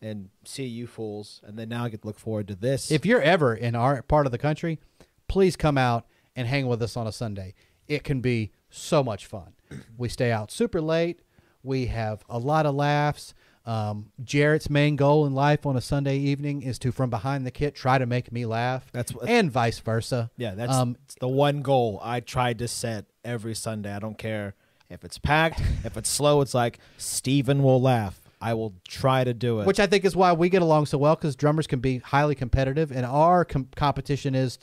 and 0.01 0.30
see 0.43 0.65
you 0.65 0.85
fools, 0.85 1.41
and 1.43 1.57
then 1.57 1.69
now 1.69 1.85
I 1.85 1.89
get 1.89 2.01
to 2.01 2.07
look 2.07 2.19
forward 2.19 2.47
to 2.49 2.55
this. 2.55 2.91
If 2.91 3.05
you're 3.05 3.22
ever 3.22 3.55
in 3.55 3.75
our 3.75 4.01
part 4.03 4.25
of 4.25 4.31
the 4.31 4.38
country, 4.38 4.80
please 5.27 5.55
come 5.55 5.77
out 5.77 6.05
and 6.35 6.47
hang 6.47 6.67
with 6.67 6.81
us 6.81 6.95
on 6.95 7.07
a 7.07 7.11
Sunday. 7.11 7.55
It 7.88 8.03
can 8.03 8.22
be 8.22 8.51
so 8.69 9.03
much 9.03 9.25
fun. 9.25 9.53
We 9.97 10.09
stay 10.09 10.31
out 10.31 10.51
super 10.51 10.81
late. 10.81 11.21
We 11.63 11.87
have 11.87 12.23
a 12.29 12.37
lot 12.39 12.65
of 12.65 12.75
laughs. 12.75 13.33
Um, 13.65 14.11
Jarrett's 14.23 14.69
main 14.69 14.95
goal 14.95 15.25
in 15.25 15.33
life 15.33 15.65
on 15.65 15.75
a 15.75 15.81
Sunday 15.81 16.17
evening 16.17 16.61
is 16.61 16.77
to, 16.79 16.91
from 16.91 17.09
behind 17.09 17.47
the 17.47 17.51
kit, 17.51 17.73
try 17.73 17.97
to 17.97 18.05
make 18.05 18.31
me 18.31 18.45
laugh. 18.45 18.85
That's 18.91 19.11
what- 19.11 19.27
and 19.27 19.51
vice 19.51 19.79
versa. 19.79 20.29
yeah, 20.37 20.53
that's 20.53 20.71
um, 20.73 20.97
it's 21.05 21.15
the 21.15 21.27
one 21.27 21.63
goal 21.63 21.99
I 22.03 22.19
tried 22.19 22.59
to 22.59 22.67
set 22.67 23.05
every 23.23 23.55
Sunday. 23.55 23.91
I 23.91 23.97
don't 23.97 24.19
care 24.19 24.53
if 24.87 25.03
it's 25.03 25.17
packed, 25.17 25.61
if 25.83 25.97
it's 25.97 26.09
slow. 26.09 26.41
It's 26.41 26.53
like 26.53 26.77
Steven 26.97 27.63
will 27.63 27.81
laugh. 27.81 28.19
I 28.39 28.53
will 28.53 28.75
try 28.87 29.23
to 29.23 29.33
do 29.33 29.61
it. 29.61 29.65
which 29.65 29.79
I 29.79 29.87
think 29.87 30.05
is 30.05 30.15
why 30.15 30.33
we 30.33 30.49
get 30.49 30.61
along 30.61 30.85
so 30.85 30.99
well 30.99 31.15
because 31.15 31.35
drummers 31.35 31.65
can 31.65 31.79
be 31.79 31.97
highly 31.97 32.35
competitive, 32.35 32.91
and 32.91 33.03
our 33.03 33.43
com- 33.45 33.69
competition 33.75 34.35
is 34.35 34.59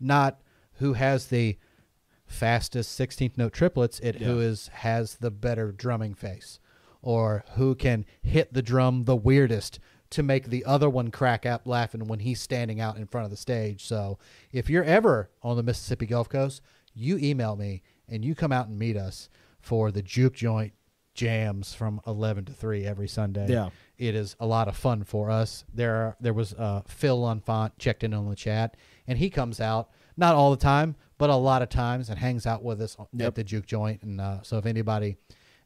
not 0.00 0.40
who 0.78 0.94
has 0.94 1.26
the 1.26 1.58
fastest 2.26 2.98
16th 2.98 3.36
note 3.38 3.52
triplets, 3.52 4.00
it 4.00 4.16
who 4.16 4.38
Yeah. 4.40 4.46
is 4.46 4.68
has 4.68 5.16
the 5.16 5.30
better 5.30 5.72
drumming 5.72 6.14
face, 6.14 6.58
or 7.02 7.44
who 7.54 7.74
can 7.74 8.04
hit 8.22 8.52
the 8.52 8.62
drum 8.62 9.04
the 9.04 9.16
weirdest 9.16 9.78
to 10.10 10.22
make 10.22 10.46
the 10.50 10.64
other 10.64 10.88
one 10.88 11.10
crack 11.10 11.44
up 11.44 11.66
laughing 11.66 12.06
when 12.06 12.20
he's 12.20 12.40
standing 12.40 12.80
out 12.80 12.96
in 12.96 13.06
front 13.06 13.24
of 13.24 13.30
the 13.30 13.36
stage. 13.36 13.84
So 13.84 14.18
if 14.52 14.70
you're 14.70 14.84
ever 14.84 15.30
on 15.42 15.56
the 15.56 15.62
Mississippi 15.62 16.06
Gulf 16.06 16.28
Coast, 16.28 16.62
you 16.94 17.18
email 17.18 17.56
me 17.56 17.82
and 18.08 18.24
you 18.24 18.34
come 18.34 18.52
out 18.52 18.68
and 18.68 18.78
meet 18.78 18.96
us 18.96 19.28
for 19.58 19.90
the 19.90 20.02
juke 20.02 20.34
joint 20.34 20.72
jams 21.14 21.74
from 21.74 22.00
11 22.06 22.44
to 22.44 22.52
3 22.52 22.86
every 22.86 23.08
Sunday. 23.08 23.48
Yeah. 23.50 23.70
It 23.98 24.14
is 24.14 24.36
a 24.38 24.46
lot 24.46 24.68
of 24.68 24.76
fun 24.76 25.02
for 25.02 25.30
us. 25.30 25.64
There 25.74 25.94
are, 25.96 26.16
there 26.20 26.34
was 26.34 26.52
uh, 26.54 26.82
Phil 26.86 27.26
Unfont 27.26 27.78
checked 27.78 28.04
in 28.04 28.12
on 28.14 28.28
the 28.28 28.36
chat 28.36 28.76
and 29.08 29.18
he 29.18 29.30
comes 29.30 29.60
out 29.60 29.90
not 30.16 30.34
all 30.34 30.50
the 30.50 30.56
time, 30.56 30.94
but 31.18 31.30
a 31.30 31.34
lot 31.36 31.62
of 31.62 31.68
times 31.68 32.08
and 32.10 32.18
hangs 32.18 32.46
out 32.46 32.62
with 32.62 32.80
us 32.80 32.96
Yep. 33.12 33.26
at 33.28 33.34
the 33.34 33.44
juke 33.44 33.66
joint 33.66 34.02
and 34.02 34.20
uh, 34.20 34.42
so 34.42 34.58
if 34.58 34.66
anybody 34.66 35.16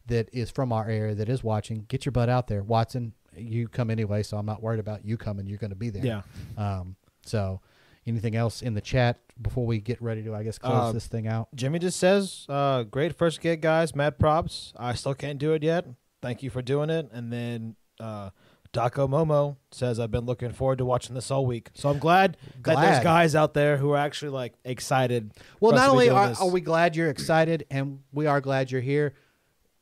that 0.06 0.28
is 0.32 0.50
from 0.50 0.72
our 0.72 0.88
area 0.88 1.14
that 1.14 1.28
is 1.28 1.44
watching, 1.44 1.84
get 1.88 2.04
your 2.04 2.12
butt 2.12 2.28
out 2.28 2.48
there. 2.48 2.62
Watson, 2.62 3.12
you 3.36 3.68
come 3.68 3.90
anyway, 3.90 4.22
so 4.22 4.36
I'm 4.38 4.46
not 4.46 4.60
worried 4.62 4.80
about 4.80 5.04
you 5.04 5.16
coming. 5.16 5.46
You're 5.46 5.58
going 5.58 5.70
to 5.70 5.76
be 5.76 5.90
there. 5.90 6.04
Yeah. 6.04 6.22
Um, 6.56 6.96
so 7.24 7.60
anything 8.06 8.34
else 8.34 8.62
in 8.62 8.74
the 8.74 8.80
chat 8.80 9.18
before 9.40 9.66
we 9.66 9.78
get 9.80 10.00
ready 10.02 10.22
to, 10.24 10.34
I 10.34 10.42
guess, 10.42 10.58
close 10.58 10.88
Uh, 10.88 10.92
this 10.92 11.06
thing 11.06 11.28
out? 11.28 11.48
Jimmy 11.54 11.78
just 11.78 11.98
says, 12.00 12.46
uh, 12.48 12.82
"Great 12.84 13.14
first 13.16 13.40
gig, 13.40 13.60
guys. 13.60 13.94
Mad 13.94 14.18
props. 14.18 14.72
I 14.76 14.94
still 14.94 15.14
can't 15.14 15.38
do 15.38 15.52
it 15.52 15.62
yet. 15.62 15.86
Thank 16.22 16.42
you 16.42 16.50
for 16.50 16.62
doing 16.62 16.90
it." 16.90 17.08
And 17.12 17.32
then 17.32 17.76
uh, 18.00 18.30
Daco 18.72 19.08
Momo 19.08 19.56
says, 19.72 19.98
"I've 19.98 20.10
been 20.10 20.26
looking 20.26 20.52
forward 20.52 20.78
to 20.78 20.84
watching 20.84 21.14
this 21.14 21.30
all 21.30 21.44
week." 21.44 21.70
So 21.74 21.88
I'm 21.88 21.98
glad, 21.98 22.36
that 22.62 22.80
there's 22.80 23.02
guys 23.02 23.34
out 23.34 23.54
there 23.54 23.76
who 23.76 23.90
are 23.92 23.98
actually 23.98 24.30
like 24.30 24.54
excited. 24.64 25.32
Well, 25.58 25.72
not 25.72 25.88
only 25.90 26.08
are, 26.08 26.34
are 26.38 26.50
we 26.50 26.60
glad 26.60 26.94
you're 26.94 27.10
excited, 27.10 27.66
and 27.70 28.00
we 28.12 28.26
are 28.26 28.40
glad 28.40 28.70
you're 28.70 28.80
here, 28.80 29.14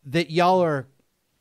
that 0.07 0.31
y'all 0.31 0.63
are 0.63 0.87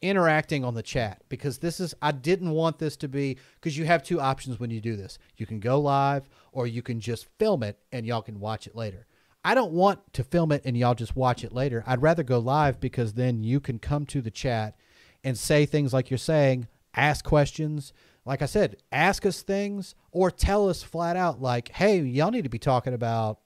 interacting 0.02 0.64
on 0.64 0.76
the 0.76 0.84
chat 0.84 1.24
because 1.28 1.58
this 1.58 1.80
is 1.80 1.96
I 2.02 2.12
didn't 2.12 2.52
want 2.52 2.80
this 2.80 2.98
to 2.98 3.08
be 3.08 3.38
because 3.56 3.78
you 3.78 3.86
have 3.86 4.04
two 4.04 4.20
options 4.20 4.60
when 4.60 4.70
you 4.70 4.80
do 4.80 4.96
this. 4.96 5.18
You 5.38 5.46
can 5.46 5.60
go 5.60 5.80
live 5.80 6.30
or 6.52 6.68
you 6.68 6.82
can 6.82 7.00
just 7.00 7.28
film 7.40 7.64
it 7.64 7.80
and 7.92 8.06
y'all 8.06 8.22
can 8.22 8.40
watch 8.40 8.68
it 8.68 8.76
later. 8.76 9.08
I 9.44 9.56
don't 9.56 9.72
want 9.72 10.14
to 10.14 10.24
film 10.24 10.52
it 10.52 10.62
and 10.66 10.78
y'all 10.78 10.94
just 10.94 11.16
watch 11.16 11.44
it 11.44 11.54
later. 11.54 11.84
I'd 11.88 12.02
rather 12.02 12.24
go 12.24 12.38
live 12.40 12.80
because 12.80 13.14
then 13.14 13.44
you 13.44 13.60
can 13.60 13.80
come 13.80 14.06
to 14.08 14.22
the 14.22 14.32
chat 14.32 14.76
and 15.24 15.38
say 15.38 15.66
things 15.66 15.94
like 15.94 16.12
you're 16.12 16.18
saying, 16.18 16.68
ask 16.98 17.24
questions. 17.24 17.94
Like 18.26 18.42
I 18.42 18.46
said, 18.46 18.76
ask 18.92 19.26
us 19.26 19.42
things 19.42 19.96
or 20.12 20.30
tell 20.32 20.68
us 20.70 20.84
flat 20.84 21.16
out 21.16 21.42
like, 21.42 21.70
"Hey, 21.70 22.00
y'all 22.02 22.32
need 22.32 22.44
to 22.44 22.50
be 22.50 22.60
talking 22.60 22.94
about 22.94 23.40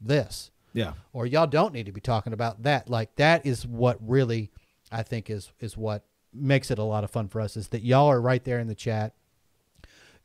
this." 0.00 0.50
yeah, 0.72 0.94
or 1.12 1.24
y'all 1.24 1.46
don't 1.46 1.72
need 1.72 1.86
to 1.86 1.92
be 1.92 2.00
talking 2.00 2.32
about 2.32 2.64
that. 2.64 2.90
Like 2.90 3.14
that 3.16 3.46
is 3.46 3.64
what 3.64 3.96
really 4.00 4.50
I 4.90 5.04
think 5.04 5.30
is 5.30 5.52
is 5.60 5.76
what 5.76 6.04
makes 6.32 6.72
it 6.72 6.78
a 6.80 6.82
lot 6.82 7.04
of 7.04 7.10
fun 7.12 7.28
for 7.28 7.40
us 7.40 7.56
is 7.56 7.68
that 7.68 7.82
y'all 7.82 8.08
are 8.08 8.20
right 8.20 8.42
there 8.42 8.58
in 8.58 8.66
the 8.66 8.74
chat 8.74 9.14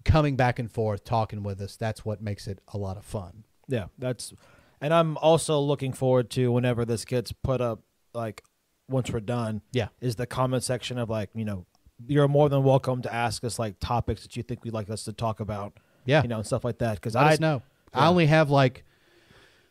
coming 0.06 0.36
back 0.36 0.58
and 0.60 0.72
forth 0.72 1.04
talking 1.04 1.44
with 1.44 1.62
us. 1.62 1.76
That's 1.76 2.04
what 2.04 2.22
makes 2.22 2.48
it 2.48 2.60
a 2.74 2.78
lot 2.78 2.98
of 2.98 3.06
fun. 3.06 3.44
yeah. 3.68 3.86
That's, 3.98 4.34
and 4.82 4.94
I'm 4.94 5.18
also 5.18 5.60
looking 5.60 5.92
forward 5.94 6.30
to 6.32 6.52
whenever 6.52 6.86
this 6.86 7.06
gets 7.06 7.32
put 7.32 7.62
up. 7.62 7.82
Like 8.14 8.44
once 8.88 9.12
we're 9.12 9.20
done, 9.20 9.62
Yeah. 9.72 9.90
is 10.02 10.16
the 10.16 10.26
comment 10.26 10.64
section 10.64 10.98
of 10.98 11.10
like 11.12 11.30
you 11.36 11.46
know 11.46 11.68
you're 12.08 12.28
more 12.28 12.50
than 12.50 12.64
welcome 12.64 13.02
to 13.04 13.14
ask 13.14 13.44
us 13.44 13.60
like 13.60 13.80
topics 13.80 14.22
that 14.24 14.36
you 14.38 14.44
think 14.44 14.64
we'd 14.64 14.74
like 14.74 14.90
us 14.90 15.04
to 15.04 15.14
talk 15.14 15.40
about. 15.40 15.74
Yeah. 16.06 16.24
you 16.24 16.28
know, 16.30 16.38
and 16.38 16.46
stuff 16.46 16.64
like 16.64 16.80
that. 16.80 16.96
Because 16.96 17.16
I 17.16 17.36
know. 17.40 17.62
I 17.94 18.08
only 18.08 18.26
have 18.28 18.50
like, 18.50 18.84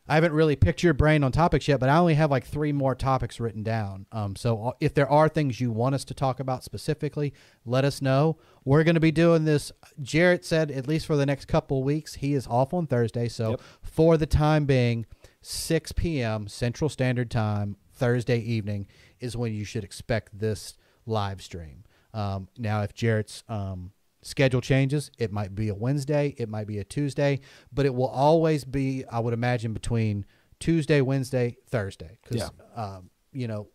I 0.09 0.15
haven't 0.15 0.33
really 0.33 0.57
picked 0.57 0.83
your 0.83 0.95
brain 0.95 1.25
on 1.25 1.33
topics 1.33 1.67
yet, 1.69 1.81
but 1.81 1.89
I 1.89 1.97
only 1.99 2.15
have 2.15 2.31
like 2.31 2.47
three 2.47 2.73
more 2.73 2.95
topics 2.95 3.41
written 3.41 3.63
down. 3.63 4.07
Um, 4.13 4.37
so 4.37 4.69
uh, 4.69 4.73
if 4.81 4.95
there 4.95 5.09
are 5.11 5.29
things 5.29 5.61
you 5.61 5.71
want 5.73 5.95
us 5.95 6.05
to 6.07 6.15
talk 6.15 6.39
about 6.41 6.65
specifically, 6.65 7.35
let 7.67 7.85
us 7.85 8.01
know. 8.01 8.37
We're 8.65 8.85
going 8.85 8.95
to 8.95 9.01
be 9.01 9.11
doing 9.11 9.45
this. 9.45 9.73
Jarrett 10.01 10.45
said 10.45 10.71
at 10.71 10.87
least 10.87 11.07
for 11.07 11.17
the 11.17 11.27
next 11.27 11.47
couple 11.47 11.83
weeks, 11.83 12.15
he 12.15 12.35
is 12.35 12.47
off 12.47 12.73
on 12.73 12.87
Thursday. 12.87 13.29
So 13.29 13.51
Yep. 13.51 13.61
for 13.83 14.17
the 14.17 14.27
time 14.27 14.65
being, 14.65 15.07
6 15.43 15.93
p.m. 15.93 16.49
Central 16.49 16.89
Standard 16.91 17.31
Time, 17.31 17.77
Thursday 17.93 18.39
evening 18.39 18.87
is 19.21 19.37
when 19.37 19.53
you 19.55 19.65
should 19.65 19.85
expect 19.85 20.39
this 20.39 20.75
live 21.07 21.43
stream. 21.43 21.85
Um, 22.15 22.49
now, 22.57 22.83
if 22.83 22.95
Jarrett's 22.95 23.45
um, 23.49 23.93
schedule 24.23 24.61
changes, 24.61 25.11
it 25.19 25.33
might 25.33 25.55
be 25.55 25.69
a 25.69 25.75
Wednesday, 25.75 26.35
it 26.39 26.49
might 26.49 26.67
be 26.67 26.79
a 26.79 26.85
Tuesday, 26.85 27.41
but 27.73 27.87
it 27.87 27.95
will 27.95 28.09
always 28.09 28.65
be, 28.65 29.05
I 29.11 29.21
would 29.21 29.35
imagine, 29.35 29.73
between 29.73 30.25
Tuesday, 30.61 31.01
Wednesday, 31.01 31.57
Thursday. 31.69 32.19
Because, 32.23 32.51
um, 32.75 33.11
you 33.33 33.47
know, 33.47 33.69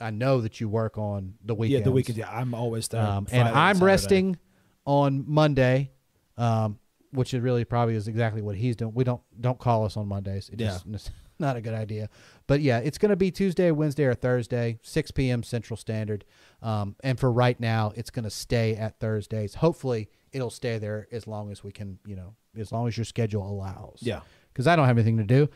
I 0.00 0.10
know 0.10 0.40
that 0.42 0.60
you 0.60 0.68
work 0.68 0.98
on 0.98 1.34
the 1.44 1.54
weekend. 1.54 1.80
yeah, 1.80 1.84
the 1.84 1.92
weekend. 1.92 2.18
Yeah, 2.18 2.30
I'm 2.30 2.52
always 2.54 2.88
there. 2.88 3.00
Um, 3.02 3.26
and 3.32 3.48
I'm 3.48 3.82
resting 3.82 4.36
on 4.84 5.24
Monday, 5.26 5.90
um, 6.36 6.78
which 7.12 7.32
is 7.32 7.40
really 7.40 7.64
probably 7.64 7.94
is 7.94 8.08
exactly 8.08 8.42
what 8.42 8.56
he's 8.56 8.76
doing. 8.76 8.92
We 8.94 9.04
don't 9.04 9.22
don't 9.40 9.58
call 9.58 9.84
us 9.86 9.96
on 9.96 10.06
Mondays. 10.06 10.50
It 10.52 10.60
Yeah. 10.60 10.66
just, 10.68 10.86
it's 10.92 11.10
not 11.38 11.56
a 11.56 11.62
good 11.62 11.72
idea. 11.72 12.10
But 12.46 12.60
yeah, 12.60 12.78
it's 12.80 12.98
going 12.98 13.08
to 13.10 13.16
be 13.16 13.30
Tuesday, 13.30 13.70
Wednesday, 13.70 14.04
or 14.04 14.14
Thursday, 14.14 14.78
6 14.82 15.10
p.m. 15.12 15.42
Central 15.42 15.76
Standard. 15.78 16.24
Um, 16.66 16.96
and 17.04 17.18
for 17.18 17.30
right 17.30 17.58
now, 17.60 17.92
it's 17.94 18.10
going 18.10 18.24
to 18.24 18.30
stay 18.30 18.74
at 18.74 18.98
Thursdays. 18.98 19.54
Hopefully, 19.54 20.10
it'll 20.32 20.50
stay 20.50 20.78
there 20.78 21.06
as 21.12 21.28
long 21.28 21.52
as 21.52 21.62
we 21.62 21.70
can, 21.70 22.00
you 22.04 22.16
know, 22.16 22.34
as 22.58 22.72
long 22.72 22.88
as 22.88 22.96
your 22.96 23.04
schedule 23.04 23.48
allows. 23.48 24.00
Yeah. 24.00 24.22
Because 24.52 24.66
I 24.66 24.74
don't 24.74 24.86
have 24.86 24.98
anything 24.98 25.18
to 25.18 25.24
do. 25.24 25.48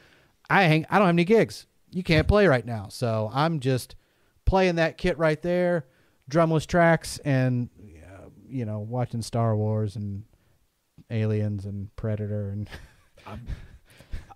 I 0.48 0.62
hang. 0.62 0.86
I 0.88 0.98
don't 0.98 1.08
have 1.08 1.14
any 1.14 1.24
gigs. 1.24 1.66
You 1.90 2.04
can't 2.04 2.28
play 2.28 2.46
right 2.46 2.64
now, 2.64 2.86
so 2.90 3.28
I'm 3.34 3.58
just 3.58 3.96
playing 4.44 4.76
that 4.76 4.98
kit 4.98 5.18
right 5.18 5.40
there, 5.42 5.86
drumless 6.30 6.64
tracks, 6.64 7.18
and 7.24 7.70
uh, 8.06 8.28
you 8.48 8.64
know, 8.64 8.78
watching 8.78 9.22
Star 9.22 9.56
Wars 9.56 9.96
and 9.96 10.22
Aliens 11.10 11.64
and 11.64 11.94
Predator 11.96 12.50
and 12.50 12.70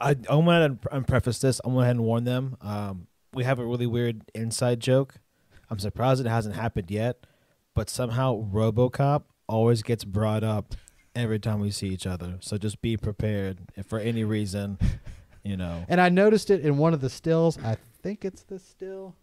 I, 0.00 0.10
I'm 0.28 0.44
gonna 0.44 0.76
preface 1.06 1.38
this. 1.38 1.60
I'm 1.64 1.70
gonna 1.70 1.76
go 1.76 1.82
ahead 1.82 1.96
and 1.96 2.04
warn 2.04 2.24
them. 2.24 2.56
Um, 2.60 3.06
we 3.32 3.44
have 3.44 3.60
a 3.60 3.64
really 3.64 3.86
weird 3.86 4.22
inside 4.34 4.80
joke. 4.80 5.14
I'm 5.70 5.78
surprised 5.78 6.25
it 6.25 6.28
hasn't 6.28 6.55
happened 6.55 6.91
yet, 6.91 7.26
but 7.75 7.91
somehow 7.91 8.49
RoboCop 8.52 9.25
always 9.49 9.83
gets 9.83 10.05
brought 10.05 10.44
up 10.44 10.75
every 11.15 11.39
time 11.39 11.60
we 11.60 11.70
see 11.70 11.89
each 11.89 12.07
other. 12.07 12.36
So 12.41 12.59
just 12.59 12.83
be 12.83 12.97
prepared 12.97 13.59
if 13.76 13.86
for 13.86 13.99
any 13.99 14.25
reason, 14.25 14.78
you 15.43 15.57
know. 15.57 15.84
and 15.89 16.01
I 16.01 16.09
noticed 16.09 16.51
it 16.51 16.60
in 16.60 16.76
one 16.78 16.94
of 16.94 17.01
the 17.01 17.10
stills. 17.10 17.59
I 17.59 17.76
think 18.02 18.25
it's 18.25 18.43
the 18.43 18.59
still. 18.59 19.15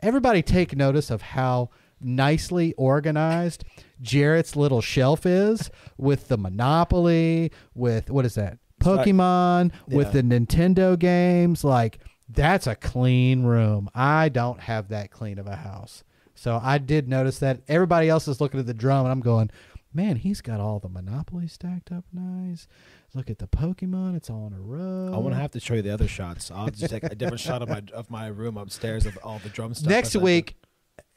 Everybody 0.00 0.42
take 0.42 0.76
notice 0.76 1.10
of 1.10 1.22
how 1.22 1.70
nicely 2.00 2.74
organized 2.74 3.64
Jarrett's 4.02 4.54
little 4.54 4.80
shelf 4.80 5.24
is 5.24 5.70
with 5.98 6.28
the 6.28 6.36
Monopoly, 6.36 7.52
with 7.74 8.10
what 8.10 8.24
is 8.24 8.34
that? 8.34 8.58
Pokemon, 8.80 9.72
with 9.88 10.12
the 10.12 10.22
Nintendo 10.22 10.98
games. 10.98 11.64
Like, 11.64 12.00
that's 12.34 12.66
a 12.66 12.74
clean 12.74 13.44
room. 13.44 13.88
I 13.94 14.28
don't 14.28 14.60
have 14.60 14.88
that 14.88 15.10
clean 15.10 15.38
of 15.38 15.46
a 15.46 15.56
house. 15.56 16.04
So 16.34 16.60
I 16.62 16.78
did 16.78 17.08
notice 17.08 17.38
that. 17.38 17.60
Everybody 17.68 18.08
else 18.08 18.26
is 18.28 18.40
looking 18.40 18.60
at 18.60 18.66
the 18.66 18.74
drum, 18.74 19.06
and 19.06 19.12
I'm 19.12 19.20
going, 19.20 19.50
man, 19.92 20.16
he's 20.16 20.40
got 20.40 20.60
all 20.60 20.80
the 20.80 20.88
Monopoly 20.88 21.46
stacked 21.46 21.92
up 21.92 22.04
nice. 22.12 22.66
Look 23.14 23.30
at 23.30 23.38
the 23.38 23.46
Pokemon. 23.46 24.16
It's 24.16 24.28
all 24.28 24.48
in 24.48 24.52
a 24.52 24.60
row. 24.60 25.14
I'm 25.14 25.22
gonna 25.22 25.36
have 25.36 25.52
to 25.52 25.60
show 25.60 25.74
you 25.74 25.82
the 25.82 25.94
other 25.94 26.08
shots. 26.08 26.50
I'll 26.50 26.68
just 26.68 26.90
take 26.90 27.04
a 27.04 27.14
different 27.14 27.40
shot 27.40 27.62
of 27.62 27.68
my 27.68 27.82
of 27.92 28.10
my 28.10 28.26
room 28.26 28.56
upstairs 28.56 29.06
of 29.06 29.16
all 29.22 29.38
the 29.38 29.48
drum 29.48 29.72
stuff. 29.72 29.88
Next 29.88 30.16
week, 30.16 30.56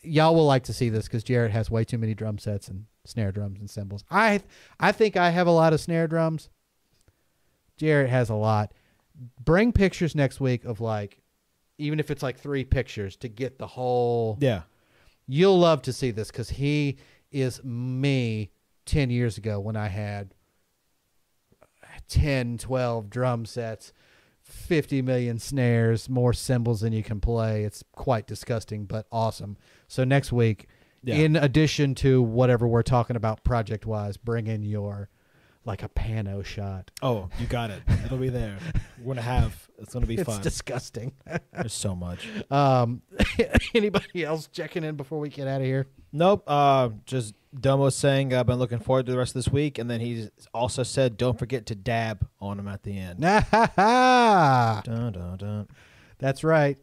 y'all 0.03 0.35
will 0.35 0.45
like 0.45 0.63
to 0.65 0.73
see 0.73 0.89
this 0.89 1.05
because 1.05 1.23
Jared 1.23 1.51
has 1.51 1.71
way 1.71 1.83
too 1.83 1.97
many 1.97 2.13
drum 2.13 2.37
sets 2.37 2.67
and 2.67 2.85
snare 3.05 3.31
drums 3.31 3.59
and 3.59 3.69
cymbals. 3.69 4.03
I 4.11 4.41
I 4.79 4.91
think 4.91 5.17
I 5.17 5.31
have 5.31 5.47
a 5.47 5.51
lot 5.51 5.73
of 5.73 5.81
snare 5.81 6.07
drums. 6.07 6.49
Jared 7.77 8.09
has 8.09 8.29
a 8.29 8.35
lot. 8.35 8.73
Bring 9.43 9.71
pictures 9.71 10.13
next 10.15 10.39
week 10.39 10.65
of 10.65 10.79
like, 10.81 11.21
even 11.77 11.99
if 11.99 12.11
it's 12.11 12.23
like 12.23 12.37
three 12.39 12.63
pictures 12.63 13.15
to 13.17 13.27
get 13.27 13.57
the 13.57 13.67
whole. 13.67 14.37
Yeah. 14.39 14.63
You'll 15.27 15.59
love 15.59 15.81
to 15.83 15.93
see 15.93 16.11
this 16.11 16.31
because 16.31 16.49
he 16.49 16.97
is 17.31 17.63
me 17.63 18.51
10 18.85 19.09
years 19.09 19.37
ago 19.37 19.59
when 19.59 19.75
I 19.75 19.87
had 19.87 20.33
10, 22.07 22.57
12 22.57 23.09
drum 23.09 23.45
sets, 23.45 23.91
50 24.43 25.01
million 25.01 25.39
snares, 25.39 26.09
more 26.09 26.31
cymbals 26.33 26.81
than 26.81 26.93
you 26.93 27.03
can 27.03 27.19
play. 27.19 27.63
It's 27.63 27.83
quite 27.93 28.27
disgusting, 28.27 28.85
but 28.85 29.05
awesome. 29.11 29.57
So 29.87 30.03
next 30.03 30.31
week, 30.31 30.67
Yeah. 31.03 31.15
in 31.15 31.35
addition 31.35 31.95
to 31.95 32.21
whatever 32.21 32.67
we're 32.67 32.81
talking 32.83 33.15
about 33.15 33.43
project 33.43 33.85
wise, 33.85 34.17
bring 34.17 34.47
in 34.47 34.63
your 34.63 35.09
like 35.67 35.83
a 35.83 35.89
pano 35.89 36.43
shot. 36.43 36.89
Oh, 37.01 37.29
you 37.39 37.45
got 37.45 37.69
it. 37.69 37.83
It'll 38.05 38.17
be 38.17 38.29
there. 38.29 38.57
We're 38.99 39.13
gonna 39.13 39.21
have. 39.21 39.67
It's 39.77 39.93
gonna 39.93 40.05
be 40.07 40.15
It's 40.17 40.23
fun. 40.23 40.35
It's 40.37 40.43
disgusting. 40.43 41.11
There's 41.53 41.73
so 41.73 41.93
much. 41.93 42.27
Um, 42.49 43.01
anybody 43.75 44.23
else 44.23 44.47
checking 44.47 44.83
in 44.83 44.95
before 44.95 45.19
we 45.19 45.29
get 45.29 45.47
out 45.47 45.61
of 45.61 45.67
here? 45.67 45.87
Nope. 46.13 46.43
Uh, 46.47 46.89
just 47.05 47.35
Domo 47.59 47.89
saying 47.89 48.33
I've 48.33 48.47
been 48.47 48.59
looking 48.59 48.79
forward 48.79 49.05
to 49.07 49.11
the 49.11 49.17
rest 49.17 49.31
of 49.31 49.43
this 49.43 49.49
week, 49.51 49.77
and 49.77 49.89
then 49.89 49.99
he's 49.99 50.29
also 50.53 50.83
said 50.83 51.17
don't 51.17 51.37
forget 51.37 51.65
to 51.67 51.75
dab 51.75 52.25
on 52.39 52.57
him 52.59 52.67
at 52.67 52.83
the 52.83 52.97
end. 52.97 53.19
That's 53.19 53.49
Dun, 54.85 55.13
dun, 55.13 55.37
dun. 55.37 55.67
right. 56.43 56.77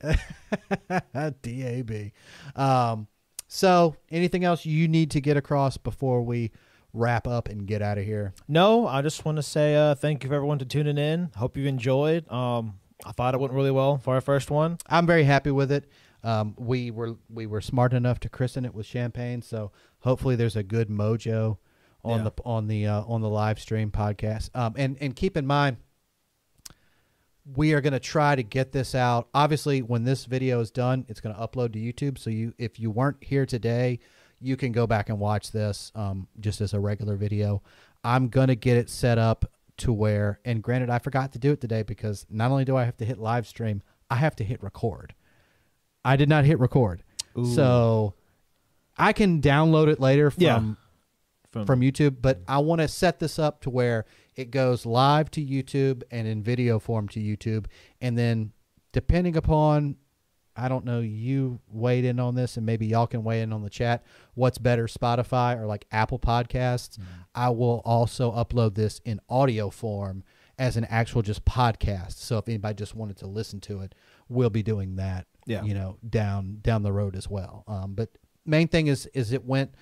DAB. 1.42 2.12
Um, 2.54 3.08
so, 3.48 3.96
anything 4.10 4.44
else 4.44 4.66
you 4.66 4.88
need 4.88 5.12
to 5.12 5.20
get 5.20 5.36
across 5.36 5.76
before 5.76 6.22
we 6.22 6.50
wrap 6.94 7.26
up 7.26 7.48
and 7.50 7.66
get 7.66 7.82
out 7.82 7.98
of 7.98 8.04
here? 8.04 8.32
No, 8.48 8.86
I 8.86 9.02
just 9.02 9.24
want 9.26 9.36
to 9.36 9.42
say 9.42 9.74
uh, 9.76 9.94
thank 9.94 10.22
you 10.24 10.30
for 10.30 10.34
everyone 10.36 10.58
to 10.60 10.64
tuning 10.64 10.96
in. 10.96 11.30
Hope 11.36 11.56
you 11.58 11.66
enjoyed. 11.66 12.30
Um, 12.32 12.74
I 13.04 13.12
thought 13.12 13.34
it 13.34 13.40
went 13.40 13.52
really 13.52 13.70
well 13.72 13.98
for 13.98 14.14
our 14.14 14.20
first 14.22 14.50
one. 14.50 14.78
I'm 14.86 15.06
very 15.06 15.24
happy 15.24 15.50
with 15.50 15.70
it. 15.70 15.86
Um, 16.22 16.54
we 16.58 16.90
were 16.90 17.16
we 17.28 17.44
were 17.46 17.60
smart 17.60 17.92
enough 17.92 18.18
to 18.20 18.30
christen 18.30 18.64
it 18.64 18.72
with 18.74 18.86
champagne, 18.86 19.42
so 19.42 19.72
hopefully 19.98 20.36
there's 20.36 20.56
a 20.56 20.62
good 20.62 20.88
mojo 20.88 21.58
on 22.02 22.18
Yeah. 22.20 22.30
the 22.34 22.42
on 22.44 22.66
the 22.68 22.86
uh, 22.86 23.02
on 23.02 23.20
the 23.20 23.28
live 23.28 23.60
stream 23.60 23.90
podcast. 23.90 24.48
Um, 24.56 24.72
and 24.78 24.96
and 25.02 25.14
keep 25.14 25.36
in 25.36 25.46
mind, 25.46 25.76
we 27.44 27.74
are 27.74 27.80
going 27.82 27.92
to 27.92 28.00
try 28.00 28.34
to 28.34 28.42
get 28.42 28.72
this 28.72 28.94
out. 28.94 29.28
Obviously, 29.34 29.82
when 29.82 30.04
this 30.04 30.24
video 30.24 30.60
is 30.60 30.70
done, 30.70 31.04
it's 31.08 31.20
going 31.20 31.34
to 31.34 31.40
upload 31.40 31.72
to 31.74 31.78
YouTube. 31.78 32.16
So 32.18 32.30
you 32.30 32.54
if 32.56 32.80
you 32.80 32.90
weren't 32.90 33.22
here 33.22 33.44
today, 33.44 33.98
you 34.44 34.56
can 34.56 34.72
go 34.72 34.86
back 34.86 35.08
and 35.08 35.18
watch 35.18 35.50
this 35.52 35.90
um, 35.94 36.28
just 36.40 36.60
as 36.60 36.74
a 36.74 36.80
regular 36.80 37.16
video. 37.16 37.62
I'm 38.04 38.28
going 38.28 38.48
to 38.48 38.54
get 38.54 38.76
it 38.76 38.90
set 38.90 39.16
up 39.18 39.46
to 39.78 39.92
where, 39.92 40.38
and 40.44 40.62
granted, 40.62 40.90
I 40.90 40.98
forgot 40.98 41.32
to 41.32 41.38
do 41.38 41.52
it 41.52 41.60
today 41.60 41.82
because 41.82 42.26
not 42.30 42.50
only 42.50 42.64
do 42.64 42.76
I 42.76 42.84
have 42.84 42.96
to 42.98 43.04
hit 43.04 43.18
live 43.18 43.46
stream, 43.46 43.82
I 44.10 44.16
have 44.16 44.36
to 44.36 44.44
hit 44.44 44.62
record. 44.62 45.14
I 46.04 46.16
did 46.16 46.28
not 46.28 46.44
hit 46.44 46.60
record. 46.60 47.02
Ooh. 47.38 47.46
So 47.46 48.14
I 48.98 49.12
can 49.12 49.40
download 49.40 49.88
it 49.88 49.98
later 49.98 50.30
from 50.30 50.42
Yeah. 50.42 51.64
from 51.64 51.80
YouTube, 51.80 52.16
but 52.20 52.42
I 52.46 52.58
want 52.58 52.80
to 52.82 52.88
set 52.88 53.20
this 53.20 53.38
up 53.38 53.60
to 53.62 53.70
where 53.70 54.04
it 54.36 54.50
goes 54.50 54.84
live 54.84 55.30
to 55.32 55.44
YouTube 55.44 56.02
and 56.10 56.26
in 56.28 56.42
video 56.42 56.78
form 56.78 57.08
to 57.08 57.20
YouTube, 57.20 57.66
and 58.00 58.18
then 58.18 58.52
depending 58.92 59.36
upon, 59.36 59.96
I 60.56 60.68
don't 60.68 60.84
know, 60.84 61.00
you 61.00 61.60
weighed 61.68 62.04
in 62.04 62.20
on 62.20 62.34
this, 62.34 62.56
and 62.56 62.64
maybe 62.64 62.86
y'all 62.86 63.06
can 63.06 63.24
weigh 63.24 63.42
in 63.42 63.52
on 63.52 63.62
the 63.62 63.70
chat. 63.70 64.04
What's 64.34 64.58
better, 64.58 64.86
Spotify 64.86 65.58
or 65.58 65.66
like 65.66 65.86
Apple 65.90 66.18
Podcasts? 66.18 66.98
I 67.34 67.50
will 67.50 67.82
also 67.84 68.30
upload 68.32 68.74
this 68.74 69.00
in 69.04 69.20
audio 69.28 69.70
form 69.70 70.22
as 70.58 70.76
an 70.76 70.84
actual 70.84 71.22
just 71.22 71.44
podcast. 71.44 72.18
So 72.18 72.38
if 72.38 72.48
anybody 72.48 72.74
just 72.74 72.94
wanted 72.94 73.16
to 73.18 73.26
listen 73.26 73.60
to 73.62 73.80
it, 73.80 73.94
we'll 74.28 74.50
be 74.50 74.62
doing 74.62 74.96
that. 74.96 75.26
Yeah. 75.46 75.62
you 75.62 75.74
know, 75.74 75.98
down 76.08 76.60
down 76.62 76.82
the 76.82 76.92
road 76.92 77.14
as 77.16 77.28
well. 77.28 77.64
Um, 77.68 77.94
but 77.94 78.16
main 78.46 78.66
thing 78.68 78.86
is 78.86 79.04
is 79.12 79.30
it 79.30 79.44
went 79.44 79.74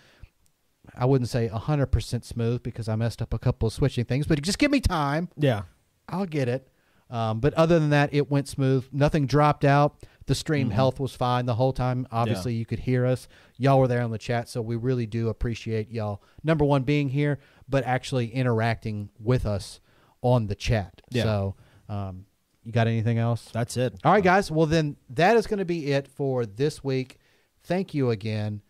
I 0.97 1.05
wouldn't 1.05 1.29
say 1.31 1.49
100% 1.49 2.25
smooth 2.25 2.63
because 2.63 2.89
I 2.89 2.97
messed 2.97 3.23
up 3.23 3.33
a 3.33 3.39
couple 3.39 3.69
of 3.69 3.73
switching 3.73 4.05
things, 4.05 4.27
but 4.27 4.43
just 4.43 4.59
give 4.59 4.71
me 4.71 4.81
time. 4.81 5.29
Yeah. 5.37 5.63
I'll 6.09 6.27
get 6.27 6.49
it. 6.49 6.69
Um, 7.09 7.41
but 7.41 7.55
other 7.55 7.79
than 7.79 7.91
that, 7.91 8.13
it 8.13 8.31
went 8.31 8.49
smooth. 8.49 8.87
Nothing 8.91 9.27
dropped 9.27 9.65
out. 9.65 10.05
The 10.27 10.35
stream 10.35 10.69
Mhm. 10.71 10.73
health 10.73 11.01
was 11.01 11.15
fine 11.15 11.47
the 11.47 11.55
whole 11.57 11.73
time. 11.73 12.07
Obviously, 12.11 12.55
you 12.55 12.65
could 12.67 12.81
hear 12.81 13.05
us. 13.07 13.29
Y'all 13.57 13.79
were 13.79 13.89
there 13.89 14.03
on 14.03 14.11
the 14.11 14.19
chat, 14.19 14.49
so 14.49 14.63
we 14.63 14.77
really 14.77 15.07
do 15.07 15.29
appreciate 15.29 15.91
y'all. 15.91 16.23
Number 16.45 16.65
one, 16.65 16.83
being 16.85 17.09
here, 17.09 17.39
but 17.69 17.85
actually 17.85 18.29
interacting 18.33 19.11
with 19.19 19.47
us 19.47 19.81
on 20.23 20.47
the 20.47 20.55
chat. 20.55 21.03
Yeah. 21.11 21.23
So, 21.25 21.55
um, 21.89 22.27
you 22.63 22.71
got 22.71 22.87
anything 22.87 23.19
else? 23.19 23.49
That's 23.53 23.77
it. 23.77 23.95
All 24.05 24.13
right, 24.13 24.23
guys. 24.23 24.51
Well, 24.51 24.67
then 24.67 24.97
that 25.11 25.37
is 25.37 25.47
going 25.49 25.59
to 25.59 25.65
be 25.65 25.93
it 25.93 26.07
for 26.07 26.47
this 26.47 26.85
week. 26.85 27.19
Thank 27.65 27.95
you 27.95 28.11
again. 28.11 28.63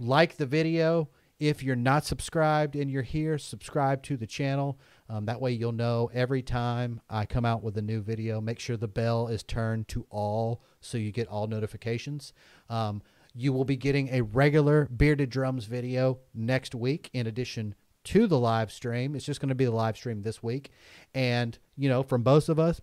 like 0.00 0.36
the 0.38 0.46
video. 0.46 1.10
If 1.38 1.62
you're 1.62 1.76
not 1.76 2.06
subscribed 2.06 2.74
and 2.74 2.90
you're 2.90 3.02
here, 3.02 3.36
subscribe 3.36 4.02
to 4.04 4.16
the 4.16 4.26
channel. 4.26 4.78
Um, 5.10 5.26
that 5.26 5.40
way 5.42 5.52
you'll 5.52 5.72
know 5.72 6.10
every 6.14 6.40
time 6.42 7.00
I 7.10 7.26
come 7.26 7.44
out 7.44 7.62
with 7.62 7.76
a 7.76 7.82
new 7.82 8.00
video. 8.00 8.40
Make 8.40 8.58
sure 8.60 8.78
the 8.78 8.88
bell 8.88 9.28
is 9.28 9.42
turned 9.42 9.88
to 9.88 10.06
all 10.08 10.62
so 10.80 10.98
you 10.98 11.12
get 11.12 11.28
all 11.28 11.46
notifications. 11.46 12.32
Um, 12.68 13.02
you 13.34 13.52
will 13.52 13.64
be 13.64 13.76
getting 13.76 14.08
a 14.08 14.22
regular 14.22 14.86
Bearded 14.86 15.30
Drums 15.30 15.64
video 15.66 16.18
next 16.34 16.74
week 16.74 17.10
in 17.12 17.26
addition 17.26 17.74
to 18.04 18.26
the 18.26 18.38
live 18.38 18.72
stream. 18.72 19.14
It's 19.14 19.24
just 19.24 19.40
going 19.40 19.50
to 19.50 19.54
be 19.54 19.66
the 19.66 19.70
live 19.70 19.96
stream 19.96 20.22
this 20.22 20.42
week. 20.42 20.70
And, 21.14 21.56
you 21.76 21.88
know, 21.88 22.02
from 22.02 22.22
both 22.22 22.48
of 22.48 22.58
us, 22.58 22.80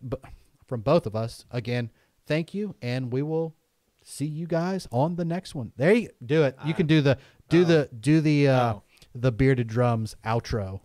from 0.67 0.81
both 0.81 1.05
of 1.05 1.15
us, 1.15 1.45
again, 1.51 1.91
thank 2.25 2.53
you. 2.53 2.75
And 2.81 3.11
we 3.11 3.21
will 3.23 3.55
see 4.03 4.25
you 4.25 4.47
guys 4.47 4.87
on 4.91 5.15
the 5.15 5.25
next 5.25 5.53
one. 5.53 5.73
There 5.75 5.93
you 5.93 6.09
do 6.25 6.43
it. 6.43 6.55
You 6.65 6.73
can 6.73 6.87
do 6.87 7.01
the 7.01 7.17
do 7.49 7.65
the 7.65 7.89
do 7.99 8.21
the 8.21 8.47
uh 8.47 8.73
Oh. 8.75 8.83
the 9.13 9.31
bearded 9.31 9.67
drums 9.67 10.15
outro. 10.23 10.81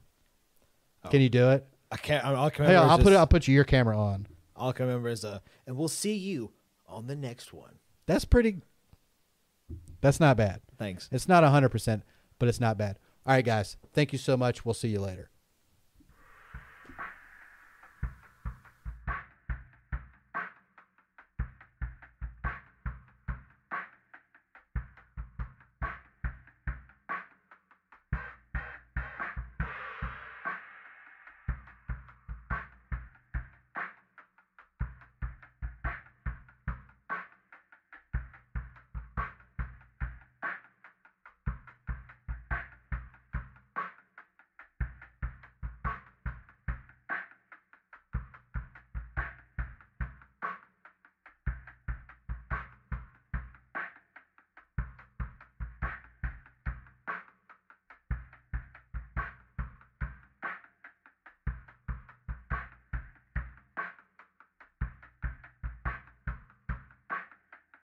Can 1.11 1.21
you 1.21 1.29
do 1.29 1.51
it? 1.51 1.67
I 1.91 1.97
can't. 1.97 2.25
All 2.25 2.47
I 2.47 2.51
can 2.51 2.67
Hey, 2.67 2.75
I'll 2.75 2.99
put 2.99 3.13
it. 3.13 3.17
I'll 3.17 3.27
put 3.27 3.47
your 3.47 3.65
camera 3.65 3.99
on. 3.99 4.27
All 4.57 4.71
I 4.71 4.73
can 4.73 4.87
remember 4.87 5.09
is 5.09 5.25
uh, 5.25 5.41
and 5.67 5.77
we'll 5.77 5.89
see 5.89 6.15
you 6.15 6.53
on 6.93 7.07
the 7.07 7.17
next 7.17 7.53
one. 7.53 7.79
That's 8.07 8.25
pretty. 8.25 8.63
That's 10.01 10.21
not 10.21 10.37
bad. 10.37 10.61
Thanks. 10.79 11.09
It's 11.13 11.29
not 11.29 11.45
hundred 11.45 11.71
percent, 11.71 12.03
but 12.39 12.49
it's 12.49 12.61
not 12.61 12.79
bad. 12.79 12.99
All 13.27 13.35
right, 13.35 13.45
guys. 13.45 13.77
Thank 13.93 14.13
you 14.13 14.19
so 14.19 14.37
much. 14.37 14.65
We'll 14.65 14.75
see 14.75 14.89
you 14.89 15.01
later. 15.01 15.31